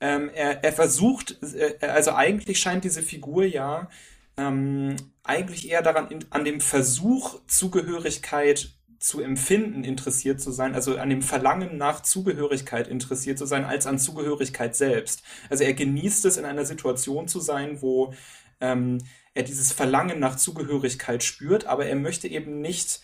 Ähm, 0.00 0.30
er, 0.34 0.64
er 0.64 0.72
versucht, 0.72 1.38
äh, 1.54 1.86
also 1.86 2.12
eigentlich 2.12 2.58
scheint 2.58 2.84
diese 2.84 3.02
Figur 3.02 3.44
ja 3.44 3.88
ähm, 4.36 4.96
eigentlich 5.22 5.70
eher 5.70 5.82
daran, 5.82 6.10
in, 6.10 6.24
an 6.30 6.44
dem 6.44 6.60
Versuch, 6.60 7.40
Zugehörigkeit 7.46 8.70
zu 9.02 9.20
empfinden 9.20 9.82
interessiert 9.82 10.40
zu 10.40 10.52
sein, 10.52 10.74
also 10.74 10.96
an 10.96 11.10
dem 11.10 11.22
Verlangen 11.22 11.76
nach 11.76 12.02
Zugehörigkeit 12.02 12.86
interessiert 12.86 13.36
zu 13.36 13.46
sein, 13.46 13.64
als 13.64 13.86
an 13.86 13.98
Zugehörigkeit 13.98 14.76
selbst. 14.76 15.22
Also 15.50 15.64
er 15.64 15.74
genießt 15.74 16.24
es, 16.24 16.36
in 16.36 16.44
einer 16.44 16.64
Situation 16.64 17.26
zu 17.26 17.40
sein, 17.40 17.82
wo 17.82 18.14
ähm, 18.60 18.98
er 19.34 19.42
dieses 19.42 19.72
Verlangen 19.72 20.20
nach 20.20 20.36
Zugehörigkeit 20.36 21.24
spürt, 21.24 21.66
aber 21.66 21.86
er 21.86 21.96
möchte 21.96 22.28
eben 22.28 22.60
nicht, 22.60 23.00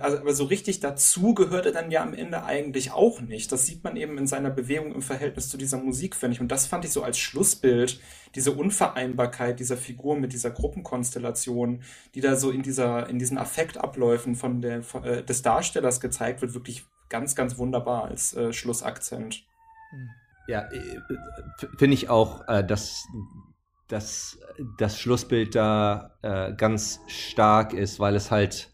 also, 0.00 0.18
aber 0.18 0.34
so 0.34 0.44
richtig 0.44 0.80
dazu 0.80 1.34
gehört 1.34 1.66
er 1.66 1.72
dann 1.72 1.90
ja 1.90 2.02
am 2.02 2.14
Ende 2.14 2.44
eigentlich 2.44 2.92
auch 2.92 3.20
nicht. 3.20 3.52
Das 3.52 3.66
sieht 3.66 3.84
man 3.84 3.96
eben 3.96 4.18
in 4.18 4.26
seiner 4.26 4.50
Bewegung 4.50 4.94
im 4.94 5.02
Verhältnis 5.02 5.48
zu 5.48 5.56
dieser 5.56 5.78
Musik, 5.78 6.16
finde 6.16 6.34
ich. 6.34 6.40
Und 6.40 6.48
das 6.48 6.66
fand 6.66 6.84
ich 6.84 6.92
so 6.92 7.02
als 7.02 7.18
Schlussbild, 7.18 8.00
diese 8.34 8.52
Unvereinbarkeit 8.52 9.60
dieser 9.60 9.76
Figur 9.76 10.16
mit 10.16 10.32
dieser 10.32 10.50
Gruppenkonstellation, 10.50 11.82
die 12.14 12.20
da 12.20 12.36
so 12.36 12.50
in 12.50 12.62
dieser, 12.62 13.08
in 13.08 13.18
diesen 13.18 13.38
Affektabläufen 13.38 14.34
von 14.34 14.60
der, 14.60 14.82
von, 14.82 15.04
äh, 15.04 15.22
des 15.24 15.42
Darstellers 15.42 16.00
gezeigt 16.00 16.40
wird, 16.42 16.54
wirklich 16.54 16.84
ganz, 17.08 17.34
ganz 17.34 17.58
wunderbar 17.58 18.04
als 18.04 18.34
äh, 18.34 18.52
Schlussakzent. 18.52 19.44
Ja, 20.46 20.62
äh, 20.70 21.00
finde 21.78 21.94
ich 21.94 22.08
auch, 22.08 22.46
äh, 22.48 22.64
dass 22.64 23.06
dass 23.88 24.38
das 24.76 24.98
Schlussbild 24.98 25.54
da 25.54 26.14
äh, 26.22 26.52
ganz 26.52 27.00
stark 27.06 27.72
ist, 27.72 27.98
weil 27.98 28.14
es 28.14 28.30
halt 28.30 28.70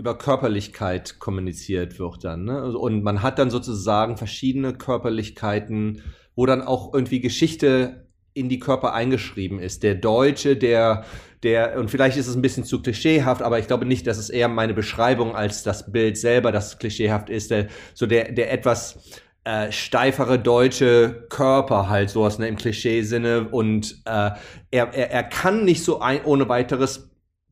über 0.00 0.16
Körperlichkeit 0.16 1.18
kommuniziert 1.18 1.98
wird 1.98 2.24
dann. 2.24 2.44
Ne? 2.44 2.76
Und 2.76 3.04
man 3.04 3.22
hat 3.22 3.38
dann 3.38 3.50
sozusagen 3.50 4.16
verschiedene 4.16 4.72
Körperlichkeiten, 4.72 6.02
wo 6.34 6.46
dann 6.46 6.62
auch 6.62 6.94
irgendwie 6.94 7.20
Geschichte 7.20 8.06
in 8.32 8.48
die 8.48 8.58
Körper 8.58 8.94
eingeschrieben 8.94 9.58
ist. 9.58 9.82
Der 9.82 9.94
Deutsche, 9.94 10.56
der, 10.56 11.04
der, 11.42 11.78
und 11.78 11.90
vielleicht 11.90 12.16
ist 12.16 12.28
es 12.28 12.34
ein 12.34 12.40
bisschen 12.40 12.64
zu 12.64 12.80
klischeehaft, 12.80 13.42
aber 13.42 13.58
ich 13.58 13.66
glaube 13.66 13.84
nicht, 13.84 14.06
dass 14.06 14.16
es 14.16 14.30
eher 14.30 14.48
meine 14.48 14.72
Beschreibung 14.72 15.36
als 15.36 15.64
das 15.64 15.92
Bild 15.92 16.16
selber, 16.16 16.50
das 16.50 16.78
klischeehaft 16.78 17.28
ist, 17.28 17.50
der, 17.50 17.66
so 17.92 18.06
der, 18.06 18.32
der 18.32 18.50
etwas 18.52 19.20
äh, 19.44 19.70
steifere 19.70 20.38
deutsche 20.38 21.26
Körper 21.28 21.90
halt 21.90 22.08
sowas 22.08 22.38
ne, 22.38 22.48
im 22.48 22.56
Klischee-Sinne 22.56 23.48
und 23.50 24.00
äh, 24.06 24.30
er, 24.70 24.94
er, 24.94 25.10
er 25.10 25.24
kann 25.24 25.66
nicht 25.66 25.84
so 25.84 26.00
ein, 26.00 26.24
ohne 26.24 26.48
weiteres 26.48 27.09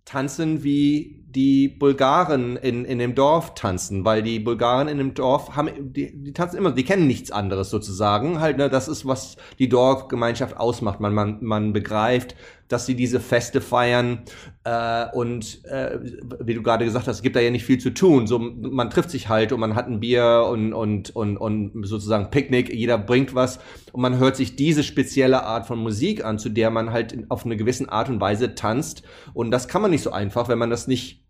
tanzen 0.09 0.65
wie 0.65 1.23
die 1.29 1.69
Bulgaren 1.69 2.57
in, 2.57 2.87
in 2.87 2.99
dem 2.99 3.15
Dorf 3.15 3.55
tanzen, 3.55 4.07
weil 4.07 4.23
die 4.23 4.41
Bulgaren 4.41 4.89
in 4.89 4.97
dem 4.97 5.13
Dorf 5.13 5.55
haben, 5.55 5.93
die, 5.93 6.25
die 6.25 6.33
tanzen 6.33 6.57
immer, 6.57 6.73
die 6.73 6.85
kennen 6.85 7.07
nichts 7.07 7.31
anderes 7.31 7.69
sozusagen. 7.69 8.41
Halt, 8.41 8.57
ne, 8.57 8.71
das 8.71 8.89
ist, 8.89 9.07
was 9.07 9.37
die 9.59 9.69
Dorfgemeinschaft 9.69 10.57
ausmacht. 10.57 11.01
Man, 11.01 11.13
man, 11.13 11.39
man 11.43 11.75
begreift, 11.75 12.35
dass 12.69 12.87
sie 12.87 12.95
diese 12.95 13.19
Feste 13.19 13.61
feiern 13.61 14.25
äh, 14.65 15.07
und 15.13 15.65
äh, 15.65 15.99
wie 16.41 16.55
du 16.55 16.63
gerade 16.63 16.85
gesagt 16.85 17.07
hast, 17.07 17.17
es 17.17 17.23
gibt 17.23 17.37
da 17.37 17.41
ja 17.41 17.51
nicht 17.51 17.65
viel 17.65 17.79
zu 17.79 17.91
tun. 17.91 18.27
So, 18.27 18.39
man 18.39 18.91
trifft 18.91 19.11
sich 19.11 19.29
halt 19.29 19.53
und 19.53 19.61
man 19.61 19.75
hat 19.75 19.89
ein 19.89 20.01
Bier 20.01 20.47
und, 20.51 20.73
und, 20.73 21.15
und, 21.17 21.37
und 21.37 21.87
sozusagen 21.87 22.31
Picknick, 22.31 22.73
jeder 22.73 22.99
bringt 22.99 23.35
was 23.35 23.59
und 23.93 24.03
man 24.03 24.19
hört 24.19 24.37
sich 24.37 24.57
diese 24.57 24.85
spezielle 24.85 25.45
Art 25.45 25.67
von 25.67 25.79
Musik 25.79 26.25
an, 26.25 26.39
zu 26.39 26.51
der 26.51 26.71
man 26.71 26.93
halt 26.93 27.17
auf 27.31 27.45
eine 27.45 27.57
gewisse 27.57 27.91
Art 27.91 28.09
und 28.09 28.21
Weise 28.21 28.55
tanzt. 28.55 29.03
Und 29.33 29.51
das 29.51 29.69
kann 29.69 29.83
man 29.83 29.91
nicht 29.91 30.03
so 30.03 30.13
einfach, 30.13 30.49
wenn 30.49 30.59
man 30.59 30.71
das 30.71 30.87
nicht 30.87 31.25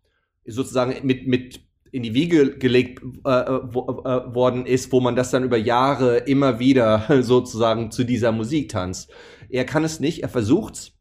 sozusagen 0.45 1.07
mit, 1.07 1.27
mit 1.27 1.61
in 1.93 2.03
die 2.03 2.15
Wiege 2.15 2.59
gelegt 2.59 3.03
äh, 3.25 3.29
wo, 3.63 4.03
äh, 4.05 4.35
worden 4.35 4.67
ist, 4.67 4.93
wo 4.93 5.01
man 5.01 5.17
das 5.17 5.31
dann 5.31 5.45
über 5.45 5.57
Jahre 5.57 6.19
immer 6.19 6.59
wieder 6.59 7.07
sozusagen 7.23 7.91
zu 7.91 8.05
dieser 8.05 8.33
Musik 8.33 8.71
tanzt. 8.71 9.11
Er 9.49 9.65
kann 9.65 9.85
es 9.85 10.01
nicht, 10.01 10.23
er 10.23 10.29
versucht's, 10.29 10.98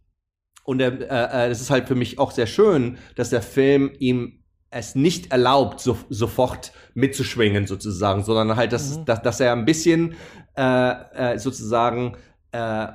und 0.67 0.81
es 0.81 0.99
äh, 0.99 1.47
äh, 1.47 1.51
ist 1.51 1.69
halt 1.69 1.87
für 1.87 1.95
mich 1.95 2.19
auch 2.19 2.31
sehr 2.31 2.45
schön, 2.45 2.97
dass 3.15 3.29
der 3.29 3.41
Film 3.41 3.93
ihm 3.99 4.43
es 4.69 4.95
nicht 4.95 5.31
erlaubt, 5.31 5.79
so, 5.79 5.97
sofort 6.09 6.73
mitzuschwingen 6.93 7.67
sozusagen, 7.67 8.25
sondern 8.25 8.57
halt, 8.57 8.73
dass, 8.73 8.97
mhm. 8.97 9.05
dass, 9.05 9.21
dass 9.21 9.39
er 9.39 9.53
ein 9.53 9.63
bisschen 9.63 10.15
äh, 10.57 10.91
äh, 11.35 11.39
sozusagen 11.39 12.17
äh, 12.51 12.87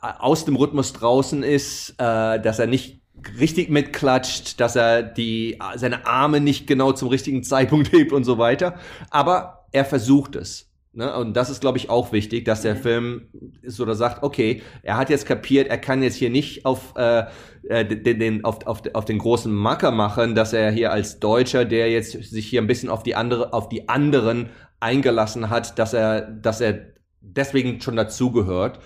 aus 0.00 0.44
dem 0.44 0.56
Rhythmus 0.56 0.92
draußen 0.92 1.42
ist, 1.42 1.94
äh, 1.96 2.38
dass 2.38 2.58
er 2.58 2.66
nicht 2.66 3.00
richtig 3.40 3.70
mitklatscht, 3.70 4.60
dass 4.60 4.76
er 4.76 5.02
die 5.02 5.58
seine 5.76 6.06
Arme 6.06 6.40
nicht 6.40 6.66
genau 6.66 6.92
zum 6.92 7.08
richtigen 7.08 7.42
Zeitpunkt 7.44 7.92
hebt 7.92 8.12
und 8.12 8.24
so 8.24 8.36
weiter. 8.36 8.78
Aber 9.08 9.66
er 9.72 9.86
versucht 9.86 10.36
es. 10.36 10.70
Ne? 10.96 11.14
Und 11.16 11.36
das 11.36 11.50
ist, 11.50 11.60
glaube 11.60 11.78
ich, 11.78 11.90
auch 11.90 12.12
wichtig, 12.12 12.44
dass 12.44 12.62
der 12.62 12.76
mhm. 12.76 12.78
Film 12.78 13.22
ist 13.62 13.80
oder 13.80 13.94
sagt, 13.94 14.22
okay, 14.22 14.62
er 14.82 14.96
hat 14.96 15.10
jetzt 15.10 15.26
kapiert, 15.26 15.68
er 15.68 15.78
kann 15.78 16.02
jetzt 16.02 16.16
hier 16.16 16.30
nicht 16.30 16.64
auf, 16.64 16.94
äh, 16.96 17.24
äh 17.68 17.84
den, 17.84 18.20
den, 18.20 18.44
auf, 18.44 18.66
auf, 18.66 18.82
auf 18.94 19.04
den 19.04 19.18
großen 19.18 19.52
Macker 19.52 19.90
machen, 19.90 20.34
dass 20.34 20.52
er 20.52 20.70
hier 20.70 20.92
als 20.92 21.18
Deutscher, 21.18 21.64
der 21.64 21.90
jetzt 21.90 22.12
sich 22.12 22.46
hier 22.46 22.62
ein 22.62 22.66
bisschen 22.66 22.90
auf 22.90 23.02
die 23.02 23.16
andere, 23.16 23.52
auf 23.52 23.68
die 23.68 23.88
anderen 23.88 24.50
eingelassen 24.78 25.50
hat, 25.50 25.78
dass 25.78 25.94
er, 25.94 26.22
dass 26.22 26.60
er 26.60 26.94
deswegen 27.20 27.80
schon 27.80 27.96
dazugehört. 27.96 28.78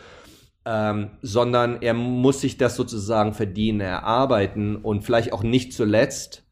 Ähm, 0.64 1.12
sondern 1.22 1.80
er 1.80 1.94
muss 1.94 2.42
sich 2.42 2.58
das 2.58 2.76
sozusagen 2.76 3.32
verdienen, 3.32 3.80
erarbeiten 3.80 4.76
und 4.76 5.02
vielleicht 5.02 5.32
auch 5.32 5.42
nicht 5.42 5.72
zuletzt, 5.72 6.44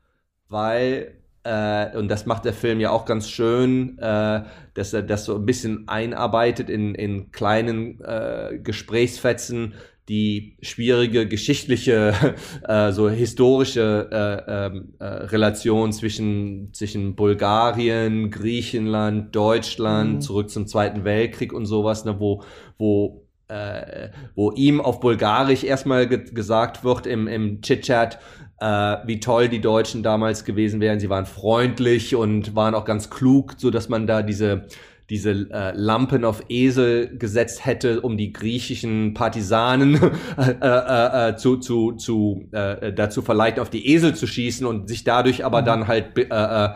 weil 0.49 1.16
äh, 1.47 1.97
und 1.97 2.09
das 2.09 2.27
macht 2.27 2.45
der 2.45 2.53
Film 2.53 2.81
ja 2.81 2.91
auch 2.91 3.05
ganz 3.05 3.29
schön, 3.29 3.99
äh, 3.99 4.43
dass 4.75 4.93
er 4.93 5.03
das 5.03 5.25
so 5.25 5.37
ein 5.37 5.47
bisschen 5.47 5.87
einarbeitet 5.87 6.69
in, 6.69 6.95
in 6.95 7.31
kleinen 7.31 8.01
äh, 8.01 8.59
Gesprächsfetzen, 8.63 9.75
die 10.09 10.57
schwierige 10.61 11.29
geschichtliche, 11.29 12.15
äh, 12.69 12.91
so 12.91 13.09
historische 13.09 14.09
äh, 14.11 14.67
ähm, 14.67 14.95
äh, 14.99 15.05
Relation 15.05 15.93
zwischen, 15.93 16.73
zwischen 16.73 17.15
Bulgarien, 17.15 18.31
Griechenland, 18.31 19.35
Deutschland, 19.35 20.15
mhm. 20.15 20.21
zurück 20.21 20.51
zum 20.51 20.67
Zweiten 20.67 21.05
Weltkrieg 21.05 21.53
und 21.53 21.67
sowas, 21.67 22.05
ne, 22.05 22.19
wo, 22.19 22.43
wo 22.77 23.23
äh, 23.49 24.09
wo 24.35 24.51
ihm 24.51 24.81
auf 24.81 24.99
Bulgarisch 24.99 25.63
erstmal 25.63 26.09
ge 26.09 26.25
gesagt 26.33 26.83
wird 26.83 27.07
im, 27.07 27.29
im 27.29 27.61
Chit-Chat, 27.63 28.19
äh, 28.61 28.97
wie 29.07 29.21
toll 29.21 29.49
die 29.49 29.61
Deutschen 29.61 30.03
damals 30.03 30.45
gewesen 30.45 30.81
wären. 30.81 31.01
Sie 31.01 31.11
waren 31.11 31.27
freundlich 31.27 32.15
und 32.15 32.55
waren 32.55 32.75
auch 32.75 32.85
ganz 32.85 33.11
klug, 33.11 33.55
so 33.59 33.71
dass 33.71 33.89
man 33.89 34.07
da 34.07 34.23
diese 34.23 34.67
diese 35.09 35.49
äh, 35.53 35.73
Lampen 35.73 36.25
auf 36.25 36.43
Esel 36.49 37.17
gesetzt 37.17 37.65
hätte, 37.65 38.01
um 38.01 38.17
die 38.17 38.33
griechischen 38.33 39.15
Partisanen 39.15 39.95
äh, 40.37 40.51
äh, 40.61 41.29
äh, 41.29 41.37
zu, 41.37 41.59
zu, 41.59 41.93
zu 41.93 42.49
äh, 42.51 42.93
dazu 42.93 43.23
verleiht, 43.23 43.61
auf 43.61 43.71
die 43.71 43.89
Esel 43.89 44.17
zu 44.17 44.27
schießen 44.27 44.67
und 44.67 44.89
sich 44.89 45.05
dadurch 45.05 45.45
aber 45.45 45.61
mhm. 45.61 45.67
dann 45.67 45.87
halt 45.87 46.19
äh, 46.19 46.69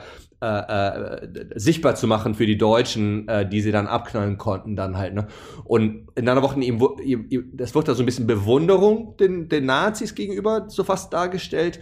äh, 0.43 0.47
äh, 0.47 1.29
sichtbar 1.55 1.97
zu 1.97 2.07
machen 2.07 2.35
für 2.35 2.47
die 2.47 2.57
Deutschen, 2.57 3.29
äh, 3.29 3.47
die 3.47 3.61
sie 3.61 3.73
dann 3.73 3.87
abknallen 3.87 4.39
konnten 4.39 4.75
dann 4.75 4.97
halt. 4.97 5.13
Ne? 5.13 5.27
Und 5.65 6.09
in 6.15 6.29
einer 6.29 6.43
Woche, 6.43 6.59
ihm, 6.61 6.83
ihm, 7.05 7.27
ihm, 7.29 7.51
das 7.53 7.75
wird 7.75 7.89
da 7.89 7.95
so 7.95 8.03
ein 8.03 8.07
bisschen 8.07 8.27
Bewunderung 8.27 9.17
den, 9.19 9.51
den 9.51 9.67
Nazis 9.67 10.15
gegenüber 10.15 10.65
so 10.69 10.83
fast 10.83 11.13
dargestellt. 11.13 11.81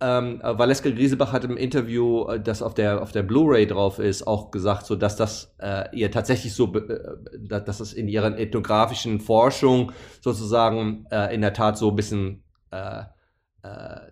Ähm, 0.00 0.40
Valeska 0.42 0.88
Griesebach 0.90 1.32
hat 1.32 1.44
im 1.44 1.56
Interview, 1.56 2.28
äh, 2.28 2.40
das 2.40 2.62
auf 2.62 2.72
der 2.72 3.02
auf 3.02 3.12
der 3.12 3.24
Blu-ray 3.24 3.66
drauf 3.66 3.98
ist, 3.98 4.26
auch 4.26 4.52
gesagt, 4.52 4.86
so 4.86 4.94
dass 4.94 5.16
das 5.16 5.54
äh, 5.58 5.94
ihr 5.94 6.10
tatsächlich 6.10 6.54
so, 6.54 6.72
äh, 6.74 6.98
dass 7.46 7.80
es 7.80 7.92
in 7.92 8.08
ihren 8.08 8.34
ethnografischen 8.34 9.20
Forschung 9.20 9.92
sozusagen 10.20 11.04
äh, 11.10 11.34
in 11.34 11.40
der 11.40 11.52
Tat 11.52 11.76
so 11.76 11.90
ein 11.90 11.96
bisschen 11.96 12.44
äh, 12.70 13.02
äh, 13.62 14.07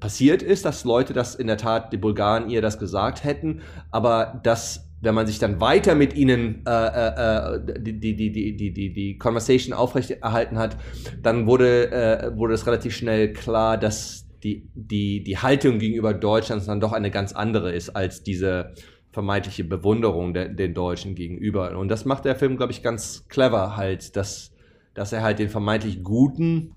passiert 0.00 0.42
ist, 0.42 0.64
dass 0.64 0.84
Leute 0.84 1.12
das 1.12 1.34
in 1.34 1.46
der 1.46 1.56
Tat, 1.56 1.92
die 1.92 1.96
Bulgaren 1.96 2.50
ihr 2.50 2.62
das 2.62 2.78
gesagt 2.78 3.24
hätten, 3.24 3.62
aber 3.90 4.40
dass 4.42 4.88
wenn 5.04 5.14
man 5.14 5.26
sich 5.26 5.38
dann 5.38 5.60
weiter 5.60 5.94
mit 5.94 6.14
ihnen 6.14 6.64
äh, 6.66 6.70
äh, 6.70 7.60
die, 7.78 8.00
die, 8.00 8.16
die, 8.16 8.56
die, 8.56 8.72
die, 8.72 8.92
die 8.92 9.18
Conversation 9.18 9.74
aufrechterhalten 9.74 10.58
hat, 10.58 10.76
dann 11.22 11.46
wurde, 11.46 11.92
äh, 11.92 12.36
wurde 12.36 12.54
es 12.54 12.66
relativ 12.66 12.96
schnell 12.96 13.32
klar, 13.32 13.76
dass 13.76 14.26
die, 14.42 14.68
die, 14.74 15.22
die 15.22 15.38
Haltung 15.38 15.78
gegenüber 15.78 16.14
Deutschland 16.14 16.66
dann 16.66 16.80
doch 16.80 16.92
eine 16.92 17.10
ganz 17.10 17.32
andere 17.32 17.72
ist 17.72 17.90
als 17.90 18.22
diese 18.22 18.74
vermeintliche 19.12 19.64
Bewunderung 19.64 20.34
der, 20.34 20.48
den 20.48 20.74
Deutschen 20.74 21.14
gegenüber. 21.14 21.76
Und 21.78 21.88
das 21.88 22.04
macht 22.04 22.24
der 22.24 22.34
Film, 22.34 22.56
glaube 22.56 22.72
ich, 22.72 22.82
ganz 22.82 23.26
clever 23.28 23.76
halt, 23.76 24.16
dass, 24.16 24.52
dass 24.92 25.12
er 25.12 25.22
halt 25.22 25.38
den 25.38 25.48
vermeintlich 25.48 26.02
Guten, 26.02 26.74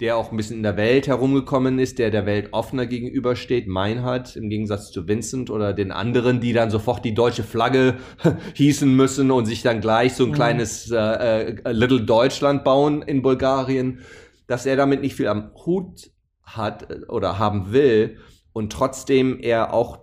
der 0.00 0.16
auch 0.16 0.30
ein 0.30 0.36
bisschen 0.36 0.56
in 0.56 0.62
der 0.62 0.76
Welt 0.76 1.06
herumgekommen 1.06 1.78
ist, 1.78 1.98
der 1.98 2.10
der 2.10 2.26
Welt 2.26 2.48
offener 2.52 2.86
gegenübersteht, 2.86 3.68
Meinhard, 3.68 4.34
im 4.36 4.50
Gegensatz 4.50 4.90
zu 4.90 5.06
Vincent 5.06 5.50
oder 5.50 5.72
den 5.72 5.92
anderen, 5.92 6.40
die 6.40 6.52
dann 6.52 6.70
sofort 6.70 7.04
die 7.04 7.14
deutsche 7.14 7.44
Flagge 7.44 7.98
hießen 8.54 8.94
müssen 8.94 9.30
und 9.30 9.46
sich 9.46 9.62
dann 9.62 9.80
gleich 9.80 10.14
so 10.14 10.24
ein 10.24 10.30
mhm. 10.30 10.34
kleines 10.34 10.90
äh, 10.90 10.98
äh, 10.98 11.72
Little 11.72 12.02
Deutschland 12.02 12.64
bauen 12.64 13.02
in 13.02 13.22
Bulgarien, 13.22 14.00
dass 14.46 14.66
er 14.66 14.76
damit 14.76 15.00
nicht 15.00 15.14
viel 15.14 15.28
am 15.28 15.52
Hut 15.64 16.10
hat 16.42 16.90
äh, 16.90 17.04
oder 17.08 17.38
haben 17.38 17.72
will 17.72 18.18
und 18.52 18.72
trotzdem 18.72 19.38
er 19.40 19.72
auch 19.72 20.00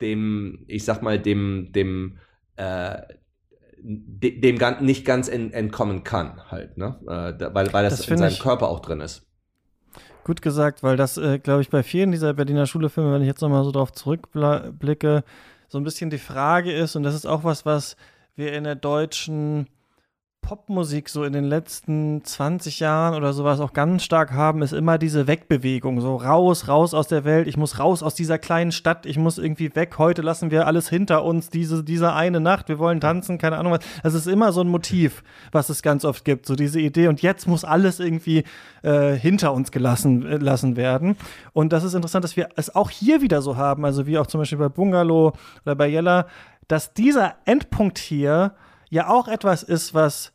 dem, 0.00 0.64
ich 0.66 0.84
sag 0.84 1.02
mal, 1.02 1.18
dem, 1.18 1.72
dem, 1.72 2.18
äh, 2.56 2.96
dem 3.86 4.58
nicht 4.80 5.04
ganz 5.04 5.28
entkommen 5.28 6.04
kann, 6.04 6.40
halt, 6.50 6.78
ne? 6.78 6.96
Äh, 7.02 7.54
weil, 7.54 7.72
weil 7.72 7.84
das, 7.84 7.98
das 7.98 8.08
in 8.08 8.16
seinem 8.16 8.38
Körper 8.38 8.68
auch 8.68 8.80
drin 8.80 9.00
ist. 9.00 9.26
Gut 10.24 10.40
gesagt, 10.40 10.82
weil 10.82 10.96
das, 10.96 11.18
äh, 11.18 11.38
glaube 11.38 11.60
ich, 11.60 11.68
bei 11.68 11.82
vielen 11.82 12.10
dieser 12.10 12.32
Berliner 12.32 12.66
Schulefilme, 12.66 13.12
wenn 13.12 13.20
ich 13.20 13.28
jetzt 13.28 13.42
nochmal 13.42 13.62
so 13.62 13.72
drauf 13.72 13.92
zurückblicke, 13.92 15.22
so 15.68 15.78
ein 15.78 15.84
bisschen 15.84 16.08
die 16.08 16.18
Frage 16.18 16.72
ist, 16.72 16.96
und 16.96 17.02
das 17.02 17.14
ist 17.14 17.26
auch 17.26 17.44
was, 17.44 17.66
was 17.66 17.96
wir 18.36 18.54
in 18.54 18.64
der 18.64 18.74
deutschen 18.74 19.68
Popmusik 20.44 21.08
so 21.08 21.24
in 21.24 21.32
den 21.32 21.44
letzten 21.44 22.22
20 22.22 22.78
Jahren 22.80 23.14
oder 23.14 23.32
sowas 23.32 23.60
auch 23.60 23.72
ganz 23.72 24.04
stark 24.04 24.32
haben, 24.32 24.60
ist 24.60 24.74
immer 24.74 24.98
diese 24.98 25.26
Wegbewegung. 25.26 26.02
So 26.02 26.16
raus, 26.16 26.68
raus 26.68 26.92
aus 26.92 27.08
der 27.08 27.24
Welt. 27.24 27.48
Ich 27.48 27.56
muss 27.56 27.78
raus 27.78 28.02
aus 28.02 28.14
dieser 28.14 28.38
kleinen 28.38 28.70
Stadt. 28.70 29.06
Ich 29.06 29.16
muss 29.16 29.38
irgendwie 29.38 29.74
weg. 29.74 29.94
Heute 29.96 30.20
lassen 30.20 30.50
wir 30.50 30.66
alles 30.66 30.90
hinter 30.90 31.24
uns. 31.24 31.48
Diese, 31.48 31.82
diese 31.82 32.12
eine 32.12 32.40
Nacht. 32.40 32.68
Wir 32.68 32.78
wollen 32.78 33.00
tanzen. 33.00 33.38
Keine 33.38 33.56
Ahnung 33.56 33.72
was. 33.72 33.80
Das 34.02 34.12
ist 34.12 34.26
immer 34.26 34.52
so 34.52 34.60
ein 34.60 34.68
Motiv, 34.68 35.22
was 35.50 35.70
es 35.70 35.80
ganz 35.80 36.04
oft 36.04 36.26
gibt. 36.26 36.44
So 36.44 36.56
diese 36.56 36.78
Idee. 36.78 37.08
Und 37.08 37.22
jetzt 37.22 37.48
muss 37.48 37.64
alles 37.64 37.98
irgendwie 37.98 38.44
äh, 38.82 39.14
hinter 39.14 39.54
uns 39.54 39.70
gelassen 39.70 40.26
äh, 40.26 40.36
lassen 40.36 40.76
werden. 40.76 41.16
Und 41.54 41.72
das 41.72 41.84
ist 41.84 41.94
interessant, 41.94 42.22
dass 42.22 42.36
wir 42.36 42.50
es 42.56 42.74
auch 42.74 42.90
hier 42.90 43.22
wieder 43.22 43.40
so 43.40 43.56
haben. 43.56 43.86
Also 43.86 44.06
wie 44.06 44.18
auch 44.18 44.26
zum 44.26 44.40
Beispiel 44.40 44.58
bei 44.58 44.68
Bungalow 44.68 45.32
oder 45.64 45.74
bei 45.74 45.88
Yella, 45.88 46.26
dass 46.68 46.92
dieser 46.92 47.36
Endpunkt 47.46 47.96
hier 47.96 48.52
ja 48.94 49.08
auch 49.08 49.26
etwas 49.26 49.64
ist, 49.64 49.92
was 49.92 50.32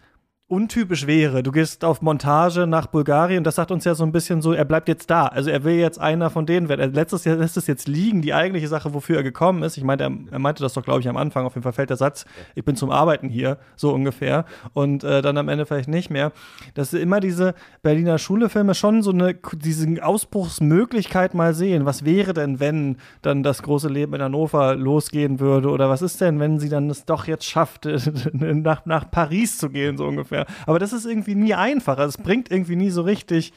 untypisch 0.49 1.05
wäre. 1.05 1.43
Du 1.43 1.51
gehst 1.51 1.85
auf 1.85 2.01
Montage 2.01 2.65
nach 2.65 2.87
Bulgarien, 2.87 3.43
das 3.43 3.55
sagt 3.55 3.69
uns 3.69 3.85
ja 3.85 3.93
so 3.93 4.03
ein 4.03 4.11
bisschen 4.11 4.41
so, 4.41 4.51
er 4.51 4.65
bleibt 4.65 4.87
jetzt 4.87 5.09
da. 5.09 5.27
Also 5.27 5.51
er 5.51 5.63
will 5.63 5.75
jetzt 5.75 5.99
einer 5.99 6.31
von 6.31 6.47
denen 6.47 6.69
werden. 6.69 6.81
Er 6.81 6.87
lässt 6.87 7.13
es, 7.13 7.25
lässt 7.25 7.55
es 7.55 7.67
jetzt 7.67 7.87
liegen, 7.87 8.23
die 8.23 8.33
eigentliche 8.33 8.67
Sache, 8.67 8.95
wofür 8.95 9.17
er 9.17 9.23
gekommen 9.23 9.61
ist. 9.61 9.77
Ich 9.77 9.83
meinte, 9.83 10.05
er, 10.05 10.11
er 10.31 10.39
meinte 10.39 10.63
das 10.63 10.73
doch, 10.73 10.83
glaube 10.83 11.01
ich, 11.01 11.07
am 11.07 11.17
Anfang. 11.17 11.45
Auf 11.45 11.53
jeden 11.53 11.63
Fall 11.63 11.73
fällt 11.73 11.91
der 11.91 11.97
Satz, 11.97 12.25
ich 12.55 12.65
bin 12.65 12.75
zum 12.75 12.89
Arbeiten 12.89 13.29
hier, 13.29 13.59
so 13.75 13.93
ungefähr. 13.93 14.45
Und 14.73 15.03
äh, 15.03 15.21
dann 15.21 15.37
am 15.37 15.49
Ende 15.49 15.67
vielleicht 15.67 15.87
nicht 15.87 16.09
mehr. 16.09 16.31
Dass 16.73 16.93
immer 16.93 17.19
diese 17.19 17.53
Berliner 17.83 18.17
Schulefilme 18.17 18.73
schon 18.73 19.03
so 19.03 19.11
eine, 19.11 19.35
diese 19.53 20.03
Ausbruchsmöglichkeit 20.03 21.35
mal 21.35 21.53
sehen. 21.53 21.85
Was 21.85 22.05
wäre 22.05 22.33
denn, 22.33 22.59
wenn 22.59 22.97
dann 23.21 23.43
das 23.43 23.61
große 23.61 23.87
Leben 23.87 24.15
in 24.15 24.21
Hannover 24.23 24.75
losgehen 24.75 25.39
würde? 25.39 25.69
Oder 25.69 25.89
was 25.89 26.01
ist 26.01 26.19
denn, 26.21 26.39
wenn 26.39 26.59
sie 26.59 26.69
dann 26.69 26.89
es 26.89 27.05
doch 27.05 27.27
jetzt 27.27 27.45
schafft, 27.45 27.87
nach, 28.33 28.87
nach 28.87 29.11
Paris 29.11 29.59
zu 29.59 29.69
gehen, 29.69 29.95
so 29.95 30.07
ungefähr? 30.07 30.38
Mehr. 30.39 30.55
Aber 30.65 30.79
das 30.79 30.93
ist 30.93 31.05
irgendwie 31.05 31.35
nie 31.35 31.53
einfach. 31.53 31.97
Also 31.97 32.17
es 32.17 32.23
bringt 32.23 32.51
irgendwie 32.51 32.75
nie 32.75 32.89
so 32.89 33.01
richtig 33.01 33.53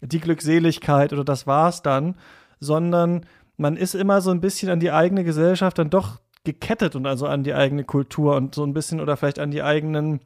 die 0.00 0.20
Glückseligkeit 0.20 1.12
oder 1.12 1.24
das 1.24 1.46
war's 1.46 1.82
dann, 1.82 2.16
sondern 2.60 3.26
man 3.56 3.76
ist 3.76 3.94
immer 3.94 4.20
so 4.20 4.30
ein 4.30 4.40
bisschen 4.40 4.70
an 4.70 4.80
die 4.80 4.90
eigene 4.90 5.24
Gesellschaft 5.24 5.78
dann 5.78 5.90
doch 5.90 6.20
gekettet 6.44 6.96
und 6.96 7.06
also 7.06 7.26
an 7.26 7.44
die 7.44 7.54
eigene 7.54 7.84
Kultur 7.84 8.36
und 8.36 8.54
so 8.54 8.64
ein 8.64 8.74
bisschen 8.74 9.00
oder 9.00 9.16
vielleicht 9.16 9.38
an 9.38 9.52
die 9.52 9.62
eigenen 9.62 10.20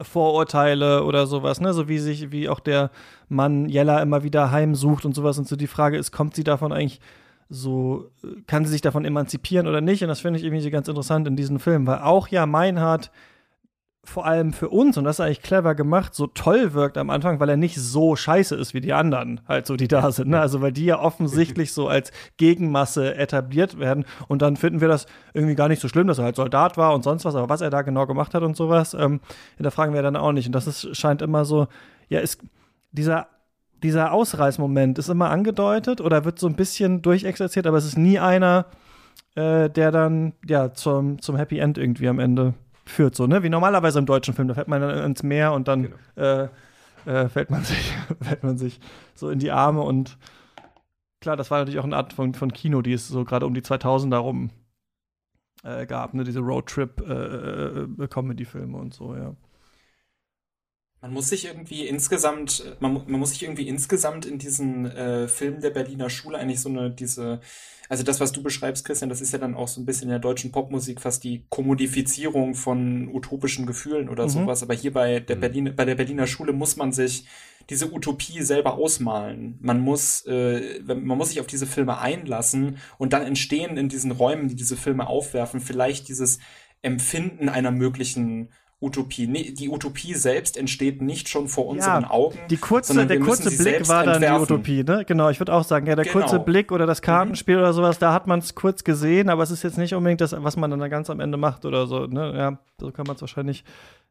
Vorurteile 0.00 1.04
oder 1.04 1.26
sowas, 1.26 1.60
ne? 1.60 1.72
So 1.72 1.88
wie 1.88 1.98
sich, 1.98 2.30
wie 2.30 2.48
auch 2.48 2.60
der 2.60 2.90
Mann 3.28 3.68
Jella 3.68 4.00
immer 4.02 4.22
wieder 4.22 4.50
heimsucht 4.50 5.04
und 5.04 5.14
sowas. 5.14 5.38
Und 5.38 5.48
so 5.48 5.56
die 5.56 5.66
Frage 5.66 5.96
ist, 5.96 6.12
kommt 6.12 6.34
sie 6.34 6.44
davon 6.44 6.72
eigentlich 6.72 7.00
so, 7.48 8.10
kann 8.46 8.64
sie 8.64 8.72
sich 8.72 8.82
davon 8.82 9.04
emanzipieren 9.04 9.66
oder 9.66 9.80
nicht? 9.80 10.02
Und 10.02 10.08
das 10.08 10.20
finde 10.20 10.38
ich 10.38 10.44
irgendwie 10.44 10.68
ganz 10.70 10.88
interessant 10.88 11.26
in 11.28 11.36
diesem 11.36 11.60
Film, 11.60 11.86
weil 11.86 11.98
auch 11.98 12.28
ja 12.28 12.44
Meinhard 12.44 13.10
vor 14.06 14.24
allem 14.24 14.52
für 14.52 14.68
uns, 14.68 14.96
und 14.96 15.04
das 15.04 15.16
ist 15.16 15.20
eigentlich 15.20 15.42
clever 15.42 15.74
gemacht, 15.74 16.14
so 16.14 16.26
toll 16.26 16.72
wirkt 16.74 16.96
am 16.96 17.10
Anfang, 17.10 17.40
weil 17.40 17.48
er 17.48 17.56
nicht 17.56 17.76
so 17.76 18.16
scheiße 18.16 18.54
ist 18.54 18.72
wie 18.72 18.80
die 18.80 18.92
anderen, 18.92 19.40
halt 19.48 19.66
so, 19.66 19.76
die 19.76 19.88
da 19.88 20.10
sind. 20.12 20.28
Ne? 20.28 20.40
Also, 20.40 20.60
weil 20.60 20.72
die 20.72 20.84
ja 20.86 21.00
offensichtlich 21.00 21.72
so 21.72 21.88
als 21.88 22.12
Gegenmasse 22.36 23.16
etabliert 23.16 23.78
werden. 23.78 24.04
Und 24.28 24.42
dann 24.42 24.56
finden 24.56 24.80
wir 24.80 24.88
das 24.88 25.06
irgendwie 25.34 25.56
gar 25.56 25.68
nicht 25.68 25.82
so 25.82 25.88
schlimm, 25.88 26.06
dass 26.06 26.18
er 26.18 26.24
halt 26.24 26.36
Soldat 26.36 26.76
war 26.76 26.94
und 26.94 27.02
sonst 27.02 27.24
was, 27.24 27.34
aber 27.34 27.48
was 27.48 27.60
er 27.60 27.70
da 27.70 27.82
genau 27.82 28.06
gemacht 28.06 28.34
hat 28.34 28.42
und 28.42 28.56
sowas, 28.56 28.94
ähm, 28.94 29.20
da 29.58 29.70
fragen 29.70 29.92
wir 29.92 30.02
dann 30.02 30.16
auch 30.16 30.32
nicht. 30.32 30.46
Und 30.46 30.54
das 30.54 30.66
ist, 30.66 30.96
scheint 30.96 31.20
immer 31.22 31.44
so, 31.44 31.66
ja, 32.08 32.20
ist 32.20 32.42
dieser 32.92 33.28
dieser 33.82 34.12
Ausreißmoment 34.12 34.98
ist 34.98 35.08
immer 35.08 35.30
angedeutet 35.30 36.00
oder 36.00 36.24
wird 36.24 36.38
so 36.38 36.46
ein 36.46 36.56
bisschen 36.56 37.02
durchexerziert, 37.02 37.66
aber 37.66 37.76
es 37.76 37.84
ist 37.84 37.98
nie 37.98 38.18
einer, 38.18 38.66
äh, 39.34 39.68
der 39.68 39.90
dann 39.90 40.32
ja 40.46 40.72
zum, 40.72 41.20
zum 41.20 41.36
Happy 41.36 41.58
End 41.58 41.78
irgendwie 41.78 42.08
am 42.08 42.18
Ende 42.18 42.54
führt, 42.86 43.14
so, 43.14 43.26
ne? 43.26 43.42
Wie 43.42 43.48
normalerweise 43.48 43.98
im 43.98 44.06
deutschen 44.06 44.34
Film. 44.34 44.48
Da 44.48 44.54
fällt 44.54 44.68
man 44.68 44.80
dann 44.80 45.04
ins 45.04 45.22
Meer 45.22 45.52
und 45.52 45.68
dann 45.68 45.82
genau. 45.82 45.96
äh, 46.16 46.48
äh, 47.06 47.28
fällt, 47.28 47.50
man 47.50 47.64
sich, 47.64 47.92
fällt 48.20 48.42
man 48.42 48.58
sich 48.58 48.80
so 49.14 49.30
in 49.30 49.38
die 49.38 49.50
Arme 49.50 49.80
und 49.82 50.18
klar, 51.20 51.36
das 51.36 51.50
war 51.50 51.58
natürlich 51.58 51.80
auch 51.80 51.84
eine 51.84 51.96
Art 51.96 52.12
von, 52.12 52.34
von 52.34 52.52
Kino, 52.52 52.82
die 52.82 52.92
es 52.92 53.08
so 53.08 53.24
gerade 53.24 53.46
um 53.46 53.54
die 53.54 53.62
2000er 53.62 54.16
rum 54.16 54.50
äh, 55.64 55.86
gab, 55.86 56.12
ne? 56.14 56.22
Diese 56.24 56.40
Roadtrip-Comedy-Filme 56.40 58.76
äh, 58.76 58.78
äh, 58.78 58.82
und 58.82 58.94
so, 58.94 59.16
ja. 59.16 59.34
Man 61.02 61.12
muss 61.12 61.28
sich 61.28 61.44
irgendwie 61.44 61.86
insgesamt, 61.86 62.64
man, 62.80 62.94
man 63.06 63.20
muss 63.20 63.30
sich 63.30 63.42
irgendwie 63.42 63.68
insgesamt 63.68 64.24
in 64.24 64.38
diesen 64.38 64.86
äh, 64.86 65.28
Filmen 65.28 65.60
der 65.60 65.70
Berliner 65.70 66.10
Schule 66.10 66.38
eigentlich 66.38 66.60
so 66.60 66.68
eine, 66.68 66.90
diese, 66.90 67.40
also 67.88 68.02
das, 68.02 68.18
was 68.18 68.32
du 68.32 68.42
beschreibst, 68.42 68.84
Christian, 68.84 69.10
das 69.10 69.20
ist 69.20 69.32
ja 69.32 69.38
dann 69.38 69.54
auch 69.54 69.68
so 69.68 69.80
ein 69.80 69.86
bisschen 69.86 70.04
in 70.04 70.10
der 70.10 70.18
deutschen 70.18 70.52
Popmusik 70.52 71.00
fast 71.00 71.22
die 71.22 71.44
Kommodifizierung 71.50 72.54
von 72.54 73.08
utopischen 73.08 73.66
Gefühlen 73.66 74.08
oder 74.08 74.24
mhm. 74.24 74.30
sowas. 74.30 74.62
Aber 74.62 74.74
hier 74.74 74.92
bei 74.92 75.20
der 75.20 75.36
mhm. 75.36 75.40
Berlin, 75.40 75.72
bei 75.76 75.84
der 75.84 75.94
Berliner 75.94 76.26
Schule 76.26 76.52
muss 76.52 76.76
man 76.76 76.92
sich 76.92 77.26
diese 77.68 77.92
Utopie 77.92 78.42
selber 78.42 78.74
ausmalen. 78.74 79.58
Man 79.60 79.80
muss, 79.80 80.24
äh, 80.26 80.80
man 80.86 81.18
muss 81.18 81.28
sich 81.28 81.40
auf 81.40 81.46
diese 81.46 81.66
Filme 81.66 81.98
einlassen 81.98 82.78
und 82.98 83.12
dann 83.12 83.22
entstehen 83.22 83.76
in 83.76 83.88
diesen 83.88 84.12
Räumen, 84.12 84.48
die 84.48 84.56
diese 84.56 84.76
Filme 84.76 85.08
aufwerfen, 85.08 85.60
vielleicht 85.60 86.08
dieses 86.08 86.38
Empfinden 86.82 87.48
einer 87.48 87.72
möglichen 87.72 88.50
Utopie. 88.78 89.26
Nee, 89.26 89.52
die 89.52 89.70
Utopie 89.70 90.12
selbst 90.12 90.58
entsteht 90.58 91.00
nicht 91.00 91.30
schon 91.30 91.48
vor 91.48 91.66
unseren 91.66 92.02
ja, 92.02 92.10
Augen. 92.10 92.38
Die 92.50 92.58
kurze, 92.58 93.06
der 93.06 93.20
kurze 93.20 93.50
Blick 93.50 93.88
war 93.88 94.04
dann 94.04 94.16
entwerfen. 94.16 94.36
die 94.36 94.52
Utopie, 94.52 94.84
ne? 94.84 95.04
Genau, 95.06 95.30
ich 95.30 95.40
würde 95.40 95.54
auch 95.54 95.64
sagen, 95.64 95.86
ja, 95.86 95.96
der 95.96 96.04
genau. 96.04 96.20
kurze 96.20 96.38
Blick 96.38 96.70
oder 96.70 96.84
das 96.84 97.00
Kartenspiel 97.00 97.56
mhm. 97.56 97.62
oder 97.62 97.72
sowas, 97.72 97.98
da 97.98 98.12
hat 98.12 98.26
man 98.26 98.40
es 98.40 98.54
kurz 98.54 98.84
gesehen, 98.84 99.30
aber 99.30 99.42
es 99.42 99.50
ist 99.50 99.62
jetzt 99.62 99.78
nicht 99.78 99.94
unbedingt 99.94 100.20
das, 100.20 100.34
was 100.36 100.56
man 100.56 100.70
dann 100.70 100.90
ganz 100.90 101.08
am 101.08 101.20
Ende 101.20 101.38
macht 101.38 101.64
oder 101.64 101.86
so, 101.86 102.06
ne? 102.06 102.34
Ja, 102.36 102.58
so 102.78 102.92
kann 102.92 103.06
man 103.06 103.16
es 103.16 103.22
wahrscheinlich 103.22 103.64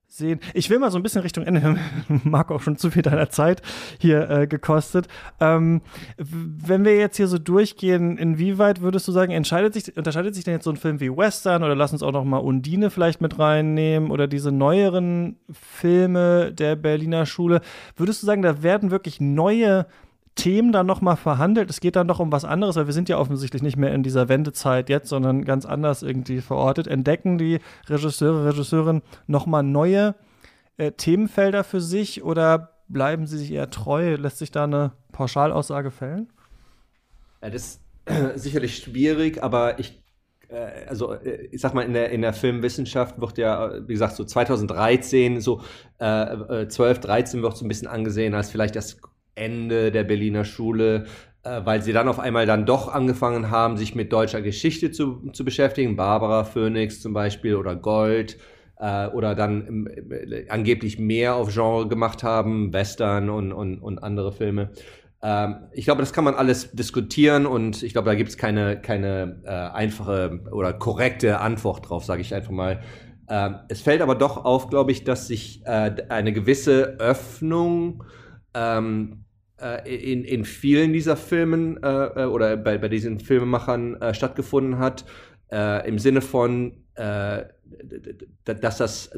sehen. 0.08 0.40
Ich 0.53 0.69
will 0.69 0.80
mal 0.80 0.92
so 0.92 0.98
ein 0.98 1.03
bisschen 1.03 1.22
Richtung 1.22 1.43
Ende. 1.45 1.77
Marco 2.24 2.56
auch 2.56 2.61
schon 2.61 2.77
zu 2.77 2.92
viel 2.92 3.01
deiner 3.01 3.30
Zeit 3.30 3.61
hier 4.00 4.30
äh, 4.30 4.48
gekostet. 4.48 5.08
Ähm, 5.40 5.82
wenn 6.17 6.85
wir 6.85 6.98
jetzt 6.98 7.17
hier 7.17 7.27
so 7.27 7.38
durchgehen, 7.38 8.17
inwieweit 8.17 8.82
würdest 8.82 9.08
du 9.08 9.11
sagen, 9.11 9.32
entscheidet 9.32 9.74
sich, 9.74 9.95
unterscheidet 9.98 10.35
sich 10.35 10.43
denn 10.43 10.53
jetzt 10.53 10.64
so 10.64 10.69
ein 10.69 10.77
Film 10.77 11.00
wie 11.00 11.09
Western 11.09 11.64
oder 11.64 11.75
lass 11.75 11.93
uns 11.93 12.03
auch 12.03 12.11
noch 12.11 12.24
mal 12.24 12.38
Undine 12.38 12.90
vielleicht 12.90 13.22
mit 13.22 13.40
reinnehmen 13.40 14.11
oder 14.11 14.27
diese 14.27 14.51
neueren 14.51 15.38
Filme 15.51 16.51
der 16.53 16.75
Berliner 16.75 17.25
Schule? 17.25 17.61
Würdest 17.95 18.22
du 18.22 18.25
sagen, 18.25 18.42
da 18.42 18.64
werden 18.64 18.92
wirklich 18.92 19.19
neue 19.19 19.88
Themen 20.35 20.72
dann 20.72 20.85
nochmal 20.85 21.15
verhandelt. 21.15 21.69
Es 21.69 21.80
geht 21.80 21.95
dann 21.95 22.07
doch 22.07 22.19
um 22.19 22.31
was 22.31 22.45
anderes, 22.45 22.75
weil 22.75 22.88
wir 22.88 22.93
sind 22.93 23.09
ja 23.09 23.17
offensichtlich 23.17 23.64
nicht 23.64 23.77
mehr 23.77 23.93
in 23.93 24.03
dieser 24.03 24.30
Wendezeit 24.30 24.89
jetzt, 24.89 25.09
sondern 25.09 25.45
ganz 25.45 25.65
anders 25.65 26.03
irgendwie 26.03 26.41
verortet. 26.41 26.88
Entdecken 26.88 27.38
die 27.38 27.59
Regisseure, 27.88 28.45
Regisseurinnen 28.45 29.01
nochmal 29.27 29.64
neue 29.64 30.15
äh, 30.77 30.91
Themenfelder 30.91 31.64
für 31.64 31.81
sich 31.81 32.23
oder 32.23 32.72
bleiben 32.88 33.27
sie 33.27 33.38
sich 33.38 33.51
eher 33.51 33.69
treu? 33.69 34.15
Lässt 34.15 34.39
sich 34.39 34.51
da 34.51 34.65
eine 34.65 34.91
Pauschalaussage 35.11 35.91
fällen? 35.91 36.30
Ja, 37.41 37.49
das 37.49 37.64
ist 37.64 37.81
sicherlich 38.43 38.77
schwierig, 38.77 39.41
aber 39.41 39.80
ich 39.80 40.03
äh, 40.49 40.85
also 40.88 41.14
äh, 41.14 41.47
ich 41.51 41.61
sag 41.61 41.73
mal, 41.73 41.83
in 41.83 41.93
der, 41.93 42.11
in 42.11 42.22
der 42.22 42.33
Filmwissenschaft 42.33 43.19
wird 43.19 43.38
ja, 43.38 43.88
wie 43.88 43.93
gesagt, 43.93 44.15
so 44.15 44.23
2013, 44.23 45.41
so 45.41 45.61
äh, 45.99 46.67
12, 46.67 46.99
13 46.99 47.41
wird 47.41 47.57
so 47.57 47.65
ein 47.65 47.67
bisschen 47.67 47.88
angesehen 47.88 48.33
als 48.33 48.49
vielleicht 48.49 48.75
das 48.75 48.97
Ende 49.35 49.91
der 49.91 50.03
Berliner 50.03 50.45
Schule, 50.45 51.05
äh, 51.43 51.61
weil 51.64 51.81
sie 51.81 51.93
dann 51.93 52.07
auf 52.07 52.19
einmal 52.19 52.45
dann 52.45 52.65
doch 52.65 52.88
angefangen 52.93 53.51
haben, 53.51 53.77
sich 53.77 53.95
mit 53.95 54.11
deutscher 54.11 54.41
Geschichte 54.41 54.91
zu, 54.91 55.30
zu 55.31 55.45
beschäftigen. 55.45 55.95
Barbara 55.95 56.43
Phoenix 56.43 57.01
zum 57.01 57.14
Beispiel 57.14 57.55
oder 57.55 57.75
Gold. 57.75 58.38
Äh, 58.77 59.07
oder 59.07 59.35
dann 59.35 59.88
äh, 59.88 60.49
angeblich 60.49 60.99
mehr 60.99 61.35
auf 61.35 61.53
Genre 61.53 61.88
gemacht 61.88 62.23
haben, 62.23 62.73
Western 62.73 63.30
und, 63.30 63.53
und, 63.53 63.80
und 63.80 63.99
andere 63.99 64.33
Filme. 64.33 64.72
Ähm, 65.22 65.55
ich 65.72 65.85
glaube, 65.85 66.01
das 66.01 66.14
kann 66.14 66.23
man 66.23 66.35
alles 66.35 66.72
diskutieren 66.73 67.45
und 67.45 67.83
ich 67.83 67.93
glaube, 67.93 68.09
da 68.09 68.15
gibt 68.15 68.30
es 68.30 68.38
keine, 68.38 68.81
keine 68.81 69.41
äh, 69.45 69.49
einfache 69.49 70.41
oder 70.51 70.73
korrekte 70.73 71.39
Antwort 71.39 71.89
drauf, 71.89 72.03
sage 72.03 72.22
ich 72.22 72.35
einfach 72.35 72.51
mal. 72.51 72.81
Ähm, 73.30 73.55
es 73.69 73.81
fällt 73.81 74.01
aber 74.01 74.15
doch 74.15 74.43
auf, 74.45 74.69
glaube 74.69 74.91
ich, 74.91 75.03
dass 75.03 75.27
sich 75.27 75.65
äh, 75.65 75.95
eine 76.09 76.33
gewisse 76.33 76.99
Öffnung 76.99 78.03
ähm, 78.53 79.22
äh, 79.23 79.24
in, 79.85 80.24
in 80.24 80.45
vielen 80.45 80.93
dieser 80.93 81.16
Filmen 81.16 81.82
äh, 81.82 82.24
äh, 82.24 82.25
oder 82.25 82.58
bei, 82.58 82.77
bei 82.77 82.90
diesen 82.90 83.19
Filmemachern 83.19 84.01
äh, 84.01 84.14
stattgefunden 84.14 84.80
hat, 84.80 85.06
äh, 85.51 85.88
im 85.88 85.98
Sinne 86.00 86.22
von, 86.22 86.74
äh, 86.95 87.43
dass 88.45 88.77
das 88.77 89.09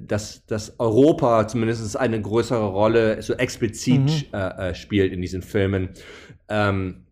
dass, 0.00 0.46
dass 0.46 0.80
Europa 0.80 1.46
zumindest 1.46 1.96
eine 1.96 2.20
größere 2.20 2.66
Rolle 2.66 3.20
so 3.22 3.34
explizit 3.34 4.30
mhm. 4.32 4.74
spielt 4.74 5.12
in 5.12 5.20
diesen 5.20 5.42
Filmen. 5.42 5.90
Ähm, 6.48 7.04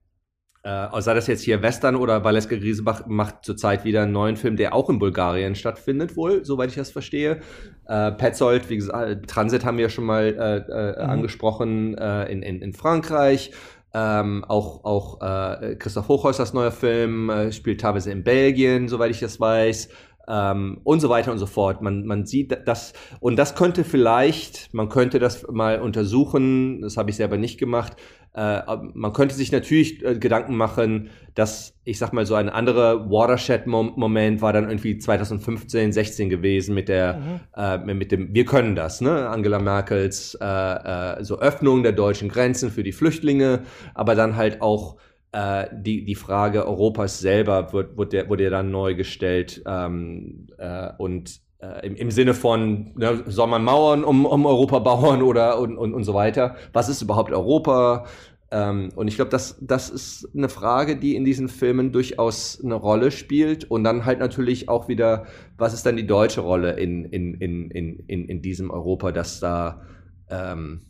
äh, 0.69 1.01
sei 1.01 1.15
das 1.15 1.27
jetzt 1.27 1.43
hier 1.43 1.63
Western 1.63 1.97
oder 1.97 2.25
Valeska 2.25 2.57
Griesebach 2.57 3.07
macht 3.07 3.45
zurzeit 3.45 3.85
wieder 3.85 4.03
einen 4.03 4.13
neuen 4.13 4.37
Film, 4.37 4.57
der 4.57 4.75
auch 4.75 4.91
in 4.91 4.99
Bulgarien 4.99 5.55
stattfindet, 5.55 6.17
wohl, 6.17 6.45
soweit 6.45 6.69
ich 6.69 6.77
das 6.77 6.91
verstehe. 6.91 7.41
Äh, 7.87 8.13
Petzold, 8.13 8.69
wie 8.69 8.77
gesagt, 8.77 9.29
Transit 9.29 9.65
haben 9.65 9.79
wir 9.79 9.89
schon 9.89 10.05
mal 10.05 10.25
äh, 10.25 10.57
äh, 10.71 11.05
mhm. 11.05 11.11
angesprochen 11.11 11.97
äh, 11.97 12.31
in, 12.31 12.43
in, 12.43 12.61
in 12.61 12.73
Frankreich. 12.75 13.53
Ähm, 13.95 14.45
auch 14.47 14.85
auch 14.85 15.23
äh, 15.23 15.77
Christoph 15.77 16.09
Hochhäusers 16.09 16.53
neuer 16.53 16.71
Film 16.71 17.31
äh, 17.31 17.51
spielt 17.53 17.81
teilweise 17.81 18.13
in 18.13 18.23
Belgien, 18.23 18.87
soweit 18.89 19.11
ich 19.11 19.21
das 19.21 19.41
weiß. 19.41 19.89
Ähm, 20.29 20.81
und 20.85 21.01
so 21.01 21.09
weiter 21.09 21.33
und 21.33 21.39
so 21.39 21.47
fort. 21.47 21.81
Man, 21.81 22.05
man 22.05 22.27
sieht 22.27 22.57
das, 22.67 22.93
und 23.21 23.37
das 23.37 23.55
könnte 23.55 23.83
vielleicht, 23.83 24.75
man 24.75 24.89
könnte 24.89 25.19
das 25.19 25.47
mal 25.51 25.81
untersuchen, 25.81 26.83
das 26.83 26.97
habe 26.97 27.11
ich 27.11 27.17
selber 27.17 27.39
nicht 27.39 27.59
gemacht, 27.59 27.97
äh, 28.35 28.63
man 28.95 29.13
könnte 29.13 29.35
sich 29.35 29.51
natürlich 29.51 30.05
äh, 30.05 30.17
Gedanken 30.17 30.55
machen, 30.55 31.11
dass 31.35 31.75
ich 31.85 31.99
sag 31.99 32.13
mal 32.13 32.27
so 32.27 32.35
ein 32.35 32.49
anderer 32.49 33.11
Watershed-Moment 33.11 34.43
war 34.43 34.53
dann 34.53 34.69
irgendwie 34.69 34.99
2015, 34.99 35.93
16 35.93 36.29
gewesen 36.29 36.75
mit 36.75 36.89
der 36.89 37.15
mhm. 37.17 37.41
äh, 37.57 37.95
mit 37.95 38.13
dem 38.13 38.35
Wir 38.35 38.45
können 38.45 38.77
das, 38.77 39.01
ne? 39.01 39.29
Angela 39.29 39.59
Merkels 39.59 40.37
äh, 40.41 40.45
äh, 40.45 41.25
so 41.25 41.41
Öffnung 41.41 41.83
der 41.83 41.93
deutschen 41.93 42.29
Grenzen 42.29 42.71
für 42.71 42.83
die 42.83 42.93
Flüchtlinge, 42.93 43.63
aber 43.95 44.15
dann 44.15 44.37
halt 44.37 44.61
auch 44.61 44.99
äh, 45.33 45.67
die, 45.73 46.05
die 46.05 46.15
Frage 46.15 46.67
Europas 46.67 47.19
selber 47.19 47.73
wird, 47.73 47.97
wurde, 47.97 48.29
wurde 48.29 48.45
ja 48.45 48.51
dann 48.51 48.71
neu 48.71 48.95
gestellt 48.95 49.63
ähm, 49.67 50.47
äh, 50.59 50.91
und 50.99 51.41
äh, 51.61 51.87
im, 51.87 51.97
im 51.97 52.11
Sinne 52.11 52.35
von, 52.35 52.93
ne, 52.97 53.25
soll 53.27 53.49
man 53.49 53.65
Mauern 53.65 54.05
um, 54.05 54.25
um 54.25 54.47
Europa 54.47 54.79
bauen 54.79 55.23
oder 55.23 55.59
und, 55.59 55.77
und, 55.77 55.95
und 55.95 56.05
so 56.05 56.15
weiter? 56.15 56.57
Was 56.73 56.89
ist 56.89 57.03
überhaupt 57.03 57.33
Europa? 57.33 58.07
Ähm, 58.51 58.91
und 58.95 59.09
ich 59.09 59.17
glaube, 59.17 59.31
das, 59.31 59.59
das 59.61 59.91
ist 59.91 60.29
eine 60.35 60.49
Frage, 60.49 60.97
die 60.97 61.17
in 61.17 61.25
diesen 61.25 61.49
Filmen 61.49 61.93
durchaus 61.93 62.61
eine 62.63 62.75
Rolle 62.75 63.11
spielt. 63.11 63.71
Und 63.71 63.85
dann 63.85 64.05
halt 64.05 64.21
natürlich 64.21 64.69
auch 64.69 64.89
wieder, 64.89 65.27
was 65.57 65.75
ist 65.75 65.85
dann 65.85 65.97
die 65.97 66.07
deutsche 66.07 66.41
Rolle 66.41 66.73
in, 66.79 67.05
in, 67.05 67.35
in, 67.35 67.71
in, 67.71 67.99
in, 68.07 68.29
in 68.29 68.43
diesem 68.43 68.71
Europa, 68.71 69.13
das 69.13 69.41
da 69.41 69.83
ähm, 70.31 70.83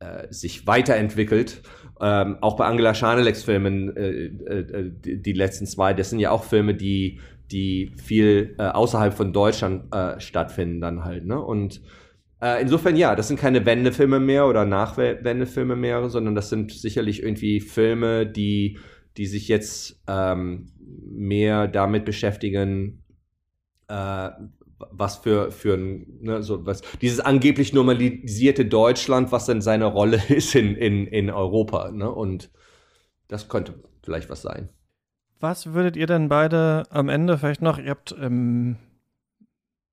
äh, 0.00 0.32
sich 0.32 0.66
weiterentwickelt. 0.66 1.62
Ähm, 2.00 2.38
auch 2.40 2.56
bei 2.56 2.66
Angela 2.66 2.94
Schaneleks 2.94 3.42
Filmen, 3.42 3.96
äh, 3.96 4.26
äh, 4.26 4.90
die, 4.90 5.20
die, 5.20 5.32
letzten 5.32 5.66
zwei, 5.66 5.94
das 5.94 6.10
sind 6.10 6.20
ja 6.20 6.30
auch 6.30 6.44
Filme, 6.44 6.74
die 6.74 7.20
die 7.50 7.92
viel 7.96 8.54
äh, 8.58 8.64
außerhalb 8.64 9.14
von 9.14 9.32
Deutschland 9.32 9.92
äh, 9.94 10.20
stattfinden 10.20 10.80
dann 10.80 11.04
halt, 11.04 11.26
ne? 11.26 11.40
Und 11.40 11.80
äh, 12.40 12.60
insofern 12.62 12.96
ja, 12.96 13.16
das 13.16 13.28
sind 13.28 13.40
keine 13.40 13.66
Wendefilme 13.66 14.20
mehr 14.20 14.46
oder 14.46 14.64
Nachwendefilme 14.64 15.74
mehr, 15.74 16.08
sondern 16.08 16.34
das 16.34 16.50
sind 16.50 16.72
sicherlich 16.72 17.22
irgendwie 17.22 17.60
Filme, 17.60 18.26
die, 18.26 18.78
die 19.16 19.26
sich 19.26 19.48
jetzt 19.48 20.00
ähm, 20.06 20.70
mehr 20.78 21.66
damit 21.66 22.04
beschäftigen, 22.04 23.02
äh, 23.88 24.30
was 24.90 25.16
für, 25.16 25.50
für 25.50 25.74
ein, 25.74 26.18
ne, 26.20 26.42
so 26.42 26.64
was, 26.66 26.82
dieses 27.00 27.20
angeblich 27.20 27.72
normalisierte 27.72 28.64
Deutschland, 28.64 29.32
was 29.32 29.46
denn 29.46 29.60
seine 29.60 29.86
Rolle 29.86 30.20
ist 30.28 30.54
in, 30.54 30.76
in, 30.76 31.06
in 31.06 31.30
Europa, 31.30 31.90
ne? 31.90 32.10
Und 32.10 32.50
das 33.28 33.48
könnte 33.48 33.74
vielleicht 34.02 34.30
was 34.30 34.42
sein. 34.42 34.68
Was 35.40 35.72
würdet 35.72 35.96
ihr 35.96 36.06
denn 36.06 36.28
beide 36.28 36.84
am 36.90 37.08
Ende 37.08 37.38
vielleicht 37.38 37.62
noch, 37.62 37.78
ihr 37.78 37.90
habt 37.90 38.14
ähm, 38.20 38.76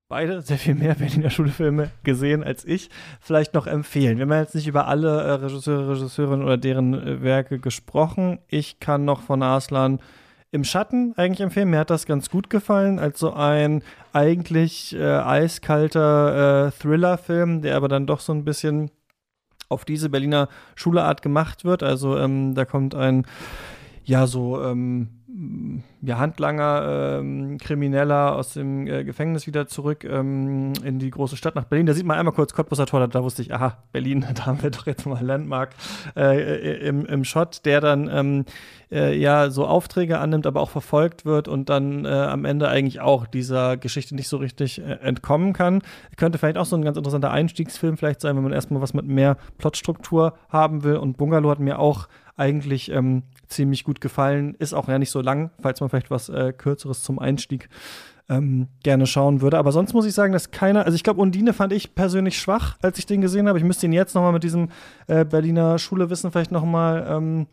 beide 0.08 0.42
sehr 0.42 0.58
viel 0.58 0.76
mehr 0.76 0.96
Berliner 0.96 1.30
Schulfilme 1.30 1.92
gesehen 2.04 2.44
als 2.44 2.66
ich, 2.66 2.90
vielleicht 3.20 3.54
noch 3.54 3.68
empfehlen? 3.68 4.18
Wir 4.18 4.24
haben 4.24 4.34
jetzt 4.34 4.56
nicht 4.56 4.68
über 4.68 4.88
alle 4.88 5.22
äh, 5.22 5.32
Regisseure, 5.34 5.90
Regisseurinnen 5.90 6.46
oder 6.46 6.58
deren 6.58 6.94
äh, 6.94 7.22
Werke 7.22 7.60
gesprochen. 7.60 8.40
Ich 8.48 8.80
kann 8.80 9.06
noch 9.06 9.22
von 9.22 9.44
Aslan 9.44 10.00
im 10.56 10.64
Schatten 10.64 11.14
eigentlich 11.18 11.42
empfehlen. 11.42 11.70
Mir 11.70 11.80
hat 11.80 11.90
das 11.90 12.06
ganz 12.06 12.30
gut 12.30 12.50
gefallen, 12.50 12.98
als 12.98 13.20
so 13.20 13.34
ein 13.34 13.84
eigentlich 14.14 14.96
äh, 14.96 15.04
eiskalter 15.04 16.68
äh, 16.68 16.72
Thriller-Film, 16.72 17.62
der 17.62 17.76
aber 17.76 17.90
dann 17.90 18.08
doch 18.08 18.22
so 18.22 18.34
ein 18.34 18.46
bisschen 18.46 18.90
auf 19.68 19.84
diese 19.84 20.10
Berliner 20.10 20.48
Schuleart 20.76 21.22
gemacht 21.22 21.66
wird. 21.66 21.84
Also 21.84 22.18
ähm, 22.18 22.56
da 22.56 22.64
kommt 22.64 22.96
ein 22.96 23.26
ja 24.06 24.28
so 24.28 24.64
ähm, 24.64 25.15
ja, 26.02 26.18
Handlanger, 26.20 27.20
ähm, 27.20 27.58
Krimineller 27.58 28.36
aus 28.36 28.54
dem 28.54 28.88
äh, 28.88 29.04
Gefängnis 29.04 29.48
wieder 29.48 29.68
zurück 29.68 30.04
ähm, 30.04 30.74
in 30.84 31.00
die 31.00 31.10
große 31.10 31.38
Stadt 31.38 31.56
nach 31.56 31.66
Berlin. 31.66 31.86
Da 31.86 31.94
sieht 31.94 32.06
man 32.06 32.18
einmal 32.18 32.34
kurz 32.34 32.54
Cottbusser 32.54 32.86
Tor, 32.86 33.08
da 33.08 33.24
wusste 33.24 33.42
ich, 33.42 33.54
aha, 33.54 33.78
Berlin, 33.92 34.26
da 34.36 34.46
haben 34.46 34.62
wir 34.62 34.70
doch 34.70 34.86
jetzt 34.86 35.06
mal 35.06 35.24
Landmark 35.24 35.72
äh, 36.16 36.40
äh, 36.40 36.88
im, 36.88 37.06
im 37.06 37.24
Shot, 37.24 37.66
der 37.66 37.82
dann 37.82 38.10
ähm, 38.12 38.46
äh, 38.92 39.18
ja 39.18 39.50
so 39.50 39.66
Aufträge 39.66 40.20
annimmt, 40.20 40.48
aber 40.48 40.62
auch 40.62 40.70
verfolgt 40.70 41.26
wird 41.26 41.48
und 41.48 41.70
dann 41.70 42.06
äh, 42.06 42.10
am 42.10 42.46
Ende 42.46 42.68
eigentlich 42.70 43.02
auch 43.02 43.26
dieser 43.26 43.78
Geschichte 43.78 44.16
nicht 44.16 44.28
so 44.28 44.38
richtig 44.38 44.80
äh, 44.80 45.00
entkommen 45.02 45.54
kann. 45.54 45.82
Könnte 46.18 46.38
vielleicht 46.38 46.58
auch 46.58 46.66
so 46.66 46.76
ein 46.76 46.84
ganz 46.84 46.98
interessanter 46.98 47.32
Einstiegsfilm 47.32 47.98
vielleicht 47.98 48.22
sein, 48.22 48.36
wenn 48.36 48.44
man 48.44 48.54
erstmal 48.54 48.82
was 48.82 48.94
mit 48.94 49.06
mehr 49.06 49.38
Plotstruktur 49.58 50.34
haben 50.50 50.84
will. 50.84 50.98
Und 50.98 51.18
Bungalow 51.18 51.50
hat 51.50 51.60
mir 51.60 51.80
auch 51.80 52.08
eigentlich 52.38 52.92
ähm, 52.92 53.24
ziemlich 53.48 53.84
gut 53.84 54.02
gefallen. 54.02 54.56
Ist 54.60 54.74
auch 54.74 54.88
ja 54.88 55.00
nicht 55.00 55.12
so 55.12 55.22
lang, 55.22 55.52
falls 55.62 55.80
man 55.82 55.90
vielleicht 55.90 56.12
was 56.12 56.30
äh, 56.30 56.54
Kürzeres 56.54 57.04
zum 57.04 57.20
Einstieg 57.20 57.70
ähm, 58.30 58.68
gerne 58.84 59.06
schauen 59.06 59.42
würde. 59.42 59.58
Aber 59.58 59.72
sonst 59.72 59.94
muss 59.94 60.06
ich 60.06 60.14
sagen, 60.14 60.34
dass 60.34 60.52
keiner, 60.52 60.86
also 60.86 60.96
ich 60.96 61.04
glaube, 61.04 61.22
Undine 61.22 61.54
fand 61.54 61.74
ich 61.74 61.96
persönlich 61.96 62.40
schwach, 62.40 62.78
als 62.82 62.98
ich 62.98 63.06
den 63.06 63.22
gesehen 63.22 63.48
habe. 63.48 63.60
Ich 63.60 63.64
müsste 63.64 63.86
ihn 63.86 63.94
jetzt 63.94 64.16
nochmal 64.16 64.34
mit 64.34 64.44
diesem 64.44 64.70
äh, 65.08 65.26
Berliner 65.26 65.78
Schulewissen 65.78 66.32
vielleicht 66.32 66.52
nochmal 66.52 67.06
ähm, 67.10 67.48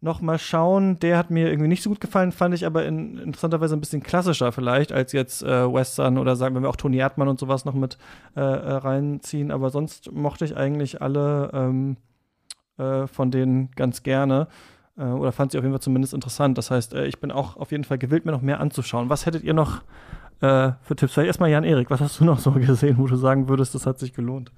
noch 0.00 0.20
schauen. 0.38 0.98
Der 1.00 1.18
hat 1.18 1.30
mir 1.30 1.48
irgendwie 1.48 1.68
nicht 1.68 1.82
so 1.82 1.90
gut 1.90 2.00
gefallen, 2.00 2.32
fand 2.32 2.54
ich 2.54 2.66
aber 2.66 2.86
in, 2.86 3.18
interessanterweise 3.18 3.76
ein 3.76 3.80
bisschen 3.80 4.02
klassischer 4.02 4.50
vielleicht 4.50 4.92
als 4.92 5.12
jetzt 5.12 5.42
äh, 5.42 5.72
Western 5.72 6.18
oder 6.18 6.36
sagen 6.36 6.54
wenn 6.54 6.62
wir 6.62 6.70
auch 6.70 6.76
Toni 6.76 6.96
Erdmann 6.96 7.28
und 7.28 7.38
sowas 7.38 7.64
noch 7.64 7.74
mit 7.74 7.98
äh, 8.34 8.40
äh, 8.40 8.72
reinziehen. 8.72 9.50
Aber 9.50 9.70
sonst 9.70 10.10
mochte 10.12 10.44
ich 10.44 10.56
eigentlich 10.56 11.02
alle 11.02 11.50
ähm, 11.52 11.96
äh, 12.78 13.06
von 13.06 13.30
denen 13.30 13.70
ganz 13.72 14.02
gerne 14.02 14.48
äh, 15.00 15.04
oder 15.04 15.32
fand 15.32 15.52
sie 15.52 15.58
auf 15.58 15.64
jeden 15.64 15.72
Fall 15.72 15.82
zumindest 15.82 16.14
interessant. 16.14 16.58
Das 16.58 16.70
heißt, 16.70 16.94
äh, 16.94 17.06
ich 17.06 17.18
bin 17.18 17.32
auch 17.32 17.56
auf 17.56 17.72
jeden 17.72 17.84
Fall 17.84 17.98
gewillt, 17.98 18.24
mir 18.26 18.32
noch 18.32 18.42
mehr 18.42 18.60
anzuschauen. 18.60 19.08
Was 19.08 19.26
hättet 19.26 19.42
ihr 19.42 19.54
noch 19.54 19.82
äh, 20.40 20.72
für 20.82 20.96
Tipps? 20.96 21.14
Vielleicht 21.14 21.28
erstmal 21.28 21.50
Jan-Erik, 21.50 21.90
was 21.90 22.00
hast 22.00 22.20
du 22.20 22.24
noch 22.24 22.38
so 22.38 22.50
gesehen, 22.52 22.98
wo 22.98 23.06
du 23.06 23.16
sagen 23.16 23.48
würdest, 23.48 23.74
das 23.74 23.86
hat 23.86 23.98
sich 23.98 24.12
gelohnt? 24.12 24.52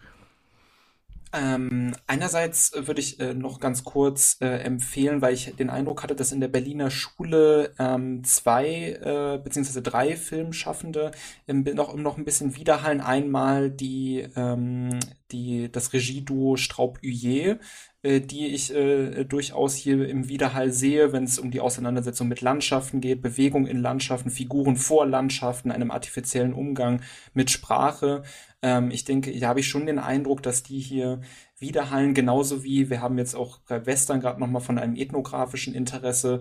Ähm, 1.34 1.94
einerseits 2.06 2.72
würde 2.76 3.00
ich 3.00 3.18
äh, 3.18 3.32
noch 3.32 3.58
ganz 3.58 3.84
kurz 3.84 4.36
äh, 4.42 4.48
empfehlen, 4.48 5.22
weil 5.22 5.32
ich 5.32 5.56
den 5.56 5.70
Eindruck 5.70 6.02
hatte, 6.02 6.14
dass 6.14 6.30
in 6.30 6.40
der 6.40 6.48
Berliner 6.48 6.90
Schule 6.90 7.72
ähm, 7.78 8.22
zwei 8.22 8.98
äh, 9.00 9.40
beziehungsweise 9.42 9.80
drei 9.80 10.14
Filmschaffende 10.14 11.12
im, 11.46 11.62
noch, 11.62 11.96
noch 11.96 12.18
ein 12.18 12.26
bisschen 12.26 12.54
widerhallen. 12.54 13.00
Einmal 13.00 13.70
die, 13.70 14.28
ähm, 14.36 14.98
die, 15.30 15.72
das 15.72 15.94
Regieduo 15.94 16.56
Straub-Huyer, 16.58 17.58
die 18.02 18.48
ich 18.48 18.74
äh, 18.74 19.24
durchaus 19.24 19.76
hier 19.76 20.08
im 20.08 20.28
Widerhall 20.28 20.72
sehe, 20.72 21.12
wenn 21.12 21.24
es 21.24 21.38
um 21.38 21.52
die 21.52 21.60
Auseinandersetzung 21.60 22.26
mit 22.26 22.40
Landschaften 22.40 23.00
geht, 23.00 23.22
Bewegung 23.22 23.66
in 23.66 23.80
Landschaften, 23.80 24.30
Figuren 24.30 24.76
vor 24.76 25.06
Landschaften, 25.06 25.70
einem 25.70 25.92
artifiziellen 25.92 26.52
Umgang 26.52 27.00
mit 27.32 27.50
Sprache. 27.50 28.24
Ähm, 28.60 28.90
ich 28.90 29.04
denke, 29.04 29.38
da 29.38 29.48
habe 29.48 29.60
ich 29.60 29.68
schon 29.68 29.86
den 29.86 30.00
Eindruck, 30.00 30.42
dass 30.42 30.64
die 30.64 30.80
hier 30.80 31.20
widerhallen, 31.58 32.12
genauso 32.12 32.64
wie 32.64 32.90
wir 32.90 33.00
haben 33.00 33.18
jetzt 33.18 33.36
auch 33.36 33.58
bei 33.68 33.86
Western 33.86 34.20
gerade 34.20 34.40
nochmal 34.40 34.62
von 34.62 34.78
einem 34.78 34.96
ethnografischen 34.96 35.74
Interesse 35.74 36.40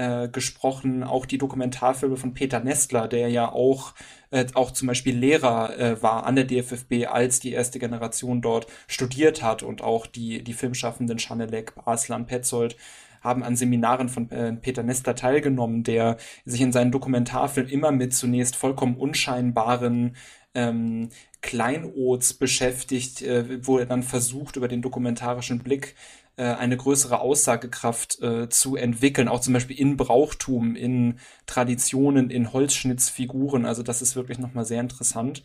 äh, 0.00 0.28
gesprochen, 0.28 1.04
auch 1.04 1.26
die 1.26 1.36
Dokumentarfilme 1.36 2.16
von 2.16 2.32
Peter 2.32 2.60
Nestler, 2.60 3.06
der 3.06 3.28
ja 3.28 3.52
auch, 3.52 3.94
äh, 4.30 4.46
auch 4.54 4.70
zum 4.70 4.88
Beispiel 4.88 5.14
Lehrer 5.14 5.78
äh, 5.78 6.02
war 6.02 6.24
an 6.24 6.36
der 6.36 6.44
DFFB, 6.44 7.06
als 7.06 7.38
die 7.40 7.52
erste 7.52 7.78
Generation 7.78 8.40
dort 8.40 8.66
studiert 8.88 9.42
hat. 9.42 9.62
Und 9.62 9.82
auch 9.82 10.06
die, 10.06 10.42
die 10.42 10.54
Filmschaffenden 10.54 11.18
Schanelek, 11.18 11.74
Baslan, 11.74 12.26
Petzold 12.26 12.76
haben 13.20 13.42
an 13.42 13.56
Seminaren 13.56 14.08
von 14.08 14.30
äh, 14.30 14.54
Peter 14.54 14.82
Nestler 14.82 15.14
teilgenommen, 15.14 15.84
der 15.84 16.16
sich 16.46 16.62
in 16.62 16.72
seinen 16.72 16.92
Dokumentarfilmen 16.92 17.70
immer 17.70 17.92
mit 17.92 18.14
zunächst 18.14 18.56
vollkommen 18.56 18.96
unscheinbaren 18.96 20.16
ähm, 20.54 21.10
Kleinods 21.42 22.34
beschäftigt, 22.34 23.20
äh, 23.20 23.66
wo 23.66 23.76
er 23.76 23.84
dann 23.86 24.02
versucht, 24.02 24.56
über 24.56 24.68
den 24.68 24.80
dokumentarischen 24.80 25.58
Blick 25.58 25.94
eine 26.44 26.76
größere 26.76 27.20
Aussagekraft 27.20 28.20
äh, 28.22 28.48
zu 28.48 28.76
entwickeln, 28.76 29.28
auch 29.28 29.40
zum 29.40 29.52
Beispiel 29.52 29.78
in 29.78 29.96
Brauchtum, 29.96 30.76
in 30.76 31.18
Traditionen, 31.46 32.30
in 32.30 32.52
Holzschnittsfiguren. 32.52 33.66
Also 33.66 33.82
das 33.82 34.02
ist 34.02 34.16
wirklich 34.16 34.38
nochmal 34.38 34.64
sehr 34.64 34.80
interessant. 34.80 35.42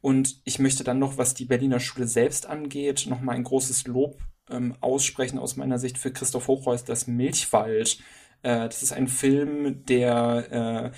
Und 0.00 0.40
ich 0.44 0.58
möchte 0.58 0.84
dann 0.84 0.98
noch, 0.98 1.16
was 1.16 1.34
die 1.34 1.44
Berliner 1.44 1.80
Schule 1.80 2.08
selbst 2.08 2.46
angeht, 2.46 3.06
nochmal 3.08 3.36
ein 3.36 3.44
großes 3.44 3.86
Lob 3.86 4.18
ähm, 4.50 4.74
aussprechen 4.80 5.38
aus 5.38 5.56
meiner 5.56 5.78
Sicht 5.78 5.96
für 5.96 6.12
Christoph 6.12 6.48
Hochreus, 6.48 6.84
das 6.84 7.06
Milchwald. 7.06 7.98
Äh, 8.42 8.66
das 8.66 8.82
ist 8.82 8.92
ein 8.92 9.08
Film, 9.08 9.84
der 9.86 10.46
äh, 10.50 10.86
äh, 10.86 10.90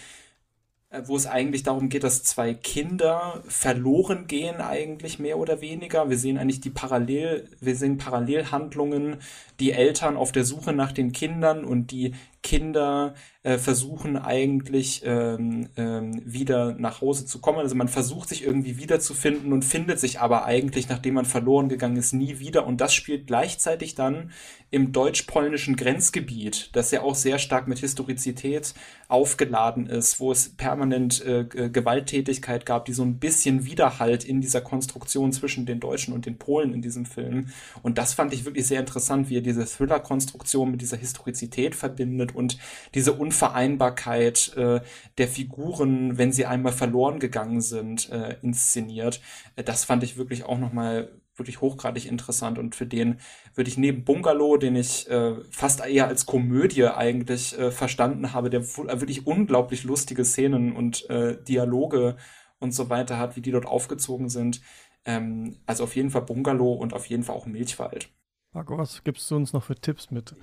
wo 1.06 1.16
es 1.16 1.26
eigentlich 1.26 1.62
darum 1.62 1.88
geht, 1.88 2.04
dass 2.04 2.22
zwei 2.22 2.54
Kinder 2.54 3.42
verloren 3.48 4.26
gehen, 4.26 4.56
eigentlich 4.56 5.18
mehr 5.18 5.38
oder 5.38 5.60
weniger. 5.60 6.08
Wir 6.10 6.18
sehen 6.18 6.38
eigentlich 6.38 6.60
die 6.60 6.70
Parallel, 6.70 7.48
wir 7.60 7.76
sehen 7.76 7.98
Parallelhandlungen, 7.98 9.18
die 9.60 9.72
Eltern 9.72 10.16
auf 10.16 10.32
der 10.32 10.44
Suche 10.44 10.72
nach 10.72 10.92
den 10.92 11.12
Kindern 11.12 11.64
und 11.64 11.90
die 11.90 12.14
Kinder 12.44 13.14
äh, 13.42 13.58
versuchen 13.58 14.16
eigentlich 14.16 15.02
ähm, 15.04 15.68
ähm, 15.76 16.22
wieder 16.24 16.74
nach 16.78 17.00
Hause 17.00 17.26
zu 17.26 17.40
kommen. 17.40 17.58
Also 17.58 17.74
man 17.74 17.88
versucht 17.88 18.28
sich 18.28 18.44
irgendwie 18.44 18.78
wiederzufinden 18.78 19.52
und 19.52 19.64
findet 19.64 19.98
sich 19.98 20.20
aber 20.20 20.44
eigentlich, 20.44 20.88
nachdem 20.88 21.14
man 21.14 21.24
verloren 21.24 21.68
gegangen 21.68 21.96
ist, 21.96 22.12
nie 22.12 22.38
wieder. 22.38 22.66
Und 22.66 22.80
das 22.80 22.94
spielt 22.94 23.26
gleichzeitig 23.26 23.96
dann 23.96 24.30
im 24.70 24.92
deutsch-polnischen 24.92 25.76
Grenzgebiet, 25.76 26.70
das 26.72 26.90
ja 26.90 27.02
auch 27.02 27.14
sehr 27.14 27.38
stark 27.38 27.68
mit 27.68 27.78
Historizität 27.78 28.74
aufgeladen 29.08 29.86
ist, 29.86 30.20
wo 30.20 30.32
es 30.32 30.48
permanent 30.48 31.24
äh, 31.24 31.44
Gewalttätigkeit 31.44 32.66
gab, 32.66 32.84
die 32.86 32.92
so 32.92 33.04
ein 33.04 33.18
bisschen 33.18 33.66
Widerhalt 33.66 34.24
in 34.24 34.40
dieser 34.40 34.60
Konstruktion 34.60 35.32
zwischen 35.32 35.64
den 35.64 35.80
Deutschen 35.80 36.12
und 36.12 36.26
den 36.26 36.38
Polen 36.38 36.74
in 36.74 36.82
diesem 36.82 37.06
Film. 37.06 37.48
Und 37.82 37.98
das 37.98 38.14
fand 38.14 38.32
ich 38.32 38.44
wirklich 38.44 38.66
sehr 38.66 38.80
interessant, 38.80 39.28
wie 39.28 39.36
er 39.36 39.42
diese 39.42 39.64
Thriller-Konstruktion 39.64 40.70
mit 40.70 40.80
dieser 40.80 40.96
Historizität 40.96 41.74
verbindet 41.74 42.33
und 42.34 42.58
diese 42.94 43.12
Unvereinbarkeit 43.12 44.56
äh, 44.56 44.80
der 45.18 45.28
Figuren, 45.28 46.18
wenn 46.18 46.32
sie 46.32 46.46
einmal 46.46 46.72
verloren 46.72 47.18
gegangen 47.18 47.60
sind, 47.60 48.10
äh, 48.10 48.36
inszeniert. 48.42 49.20
Äh, 49.56 49.64
das 49.64 49.84
fand 49.84 50.02
ich 50.02 50.16
wirklich 50.16 50.44
auch 50.44 50.58
nochmal 50.58 51.10
wirklich 51.36 51.60
hochgradig 51.60 52.06
interessant 52.06 52.58
und 52.58 52.74
für 52.74 52.86
den 52.86 53.18
würde 53.54 53.68
ich 53.68 53.76
neben 53.76 54.04
Bungalow, 54.04 54.56
den 54.56 54.76
ich 54.76 55.10
äh, 55.10 55.34
fast 55.50 55.84
eher 55.84 56.06
als 56.06 56.26
Komödie 56.26 56.86
eigentlich 56.86 57.58
äh, 57.58 57.70
verstanden 57.70 58.32
habe, 58.32 58.50
der 58.50 58.60
äh, 58.60 59.00
wirklich 59.00 59.26
unglaublich 59.26 59.84
lustige 59.84 60.24
Szenen 60.24 60.76
und 60.76 61.08
äh, 61.10 61.42
Dialoge 61.42 62.16
und 62.58 62.72
so 62.72 62.88
weiter 62.88 63.18
hat, 63.18 63.36
wie 63.36 63.40
die 63.40 63.50
dort 63.50 63.66
aufgezogen 63.66 64.28
sind. 64.28 64.60
Ähm, 65.04 65.56
also 65.66 65.84
auf 65.84 65.96
jeden 65.96 66.10
Fall 66.10 66.22
Bungalow 66.22 66.72
und 66.74 66.92
auf 66.92 67.06
jeden 67.06 67.24
Fall 67.24 67.36
auch 67.36 67.46
Milchwald. 67.46 68.08
Marco, 68.52 68.78
was 68.78 69.02
gibst 69.02 69.28
du 69.30 69.36
uns 69.36 69.52
noch 69.52 69.64
für 69.64 69.74
Tipps 69.74 70.10
mit? 70.10 70.34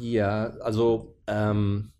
Ja, 0.00 0.52
also 0.60 1.16
ähm, 1.26 1.92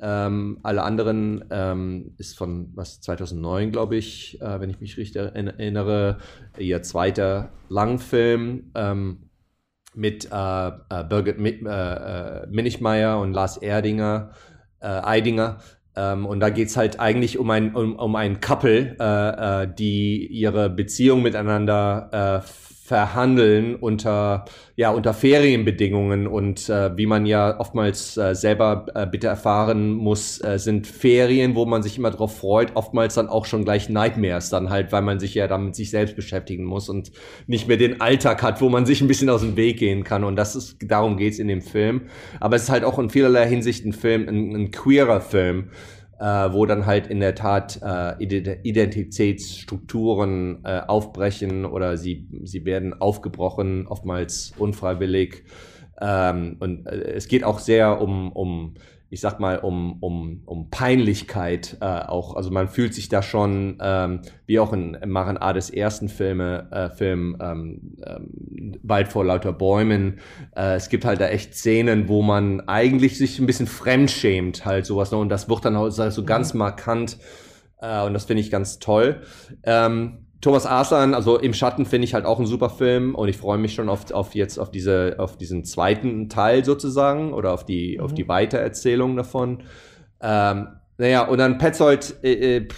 Ähm, 0.00 0.58
alle 0.62 0.82
anderen 0.82 1.44
ähm, 1.50 2.14
ist 2.18 2.38
von 2.38 2.70
was 2.74 3.00
2009, 3.00 3.72
glaube 3.72 3.96
ich, 3.96 4.40
äh, 4.40 4.60
wenn 4.60 4.70
ich 4.70 4.80
mich 4.80 4.96
richtig 4.96 5.20
erinnere, 5.20 6.18
ihr 6.56 6.82
zweiter 6.82 7.50
Langfilm 7.68 8.70
ähm, 8.74 9.30
mit 9.94 10.30
äh, 10.30 10.68
äh, 10.68 11.04
Birgit 11.08 11.38
mit, 11.38 11.66
äh, 11.66 11.68
äh, 11.68 12.46
Minichmeier 12.46 13.18
und 13.18 13.32
Lars 13.32 13.56
Erdinger, 13.56 14.30
äh, 14.78 14.86
Eidinger. 14.86 15.58
Ähm, 15.96 16.26
und 16.26 16.38
da 16.38 16.50
geht 16.50 16.68
es 16.68 16.76
halt 16.76 17.00
eigentlich 17.00 17.36
um 17.38 17.50
ein, 17.50 17.74
um, 17.74 17.96
um 17.96 18.14
ein 18.14 18.40
Couple, 18.40 19.66
die 19.76 20.26
ihre 20.28 20.70
Beziehung 20.70 21.22
miteinander 21.22 22.44
äh, 22.44 22.67
verhandeln 22.88 23.74
unter, 23.74 24.46
ja, 24.74 24.90
unter 24.90 25.12
Ferienbedingungen. 25.12 26.26
Und 26.26 26.70
äh, 26.70 26.96
wie 26.96 27.04
man 27.04 27.26
ja 27.26 27.60
oftmals 27.60 28.16
äh, 28.16 28.34
selber 28.34 28.86
äh, 28.94 29.06
bitte 29.06 29.26
erfahren 29.26 29.90
muss, 29.92 30.42
äh, 30.42 30.58
sind 30.58 30.86
Ferien, 30.86 31.54
wo 31.54 31.66
man 31.66 31.82
sich 31.82 31.98
immer 31.98 32.10
drauf 32.10 32.38
freut, 32.38 32.74
oftmals 32.76 33.14
dann 33.14 33.28
auch 33.28 33.44
schon 33.44 33.64
gleich 33.64 33.90
Nightmares 33.90 34.48
dann 34.48 34.70
halt, 34.70 34.90
weil 34.90 35.02
man 35.02 35.20
sich 35.20 35.34
ja 35.34 35.46
dann 35.46 35.66
mit 35.66 35.76
sich 35.76 35.90
selbst 35.90 36.16
beschäftigen 36.16 36.64
muss 36.64 36.88
und 36.88 37.12
nicht 37.46 37.68
mehr 37.68 37.76
den 37.76 38.00
Alltag 38.00 38.42
hat, 38.42 38.62
wo 38.62 38.70
man 38.70 38.86
sich 38.86 39.02
ein 39.02 39.08
bisschen 39.08 39.28
aus 39.28 39.42
dem 39.42 39.56
Weg 39.56 39.78
gehen 39.78 40.02
kann. 40.02 40.24
Und 40.24 40.36
das 40.36 40.56
ist, 40.56 40.78
darum 40.82 41.18
geht's 41.18 41.38
in 41.38 41.48
dem 41.48 41.60
Film. 41.60 42.06
Aber 42.40 42.56
es 42.56 42.62
ist 42.62 42.70
halt 42.70 42.84
auch 42.84 42.98
in 42.98 43.10
vielerlei 43.10 43.46
Hinsicht 43.46 43.84
ein 43.84 43.92
Film, 43.92 44.26
ein, 44.26 44.56
ein 44.56 44.70
queerer 44.70 45.20
Film 45.20 45.68
äh, 46.18 46.52
wo 46.52 46.66
dann 46.66 46.84
halt 46.86 47.06
in 47.06 47.20
der 47.20 47.34
Tat 47.34 47.80
äh, 47.82 48.22
Identitätsstrukturen 48.22 50.64
äh, 50.64 50.82
aufbrechen 50.86 51.64
oder 51.64 51.96
sie, 51.96 52.28
sie 52.42 52.64
werden 52.64 53.00
aufgebrochen, 53.00 53.86
oftmals 53.86 54.52
unfreiwillig. 54.58 55.44
Ähm, 56.00 56.56
und 56.60 56.86
äh, 56.86 57.12
es 57.12 57.28
geht 57.28 57.44
auch 57.44 57.60
sehr 57.60 58.00
um, 58.00 58.32
um 58.32 58.74
ich 59.10 59.20
sag 59.20 59.40
mal, 59.40 59.58
um, 59.58 59.96
um, 60.00 60.42
um 60.44 60.68
Peinlichkeit 60.70 61.78
äh, 61.80 61.84
auch. 61.84 62.36
Also 62.36 62.50
man 62.50 62.68
fühlt 62.68 62.92
sich 62.92 63.08
da 63.08 63.22
schon, 63.22 63.78
ähm, 63.80 64.20
wie 64.46 64.58
auch 64.58 64.72
in 64.72 64.98
Maren 65.06 65.38
Ades 65.38 65.70
ersten 65.70 66.08
Filme, 66.08 66.68
äh, 66.70 66.90
Film 66.90 67.36
ähm, 67.40 67.96
ähm, 68.04 68.78
Wald 68.82 69.08
vor 69.08 69.24
lauter 69.24 69.52
Bäumen. 69.52 70.18
Äh, 70.54 70.74
es 70.74 70.90
gibt 70.90 71.06
halt 71.06 71.20
da 71.20 71.28
echt 71.28 71.54
Szenen, 71.54 72.08
wo 72.08 72.22
man 72.22 72.60
eigentlich 72.68 73.16
sich 73.16 73.38
ein 73.38 73.46
bisschen 73.46 73.66
fremdschämt, 73.66 74.66
halt 74.66 74.84
sowas. 74.84 75.10
Ne? 75.10 75.18
Und 75.18 75.30
das 75.30 75.48
wird 75.48 75.64
dann 75.64 75.76
auch 75.76 75.88
so 75.88 76.24
ganz 76.24 76.52
mhm. 76.52 76.58
markant. 76.58 77.18
Äh, 77.80 78.02
und 78.02 78.12
das 78.12 78.26
finde 78.26 78.42
ich 78.42 78.50
ganz 78.50 78.78
toll. 78.78 79.22
Ähm, 79.62 80.27
Thomas 80.40 80.66
Arslan, 80.66 81.14
also 81.14 81.36
im 81.36 81.52
Schatten 81.52 81.84
finde 81.84 82.04
ich 82.04 82.14
halt 82.14 82.24
auch 82.24 82.38
ein 82.38 82.46
super 82.46 82.70
Film 82.70 83.14
und 83.14 83.28
ich 83.28 83.36
freue 83.36 83.58
mich 83.58 83.74
schon 83.74 83.88
auf, 83.88 84.12
auf 84.12 84.34
jetzt 84.34 84.58
auf 84.58 84.70
diese 84.70 85.16
auf 85.18 85.36
diesen 85.36 85.64
zweiten 85.64 86.28
Teil 86.28 86.64
sozusagen 86.64 87.32
oder 87.32 87.52
auf 87.52 87.64
die 87.64 87.96
mhm. 87.96 88.04
auf 88.04 88.14
die 88.14 88.28
Weitererzählung 88.28 89.16
davon. 89.16 89.64
Ähm, 90.20 90.68
naja, 90.96 91.26
und 91.26 91.38
dann 91.38 91.58
Petzold, 91.58 92.16
äh, 92.22 92.56
äh, 92.56 92.68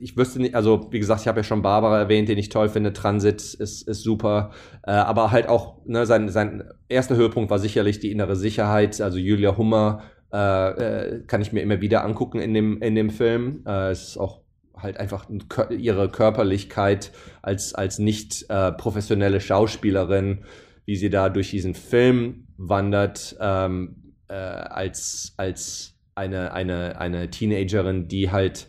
ich 0.00 0.16
wüsste 0.16 0.40
nicht, 0.40 0.54
also 0.54 0.88
wie 0.90 0.98
gesagt, 0.98 1.22
ich 1.22 1.28
habe 1.28 1.40
ja 1.40 1.44
schon 1.44 1.62
Barbara 1.62 1.98
erwähnt, 1.98 2.28
den 2.28 2.38
ich 2.38 2.48
toll 2.48 2.68
finde. 2.68 2.92
Transit 2.92 3.54
ist, 3.54 3.88
ist 3.88 4.02
super, 4.02 4.50
äh, 4.84 4.90
aber 4.90 5.30
halt 5.30 5.48
auch 5.48 5.76
ne, 5.86 6.06
sein, 6.06 6.28
sein 6.28 6.64
erster 6.88 7.16
Höhepunkt 7.16 7.50
war 7.50 7.58
sicherlich 7.58 8.00
die 8.00 8.10
innere 8.10 8.36
Sicherheit. 8.36 9.00
Also 9.00 9.18
Julia 9.18 9.56
Hummer 9.56 10.02
äh, 10.32 11.16
äh, 11.16 11.22
kann 11.26 11.42
ich 11.42 11.52
mir 11.52 11.60
immer 11.60 11.80
wieder 11.80 12.04
angucken 12.04 12.40
in 12.40 12.54
dem 12.54 12.80
in 12.82 12.94
dem 12.94 13.10
Film. 13.10 13.62
Äh, 13.66 13.90
es 13.90 14.08
ist 14.08 14.16
auch 14.16 14.40
halt 14.82 14.98
einfach 14.98 15.26
ihre 15.70 16.08
Körperlichkeit 16.08 17.12
als, 17.42 17.74
als 17.74 17.98
nicht 17.98 18.46
äh, 18.48 18.72
professionelle 18.72 19.40
Schauspielerin, 19.40 20.44
wie 20.84 20.96
sie 20.96 21.10
da 21.10 21.28
durch 21.28 21.50
diesen 21.50 21.74
Film 21.74 22.46
wandert, 22.56 23.36
ähm, 23.40 24.14
äh, 24.28 24.34
als, 24.34 25.34
als 25.36 25.94
eine, 26.14 26.52
eine, 26.52 26.98
eine 26.98 27.30
Teenagerin, 27.30 28.08
die 28.08 28.30
halt 28.30 28.68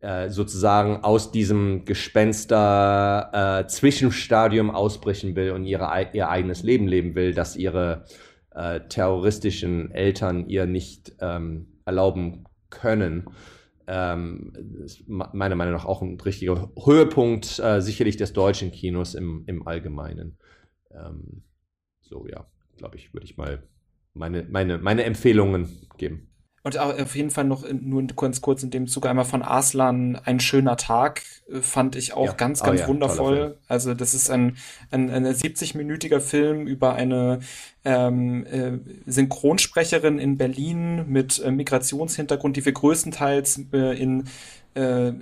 äh, 0.00 0.28
sozusagen 0.28 1.02
aus 1.02 1.32
diesem 1.32 1.84
Gespenster 1.84 3.62
äh, 3.62 3.66
Zwischenstadium 3.66 4.70
ausbrechen 4.70 5.34
will 5.36 5.52
und 5.52 5.64
ihre, 5.64 5.88
ihr 6.12 6.28
eigenes 6.28 6.62
Leben 6.62 6.86
leben 6.86 7.14
will, 7.14 7.34
das 7.34 7.56
ihre 7.56 8.04
äh, 8.54 8.80
terroristischen 8.88 9.90
Eltern 9.92 10.48
ihr 10.48 10.66
nicht 10.66 11.14
ähm, 11.20 11.68
erlauben 11.84 12.44
können 12.70 13.24
ähm, 13.86 14.52
meiner 15.06 15.54
Meinung 15.54 15.74
nach 15.74 15.84
auch 15.84 16.02
ein 16.02 16.20
richtiger 16.20 16.70
Höhepunkt 16.84 17.58
äh, 17.58 17.80
sicherlich 17.80 18.16
des 18.16 18.32
deutschen 18.32 18.72
Kinos 18.72 19.14
im, 19.14 19.44
im 19.46 19.66
Allgemeinen. 19.66 20.38
Ähm, 20.90 21.42
so, 22.00 22.26
ja, 22.26 22.46
glaube 22.76 22.96
ich, 22.96 23.12
würde 23.14 23.26
ich 23.26 23.36
mal 23.36 23.62
meine, 24.14 24.44
meine, 24.48 24.78
meine 24.78 25.04
Empfehlungen 25.04 25.68
geben. 25.98 26.28
Und 26.66 26.78
auf 26.78 27.14
jeden 27.14 27.30
Fall 27.30 27.44
noch 27.44 27.64
nur 27.70 28.04
ganz 28.08 28.40
kurz 28.40 28.64
in 28.64 28.70
dem 28.70 28.88
Zuge 28.88 29.08
einmal 29.08 29.24
von 29.24 29.42
Arslan 29.42 30.16
ein 30.16 30.40
schöner 30.40 30.76
Tag 30.76 31.22
äh, 31.48 31.60
fand 31.60 31.94
ich 31.94 32.12
auch 32.12 32.26
ja. 32.26 32.32
ganz, 32.32 32.60
ganz 32.60 32.80
oh, 32.80 32.82
ja. 32.82 32.88
wundervoll. 32.88 33.56
Also 33.68 33.94
das 33.94 34.14
ist 34.14 34.30
ein, 34.30 34.56
ein, 34.90 35.08
ein 35.08 35.24
70-minütiger 35.26 36.18
Film 36.18 36.66
über 36.66 36.94
eine 36.94 37.38
ähm, 37.84 38.44
äh, 38.46 38.78
Synchronsprecherin 39.06 40.18
in 40.18 40.38
Berlin 40.38 41.04
mit 41.06 41.38
äh, 41.38 41.52
Migrationshintergrund, 41.52 42.56
die 42.56 42.64
wir 42.64 42.72
größtenteils 42.72 43.60
äh, 43.72 44.02
in 44.02 44.24
äh, 44.74 45.12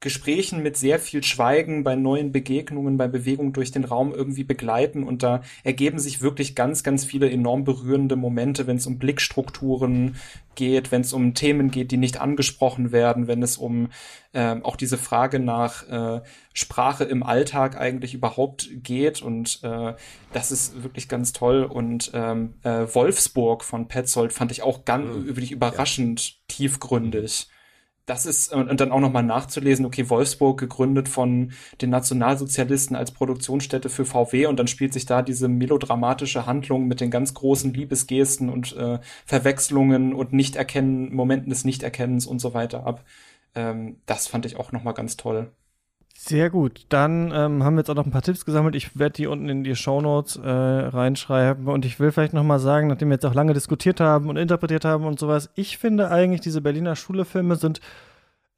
Gesprächen 0.00 0.62
mit 0.62 0.78
sehr 0.78 0.98
viel 0.98 1.22
Schweigen, 1.22 1.84
bei 1.84 1.94
neuen 1.94 2.32
Begegnungen, 2.32 2.96
bei 2.96 3.06
Bewegung 3.06 3.52
durch 3.52 3.70
den 3.70 3.84
Raum 3.84 4.14
irgendwie 4.14 4.44
begleiten. 4.44 5.04
Und 5.04 5.22
da 5.22 5.42
ergeben 5.62 5.98
sich 5.98 6.22
wirklich 6.22 6.54
ganz, 6.54 6.82
ganz 6.82 7.04
viele 7.04 7.30
enorm 7.30 7.64
berührende 7.64 8.16
Momente, 8.16 8.66
wenn 8.66 8.78
es 8.78 8.86
um 8.86 8.98
Blickstrukturen 8.98 10.16
geht, 10.54 10.90
wenn 10.90 11.02
es 11.02 11.12
um 11.12 11.34
Themen 11.34 11.70
geht, 11.70 11.90
die 11.90 11.98
nicht 11.98 12.18
angesprochen 12.18 12.92
werden, 12.92 13.26
wenn 13.26 13.42
es 13.42 13.58
um 13.58 13.88
äh, 14.32 14.56
auch 14.62 14.76
diese 14.76 14.96
Frage 14.96 15.38
nach 15.38 15.86
äh, 15.88 16.22
Sprache 16.54 17.04
im 17.04 17.22
Alltag 17.22 17.78
eigentlich 17.78 18.14
überhaupt 18.14 18.70
geht. 18.82 19.20
Und 19.20 19.60
äh, 19.62 19.94
das 20.32 20.50
ist 20.50 20.82
wirklich 20.82 21.10
ganz 21.10 21.34
toll. 21.34 21.64
Und 21.64 22.10
ähm, 22.14 22.54
äh, 22.62 22.86
Wolfsburg 22.94 23.64
von 23.64 23.86
Petzold 23.86 24.32
fand 24.32 24.50
ich 24.50 24.62
auch 24.62 24.86
ganz 24.86 25.14
mhm. 25.14 25.26
wirklich 25.26 25.52
überraschend 25.52 26.26
ja. 26.26 26.34
tiefgründig 26.48 27.48
das 28.06 28.26
ist, 28.26 28.52
und 28.52 28.80
dann 28.80 28.92
auch 28.92 29.00
nochmal 29.00 29.22
nachzulesen, 29.22 29.86
okay, 29.86 30.08
Wolfsburg 30.10 30.58
gegründet 30.58 31.08
von 31.08 31.52
den 31.80 31.90
Nationalsozialisten 31.90 32.96
als 32.96 33.12
Produktionsstätte 33.12 33.88
für 33.88 34.04
VW 34.04 34.46
und 34.46 34.58
dann 34.58 34.66
spielt 34.66 34.92
sich 34.92 35.06
da 35.06 35.22
diese 35.22 35.48
melodramatische 35.48 36.46
Handlung 36.46 36.88
mit 36.88 37.00
den 37.00 37.10
ganz 37.10 37.34
großen 37.34 37.72
Liebesgesten 37.72 38.48
und 38.48 38.76
äh, 38.76 38.98
Verwechslungen 39.26 40.14
und 40.14 40.32
Nichterkennen, 40.32 41.14
Momenten 41.14 41.50
des 41.50 41.64
Nichterkennens 41.64 42.26
und 42.26 42.40
so 42.40 42.54
weiter 42.54 42.84
ab. 42.86 43.04
Ähm, 43.54 44.00
das 44.06 44.26
fand 44.26 44.46
ich 44.46 44.56
auch 44.56 44.72
nochmal 44.72 44.94
ganz 44.94 45.16
toll. 45.16 45.52
Sehr 46.22 46.50
gut. 46.50 46.84
Dann 46.90 47.32
ähm, 47.34 47.64
haben 47.64 47.76
wir 47.76 47.80
jetzt 47.80 47.88
auch 47.88 47.94
noch 47.94 48.04
ein 48.04 48.10
paar 48.10 48.20
Tipps 48.20 48.44
gesammelt. 48.44 48.74
Ich 48.74 48.98
werde 48.98 49.14
die 49.14 49.26
unten 49.26 49.48
in 49.48 49.64
die 49.64 49.74
Shownotes 49.74 50.36
äh, 50.36 50.48
reinschreiben. 50.50 51.66
Und 51.66 51.86
ich 51.86 51.98
will 51.98 52.12
vielleicht 52.12 52.34
noch 52.34 52.44
mal 52.44 52.58
sagen, 52.58 52.88
nachdem 52.88 53.08
wir 53.08 53.14
jetzt 53.14 53.24
auch 53.24 53.32
lange 53.32 53.54
diskutiert 53.54 54.00
haben 54.00 54.28
und 54.28 54.36
interpretiert 54.36 54.84
haben 54.84 55.06
und 55.06 55.18
sowas, 55.18 55.48
ich 55.54 55.78
finde 55.78 56.10
eigentlich, 56.10 56.42
diese 56.42 56.60
Berliner 56.60 56.94
Schulefilme 56.94 57.56
sind 57.56 57.80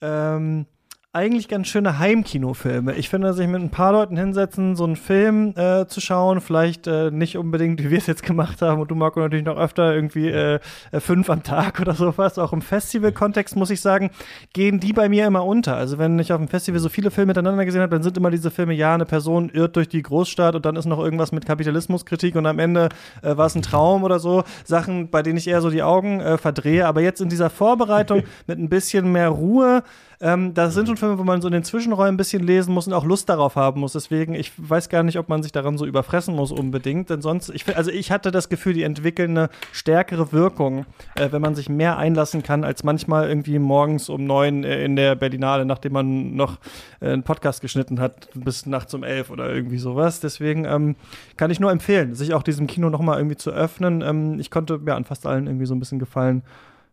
ähm, 0.01 0.67
eigentlich 1.15 1.49
ganz 1.49 1.69
schöne 1.69 1.99
Heimkinofilme. 1.99 2.95
Ich 2.95 3.11
finde, 3.11 3.35
sich 3.35 3.47
mit 3.47 3.61
ein 3.61 3.69
paar 3.69 3.93
Leuten 3.93 4.17
hinsetzen, 4.17 4.77
so 4.77 4.85
einen 4.85 4.97
Film 4.97 5.53
äh, 5.57 5.87
zu 5.87 6.01
schauen, 6.01 6.41
vielleicht 6.41 6.87
äh, 6.87 7.11
nicht 7.11 7.37
unbedingt, 7.37 7.83
wie 7.83 7.91
wir 7.91 7.99
es 7.99 8.07
jetzt 8.07 8.23
gemacht 8.23 8.63
haben, 8.63 8.81
und 8.81 8.91
du 8.91 8.95
Marco 8.95 9.21
natürlich 9.21 9.45
noch 9.45 9.59
öfter 9.59 9.95
irgendwie 9.95 10.31
äh, 10.31 10.59
äh, 10.91 11.01
fünf 11.01 11.29
am 11.29 11.43
Tag 11.43 11.81
oder 11.83 11.93
sowas. 11.93 12.39
Auch 12.39 12.55
im 12.55 12.63
Festival-Kontext 12.63 13.57
muss 13.57 13.69
ich 13.69 13.83
sagen, 13.83 14.11
gehen 14.55 14.81
die 14.81 14.95
bei 14.95 15.11
mir 15.11 15.27
immer 15.27 15.45
unter. 15.45 15.77
Also 15.77 15.99
wenn 15.99 16.19
ich 16.19 16.33
auf 16.33 16.39
dem 16.39 16.49
Festival 16.49 16.81
so 16.81 16.89
viele 16.89 17.11
Filme 17.11 17.33
miteinander 17.33 17.67
gesehen 17.67 17.83
habe, 17.83 17.95
dann 17.95 18.03
sind 18.03 18.17
immer 18.17 18.31
diese 18.31 18.51
Filme, 18.51 18.73
ja, 18.73 18.95
eine 18.95 19.05
Person 19.05 19.51
irrt 19.51 19.77
durch 19.77 19.91
die 19.91 20.01
Großstadt 20.01 20.55
und 20.55 20.65
dann 20.65 20.77
ist 20.77 20.87
noch 20.87 20.99
irgendwas 20.99 21.31
mit 21.31 21.45
Kapitalismuskritik 21.45 22.37
und 22.37 22.47
am 22.47 22.59
Ende 22.59 22.89
äh, 23.21 23.37
war 23.37 23.47
es 23.47 23.55
ein 23.55 23.61
Traum 23.61 24.03
oder 24.03 24.19
so. 24.19 24.45
Sachen, 24.65 25.11
bei 25.11 25.23
denen 25.23 25.37
ich 25.37 25.47
eher 25.47 25.61
so 25.61 25.69
die 25.69 25.83
Augen 25.83 26.21
äh, 26.21 26.39
verdrehe. 26.39 26.87
Aber 26.87 27.03
jetzt 27.03 27.21
in 27.21 27.29
dieser 27.29 27.51
Vorbereitung 27.51 28.23
mit 28.47 28.59
ein 28.59 28.71
bisschen 28.71 29.13
mehr 29.13 29.29
Ruhe, 29.29 29.83
ähm, 30.23 30.55
das 30.55 30.75
sind 30.75 30.87
schon 30.87 30.97
Filme, 30.97 31.19
wo 31.19 31.25
man 31.25 31.43
so 31.43 31.49
in 31.49 31.53
den 31.53 31.65
Zwischenräumen 31.65 32.15
ein 32.15 32.17
bisschen 32.17 32.45
lesen 32.45 32.73
muss 32.73 32.87
und 32.87 32.93
auch 32.93 33.05
Lust 33.05 33.29
darauf 33.29 33.57
haben 33.57 33.81
muss. 33.81 33.93
Deswegen, 33.93 34.35
ich 34.35 34.53
weiß 34.57 34.89
gar 34.89 35.03
nicht, 35.03 35.19
ob 35.19 35.29
man 35.29 35.43
sich 35.43 35.51
daran 35.51 35.77
so 35.77 35.85
überfressen 35.85 36.37
muss 36.37 36.53
unbedingt. 36.53 37.11
Denn 37.11 37.21
sonst, 37.21 37.51
ich, 37.51 37.77
also 37.77 37.91
ich 37.91 38.13
hatte 38.13 38.31
das 38.31 38.49
Gefühl, 38.49 38.73
die 38.73 38.85
entwickeln 38.85 39.37
eine 39.37 39.51
stärkere 39.73 40.31
Wirkung, 40.33 40.87
äh, 41.17 41.33
wenn 41.33 41.43
man 41.43 41.57
sich 41.57 41.69
mehr 41.69 41.99
einlassen 41.99 42.45
kann, 42.45 42.63
als 42.63 42.85
manchmal 42.85 43.29
irgendwie 43.29 43.59
morgens 43.59 44.09
um 44.09 44.25
neun 44.25 44.63
äh, 44.63 44.85
in 44.85 44.95
der 44.95 45.17
Berlinale, 45.17 45.65
nachdem 45.65 45.95
man 45.95 46.37
noch 46.37 46.59
äh, 47.01 47.11
einen 47.11 47.25
Podcast 47.25 47.61
geschnitten 47.61 47.99
hat, 47.99 48.29
bis 48.35 48.65
nachts 48.65 48.95
um 48.95 49.03
elf 49.03 49.29
oder 49.29 49.53
irgendwie 49.53 49.79
sowas. 49.79 50.21
Deswegen 50.21 50.67
ähm, 50.67 50.95
kann 51.37 51.51
ich 51.51 51.59
nur 51.59 51.73
empfehlen, 51.73 52.15
sich 52.15 52.33
auch 52.33 52.45
diesem 52.45 52.69
Kino 52.69 52.91
nochmal 52.91 53.19
irgendwie 53.19 53.37
zu 53.37 53.51
öffnen. 53.51 54.03
Ähm, 54.03 54.39
ich 54.39 54.53
konnte 54.53 54.81
ja 54.87 54.95
an 54.95 55.05
fast 55.05 55.27
allen 55.27 55.49
irgendwie 55.49 55.67
so 55.67 55.75
ein 55.75 55.81
bisschen 55.81 55.99
gefallen 55.99 56.45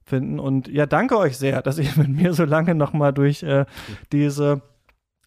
finden. 0.09 0.39
Und 0.39 0.67
ja, 0.67 0.85
danke 0.85 1.17
euch 1.17 1.37
sehr, 1.37 1.61
dass 1.61 1.79
ihr 1.79 1.91
mit 1.95 2.09
mir 2.09 2.33
so 2.33 2.45
lange 2.45 2.75
nochmal 2.75 3.13
durch 3.13 3.43
äh, 3.43 3.65
diese 4.11 4.61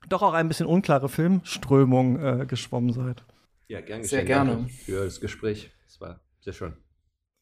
doch 0.08 0.22
auch 0.22 0.34
ein 0.34 0.48
bisschen 0.48 0.66
unklare 0.66 1.08
Filmströmung 1.08 2.18
äh, 2.18 2.46
geschwommen 2.46 2.92
seid. 2.92 3.24
Ja, 3.68 3.80
gern 3.80 4.02
Sehr 4.02 4.24
gerne. 4.24 4.66
Für 4.68 5.04
das 5.04 5.20
Gespräch. 5.20 5.70
Es 5.86 6.00
war 6.00 6.20
sehr 6.40 6.52
schön. 6.52 6.74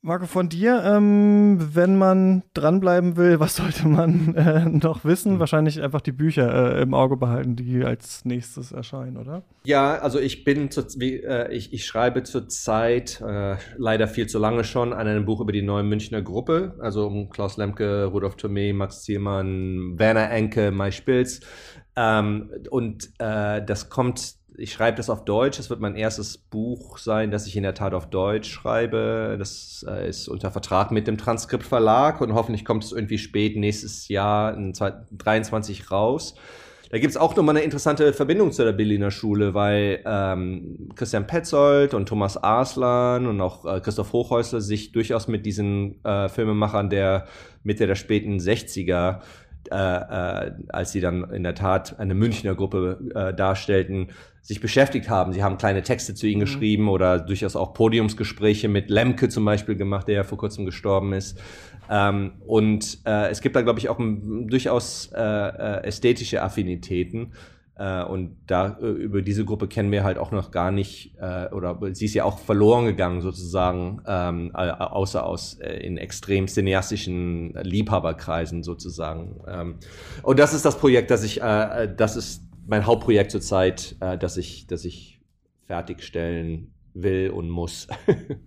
Marco, 0.03 0.25
von 0.25 0.49
dir, 0.49 0.83
ähm, 0.83 1.59
wenn 1.75 1.99
man 1.99 2.43
dranbleiben 2.55 3.19
will, 3.19 3.39
was 3.39 3.57
sollte 3.57 3.87
man 3.87 4.35
äh, 4.37 4.65
noch 4.65 5.05
wissen? 5.05 5.35
Mhm. 5.35 5.41
Wahrscheinlich 5.41 5.83
einfach 5.83 6.01
die 6.01 6.12
Bücher 6.12 6.79
äh, 6.79 6.83
im 6.83 6.95
Auge 6.95 7.19
behalten, 7.19 7.55
die 7.55 7.85
als 7.85 8.25
nächstes 8.25 8.73
erscheinen, 8.73 9.19
oder? 9.19 9.43
Ja, 9.65 9.97
also 9.99 10.19
ich 10.19 10.45
bin, 10.45 10.70
zu, 10.70 10.87
wie, 10.97 11.17
äh, 11.17 11.53
ich, 11.53 11.75
ich 11.75 11.85
schreibe 11.85 12.23
zurzeit, 12.23 13.20
äh, 13.20 13.57
leider 13.77 14.09
viel 14.09 14.27
zu 14.27 14.39
lange 14.39 14.65
schon, 14.65 14.95
an 14.95 15.07
einem 15.07 15.27
Buch 15.27 15.43
über 15.43 15.53
die 15.53 15.61
neue 15.61 15.83
Münchner 15.83 16.23
Gruppe, 16.23 16.77
also 16.81 17.07
um 17.07 17.29
Klaus 17.29 17.59
Lemke, 17.59 18.07
Rudolf 18.07 18.37
Thomé, 18.37 18.73
Max 18.73 19.03
Zielmann, 19.03 19.99
Werner 19.99 20.31
Enke, 20.31 20.70
Mai 20.70 20.93
Spilz. 20.93 21.41
Ähm, 21.95 22.51
und 22.70 23.11
äh, 23.19 23.62
das 23.62 23.91
kommt 23.91 24.40
ich 24.57 24.73
schreibe 24.73 24.97
das 24.97 25.11
auf 25.11 25.25
Deutsch. 25.25 25.59
Es 25.59 25.70
wird 25.70 25.81
mein 25.81 25.97
erstes 25.97 26.39
Buch 26.39 26.99
sein, 26.99 27.31
das 27.31 27.47
ich 27.47 27.57
in 27.57 27.62
der 27.62 27.75
Tat 27.75 27.95
auf 27.95 28.11
Deutsch 28.11 28.51
schreibe. 28.51 29.37
Das 29.39 29.85
äh, 29.89 30.09
ist 30.09 30.29
unter 30.29 30.51
Vertrag 30.51 30.91
mit 30.91 31.07
dem 31.07 31.19
Transkript 31.19 31.65
Verlag 31.65 32.20
und 32.20 32.35
hoffentlich 32.35 32.65
kommt 32.65 32.85
es 32.85 32.93
irgendwie 32.93 33.19
spät 33.19 33.57
nächstes 33.57 34.09
Jahr 34.09 34.55
in 34.55 34.75
2023 34.75 35.91
raus. 35.91 36.35
Da 36.91 36.99
gibt 36.99 37.12
es 37.12 37.17
auch 37.17 37.37
nochmal 37.37 37.57
eine 37.57 37.65
interessante 37.65 38.12
Verbindung 38.12 38.51
zu 38.51 38.65
der 38.65 38.73
Berliner 38.73 39.12
Schule, 39.12 39.55
weil 39.55 40.03
ähm, 40.05 40.89
Christian 40.97 41.29
Petzold 41.29 41.95
und 41.95 42.09
Thomas 42.09 42.37
Arslan 42.37 43.27
und 43.29 43.41
auch 43.41 43.65
äh, 43.65 43.81
Christoph 43.81 44.12
Hochhäusler 44.12 44.61
sich 44.61 44.91
durchaus 44.91 45.29
mit 45.29 45.47
diesen 45.47 46.05
äh, 46.05 46.29
Filmemachern 46.29 46.91
der 46.91 47.27
Mitte 47.62 47.87
der 47.87 47.95
späten 47.95 48.39
60er 48.39 49.20
äh, 49.71 49.75
äh, 49.75 50.53
als 50.69 50.93
sie 50.93 51.01
dann 51.01 51.31
in 51.31 51.43
der 51.43 51.55
Tat 51.55 51.99
eine 51.99 52.15
Münchner 52.15 52.55
Gruppe 52.55 52.99
äh, 53.15 53.35
darstellten, 53.35 54.09
sich 54.43 54.61
beschäftigt 54.61 55.09
haben. 55.09 55.33
Sie 55.33 55.43
haben 55.43 55.59
kleine 55.59 55.83
Texte 55.83 56.15
zu 56.15 56.27
ihnen 56.27 56.41
mhm. 56.41 56.45
geschrieben 56.45 56.89
oder 56.89 57.19
durchaus 57.19 57.57
auch 57.57 57.75
Podiumsgespräche 57.75 58.69
mit 58.69 58.91
Lemke 58.91 59.29
zum 59.29 59.45
Beispiel 59.45 59.77
gemacht, 59.77 60.09
der 60.09 60.15
ja 60.17 60.25
vor 60.25 60.39
kurzem 60.39 60.65
gestorben 60.65 61.13
ist. 61.13 61.39
Ähm, 61.91 62.33
und 62.47 62.99
äh, 63.05 63.29
es 63.31 63.41
gibt 63.41 63.57
da, 63.57 63.63
glaube 63.63 63.81
ich, 63.81 63.89
auch 63.89 63.99
durchaus 63.99 65.11
äh, 65.15 65.21
äh, 65.21 65.85
ästhetische 65.85 66.43
Affinitäten. 66.43 67.33
Äh, 67.81 68.05
und 68.05 68.36
da 68.47 68.76
äh, 68.78 68.86
über 68.86 69.23
diese 69.23 69.47
Gruppe 69.47 69.67
kennen 69.67 69.91
wir 69.91 70.05
halt 70.05 70.18
auch 70.18 70.33
noch 70.33 70.50
gar 70.50 70.70
nicht, 70.70 71.17
äh, 71.18 71.49
oder 71.49 71.78
sie 71.94 72.05
ist 72.05 72.12
ja 72.12 72.25
auch 72.25 72.39
verloren 72.39 72.84
gegangen 72.84 73.23
sozusagen, 73.23 74.02
ähm, 74.07 74.55
außer 74.55 75.25
aus 75.25 75.55
in 75.55 75.97
extrem 75.97 76.47
cineastischen 76.47 77.55
Liebhaberkreisen 77.55 78.62
sozusagen. 78.62 79.41
Ähm, 79.49 79.76
und 80.23 80.39
das 80.39 80.52
ist 80.52 80.67
das 80.67 80.76
Projekt, 80.76 81.10
das 81.10 81.25
ich, 81.25 81.36
das 81.41 82.17
ist 82.17 82.42
mein 82.67 82.84
Hauptprojekt 82.84 83.31
zurzeit, 83.31 83.97
äh, 84.00 84.18
das 84.18 84.36
ich, 84.36 84.67
das 84.67 84.84
ich 84.84 85.20
fertigstellen 85.67 86.75
will 86.92 87.31
und 87.31 87.49
muss. 87.49 87.89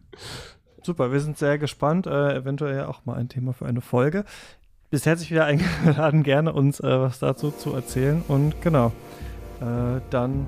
Super, 0.84 1.12
wir 1.12 1.20
sind 1.20 1.40
sehr 1.40 1.58
gespannt. 1.58 2.06
Äh, 2.06 2.36
eventuell 2.36 2.84
auch 2.84 3.06
mal 3.06 3.16
ein 3.16 3.30
Thema 3.30 3.54
für 3.54 3.66
eine 3.66 3.82
Folge. 3.82 4.26
Bist 4.92 5.08
herzlich 5.08 5.32
wieder 5.32 5.46
eingeladen, 5.46 6.22
gerne 6.22 6.54
uns 6.54 6.80
äh, 6.80 7.00
was 7.00 7.18
dazu 7.18 7.52
zu 7.52 7.74
erzählen. 7.74 8.24
Und 8.28 8.62
genau, 8.62 8.92
äh, 9.62 10.02
dann 10.10 10.48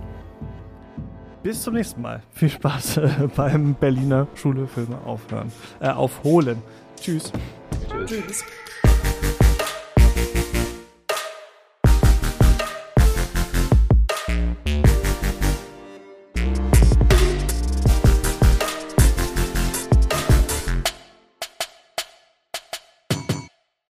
bis 1.43 1.61
zum 1.61 1.75
nächsten 1.75 2.01
Mal. 2.01 2.23
Viel 2.31 2.49
Spaß 2.49 2.97
äh, 2.97 3.09
beim 3.35 3.75
Berliner 3.75 4.27
Schule 4.35 4.67
Filme 4.67 4.97
aufhören, 5.05 5.51
äh, 5.79 5.89
aufholen. 5.89 6.61
Tschüss. 6.99 7.31
Tschüss. 7.89 8.09
Tschüss. 8.09 8.45